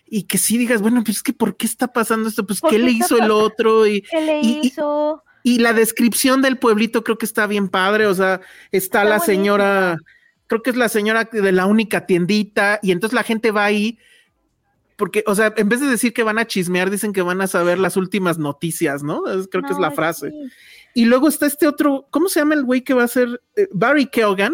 y 0.09 0.23
que 0.23 0.37
sí 0.37 0.57
digas, 0.57 0.81
bueno, 0.81 1.03
pues 1.03 1.17
es 1.17 1.23
que 1.23 1.33
¿por 1.33 1.57
qué 1.57 1.65
está 1.65 1.91
pasando 1.91 2.29
esto? 2.29 2.45
Pues 2.45 2.61
¿Por 2.61 2.69
¿qué 2.69 2.79
le 2.79 2.91
hizo 2.91 3.17
el 3.17 3.31
otro? 3.31 3.85
Y, 3.87 4.01
¿Qué 4.01 4.21
le 4.21 4.39
y- 4.41 4.59
hizo? 4.63 5.23
y 5.43 5.59
la 5.59 5.73
descripción 5.73 6.41
del 6.41 6.57
pueblito 6.57 7.03
creo 7.03 7.17
que 7.17 7.25
está 7.25 7.47
bien 7.47 7.69
padre, 7.69 8.07
o 8.07 8.13
sea, 8.13 8.41
está, 8.71 9.01
Está 9.01 9.03
la 9.05 9.19
señora, 9.19 9.97
creo 10.47 10.61
que 10.61 10.71
es 10.71 10.75
la 10.75 10.89
señora 10.89 11.25
de 11.31 11.51
la 11.51 11.65
única 11.65 12.05
tiendita, 12.05 12.79
y 12.81 12.91
entonces 12.91 13.13
la 13.15 13.23
gente 13.23 13.51
va 13.51 13.65
ahí 13.65 13.97
porque, 14.97 15.23
o 15.27 15.35
sea, 15.35 15.53
en 15.55 15.69
vez 15.69 15.79
de 15.79 15.87
decir 15.87 16.11
que 16.11 16.23
van 16.23 16.39
a 16.39 16.47
chismear, 16.47 16.89
dicen 16.89 17.13
que 17.13 17.21
van 17.21 17.39
a 17.39 17.47
saber 17.47 17.77
las 17.77 17.97
últimas 17.97 18.39
noticias, 18.39 19.03
¿no? 19.03 19.21
creo 19.51 19.63
que 19.63 19.71
es 19.71 19.79
la 19.79 19.91
frase. 19.91 20.33
Y 20.95 21.05
luego 21.05 21.27
está 21.27 21.45
este 21.45 21.67
otro, 21.67 22.07
¿cómo 22.09 22.27
se 22.29 22.39
llama 22.39 22.55
el 22.55 22.63
güey 22.63 22.81
que 22.81 22.95
va 22.95 23.03
a 23.03 23.07
ser 23.07 23.39
eh, 23.55 23.69
Barry 23.71 24.07
Keoghan? 24.07 24.53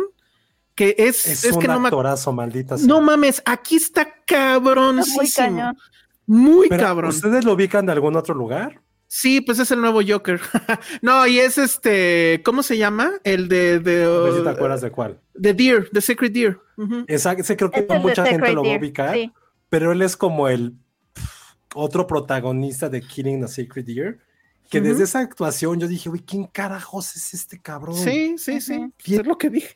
Que 0.76 0.96
es, 0.98 1.28
es, 1.28 1.54
un 1.54 1.60
que 1.60 1.68
no 1.68 1.86
actorazo, 1.86 2.34
maldita 2.34 2.76
No 2.82 3.00
mames, 3.00 3.42
aquí 3.46 3.76
está 3.76 4.08
cabrón. 4.26 5.02
Muy 5.16 5.30
cañón. 5.30 5.78
Muy 6.26 6.70
cabrón. 6.70 7.10
¿Ustedes 7.10 7.46
lo 7.46 7.54
ubican 7.54 7.86
de 7.86 7.92
algún 7.92 8.16
otro 8.16 8.34
lugar? 8.34 8.82
Sí, 9.08 9.42
pues 9.42 9.60
es 9.60 9.70
el 9.70 9.80
nuevo 9.80 10.02
Joker. 10.06 10.42
no, 11.04 11.28
y 11.28 11.40
es 11.40 11.60
este, 11.60 12.42
¿cómo 12.44 12.64
se 12.64 12.80
llama? 12.80 13.12
El 13.24 13.48
de, 13.48 13.80
de 13.80 14.06
a 14.06 14.10
ver 14.10 14.34
si 14.34 14.44
te 14.44 14.50
acuerdas 14.50 14.82
de 14.82 14.92
cuál. 14.92 15.20
De 15.36 15.54
Deer, 15.54 15.90
The 15.92 16.02
Secret 16.02 16.34
Deer. 16.34 16.60
ese 17.08 17.56
creo 17.56 17.70
que 17.70 17.86
mucha 18.00 18.26
gente 18.26 18.54
lo 18.54 18.64
va 18.64 18.74
a 18.74 18.78
ubicar, 18.78 19.16
pero 19.70 19.92
él 19.92 20.02
es 20.02 20.18
como 20.18 20.48
el 20.48 20.74
otro 21.76 22.08
protagonista 22.08 22.90
de 22.90 23.02
Killing 23.02 23.42
the 23.42 23.48
Secret 23.48 23.86
Deer 23.86 24.20
que 24.74 24.82
desde 24.82 25.04
esa 25.04 25.20
actuación 25.20 25.80
yo 25.80 25.88
dije, 25.88 26.10
uy, 26.10 26.22
¿quién 26.22 26.46
carajos 26.46 27.16
es 27.16 27.36
este 27.36 27.62
cabrón? 27.62 27.96
Sí, 27.96 28.36
sí, 28.40 28.60
sí. 28.60 28.92
Es 29.06 29.26
lo 29.26 29.38
que 29.38 29.52
dije. 29.52 29.76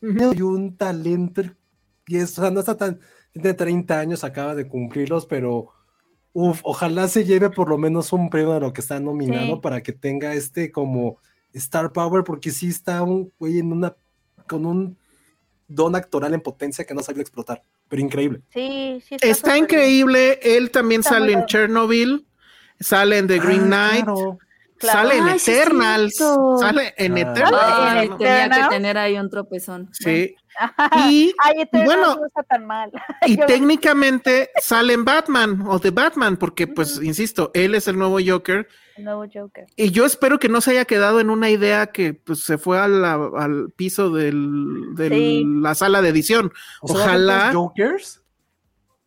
Y 0.00 0.42
un 0.42 0.76
talento. 0.76 1.42
Y 2.06 2.16
es, 2.16 2.38
o 2.38 2.42
sea, 2.42 2.50
no 2.50 2.60
está 2.60 2.76
tan. 2.76 3.00
Tiene 3.32 3.54
30 3.54 3.98
años, 3.98 4.24
acaba 4.24 4.54
de 4.54 4.66
cumplirlos, 4.66 5.26
pero 5.26 5.68
uf, 6.32 6.60
ojalá 6.64 7.08
se 7.08 7.24
lleve 7.24 7.50
por 7.50 7.68
lo 7.68 7.78
menos 7.78 8.12
un 8.12 8.30
premio 8.30 8.54
de 8.54 8.60
lo 8.60 8.72
que 8.72 8.80
está 8.80 8.98
nominado 8.98 9.60
para 9.60 9.82
que 9.82 9.92
tenga 9.92 10.34
este 10.34 10.72
como 10.72 11.18
Star 11.52 11.92
Power, 11.92 12.24
porque 12.24 12.50
sí 12.50 12.68
está 12.68 13.02
un 13.02 13.32
güey 13.38 13.58
en 13.58 13.72
una. 13.72 13.96
con 14.48 14.66
un 14.66 14.96
don 15.68 15.94
actoral 15.94 16.32
en 16.32 16.40
potencia 16.40 16.86
que 16.86 16.94
no 16.94 17.02
sabe 17.02 17.20
explotar, 17.20 17.62
pero 17.88 18.00
increíble. 18.00 18.40
Sí, 18.48 19.02
sí. 19.06 19.16
Está, 19.20 19.58
increíble. 19.58 20.40
Él 20.42 20.70
también 20.70 21.02
sale 21.02 21.32
en 21.32 21.44
Chernobyl 21.44 22.24
sale 22.80 23.18
en 23.18 23.26
The 23.26 23.38
Green 23.38 23.72
ah, 23.72 23.90
Knight, 23.90 24.38
sale 24.80 25.18
en 25.18 25.28
Eternals, 25.28 26.16
sale 26.60 26.94
en 26.96 27.18
Eternals. 27.18 28.18
tenía 28.18 28.50
que 28.50 28.68
tener 28.68 28.98
ahí 28.98 29.18
un 29.18 29.30
tropezón. 29.30 29.88
Sí. 29.92 30.36
Y, 31.08 31.32
bueno, 31.72 32.16
no 32.16 32.26
está 32.26 32.42
tan 32.42 32.66
mal. 32.66 32.90
y 33.26 33.36
técnicamente 33.36 34.50
sale 34.60 34.92
en 34.92 35.04
Batman 35.04 35.62
o 35.66 35.78
de 35.78 35.90
Batman, 35.90 36.36
porque 36.36 36.66
pues, 36.66 37.00
insisto, 37.02 37.50
él 37.54 37.74
es 37.74 37.88
el 37.88 37.98
nuevo 37.98 38.18
Joker. 38.24 38.68
El 38.96 39.04
nuevo 39.04 39.24
Joker. 39.32 39.66
Y 39.76 39.90
yo 39.90 40.04
espero 40.04 40.38
que 40.38 40.48
no 40.48 40.60
se 40.60 40.72
haya 40.72 40.84
quedado 40.84 41.20
en 41.20 41.30
una 41.30 41.50
idea 41.50 41.88
que 41.88 42.14
pues, 42.14 42.40
se 42.40 42.58
fue 42.58 42.78
al 42.78 43.72
piso 43.76 44.10
de 44.10 44.32
la 44.32 45.74
sala 45.74 46.02
de 46.02 46.08
edición. 46.08 46.52
Ojalá. 46.80 47.52
Jokers? 47.52 48.22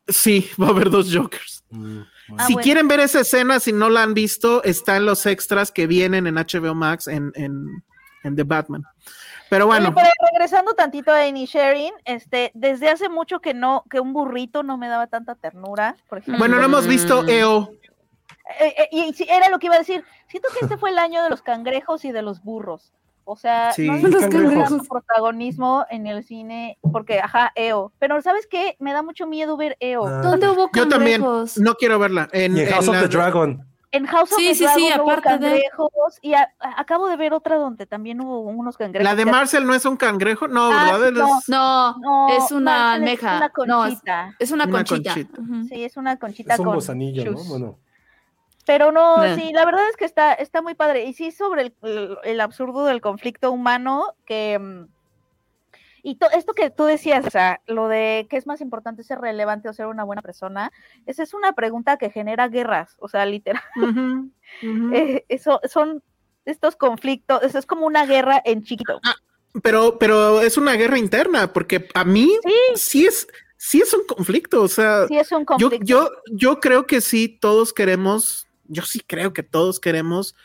Sí, 0.07 0.49
va 0.61 0.67
a 0.67 0.69
haber 0.71 0.89
dos 0.89 1.13
Jokers. 1.13 1.63
Mm. 1.69 2.01
Ah, 2.37 2.45
si 2.47 2.55
quieren 2.55 2.87
ver 2.87 2.99
esa 2.99 3.21
escena, 3.21 3.59
si 3.59 3.73
no 3.73 3.89
la 3.89 4.03
han 4.03 4.13
visto, 4.13 4.63
está 4.63 4.97
en 4.97 5.05
los 5.05 5.25
extras 5.25 5.71
que 5.71 5.87
vienen 5.87 6.27
en 6.27 6.35
HBO 6.35 6.75
Max 6.75 7.07
en, 7.07 7.31
en, 7.35 8.35
The 8.35 8.43
Batman. 8.43 8.83
Pero 9.49 9.67
bueno. 9.67 9.93
regresando 10.31 10.73
tantito 10.73 11.11
a 11.11 11.29
Sharing, 11.29 11.93
este, 12.05 12.51
desde 12.53 12.89
hace 12.89 13.09
mucho 13.09 13.39
que 13.39 13.53
no, 13.53 13.83
que 13.89 13.99
un 13.99 14.13
burrito 14.13 14.63
no 14.63 14.77
me 14.77 14.87
daba 14.87 15.07
tanta 15.07 15.35
ternura, 15.35 15.97
Bueno, 16.37 16.57
no 16.57 16.63
hemos 16.63 16.87
visto 16.87 17.27
EO. 17.27 17.71
Eh, 18.59 18.75
eh, 18.77 18.89
y 18.91 19.29
era 19.29 19.49
lo 19.49 19.59
que 19.59 19.67
iba 19.67 19.75
a 19.75 19.79
decir. 19.79 20.03
Siento 20.27 20.49
que 20.53 20.65
este 20.65 20.77
fue 20.77 20.89
el 20.89 20.99
año 20.99 21.23
de 21.23 21.29
los 21.29 21.41
cangrejos 21.41 22.05
y 22.05 22.11
de 22.11 22.21
los 22.21 22.43
burros. 22.43 22.93
O 23.23 23.35
sea, 23.35 23.71
no 23.77 23.93
hay 23.93 24.01
su 24.67 24.85
protagonismo 24.87 25.85
en 25.89 26.07
el 26.07 26.23
cine, 26.23 26.77
porque, 26.91 27.19
ajá, 27.19 27.51
EO. 27.55 27.91
Pero, 27.99 28.21
¿sabes 28.21 28.47
qué? 28.47 28.75
Me 28.79 28.93
da 28.93 29.03
mucho 29.03 29.27
miedo 29.27 29.57
ver 29.57 29.77
EO. 29.79 30.05
Ah. 30.05 30.21
¿Dónde 30.21 30.49
hubo 30.49 30.69
cangrejos? 30.69 30.83
Yo 30.83 30.89
también, 30.89 31.21
no 31.57 31.75
quiero 31.75 31.99
verla. 31.99 32.27
En, 32.31 32.55
House 32.67 32.87
of 32.87 32.99
the 32.99 33.07
Dragon. 33.07 33.65
En 33.91 34.05
House 34.05 34.31
of 34.31 34.37
the 34.37 34.53
Dragon 34.53 34.75
sí, 34.75 34.91
hubo 34.99 35.21
cangrejos, 35.21 36.19
y 36.21 36.33
acabo 36.59 37.07
de 37.07 37.17
ver 37.17 37.33
otra 37.33 37.57
donde 37.57 37.85
también 37.85 38.21
hubo 38.21 38.41
unos 38.41 38.77
cangrejos. 38.77 39.03
¿La 39.03 39.15
de 39.15 39.25
Marcel 39.25 39.65
no 39.65 39.73
es 39.73 39.85
un 39.85 39.97
cangrejo? 39.97 40.47
No, 40.47 40.71
ah, 40.71 40.97
¿verdad? 40.97 41.25
No, 41.47 41.97
no, 41.97 42.29
es 42.29 42.51
una 42.51 42.93
almeja. 42.93 43.35
Es 43.35 43.39
una 43.41 43.49
conchita. 43.49 44.35
es, 44.39 44.51
una 44.51 44.69
conchita. 44.69 45.13
Sí, 45.13 45.83
es 45.83 45.97
una 45.97 46.17
conchita 46.17 46.53
es 46.53 46.59
un 46.59 46.65
con 46.65 46.75
¿no? 46.75 47.43
Bueno. 47.45 47.77
Pero 48.65 48.91
no, 48.91 49.35
sí, 49.35 49.51
la 49.53 49.65
verdad 49.65 49.87
es 49.89 49.97
que 49.97 50.05
está, 50.05 50.33
está 50.33 50.61
muy 50.61 50.75
padre. 50.75 51.05
Y 51.05 51.13
sí, 51.13 51.31
sobre 51.31 51.73
el, 51.81 52.41
absurdo 52.41 52.85
del 52.85 53.01
conflicto 53.01 53.51
humano, 53.51 54.15
que. 54.25 54.59
Mm, 54.59 54.87
y 56.03 56.17
esto 56.33 56.53
que 56.53 56.71
tú 56.71 56.85
decías, 56.85 57.25
o 57.27 57.29
sea, 57.29 57.61
lo 57.67 57.87
de 57.87 58.25
qué 58.27 58.37
es 58.37 58.47
más 58.47 58.59
importante 58.59 59.03
ser 59.03 59.19
relevante 59.19 59.69
o 59.69 59.73
ser 59.73 59.85
una 59.85 60.03
buena 60.03 60.23
persona, 60.23 60.71
esa 61.05 61.21
es 61.21 61.35
una 61.35 61.53
pregunta 61.53 61.97
que 61.97 62.09
genera 62.09 62.47
guerras, 62.47 62.95
o 62.99 63.07
sea, 63.07 63.25
literal. 63.25 63.61
Eh, 64.93 65.25
eso 65.29 65.61
son 65.69 66.03
estos 66.43 66.75
conflictos, 66.75 67.43
eso 67.43 67.59
es 67.59 67.67
como 67.67 67.85
una 67.85 68.07
guerra 68.07 68.41
en 68.43 68.63
chiquito. 68.63 68.99
Ah, 69.03 69.15
pero, 69.61 69.99
pero 69.99 70.41
es 70.41 70.57
una 70.57 70.73
guerra 70.73 70.97
interna, 70.97 71.53
porque 71.53 71.87
a 71.93 72.03
mí 72.03 72.31
sí, 72.75 73.05
es, 73.05 73.27
sí 73.57 73.81
es 73.81 73.93
un 73.93 74.05
conflicto, 74.07 74.63
o 74.63 74.67
sea, 74.67 75.07
sí 75.07 75.17
es 75.17 75.31
un 75.31 75.45
conflicto. 75.45 75.85
Yo, 75.85 76.09
yo, 76.09 76.11
yo 76.31 76.59
creo 76.59 76.87
que 76.87 76.99
sí, 76.99 77.37
todos 77.39 77.73
queremos 77.73 78.47
yo 78.71 78.83
sí 78.83 79.01
creo 79.05 79.33
que 79.33 79.43
todos 79.43 79.79
queremos 79.79 80.35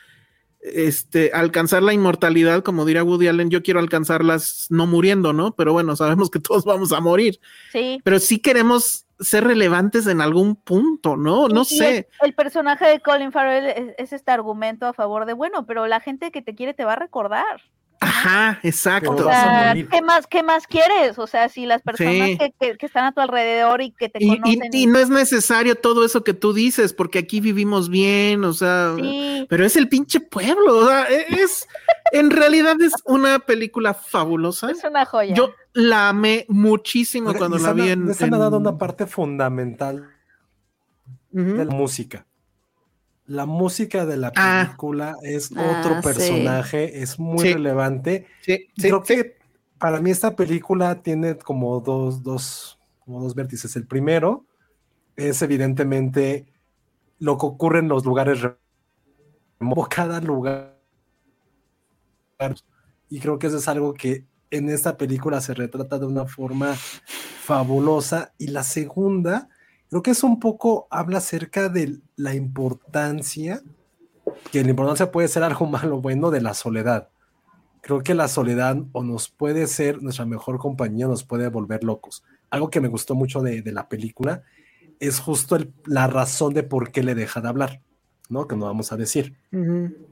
este, 0.61 1.31
alcanzar 1.33 1.83
la 1.83 1.93
inmortalidad, 1.93 2.63
como 2.63 2.85
diría 2.85 3.05
Woody 3.05 3.29
Allen, 3.29 3.51
yo 3.51 3.63
quiero 3.63 3.79
alcanzarlas 3.79 4.67
no 4.69 4.87
muriendo, 4.87 5.33
¿no? 5.33 5.55
Pero 5.55 5.73
bueno, 5.73 5.95
sabemos 5.97 6.31
que 6.31 6.41
todos 6.41 6.65
vamos 6.65 6.93
a 6.93 7.01
morir. 7.01 7.41
Sí. 7.73 8.01
Pero 8.03 8.19
sí 8.19 8.41
queremos 8.41 9.07
ser 9.21 9.45
relevantes 9.45 10.07
en 10.07 10.21
algún 10.21 10.57
punto, 10.57 11.17
¿no? 11.17 11.49
No 11.49 11.65
sé. 11.65 12.09
El, 12.21 12.35
personaje 12.35 12.87
de 12.87 13.01
Colin 13.01 13.33
Farrell 13.33 13.95
es, 13.97 14.13
este 14.13 14.31
argumento 14.31 14.87
a 14.87 14.93
favor 14.93 15.25
de, 15.25 15.33
bueno, 15.33 15.65
pero 15.67 15.87
la 15.87 16.01
gente 16.01 16.31
que 16.31 16.43
te 16.43 16.55
quiere 16.55 16.75
te 16.75 16.85
va 16.85 16.95
a 16.95 16.97
recordar. 16.97 17.63
Ajá, 18.01 18.61
exacto. 18.63 19.29
¿qué, 19.91 20.03
más, 20.03 20.27
¿Qué 20.27 20.43
más 20.43 20.67
quieres? 20.67 21.19
O 21.19 21.27
sea, 21.27 21.49
si 21.49 21.67
las 21.67 21.83
personas 21.83 22.31
que, 22.39 22.77
están 22.81 23.05
a 23.05 23.13
tu 23.13 23.21
alrededor 23.21 23.81
y 23.81 23.91
que 23.91 24.09
te 24.09 24.19
y, 24.23 24.29
conocen. 24.29 24.71
Y, 24.73 24.87
no 24.87 24.99
es 24.99 25.09
necesario 25.09 25.75
todo 25.77 26.05
eso 26.05 26.23
que 26.23 26.35
tú 26.35 26.53
dices, 26.53 26.93
porque 26.93 27.19
aquí 27.19 27.41
vivimos 27.41 27.89
bien, 27.89 28.45
o 28.45 28.53
sea, 28.53 28.95
pero 29.49 29.65
es 29.65 29.77
el 29.77 29.89
pinche 29.89 30.21
pueblo, 30.21 30.79
o 30.79 30.87
sea, 30.87 31.11
e, 31.11 31.27
es, 31.43 31.67
en 32.13 32.31
realidad 32.31 32.81
es 32.81 32.93
una 33.05 33.39
película 33.39 33.95
fabulosa. 33.95 34.71
Es 34.71 34.85
una 34.85 35.05
joya. 35.05 35.35
Yo 35.35 35.55
la 35.73 36.11
amé 36.11 36.45
muchísimo 36.49 37.35
cuando 37.35 37.59
la 37.59 37.73
vi 37.73 37.91
en. 37.91 38.15
Se 38.15 38.25
ha 38.25 38.29
dado 38.29 38.59
una 38.59 38.79
parte 38.79 39.07
fundamental 39.07 40.11
de 41.31 41.65
la 41.65 41.73
música 41.73 42.27
la 43.27 43.47
música 43.47 44.07
de 44.07 44.17
la 44.17 44.33
ah. 44.37 44.65
película 44.65 45.17
es 45.23 45.51
ah, 45.57 45.81
otro 45.81 46.01
personaje, 46.01 47.03
es 47.03 47.19
muy 47.19 47.53
relevante. 47.53 48.27
Creo 48.77 49.03
que 49.03 49.37
para 49.79 50.01
mí 50.01 50.11
esta 50.11 50.37
película 50.37 51.03
tiene 51.03 51.37
como 51.37 51.81
dos, 51.81 52.23
dos, 52.23 52.79
como 53.01 53.21
dos 53.21 53.35
vértices. 53.35 53.77
El 53.77 53.87
primero 53.87 54.47
es 55.17 55.43
evidentemente 55.43 56.47
lo 57.19 57.39
que 57.39 57.47
ocurre 57.47 57.81
en 57.81 57.89
los 57.89 58.05
lugares 58.05 58.41
cada 59.91 60.21
lugar. 60.21 60.77
Y 63.09 63.21
creo 63.21 63.39
que 63.39 63.47
eso 63.47 63.57
es 63.57 63.69
algo 63.69 63.95
que 63.95 64.27
en 64.51 64.69
esta 64.69 64.97
película 64.97 65.41
se 65.41 65.55
retrata 65.55 65.99
de 65.99 66.07
una 66.07 66.27
forma 66.27 66.75
fabulosa. 66.75 68.35
Y 68.39 68.49
la 68.49 68.63
segunda 68.63 69.49
creo 69.91 70.03
que 70.03 70.11
es 70.11 70.23
un 70.23 70.41
poco, 70.41 70.87
habla 70.91 71.19
acerca 71.19 71.69
de 71.69 71.99
la 72.17 72.35
importancia, 72.35 73.63
que 74.51 74.63
la 74.63 74.71
importancia 74.71 75.11
puede 75.11 75.29
ser 75.29 75.43
algo 75.43 75.67
malo 75.67 75.97
o 75.97 76.01
bueno 76.01 76.31
de 76.31 76.41
la 76.41 76.55
soledad. 76.55 77.09
Creo 77.83 78.03
que 78.03 78.15
la 78.15 78.29
soledad 78.29 78.79
o 78.93 79.05
nos 79.05 79.29
puede 79.29 79.67
ser 79.69 80.03
nuestra 80.03 80.27
mejor 80.27 80.59
compañía, 80.59 81.07
nos 81.07 81.23
puede 81.23 81.49
volver 81.49 81.85
locos. 81.85 82.25
Algo 82.51 82.69
que 82.69 82.81
me 82.81 82.89
gustó 82.89 83.15
mucho 83.15 83.43
de, 83.43 83.63
la 83.73 83.89
película 83.89 84.43
es 84.99 85.21
justo 85.21 85.59
la 85.85 86.09
razón 86.09 86.53
de 86.55 86.63
por 86.63 86.91
qué 86.91 87.03
le 87.03 87.15
deja 87.15 87.41
de 87.41 87.49
hablar, 87.49 87.83
¿no? 88.29 88.49
Que 88.49 88.57
no 88.57 88.65
vamos 88.65 88.91
a 88.91 88.97
decir. 88.97 89.37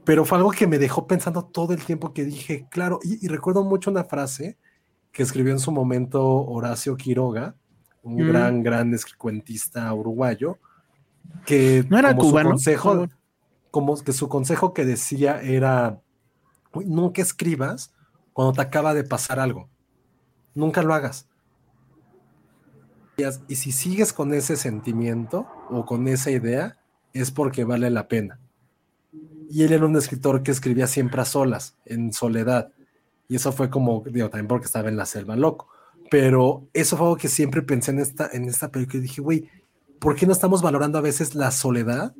Pero 0.05 0.23
fue 0.23 0.37
algo 0.37 0.51
que 0.51 0.67
me 0.67 0.77
dejó 0.77 1.05
pensando 1.05 1.43
todo 1.43 1.73
el 1.73 1.83
tiempo 1.83 2.13
que 2.13 2.23
dije, 2.23 2.65
claro, 2.69 2.99
y 3.03 3.27
recuerdo 3.27 3.63
mucho 3.63 3.91
una 3.91 4.05
frase 4.05 4.57
que 5.11 5.23
escribió 5.23 5.53
en 5.53 5.59
su 5.59 5.71
momento 5.71 6.23
Horacio 6.45 6.95
Quiroga, 6.97 7.55
un 8.05 8.17
gran, 8.17 8.61
gran 8.61 8.95
cuentista 9.17 9.91
uruguayo, 9.93 10.59
que 11.45 11.83
no 11.89 11.97
era 11.97 12.15
como 12.15 12.29
cubano. 12.29 12.49
Su 12.49 12.53
consejo, 12.53 13.07
como 13.71 13.97
que 13.97 14.13
su 14.13 14.29
consejo 14.29 14.73
que 14.73 14.85
decía 14.85 15.41
era, 15.41 15.99
nunca 16.73 17.21
escribas 17.21 17.93
cuando 18.31 18.53
te 18.53 18.61
acaba 18.61 18.93
de 18.93 19.03
pasar 19.03 19.39
algo, 19.39 19.69
nunca 20.53 20.83
lo 20.83 20.93
hagas. 20.93 21.27
Y 23.47 23.55
si 23.55 23.71
sigues 23.71 24.13
con 24.13 24.33
ese 24.33 24.55
sentimiento 24.55 25.47
o 25.69 25.85
con 25.85 26.07
esa 26.07 26.31
idea, 26.31 26.77
es 27.13 27.31
porque 27.31 27.63
vale 27.63 27.89
la 27.89 28.07
pena. 28.07 28.39
Y 29.49 29.63
él 29.63 29.71
era 29.71 29.85
un 29.85 29.95
escritor 29.95 30.43
que 30.43 30.51
escribía 30.51 30.85
siempre 30.85 31.21
a 31.21 31.25
solas, 31.25 31.77
en 31.85 32.13
soledad. 32.13 32.71
Y 33.27 33.37
eso 33.37 33.51
fue 33.51 33.69
como, 33.69 34.03
digo, 34.05 34.29
también 34.29 34.47
porque 34.47 34.65
estaba 34.65 34.89
en 34.89 34.97
la 34.97 35.05
selva 35.05 35.35
loco. 35.35 35.69
Pero 36.09 36.67
eso 36.73 36.97
fue 36.97 37.07
algo 37.07 37.17
que 37.17 37.27
siempre 37.27 37.61
pensé 37.61 37.91
en 37.91 37.99
esta, 37.99 38.29
en 38.31 38.45
esta 38.45 38.69
película 38.69 38.99
y 38.99 39.01
dije, 39.01 39.21
güey, 39.21 39.49
¿por 39.99 40.15
qué 40.15 40.25
no 40.25 40.33
estamos 40.33 40.61
valorando 40.61 40.97
a 40.97 41.01
veces 41.01 41.35
la 41.35 41.51
soledad 41.51 42.13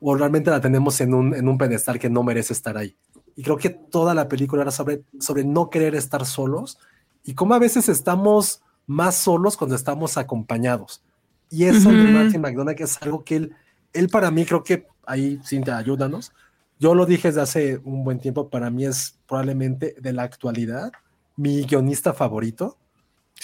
o 0.00 0.14
realmente 0.14 0.50
la 0.50 0.60
tenemos 0.60 1.00
en 1.00 1.14
un, 1.14 1.34
en 1.34 1.48
un 1.48 1.58
pedestal 1.58 1.98
que 1.98 2.10
no 2.10 2.22
merece 2.22 2.52
estar 2.52 2.76
ahí? 2.76 2.96
Y 3.36 3.42
creo 3.42 3.56
que 3.56 3.70
toda 3.70 4.14
la 4.14 4.28
película 4.28 4.62
era 4.62 4.70
sobre, 4.70 5.04
sobre 5.18 5.44
no 5.44 5.70
querer 5.70 5.94
estar 5.94 6.26
solos 6.26 6.78
y 7.24 7.34
cómo 7.34 7.54
a 7.54 7.58
veces 7.58 7.88
estamos 7.88 8.62
más 8.86 9.16
solos 9.16 9.56
cuando 9.56 9.76
estamos 9.76 10.16
acompañados. 10.16 11.02
Y 11.48 11.64
eso 11.64 11.90
de 11.90 12.04
Martin 12.12 12.40
McDonagh 12.40 12.76
que 12.76 12.84
es 12.84 13.00
algo 13.02 13.24
que 13.24 13.36
él, 13.36 13.54
él 13.92 14.08
para 14.08 14.30
mí 14.30 14.44
creo 14.44 14.62
que 14.62 14.86
ahí, 15.06 15.40
Cintia, 15.44 15.76
ayúdanos. 15.76 16.32
Yo 16.78 16.94
lo 16.94 17.06
dije 17.06 17.28
desde 17.28 17.40
hace 17.42 17.80
un 17.84 18.04
buen 18.04 18.18
tiempo, 18.18 18.48
para 18.48 18.70
mí 18.70 18.86
es 18.86 19.18
probablemente 19.26 19.94
de 20.00 20.12
la 20.12 20.22
actualidad 20.22 20.92
mi 21.36 21.62
guionista 21.64 22.12
favorito. 22.12 22.76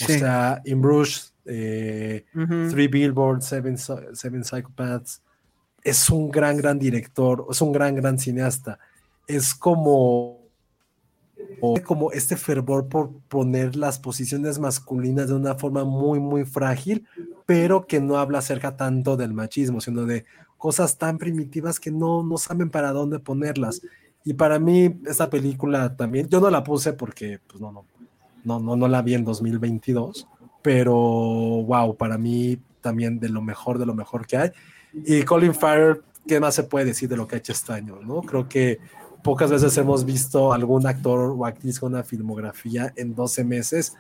O 0.01 0.07
sea, 0.07 0.61
In 0.65 0.83
Bruges, 0.83 1.33
eh, 1.45 2.25
Three 2.71 2.89
Billboards, 2.89 3.47
Seven, 3.47 3.77
Seven 3.79 4.45
Psychopaths. 4.45 5.23
Es 5.83 6.11
un 6.11 6.31
gran, 6.31 6.57
gran 6.57 6.79
director, 6.79 7.47
es 7.51 7.61
un 7.61 7.73
gran, 7.73 7.95
gran 7.95 8.19
cineasta. 8.19 8.79
Es 9.27 9.55
como 9.55 10.47
como 11.85 12.13
este 12.13 12.37
fervor 12.37 12.89
por 12.89 13.13
poner 13.29 13.77
las 13.77 13.99
posiciones 13.99 14.59
masculinas 14.59 15.29
de 15.29 15.35
una 15.35 15.55
forma 15.55 15.85
muy, 15.85 16.21
muy 16.21 16.45
frágil, 16.45 17.07
pero 17.47 17.87
que 17.87 18.01
no 18.01 18.19
habla 18.19 18.39
acerca 18.39 18.77
tanto 18.77 19.17
del 19.17 19.33
machismo, 19.33 19.81
sino 19.81 20.05
de 20.05 20.25
cosas 20.59 20.99
tan 20.99 21.19
primitivas 21.19 21.81
que 21.81 21.91
no, 21.91 22.23
no 22.23 22.39
saben 22.39 22.71
para 22.71 22.93
dónde 22.93 23.19
ponerlas. 23.19 23.83
Y 24.25 24.35
para 24.35 24.59
mí, 24.59 25.01
esta 25.07 25.31
película 25.31 25.97
también, 25.97 26.29
yo 26.29 26.41
no 26.41 26.51
la 26.51 26.65
puse 26.65 26.93
porque, 26.93 27.41
pues 27.47 27.61
no, 27.61 27.73
no, 27.73 27.85
no, 28.47 28.61
no, 28.61 28.77
no 28.77 28.87
la 28.87 29.03
vi 29.03 29.15
en 29.15 29.25
2022, 29.25 30.29
pero 30.63 30.95
wow, 30.95 31.97
para 31.97 32.17
mí 32.17 32.59
también 32.81 33.19
de 33.19 33.29
lo 33.29 33.43
mejor, 33.43 33.79
de 33.79 33.87
lo 33.87 33.95
mejor 33.95 34.25
que 34.27 34.37
hay. 34.37 34.51
Y 35.05 35.23
Colin 35.25 35.53
Farrell, 35.53 36.03
¿qué 36.27 36.39
más 36.39 36.55
se 36.55 36.63
puede 36.63 36.87
decir 36.87 37.09
de 37.09 37.17
lo 37.17 37.27
que 37.27 37.35
ha 37.35 37.39
hecho 37.39 37.53
este 37.53 37.73
año? 37.73 37.99
¿no? 38.03 38.23
Creo 38.23 38.49
que 38.49 38.79
pocas 39.25 39.51
veces 39.51 39.77
hemos 39.79 40.05
visto 40.05 40.53
algún 40.53 40.87
actor 40.87 41.35
o 41.37 41.45
actriz 41.45 41.81
con 41.81 41.93
una 41.93 42.05
filmografía 42.05 42.93
en 42.95 43.17
12 43.17 43.43
meses 43.43 43.95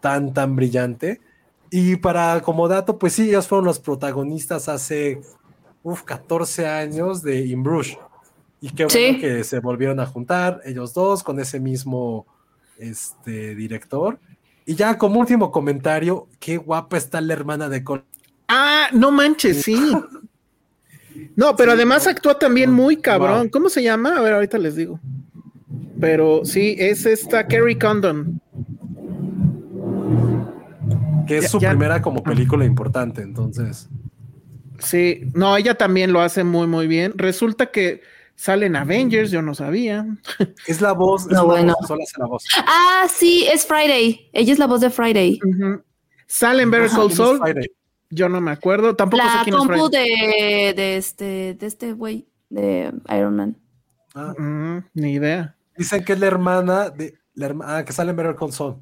tan, 0.00 0.34
tan 0.34 0.54
brillante. 0.54 1.22
Y 1.70 1.96
para 1.96 2.42
como 2.42 2.68
dato, 2.68 2.98
pues 2.98 3.14
sí, 3.14 3.30
ellos 3.30 3.48
fueron 3.48 3.64
los 3.64 3.78
protagonistas 3.78 4.68
hace 4.68 5.22
uf, 5.82 6.02
14 6.02 6.66
años 6.66 7.22
de 7.22 7.46
In 7.46 7.62
Bruges. 7.62 7.96
Y 8.60 8.70
qué 8.70 8.84
bueno 8.84 9.20
que 9.20 9.42
se 9.42 9.60
volvieron 9.60 10.00
a 10.00 10.06
juntar 10.06 10.60
ellos 10.66 10.92
dos 10.92 11.22
con 11.22 11.40
ese 11.40 11.60
mismo 11.60 12.26
este, 12.78 13.54
director. 13.54 14.18
Y 14.64 14.74
ya 14.74 14.98
como 14.98 15.20
último 15.20 15.50
comentario, 15.50 16.26
qué 16.40 16.56
guapa 16.56 16.96
está 16.96 17.20
la 17.20 17.32
hermana 17.32 17.68
de 17.68 17.84
Col. 17.84 18.04
Ah, 18.48 18.88
no 18.92 19.10
manches, 19.10 19.62
sí. 19.62 19.76
No, 21.34 21.56
pero 21.56 21.72
además 21.72 22.06
actúa 22.06 22.38
también 22.38 22.70
muy 22.70 22.96
cabrón. 22.98 23.48
¿Cómo 23.48 23.70
se 23.70 23.82
llama? 23.82 24.16
A 24.16 24.20
ver, 24.20 24.34
ahorita 24.34 24.58
les 24.58 24.76
digo. 24.76 25.00
Pero 26.00 26.44
sí, 26.44 26.76
es 26.78 27.06
esta 27.06 27.46
Carrie 27.46 27.78
Condon. 27.78 28.40
Que 31.26 31.38
es 31.38 31.50
su 31.50 31.58
primera 31.58 32.02
como 32.02 32.22
película 32.22 32.64
importante, 32.64 33.22
entonces. 33.22 33.88
Sí, 34.78 35.22
no, 35.34 35.56
ella 35.56 35.74
también 35.74 36.12
lo 36.12 36.20
hace 36.20 36.44
muy, 36.44 36.66
muy 36.66 36.86
bien. 36.86 37.14
Resulta 37.16 37.66
que 37.66 38.02
salen 38.36 38.76
Avengers, 38.76 39.30
yo 39.30 39.42
no 39.42 39.54
sabía. 39.54 40.06
Es 40.66 40.80
la 40.80 40.92
voz, 40.92 41.26
no, 41.26 41.46
bueno. 41.46 41.74
solo 41.86 42.02
hace 42.02 42.18
la 42.18 42.26
voz. 42.26 42.44
Ah, 42.58 43.06
sí, 43.12 43.46
es 43.52 43.66
Friday. 43.66 44.30
Ella 44.32 44.52
es 44.52 44.58
la 44.58 44.66
voz 44.66 44.80
de 44.80 44.90
Friday. 44.90 45.40
Salen 46.26 46.70
Better 46.70 46.90
Call 46.90 47.12
Saul. 47.12 47.40
Yo 48.10 48.28
no 48.28 48.40
me 48.40 48.52
acuerdo, 48.52 48.94
tampoco 48.94 49.24
la 49.24 49.32
sé 49.32 49.38
quién 49.44 49.56
compu 49.56 49.88
de, 49.88 50.74
de 50.76 50.96
este 50.96 51.54
de 51.54 51.66
este 51.66 51.92
güey 51.92 52.28
de 52.48 52.92
Iron 53.10 53.34
Man. 53.34 53.56
Ah. 54.14 54.32
Mm, 54.38 54.84
ni 54.94 55.14
idea. 55.14 55.56
Dicen 55.76 56.04
que 56.04 56.12
es 56.12 56.20
la 56.20 56.26
hermana 56.26 56.90
de 56.90 57.14
la 57.34 57.54
ah, 57.64 57.84
que 57.84 57.92
sale 57.92 58.10
en 58.10 58.16
Better 58.16 58.36
Call 58.36 58.52
Saul. 58.52 58.76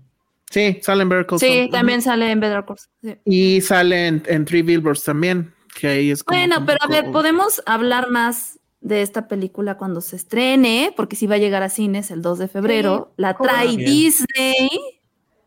Sí, 0.50 0.78
sale 0.82 1.02
en 1.02 1.08
Better 1.08 1.26
Call 1.26 1.40
Saul. 1.40 1.52
Sí, 1.52 1.68
también 1.70 2.02
sale 2.02 2.30
en 2.30 2.40
Better 2.40 2.64
Call 2.64 2.76
Saul. 2.78 3.18
Y 3.24 3.60
sale 3.62 4.06
en, 4.06 4.44
Three 4.44 4.62
Billboards 4.62 5.04
también, 5.04 5.54
que 5.74 5.88
ahí 5.88 6.10
es 6.10 6.24
Bueno, 6.24 6.64
pero 6.66 6.78
a 6.82 6.86
ver, 6.86 7.10
podemos 7.10 7.62
hablar 7.66 8.10
más 8.10 8.60
de 8.84 9.00
esta 9.00 9.28
película 9.28 9.78
cuando 9.78 10.02
se 10.02 10.14
estrene, 10.14 10.92
porque 10.94 11.16
si 11.16 11.26
va 11.26 11.36
a 11.36 11.38
llegar 11.38 11.62
a 11.62 11.70
cines 11.70 12.10
el 12.10 12.20
2 12.20 12.38
de 12.38 12.48
febrero. 12.48 13.14
La 13.16 13.34
trae 13.34 13.76
Disney. 13.76 14.68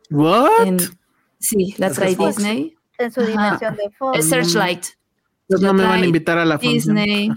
¿What? 0.09 0.79
sí, 1.39 1.75
la 1.77 1.91
trae 1.91 2.15
Disney 2.15 2.75
en 2.97 3.11
su 3.11 3.21
dimensión 3.21 3.75
de 3.75 3.91
fondo. 3.91 4.17
Es 4.17 4.27
Searchlight. 4.27 4.85
Pues 5.47 5.61
no 5.61 5.71
me 5.71 5.83
van 5.83 6.01
a 6.01 6.05
invitar 6.05 6.39
a 6.39 6.45
la 6.45 6.57
Disney. 6.57 7.31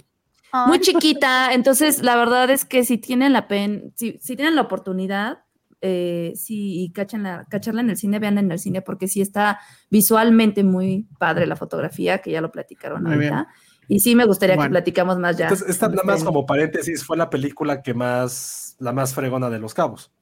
Muy 0.66 0.80
chiquita, 0.80 1.52
entonces 1.52 2.02
la 2.02 2.16
verdad 2.16 2.48
es 2.50 2.64
que 2.64 2.82
si 2.84 2.96
tienen 2.96 3.34
la 3.34 3.46
pen, 3.46 3.92
si, 3.94 4.18
tienen 4.18 4.56
la 4.56 4.62
oportunidad, 4.62 5.44
eh, 5.82 6.32
si 6.34 6.90
cachan 6.94 7.22
la, 7.22 7.44
cacharla 7.48 7.82
en 7.82 7.90
el 7.90 7.96
cine, 7.98 8.18
vean 8.18 8.38
en 8.38 8.50
el 8.50 8.58
cine, 8.58 8.80
porque 8.80 9.06
sí 9.06 9.20
está 9.20 9.60
visualmente 9.90 10.64
muy 10.64 11.06
padre 11.18 11.46
la 11.46 11.56
fotografía, 11.56 12.18
que 12.18 12.30
ya 12.30 12.40
lo 12.40 12.50
platicaron 12.50 13.06
ahorita. 13.06 13.48
Y 13.90 14.00
sí 14.00 14.14
me 14.14 14.24
gustaría 14.24 14.56
que 14.56 14.68
platicamos 14.68 15.18
más 15.18 15.36
ya. 15.36 15.46
Entonces, 15.46 15.68
esta 15.68 15.88
nada 15.88 16.04
más 16.04 16.24
como 16.24 16.46
paréntesis 16.46 17.04
fue 17.04 17.16
la 17.16 17.28
película 17.28 17.82
que 17.82 17.92
más, 17.92 18.76
la 18.78 18.92
más 18.92 19.12
fregona 19.14 19.50
de 19.50 19.58
los 19.58 19.74
cabos. 19.74 20.12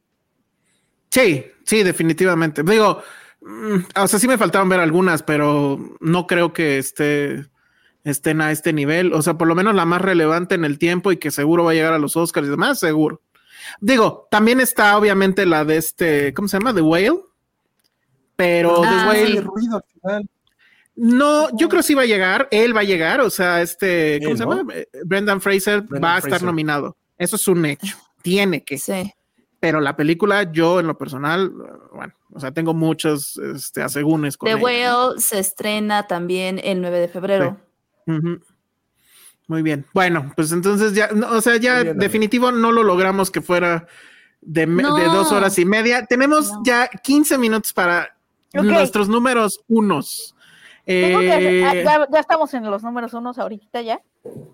Sí, 1.10 1.46
sí, 1.64 1.82
definitivamente. 1.82 2.62
Digo, 2.62 3.02
Mm, 3.40 3.78
o 3.96 4.08
sea, 4.08 4.18
sí 4.18 4.26
me 4.26 4.38
faltaron 4.38 4.68
ver 4.68 4.80
algunas, 4.80 5.22
pero 5.22 5.78
no 6.00 6.26
creo 6.26 6.52
que 6.52 6.78
esté, 6.78 7.46
estén 8.04 8.40
a 8.40 8.50
este 8.50 8.72
nivel. 8.72 9.12
O 9.12 9.22
sea, 9.22 9.34
por 9.34 9.48
lo 9.48 9.54
menos 9.54 9.74
la 9.74 9.84
más 9.84 10.02
relevante 10.02 10.54
en 10.54 10.64
el 10.64 10.78
tiempo 10.78 11.12
y 11.12 11.18
que 11.18 11.30
seguro 11.30 11.64
va 11.64 11.72
a 11.72 11.74
llegar 11.74 11.92
a 11.92 11.98
los 11.98 12.16
Oscars 12.16 12.46
y 12.46 12.50
demás, 12.50 12.78
seguro. 12.78 13.22
Digo, 13.80 14.28
también 14.30 14.60
está 14.60 14.96
obviamente 14.96 15.46
la 15.46 15.64
de 15.64 15.76
este, 15.76 16.34
¿cómo 16.34 16.48
se 16.48 16.58
llama? 16.58 16.74
The 16.74 16.80
Whale. 16.80 17.20
Pero 18.36 18.80
The 18.80 18.88
ah, 18.88 19.06
Whale. 19.08 19.40
Ruido 19.40 19.84
No, 21.00 21.48
yo 21.56 21.68
creo 21.68 21.80
que 21.80 21.86
sí 21.86 21.94
va 21.94 22.02
a 22.02 22.06
llegar. 22.06 22.48
Él 22.50 22.76
va 22.76 22.80
a 22.80 22.84
llegar. 22.84 23.20
O 23.20 23.30
sea, 23.30 23.62
este, 23.62 24.20
¿cómo 24.22 24.36
se 24.36 24.44
llama? 24.44 24.74
Eh, 24.74 24.88
Brendan 25.04 25.40
Fraser 25.40 25.84
va 26.02 26.16
a 26.16 26.18
estar 26.18 26.42
nominado. 26.42 26.96
Eso 27.16 27.36
es 27.36 27.46
un 27.46 27.64
hecho. 27.66 27.96
Tiene 28.20 28.64
que. 28.64 28.78
Sí. 28.78 29.14
Pero 29.60 29.80
la 29.80 29.96
película, 29.96 30.50
yo 30.52 30.80
en 30.80 30.88
lo 30.88 30.98
personal, 30.98 31.52
bueno, 31.92 32.14
o 32.32 32.40
sea, 32.40 32.52
tengo 32.52 32.74
muchos 32.74 33.36
este, 33.36 33.82
asegúnes 33.82 34.36
con 34.36 34.48
The 34.48 34.56
Whale 34.56 35.20
se 35.20 35.38
estrena 35.38 36.06
también 36.06 36.60
el 36.62 36.80
9 36.80 36.98
de 36.98 37.08
febrero. 37.08 37.60
Muy 39.48 39.62
bien. 39.62 39.86
Bueno, 39.94 40.32
pues 40.36 40.52
entonces 40.52 40.94
ya, 40.94 41.10
o 41.30 41.40
sea, 41.40 41.56
ya 41.56 41.82
definitivo 41.82 42.52
no 42.52 42.70
lo 42.70 42.82
logramos 42.82 43.30
que 43.30 43.40
fuera 43.40 43.86
de, 44.40 44.66
dos 44.66 45.32
horas 45.32 45.58
y 45.58 45.64
media. 45.64 46.06
Tenemos 46.06 46.52
ya 46.64 46.88
15 46.88 47.38
minutos 47.38 47.72
para 47.72 48.16
nuestros 48.52 49.08
números 49.08 49.60
unos. 49.68 50.34
Eh, 50.90 51.62
ah, 51.66 52.06
ya, 52.10 52.18
estamos 52.18 52.54
en 52.54 52.64
los 52.70 52.82
números 52.82 53.12
unos 53.12 53.38
ahorita 53.38 53.82
ya. 53.82 54.00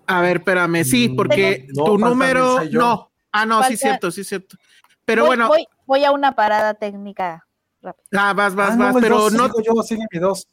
A 0.05 0.19
ver, 0.19 0.37
espérame, 0.37 0.83
sí, 0.83 1.07
porque 1.07 1.65
tu 1.73 1.97
número, 1.97 2.59
no. 2.71 3.09
Ah, 3.31 3.45
no, 3.45 3.63
sí, 3.63 3.77
cierto, 3.77 4.11
sí, 4.11 4.25
cierto. 4.25 4.57
Pero 5.05 5.25
bueno. 5.25 5.49
Voy, 5.85 6.03
a 6.03 6.11
una 6.11 6.33
parada 6.33 6.73
técnica 6.73 7.47
rápida. 7.81 8.03
Ah, 8.11 8.33
vas, 8.33 8.53
vas, 8.53 8.71
ah, 8.73 8.75
vas, 8.75 8.95
pero 8.99 9.29
no. 9.29 9.47
yo 9.63 9.81
sigo 9.83 10.03
mi 10.11 10.19
dos. 10.19 10.49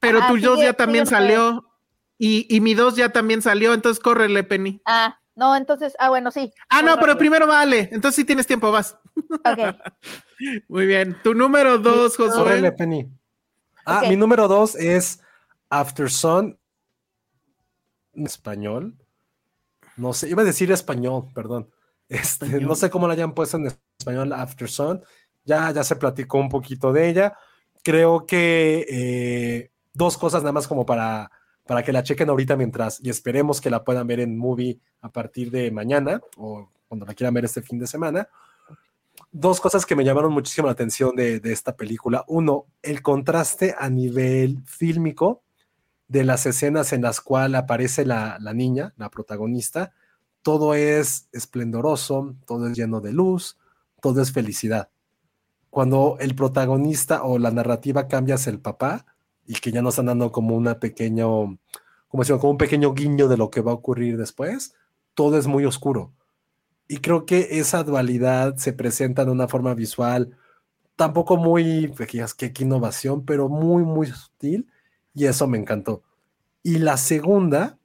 Pero 0.00 0.18
tu 0.26 0.40
dos 0.40 0.60
ya 0.60 0.72
también 0.72 1.06
salió. 1.06 1.64
Y, 2.18 2.46
y, 2.54 2.60
mi 2.60 2.74
dos 2.74 2.96
ya 2.96 3.10
también 3.10 3.40
salió, 3.40 3.72
entonces 3.72 4.02
córrele, 4.02 4.42
Penny. 4.42 4.82
Ah, 4.84 5.16
no, 5.36 5.56
entonces, 5.56 5.94
ah, 6.00 6.10
bueno, 6.10 6.32
sí. 6.32 6.52
Ah, 6.68 6.82
no, 6.82 6.98
pero 6.98 7.16
primero 7.16 7.46
vale. 7.46 7.88
Entonces 7.92 8.16
sí 8.16 8.24
tienes 8.24 8.46
tiempo, 8.48 8.72
vas. 8.72 8.98
Ok. 9.14 9.76
Muy 10.68 10.86
bien. 10.86 11.16
Tu 11.22 11.34
número 11.34 11.78
dos, 11.78 12.16
Josué. 12.16 12.34
Córrele, 12.34 12.72
Penny. 12.72 13.19
Ah, 13.84 14.02
mi 14.08 14.16
número 14.16 14.48
dos 14.48 14.74
es 14.74 15.20
After 15.68 16.10
Sun 16.10 16.58
en 18.14 18.26
español. 18.26 18.96
No 19.96 20.12
sé, 20.12 20.28
iba 20.28 20.42
a 20.42 20.44
decir 20.44 20.70
español, 20.72 21.28
perdón. 21.34 21.70
Este, 22.08 22.60
no 22.60 22.74
sé 22.74 22.90
cómo 22.90 23.06
la 23.06 23.14
hayan 23.14 23.34
puesto 23.34 23.56
en 23.56 23.66
español 23.98 24.32
After 24.32 24.68
Sun. 24.68 25.02
Ya, 25.44 25.70
ya 25.70 25.84
se 25.84 25.96
platicó 25.96 26.38
un 26.38 26.48
poquito 26.48 26.92
de 26.92 27.08
ella. 27.08 27.36
Creo 27.82 28.26
que 28.26 28.86
eh, 28.88 29.70
dos 29.92 30.18
cosas 30.18 30.42
nada 30.42 30.52
más 30.52 30.66
como 30.66 30.84
para, 30.84 31.30
para 31.66 31.82
que 31.82 31.92
la 31.92 32.02
chequen 32.02 32.28
ahorita 32.28 32.56
mientras 32.56 33.00
y 33.02 33.10
esperemos 33.10 33.60
que 33.60 33.70
la 33.70 33.84
puedan 33.84 34.06
ver 34.06 34.20
en 34.20 34.36
movie 34.36 34.80
a 35.00 35.10
partir 35.10 35.50
de 35.50 35.70
mañana 35.70 36.20
o 36.36 36.68
cuando 36.88 37.06
la 37.06 37.14
quieran 37.14 37.32
ver 37.34 37.44
este 37.44 37.62
fin 37.62 37.78
de 37.78 37.86
semana. 37.86 38.28
Dos 39.32 39.60
cosas 39.60 39.86
que 39.86 39.94
me 39.94 40.04
llamaron 40.04 40.32
muchísimo 40.32 40.66
la 40.66 40.72
atención 40.72 41.14
de, 41.14 41.40
esta 41.44 41.76
película. 41.76 42.24
Uno, 42.26 42.66
el 42.82 43.00
contraste 43.00 43.76
a 43.78 43.88
nivel 43.88 44.60
fílmico 44.64 45.42
de 46.08 46.24
las 46.24 46.46
escenas 46.46 46.92
en 46.92 47.02
las 47.02 47.20
cuales 47.20 47.60
aparece 47.60 48.04
la, 48.04 48.38
la 48.40 48.52
niña, 48.54 48.92
la 48.96 49.08
protagonista, 49.08 49.92
todo 50.42 50.74
es 50.74 51.28
esplendoroso, 51.30 52.34
todo 52.44 52.66
es 52.66 52.76
lleno 52.76 53.00
de 53.00 53.12
luz, 53.12 53.56
todo 54.00 54.20
es 54.20 54.32
felicidad. 54.32 54.90
Cuando 55.70 56.16
el 56.18 56.34
protagonista 56.34 57.22
o 57.22 57.38
la 57.38 57.52
narrativa 57.52 58.08
cambia 58.08 58.34
hacia 58.34 58.50
el 58.50 58.58
papá 58.58 59.06
y 59.46 59.54
que 59.54 59.70
ya 59.70 59.80
nos 59.80 59.94
están 59.94 60.06
dando 60.06 60.32
como 60.32 60.56
una 60.56 60.80
pequeño, 60.80 61.56
como 62.08 62.24
como 62.24 62.50
un 62.50 62.58
pequeño 62.58 62.94
guiño 62.94 63.28
de 63.28 63.36
lo 63.36 63.50
que 63.50 63.60
va 63.60 63.70
a 63.70 63.76
ocurrir 63.76 64.16
después, 64.16 64.74
todo 65.14 65.38
es 65.38 65.46
muy 65.46 65.64
oscuro. 65.64 66.12
Y 66.90 66.96
creo 66.96 67.24
que 67.24 67.46
esa 67.60 67.84
dualidad 67.84 68.56
se 68.56 68.72
presenta 68.72 69.24
de 69.24 69.30
una 69.30 69.46
forma 69.46 69.74
visual, 69.74 70.36
tampoco 70.96 71.36
muy, 71.36 71.94
que 72.36 72.52
qué 72.52 72.64
innovación, 72.64 73.24
pero 73.24 73.48
muy, 73.48 73.84
muy 73.84 74.08
sutil, 74.08 74.66
y 75.14 75.26
eso 75.26 75.46
me 75.46 75.56
encantó. 75.56 76.02
Y 76.64 76.78
la 76.78 76.96
segunda, 76.96 77.78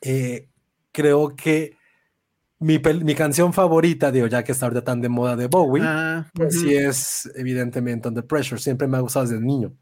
eh, 0.00 0.48
creo 0.90 1.36
que 1.36 1.76
mi, 2.60 2.78
mi, 2.78 3.14
canción 3.14 3.52
favorita, 3.52 4.10
digo, 4.10 4.26
ya 4.26 4.42
que 4.42 4.52
está 4.52 4.64
ahorita 4.64 4.84
tan 4.84 5.02
de 5.02 5.10
moda 5.10 5.36
de 5.36 5.48
Bowie, 5.48 5.84
ah, 5.84 6.26
pues 6.32 6.58
sí 6.58 6.74
es 6.74 7.30
evidentemente 7.34 8.08
Under 8.08 8.26
Pressure, 8.26 8.58
siempre 8.58 8.88
me 8.88 8.96
ha 8.96 9.00
gustado 9.00 9.26
desde 9.26 9.44
niño. 9.44 9.76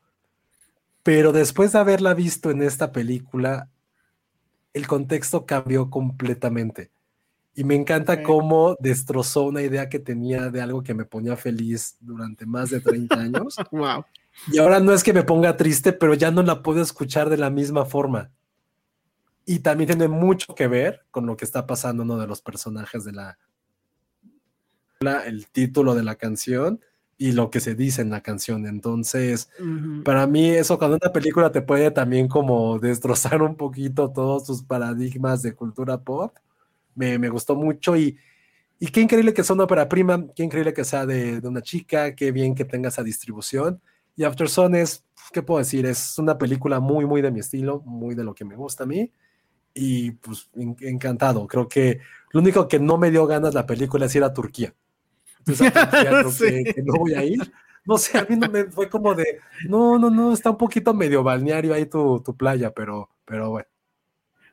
Pero 1.05 1.31
después 1.31 1.71
de 1.71 1.79
haberla 1.79 2.12
visto 2.12 2.51
en 2.51 2.62
esta 2.62 2.91
película, 2.91 3.71
el 4.73 4.89
contexto 4.89 5.47
cambió 5.47 5.91
completamente. 5.91 6.91
Y 7.55 7.65
me 7.65 7.75
encanta 7.75 8.23
cómo 8.23 8.77
destrozó 8.81 9.45
una 9.45 9.61
idea 9.61 9.89
que 9.89 9.99
tenía 9.99 10.51
de 10.51 10.63
algo 10.63 10.83
que 10.83 10.95
me 10.95 11.05
ponía 11.05 11.37
feliz 11.37 11.97
durante 12.01 12.47
más 12.47 12.71
de 12.71 12.81
30 12.81 13.15
años. 13.15 13.57
wow. 13.71 14.05
Y 14.51 14.59
ahora 14.59 14.81
no 14.81 14.93
es 14.93 15.03
que 15.03 15.13
me 15.13 15.23
ponga 15.23 15.57
triste, 15.57 15.93
pero 15.93 16.15
ya 16.15 16.31
no 16.31 16.43
la 16.43 16.63
puedo 16.63 16.81
escuchar 16.81 17.29
de 17.29 17.37
la 17.37 17.51
misma 17.51 17.85
forma. 17.85 18.31
Y 19.45 19.59
también 19.59 19.89
tiene 19.89 20.09
mucho 20.09 20.55
que 20.55 20.67
ver 20.67 21.05
con 21.11 21.27
lo 21.27 21.37
que 21.37 21.45
está 21.45 21.67
pasando 21.67 22.05
uno 22.05 22.17
de 22.17 22.27
los 22.27 22.41
personajes 22.41 23.05
de 23.05 23.13
la, 23.13 23.39
el 25.27 25.49
título 25.49 25.95
de 25.95 26.05
la 26.05 26.15
canción 26.15 26.81
y 27.19 27.33
lo 27.33 27.51
que 27.51 27.61
se 27.61 27.75
dice 27.75 28.03
en 28.03 28.11
la 28.11 28.23
canción. 28.23 28.67
Entonces, 28.67 29.51
para 30.05 30.27
mí 30.27 30.49
eso 30.49 30.79
cuando 30.79 30.99
una 31.03 31.13
película 31.13 31.53
te 31.53 31.63
puede 31.63 31.91
también 31.91 32.29
como 32.29 32.79
destrozar 32.79 33.43
un 33.43 33.57
poquito 33.57 34.11
todos 34.11 34.45
tus 34.45 34.63
paradigmas 34.63 35.43
de 35.43 35.55
cultura 35.55 36.01
pop, 36.01 36.35
me, 36.95 37.19
me 37.19 37.29
gustó 37.29 37.55
mucho 37.55 37.97
y, 37.97 38.17
y, 38.79 38.87
qué 38.89 39.01
increíble 39.01 39.35
que 39.35 39.45
sea 39.45 39.55
una 39.55 39.65
ópera 39.65 39.89
prima, 39.89 40.27
qué 40.35 40.43
increíble 40.43 40.75
que 40.75 40.85
sea 40.85 41.07
de, 41.07 41.41
de, 41.41 41.49
una 41.49 41.62
chica, 41.62 42.15
qué 42.15 42.33
bien 42.33 42.55
que 42.55 42.65
tenga 42.65 42.89
esa 42.89 43.03
distribución. 43.03 43.81
Y 44.17 44.25
After 44.25 44.49
Sun 44.49 44.75
es, 44.75 45.05
¿qué 45.33 45.43
puedo 45.43 45.59
decir? 45.59 45.87
Es 45.87 46.19
una 46.19 46.37
película 46.39 46.81
muy, 46.81 47.07
muy 47.07 47.23
de 47.23 47.31
mi 47.31 47.41
estilo, 47.41 47.81
muy 47.87 48.15
de 48.15 48.25
lo 48.25 48.35
que 48.35 48.45
me 48.45 48.57
gusta 48.57 48.85
a 48.85 48.87
mí 48.87 49.11
y 49.75 50.12
pues 50.12 50.51
encantado. 50.55 51.47
Creo 51.47 51.69
que 51.69 52.01
lo 52.31 52.41
único 52.41 52.69
que 52.69 52.79
no 52.79 52.99
me 52.99 53.11
dio 53.11 53.27
ganas 53.27 53.55
la 53.55 53.67
película 53.67 54.07
es 54.07 54.15
ir 54.15 54.25
a 54.25 54.33
Turquía. 54.33 54.75
Entonces, 55.39 55.73
que, 56.75 56.83
no 56.83 56.95
voy 56.95 57.15
a 57.15 57.25
ir. 57.25 57.53
No 57.85 57.99
sé, 57.99 58.19
a 58.19 58.25
mí 58.29 58.37
no 58.37 58.49
me 58.49 58.65
fue 58.65 58.89
como 58.89 59.15
de, 59.15 59.41
no, 59.69 59.99
no, 59.99 60.09
no, 60.09 60.33
está 60.33 60.51
un 60.51 60.57
poquito 60.57 60.95
medio 60.95 61.25
balneario 61.25 61.75
ahí 61.75 61.87
tu, 61.87 62.23
tu 62.25 62.37
playa, 62.37 62.71
pero, 62.71 63.11
pero 63.25 63.51
bueno. 63.51 63.67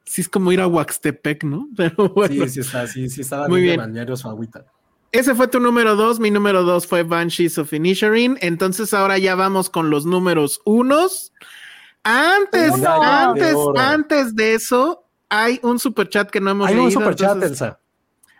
Sí, 0.10 0.22
es 0.22 0.30
como 0.30 0.52
ir 0.52 0.60
a 0.60 0.66
Huaxtepec, 0.66 1.44
¿no? 1.44 1.68
Pero 1.78 2.10
bueno. 2.10 2.46
Sí, 2.46 2.50
sí 2.50 2.60
está, 2.62 2.88
sí, 2.88 3.08
sí 3.10 3.22
estaba 3.22 3.48
Muy 3.48 3.62
bien, 3.62 4.18
su 4.18 4.28
agüita. 4.28 4.66
Ese 5.12 5.36
fue 5.36 5.48
tu 5.48 5.60
número 5.60 5.96
dos, 5.96 6.20
mi 6.20 6.32
número 6.32 6.64
dos 6.64 6.88
fue 6.88 7.04
Banshees 7.04 7.60
of 7.60 7.72
Inisherin. 7.72 8.36
Entonces 8.42 8.92
ahora 8.96 9.20
ya 9.20 9.36
vamos 9.36 9.70
con 9.70 9.92
los 9.92 10.08
números 10.08 10.62
unos. 10.66 11.32
Antes, 12.04 12.74
antes, 12.84 13.56
antes 13.76 14.36
de 14.36 14.56
eso, 14.56 15.06
hay 15.30 15.60
un 15.62 15.78
superchat 15.78 16.32
que 16.32 16.42
no 16.42 16.50
hemos 16.52 16.70
hay 16.70 16.74
leído. 16.76 16.90
Hay 16.90 16.96
un 16.96 17.02
superchat, 17.04 17.44
Elsa. 17.44 17.80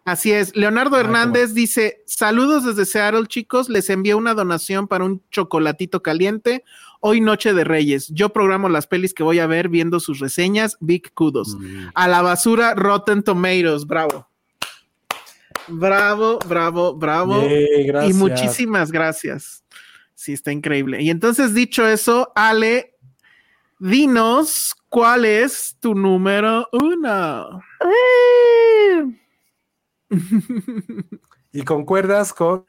Así 0.06 0.32
es. 0.32 0.56
Leonardo 0.56 1.00
Hernández 1.00 1.54
dice: 1.54 2.04
Saludos 2.08 2.66
desde 2.66 2.86
Seattle, 2.88 3.28
chicos. 3.28 3.70
Les 3.70 3.92
envío 3.92 4.18
una 4.18 4.34
donación 4.34 4.88
para 4.88 5.06
un 5.06 5.22
chocolatito 5.30 6.02
caliente. 6.02 6.64
Hoy 7.00 7.22
Noche 7.22 7.54
de 7.54 7.64
Reyes. 7.64 8.10
Yo 8.10 8.30
programo 8.30 8.70
las 8.70 8.88
pelis 8.88 9.14
que 9.14 9.24
voy 9.24 9.40
a 9.40 9.48
ver 9.48 9.70
viendo 9.70 10.00
sus 10.00 10.20
reseñas. 10.20 10.78
Big 10.80 11.14
kudos. 11.14 11.56
Mm. 11.60 11.90
A 11.94 12.08
la 12.08 12.22
basura, 12.22 12.74
Rotten 12.76 13.24
Tomatoes. 13.24 13.86
Bravo. 13.86 14.28
Bravo, 15.68 16.40
bravo, 16.48 16.96
bravo. 16.96 17.44
y 18.08 18.14
muchísimas 18.14 18.92
gracias. 18.92 19.64
Sí, 20.16 20.34
está 20.34 20.52
increíble. 20.52 21.02
Y 21.02 21.10
entonces, 21.10 21.54
dicho 21.54 21.88
eso, 21.88 22.32
Ale, 22.36 22.96
dinos 23.80 24.76
¿Cuál 24.90 25.26
es 25.26 25.78
tu 25.80 25.94
número 25.94 26.68
uno? 26.72 27.62
y 31.52 31.62
concuerdas 31.62 32.34
con. 32.34 32.66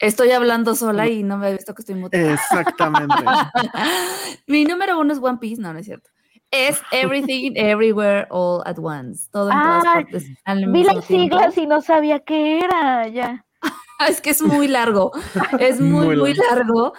Estoy 0.00 0.30
hablando 0.30 0.74
sola 0.74 1.08
y 1.08 1.22
no 1.22 1.38
me 1.38 1.48
he 1.48 1.52
visto 1.54 1.74
que 1.74 1.82
estoy 1.82 1.96
mutada. 1.96 2.34
Exactamente. 2.34 3.14
Mi 4.46 4.64
número 4.64 4.98
uno 4.98 5.12
es 5.12 5.18
One 5.20 5.38
Piece, 5.38 5.60
no, 5.60 5.72
no 5.72 5.78
es 5.78 5.86
cierto. 5.86 6.10
Es 6.50 6.80
Everything, 6.92 7.52
Everywhere, 7.56 8.26
All 8.30 8.62
at 8.64 8.78
Once. 8.78 9.28
Todo 9.32 9.50
en 9.50 9.60
todas 9.60 9.84
partes. 9.84 10.26
vi 10.68 10.84
las 10.84 11.04
siglas 11.04 11.58
y 11.58 11.66
no 11.66 11.82
sabía 11.82 12.20
qué 12.20 12.60
era, 12.60 13.08
ya. 13.08 13.44
es 14.08 14.20
que 14.20 14.30
es 14.30 14.42
muy 14.42 14.68
largo. 14.68 15.12
Es 15.58 15.80
muy, 15.80 16.16
muy 16.16 16.34
largo. 16.34 16.92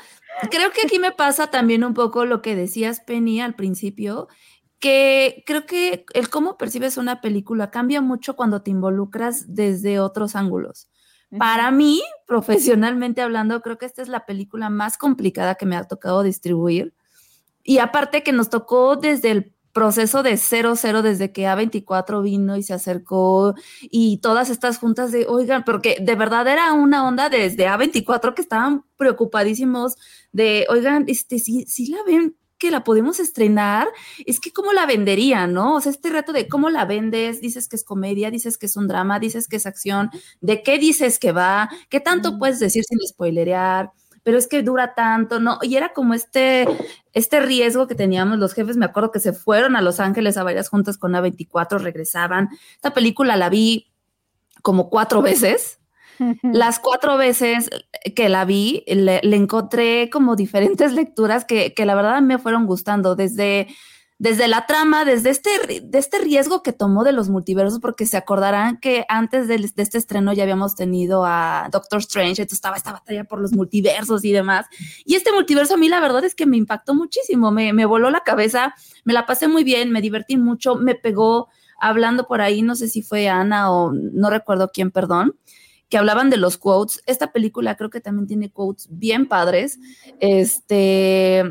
Creo 0.52 0.72
que 0.72 0.82
aquí 0.86 1.00
me 1.00 1.12
pasa 1.12 1.48
también 1.48 1.84
un 1.84 1.94
poco 1.94 2.26
lo 2.26 2.42
que 2.42 2.56
decías, 2.56 3.02
Penny, 3.02 3.42
al 3.42 3.56
principio, 3.56 4.28
que 4.80 5.44
creo 5.46 5.66
que 5.66 6.06
el 6.14 6.30
cómo 6.30 6.58
percibes 6.58 6.98
una 6.98 7.22
película 7.22 7.72
cambia 7.72 8.02
mucho 8.02 8.36
cuando 8.36 8.62
te 8.62 8.72
involucras 8.72 9.54
desde 9.54 10.00
otros 10.00 10.36
ángulos. 10.36 10.90
Para 11.38 11.70
mí, 11.72 12.02
profesionalmente 12.26 13.22
hablando, 13.22 13.62
creo 13.62 13.78
que 13.78 13.86
esta 13.86 14.02
es 14.02 14.08
la 14.08 14.26
película 14.26 14.70
más 14.70 14.98
complicada 14.98 15.56
que 15.56 15.66
me 15.66 15.76
ha 15.76 15.84
tocado 15.84 16.24
distribuir. 16.24 16.94
Y 17.64 17.78
aparte 17.78 18.24
que 18.24 18.32
nos 18.32 18.50
tocó 18.50 18.96
desde 18.96 19.32
el 19.32 19.54
proceso 19.74 20.24
de 20.24 20.34
0-0 20.34 21.02
desde 21.02 21.32
que 21.32 21.44
A24 21.44 22.24
vino 22.24 22.58
y 22.58 22.64
se 22.64 22.74
acercó 22.74 23.54
y 23.82 24.18
todas 24.18 24.50
estas 24.50 24.80
juntas 24.80 25.12
de, 25.12 25.28
oigan, 25.28 25.64
porque 25.64 25.98
de 26.02 26.16
verdad 26.16 26.48
era 26.48 26.74
una 26.74 27.08
onda 27.08 27.30
desde 27.30 27.68
A24 27.68 28.34
que 28.34 28.42
estaban 28.42 28.84
preocupadísimos 28.98 29.96
de, 30.32 30.66
oigan, 30.70 31.06
este, 31.08 31.40
si, 31.40 31.66
si 31.66 31.92
la 31.92 32.00
ven 32.06 32.36
que 32.60 32.70
la 32.70 32.84
podemos 32.84 33.20
estrenar, 33.20 33.88
es 34.26 34.40
que 34.40 34.52
cómo 34.52 34.74
la 34.74 34.86
vendería, 34.86 35.48
¿no? 35.48 35.76
O 35.76 35.82
sea, 35.82 35.92
este 35.92 36.10
reto 36.10 36.34
de 36.34 36.48
cómo 36.48 36.70
la 36.70 36.86
vendes, 36.86 37.42
dices 37.42 37.68
que 37.68 37.76
es 37.76 37.84
comedia, 37.84 38.30
dices 38.30 38.58
que 38.58 38.68
es 38.68 38.78
un 38.78 38.88
drama, 38.88 39.20
dices 39.20 39.48
que 39.48 39.56
es 39.56 39.66
acción, 39.66 40.12
de 40.42 40.62
qué 40.62 40.78
dices 40.78 41.18
que 41.18 41.32
va, 41.32 41.70
qué 41.90 42.00
tanto 42.00 42.38
puedes 42.38 42.60
decir 42.60 42.84
sin 42.84 43.00
spoilerear, 43.08 43.92
pero 44.24 44.38
es 44.38 44.48
que 44.48 44.62
dura 44.62 44.94
tanto, 44.94 45.40
¿no? 45.40 45.60
Y 45.62 45.76
era 45.76 45.94
como 45.94 46.14
este, 46.14 46.68
este 47.14 47.40
riesgo 47.40 47.88
que 47.88 47.96
teníamos 47.96 48.38
los 48.38 48.54
jefes, 48.54 48.78
me 48.78 48.86
acuerdo 48.86 49.12
que 49.12 49.20
se 49.20 49.34
fueron 49.34 49.76
a 49.76 49.82
Los 49.82 50.00
Ángeles 50.00 50.38
a 50.38 50.44
varias 50.44 50.70
juntas 50.70 50.98
con 50.98 51.14
A24, 51.14 51.80
regresaban. 51.80 52.50
Esta 52.76 52.94
película 52.94 53.38
la 53.38 53.50
vi 53.50 53.92
como 54.62 54.90
cuatro 54.90 55.22
veces, 55.22 55.79
las 56.44 56.80
cuatro 56.80 57.18
veces 57.18 57.70
que 58.16 58.30
la 58.30 58.46
vi, 58.46 58.84
le, 58.88 59.22
encontré 59.36 60.10
como 60.10 60.36
diferentes 60.36 60.94
lecturas 60.94 61.46
que, 61.46 61.74
la 61.78 61.96
verdad 61.96 62.22
me 62.22 62.38
fueron 62.38 62.66
gustando, 62.66 63.16
desde, 63.16 63.68
desde 64.18 64.48
la 64.48 64.66
trama, 64.66 65.06
desde 65.06 65.30
este, 65.30 65.50
de 65.82 65.98
este 65.98 66.20
riesgo 66.20 66.62
que 66.62 66.74
tomó 66.74 67.04
de 67.04 67.12
los 67.12 67.30
multiversos, 67.30 67.80
porque 67.80 68.06
se 68.06 68.18
acordarán 68.18 68.80
que 68.80 69.06
antes 69.08 69.48
de, 69.48 69.56
este 69.56 69.98
estreno 69.98 70.34
ya 70.34 70.44
habíamos 70.44 70.76
tenido 70.76 71.26
a 71.26 71.70
Doctor 71.72 72.00
Strange, 72.00 72.42
entonces 72.42 72.58
estaba 72.58 72.78
esta 72.78 72.92
batalla 72.92 73.24
por 73.24 73.40
los 73.40 73.54
multiversos 73.54 74.24
y 74.26 74.32
demás. 74.32 74.66
Y 75.06 75.16
este 75.16 75.32
multiverso 75.32 75.76
a 75.76 75.78
mí 75.78 75.90
la 75.90 76.00
verdad 76.00 76.24
es 76.24 76.36
que 76.36 76.46
me 76.46 76.58
impactó 76.58 76.94
muchísimo, 76.94 77.52
me, 77.52 77.74
me 77.74 77.86
voló 77.86 78.10
la 78.10 78.22
cabeza, 78.22 78.76
me 79.04 79.14
la 79.14 79.26
pasé 79.26 79.48
muy 79.48 79.64
bien, 79.64 79.92
me 79.92 80.02
divertí 80.02 80.38
mucho, 80.38 80.76
me 80.76 80.96
pegó 80.96 81.48
hablando 81.80 82.28
por 82.28 82.42
ahí, 82.42 82.62
no 82.62 82.76
sé 82.76 82.90
si 82.90 83.02
fue 83.02 83.30
Ana 83.30 83.72
o 83.72 83.92
no 83.94 84.30
recuerdo 84.30 84.70
quién, 84.74 84.92
perdón, 84.92 85.36
que 85.90 85.98
hablaban 85.98 86.30
de 86.30 86.38
los 86.38 86.58
quotes. 86.58 87.02
Esta 87.06 87.32
película 87.32 87.76
creo 87.76 87.90
que 87.90 88.00
también 88.00 88.28
tiene 88.28 88.52
quotes 88.52 88.88
bien 88.90 89.28
padres. 89.28 89.80
Este. 90.20 91.44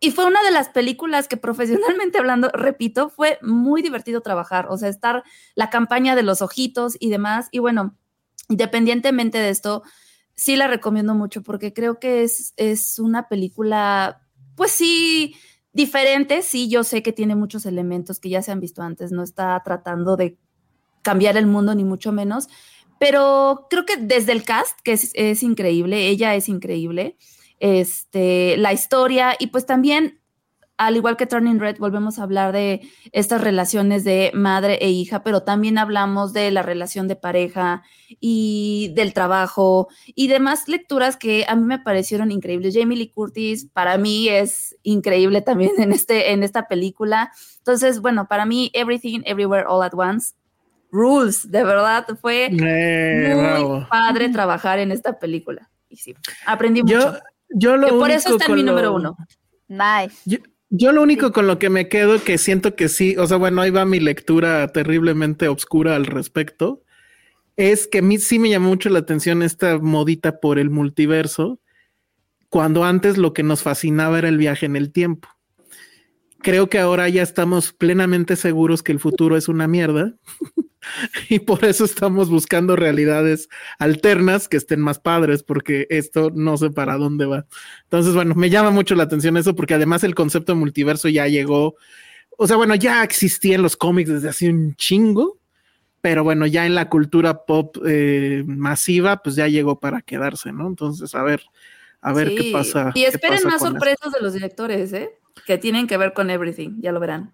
Y 0.00 0.10
fue 0.10 0.26
una 0.26 0.42
de 0.42 0.50
las 0.50 0.68
películas 0.68 1.28
que 1.28 1.38
profesionalmente 1.38 2.18
hablando, 2.18 2.50
repito, 2.50 3.08
fue 3.08 3.38
muy 3.40 3.80
divertido 3.80 4.20
trabajar, 4.20 4.66
o 4.68 4.76
sea, 4.76 4.90
estar 4.90 5.22
la 5.54 5.70
campaña 5.70 6.14
de 6.14 6.22
los 6.22 6.42
ojitos 6.42 6.96
y 7.00 7.08
demás. 7.08 7.48
Y 7.52 7.60
bueno, 7.60 7.96
independientemente 8.50 9.38
de 9.38 9.48
esto, 9.48 9.82
sí 10.34 10.56
la 10.56 10.66
recomiendo 10.66 11.14
mucho 11.14 11.42
porque 11.42 11.72
creo 11.72 11.98
que 12.00 12.22
es, 12.22 12.52
es 12.56 12.98
una 12.98 13.28
película, 13.28 14.20
pues 14.56 14.72
sí, 14.72 15.36
diferente. 15.72 16.42
Sí, 16.42 16.68
yo 16.68 16.84
sé 16.84 17.02
que 17.02 17.12
tiene 17.12 17.34
muchos 17.34 17.64
elementos 17.64 18.20
que 18.20 18.28
ya 18.28 18.42
se 18.42 18.52
han 18.52 18.60
visto 18.60 18.82
antes, 18.82 19.10
no 19.12 19.22
está 19.22 19.60
tratando 19.64 20.16
de 20.16 20.36
cambiar 21.02 21.36
el 21.36 21.46
mundo 21.46 21.74
ni 21.74 21.84
mucho 21.84 22.12
menos, 22.12 22.48
pero 22.98 23.66
creo 23.70 23.84
que 23.84 23.96
desde 23.96 24.32
el 24.32 24.44
cast, 24.44 24.78
que 24.82 24.92
es, 24.92 25.42
increíble, 25.42 26.08
ella 26.08 26.34
es 26.34 26.48
increíble, 26.48 27.16
este, 27.60 28.56
la 28.56 28.72
historia 28.72 29.36
y 29.38 29.48
pues 29.48 29.66
también 29.66 30.20
al 30.76 30.96
igual 30.96 31.16
que 31.16 31.26
Turning 31.26 31.60
Red, 31.60 31.78
volvemos 31.78 32.18
a 32.18 32.24
hablar 32.24 32.52
de 32.52 32.80
estas 33.12 33.40
relaciones 33.40 34.02
de 34.02 34.32
madre 34.34 34.78
e 34.80 34.90
hija, 34.90 35.22
pero 35.22 35.42
también 35.44 35.78
hablamos 35.78 36.32
de 36.32 36.50
la 36.50 36.62
relación 36.62 37.06
de 37.06 37.16
pareja 37.16 37.82
y 38.20 38.92
del 38.94 39.12
trabajo 39.12 39.88
y 40.06 40.26
demás 40.26 40.66
lecturas 40.66 41.16
que 41.16 41.44
a 41.48 41.54
mí 41.54 41.62
me 41.62 41.78
parecieron 41.78 42.32
increíbles. 42.32 42.74
Jamie 42.76 42.98
Lee 42.98 43.10
Curtis 43.10 43.68
para 43.72 43.98
mí 43.98 44.28
es 44.28 44.76
increíble 44.82 45.42
también 45.42 45.72
en, 45.78 45.92
este, 45.92 46.32
en 46.32 46.42
esta 46.42 46.66
película. 46.66 47.30
Entonces, 47.58 48.00
bueno, 48.00 48.26
para 48.26 48.44
mí, 48.44 48.70
Everything, 48.74 49.20
Everywhere, 49.24 49.66
All 49.68 49.82
at 49.82 49.94
Once, 49.94 50.34
Rules, 50.94 51.50
de 51.50 51.64
verdad, 51.64 52.06
fue 52.20 52.46
Eh, 52.46 53.34
muy 53.34 53.42
bravo. 53.42 53.86
padre 53.90 54.28
trabajar 54.28 54.78
en 54.78 54.92
esta 54.92 55.18
película. 55.18 55.68
Y 55.88 55.96
sí, 55.96 56.14
aprendí 56.46 56.82
mucho. 56.82 56.94
Yo, 56.94 57.18
yo 57.50 57.76
lo 57.76 57.86
Que 57.88 57.92
por 57.94 58.10
eso 58.10 58.28
único 58.30 58.42
está 58.42 58.52
en 58.52 58.56
mi 58.58 58.60
con 58.60 58.66
lo- 58.66 58.72
número 58.72 58.94
uno. 58.94 59.16
Nice. 59.66 60.16
Yo, 60.24 60.38
yo 60.70 60.92
lo 60.92 61.02
único 61.02 61.32
con 61.32 61.46
lo 61.48 61.58
que 61.58 61.68
me 61.68 61.88
quedo 61.88 62.22
que 62.22 62.38
siento 62.38 62.76
que 62.76 62.88
sí, 62.88 63.16
o 63.16 63.26
sea, 63.26 63.36
bueno, 63.38 63.60
ahí 63.60 63.70
va 63.70 63.84
mi 63.84 63.98
lectura 63.98 64.68
terriblemente 64.68 65.48
oscura 65.48 65.96
al 65.96 66.06
respecto, 66.06 66.82
es 67.56 67.86
que 67.88 67.98
a 67.98 68.02
mí 68.02 68.18
sí 68.18 68.38
me 68.38 68.50
llamó 68.50 68.68
mucho 68.68 68.88
la 68.88 69.00
atención 69.00 69.42
esta 69.42 69.78
modita 69.78 70.38
por 70.40 70.58
el 70.60 70.70
multiverso, 70.70 71.60
cuando 72.48 72.84
antes 72.84 73.18
lo 73.18 73.32
que 73.32 73.42
nos 73.42 73.62
fascinaba 73.62 74.18
era 74.18 74.28
el 74.28 74.38
viaje 74.38 74.66
en 74.66 74.76
el 74.76 74.92
tiempo. 74.92 75.28
Creo 76.44 76.68
que 76.68 76.78
ahora 76.78 77.08
ya 77.08 77.22
estamos 77.22 77.72
plenamente 77.72 78.36
seguros 78.36 78.82
que 78.82 78.92
el 78.92 79.00
futuro 79.00 79.38
es 79.38 79.48
una 79.48 79.66
mierda 79.66 80.12
y 81.30 81.38
por 81.38 81.64
eso 81.64 81.86
estamos 81.86 82.28
buscando 82.28 82.76
realidades 82.76 83.48
alternas 83.78 84.46
que 84.46 84.58
estén 84.58 84.82
más 84.82 84.98
padres 84.98 85.42
porque 85.42 85.86
esto 85.88 86.30
no 86.34 86.58
sé 86.58 86.68
para 86.68 86.98
dónde 86.98 87.24
va. 87.24 87.46
Entonces, 87.84 88.14
bueno, 88.14 88.34
me 88.34 88.50
llama 88.50 88.70
mucho 88.70 88.94
la 88.94 89.04
atención 89.04 89.38
eso 89.38 89.56
porque 89.56 89.72
además 89.72 90.04
el 90.04 90.14
concepto 90.14 90.52
de 90.52 90.58
multiverso 90.58 91.08
ya 91.08 91.28
llegó, 91.28 91.76
o 92.36 92.46
sea, 92.46 92.56
bueno, 92.56 92.74
ya 92.74 93.02
existía 93.02 93.54
en 93.54 93.62
los 93.62 93.78
cómics 93.78 94.10
desde 94.10 94.28
hace 94.28 94.50
un 94.50 94.74
chingo, 94.74 95.38
pero 96.02 96.24
bueno, 96.24 96.46
ya 96.46 96.66
en 96.66 96.74
la 96.74 96.90
cultura 96.90 97.46
pop 97.46 97.78
eh, 97.86 98.44
masiva, 98.46 99.22
pues 99.22 99.34
ya 99.34 99.48
llegó 99.48 99.80
para 99.80 100.02
quedarse, 100.02 100.52
¿no? 100.52 100.66
Entonces, 100.66 101.14
a 101.14 101.22
ver, 101.22 101.42
a 102.02 102.12
ver 102.12 102.34
qué 102.34 102.50
pasa. 102.52 102.92
Y 102.94 103.04
esperen 103.04 103.38
pasa 103.44 103.48
más 103.48 103.62
sorpresas 103.62 104.12
de 104.12 104.20
los 104.20 104.34
directores, 104.34 104.92
¿eh? 104.92 105.08
Que 105.46 105.58
tienen 105.58 105.86
que 105.86 105.96
ver 105.96 106.12
con 106.12 106.30
Everything, 106.30 106.80
ya 106.80 106.92
lo 106.92 107.00
verán. 107.00 107.32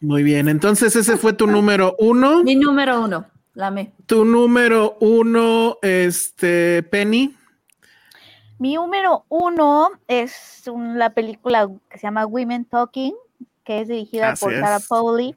Muy 0.00 0.22
bien, 0.22 0.48
entonces 0.48 0.94
ese 0.96 1.16
fue 1.16 1.32
tu 1.32 1.46
número 1.46 1.96
uno. 1.98 2.42
Mi 2.44 2.54
número 2.56 3.00
uno, 3.02 3.26
la 3.54 3.70
me. 3.70 3.92
Tu 4.06 4.24
número 4.24 4.96
uno, 5.00 5.76
este, 5.82 6.82
Penny. 6.84 7.34
Mi 8.58 8.74
número 8.74 9.24
uno 9.28 9.90
es 10.06 10.62
un- 10.72 10.98
la 10.98 11.10
película 11.10 11.68
que 11.90 11.98
se 11.98 12.06
llama 12.06 12.26
Women 12.26 12.64
Talking, 12.64 13.14
que 13.64 13.80
es 13.80 13.88
dirigida 13.88 14.30
Así 14.30 14.44
por 14.44 14.54
Sarah. 14.54 14.78
Powley. 14.88 15.34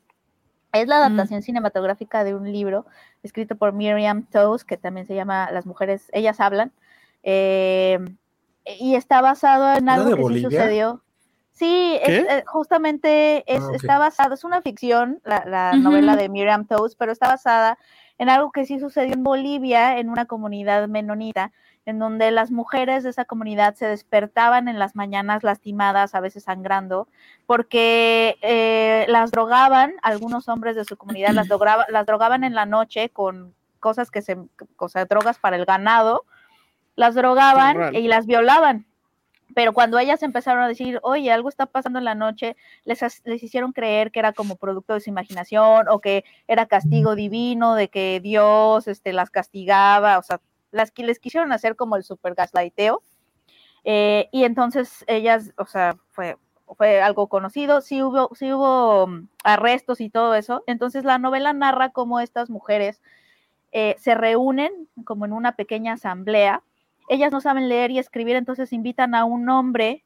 Es 0.74 0.88
la 0.88 0.98
Mm. 0.98 1.04
adaptación 1.04 1.42
cinematográfica 1.42 2.24
de 2.24 2.36
un 2.36 2.52
libro 2.52 2.86
escrito 3.24 3.56
por 3.56 3.74
Miriam 3.74 4.24
Toews, 4.32 4.64
que 4.64 4.78
también 4.78 5.08
se 5.08 5.16
llama 5.16 5.50
Las 5.52 5.66
mujeres, 5.66 6.10
ellas 6.14 6.40
hablan. 6.40 6.72
eh, 7.28 7.98
y 8.80 8.94
está 8.94 9.22
basado 9.22 9.76
en 9.76 9.86
¿Era 9.90 9.94
algo 9.96 10.16
que 10.16 10.34
sí 10.36 10.42
sucedió. 10.44 11.02
Sí, 11.56 11.98
es, 12.04 12.10
eh, 12.30 12.44
justamente 12.48 13.44
es, 13.48 13.62
Ah, 13.64 13.76
está 13.76 13.98
basado, 13.98 14.34
es 14.34 14.44
una 14.44 14.62
ficción, 14.62 15.22
la, 15.24 15.44
la 15.46 15.72
novela 15.82 16.16
de 16.18 16.28
Miriam 16.30 16.66
Toews, 16.68 16.96
pero 16.96 17.12
está 17.14 17.30
basada 17.30 17.78
en 18.18 18.30
algo 18.30 18.52
que 18.52 18.66
sí 18.66 18.78
sucedió 18.80 19.14
en 19.14 19.24
Bolivia, 19.24 19.98
en 19.98 20.10
una 20.10 20.26
comunidad 20.26 20.88
menonita, 20.90 21.52
en 21.86 21.98
donde 22.00 22.32
las 22.32 22.52
mujeres 22.52 23.04
de 23.04 23.10
esa 23.12 23.24
comunidad 23.26 23.76
se 23.76 23.88
despertaban 23.88 24.68
en 24.68 24.80
las 24.80 24.96
mañanas 24.96 25.44
lastimadas, 25.44 26.14
a 26.14 26.20
veces 26.20 26.44
sangrando, 26.44 27.08
porque 27.46 28.38
eh, 28.42 29.06
las 29.08 29.32
drogaban, 29.32 29.94
algunos 30.02 30.50
hombres 30.50 30.76
de 30.76 30.84
su 30.84 30.98
comunidad 30.98 31.32
las, 31.32 31.48
drogaba- 31.48 31.86
las 31.90 32.06
drogaban 32.06 32.44
en 32.44 32.54
la 32.56 32.66
noche 32.66 33.10
con 33.10 33.54
cosas 33.80 34.12
que 34.12 34.22
se, 34.22 34.38
o 34.78 34.90
sea, 34.90 35.06
drogas 35.06 35.40
para 35.40 35.56
el 35.56 35.66
ganado, 35.66 36.26
las 36.96 37.16
drogaban 37.16 37.76
y 37.96 38.08
las 38.08 38.26
violaban. 38.26 38.86
Pero 39.56 39.74
cuando 39.74 39.98
ellas 39.98 40.22
empezaron 40.22 40.62
a 40.62 40.68
decir, 40.68 41.00
oye, 41.02 41.32
algo 41.32 41.50
está 41.50 41.66
pasando 41.66 41.98
en 41.98 42.06
la 42.06 42.14
noche, 42.14 42.56
les, 42.84 43.02
les 43.24 43.42
hicieron 43.42 43.72
creer 43.72 44.12
que 44.12 44.20
era 44.20 44.34
como 44.34 44.58
producto 44.58 44.94
de 44.94 45.00
su 45.00 45.10
imaginación 45.10 45.88
o 45.90 46.00
que 46.00 46.26
era 46.48 46.68
castigo 46.68 47.16
divino, 47.16 47.74
de 47.74 47.88
que 47.88 48.20
Dios 48.22 48.88
este, 48.88 49.14
las 49.14 49.32
castigaba, 49.32 50.20
o 50.20 50.24
sea, 50.24 50.42
las 50.72 50.92
que 50.92 51.04
les 51.04 51.20
quisieron 51.20 51.54
hacer 51.54 51.78
como 51.78 51.96
el 51.96 52.04
super 52.04 52.36
gaslighteo. 52.36 53.02
Eh, 53.86 54.28
y 54.34 54.44
entonces 54.44 55.06
ellas, 55.08 55.54
o 55.58 55.66
sea, 55.66 55.96
fue, 56.10 56.38
fue 56.76 57.02
algo 57.02 57.28
conocido, 57.30 57.80
sí 57.80 58.04
hubo, 58.04 58.30
sí 58.36 58.52
hubo 58.52 59.08
mm, 59.08 59.30
arrestos 59.46 60.02
y 60.02 60.10
todo 60.10 60.36
eso. 60.36 60.64
Entonces 60.68 61.06
la 61.06 61.18
novela 61.18 61.54
narra 61.54 61.92
cómo 61.92 62.20
estas 62.20 62.50
mujeres 62.50 63.02
eh, 63.72 63.96
se 64.00 64.16
reúnen 64.16 64.90
como 65.06 65.26
en 65.26 65.32
una 65.34 65.56
pequeña 65.56 65.94
asamblea. 65.94 66.62
Ellas 67.08 67.32
no 67.32 67.42
saben 67.42 67.70
leer 67.70 67.92
y 67.92 68.00
escribir, 68.00 68.36
entonces 68.36 68.74
invitan 68.74 69.16
a 69.16 69.26
un 69.26 69.50
hombre, 69.50 70.04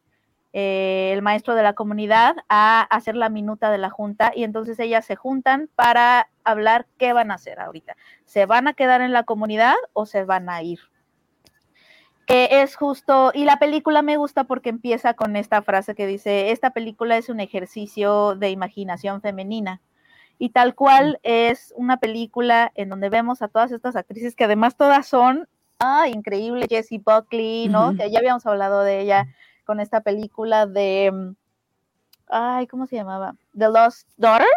eh, 0.53 1.11
el 1.13 1.21
maestro 1.21 1.55
de 1.55 1.63
la 1.63 1.73
comunidad, 1.73 2.35
a 2.49 2.81
hacer 2.81 3.15
la 3.15 3.29
minuta 3.29 3.71
de 3.71 3.77
la 3.77 3.89
junta 3.89 4.31
y 4.35 4.43
entonces 4.43 4.79
ellas 4.79 5.05
se 5.05 5.15
juntan 5.15 5.69
para 5.75 6.29
hablar 6.43 6.87
qué 6.97 7.13
van 7.13 7.31
a 7.31 7.35
hacer 7.35 7.59
ahorita. 7.59 7.95
¿Se 8.25 8.45
van 8.45 8.67
a 8.67 8.73
quedar 8.73 9.01
en 9.01 9.13
la 9.13 9.23
comunidad 9.23 9.75
o 9.93 10.05
se 10.05 10.23
van 10.23 10.49
a 10.49 10.61
ir? 10.63 10.79
que 12.29 12.61
es 12.61 12.75
justo, 12.75 13.31
y 13.33 13.43
la 13.43 13.57
película 13.57 14.03
me 14.03 14.15
gusta 14.15 14.43
porque 14.43 14.69
empieza 14.69 15.15
con 15.15 15.35
esta 15.35 15.63
frase 15.63 15.95
que 15.95 16.05
dice, 16.05 16.51
esta 16.51 16.69
película 16.69 17.17
es 17.17 17.27
un 17.27 17.39
ejercicio 17.39 18.35
de 18.35 18.51
imaginación 18.51 19.19
femenina. 19.19 19.81
Y 20.37 20.49
tal 20.49 20.75
cual 20.75 21.19
es 21.23 21.73
una 21.75 21.97
película 21.97 22.71
en 22.75 22.89
donde 22.89 23.09
vemos 23.09 23.41
a 23.41 23.47
todas 23.47 23.71
estas 23.71 23.95
actrices 23.95 24.35
que 24.35 24.43
además 24.43 24.77
todas 24.77 25.07
son, 25.07 25.49
ah, 25.79 26.07
increíble, 26.07 26.67
Jessie 26.69 27.01
Buckley, 27.03 27.67
¿no? 27.69 27.95
Que 27.95 28.09
ya 28.11 28.19
habíamos 28.19 28.45
hablado 28.45 28.81
de 28.83 29.01
ella 29.01 29.27
con 29.65 29.79
esta 29.79 30.01
película 30.01 30.65
de, 30.65 31.11
mm, 31.13 31.35
ay, 32.29 32.67
¿cómo 32.67 32.85
se 32.87 32.95
llamaba? 32.95 33.35
The 33.57 33.69
Lost 33.69 34.07
Daughter. 34.17 34.47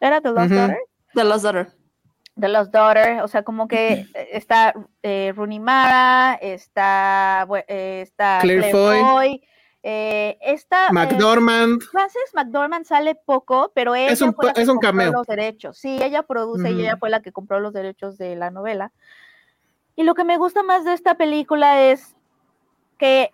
¿Era 0.00 0.20
The 0.20 0.30
Lost. 0.30 0.50
Daughter? 0.50 0.78
The 1.14 1.24
Lost 1.24 1.42
Daughter. 1.44 1.72
The 2.40 2.48
Lost 2.48 2.70
Daughter, 2.72 3.22
o 3.22 3.28
sea, 3.28 3.42
como 3.42 3.66
que 3.66 4.06
eh, 4.14 4.28
está 4.32 4.72
eh, 5.02 5.32
Rooney 5.34 5.58
Mara, 5.58 6.34
está, 6.40 7.46
eh, 7.66 8.00
está 8.02 8.38
Claire 8.42 8.70
Claire, 8.70 8.72
Foy. 8.72 9.00
Foy, 9.00 9.42
eh, 9.82 10.38
está 10.40 10.86
eh, 10.86 10.92
McDormand. 10.92 11.82
Frances 11.82 12.30
McDormand 12.34 12.84
sale 12.84 13.16
poco, 13.16 13.72
pero 13.74 13.96
ella 13.96 14.12
Es 14.12 14.20
un 14.22 14.34
fue 14.34 14.46
la 14.46 14.52
pa- 14.52 14.54
que 14.54 14.62
es 14.62 14.68
un 14.68 14.74
compró 14.76 14.88
cameo. 14.90 15.12
los 15.12 15.26
derechos. 15.26 15.78
Sí, 15.78 15.98
ella 16.00 16.22
produce 16.22 16.70
y 16.70 16.80
ella 16.80 16.96
fue 16.96 17.10
la 17.10 17.22
que 17.22 17.32
compró 17.32 17.58
los 17.58 17.72
derechos 17.72 18.16
de 18.18 18.36
la 18.36 18.50
novela. 18.50 18.92
Y 19.98 20.04
lo 20.04 20.14
que 20.14 20.22
me 20.22 20.36
gusta 20.38 20.62
más 20.62 20.84
de 20.84 20.92
esta 20.92 21.16
película 21.16 21.82
es 21.82 22.14
que 22.98 23.32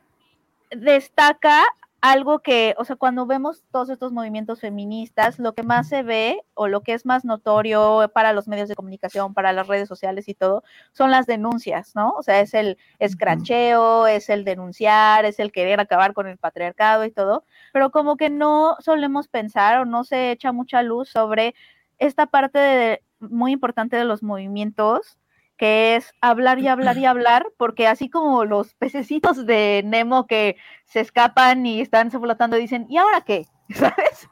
destaca 0.70 1.62
algo 2.00 2.38
que, 2.38 2.74
o 2.78 2.86
sea, 2.86 2.96
cuando 2.96 3.26
vemos 3.26 3.62
todos 3.70 3.90
estos 3.90 4.12
movimientos 4.12 4.60
feministas, 4.60 5.38
lo 5.38 5.52
que 5.52 5.62
más 5.62 5.90
se 5.90 6.02
ve 6.02 6.40
o 6.54 6.66
lo 6.66 6.80
que 6.80 6.94
es 6.94 7.04
más 7.04 7.26
notorio 7.26 8.10
para 8.14 8.32
los 8.32 8.48
medios 8.48 8.70
de 8.70 8.76
comunicación, 8.76 9.34
para 9.34 9.52
las 9.52 9.66
redes 9.66 9.88
sociales 9.88 10.26
y 10.26 10.32
todo, 10.32 10.64
son 10.92 11.10
las 11.10 11.26
denuncias, 11.26 11.94
¿no? 11.94 12.12
O 12.12 12.22
sea, 12.22 12.40
es 12.40 12.54
el 12.54 12.78
escracheo, 12.98 14.06
es 14.06 14.30
el 14.30 14.46
denunciar, 14.46 15.26
es 15.26 15.40
el 15.40 15.52
querer 15.52 15.80
acabar 15.80 16.14
con 16.14 16.26
el 16.28 16.38
patriarcado 16.38 17.04
y 17.04 17.10
todo, 17.10 17.44
pero 17.74 17.90
como 17.90 18.16
que 18.16 18.30
no 18.30 18.76
solemos 18.80 19.28
pensar 19.28 19.80
o 19.80 19.84
no 19.84 20.02
se 20.04 20.30
echa 20.30 20.50
mucha 20.50 20.82
luz 20.82 21.10
sobre 21.10 21.54
esta 21.98 22.24
parte 22.24 22.58
de- 22.58 23.02
muy 23.20 23.52
importante 23.52 23.98
de 23.98 24.04
los 24.06 24.22
movimientos 24.22 25.18
que 25.56 25.96
es 25.96 26.12
hablar 26.20 26.58
y 26.58 26.68
hablar 26.68 26.98
y 26.98 27.04
hablar, 27.06 27.46
porque 27.56 27.86
así 27.86 28.08
como 28.08 28.44
los 28.44 28.74
pececitos 28.74 29.46
de 29.46 29.82
Nemo 29.84 30.26
que 30.26 30.56
se 30.84 31.00
escapan 31.00 31.64
y 31.66 31.80
están 31.80 32.10
flotando 32.10 32.56
dicen, 32.56 32.86
¿y 32.88 32.98
ahora 32.98 33.22
qué? 33.22 33.46
¿Sabes? 33.70 34.28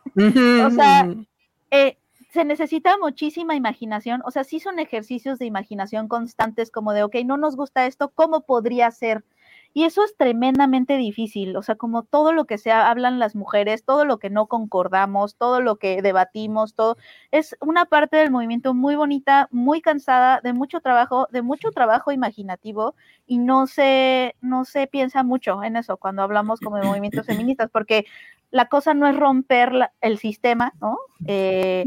O 0.66 0.70
sea, 0.70 1.08
eh, 1.70 1.96
se 2.32 2.44
necesita 2.44 2.96
muchísima 2.98 3.54
imaginación, 3.54 4.22
o 4.24 4.30
sea, 4.30 4.44
sí 4.44 4.58
son 4.58 4.78
ejercicios 4.78 5.38
de 5.38 5.46
imaginación 5.46 6.08
constantes 6.08 6.70
como 6.70 6.92
de, 6.92 7.02
ok, 7.02 7.16
no 7.24 7.36
nos 7.36 7.56
gusta 7.56 7.86
esto, 7.86 8.10
¿cómo 8.14 8.42
podría 8.42 8.90
ser? 8.90 9.24
Y 9.74 9.84
eso 9.84 10.04
es 10.04 10.16
tremendamente 10.16 10.96
difícil, 10.96 11.56
o 11.56 11.62
sea, 11.62 11.76
como 11.76 12.02
todo 12.02 12.32
lo 12.32 12.44
que 12.44 12.58
se 12.58 12.70
ha- 12.70 12.90
hablan 12.90 13.18
las 13.18 13.34
mujeres, 13.34 13.84
todo 13.84 14.04
lo 14.04 14.18
que 14.18 14.28
no 14.30 14.46
concordamos, 14.46 15.36
todo 15.36 15.60
lo 15.60 15.76
que 15.76 16.02
debatimos, 16.02 16.74
todo, 16.74 16.96
es 17.30 17.56
una 17.60 17.86
parte 17.86 18.16
del 18.18 18.30
movimiento 18.30 18.74
muy 18.74 18.96
bonita, 18.96 19.48
muy 19.50 19.80
cansada, 19.80 20.40
de 20.42 20.52
mucho 20.52 20.80
trabajo, 20.80 21.26
de 21.30 21.42
mucho 21.42 21.70
trabajo 21.70 22.12
imaginativo, 22.12 22.94
y 23.26 23.38
no 23.38 23.66
se, 23.66 24.36
no 24.42 24.64
se 24.64 24.86
piensa 24.86 25.22
mucho 25.22 25.62
en 25.62 25.76
eso 25.76 25.96
cuando 25.96 26.22
hablamos 26.22 26.60
como 26.60 26.76
de 26.76 26.84
movimientos 26.84 27.26
feministas, 27.26 27.70
porque 27.70 28.04
la 28.50 28.66
cosa 28.66 28.92
no 28.92 29.06
es 29.08 29.16
romper 29.16 29.72
la- 29.72 29.92
el 30.02 30.18
sistema, 30.18 30.74
¿no? 30.80 30.98
Eh, 31.26 31.84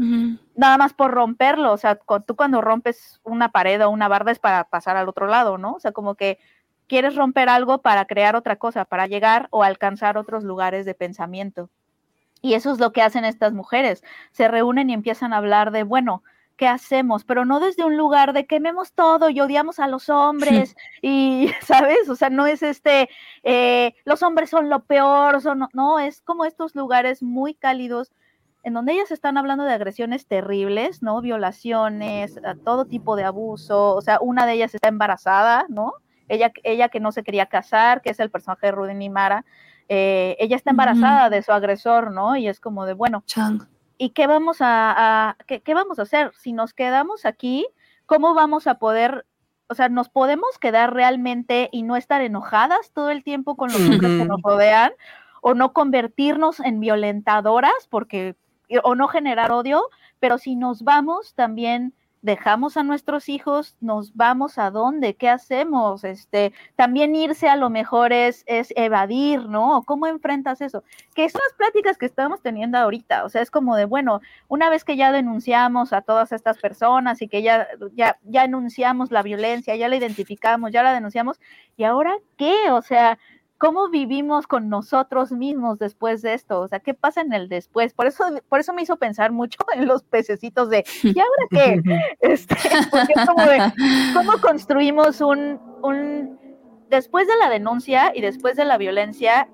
nada 0.56 0.78
más 0.78 0.94
por 0.94 1.12
romperlo, 1.12 1.72
o 1.72 1.76
sea, 1.76 1.96
tú 2.26 2.34
cuando 2.34 2.60
rompes 2.62 3.20
una 3.22 3.52
pared 3.52 3.84
o 3.84 3.90
una 3.90 4.08
barda 4.08 4.32
es 4.32 4.38
para 4.38 4.64
pasar 4.64 4.96
al 4.96 5.08
otro 5.08 5.26
lado, 5.26 5.58
¿no? 5.58 5.74
O 5.74 5.80
sea, 5.80 5.92
como 5.92 6.14
que 6.16 6.38
quieres 6.86 7.16
romper 7.16 7.48
algo 7.48 7.78
para 7.82 8.04
crear 8.06 8.36
otra 8.36 8.56
cosa, 8.56 8.84
para 8.84 9.06
llegar 9.06 9.48
o 9.50 9.62
alcanzar 9.62 10.18
otros 10.18 10.44
lugares 10.44 10.84
de 10.84 10.94
pensamiento. 10.94 11.70
Y 12.42 12.54
eso 12.54 12.72
es 12.72 12.78
lo 12.78 12.92
que 12.92 13.02
hacen 13.02 13.24
estas 13.24 13.52
mujeres. 13.52 14.04
Se 14.32 14.48
reúnen 14.48 14.90
y 14.90 14.94
empiezan 14.94 15.32
a 15.32 15.38
hablar 15.38 15.72
de, 15.72 15.82
bueno, 15.82 16.22
¿qué 16.56 16.68
hacemos? 16.68 17.24
Pero 17.24 17.44
no 17.44 17.60
desde 17.60 17.84
un 17.84 17.96
lugar 17.96 18.32
de 18.32 18.46
quememos 18.46 18.92
todo 18.92 19.30
y 19.30 19.40
odiamos 19.40 19.78
a 19.78 19.88
los 19.88 20.08
hombres 20.08 20.76
y, 21.02 21.50
¿sabes? 21.62 22.08
O 22.08 22.16
sea, 22.16 22.30
no 22.30 22.46
es 22.46 22.62
este, 22.62 23.08
eh, 23.42 23.94
los 24.04 24.22
hombres 24.22 24.50
son 24.50 24.68
lo 24.70 24.84
peor, 24.84 25.40
son, 25.40 25.66
no, 25.72 25.98
es 25.98 26.20
como 26.22 26.44
estos 26.44 26.74
lugares 26.74 27.22
muy 27.22 27.54
cálidos 27.54 28.12
en 28.62 28.74
donde 28.74 28.94
ellas 28.94 29.12
están 29.12 29.38
hablando 29.38 29.62
de 29.62 29.72
agresiones 29.72 30.26
terribles, 30.26 31.00
¿no? 31.00 31.20
Violaciones, 31.20 32.40
todo 32.64 32.84
tipo 32.84 33.14
de 33.14 33.22
abuso, 33.22 33.94
o 33.94 34.02
sea, 34.02 34.18
una 34.20 34.44
de 34.44 34.54
ellas 34.54 34.74
está 34.74 34.88
embarazada, 34.88 35.66
¿no? 35.68 35.94
Ella, 36.28 36.52
ella 36.62 36.88
que 36.88 37.00
no 37.00 37.12
se 37.12 37.22
quería 37.22 37.46
casar, 37.46 38.02
que 38.02 38.10
es 38.10 38.20
el 38.20 38.30
personaje 38.30 38.66
de 38.66 38.72
Rudy 38.72 39.08
Mara, 39.08 39.44
eh, 39.88 40.36
ella 40.40 40.56
está 40.56 40.70
embarazada 40.70 41.30
de 41.30 41.42
su 41.42 41.52
agresor, 41.52 42.10
¿no? 42.10 42.36
Y 42.36 42.48
es 42.48 42.60
como 42.60 42.86
de, 42.86 42.94
bueno, 42.94 43.22
Chang. 43.26 43.66
¿y 43.98 44.10
qué 44.10 44.26
vamos 44.26 44.58
a, 44.60 45.36
qué, 45.46 45.74
vamos 45.74 45.98
a 45.98 46.02
hacer? 46.02 46.32
Si 46.36 46.52
nos 46.52 46.74
quedamos 46.74 47.24
aquí, 47.24 47.66
¿cómo 48.06 48.34
vamos 48.34 48.66
a 48.66 48.78
poder, 48.78 49.26
o 49.68 49.74
sea, 49.74 49.88
nos 49.88 50.08
podemos 50.08 50.58
quedar 50.58 50.92
realmente 50.92 51.68
y 51.72 51.82
no 51.82 51.96
estar 51.96 52.20
enojadas 52.20 52.90
todo 52.92 53.10
el 53.10 53.22
tiempo 53.22 53.56
con 53.56 53.72
los 53.72 53.80
hombres 53.80 54.00
que 54.00 54.24
nos 54.24 54.42
rodean? 54.42 54.92
o 55.48 55.54
no 55.54 55.72
convertirnos 55.72 56.58
en 56.58 56.80
violentadoras 56.80 57.86
porque 57.88 58.34
o 58.82 58.96
no 58.96 59.06
generar 59.06 59.52
odio, 59.52 59.90
pero 60.18 60.38
si 60.38 60.56
nos 60.56 60.82
vamos 60.82 61.34
también 61.34 61.94
dejamos 62.26 62.76
a 62.76 62.82
nuestros 62.82 63.28
hijos, 63.28 63.76
nos 63.80 64.16
vamos 64.16 64.58
a 64.58 64.72
dónde, 64.72 65.14
qué 65.14 65.28
hacemos, 65.28 66.02
este, 66.02 66.52
también 66.74 67.14
irse 67.14 67.48
a 67.48 67.54
lo 67.54 67.70
mejor 67.70 68.12
es, 68.12 68.42
es 68.46 68.72
evadir, 68.74 69.48
¿no? 69.48 69.84
¿Cómo 69.86 70.08
enfrentas 70.08 70.60
eso? 70.60 70.82
Que 71.14 71.28
son 71.30 71.40
las 71.46 71.56
pláticas 71.56 71.96
que 71.98 72.06
estamos 72.06 72.42
teniendo 72.42 72.78
ahorita, 72.78 73.24
o 73.24 73.28
sea, 73.28 73.42
es 73.42 73.50
como 73.52 73.76
de, 73.76 73.84
bueno, 73.84 74.20
una 74.48 74.68
vez 74.70 74.82
que 74.82 74.96
ya 74.96 75.12
denunciamos 75.12 75.92
a 75.92 76.02
todas 76.02 76.32
estas 76.32 76.58
personas 76.58 77.22
y 77.22 77.28
que 77.28 77.42
ya, 77.42 77.68
ya, 77.94 78.18
ya 78.24 78.42
anunciamos 78.42 79.12
la 79.12 79.22
violencia, 79.22 79.76
ya 79.76 79.88
la 79.88 79.94
identificamos, 79.94 80.72
ya 80.72 80.82
la 80.82 80.92
denunciamos, 80.92 81.38
¿y 81.76 81.84
ahora 81.84 82.12
qué? 82.36 82.72
O 82.72 82.82
sea, 82.82 83.20
cómo 83.58 83.88
vivimos 83.88 84.46
con 84.46 84.68
nosotros 84.68 85.32
mismos 85.32 85.78
después 85.78 86.22
de 86.22 86.34
esto, 86.34 86.60
o 86.60 86.68
sea, 86.68 86.80
qué 86.80 86.94
pasa 86.94 87.22
en 87.22 87.32
el 87.32 87.48
después. 87.48 87.94
Por 87.94 88.06
eso, 88.06 88.24
por 88.48 88.60
eso 88.60 88.72
me 88.72 88.82
hizo 88.82 88.96
pensar 88.96 89.32
mucho 89.32 89.58
en 89.74 89.86
los 89.86 90.02
pececitos 90.02 90.68
de, 90.70 90.84
¿y 91.02 91.18
ahora 91.18 91.46
qué? 91.50 91.82
Este, 92.20 92.56
porque 92.90 93.14
como 93.26 93.44
de, 93.44 93.58
¿cómo 94.14 94.32
construimos 94.40 95.20
un, 95.20 95.60
un, 95.82 96.38
después 96.88 97.26
de 97.26 97.36
la 97.36 97.48
denuncia 97.48 98.12
y 98.14 98.20
después 98.20 98.56
de 98.56 98.64
la 98.64 98.78
violencia, 98.78 99.48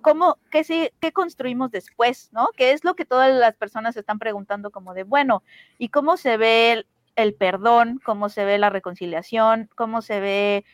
¿cómo, 0.00 0.38
qué, 0.50 0.64
sí, 0.64 0.90
qué 1.00 1.12
construimos 1.12 1.70
después, 1.70 2.30
no? 2.32 2.48
¿Qué 2.56 2.72
es 2.72 2.84
lo 2.84 2.94
que 2.94 3.04
todas 3.04 3.32
las 3.34 3.56
personas 3.56 3.96
están 3.96 4.18
preguntando 4.18 4.70
como 4.70 4.94
de, 4.94 5.04
bueno, 5.04 5.42
¿y 5.78 5.88
cómo 5.88 6.16
se 6.16 6.36
ve 6.36 6.72
el, 6.72 6.86
el 7.16 7.34
perdón? 7.34 8.00
¿Cómo 8.04 8.28
se 8.28 8.44
ve 8.44 8.58
la 8.58 8.70
reconciliación? 8.70 9.68
¿Cómo 9.74 10.00
se 10.00 10.20
ve 10.20 10.64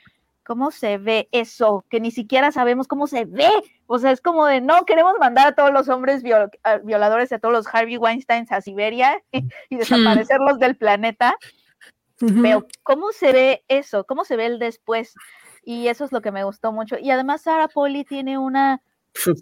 ¿Cómo 0.48 0.70
se 0.70 0.96
ve 0.96 1.28
eso? 1.30 1.84
Que 1.90 2.00
ni 2.00 2.10
siquiera 2.10 2.50
sabemos 2.52 2.88
cómo 2.88 3.06
se 3.06 3.26
ve. 3.26 3.50
O 3.86 3.98
sea, 3.98 4.12
es 4.12 4.22
como 4.22 4.46
de, 4.46 4.62
no, 4.62 4.86
queremos 4.86 5.12
mandar 5.20 5.48
a 5.48 5.54
todos 5.54 5.70
los 5.70 5.90
hombres 5.90 6.22
violadores 6.22 7.30
y 7.30 7.34
a 7.34 7.38
todos 7.38 7.52
los 7.52 7.66
Harvey 7.70 7.98
Weinsteins 7.98 8.50
a 8.50 8.62
Siberia 8.62 9.22
y, 9.32 9.76
desaparecerlos 9.76 10.58
del 10.58 10.74
planeta. 10.78 11.36
Pero, 12.16 12.66
¿cómo 12.82 13.12
se 13.12 13.30
ve 13.30 13.62
eso? 13.68 14.04
¿Cómo 14.04 14.24
se 14.24 14.36
ve 14.36 14.46
el 14.46 14.58
después? 14.58 15.12
Y 15.66 15.88
eso 15.88 16.06
es 16.06 16.12
lo 16.12 16.22
que 16.22 16.32
me 16.32 16.44
gustó 16.44 16.72
mucho. 16.72 16.96
Y 16.98 17.10
además, 17.10 17.42
Sarah 17.42 17.68
Polly 17.68 18.04
tiene 18.04 18.38
una. 18.38 18.80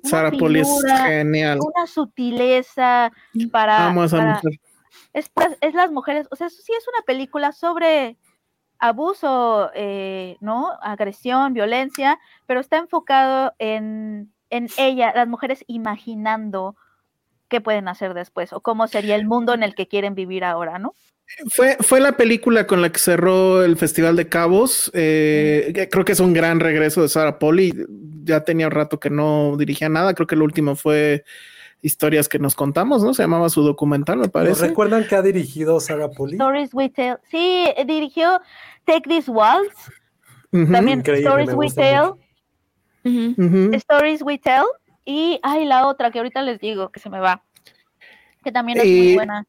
Sarah 0.02 0.33
Polly 0.33 0.62
es 0.62 0.83
genial. 1.07 1.60
Una 1.62 1.86
sutileza 1.86 3.12
para. 3.52 3.78
Vamos 3.78 4.12
a 4.12 4.41
es, 5.12 5.31
es 5.60 5.75
las 5.75 5.93
mujeres. 5.93 6.26
O 6.33 6.36
sea, 6.36 6.51
sí 6.51 6.73
es 6.76 6.89
una 6.89 7.02
película 7.07 7.52
sobre 7.52 8.17
abuso, 8.79 9.71
eh, 9.75 10.37
¿no? 10.41 10.73
Agresión, 10.83 11.53
violencia, 11.53 12.19
pero 12.47 12.61
está 12.61 12.79
enfocado 12.79 13.55
en, 13.59 14.33
en 14.51 14.69
ella, 14.77 15.13
las 15.15 15.29
mujeres 15.29 15.65
imaginando 15.67 16.77
qué 17.49 17.61
pueden 17.61 17.89
hacer 17.89 18.15
después 18.15 18.53
o 18.53 18.61
cómo 18.61 18.87
sería 18.89 19.15
el 19.15 19.27
mundo 19.27 19.55
en 19.55 19.63
el 19.63 19.75
que 19.75 19.89
quieren 19.89 20.15
vivir 20.15 20.45
ahora, 20.45 20.79
¿no? 20.79 20.95
Fue, 21.49 21.77
fue 21.81 22.01
la 22.01 22.17
película 22.17 22.67
con 22.67 22.81
la 22.81 22.91
que 22.91 23.01
cerró 23.01 23.65
el 23.65 23.77
Festival 23.77 24.15
de 24.15 24.29
Cabos. 24.29 24.91
Eh, 24.95 25.89
creo 25.91 26.05
que 26.05 26.13
es 26.13 26.21
un 26.21 26.33
gran 26.33 26.61
regreso 26.61 27.03
de 27.03 27.09
Sarah 27.09 27.39
Poli. 27.39 27.75
Ya 28.23 28.45
tenía 28.45 28.67
un 28.67 28.73
rato 28.73 29.01
que 29.01 29.11
no 29.11 29.57
dirigía 29.57 29.89
nada. 29.89 30.15
Creo 30.15 30.29
que 30.29 30.37
lo 30.37 30.45
último 30.45 30.77
fue 30.77 31.25
historias 31.83 32.29
que 32.29 32.39
nos 32.39 32.55
contamos, 32.55 33.03
¿no? 33.03 33.15
Se 33.15 33.23
llamaba 33.23 33.49
su 33.49 33.63
documental, 33.63 34.19
me 34.19 34.29
parece. 34.29 34.69
¿Recuerdan 34.69 35.07
que 35.07 35.15
ha 35.15 35.23
dirigido 35.23 35.81
Sarah 35.81 36.11
Poli? 36.11 36.35
Stories 36.35 36.75
We 36.75 36.89
Tell. 36.89 37.17
Sí, 37.31 37.67
dirigió 37.87 38.41
Take 38.85 39.09
This 39.09 39.29
Waltz. 39.29 39.91
También 40.51 41.03
Stories 41.07 41.53
We 41.55 41.71
Tell. 41.71 42.13
Stories 43.75 44.23
We 44.23 44.39
Tell. 44.39 44.65
Y 45.05 45.39
hay 45.43 45.65
la 45.65 45.87
otra 45.87 46.11
que 46.11 46.19
ahorita 46.19 46.43
les 46.43 46.59
digo 46.61 46.91
que 46.91 47.01
se 47.01 47.09
me 47.09 47.21
va. 47.21 47.43
Que 48.43 48.51
también 48.51 48.79
es 48.79 48.85
muy 48.85 49.15
buena. 49.15 49.47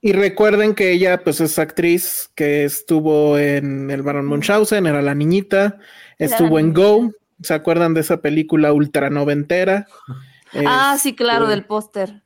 Y 0.00 0.12
recuerden 0.12 0.74
que 0.74 0.92
ella, 0.92 1.24
pues, 1.24 1.40
es 1.40 1.58
actriz 1.58 2.30
que 2.34 2.64
estuvo 2.64 3.38
en 3.38 3.90
el 3.90 4.02
Baron 4.02 4.26
Munchausen, 4.26 4.86
era 4.86 5.00
la 5.00 5.14
niñita, 5.14 5.78
estuvo 6.18 6.58
en 6.58 6.74
Go. 6.74 7.10
¿Se 7.42 7.54
acuerdan 7.54 7.94
de 7.94 8.02
esa 8.02 8.20
película 8.20 8.72
ultra 8.72 9.08
noventera? 9.10 9.86
ah, 10.66 10.96
sí, 11.00 11.14
claro, 11.14 11.46
del 11.46 11.64
póster. 11.64 12.22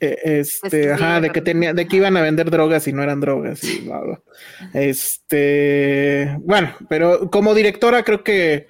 E, 0.00 0.18
este, 0.24 0.92
ajá, 0.92 1.20
de 1.20 1.30
que 1.30 1.40
tenía, 1.40 1.74
de 1.74 1.86
que 1.86 1.96
iban 1.96 2.16
a 2.16 2.22
vender 2.22 2.50
drogas 2.50 2.86
y 2.88 2.92
no 2.92 3.02
eran 3.02 3.20
drogas 3.20 3.62
y 3.64 3.88
Este, 4.74 6.36
bueno, 6.40 6.74
pero 6.88 7.30
como 7.30 7.54
directora 7.54 8.02
creo 8.02 8.24
que 8.24 8.66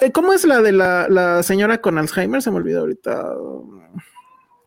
eh, 0.00 0.12
¿Cómo 0.12 0.32
es 0.32 0.44
la 0.44 0.60
de 0.62 0.72
la, 0.72 1.42
señora 1.42 1.80
con 1.80 1.98
Alzheimer? 1.98 2.42
Se 2.42 2.50
me 2.50 2.58
olvidó 2.58 2.80
ahorita. 2.80 3.34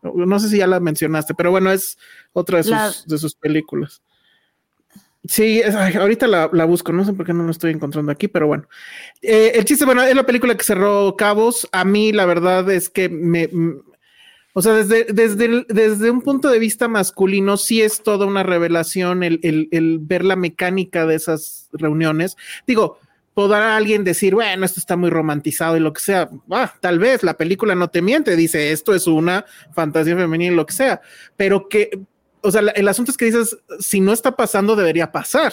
No 0.02 0.38
sé 0.38 0.48
si 0.48 0.58
ya 0.58 0.66
la 0.66 0.80
mencionaste, 0.80 1.34
pero 1.34 1.50
bueno, 1.50 1.70
es 1.72 1.98
otra 2.32 2.58
de 2.58 2.64
sus, 2.64 3.06
de 3.06 3.18
sus 3.18 3.34
películas. 3.34 4.02
Sí, 5.28 5.62
ahorita 5.62 6.26
la, 6.26 6.64
busco, 6.64 6.92
no 6.92 7.04
sé 7.04 7.12
por 7.12 7.26
qué 7.26 7.32
no 7.32 7.44
lo 7.44 7.50
estoy 7.50 7.72
encontrando 7.72 8.12
aquí, 8.12 8.28
pero 8.28 8.46
bueno. 8.46 8.68
Eh, 9.22 9.52
el 9.54 9.64
chiste, 9.64 9.84
bueno, 9.84 10.02
es 10.02 10.14
la 10.14 10.26
película 10.26 10.56
que 10.56 10.64
cerró 10.64 11.16
Cabos. 11.16 11.68
A 11.72 11.84
mí, 11.84 12.12
la 12.12 12.26
verdad 12.26 12.70
es 12.70 12.88
que 12.88 13.08
me. 13.08 13.48
O 14.52 14.62
sea, 14.62 14.72
desde, 14.72 15.04
desde, 15.12 15.64
desde 15.68 16.10
un 16.10 16.22
punto 16.22 16.48
de 16.48 16.58
vista 16.58 16.88
masculino, 16.88 17.56
sí 17.56 17.82
es 17.82 18.02
toda 18.02 18.26
una 18.26 18.42
revelación 18.42 19.22
el, 19.22 19.40
el, 19.42 19.98
ver 20.00 20.24
la 20.24 20.36
mecánica 20.36 21.06
de 21.06 21.14
esas 21.14 21.68
reuniones. 21.72 22.36
Digo, 22.66 22.98
podrá 23.34 23.76
alguien 23.76 24.02
decir, 24.02 24.34
bueno, 24.34 24.64
esto 24.64 24.80
está 24.80 24.96
muy 24.96 25.10
romantizado 25.10 25.76
y 25.76 25.80
lo 25.80 25.92
que 25.92 26.00
sea. 26.00 26.30
Ah, 26.50 26.72
tal 26.80 26.98
vez 26.98 27.22
la 27.22 27.36
película 27.36 27.74
no 27.74 27.88
te 27.88 28.00
miente, 28.00 28.34
dice 28.34 28.72
esto 28.72 28.94
es 28.94 29.06
una 29.06 29.44
fantasía 29.72 30.16
femenina 30.16 30.54
y 30.54 30.56
lo 30.56 30.64
que 30.64 30.72
sea, 30.72 31.02
pero 31.36 31.68
que, 31.68 31.90
o 32.46 32.50
sea, 32.50 32.60
el 32.60 32.88
asunto 32.88 33.10
es 33.10 33.16
que 33.16 33.26
dices, 33.26 33.58
si 33.80 34.00
no 34.00 34.12
está 34.12 34.36
pasando, 34.36 34.76
debería 34.76 35.10
pasar. 35.10 35.52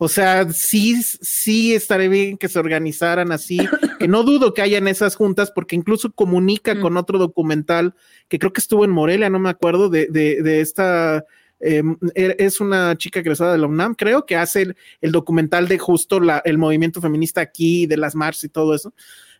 O 0.00 0.08
sea, 0.08 0.48
sí, 0.52 1.02
sí 1.02 1.74
estaría 1.74 2.08
bien 2.08 2.38
que 2.38 2.48
se 2.48 2.58
organizaran 2.60 3.32
así, 3.32 3.58
que 3.98 4.06
no 4.06 4.22
dudo 4.22 4.54
que 4.54 4.62
hayan 4.62 4.86
esas 4.86 5.16
juntas, 5.16 5.50
porque 5.50 5.74
incluso 5.74 6.12
comunica 6.12 6.74
mm. 6.74 6.80
con 6.80 6.96
otro 6.96 7.18
documental 7.18 7.94
que 8.28 8.38
creo 8.38 8.52
que 8.52 8.60
estuvo 8.60 8.84
en 8.84 8.92
Morelia, 8.92 9.28
no 9.28 9.40
me 9.40 9.50
acuerdo, 9.50 9.88
de, 9.88 10.06
de, 10.06 10.60
esta, 10.60 11.24
em, 11.58 11.96
er, 12.14 12.36
es 12.38 12.60
una 12.60 12.96
chica 12.96 13.18
egresada 13.18 13.52
de 13.52 13.58
la 13.58 13.66
UNAM, 13.66 13.94
creo, 13.94 14.24
que 14.24 14.36
hace 14.36 14.76
el, 15.00 15.12
documental 15.12 15.66
de 15.66 15.78
justo 15.78 16.20
la, 16.20 16.42
el 16.44 16.58
movimiento 16.58 17.00
feminista 17.00 17.40
aquí, 17.40 17.86
de 17.86 17.96
las 17.96 18.14
marchas 18.14 18.44
y 18.44 18.48
todo 18.50 18.76
eso. 18.76 18.94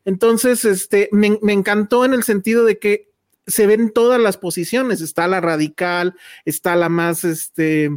Entonces, 0.04 0.64
este, 0.64 1.08
me, 1.12 1.38
me 1.40 1.52
encantó 1.52 2.04
en 2.04 2.14
el 2.14 2.24
sentido 2.24 2.64
de 2.64 2.78
que 2.80 3.08
se 3.48 3.66
ven 3.66 3.90
todas 3.90 4.20
las 4.20 4.36
posiciones, 4.36 5.00
está 5.00 5.26
la 5.26 5.40
radical, 5.40 6.14
está 6.44 6.76
la 6.76 6.88
más, 6.88 7.24
este, 7.24 7.90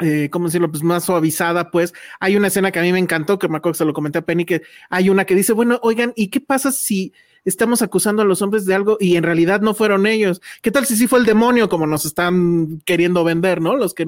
eh, 0.00 0.28
¿cómo 0.30 0.46
decirlo? 0.46 0.70
Pues 0.70 0.82
más 0.82 1.04
suavizada, 1.04 1.70
pues. 1.70 1.94
Hay 2.20 2.36
una 2.36 2.48
escena 2.48 2.72
que 2.72 2.80
a 2.80 2.82
mí 2.82 2.92
me 2.92 2.98
encantó, 2.98 3.38
que 3.38 3.48
me 3.48 3.56
acuerdo 3.56 3.74
que 3.74 3.78
se 3.78 3.84
lo 3.84 3.94
comenté 3.94 4.18
a 4.18 4.26
Penny, 4.26 4.44
que 4.44 4.62
hay 4.90 5.08
una 5.08 5.24
que 5.24 5.34
dice, 5.34 5.52
bueno, 5.52 5.78
oigan, 5.82 6.12
¿y 6.16 6.28
qué 6.28 6.40
pasa 6.40 6.72
si 6.72 7.12
estamos 7.44 7.82
acusando 7.82 8.22
a 8.22 8.24
los 8.24 8.42
hombres 8.42 8.64
de 8.66 8.74
algo 8.74 8.96
y 8.98 9.16
en 9.16 9.22
realidad 9.22 9.60
no 9.60 9.74
fueron 9.74 10.06
ellos? 10.06 10.42
¿Qué 10.62 10.70
tal 10.70 10.84
si 10.86 10.96
sí 10.96 11.06
fue 11.06 11.20
el 11.20 11.26
demonio 11.26 11.68
como 11.68 11.86
nos 11.86 12.04
están 12.04 12.82
queriendo 12.84 13.22
vender, 13.22 13.60
¿no? 13.60 13.76
Los 13.76 13.94
que 13.94 14.06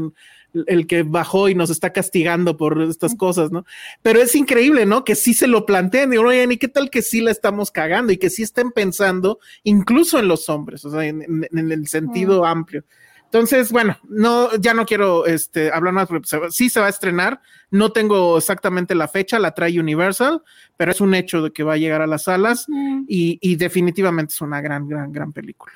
el 0.66 0.86
que 0.86 1.02
bajó 1.02 1.48
y 1.48 1.54
nos 1.54 1.70
está 1.70 1.92
castigando 1.92 2.56
por 2.56 2.80
estas 2.82 3.14
cosas, 3.14 3.50
¿no? 3.50 3.64
Pero 4.02 4.20
es 4.20 4.34
increíble, 4.34 4.86
¿no? 4.86 5.04
Que 5.04 5.14
sí 5.14 5.34
se 5.34 5.46
lo 5.46 5.66
planteen, 5.66 6.12
y 6.12 6.16
oigan, 6.16 6.52
¿y 6.52 6.56
qué 6.56 6.68
tal 6.68 6.90
que 6.90 7.02
sí 7.02 7.20
la 7.20 7.30
estamos 7.30 7.70
cagando 7.70 8.12
y 8.12 8.16
que 8.16 8.30
sí 8.30 8.42
estén 8.42 8.70
pensando 8.70 9.38
incluso 9.62 10.18
en 10.18 10.28
los 10.28 10.48
hombres, 10.48 10.84
o 10.84 10.90
sea, 10.90 11.04
en, 11.04 11.46
el 11.52 11.86
sentido 11.86 12.44
amplio? 12.44 12.84
Entonces, 13.24 13.72
bueno, 13.72 13.98
no, 14.08 14.54
ya 14.56 14.72
no 14.72 14.86
quiero 14.86 15.26
este, 15.26 15.70
hablar 15.72 15.92
más, 15.92 16.08
porque 16.08 16.28
sí 16.50 16.70
se 16.70 16.80
va 16.80 16.86
a 16.86 16.90
estrenar. 16.90 17.40
No 17.70 17.90
tengo 17.90 18.38
exactamente 18.38 18.94
la 18.94 19.08
fecha, 19.08 19.40
la 19.40 19.52
trae 19.52 19.78
Universal, 19.80 20.42
pero 20.76 20.92
es 20.92 21.00
un 21.00 21.14
hecho 21.14 21.42
de 21.42 21.52
que 21.52 21.64
va 21.64 21.74
a 21.74 21.76
llegar 21.76 22.00
a 22.00 22.06
las 22.06 22.22
salas 22.24 22.66
y, 23.08 23.38
y 23.42 23.56
definitivamente 23.56 24.32
es 24.32 24.40
una 24.40 24.60
gran, 24.60 24.88
gran, 24.88 25.12
gran 25.12 25.32
película. 25.32 25.72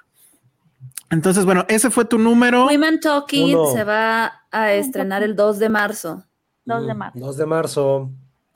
Entonces, 1.10 1.44
bueno, 1.44 1.64
ese 1.68 1.90
fue 1.90 2.04
tu 2.04 2.18
número. 2.18 2.66
Women 2.66 3.00
Talking 3.00 3.56
Uno. 3.56 3.72
se 3.72 3.84
va 3.84 4.44
a 4.50 4.72
estrenar 4.72 5.22
el 5.22 5.34
2 5.34 5.58
de 5.58 5.68
marzo. 5.68 6.24
2 6.64 6.86
de 6.86 6.94
Mm, 6.94 6.98
marzo. 6.98 7.18
2 7.18 7.36
de 7.36 7.46
marzo. 7.46 8.10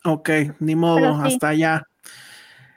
Ok, 0.04 0.30
ni 0.60 0.76
modo, 0.76 1.14
sí. 1.16 1.20
hasta 1.34 1.48
allá. 1.48 1.82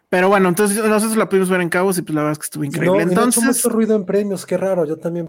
Pero 0.10 0.30
bueno, 0.30 0.48
entonces 0.50 0.78
nosotros 0.84 1.18
la 1.18 1.28
pudimos 1.28 1.50
ver 1.50 1.62
en 1.62 1.70
Cabos 1.70 1.98
y 1.98 2.02
pues 2.02 2.16
la 2.16 2.22
verdad 2.22 2.32
es 2.34 2.40
que 2.40 2.44
estuvo 2.46 2.64
No, 2.64 2.68
increíble. 2.70 3.06
no 3.06 3.10
entonces, 3.12 3.44
mucho 3.44 3.70
ruido 3.70 3.96
en 3.96 4.06
premios, 4.06 4.46
qué 4.46 4.58
raro, 4.58 4.86
yo 4.86 4.98
también. 4.98 5.28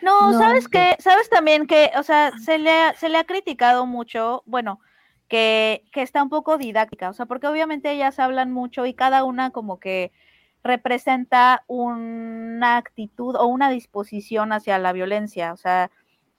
No, 0.00 0.30
No. 0.32 0.38
sabes 0.38 0.68
que, 0.68 0.96
sabes 1.00 1.28
también 1.28 1.66
que, 1.66 1.90
o 1.98 2.02
sea, 2.02 2.32
se 2.38 2.58
le 2.58 2.70
ha, 2.70 2.94
se 2.94 3.08
le 3.08 3.18
ha 3.18 3.24
criticado 3.24 3.84
mucho, 3.86 4.42
bueno, 4.46 4.78
que, 5.28 5.84
que 5.92 6.02
está 6.02 6.22
un 6.22 6.28
poco 6.28 6.56
didáctica, 6.56 7.10
o 7.10 7.14
sea, 7.14 7.26
porque 7.26 7.46
obviamente 7.48 7.90
ellas 7.90 8.18
hablan 8.20 8.52
mucho 8.52 8.86
y 8.86 8.94
cada 8.94 9.24
una 9.24 9.50
como 9.50 9.80
que 9.80 10.12
representa 10.64 11.64
una 11.68 12.76
actitud 12.78 13.36
o 13.36 13.46
una 13.46 13.70
disposición 13.70 14.52
hacia 14.52 14.78
la 14.78 14.92
violencia, 14.92 15.52
o 15.52 15.56
sea, 15.58 15.90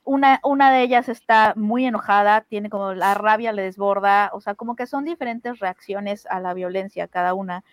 una, 0.03 0.39
una 0.43 0.71
de 0.71 0.83
ellas 0.83 1.09
está 1.09 1.53
muy 1.57 1.85
enojada, 1.85 2.41
tiene 2.41 2.69
como 2.69 2.93
la 2.93 3.13
rabia 3.15 3.51
le 3.53 3.63
desborda, 3.63 4.29
o 4.33 4.41
sea, 4.41 4.55
como 4.55 4.75
que 4.75 4.87
son 4.87 5.05
diferentes 5.05 5.59
reacciones 5.59 6.27
a 6.27 6.39
la 6.39 6.53
violencia 6.53 7.07
cada 7.07 7.33
una. 7.33 7.63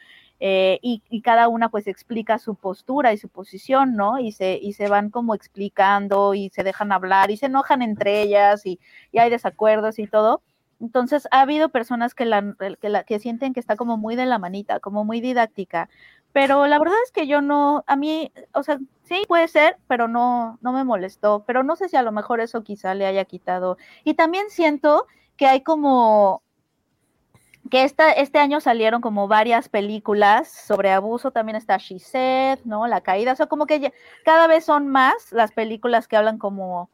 eh, 0.40 0.78
y, 0.82 1.02
y 1.08 1.22
cada 1.22 1.48
una 1.48 1.68
pues 1.68 1.86
explica 1.86 2.38
su 2.38 2.56
postura 2.56 3.12
y 3.12 3.18
su 3.18 3.28
posición, 3.28 3.94
¿no? 3.96 4.18
Y 4.18 4.32
se, 4.32 4.58
y 4.60 4.72
se 4.72 4.88
van 4.88 5.10
como 5.10 5.34
explicando 5.34 6.34
y 6.34 6.50
se 6.50 6.64
dejan 6.64 6.90
hablar 6.92 7.30
y 7.30 7.36
se 7.36 7.46
enojan 7.46 7.82
entre 7.82 8.22
ellas 8.22 8.66
y, 8.66 8.80
y 9.12 9.18
hay 9.18 9.30
desacuerdos 9.30 9.98
y 9.98 10.06
todo. 10.08 10.42
Entonces 10.80 11.28
ha 11.30 11.42
habido 11.42 11.68
personas 11.68 12.14
que, 12.14 12.24
la, 12.24 12.56
que, 12.80 12.88
la, 12.88 13.04
que 13.04 13.20
sienten 13.20 13.52
que 13.52 13.60
está 13.60 13.76
como 13.76 13.96
muy 13.98 14.16
de 14.16 14.26
la 14.26 14.38
manita, 14.38 14.80
como 14.80 15.04
muy 15.04 15.20
didáctica, 15.20 15.88
pero 16.32 16.66
la 16.66 16.78
verdad 16.78 16.96
es 17.04 17.12
que 17.12 17.26
yo 17.26 17.40
no, 17.40 17.84
a 17.86 17.96
mí, 17.96 18.32
o 18.54 18.62
sea, 18.62 18.78
sí 19.04 19.22
puede 19.28 19.48
ser, 19.48 19.76
pero 19.86 20.08
no, 20.08 20.58
no 20.62 20.72
me 20.72 20.84
molestó, 20.84 21.44
pero 21.46 21.62
no 21.62 21.76
sé 21.76 21.88
si 21.88 21.96
a 21.96 22.02
lo 22.02 22.12
mejor 22.12 22.40
eso 22.40 22.64
quizá 22.64 22.94
le 22.94 23.06
haya 23.06 23.24
quitado. 23.24 23.76
Y 24.04 24.14
también 24.14 24.46
siento 24.48 25.06
que 25.36 25.46
hay 25.46 25.62
como, 25.62 26.42
que 27.70 27.84
esta, 27.84 28.12
este 28.12 28.38
año 28.38 28.60
salieron 28.60 29.00
como 29.00 29.28
varias 29.28 29.68
películas 29.68 30.48
sobre 30.50 30.90
abuso, 30.90 31.30
también 31.30 31.56
está 31.56 31.76
She 31.78 31.98
Said, 31.98 32.60
¿no? 32.64 32.86
La 32.86 33.02
caída, 33.02 33.32
o 33.32 33.36
sea, 33.36 33.46
como 33.46 33.66
que 33.66 33.92
cada 34.24 34.46
vez 34.46 34.64
son 34.64 34.88
más 34.88 35.32
las 35.32 35.52
películas 35.52 36.08
que 36.08 36.16
hablan 36.16 36.38
como 36.38 36.90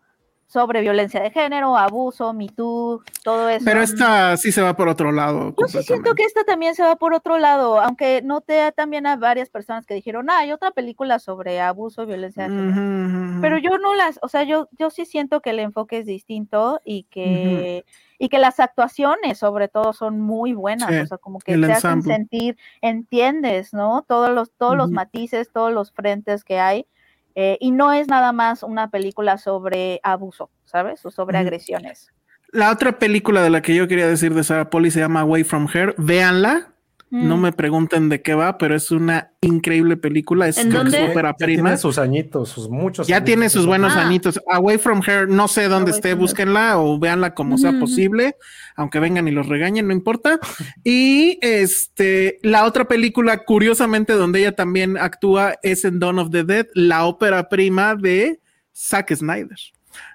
sobre 0.49 0.81
violencia 0.81 1.20
de 1.20 1.31
género, 1.31 1.77
abuso, 1.77 2.33
Me 2.33 2.49
Too, 2.49 3.02
todo 3.23 3.51
eso. 3.51 3.65
pero 3.67 3.83
esta 3.83 4.35
sí 4.39 4.51
se 4.51 4.62
va 4.62 4.75
por 4.75 4.89
otro 4.89 5.12
lado. 5.12 5.55
Yo 5.59 5.68
sí 5.68 5.83
siento 5.83 6.15
que 6.15 6.25
esta 6.25 6.43
también 6.44 6.75
se 6.75 6.83
va 6.83 6.97
por 6.97 7.12
otro 7.12 7.36
lado, 7.36 7.78
aunque 7.78 8.23
noté 8.23 8.73
también 8.73 9.07
a 9.07 9.17
varias 9.17 9.51
personas 9.51 9.85
que 9.85 9.93
dijeron, 9.93 10.31
ah, 10.31 10.39
hay 10.39 10.52
otra 10.52 10.70
película 10.70 11.18
sobre 11.18 11.60
abuso 11.60 12.07
violencia 12.07 12.44
de 12.44 12.49
género. 12.49 13.41
Pero 13.43 13.59
yo 13.59 13.77
no 13.77 13.94
las, 13.94 14.18
o 14.23 14.28
sea, 14.28 14.43
yo, 14.44 14.70
yo 14.78 14.89
sí 14.89 15.05
siento 15.05 15.43
que 15.43 15.51
el 15.51 15.59
enfoque 15.59 15.99
es 15.99 16.07
distinto 16.07 16.81
y 16.83 17.02
que, 17.05 17.85
y 18.18 18.31
que 18.31 18.39
las 18.39 18.59
actuaciones 18.59 19.36
sobre 19.36 19.68
todo 19.68 19.93
son 19.93 20.18
muy 20.18 20.55
buenas, 20.55 20.89
Sí, 20.89 20.97
o 20.97 21.07
sea, 21.07 21.18
como 21.18 21.41
que 21.41 21.59
te 21.59 21.73
hacen 21.73 22.02
sentir, 22.02 22.57
entiendes, 22.81 23.75
¿no? 23.75 24.02
Todos 24.09 24.31
los, 24.31 24.51
todos 24.52 24.78
los 24.78 24.91
matices, 24.91 25.51
todos 25.52 25.75
los 25.75 25.93
frentes 25.93 26.43
que 26.43 26.59
hay. 26.59 26.86
Eh, 27.34 27.57
y 27.60 27.70
no 27.70 27.92
es 27.92 28.08
nada 28.08 28.32
más 28.32 28.62
una 28.62 28.90
película 28.90 29.39
sobre 29.39 30.00
abuso, 30.02 30.50
¿sabes? 30.65 31.05
O 31.07 31.10
sobre 31.10 31.39
agresiones. 31.39 32.10
La 32.50 32.70
otra 32.70 32.98
película 32.98 33.42
de 33.42 33.50
la 33.50 33.60
que 33.62 33.74
yo 33.74 33.89
quería 33.89 34.08
decir 34.08 34.34
de 34.34 34.42
Sarah 34.42 34.70
Polly 34.70 34.90
se 34.90 35.00
llama 35.00 35.20
Away 35.20 35.44
from 35.44 35.68
Her. 35.73 35.94
Véanla. 35.98 36.73
No 37.11 37.39
Mm. 37.39 37.41
me 37.41 37.53
pregunten 37.53 38.09
de 38.11 38.20
qué 38.20 38.35
va, 38.35 38.59
pero 38.59 38.77
es 38.77 38.91
una 38.91 39.33
increíble 39.41 39.97
película. 39.97 40.47
Es 40.47 40.59
ópera 40.59 41.35
prima. 41.35 41.62
tiene 41.62 41.77
sus 41.78 41.97
añitos, 41.97 42.51
sus 42.51 42.69
muchos. 42.69 43.07
Ya 43.07 43.17
añitos. 43.17 43.27
tiene 43.27 43.49
sus 43.49 43.65
buenos 43.67 43.95
Ah. 43.97 44.03
añitos. 44.07 44.39
Away 44.51 44.77
from 44.78 45.01
Her, 45.07 45.27
no 45.28 45.49
sé 45.49 45.69
dónde 45.69 45.91
Away 45.93 45.99
esté, 45.99 46.15
búsquenla 46.15 46.78
o 46.78 46.99
véanla 46.99 47.33
como 47.35 47.57
sea 47.57 47.73
posible, 47.81 48.37
aunque 48.77 49.01
vengan 49.01 49.27
y 49.27 49.31
los 49.31 49.47
regañen, 49.49 49.87
no 49.87 49.95
importa. 49.95 50.39
Y 50.85 51.39
este, 51.41 52.39
la 52.43 52.65
otra 52.67 52.87
película, 52.87 53.39
curiosamente, 53.45 54.12
donde 54.12 54.41
ella 54.41 54.53
también 54.55 54.99
actúa, 54.99 55.55
es 55.62 55.85
en 55.87 55.99
Dawn 56.01 56.19
of 56.19 56.31
the 56.31 56.45
Dead, 56.45 56.67
la 56.75 57.07
ópera 57.07 57.49
prima 57.49 57.95
de 57.95 58.41
Zack 58.75 59.15
Snyder. 59.15 59.57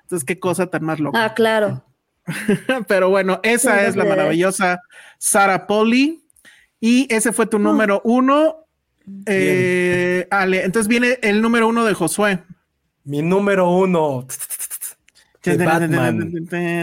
Entonces, 0.03 0.25
qué 0.25 0.39
cosa 0.39 0.67
tan 0.67 0.83
más 0.83 0.99
loca. 0.99 1.23
Ah, 1.25 1.33
claro. 1.33 1.83
Pero 2.87 3.09
bueno, 3.09 3.39
esa 3.43 3.79
Sí, 3.79 3.85
es 3.87 3.95
la 3.95 4.05
maravillosa 4.05 4.79
Sarah 5.17 5.65
Polly. 5.67 6.22
Y 6.85 7.07
ese 7.09 7.31
fue 7.31 7.45
tu 7.45 7.59
número 7.59 8.01
uno. 8.03 8.65
Eh, 9.25 10.27
Ale, 10.29 10.65
entonces 10.65 10.89
viene 10.89 11.17
el 11.21 11.41
número 11.41 11.69
uno 11.69 11.85
de 11.85 11.93
Josué. 11.93 12.43
Mi 13.05 13.21
número 13.21 13.69
uno. 13.69 14.27
De 15.41 15.65
Batman. 15.65 16.29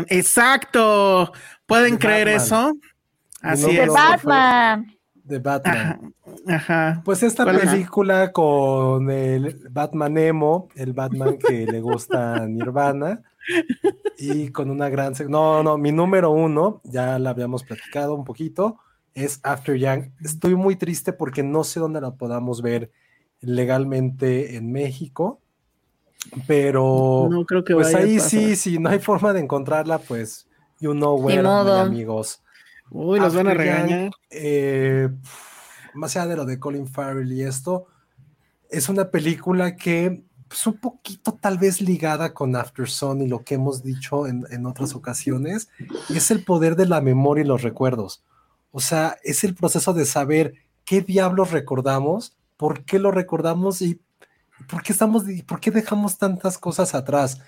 Exacto. 0.08 1.30
¿Pueden 1.66 1.92
De 1.92 1.98
creer 1.98 2.28
Batman. 2.28 2.46
eso? 2.46 2.76
Así 3.42 3.76
es. 3.76 3.88
Batman. 3.92 4.96
De 5.14 5.38
Batman. 5.38 6.14
Ajá. 6.46 6.92
Ajá. 6.92 7.02
Pues 7.04 7.22
esta 7.22 7.44
película 7.44 8.32
con 8.32 9.10
el 9.10 9.68
Batman 9.68 10.16
emo, 10.16 10.70
el 10.76 10.94
Batman 10.94 11.36
que 11.36 11.66
le 11.66 11.82
gusta 11.82 12.36
a 12.36 12.46
Nirvana, 12.46 13.20
y 14.16 14.48
con 14.48 14.70
una 14.70 14.88
gran... 14.88 15.12
No, 15.28 15.62
no, 15.62 15.76
mi 15.76 15.92
número 15.92 16.30
uno, 16.30 16.80
ya 16.84 17.18
la 17.18 17.30
habíamos 17.30 17.64
platicado 17.64 18.14
un 18.14 18.24
poquito, 18.24 18.78
es 19.14 19.40
After 19.42 19.76
Young. 19.76 20.10
Estoy 20.22 20.54
muy 20.54 20.76
triste 20.76 21.12
porque 21.12 21.42
no 21.42 21.64
sé 21.64 21.80
dónde 21.80 22.00
la 22.00 22.12
podamos 22.14 22.62
ver 22.62 22.90
legalmente 23.40 24.56
en 24.56 24.70
México, 24.72 25.40
pero 26.46 27.28
No 27.30 27.44
creo 27.46 27.64
que 27.64 27.74
pues 27.74 27.92
vaya 27.92 27.98
a 27.98 28.02
ahí 28.02 28.16
pasar. 28.16 28.30
sí, 28.30 28.56
si 28.56 28.78
no 28.78 28.90
hay 28.90 28.98
forma 28.98 29.32
de 29.32 29.40
encontrarla, 29.40 29.98
pues 29.98 30.46
you 30.80 30.92
know 30.92 31.16
where, 31.20 31.42
modo. 31.42 31.76
amigos. 31.80 32.42
Uy, 32.90 33.20
los 33.20 33.34
van 33.34 33.46
a 33.48 33.54
regañar. 33.54 34.10
eh, 34.30 35.08
más 35.94 36.16
allá 36.16 36.26
de 36.28 36.36
lo 36.36 36.44
de 36.44 36.58
Colin 36.58 36.86
Farrell 36.86 37.32
y 37.32 37.42
esto, 37.42 37.86
es 38.68 38.88
una 38.88 39.10
película 39.10 39.76
que 39.76 40.22
pues, 40.48 40.66
un 40.66 40.78
poquito 40.78 41.32
tal 41.40 41.58
vez 41.58 41.80
ligada 41.80 42.34
con 42.34 42.54
After 42.56 42.88
Sun 42.88 43.22
y 43.22 43.28
lo 43.28 43.44
que 43.44 43.54
hemos 43.54 43.82
dicho 43.82 44.26
en, 44.26 44.44
en 44.50 44.66
otras 44.66 44.94
ocasiones, 44.94 45.68
es 46.08 46.30
el 46.30 46.44
poder 46.44 46.76
de 46.76 46.86
la 46.86 47.00
memoria 47.00 47.44
y 47.44 47.46
los 47.46 47.62
recuerdos. 47.62 48.22
O 48.72 48.80
sea, 48.80 49.16
es 49.24 49.42
el 49.44 49.54
proceso 49.54 49.92
de 49.92 50.04
saber 50.04 50.54
qué 50.84 51.00
diablos 51.00 51.50
recordamos, 51.50 52.36
por 52.56 52.84
qué 52.84 52.98
lo 52.98 53.10
recordamos 53.10 53.82
y 53.82 54.00
por 54.68 54.82
qué 54.82 54.92
estamos, 54.92 55.28
y 55.28 55.42
por 55.42 55.60
qué 55.60 55.70
dejamos 55.70 56.18
tantas 56.18 56.58
cosas 56.58 56.94
atrás. 56.94 57.40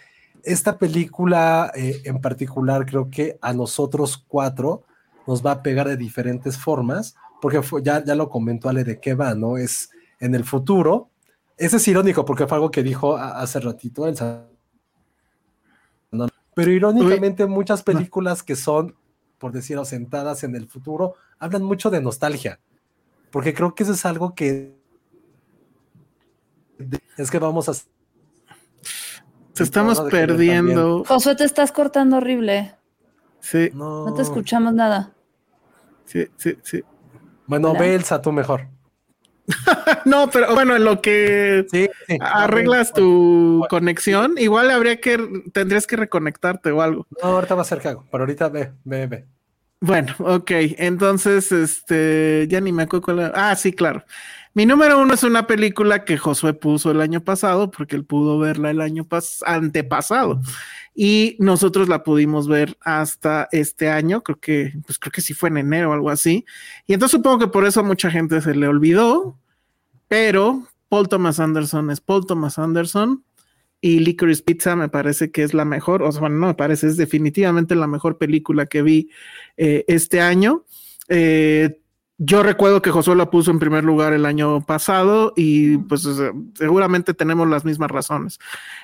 Esta 0.42 0.78
película 0.78 1.70
eh, 1.75 2.02
en 2.05 2.20
particular 2.20 2.84
creo 2.86 3.10
que 3.10 3.39
a 3.41 3.52
nosotros 3.52 4.25
cuatro 4.26 4.83
nos 5.26 5.44
va 5.44 5.52
a 5.52 5.62
pegar 5.62 5.86
de 5.86 5.97
diferentes 5.97 6.57
formas, 6.59 7.15
porque 7.41 7.62
fue- 7.62 7.83
ya, 7.83 8.05
ya 8.05 8.15
lo 8.17 8.28
comentó 8.28 8.68
Ale 8.68 8.83
de 8.83 8.99
qué 8.99 9.15
va, 9.15 9.34
¿no? 9.34 9.57
Es 9.57 9.91
en 10.18 10.34
el 10.34 10.44
futuro. 10.44 11.10
Eso 11.57 11.76
es 11.76 11.86
irónico 11.86 12.25
porque 12.25 12.47
fue 12.47 12.57
algo 12.57 12.70
que 12.70 12.83
dijo 12.83 13.17
a- 13.17 13.41
hace 13.41 13.60
ratito 13.60 14.07
Elsa. 14.09 14.47
Pero 16.55 16.70
irónicamente 16.70 17.47
muchas 17.47 17.83
películas 17.83 18.42
que 18.42 18.57
son, 18.57 18.94
por 19.42 19.50
decirlo, 19.50 19.84
sentadas 19.84 20.44
en 20.44 20.54
el 20.54 20.68
futuro, 20.68 21.16
hablan 21.40 21.64
mucho 21.64 21.90
de 21.90 22.00
nostalgia, 22.00 22.60
porque 23.32 23.52
creo 23.52 23.74
que 23.74 23.82
eso 23.82 23.90
es 23.90 24.06
algo 24.06 24.36
que 24.36 24.72
es 27.16 27.28
que 27.28 27.40
vamos 27.40 27.68
a... 27.68 27.74
Se 27.74 29.64
estamos 29.64 30.00
perdiendo. 30.02 31.02
Josué, 31.04 31.34
te 31.34 31.42
estás 31.42 31.72
cortando 31.72 32.18
horrible. 32.18 32.76
Sí, 33.40 33.70
No, 33.74 34.06
No 34.06 34.14
te 34.14 34.22
escuchamos 34.22 34.74
nada. 34.74 35.12
sí, 36.04 36.28
sí, 36.36 36.56
sí. 36.62 36.84
Bueno, 37.48 37.70
Hola. 37.72 37.80
ve 37.80 37.96
Elsa, 37.96 38.22
tú 38.22 38.30
mejor. 38.30 38.68
No, 40.04 40.30
pero 40.30 40.54
bueno, 40.54 40.76
en 40.76 40.84
lo 40.84 41.00
que 41.00 41.66
Sí, 41.70 41.88
sí. 42.08 42.18
arreglas 42.20 42.92
tu 42.92 43.64
conexión, 43.68 44.34
igual 44.38 44.70
habría 44.70 45.00
que, 45.00 45.18
tendrías 45.52 45.86
que 45.86 45.96
reconectarte 45.96 46.70
o 46.70 46.82
algo. 46.82 47.06
No, 47.22 47.28
ahorita 47.30 47.54
va 47.54 47.62
a 47.62 47.66
ser 47.66 47.80
cago, 47.80 48.04
pero 48.10 48.22
ahorita 48.24 48.48
ve, 48.48 48.72
ve, 48.84 49.06
ve. 49.06 49.24
Bueno, 49.80 50.14
ok, 50.20 50.50
entonces, 50.78 51.50
este, 51.50 52.46
ya 52.48 52.60
ni 52.60 52.70
me 52.70 52.84
acuerdo 52.84 53.04
cuál 53.04 53.18
era. 53.18 53.32
Ah, 53.34 53.56
sí, 53.56 53.72
claro. 53.72 54.04
Mi 54.54 54.64
número 54.66 55.00
uno 55.00 55.14
es 55.14 55.24
una 55.24 55.46
película 55.46 56.04
que 56.04 56.18
Josué 56.18 56.52
puso 56.52 56.90
el 56.92 57.00
año 57.00 57.20
pasado, 57.22 57.70
porque 57.70 57.96
él 57.96 58.04
pudo 58.04 58.38
verla 58.38 58.70
el 58.70 58.80
año 58.80 59.04
pas 59.04 59.42
antepasado. 59.44 60.40
Y 60.94 61.36
nosotros 61.38 61.88
la 61.88 62.02
pudimos 62.02 62.48
ver 62.48 62.76
hasta 62.80 63.48
este 63.52 63.88
año, 63.88 64.22
creo 64.22 64.38
que, 64.38 64.74
pues 64.86 64.98
creo 64.98 65.12
que 65.12 65.22
sí 65.22 65.32
fue 65.32 65.48
en 65.48 65.58
enero 65.58 65.90
o 65.90 65.92
algo 65.94 66.10
así. 66.10 66.44
Y 66.86 66.94
entonces 66.94 67.16
supongo 67.16 67.38
que 67.38 67.46
por 67.46 67.66
eso 67.66 67.80
a 67.80 67.84
mucha 67.84 68.10
gente 68.10 68.40
se 68.40 68.54
le 68.54 68.68
olvidó, 68.68 69.38
pero 70.08 70.66
Paul 70.88 71.08
Thomas 71.08 71.40
Anderson 71.40 71.90
es 71.90 72.00
Paul 72.00 72.26
Thomas 72.26 72.58
Anderson 72.58 73.24
y 73.80 73.98
Licorice 73.98 74.42
Pizza 74.42 74.76
me 74.76 74.88
parece 74.88 75.30
que 75.30 75.42
es 75.42 75.54
la 75.54 75.64
mejor, 75.64 76.02
o 76.02 76.12
sea, 76.12 76.20
bueno, 76.20 76.36
no 76.36 76.46
me 76.46 76.54
parece, 76.54 76.86
es 76.86 76.96
definitivamente 76.96 77.74
la 77.74 77.86
mejor 77.86 78.18
película 78.18 78.66
que 78.66 78.82
vi 78.82 79.10
eh, 79.56 79.84
este 79.88 80.20
año. 80.20 80.64
Eh, 81.08 81.81
Yo 82.25 82.44
recuerdo 82.44 82.81
que 82.83 82.92
Josué 82.92 83.17
la 83.17 83.31
puso 83.31 83.51
en 83.51 83.59
primer 83.59 83.83
lugar 83.83 84.12
el 84.12 84.26
año 84.26 84.65
pasado 84.65 85.33
y 85.34 85.78
pues 85.78 86.09
seguramente 86.55 87.15
tenemos 87.15 87.49
las 87.49 87.65
mismas 87.65 87.91
razones. 87.91 88.39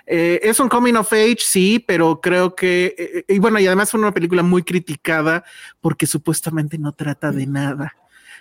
Eh, 0.07 0.41
es 0.43 0.59
un 0.59 0.69
coming 0.69 0.95
of 0.95 1.13
age, 1.13 1.39
sí, 1.39 1.79
pero 1.79 2.21
creo 2.21 2.57
que, 2.57 2.97
eh, 2.99 3.33
y 3.33 3.39
bueno, 3.39 3.61
y 3.61 3.67
además 3.69 3.93
fue 3.93 4.01
una 4.01 4.13
película 4.13 4.43
muy 4.43 4.65
criticada 4.65 5.45
porque 5.81 6.05
supuestamente 6.05 6.79
no 6.79 6.91
trata 6.91 7.31
de 7.31 7.47
nada. 7.47 7.95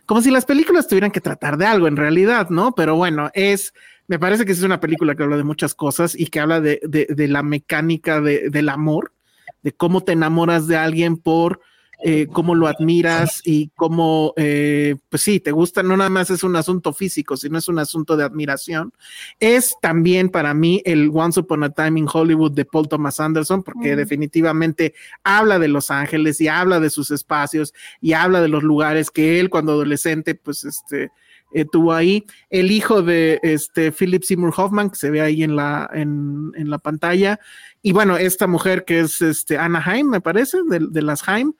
Como 0.08 0.24
si 0.24 0.32
las 0.32 0.45
películas 0.45 0.88
tuvieran 0.88 1.11
que 1.11 1.22
tratar 1.22 1.58
de 1.58 1.67
algo 1.67 1.88
en 1.88 1.95
realidad, 1.95 2.50
¿no? 2.50 2.74
Pero 2.74 2.95
bueno, 2.95 3.30
es, 3.35 3.76
me 4.08 4.17
parece 4.17 4.45
que 4.45 4.53
es 4.53 4.64
una 4.64 4.80
película 4.80 5.14
que 5.14 5.22
habla 5.22 5.38
de 5.38 5.43
muchas 5.43 5.76
cosas 5.76 6.19
y 6.19 6.26
que 6.26 6.40
habla 6.40 6.59
de, 6.59 6.80
de, 6.84 7.27
la 7.27 7.43
mecánica 7.43 8.19
del 8.19 8.67
amor, 8.67 9.14
de 9.61 9.74
cómo 9.74 10.01
te 10.01 10.14
enamoras 10.14 10.66
de 10.66 10.77
alguien 10.77 11.17
por 11.17 11.61
eh, 12.03 12.27
cómo 12.32 12.53
lo 12.53 12.67
admiras 12.67 13.42
y 13.43 13.69
cómo, 13.76 14.34
eh, 14.38 14.95
pues 15.09 15.24
sí, 15.24 15.40
te 15.40 15.51
gusta, 15.51 15.82
no 15.82 15.98
nada 15.98 16.11
más 16.11 16.30
es 16.30 16.43
un 16.43 16.56
asunto 16.56 16.93
físico, 16.93 17.38
sino 17.38 17.58
es 17.58 17.67
un 17.67 17.80
asunto 17.80 18.16
de 18.16 18.24
admiración. 18.24 18.93
Es 19.40 19.76
también 19.82 20.30
para 20.30 20.53
mí 20.53 20.82
el 20.85 21.09
Once 21.11 21.40
Upon 21.40 21.64
a 21.64 21.72
Time 21.72 22.00
in 22.00 22.08
Hollywood 22.11 22.51
de 22.51 22.66
Paul 22.66 22.88
Thomas 22.88 23.19
Anderson, 23.19 23.64
porque 23.64 23.95
definitivamente 23.95 24.93
habla 25.24 25.58
de 25.58 25.69
Los 25.69 25.90
Ángeles 25.90 26.40
y 26.40 26.48
habla 26.48 26.80
de 26.80 26.92
sus 26.92 27.09
espacios 27.09 27.74
y 28.00 28.14
habla 28.14 28.42
de 28.42 28.48
los 28.50 28.61
lugares 28.61 29.09
que 29.09 29.40
él 29.40 29.50
cuando 29.50 29.72
adolescente, 29.72 30.35
pues 30.35 30.66
este, 30.66 31.09
eh, 31.51 31.66
tuvo 31.66 31.93
ahí. 31.93 32.26
El 32.51 32.69
hijo 32.69 33.01
de 33.01 33.40
este 33.42 33.92
Philip 33.92 34.22
Seymour 34.22 34.53
Hoffman, 34.56 34.92
que 34.92 34.98
se 34.98 35.09
ve 35.09 35.22
ahí 35.22 35.42
en 35.42 35.56
la, 35.56 35.90
en, 35.92 36.51
en 36.56 36.69
la 36.69 36.77
pantalla. 36.77 37.40
Y 37.82 37.92
bueno, 37.92 38.17
esta 38.17 38.45
mujer 38.45 38.85
que 38.85 39.00
es 39.00 39.19
este 39.22 39.58
Anaheim, 39.58 40.08
me 40.08 40.22
parece, 40.22 40.59
de, 40.69 40.85
de 40.90 41.01
las 41.01 41.27
Haim 41.27 41.53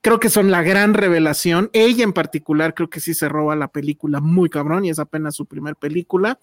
creo 0.00 0.20
que 0.20 0.30
son 0.30 0.50
la 0.50 0.62
gran 0.62 0.94
revelación. 0.94 1.68
Ella 1.72 2.04
en 2.04 2.12
particular 2.12 2.74
creo 2.74 2.88
que 2.88 3.00
sí 3.00 3.12
se 3.12 3.28
roba 3.28 3.56
la 3.56 3.68
película 3.68 4.20
muy 4.20 4.48
cabrón 4.48 4.84
y 4.84 4.90
es 4.90 4.98
apenas 4.98 5.34
su 5.34 5.46
primer 5.46 5.76
película. 5.76 6.38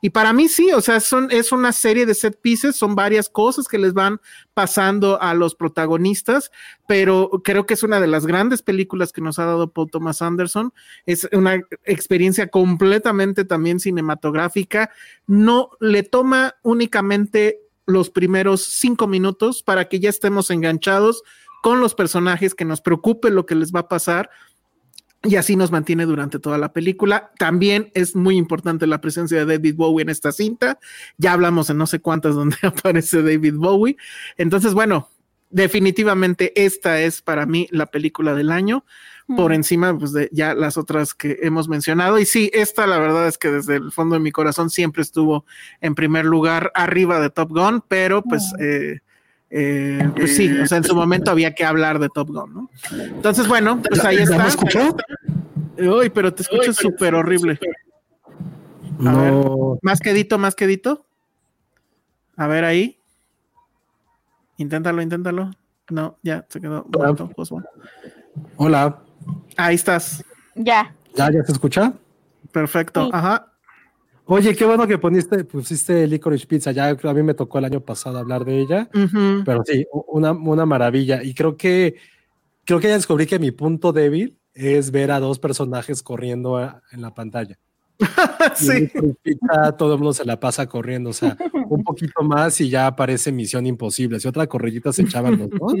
Y 0.00 0.10
para 0.10 0.32
mí 0.32 0.48
sí, 0.48 0.70
o 0.72 0.80
sea, 0.80 1.00
son, 1.00 1.28
es 1.30 1.50
una 1.50 1.72
serie 1.72 2.06
de 2.06 2.14
set 2.14 2.40
pieces, 2.40 2.76
son 2.76 2.94
varias 2.94 3.28
cosas 3.28 3.66
que 3.66 3.78
les 3.78 3.92
van 3.92 4.20
pasando 4.54 5.20
a 5.20 5.34
los 5.34 5.54
protagonistas, 5.54 6.52
pero 6.86 7.42
creo 7.42 7.66
que 7.66 7.74
es 7.74 7.82
una 7.82 8.00
de 8.00 8.06
las 8.06 8.24
grandes 8.24 8.62
películas 8.62 9.12
que 9.12 9.20
nos 9.20 9.38
ha 9.38 9.46
dado 9.46 9.72
Paul 9.72 9.90
Thomas 9.90 10.22
Anderson. 10.22 10.72
Es 11.04 11.28
una 11.32 11.60
experiencia 11.84 12.48
completamente 12.48 13.44
también 13.44 13.80
cinematográfica. 13.80 14.90
No 15.26 15.70
le 15.80 16.04
toma 16.04 16.54
únicamente 16.62 17.60
los 17.84 18.10
primeros 18.10 18.62
cinco 18.62 19.06
minutos 19.06 19.62
para 19.62 19.88
que 19.88 19.98
ya 19.98 20.10
estemos 20.10 20.50
enganchados 20.50 21.22
con 21.68 21.80
los 21.80 21.94
personajes, 21.94 22.54
que 22.54 22.64
nos 22.64 22.80
preocupe 22.80 23.28
lo 23.28 23.44
que 23.44 23.54
les 23.54 23.74
va 23.74 23.80
a 23.80 23.88
pasar. 23.88 24.30
Y 25.22 25.36
así 25.36 25.54
nos 25.54 25.70
mantiene 25.70 26.06
durante 26.06 26.38
toda 26.38 26.56
la 26.56 26.72
película. 26.72 27.30
También 27.38 27.90
es 27.92 28.16
muy 28.16 28.38
importante 28.38 28.86
la 28.86 29.02
presencia 29.02 29.44
de 29.44 29.58
David 29.58 29.74
Bowie 29.74 30.02
en 30.02 30.08
esta 30.08 30.32
cinta. 30.32 30.78
Ya 31.18 31.34
hablamos 31.34 31.68
en 31.68 31.76
no 31.76 31.86
sé 31.86 32.00
cuántas 32.00 32.34
donde 32.36 32.56
aparece 32.62 33.22
David 33.22 33.56
Bowie. 33.56 33.98
Entonces, 34.38 34.72
bueno, 34.72 35.10
definitivamente 35.50 36.54
esta 36.64 37.02
es 37.02 37.20
para 37.20 37.44
mí 37.44 37.68
la 37.70 37.84
película 37.84 38.34
del 38.34 38.50
año 38.50 38.86
por 39.36 39.50
mm. 39.50 39.54
encima 39.54 39.98
pues, 39.98 40.14
de 40.14 40.30
ya 40.32 40.54
las 40.54 40.78
otras 40.78 41.12
que 41.12 41.40
hemos 41.42 41.68
mencionado. 41.68 42.18
Y 42.18 42.24
sí, 42.24 42.50
esta 42.54 42.86
la 42.86 42.98
verdad 42.98 43.28
es 43.28 43.36
que 43.36 43.50
desde 43.50 43.76
el 43.76 43.92
fondo 43.92 44.14
de 44.14 44.20
mi 44.20 44.32
corazón 44.32 44.70
siempre 44.70 45.02
estuvo 45.02 45.44
en 45.82 45.94
primer 45.94 46.24
lugar 46.24 46.72
arriba 46.74 47.20
de 47.20 47.28
Top 47.28 47.50
Gun, 47.50 47.84
pero 47.86 48.22
pues 48.22 48.54
mm. 48.54 48.62
eh, 48.62 49.00
eh, 49.50 50.10
pues 50.14 50.36
sí, 50.36 50.50
o 50.60 50.66
sea, 50.66 50.78
en 50.78 50.84
su 50.84 50.94
momento 50.94 51.30
había 51.30 51.54
que 51.54 51.64
hablar 51.64 51.98
de 51.98 52.08
Top 52.08 52.28
Gun, 52.28 52.52
¿no? 52.52 52.70
Entonces, 52.92 53.48
bueno, 53.48 53.80
pues 53.82 54.04
ahí 54.04 54.18
está. 54.18 54.38
¿Me 54.38 54.48
escuchó? 54.48 54.96
Uy, 55.78 56.10
pero 56.10 56.34
te 56.34 56.42
escucho 56.42 56.72
súper 56.72 57.14
horrible. 57.14 57.58
no. 58.98 59.78
más 59.82 60.00
quedito, 60.00 60.38
más 60.38 60.54
quedito. 60.54 61.06
A 62.36 62.46
ver 62.46 62.64
ahí. 62.64 63.00
Inténtalo, 64.58 65.00
inténtalo. 65.02 65.50
No, 65.90 66.18
ya 66.22 66.44
se 66.48 66.60
quedó. 66.60 66.86
Hola. 68.56 69.02
Ahí 69.56 69.74
estás. 69.74 70.24
Ya. 70.54 70.94
¿Ya, 71.14 71.30
ya 71.32 71.42
se 71.44 71.52
escucha? 71.52 71.92
Perfecto. 72.52 73.08
Ajá. 73.12 73.52
Oye, 74.30 74.54
qué 74.54 74.66
bueno 74.66 74.86
que 74.86 74.98
poniste, 74.98 75.42
pusiste 75.44 76.06
Licorice 76.06 76.46
Pizza. 76.46 76.70
Ya 76.70 76.90
a 76.90 77.14
mí 77.14 77.22
me 77.22 77.32
tocó 77.32 77.58
el 77.58 77.64
año 77.64 77.80
pasado 77.80 78.18
hablar 78.18 78.44
de 78.44 78.60
ella, 78.60 78.90
pero 79.42 79.62
sí, 79.64 79.86
una, 80.06 80.32
una 80.32 80.66
maravilla. 80.66 81.22
Y 81.22 81.32
creo 81.32 81.56
que 81.56 81.96
creo 82.66 82.78
que 82.78 82.88
ya 82.88 82.94
descubrí 82.94 83.24
que 83.24 83.38
mi 83.38 83.52
punto 83.52 83.90
débil 83.90 84.36
es 84.52 84.90
ver 84.90 85.12
a 85.12 85.20
dos 85.20 85.38
personajes 85.38 86.02
corriendo 86.02 86.60
en 86.92 87.00
la 87.00 87.14
pantalla. 87.14 87.58
sí. 88.54 88.90
Pizza, 89.22 89.74
todo 89.78 89.94
el 89.94 89.98
mundo 89.98 90.12
se 90.12 90.26
la 90.26 90.38
pasa 90.38 90.66
corriendo, 90.66 91.08
o 91.08 91.14
sea, 91.14 91.34
un 91.66 91.82
poquito 91.82 92.22
más 92.22 92.60
y 92.60 92.68
ya 92.68 92.86
aparece 92.86 93.32
Misión 93.32 93.66
Imposible. 93.66 94.20
Si 94.20 94.28
otra 94.28 94.46
correllita 94.46 94.92
se 94.92 95.02
echaban 95.02 95.38
los 95.38 95.48
dos. 95.48 95.72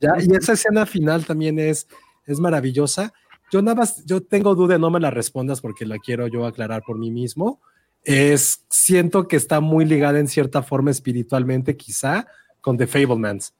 Ya, 0.00 0.12
y 0.20 0.32
esa 0.36 0.52
escena 0.52 0.86
final 0.86 1.26
también 1.26 1.58
es, 1.58 1.88
es 2.24 2.38
maravillosa. 2.38 3.12
Yo 3.50 3.62
nada 3.62 3.74
más, 3.74 4.04
yo 4.04 4.22
tengo 4.22 4.54
duda, 4.54 4.78
no 4.78 4.90
me 4.90 5.00
la 5.00 5.10
respondas 5.10 5.60
porque 5.60 5.86
la 5.86 5.98
quiero 5.98 6.28
yo 6.28 6.46
aclarar 6.46 6.84
por 6.86 6.96
mí 6.96 7.10
mismo 7.10 7.60
es, 8.04 8.64
siento 8.70 9.28
que 9.28 9.36
está 9.36 9.60
muy 9.60 9.84
ligada 9.84 10.18
en 10.18 10.28
cierta 10.28 10.62
forma 10.62 10.90
espiritualmente, 10.90 11.76
quizá, 11.76 12.26
con 12.60 12.76
The 12.76 12.86
Fablemans. 12.86 13.54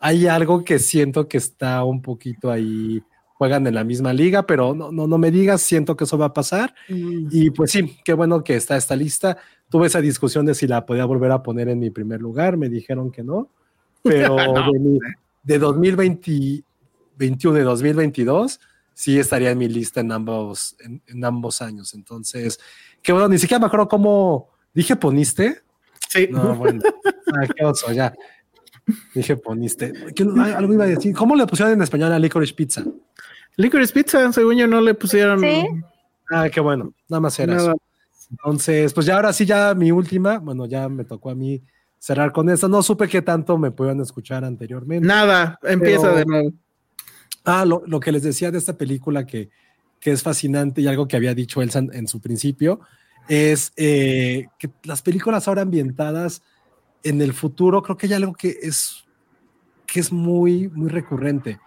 Hay 0.00 0.26
algo 0.26 0.64
que 0.64 0.78
siento 0.78 1.28
que 1.28 1.38
está 1.38 1.82
un 1.84 2.02
poquito 2.02 2.50
ahí, 2.50 3.02
juegan 3.34 3.66
en 3.66 3.74
la 3.74 3.84
misma 3.84 4.12
liga, 4.12 4.46
pero 4.46 4.74
no, 4.74 4.92
no, 4.92 5.06
no 5.06 5.18
me 5.18 5.30
digas, 5.30 5.62
siento 5.62 5.96
que 5.96 6.04
eso 6.04 6.18
va 6.18 6.26
a 6.26 6.32
pasar. 6.34 6.74
Mm. 6.88 7.28
Y 7.30 7.50
pues 7.50 7.70
sí, 7.70 7.98
qué 8.04 8.12
bueno 8.12 8.44
que 8.44 8.56
está 8.56 8.76
esta 8.76 8.96
lista. 8.96 9.38
Tuve 9.68 9.86
esa 9.86 10.00
discusión 10.00 10.46
de 10.46 10.54
si 10.54 10.66
la 10.66 10.84
podía 10.84 11.04
volver 11.04 11.30
a 11.30 11.42
poner 11.42 11.68
en 11.68 11.78
mi 11.78 11.90
primer 11.90 12.20
lugar, 12.20 12.56
me 12.56 12.68
dijeron 12.68 13.10
que 13.10 13.22
no, 13.22 13.48
pero 14.02 14.36
de, 15.42 15.58
2021 15.58 16.64
y 17.58 17.62
2022 17.62 18.60
sí 18.94 19.18
estaría 19.18 19.50
en 19.50 19.58
mi 19.58 19.68
lista 19.68 20.00
en 20.00 20.12
ambos, 20.12 20.76
en 20.80 21.24
ambos 21.24 21.60
años. 21.60 21.92
Entonces, 21.94 22.58
que 23.02 23.12
bueno, 23.12 23.28
ni 23.28 23.38
siquiera 23.38 23.60
me 23.60 23.66
acuerdo 23.66 23.88
cómo 23.88 24.50
dije 24.72 24.96
poniste. 24.96 25.62
Sí. 26.08 26.28
No, 26.30 26.54
bueno. 26.54 26.80
Ah, 27.34 27.46
qué 27.54 27.64
oso, 27.64 27.92
ya. 27.92 28.14
Dije 29.14 29.36
poniste. 29.36 29.92
Algo 30.56 30.72
iba 30.72 30.84
a 30.84 30.88
decir. 30.88 31.14
¿Cómo 31.14 31.34
le 31.34 31.46
pusieron 31.46 31.74
en 31.74 31.82
español 31.82 32.12
a 32.12 32.18
Licorice 32.18 32.54
Pizza? 32.54 32.84
Licorice 33.56 33.92
Pizza, 33.92 34.32
según 34.32 34.56
yo 34.56 34.66
no 34.66 34.80
le 34.80 34.94
pusieron. 34.94 35.40
Sí. 35.40 35.66
Ah, 36.30 36.48
qué 36.48 36.60
bueno. 36.60 36.94
Nada 37.08 37.20
más 37.20 37.38
era 37.38 37.56
eso. 37.56 37.74
Entonces, 38.30 38.92
pues 38.92 39.06
ya 39.06 39.16
ahora 39.16 39.32
sí, 39.32 39.44
ya 39.44 39.74
mi 39.74 39.90
última. 39.90 40.38
Bueno, 40.38 40.66
ya 40.66 40.88
me 40.88 41.04
tocó 41.04 41.30
a 41.30 41.34
mí 41.34 41.62
cerrar 41.98 42.32
con 42.32 42.48
esta. 42.48 42.68
No 42.68 42.82
supe 42.82 43.08
qué 43.08 43.22
tanto 43.22 43.58
me 43.58 43.70
pudieron 43.70 44.00
escuchar 44.00 44.44
anteriormente. 44.44 45.06
Nada, 45.06 45.58
empieza 45.62 46.12
de 46.12 46.24
nuevo. 46.24 46.52
Ah, 47.44 47.64
lo, 47.64 47.82
lo, 47.86 48.00
que 48.00 48.12
les 48.12 48.22
decía 48.22 48.50
de 48.50 48.58
esta 48.58 48.76
película 48.76 49.26
que 49.26 49.50
que 50.04 50.12
es 50.12 50.22
fascinante 50.22 50.82
y 50.82 50.86
algo 50.86 51.08
que 51.08 51.16
había 51.16 51.34
dicho 51.34 51.62
Elsa 51.62 51.78
en, 51.78 52.06
su 52.08 52.20
principio, 52.20 52.80
es 53.26 53.72
eh, 53.74 54.48
que 54.58 54.70
las 54.82 55.00
películas 55.00 55.48
ahora 55.48 55.62
ambientadas 55.62 56.42
en 57.02 57.22
el 57.22 57.32
futuro, 57.32 57.82
creo 57.82 57.96
que 57.96 58.04
hay 58.08 58.12
algo 58.12 58.34
que 58.34 58.58
es, 58.60 59.06
que 59.86 60.00
es 60.00 60.12
muy, 60.12 60.68
muy 60.68 60.90
recurrente. 60.90 61.58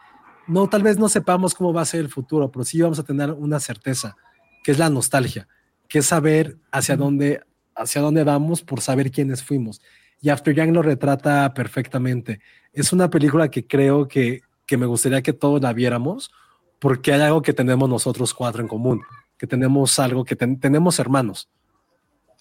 No, 0.46 0.70
tal 0.70 0.84
vez 0.84 1.00
no 1.00 1.10
sepamos 1.10 1.56
cómo 1.56 1.74
va 1.74 1.82
a 1.82 1.86
ser 1.86 2.02
el 2.02 2.10
futuro, 2.10 2.52
pero 2.52 2.64
sí 2.64 2.80
vamos 2.80 3.00
a 3.00 3.04
tener 3.04 3.32
una 3.32 3.60
certeza, 3.60 4.16
que 4.64 4.70
es 4.70 4.78
la 4.78 4.92
nostalgia, 4.92 5.48
que 5.88 5.98
es 5.98 6.06
saber 6.06 6.58
hacia 6.72 6.96
dónde, 6.96 7.42
hacia 7.76 8.02
dónde 8.04 8.24
vamos 8.24 8.62
por 8.62 8.82
saber 8.82 9.10
quiénes 9.10 9.42
fuimos. 9.42 9.82
Y 10.22 10.30
After 10.30 10.54
Young 10.54 10.74
lo 10.74 10.84
retrata 10.84 11.52
perfectamente. 11.56 12.40
Es 12.72 12.94
una 12.94 13.10
película 13.10 13.50
que 13.50 13.66
creo 13.66 14.08
que, 14.08 14.42
que 14.68 14.78
me 14.78 14.86
gustaría 14.86 15.24
que 15.24 15.34
todos 15.34 15.62
la 15.62 15.74
viéramos, 15.74 16.32
porque 16.80 17.14
hay 17.14 17.22
algo 17.22 17.42
que 17.42 17.54
tenemos 17.54 17.90
nosotros 17.90 18.34
cuatro 18.34 18.62
en 18.62 18.68
común, 18.68 19.02
que 19.38 19.48
tenemos 19.48 19.98
algo 19.98 20.24
que 20.26 20.36
tenemos 20.36 21.00
hermanos. 21.00 21.50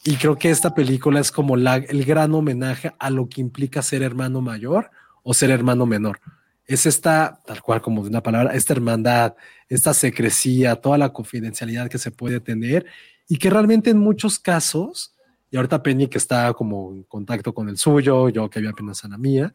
Y 0.05 0.17
creo 0.17 0.37
que 0.37 0.51
esta 0.51 0.75
película 0.75 1.21
es 1.21 1.33
como 1.33 1.57
la, 1.57 1.77
el 1.77 2.05
gran 2.05 2.35
homenaje 2.35 2.93
a 2.99 3.11
lo 3.11 3.29
que 3.29 3.41
implica 3.41 3.83
ser 3.83 4.03
hermano 4.03 4.41
mayor 4.41 4.91
o 5.23 5.35
ser 5.35 5.51
hermano 5.51 5.87
menor. 5.87 6.21
Es 6.67 6.85
esta, 6.85 7.41
tal 7.47 7.63
cual 7.63 7.81
como 7.81 8.03
de 8.03 8.11
una 8.11 8.23
palabra, 8.23 8.55
esta 8.55 8.73
hermandad, 8.73 9.35
esta 9.69 9.95
secrecía, 9.95 10.77
toda 10.77 10.99
la 10.99 11.13
confidencialidad 11.13 11.89
que 11.89 11.99
se 11.99 12.11
puede 12.11 12.41
tener 12.41 12.87
y 13.29 13.39
que 13.39 13.51
realmente 13.51 13.91
en 13.91 13.99
muchos 13.99 14.39
casos, 14.39 15.15
y 15.51 15.57
ahorita 15.57 15.83
Penny 15.83 16.09
que 16.09 16.19
está 16.19 16.53
como 16.55 16.93
en 16.93 17.03
contacto 17.05 17.55
con 17.55 17.69
el 17.69 17.79
suyo, 17.79 18.29
yo 18.29 18.51
que 18.51 18.59
había 18.59 18.71
apenas 18.71 19.05
a 19.05 19.09
la 19.09 19.19
mía, 19.19 19.53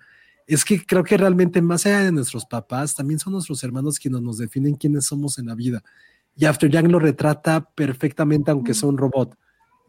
es 0.48 0.66
que 0.66 0.86
creo 0.86 1.04
que 1.04 1.18
realmente 1.18 1.62
más 1.62 1.86
allá 1.86 2.04
de 2.04 2.12
nuestros 2.12 2.46
papás, 2.46 2.96
también 2.96 3.20
son 3.20 3.34
nuestros 3.34 3.64
hermanos 3.64 4.00
quienes 4.00 4.22
nos 4.22 4.38
definen 4.38 4.76
quiénes 4.76 5.06
somos 5.06 5.38
en 5.40 5.48
la 5.48 5.56
vida. 5.56 5.84
Y 6.36 6.46
After 6.46 6.70
Young 6.70 6.88
lo 6.88 7.00
retrata 7.00 7.62
perfectamente, 7.62 8.52
aunque 8.52 8.74
sea 8.74 8.90
un 8.90 8.98
robot. 8.98 9.38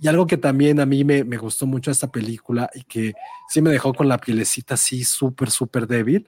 Y 0.00 0.08
algo 0.08 0.26
que 0.26 0.36
también 0.36 0.80
a 0.80 0.86
mí 0.86 1.04
me, 1.04 1.22
me 1.24 1.36
gustó 1.36 1.66
mucho 1.66 1.90
esta 1.90 2.10
película 2.10 2.68
y 2.74 2.82
que 2.82 3.12
sí 3.48 3.62
me 3.62 3.70
dejó 3.70 3.94
con 3.94 4.08
la 4.08 4.18
pielecita 4.18 4.74
así 4.74 5.04
súper, 5.04 5.50
súper 5.50 5.86
débil, 5.86 6.26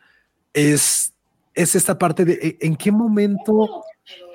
es, 0.52 1.12
es 1.54 1.74
esta 1.74 1.98
parte 1.98 2.24
de 2.24 2.34
e, 2.34 2.58
en 2.60 2.76
qué 2.76 2.92
momento 2.92 3.82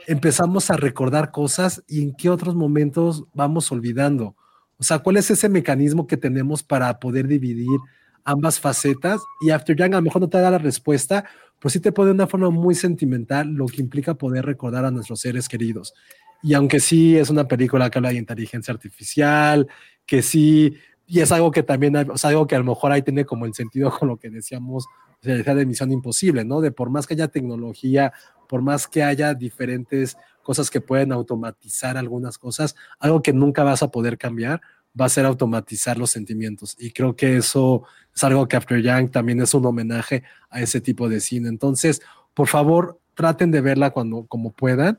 empezamos 0.08 0.70
a 0.70 0.76
recordar 0.76 1.32
cosas 1.32 1.84
y 1.88 2.02
en 2.02 2.14
qué 2.14 2.30
otros 2.30 2.56
momentos 2.56 3.24
vamos 3.34 3.72
olvidando. 3.72 4.36
O 4.78 4.84
sea, 4.84 5.00
¿cuál 5.00 5.18
es 5.18 5.30
ese 5.30 5.50
mecanismo 5.50 6.08
que 6.08 6.18
tenemos 6.18 6.64
para 6.64 7.00
poder 7.00 7.28
dividir 7.28 7.80
ambas 8.24 8.60
facetas? 8.60 9.22
Y 9.42 9.52
After 9.52 9.76
Young 9.76 9.94
a 9.94 9.98
lo 9.98 10.04
mejor 10.04 10.22
no 10.22 10.30
te 10.30 10.40
da 10.40 10.52
la 10.52 10.58
respuesta, 10.58 11.26
pero 11.60 11.70
sí 11.70 11.80
te 11.80 11.92
pone 11.92 12.08
de 12.08 12.14
una 12.14 12.28
forma 12.28 12.50
muy 12.50 12.76
sentimental 12.76 13.50
lo 13.50 13.66
que 13.68 13.82
implica 13.82 14.16
poder 14.16 14.46
recordar 14.46 14.86
a 14.86 14.92
nuestros 14.92 15.22
seres 15.22 15.48
queridos. 15.48 15.94
Y 16.42 16.54
aunque 16.54 16.80
sí 16.80 17.18
es 17.18 17.30
una 17.30 17.48
película 17.48 17.90
que 17.90 17.98
habla 17.98 18.10
de 18.10 18.16
inteligencia 18.16 18.74
artificial, 18.74 19.68
que 20.06 20.22
sí, 20.22 20.74
y 21.06 21.20
es 21.20 21.32
algo 21.32 21.52
que 21.52 21.64
también, 21.64 21.96
o 21.96 22.18
sea, 22.18 22.30
algo 22.30 22.48
que 22.48 22.56
a 22.56 22.60
lo 22.60 22.66
mejor 22.66 22.92
ahí 22.92 23.02
tiene 23.02 23.26
como 23.26 23.46
el 23.46 23.54
sentido 23.54 23.92
con 23.92 24.08
lo 24.08 24.18
que 24.18 24.30
decíamos, 24.30 24.86
o 25.22 25.24
sea, 25.24 25.56
de 25.56 25.66
Misión 25.66 25.92
Imposible, 25.92 26.46
¿no? 26.46 26.62
De 26.62 26.72
por 26.72 26.90
más 26.90 27.08
que 27.08 27.16
haya 27.16 27.28
tecnología, 27.28 28.14
por 28.48 28.62
más 28.62 28.88
que 28.88 29.04
haya 29.04 29.34
diferentes 29.34 30.18
cosas 30.42 30.70
que 30.70 30.82
pueden 30.82 31.12
automatizar 31.12 31.98
algunas 31.98 32.38
cosas, 32.38 32.76
algo 33.00 33.22
que 33.22 33.34
nunca 33.34 33.64
vas 33.64 33.84
a 33.84 33.92
poder 33.92 34.18
cambiar 34.18 34.62
va 35.00 35.06
a 35.06 35.10
ser 35.10 35.26
automatizar 35.26 35.98
los 35.98 36.12
sentimientos. 36.12 36.76
Y 36.80 36.92
creo 36.92 37.16
que 37.16 37.38
eso 37.38 37.84
es 38.16 38.24
algo 38.24 38.48
que 38.48 38.58
After 38.58 38.82
Young 38.82 39.12
también 39.12 39.42
es 39.42 39.54
un 39.54 39.66
homenaje 39.66 40.24
a 40.50 40.62
ese 40.62 40.82
tipo 40.82 41.08
de 41.08 41.20
cine. 41.20 41.50
Entonces, 41.50 42.02
por 42.34 42.48
favor, 42.48 43.00
traten 43.14 43.52
de 43.52 43.62
verla 43.62 43.92
cuando 43.92 44.26
como 44.26 44.52
puedan 44.52 44.98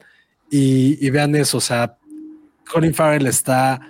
y, 0.51 1.09
vean 1.11 1.35
eso. 1.35 1.59
O 1.59 1.61
sea, 1.61 1.97
Colin 2.71 2.95
Farrell 2.95 3.27
está 3.27 3.81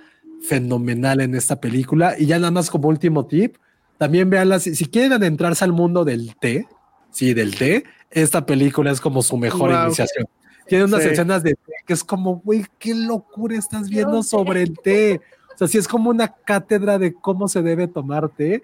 fenomenal 0.43 1.21
en 1.21 1.35
esta 1.35 1.59
película. 1.59 2.15
Y 2.17 2.25
ya 2.25 2.39
nada 2.39 2.51
más 2.51 2.69
como 2.69 2.89
último 2.89 3.25
tip, 3.25 3.57
también 3.97 4.29
veanla, 4.29 4.59
si, 4.59 4.75
si 4.75 4.85
quieren 4.85 5.13
adentrarse 5.13 5.63
al 5.63 5.73
mundo 5.73 6.03
del 6.03 6.35
té, 6.35 6.67
sí, 7.11 7.33
del 7.33 7.55
té, 7.55 7.83
esta 8.09 8.45
película 8.45 8.91
es 8.91 8.99
como 8.99 9.21
su 9.21 9.37
mejor 9.37 9.71
iniciación. 9.71 10.27
Tiene 10.67 10.85
unas 10.85 11.03
escenas 11.05 11.43
de 11.43 11.51
té 11.55 11.73
que 11.85 11.93
es 11.93 12.03
como, 12.03 12.37
güey, 12.39 12.65
qué 12.79 12.93
locura 12.93 13.57
estás 13.57 13.89
viendo 13.89 14.23
sobre 14.23 14.63
el 14.63 14.77
té. 14.79 15.21
Sea, 15.61 15.67
sí 15.67 15.77
es 15.77 15.87
como 15.87 16.09
una 16.09 16.29
cátedra 16.29 16.97
de 16.97 17.13
cómo 17.13 17.47
se 17.47 17.61
debe 17.61 17.87
tomar 17.87 18.29
té. 18.29 18.63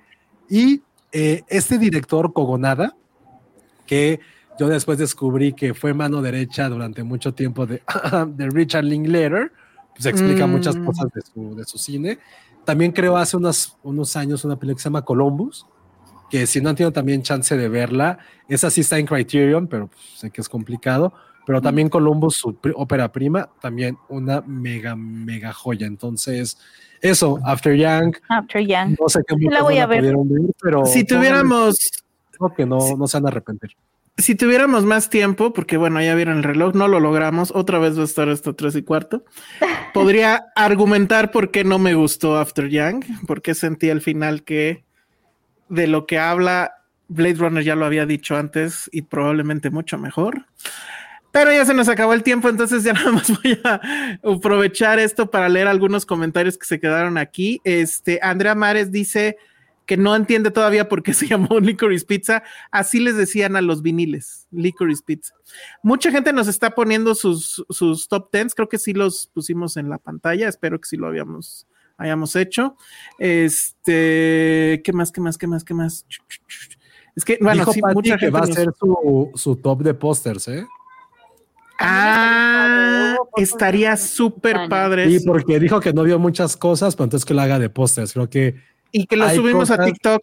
Y 0.49 0.81
eh, 1.11 1.43
este 1.47 1.77
director, 1.77 2.33
Cogonada, 2.33 2.95
que 3.85 4.19
yo 4.57 4.67
después 4.67 4.97
descubrí 4.97 5.53
que 5.53 5.75
fue 5.75 5.93
mano 5.93 6.23
derecha 6.23 6.67
durante 6.69 7.03
mucho 7.03 7.35
tiempo 7.35 7.67
de, 7.67 7.83
de 8.35 8.49
Richard 8.49 8.83
Linklater, 8.83 9.51
pues 9.93 10.07
explica 10.07 10.47
muchas 10.47 10.75
mm. 10.75 10.85
cosas 10.85 11.07
de 11.13 11.21
su, 11.21 11.55
de 11.55 11.65
su 11.65 11.77
cine. 11.77 12.17
También 12.65 12.91
creó 12.91 13.15
hace 13.15 13.37
unos, 13.37 13.77
unos 13.83 14.15
años 14.15 14.43
una 14.43 14.55
película 14.55 14.77
que 14.77 14.81
se 14.81 14.89
llama 14.89 15.05
Columbus, 15.05 15.67
que 16.31 16.47
si 16.47 16.61
no 16.61 16.69
han 16.69 16.75
tenido 16.75 16.91
también 16.91 17.21
chance 17.21 17.55
de 17.55 17.69
verla, 17.69 18.17
esa 18.49 18.71
sí 18.71 18.81
está 18.81 18.97
en 18.97 19.05
Criterion, 19.05 19.67
pero 19.67 19.87
pues, 19.87 20.01
sé 20.15 20.31
que 20.31 20.41
es 20.41 20.49
complicado. 20.49 21.13
Pero 21.47 21.61
también 21.61 21.87
Columbus, 21.87 22.35
su 22.35 22.57
ópera 22.75 23.09
prima, 23.09 23.49
también 23.61 23.97
una 24.09 24.41
mega, 24.41 24.97
mega 24.97 25.53
joya. 25.53 25.87
Entonces, 25.87 26.57
eso, 27.01 27.39
After 27.45 27.73
Young. 27.73 28.17
After 28.27 28.61
Young. 28.61 28.97
No 28.99 29.07
sé 29.07 29.21
qué 29.25 29.35
la 29.49 29.63
voy 29.63 29.77
a 29.77 29.85
ver. 29.85 30.13
pero 30.61 30.85
si 30.85 31.05
tuviéramos. 31.05 31.77
No, 32.41 32.53
que 32.53 32.65
no, 32.65 32.97
no 32.97 33.07
se 33.07 33.15
van 33.15 33.27
a 33.27 33.29
arrepentir. 33.29 33.71
Si 34.17 34.35
tuviéramos 34.35 34.83
más 34.83 35.09
tiempo, 35.09 35.53
porque 35.53 35.77
bueno, 35.77 36.01
ya 36.01 36.15
vieron 36.15 36.39
el 36.39 36.43
reloj, 36.43 36.75
no 36.75 36.89
lo 36.89 36.99
logramos, 36.99 37.53
otra 37.55 37.79
vez 37.79 37.97
va 37.97 38.01
a 38.01 38.05
estar 38.05 38.27
hasta 38.27 38.51
tres 38.51 38.75
y 38.75 38.81
cuarto. 38.81 39.23
Podría 39.93 40.47
argumentar 40.53 41.31
por 41.31 41.49
qué 41.51 41.63
no 41.63 41.79
me 41.79 41.95
gustó 41.95 42.35
After 42.35 42.67
Young, 42.67 43.05
porque 43.25 43.55
sentí 43.55 43.89
al 43.89 44.01
final 44.01 44.43
que 44.43 44.83
de 45.69 45.87
lo 45.87 46.07
que 46.07 46.19
habla 46.19 46.73
Blade 47.07 47.35
Runner 47.35 47.63
ya 47.63 47.77
lo 47.77 47.85
había 47.85 48.05
dicho 48.05 48.35
antes 48.35 48.89
y 48.91 49.03
probablemente 49.03 49.69
mucho 49.69 49.97
mejor. 49.97 50.45
Pero 51.37 51.53
ya 51.53 51.65
se 51.65 51.75
nos 51.75 51.87
acabó 51.87 52.13
el 52.13 52.23
tiempo, 52.23 52.49
entonces 52.49 52.83
ya 52.83 52.93
nada 52.93 53.11
más 53.11 53.29
voy 53.29 53.59
a 53.63 53.79
aprovechar 54.23 54.97
esto 54.97 55.29
para 55.29 55.47
leer 55.47 55.67
algunos 55.67 56.03
comentarios 56.03 56.57
que 56.57 56.65
se 56.65 56.79
quedaron 56.79 57.19
aquí. 57.19 57.61
Este 57.63 58.17
Andrea 58.23 58.55
Mares 58.55 58.91
dice 58.91 59.37
que 59.85 59.97
no 59.97 60.15
entiende 60.15 60.49
todavía 60.49 60.89
por 60.89 61.03
qué 61.03 61.13
se 61.13 61.27
llamó 61.27 61.59
Licorice 61.59 62.07
Pizza. 62.07 62.41
Así 62.71 62.99
les 62.99 63.17
decían 63.17 63.55
a 63.55 63.61
los 63.61 63.83
viniles, 63.83 64.47
Licorice 64.49 65.03
Pizza. 65.05 65.35
Mucha 65.83 66.09
gente 66.09 66.33
nos 66.33 66.47
está 66.47 66.71
poniendo 66.71 67.13
sus, 67.13 67.63
sus 67.69 68.07
top 68.07 68.31
tens. 68.31 68.55
Creo 68.55 68.67
que 68.67 68.79
sí 68.79 68.93
los 68.93 69.27
pusimos 69.27 69.77
en 69.77 69.89
la 69.91 69.99
pantalla. 69.99 70.49
Espero 70.49 70.81
que 70.81 70.87
sí 70.89 70.97
lo 70.97 71.05
habíamos 71.05 71.67
hayamos 71.99 72.35
hecho. 72.35 72.77
Este, 73.19 74.81
¿qué 74.83 74.91
más, 74.91 75.11
qué 75.11 75.21
más, 75.21 75.37
qué 75.37 75.45
más, 75.45 75.63
qué 75.63 75.75
más? 75.75 76.03
Es 77.15 77.23
que, 77.23 77.37
bueno, 77.41 77.63
sí, 77.71 77.79
mucha 77.93 78.17
gente 78.17 78.25
que 78.25 78.31
va 78.31 78.39
a 78.39 78.47
ser 78.47 78.69
su, 78.79 79.31
su, 79.35 79.55
top 79.55 79.81
de 79.81 79.93
pósters, 79.93 80.47
¿eh? 80.47 80.65
Ah, 81.79 83.15
estaría 83.35 83.97
súper 83.97 84.67
padre. 84.69 85.09
Sí, 85.09 85.25
porque 85.25 85.59
dijo 85.59 85.79
que 85.79 85.93
no 85.93 86.03
vio 86.03 86.19
muchas 86.19 86.57
cosas, 86.57 86.95
pero 86.95 87.05
entonces 87.05 87.25
que 87.25 87.33
lo 87.33 87.41
haga 87.41 87.59
de 87.59 87.69
pósters. 87.69 88.13
Creo 88.13 88.29
que. 88.29 88.55
Y 88.91 89.05
que 89.05 89.17
lo 89.17 89.29
subimos 89.29 89.69
a 89.71 89.83
TikTok. 89.83 90.21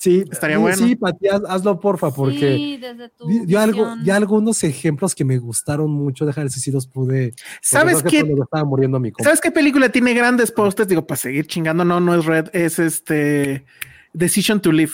Sí, 0.00 0.24
estaría 0.32 0.56
bueno. 0.56 0.78
Sí, 0.78 0.96
Pati, 0.96 1.26
hazlo 1.28 1.78
porfa, 1.78 2.10
porque 2.10 2.56
sí, 2.56 2.78
desde 2.78 3.10
tu 3.10 3.30
yo 3.46 3.60
algo, 3.60 3.96
ya 4.02 4.16
algunos 4.16 4.64
ejemplos 4.64 5.14
que 5.14 5.26
me 5.26 5.36
gustaron 5.36 5.90
mucho, 5.90 6.24
dejar 6.24 6.48
si 6.48 6.58
sí 6.58 6.72
los 6.72 6.86
pude. 6.86 7.34
¿Sabes 7.60 8.02
qué? 8.02 8.20
estaba 8.20 8.64
muriendo 8.64 8.98
mi 8.98 9.12
¿Sabes 9.22 9.42
qué 9.42 9.50
película 9.50 9.90
tiene 9.90 10.14
grandes 10.14 10.52
posters? 10.52 10.88
Digo, 10.88 11.06
para 11.06 11.18
seguir 11.18 11.46
chingando, 11.46 11.84
no, 11.84 12.00
no 12.00 12.18
es 12.18 12.24
Red, 12.24 12.48
es 12.54 12.78
este 12.78 13.66
Decision 14.14 14.62
to 14.62 14.72
Live. 14.72 14.92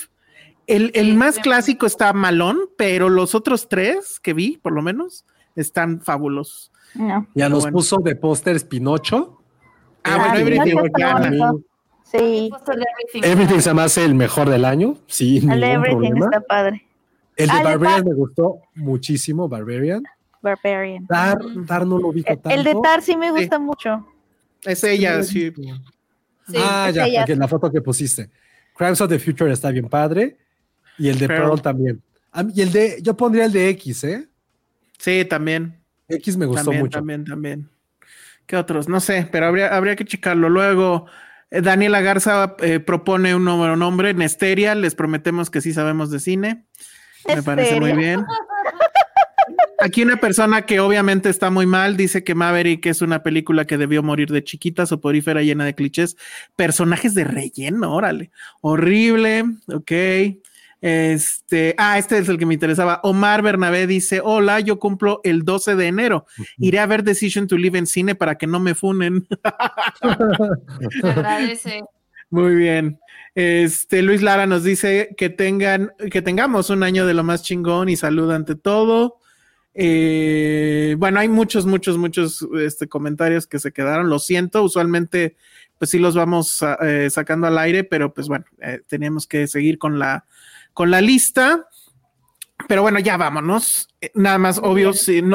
El, 0.66 0.90
el 0.94 1.14
más 1.14 1.38
clásico 1.38 1.86
está 1.86 2.12
malón, 2.12 2.58
pero 2.76 3.08
los 3.08 3.36
otros 3.36 3.68
tres 3.68 4.18
que 4.18 4.32
vi, 4.32 4.56
por 4.56 4.72
lo 4.72 4.82
menos, 4.82 5.24
están 5.56 6.00
fabulosos. 6.00 6.70
Ya 7.34 7.48
nos 7.48 7.66
puso 7.66 7.98
de 7.98 8.16
pósters 8.16 8.64
Pinocho. 8.64 9.40
Ah, 10.02 10.18
bueno, 10.18 10.36
Everything 10.36 10.76
Sí. 12.04 12.50
Everything 13.22 13.58
se 13.58 13.74
me 13.74 13.82
hace 13.82 14.04
el 14.04 14.14
mejor 14.14 14.48
del 14.48 14.64
año. 14.64 14.96
Sí, 15.06 15.38
el 15.38 15.62
Everything 15.62 16.22
está 16.22 16.40
padre. 16.40 16.86
El 17.36 17.48
de 17.48 17.56
ah, 17.56 17.62
Barbarian 17.62 18.04
me 18.04 18.14
gustó 18.14 18.60
muchísimo, 18.74 19.48
Barbarian. 19.48 20.02
Barbarian. 20.40 21.06
Tar, 21.06 21.38
Tar 21.66 21.86
no 21.86 21.98
lo 21.98 22.12
vi 22.12 22.22
tanto. 22.22 22.48
El 22.48 22.64
de 22.64 22.74
Tar 22.82 23.02
sí 23.02 23.16
me 23.16 23.30
gusta 23.30 23.58
mucho. 23.58 24.06
Es 24.64 24.82
ella, 24.84 25.22
sí. 25.22 25.52
ah, 26.56 26.90
ya, 26.90 27.06
porque 27.18 27.36
la 27.36 27.48
foto 27.48 27.70
que 27.70 27.80
pusiste. 27.82 28.30
Crimes 28.74 29.00
of 29.00 29.08
the 29.08 29.18
Future 29.18 29.52
está 29.52 29.70
bien 29.70 29.88
padre. 29.88 30.36
Y 30.98 31.08
el 31.08 31.18
de 31.18 31.28
Pearl, 31.28 31.60
también. 31.60 32.00
Y 32.54 32.62
el 32.62 32.72
de, 32.72 32.98
yo 33.02 33.16
pondría 33.16 33.44
el 33.44 33.52
de 33.52 33.68
X, 33.70 34.04
¿eh? 34.04 34.28
Sí, 34.98 35.24
también. 35.24 35.80
X 36.08 36.36
me 36.36 36.46
gustó 36.46 36.72
mucho. 36.72 36.98
También, 36.98 37.24
también. 37.24 37.68
¿Qué 38.46 38.56
otros? 38.56 38.88
No 38.88 39.00
sé, 39.00 39.28
pero 39.30 39.46
habría, 39.46 39.74
habría 39.74 39.96
que 39.96 40.04
checarlo. 40.04 40.48
Luego, 40.48 41.06
eh, 41.50 41.60
Daniela 41.60 42.00
Garza 42.00 42.56
eh, 42.60 42.80
propone 42.80 43.34
un 43.34 43.44
nuevo 43.44 43.74
nombre, 43.76 44.14
Nesteria. 44.14 44.74
Les 44.74 44.94
prometemos 44.94 45.50
que 45.50 45.60
sí 45.60 45.72
sabemos 45.72 46.10
de 46.10 46.20
cine. 46.20 46.64
Me 47.26 47.42
parece 47.42 47.80
muy 47.80 47.92
bien. 47.92 48.24
Aquí 49.78 50.02
una 50.02 50.16
persona 50.16 50.62
que 50.62 50.80
obviamente 50.80 51.28
está 51.28 51.50
muy 51.50 51.66
mal 51.66 51.96
dice 51.96 52.24
que 52.24 52.34
Maverick 52.34 52.86
es 52.86 53.02
una 53.02 53.22
película 53.22 53.66
que 53.66 53.76
debió 53.76 54.02
morir 54.02 54.30
de 54.30 54.42
chiquita, 54.42 54.86
soporífera, 54.86 55.42
llena 55.42 55.64
de 55.64 55.74
clichés. 55.74 56.16
Personajes 56.56 57.14
de 57.14 57.24
relleno, 57.24 57.92
órale. 57.92 58.30
Horrible, 58.62 59.44
ok. 59.68 59.92
Este, 60.88 61.74
ah, 61.78 61.98
este 61.98 62.16
es 62.16 62.28
el 62.28 62.38
que 62.38 62.46
me 62.46 62.54
interesaba. 62.54 63.00
Omar 63.02 63.42
Bernabé 63.42 63.88
dice: 63.88 64.20
Hola, 64.22 64.60
yo 64.60 64.78
cumplo 64.78 65.20
el 65.24 65.42
12 65.42 65.74
de 65.74 65.88
enero. 65.88 66.26
Iré 66.58 66.78
a 66.78 66.86
ver 66.86 67.02
Decision 67.02 67.48
to 67.48 67.58
Live 67.58 67.76
en 67.76 67.88
cine 67.88 68.14
para 68.14 68.38
que 68.38 68.46
no 68.46 68.60
me 68.60 68.76
funen. 68.76 69.26
agradece. 71.02 71.82
Muy 72.30 72.54
bien. 72.54 73.00
Este 73.34 74.00
Luis 74.02 74.22
Lara 74.22 74.46
nos 74.46 74.62
dice 74.62 75.12
que 75.16 75.28
tengan, 75.28 75.90
que 76.08 76.22
tengamos 76.22 76.70
un 76.70 76.84
año 76.84 77.04
de 77.04 77.14
lo 77.14 77.24
más 77.24 77.42
chingón 77.42 77.88
y 77.88 77.96
salud 77.96 78.30
ante 78.30 78.54
todo. 78.54 79.18
Eh, 79.74 80.94
bueno, 81.00 81.18
hay 81.18 81.28
muchos, 81.28 81.66
muchos, 81.66 81.98
muchos 81.98 82.46
este, 82.60 82.86
comentarios 82.86 83.48
que 83.48 83.58
se 83.58 83.72
quedaron. 83.72 84.08
Lo 84.08 84.20
siento, 84.20 84.62
usualmente, 84.62 85.34
pues 85.80 85.90
sí 85.90 85.98
los 85.98 86.14
vamos 86.14 86.64
eh, 86.80 87.08
sacando 87.10 87.48
al 87.48 87.58
aire, 87.58 87.82
pero 87.82 88.14
pues 88.14 88.28
bueno, 88.28 88.44
eh, 88.62 88.82
tenemos 88.86 89.26
que 89.26 89.48
seguir 89.48 89.78
con 89.78 89.98
la 89.98 90.24
con 90.76 90.90
la 90.90 91.00
lista. 91.00 91.66
Pero 92.68 92.82
bueno, 92.82 92.98
ya 92.98 93.16
vámonos. 93.16 93.88
Eh, 94.02 94.10
nada 94.14 94.36
más, 94.36 94.58
obvio, 94.58 94.92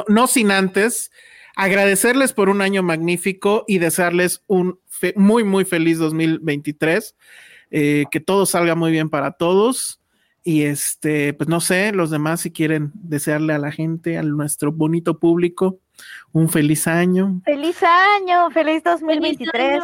no, 0.08 0.28
sin 0.28 0.52
antes 0.52 1.12
agradecerles 1.56 2.32
por 2.32 2.48
un 2.48 2.62
año 2.62 2.84
magnífico 2.84 3.66
y 3.68 3.80
desearles 3.80 4.44
un 4.46 4.80
muy, 5.16 5.44
muy 5.44 5.66
feliz 5.66 5.98
2023. 5.98 7.16
Eh, 7.72 8.06
que 8.12 8.20
todo 8.20 8.46
salga 8.46 8.76
muy 8.76 8.92
bien 8.92 9.10
para 9.10 9.32
todos. 9.32 10.00
Y 10.44 10.62
este, 10.62 11.34
pues 11.34 11.50
no 11.50 11.60
sé, 11.60 11.92
los 11.92 12.12
demás 12.12 12.42
si 12.42 12.52
quieren 12.52 12.92
desearle 12.94 13.54
a 13.54 13.60
la 13.60 13.72
gente, 13.72 14.20
a 14.20 14.24
nuestro 14.24 14.72
bonito 14.72 15.18
público, 15.18 15.80
un 16.34 16.50
feliz 16.50 16.88
año. 16.88 17.42
Feliz 17.46 17.82
año, 17.82 18.52
feliz 18.52 18.84
2023. 18.84 19.84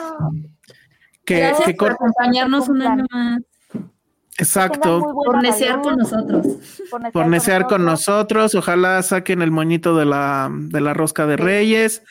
Que, 1.25 1.39
Gracias 1.39 1.73
por 1.73 1.93
acompañarnos 1.93 2.69
un 2.69 2.81
año 2.83 3.05
más. 3.11 3.41
Exacto. 4.37 5.01
Por 5.01 5.41
necear 5.41 5.81
con 5.81 5.97
nosotros. 5.97 6.47
Por 7.11 7.27
necear 7.27 7.67
con 7.67 7.85
nosotros. 7.85 8.55
Ojalá 8.55 9.01
saquen 9.01 9.41
el 9.41 9.51
moñito 9.51 9.95
de 9.95 10.05
la, 10.05 10.49
de 10.51 10.81
la 10.81 10.93
rosca 10.93 11.25
de 11.25 11.37
Reyes. 11.37 12.03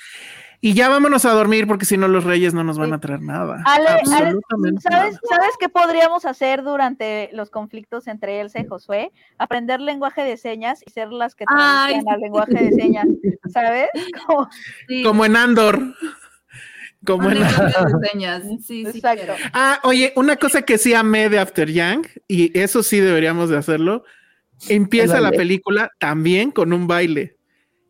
Y 0.61 0.75
ya 0.75 0.89
vámonos 0.89 1.25
a 1.25 1.33
dormir 1.33 1.67
porque 1.67 1.85
si 1.85 1.97
no 1.97 2.09
los 2.09 2.25
reyes 2.25 2.55
no 2.55 2.65
nos 2.65 2.79
van 2.79 2.93
a 2.93 2.99
traer 2.99 3.21
nada. 3.21 3.63
Ale, 3.67 3.89
Ale, 3.89 4.35
¿sabes, 4.81 5.17
¿sabes 5.29 5.51
qué 5.61 5.69
podríamos 5.69 6.25
hacer 6.25 6.65
durante 6.65 7.29
los 7.33 7.51
conflictos 7.51 8.09
entre 8.09 8.41
Elsa 8.41 8.61
y 8.61 8.67
Josué? 8.67 9.13
Aprender 9.39 9.81
lenguaje 9.81 10.25
de 10.25 10.37
señas 10.37 10.83
y 10.85 10.91
ser 10.91 11.13
las 11.13 11.35
que 11.35 11.45
traducen 11.45 12.09
al 12.09 12.21
lenguaje 12.21 12.55
de 12.55 12.73
señas, 12.73 13.07
¿sabes? 13.53 13.91
Como, 14.27 14.49
Como 15.05 15.25
en 15.25 15.37
Andor. 15.37 15.81
Como 17.05 17.31
en 17.31 17.39
señas. 18.13 18.43
Sí, 18.67 18.85
sí, 18.85 18.87
Exacto. 18.87 19.33
Ah, 19.53 19.81
oye, 19.85 20.13
una 20.17 20.37
cosa 20.37 20.63
que 20.63 20.79
sí 20.79 20.95
amé 20.95 21.29
de 21.29 21.39
After 21.39 21.71
Yang, 21.71 22.09
y 22.29 22.59
eso 22.59 22.83
sí 22.83 23.01
deberíamos 23.01 23.51
de 23.51 23.59
hacerlo, 23.59 24.05
empieza 24.69 25.21
la 25.21 25.31
película 25.31 25.91
también 25.99 26.51
con 26.51 26.73
un 26.73 26.87
baile 26.87 27.37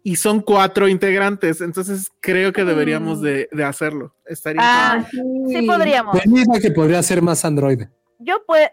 y 0.06 0.14
son 0.14 0.40
cuatro 0.40 0.86
integrantes, 0.86 1.60
entonces 1.60 2.12
creo 2.20 2.52
que 2.52 2.64
deberíamos 2.64 3.20
de, 3.20 3.48
de 3.50 3.64
hacerlo. 3.64 4.14
Estaría 4.24 4.60
ah, 4.62 5.04
sí. 5.10 5.18
sí. 5.48 5.66
podríamos. 5.66 6.16
que 6.62 6.70
podría 6.70 7.02
ser 7.02 7.22
más 7.22 7.44
Android. 7.44 7.82
Yo 8.20 8.40
puedo. 8.46 8.68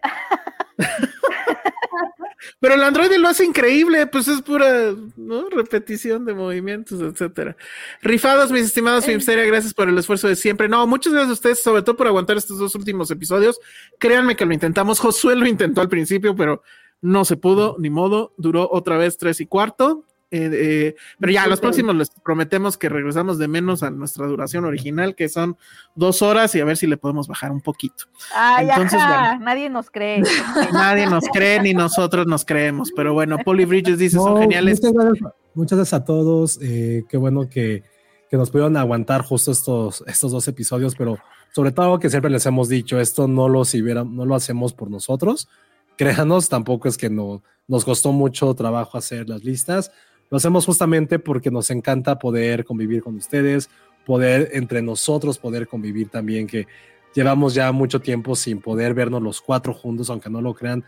Pero 2.59 2.75
el 2.75 2.83
Android 2.83 3.11
lo 3.17 3.27
hace 3.27 3.45
increíble, 3.45 4.07
pues 4.07 4.27
es 4.27 4.41
pura 4.41 4.93
¿no? 5.15 5.49
repetición 5.49 6.25
de 6.25 6.33
movimientos, 6.33 7.01
etcétera. 7.01 7.55
Rifados, 8.01 8.51
mis 8.51 8.63
estimados 8.63 9.05
Filmsteria, 9.05 9.45
gracias 9.45 9.73
por 9.73 9.89
el 9.89 9.97
esfuerzo 9.97 10.27
de 10.27 10.35
siempre. 10.35 10.69
No, 10.69 10.85
muchas 10.87 11.13
gracias 11.13 11.29
a 11.29 11.33
ustedes, 11.33 11.63
sobre 11.63 11.81
todo 11.81 11.95
por 11.95 12.07
aguantar 12.07 12.37
estos 12.37 12.57
dos 12.57 12.75
últimos 12.75 13.11
episodios. 13.11 13.59
Créanme 13.99 14.35
que 14.35 14.45
lo 14.45 14.53
intentamos. 14.53 14.99
Josué 14.99 15.35
lo 15.35 15.47
intentó 15.47 15.81
al 15.81 15.89
principio, 15.89 16.35
pero 16.35 16.63
no 17.01 17.25
se 17.25 17.37
pudo, 17.37 17.75
ni 17.79 17.89
modo. 17.89 18.33
Duró 18.37 18.69
otra 18.71 18.97
vez 18.97 19.17
tres 19.17 19.41
y 19.41 19.45
cuarto. 19.45 20.05
Eh, 20.35 20.49
eh, 20.51 20.95
pero 21.19 21.31
ya, 21.31 21.45
los 21.45 21.59
próximos 21.59 21.95
les 21.95 22.09
prometemos 22.09 22.75
que 22.75 22.89
regresamos 22.89 23.37
de 23.37 23.47
menos 23.47 23.83
a 23.83 23.91
nuestra 23.91 24.25
duración 24.25 24.65
original, 24.65 25.13
que 25.13 25.29
son 25.29 25.57
dos 25.93 26.23
horas, 26.23 26.55
y 26.55 26.59
a 26.59 26.65
ver 26.65 26.75
si 26.75 26.87
le 26.87 26.97
podemos 26.97 27.27
bajar 27.27 27.51
un 27.51 27.61
poquito. 27.61 28.05
Ay, 28.35 28.67
Entonces, 28.67 28.99
nadie 29.41 29.69
nos 29.69 29.91
cree. 29.91 30.23
Nadie 30.73 31.05
nos 31.05 31.25
cree, 31.31 31.61
ni 31.61 31.75
nosotros 31.75 32.25
nos 32.25 32.45
creemos. 32.45 32.91
Pero 32.95 33.13
bueno, 33.13 33.37
Polly 33.45 33.65
Bridges 33.65 33.99
dice, 33.99 34.17
son 34.17 34.39
geniales. 34.39 34.81
Muchas 35.53 35.77
gracias, 35.77 35.93
a 35.93 36.03
todos. 36.03 36.57
Eh, 36.63 37.03
qué 37.07 37.17
bueno 37.17 37.47
que, 37.47 37.83
que, 38.27 38.35
nos 38.35 38.49
pudieron 38.49 38.75
aguantar 38.75 39.21
justo 39.21 39.51
estos, 39.51 40.03
estos 40.07 40.31
dos 40.31 40.47
episodios, 40.47 40.95
pero 40.95 41.19
sobre 41.53 41.71
todo 41.71 41.99
que 41.99 42.09
siempre 42.09 42.31
les 42.31 42.47
hemos 42.47 42.69
dicho, 42.69 42.99
esto 42.99 43.27
no 43.27 43.49
lo, 43.49 43.65
si 43.65 43.83
no 43.83 44.25
lo 44.25 44.33
hacemos 44.33 44.73
por 44.73 44.89
nosotros. 44.89 45.47
Créanos, 45.95 46.49
tampoco 46.49 46.87
es 46.87 46.97
que 46.97 47.11
no, 47.11 47.43
nos 47.67 47.85
costó 47.85 48.11
mucho 48.11 48.51
trabajo 48.55 48.97
hacer 48.97 49.29
las 49.29 49.43
listas 49.43 49.91
lo 50.33 50.37
hacemos 50.37 50.65
justamente 50.65 51.19
porque 51.19 51.51
nos 51.51 51.69
encanta 51.69 52.17
poder 52.17 52.65
convivir 52.65 53.03
con 53.03 53.13
ustedes, 53.13 53.69
poder 54.03 54.49
entre 54.53 54.81
nosotros, 54.81 55.37
poder 55.37 55.67
convivir 55.67 56.09
también, 56.09 56.47
que 56.47 56.65
llevamos 57.13 57.53
ya 57.53 57.71
mucho 57.71 58.01
tiempo 58.01 58.35
sin 58.35 58.59
poder 58.59 58.95
vernos 58.95 59.21
los 59.21 59.41
cuatro 59.41 59.75
juntos, 59.75 60.09
aunque 60.09 60.31
no 60.31 60.41
lo 60.41 60.55
crean. 60.55 60.83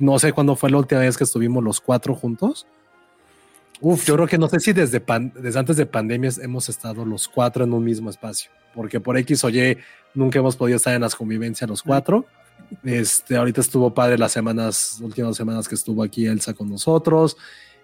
No 0.00 0.18
sé 0.18 0.32
cuándo 0.32 0.56
fue 0.56 0.72
la 0.72 0.78
última 0.78 1.02
vez 1.02 1.16
que 1.16 1.22
estuvimos 1.22 1.62
los 1.62 1.80
cuatro 1.80 2.16
juntos. 2.16 2.66
Uf, 3.80 4.04
yo 4.04 4.16
creo 4.16 4.26
que 4.26 4.36
no 4.36 4.48
sé 4.48 4.58
si 4.58 4.72
desde, 4.72 5.00
desde 5.36 5.58
antes 5.60 5.76
de 5.76 5.86
pandemias 5.86 6.36
hemos 6.38 6.68
estado 6.68 7.04
los 7.04 7.28
cuatro 7.28 7.62
en 7.62 7.72
un 7.72 7.84
mismo 7.84 8.10
espacio, 8.10 8.50
porque 8.74 8.98
por 8.98 9.16
X 9.16 9.44
o 9.44 9.48
Y 9.48 9.78
nunca 10.12 10.40
hemos 10.40 10.56
podido 10.56 10.74
estar 10.74 10.92
en 10.92 11.02
las 11.02 11.14
convivencias 11.14 11.70
los 11.70 11.84
cuatro. 11.84 12.26
Este, 12.82 13.36
ahorita 13.36 13.60
estuvo 13.60 13.94
padre 13.94 14.18
las 14.18 14.32
semanas, 14.32 14.98
últimas 15.00 15.36
semanas 15.36 15.68
que 15.68 15.76
estuvo 15.76 16.02
aquí 16.02 16.26
Elsa 16.26 16.52
con 16.52 16.68
nosotros 16.68 17.36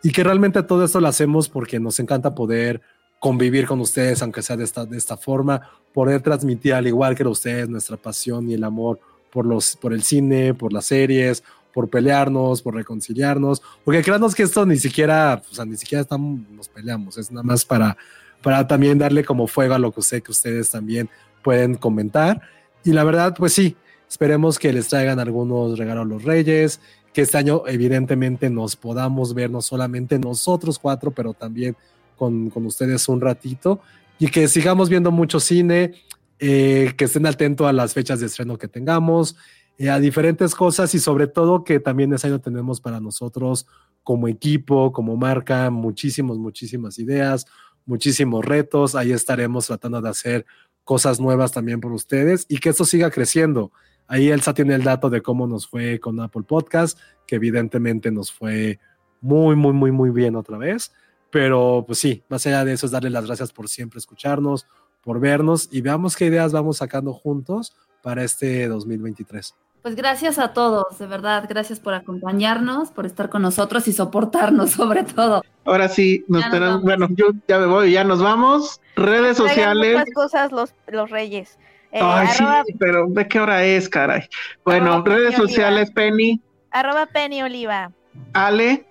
y 0.04 0.12
que 0.12 0.22
realmente 0.22 0.62
todo 0.62 0.84
esto 0.84 1.00
lo 1.00 1.08
hacemos 1.08 1.48
porque 1.48 1.80
nos 1.80 1.98
encanta 1.98 2.34
poder 2.34 2.82
convivir 3.18 3.66
con 3.66 3.80
ustedes, 3.80 4.20
aunque 4.20 4.42
sea 4.42 4.54
de 4.54 4.64
esta, 4.64 4.84
de 4.84 4.98
esta 4.98 5.16
forma, 5.16 5.62
poder 5.94 6.20
transmitir 6.20 6.74
al 6.74 6.86
igual 6.86 7.16
que 7.16 7.26
ustedes 7.26 7.70
nuestra 7.70 7.96
pasión 7.96 8.50
y 8.50 8.52
el 8.52 8.64
amor 8.64 9.00
por, 9.32 9.46
los, 9.46 9.76
por 9.76 9.94
el 9.94 10.02
cine, 10.02 10.52
por 10.52 10.74
las 10.74 10.84
series, 10.84 11.42
por 11.72 11.88
pelearnos, 11.88 12.60
por 12.60 12.74
reconciliarnos, 12.74 13.62
porque 13.82 14.02
créanos 14.02 14.34
que 14.34 14.42
esto 14.42 14.66
ni 14.66 14.76
siquiera, 14.76 15.42
o 15.50 15.54
sea, 15.54 15.64
ni 15.64 15.78
siquiera 15.78 16.02
estamos, 16.02 16.46
nos 16.50 16.68
peleamos, 16.68 17.16
es 17.16 17.32
nada 17.32 17.42
más 17.42 17.64
para, 17.64 17.96
para 18.42 18.68
también 18.68 18.98
darle 18.98 19.24
como 19.24 19.46
fuego 19.46 19.72
a 19.72 19.78
lo 19.78 19.90
que 19.90 20.02
sé 20.02 20.20
que 20.20 20.32
ustedes 20.32 20.70
también 20.70 21.08
pueden 21.42 21.76
comentar. 21.76 22.42
Y 22.84 22.92
la 22.92 23.04
verdad, 23.04 23.34
pues 23.34 23.54
sí, 23.54 23.74
esperemos 24.06 24.58
que 24.58 24.70
les 24.70 24.88
traigan 24.88 25.18
algunos 25.18 25.78
regalos 25.78 26.04
a 26.04 26.08
los 26.08 26.24
reyes, 26.24 26.78
que 27.14 27.22
este 27.22 27.38
año 27.38 27.62
evidentemente 27.66 28.50
nos 28.50 28.76
podamos 28.76 29.32
ver 29.32 29.50
no 29.50 29.62
solamente 29.62 30.18
nosotros 30.18 30.78
cuatro, 30.78 31.12
pero 31.12 31.32
también 31.32 31.76
con, 32.16 32.50
con 32.50 32.66
ustedes 32.66 33.08
un 33.08 33.20
ratito 33.20 33.80
y 34.18 34.28
que 34.28 34.48
sigamos 34.48 34.88
viendo 34.88 35.10
mucho 35.10 35.40
cine, 35.40 35.94
eh, 36.38 36.92
que 36.96 37.04
estén 37.04 37.24
atentos 37.26 37.66
a 37.66 37.72
las 37.72 37.94
fechas 37.94 38.20
de 38.20 38.26
estreno 38.26 38.58
que 38.58 38.68
tengamos, 38.68 39.36
eh, 39.78 39.90
a 39.90 39.98
diferentes 39.98 40.54
cosas 40.54 40.94
y 40.94 40.98
sobre 40.98 41.26
todo 41.26 41.64
que 41.64 41.80
también 41.80 42.12
este 42.12 42.26
año 42.26 42.40
tenemos 42.40 42.80
para 42.80 43.00
nosotros 43.00 43.66
como 44.02 44.28
equipo, 44.28 44.92
como 44.92 45.16
marca, 45.16 45.70
muchísimas, 45.70 46.36
muchísimas 46.36 46.98
ideas, 46.98 47.46
muchísimos 47.86 48.44
retos. 48.44 48.94
Ahí 48.94 49.12
estaremos 49.12 49.66
tratando 49.66 50.00
de 50.00 50.08
hacer 50.08 50.46
cosas 50.84 51.18
nuevas 51.20 51.52
también 51.52 51.80
por 51.80 51.92
ustedes 51.92 52.44
y 52.48 52.58
que 52.58 52.70
esto 52.70 52.84
siga 52.84 53.10
creciendo. 53.10 53.72
Ahí 54.06 54.30
Elsa 54.30 54.54
tiene 54.54 54.74
el 54.74 54.84
dato 54.84 55.10
de 55.10 55.22
cómo 55.22 55.46
nos 55.46 55.66
fue 55.66 55.98
con 56.00 56.20
Apple 56.20 56.42
Podcast, 56.46 56.98
que 57.26 57.36
evidentemente 57.36 58.10
nos 58.10 58.32
fue 58.32 58.78
muy, 59.20 59.56
muy, 59.56 59.72
muy, 59.72 59.90
muy 59.90 60.10
bien 60.10 60.36
otra 60.36 60.58
vez. 60.58 60.92
Pero 61.30 61.84
pues 61.86 61.98
sí, 61.98 62.22
más 62.28 62.46
allá 62.46 62.64
de 62.64 62.74
eso 62.74 62.86
es 62.86 62.92
darle 62.92 63.10
las 63.10 63.26
gracias 63.26 63.52
por 63.52 63.68
siempre 63.68 63.98
escucharnos, 63.98 64.66
por 65.02 65.20
vernos 65.20 65.68
y 65.72 65.80
veamos 65.80 66.16
qué 66.16 66.26
ideas 66.26 66.52
vamos 66.52 66.76
sacando 66.76 67.12
juntos 67.12 67.74
para 68.02 68.22
este 68.22 68.68
2023. 68.68 69.54
Pues 69.82 69.96
gracias 69.96 70.38
a 70.38 70.54
todos, 70.54 70.98
de 70.98 71.06
verdad, 71.06 71.44
gracias 71.46 71.78
por 71.78 71.92
acompañarnos, 71.92 72.90
por 72.90 73.04
estar 73.04 73.28
con 73.28 73.42
nosotros 73.42 73.86
y 73.86 73.92
soportarnos 73.92 74.70
sobre 74.70 75.04
todo. 75.04 75.42
Ahora 75.64 75.88
sí, 75.88 76.24
nos 76.28 76.48
tenemos, 76.50 76.82
bueno, 76.82 77.08
yo 77.10 77.26
ya 77.46 77.58
me 77.58 77.66
voy, 77.66 77.92
ya 77.92 78.04
nos 78.04 78.22
vamos. 78.22 78.80
Redes 78.96 79.36
sociales. 79.36 79.98
Muchas 79.98 80.14
cosas 80.14 80.52
los, 80.52 80.74
los 80.86 81.10
reyes. 81.10 81.58
Eh, 81.94 82.00
Ay, 82.02 82.26
sí, 82.26 82.44
pero 82.76 83.06
¿de 83.08 83.28
qué 83.28 83.38
hora 83.38 83.64
es, 83.64 83.88
caray? 83.88 84.28
Bueno, 84.64 85.04
redes 85.04 85.36
sociales, 85.36 85.92
Penny. 85.92 86.40
Arroba 86.72 87.06
Penny 87.06 87.40
Oliva. 87.40 87.92
Ale. 88.32 88.84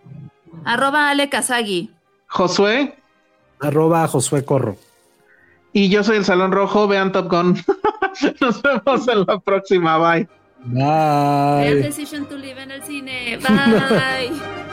Arroba 0.64 1.10
Ale 1.10 1.28
Kazagi. 1.28 1.92
Josué. 2.28 2.96
Arroba 3.60 4.08
Josué 4.08 4.46
Corro. 4.46 4.78
Y 5.74 5.90
yo 5.90 6.02
soy 6.06 6.16
el 6.16 6.24
Salón 6.24 6.54
Rojo, 6.54 6.88
vean 6.88 7.12
Top 7.12 7.30
Gun. 7.30 7.62
Nos 8.40 8.62
vemos 8.62 9.08
en 9.10 9.26
la 9.28 9.38
próxima, 9.40 9.98
bye. 9.98 10.28
Bye. 10.64 11.82
Decision 11.84 12.26
to 12.28 12.38
live 12.38 12.62
en 12.62 12.72
el 12.72 12.84
cine. 12.84 13.38
Bye. 13.38 14.32